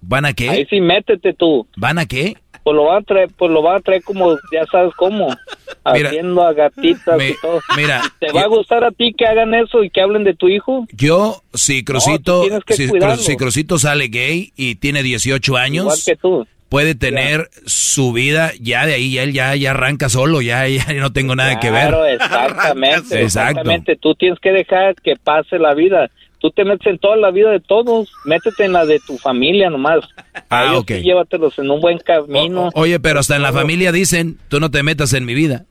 ¿Van 0.00 0.24
a 0.24 0.28
Ahí 0.28 0.34
qué? 0.34 0.66
sí, 0.70 0.80
métete 0.80 1.34
tú. 1.34 1.66
¿Van 1.76 1.98
a 1.98 2.06
qué? 2.06 2.38
Pues 2.70 2.76
lo 2.76 2.84
va 2.84 2.98
a 2.98 3.02
traer, 3.02 3.28
pues 3.36 3.50
lo 3.50 3.62
va 3.64 3.74
a 3.76 3.80
traer 3.80 4.04
como, 4.04 4.36
ya 4.52 4.64
sabes 4.70 4.92
cómo, 4.96 5.26
Mira, 5.92 6.08
haciendo 6.10 6.46
a 6.46 6.52
gatitas 6.52 7.16
me- 7.18 7.30
y 7.30 7.34
todo. 7.42 7.58
mira, 7.76 8.00
¿Te 8.20 8.30
va 8.30 8.42
a 8.42 8.46
gustar 8.46 8.84
a 8.84 8.92
ti 8.92 9.12
que 9.12 9.26
hagan 9.26 9.54
eso 9.54 9.82
y 9.82 9.90
que 9.90 10.00
hablen 10.00 10.22
de 10.22 10.34
tu 10.34 10.48
hijo? 10.48 10.86
Yo, 10.92 11.42
si 11.52 11.82
tienes 11.82 12.64
que 12.64 12.74
si, 12.74 12.88
si 13.18 13.36
Crucito 13.36 13.76
sale 13.78 14.06
gay 14.06 14.52
y 14.56 14.76
tiene 14.76 15.02
18 15.02 15.56
años, 15.56 15.82
Igual 15.84 15.98
que 16.06 16.14
tú. 16.16 16.46
puede 16.68 16.94
tener 16.94 17.48
su 17.66 18.12
vida 18.12 18.52
ya 18.60 18.86
de 18.86 18.94
ahí, 18.94 19.14
ya 19.14 19.24
él 19.24 19.32
ya, 19.32 19.56
ya 19.56 19.72
arranca 19.72 20.08
solo, 20.08 20.40
ya, 20.42 20.68
ya 20.68 20.92
no 20.94 21.12
tengo 21.12 21.34
nada 21.34 21.58
que 21.58 21.72
ver. 21.72 21.88
Claro, 21.88 22.06
exactamente, 22.06 23.22
exactamente. 23.24 23.96
Tú 23.96 24.14
tienes 24.14 24.38
que 24.38 24.52
dejar 24.52 24.94
que 24.94 25.16
pase 25.16 25.58
la 25.58 25.74
vida. 25.74 26.08
Tú 26.40 26.50
te 26.50 26.64
metes 26.64 26.86
en 26.86 26.98
toda 26.98 27.16
la 27.16 27.30
vida 27.30 27.50
de 27.50 27.60
todos. 27.60 28.10
Métete 28.24 28.64
en 28.64 28.72
la 28.72 28.86
de 28.86 28.98
tu 29.00 29.18
familia 29.18 29.68
nomás. 29.68 30.00
Ah, 30.48 30.76
ok. 30.76 30.92
sí 30.92 31.02
llévatelos 31.02 31.58
en 31.58 31.70
un 31.70 31.80
buen 31.80 31.98
camino. 31.98 32.70
Oye, 32.74 32.98
pero 32.98 33.20
hasta 33.20 33.36
en 33.36 33.42
la 33.42 33.52
familia 33.52 33.92
dicen, 33.92 34.38
tú 34.48 34.58
no 34.58 34.70
te 34.70 34.82
metas 34.82 35.12
en 35.12 35.26
mi 35.26 35.34
vida. 35.34 35.66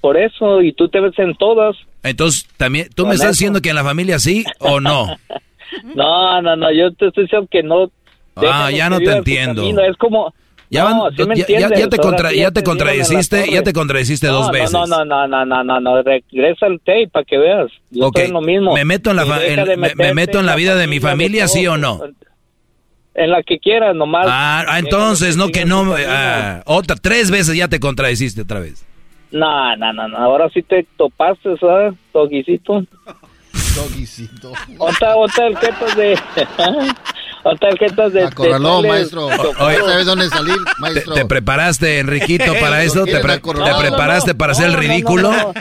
Por 0.00 0.16
eso, 0.16 0.62
y 0.62 0.72
tú 0.72 0.88
te 0.88 1.00
metes 1.00 1.18
en 1.18 1.34
todas. 1.36 1.76
Entonces, 2.02 2.48
también, 2.56 2.88
¿tú 2.94 3.06
me 3.06 3.12
estás 3.12 3.30
eso. 3.30 3.32
diciendo 3.32 3.60
que 3.60 3.68
en 3.68 3.76
la 3.76 3.84
familia 3.84 4.18
sí 4.18 4.44
o 4.58 4.80
no? 4.80 5.16
No, 5.94 6.42
no, 6.42 6.56
no, 6.56 6.72
yo 6.72 6.92
te 6.94 7.06
estoy 7.06 7.24
diciendo 7.24 7.46
que 7.48 7.62
no. 7.62 7.92
Ah, 8.34 8.72
ya 8.72 8.90
no 8.90 8.98
te 8.98 9.12
entiendo. 9.12 9.62
camino. 9.62 9.82
Es 9.82 9.96
como, 9.96 10.34
Ya, 10.72 10.84
van- 10.84 10.98
No, 10.98 11.10
sí 11.10 11.24
me 11.26 11.34
ya- 11.34 11.46
ya- 11.68 11.88
te 11.88 11.96
contra- 11.98 12.32
ya 12.32 12.52
te 12.52 12.62
contradeciste, 12.62 13.50
ya 13.50 13.62
te 13.64 13.72
contradeciste 13.72 14.28
No, 14.28 14.34
dos 14.34 14.46
no, 14.46 14.52
veces. 14.52 14.72
No, 14.72 14.86
no, 14.86 15.04
no, 15.04 15.26
no, 15.26 15.44
no, 15.44 15.64
no, 15.64 15.80
no, 15.80 16.02
regresa 16.02 16.66
el 16.66 16.78
tape 16.78 17.08
para 17.12 17.24
que 17.24 17.38
veas. 17.38 17.70
Yo 17.90 18.06
Ok, 18.06 18.18
estoy 18.18 18.28
en 18.28 18.32
lo 18.34 18.40
mismo. 18.40 18.72
¿Me 18.74 18.84
meto 18.84 19.10
en 19.10 19.16
la, 19.16 19.44
en- 19.44 19.80
me- 19.80 20.14
meto 20.14 20.38
en 20.38 20.46
la 20.46 20.54
vida 20.54 20.76
de 20.76 20.86
mi 20.86 21.00
familia, 21.00 21.48
sí 21.48 21.66
o 21.66 21.76
no? 21.76 22.00
En 23.14 23.30
la 23.30 23.42
que 23.42 23.58
quieras, 23.58 23.96
nomás. 23.96 24.26
Ah, 24.30 24.64
ah, 24.68 24.78
entonces, 24.78 25.36
no 25.36 25.48
que 25.48 25.64
no... 25.64 25.92
ah, 26.08 26.62
otra, 26.66 26.94
tres 26.94 27.32
veces 27.32 27.56
ya 27.56 27.66
te 27.66 27.80
contradeciste 27.80 28.42
otra 28.42 28.60
vez. 28.60 28.86
No, 29.32 29.76
no, 29.76 29.92
no, 29.92 30.06
no, 30.08 30.16
ahora 30.18 30.48
sí 30.54 30.62
te 30.62 30.86
topaste, 30.96 31.56
¿sabes? 31.58 31.94
Toguicito. 32.12 32.84
Toguicito. 33.74 34.52
Otra, 34.78 35.16
otra 35.16 35.46
el 35.48 35.54
de... 35.96 36.18
otra 37.42 37.68
el 37.70 37.78
jetas 37.78 38.12
de... 38.12 38.24
Acorraló, 38.24 38.82
maestro. 38.82 39.26
Oye. 39.26 39.78
¿No 39.78 39.86
sabes 39.86 40.06
dónde 40.06 40.28
salir, 40.28 40.54
¿Te, 40.56 40.80
maestro? 40.80 41.14
te 41.14 41.24
preparaste, 41.26 41.98
Enriquito, 41.98 42.52
para 42.60 42.82
esto? 42.82 43.00
¿Te, 43.04 43.12
quieren 43.12 43.22
pre- 43.22 43.32
acorralar. 43.34 43.66
te 43.68 43.72
No, 43.72 43.76
no, 43.82 43.88
preparaste 43.88 44.32
no. 44.32 44.38
para 44.38 44.52
hacer 44.52 44.66
el 44.66 44.72
No, 44.72 44.76
no, 44.78 44.82
no, 44.82 44.88
ridículo? 44.92 45.30
no. 45.32 45.52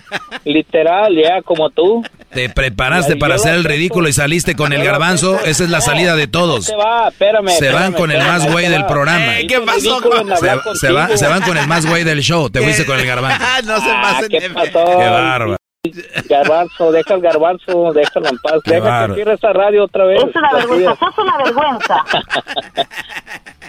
Literal, 0.45 1.15
ya, 1.15 1.41
como 1.43 1.69
tú. 1.69 2.03
¿Te 2.33 2.49
preparaste 2.49 3.15
para 3.15 3.35
hacer 3.35 3.55
el 3.55 3.63
ridículo 3.63 4.07
y 4.07 4.13
saliste 4.13 4.55
con 4.55 4.71
el 4.73 4.83
garbanzo? 4.83 5.39
Esa 5.45 5.63
es 5.63 5.69
la 5.69 5.81
salida 5.81 6.15
de 6.15 6.27
todos. 6.27 6.65
Se 6.65 6.75
va, 6.75 7.07
espérame. 7.09 7.49
Se 7.49 7.71
van 7.71 7.83
espérame, 7.85 7.93
con 7.95 8.11
el 8.11 8.19
más 8.19 8.51
güey 8.51 8.69
del 8.69 8.85
programa. 8.85 9.33
¿Qué 9.47 9.59
pasó? 9.61 9.99
Se, 10.39 10.77
se 10.79 10.91
va- 10.91 11.17
se 11.17 11.27
van 11.27 11.41
con 11.41 11.57
el 11.57 11.67
más 11.67 11.85
güey 11.85 12.03
del 12.03 12.21
show. 12.21 12.49
Te 12.49 12.61
fuiste 12.61 12.85
con 12.85 12.99
el 12.99 13.05
garbanzo. 13.07 13.39
no 13.65 13.79
se 13.81 13.89
Ah, 13.89 14.01
pasen 14.13 14.29
¿Qué 14.29 14.39
de- 14.41 14.49
pasó? 14.51 14.71
Qué 14.85 15.05
bárbaro. 15.09 15.58
Garbanzo, 16.27 16.91
deja 16.91 17.13
el 17.13 17.21
garbanzo, 17.21 17.93
déjalo 17.93 18.27
en 18.27 18.37
paz. 18.39 18.59
Qué 18.65 18.73
Deja 18.75 19.07
que 19.07 19.13
cierre 19.15 19.33
esta 19.33 19.53
radio 19.53 19.85
otra 19.85 20.03
vez. 20.05 20.21
Es 20.21 20.35
una 20.35 20.51
vergüenza, 20.53 20.95
sos 20.97 21.17
una 21.17 21.37
vergüenza. 21.37 22.03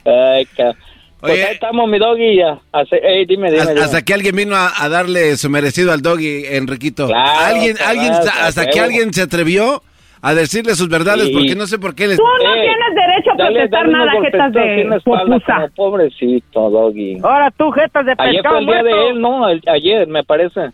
Ay, 0.34 0.44
ca- 0.56 0.74
Pues 1.20 1.32
Oye. 1.34 1.44
ahí 1.44 1.54
estamos, 1.54 1.88
mi 1.88 1.98
doggy. 2.00 2.36
Ya. 2.36 2.58
Hace- 2.72 3.00
ey, 3.00 3.26
dime, 3.26 3.48
dime. 3.50 3.60
Hasta, 3.60 3.74
dime. 3.74 3.84
hasta 3.84 4.02
que 4.02 4.14
alguien 4.14 4.34
vino 4.34 4.56
a, 4.56 4.72
a 4.76 4.88
darle 4.88 5.36
su 5.36 5.48
merecido 5.50 5.92
al 5.92 6.02
doggy, 6.02 6.46
Enriquito. 6.46 7.06
Claro, 7.06 7.40
alguien, 7.54 7.76
claro, 7.76 7.90
alguien, 7.92 8.12
claro, 8.12 8.30
hasta 8.42 8.66
que 8.66 8.80
alguien 8.80 9.12
se 9.12 9.22
atrevió 9.22 9.80
a 10.22 10.34
decirle 10.34 10.74
sus 10.74 10.88
verdades, 10.88 11.28
Sí. 11.28 11.32
porque 11.32 11.54
no 11.54 11.66
sé 11.68 11.78
por 11.78 11.94
qué 11.94 12.08
les... 12.08 12.16
Tú 12.16 12.24
no 12.24 12.54
Eh, 12.56 12.60
tienes 12.62 12.94
derecho 12.94 13.30
a 13.32 13.36
Dale, 13.36 13.52
protestar 13.68 13.80
dale 13.86 13.92
nada, 13.92 14.12
jetas 14.20 14.52
de 14.52 15.00
popusa. 15.04 15.68
pobrecito, 15.76 16.70
doggy. 16.70 17.18
Ahora 17.22 17.50
tú, 17.52 17.70
jetas 17.70 18.04
de 18.04 18.14
Ayer 18.18 18.42
pescado 18.42 18.56
fue 18.56 18.60
el 18.60 18.66
día 18.66 18.82
muerto. 18.82 18.96
de 19.04 19.08
él, 19.10 19.20
¿no? 19.20 19.48
El- 19.48 19.62
ayer, 19.68 20.08
me 20.08 20.24
parece. 20.24 20.70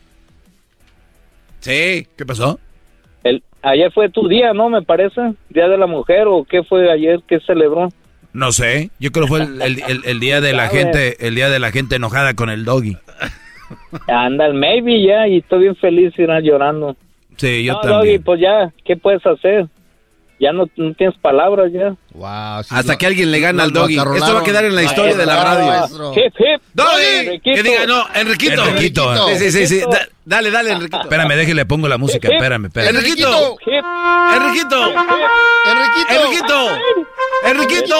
Sí. 1.60 2.07
¿Qué 2.17 2.25
pasó? 2.26 2.59
El, 3.25 3.43
ayer 3.62 3.91
fue 3.93 4.09
tu 4.09 4.28
día, 4.28 4.52
¿no? 4.52 4.68
Me 4.68 4.83
parece. 4.83 5.20
Día 5.51 5.68
de 5.68 5.76
la 5.78 5.86
mujer, 5.86 6.26
¿o 6.28 6.44
qué 6.44 6.62
fue 6.62 6.91
ayer? 6.93 7.20
¿Qué 7.26 7.41
celebró? 7.41 7.89
No 8.33 8.52
sé. 8.52 8.91
Yo 9.01 9.10
creo 9.12 9.25
que 9.25 9.28
fue 9.31 9.41
el, 9.43 9.62
el- 9.62 9.83
el- 9.89 10.02
el 10.05 10.20
día 10.20 10.41
de 10.41 10.52
la 10.52 10.67
¿Sabe? 10.68 10.78
gente, 10.81 11.26
el 11.26 11.35
día 11.35 11.49
de 11.49 11.59
la 11.59 11.70
gente 11.73 11.97
enojada 11.97 12.35
con 12.35 12.51
el 12.51 12.65
doggy. 12.65 12.97
Anda, 14.09 14.47
el 14.47 14.55
maybe 14.55 15.02
ya, 15.02 15.26
y 15.26 15.39
estoy 15.39 15.60
bien 15.62 15.76
feliz 15.76 16.12
ir 16.18 16.28
llorando. 16.43 16.97
Sí, 17.36 17.65
yo 17.65 17.75
no, 17.75 17.81
también. 17.81 17.99
Doggy, 18.01 18.18
pues 18.20 18.41
ya, 18.41 18.73
¿qué 18.85 18.97
puedes 18.97 19.25
hacer? 19.26 19.67
Ya 20.39 20.52
no, 20.52 20.67
no 20.76 20.93
tienes 20.94 21.17
palabras 21.18 21.73
ya. 21.73 21.94
Wow, 22.12 22.62
sí, 22.62 22.75
Hasta 22.75 22.93
lo- 22.93 22.99
que 22.99 23.07
alguien 23.07 23.31
le 23.33 23.41
gana 23.41 23.59
lo- 23.59 23.62
al 23.65 23.73
doggy. 23.73 23.97
Esto 23.97 24.35
va 24.35 24.41
a 24.41 24.44
quedar 24.44 24.65
en 24.67 24.75
la 24.75 24.83
historia 24.83 25.15
de 25.17 25.26
la 25.26 25.43
radio. 25.43 26.12
Hip, 26.15 26.35
hip. 26.39 26.62
¡Doggy! 26.75 27.26
Enriquito. 27.26 27.57
Que 27.57 27.62
diga, 27.62 27.86
no, 27.86 28.05
Enriquito. 28.15 28.65
Enriquito. 28.68 29.28
Sí, 29.31 29.51
sí, 29.51 29.51
sí. 29.51 29.67
sí. 29.67 29.81
Da- 29.91 30.09
dale, 30.26 30.50
dale, 30.50 30.72
Enriquito. 30.72 31.00
Espérame, 31.02 31.34
déjale, 31.34 31.64
pongo 31.64 31.88
la 31.88 31.96
música. 31.96 32.28
Espérame, 32.28 32.66
espérame. 32.66 32.96
Enriquito. 32.96 33.56
Enriquito. 34.34 34.92
Enriquito. 35.64 36.68
Enriquito. 37.44 37.96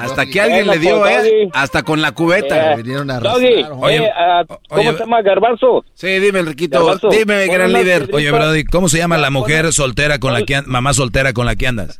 Hasta 0.00 0.26
que 0.26 0.40
alguien 0.40 0.66
le 0.66 0.78
dio, 0.78 0.98
pues, 1.00 1.24
¿eh? 1.24 1.48
Hasta 1.52 1.82
con 1.82 2.00
la 2.00 2.12
cubeta. 2.12 2.72
Eh, 2.72 2.76
Vinieron 2.76 3.10
a 3.10 3.20
Doggy, 3.20 3.46
arrastrar. 3.46 3.78
Oye, 3.82 3.96
eh, 3.96 4.10
ah, 4.16 4.44
¿cómo 4.46 4.80
oye, 4.80 4.92
se 4.92 4.98
llama? 4.98 5.22
Garbanzo. 5.22 5.84
Sí, 5.94 6.18
dime, 6.18 6.40
Enriquito. 6.40 6.98
Dime, 7.10 7.46
gran 7.46 7.72
líder. 7.72 8.08
Oye, 8.12 8.30
Brody, 8.30 8.64
¿cómo 8.64 8.88
se 8.88 8.98
llama 8.98 9.18
la 9.18 9.30
mujer 9.30 9.72
soltera 9.72 10.18
con 10.18 10.32
la 10.32 10.42
que 10.42 10.62
mamá 10.62 10.94
soltera 10.94 11.32
con 11.32 11.46
la 11.46 11.56
que 11.56 11.66
andas? 11.66 11.98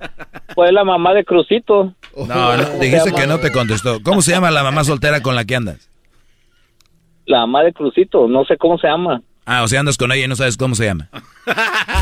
Fue 0.54 0.72
la 0.72 0.84
mamá 0.84 1.12
de 1.14 1.24
Crucito. 1.24 1.92
No, 2.16 2.56
no, 2.56 2.78
dijiste 2.78 3.12
que 3.12 3.26
no 3.26 3.38
te 3.38 3.52
contestó. 3.52 4.02
¿Cómo 4.02 4.22
se 4.22 4.32
llama 4.32 4.50
la 4.50 4.62
mamá 4.62 4.84
soltera 4.84 5.20
con 5.20 5.34
la 5.34 5.44
que 5.44 5.56
andas? 5.56 5.90
La 7.26 7.40
mamá 7.40 7.62
de 7.62 7.72
Crucito, 7.72 8.28
no 8.28 8.44
sé 8.44 8.56
cómo 8.56 8.78
se 8.78 8.88
llama. 8.88 9.20
Ah, 9.44 9.62
o 9.62 9.68
sea, 9.68 9.80
andas 9.80 9.96
con 9.96 10.10
ella 10.10 10.24
y 10.24 10.28
no 10.28 10.34
sabes 10.36 10.56
cómo 10.56 10.74
se 10.74 10.86
llama. 10.86 11.08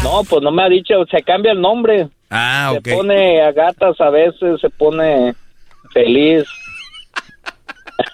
No, 0.02 0.22
pues 0.24 0.42
no 0.42 0.50
me 0.50 0.62
ha 0.62 0.68
dicho, 0.68 1.04
se 1.10 1.22
cambia 1.22 1.52
el 1.52 1.60
nombre. 1.60 2.08
Ah, 2.30 2.72
ok. 2.72 2.84
Se 2.84 2.94
pone 2.94 3.42
a 3.42 3.52
gatas 3.52 4.00
a 4.00 4.10
veces, 4.10 4.60
se 4.60 4.70
pone 4.70 5.34
feliz. 5.92 6.44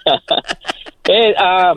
eh, 1.08 1.34
ah, 1.38 1.74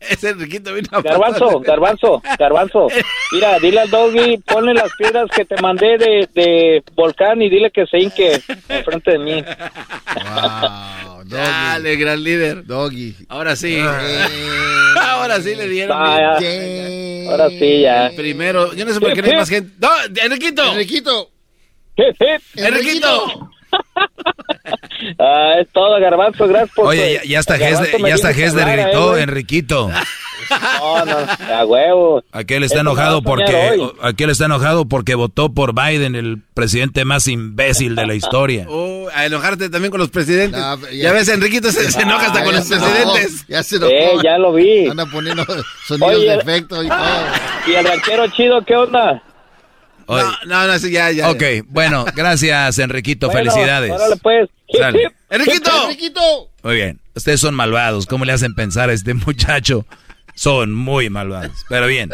Ese 0.00 0.30
Enriquito 0.30 0.72
vino 0.74 0.88
a 0.92 1.02
garbanzo, 1.02 1.60
garbanzo, 1.60 2.22
garbanzo. 2.38 2.88
Mira, 3.32 3.58
dile 3.58 3.80
al 3.80 3.90
doggy, 3.90 4.38
ponle 4.38 4.74
las 4.74 4.90
piedras 4.96 5.26
que 5.34 5.44
te 5.44 5.60
mandé 5.60 5.98
de, 5.98 6.28
de 6.34 6.82
volcán 6.94 7.42
y 7.42 7.50
dile 7.50 7.70
que 7.70 7.86
se 7.86 7.98
hinque 7.98 8.40
enfrente 8.68 9.12
de 9.12 9.18
mí. 9.18 9.42
Wow, 9.42 11.24
doggy. 11.24 11.36
Dale, 11.36 11.96
gran 11.96 12.24
líder. 12.24 12.64
Doggy. 12.64 13.14
Ahora 13.28 13.56
sí. 13.56 13.76
Eh, 13.78 14.26
Ahora 15.00 15.40
sí 15.40 15.54
le 15.54 15.68
dieron. 15.68 15.96
Ah, 16.00 16.38
yeah. 16.40 17.30
Ahora 17.30 17.48
sí, 17.50 17.80
ya. 17.82 18.10
Primero, 18.16 18.74
yo 18.74 18.84
no 18.84 18.92
sé 18.92 19.00
por 19.00 19.12
qué 19.12 19.22
no 19.22 19.28
hay 19.28 19.36
más 19.36 19.48
gente. 19.48 19.72
¡No! 19.78 19.88
¡Enriquito! 20.22 20.72
Enriquito. 20.72 21.30
¡Enriquito! 22.56 23.50
Ah, 25.18 25.54
es 25.60 25.68
todo, 25.72 25.98
garbanzo, 25.98 26.46
gracias 26.46 26.70
por 26.74 26.86
Oye, 26.88 27.14
ya, 27.14 27.24
ya 27.24 27.38
de 28.54 28.62
hablara, 28.62 28.82
gritó, 28.84 29.16
eh. 29.16 29.22
Enriquito. 29.22 29.90
No, 30.80 31.04
no, 31.04 31.16
a 31.54 31.64
huevo. 31.64 32.24
Aquel 32.32 32.64
está 32.64 32.80
enojado 32.80 33.22
porque 33.22 33.78
aquel 34.02 34.30
está 34.30 34.46
enojado 34.46 34.84
porque 34.88 35.14
votó 35.14 35.54
por 35.54 35.74
Biden, 35.74 36.16
el 36.16 36.42
presidente 36.54 37.04
más 37.04 37.28
imbécil 37.28 37.94
de 37.94 38.04
la 38.06 38.14
historia. 38.14 38.66
Oh, 38.68 39.08
a 39.14 39.26
enojarte 39.26 39.68
también 39.70 39.90
con 39.92 40.00
los 40.00 40.10
presidentes. 40.10 40.60
No, 40.60 40.76
ya, 40.88 40.90
ya- 40.90 41.12
ves, 41.12 41.28
Enriquito 41.28 41.70
se, 41.70 41.90
se 41.92 42.02
enoja 42.02 42.26
hasta 42.26 42.40
Ah, 42.40 42.44
con 42.44 42.54
los 42.54 42.64
se 42.66 42.74
enojó, 42.74 42.90
presidentes. 42.92 43.46
Ya 43.46 43.62
se 43.62 43.76
enojó. 43.76 43.92
Eh, 43.92 44.12
ya 44.24 44.38
lo 44.38 44.52
vi. 44.52 44.88
Anda 44.88 45.06
poniendo 45.06 45.44
sonidos 45.86 46.16
Oye, 46.16 46.30
de 46.30 46.34
efecto 46.34 46.82
y 46.82 46.88
todo. 46.88 46.98
¿Y 47.68 47.72
el 47.74 47.84
ranchero 47.86 48.26
chido 48.28 48.64
qué 48.64 48.74
onda? 48.76 49.22
Oye, 50.10 50.22
No, 50.22 50.36
no, 50.46 50.66
no, 50.66 50.78
sí, 50.78 50.90
ya, 50.90 51.10
ya. 51.10 51.30
ok, 51.30 51.42
bueno, 51.66 52.04
gracias 52.16 52.78
Enriquito, 52.78 53.28
Bueno, 53.28 53.50
felicidades. 53.52 53.90
Órale, 53.90 54.16
pues. 54.16 54.48
Hip. 54.68 55.12
¡Enriquito! 55.30 55.70
Enriquito. 55.84 56.20
Muy 56.62 56.74
bien, 56.76 57.00
ustedes 57.14 57.40
son 57.40 57.54
malvados, 57.54 58.06
¿cómo 58.06 58.24
le 58.24 58.32
hacen 58.32 58.54
pensar 58.54 58.90
a 58.90 58.92
este 58.92 59.14
muchacho? 59.26 59.86
Son 60.34 60.72
muy 60.72 61.10
malvados, 61.10 61.64
pero 61.68 61.86
bien. 61.86 62.10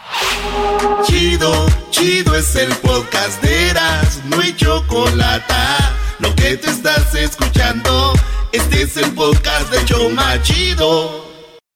Chido, 1.05 1.67
chido 1.93 2.35
es 2.35 2.57
el 2.57 2.75
podcast 2.78 3.41
de 3.41 3.70
Eras, 3.70 4.20
no 4.25 4.41
hay 4.41 4.53
chocolate. 4.57 5.55
Lo 6.19 6.35
que 6.35 6.57
te 6.57 6.70
estás 6.70 7.15
escuchando, 7.15 8.12
este 8.53 8.83
es 8.83 8.97
el 8.97 9.12
podcast 9.12 9.70
de 9.70 9.85
Choma 9.85 10.41
Chido. 10.43 11.27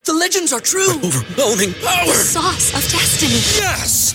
The 0.04 0.12
legends 0.14 0.52
are 0.52 0.62
true. 0.62 0.98
overwhelming 1.02 1.74
power! 1.74 2.14
Sauce 2.14 2.72
of 2.74 2.82
destiny. 2.90 3.34
Yes! 3.60 4.14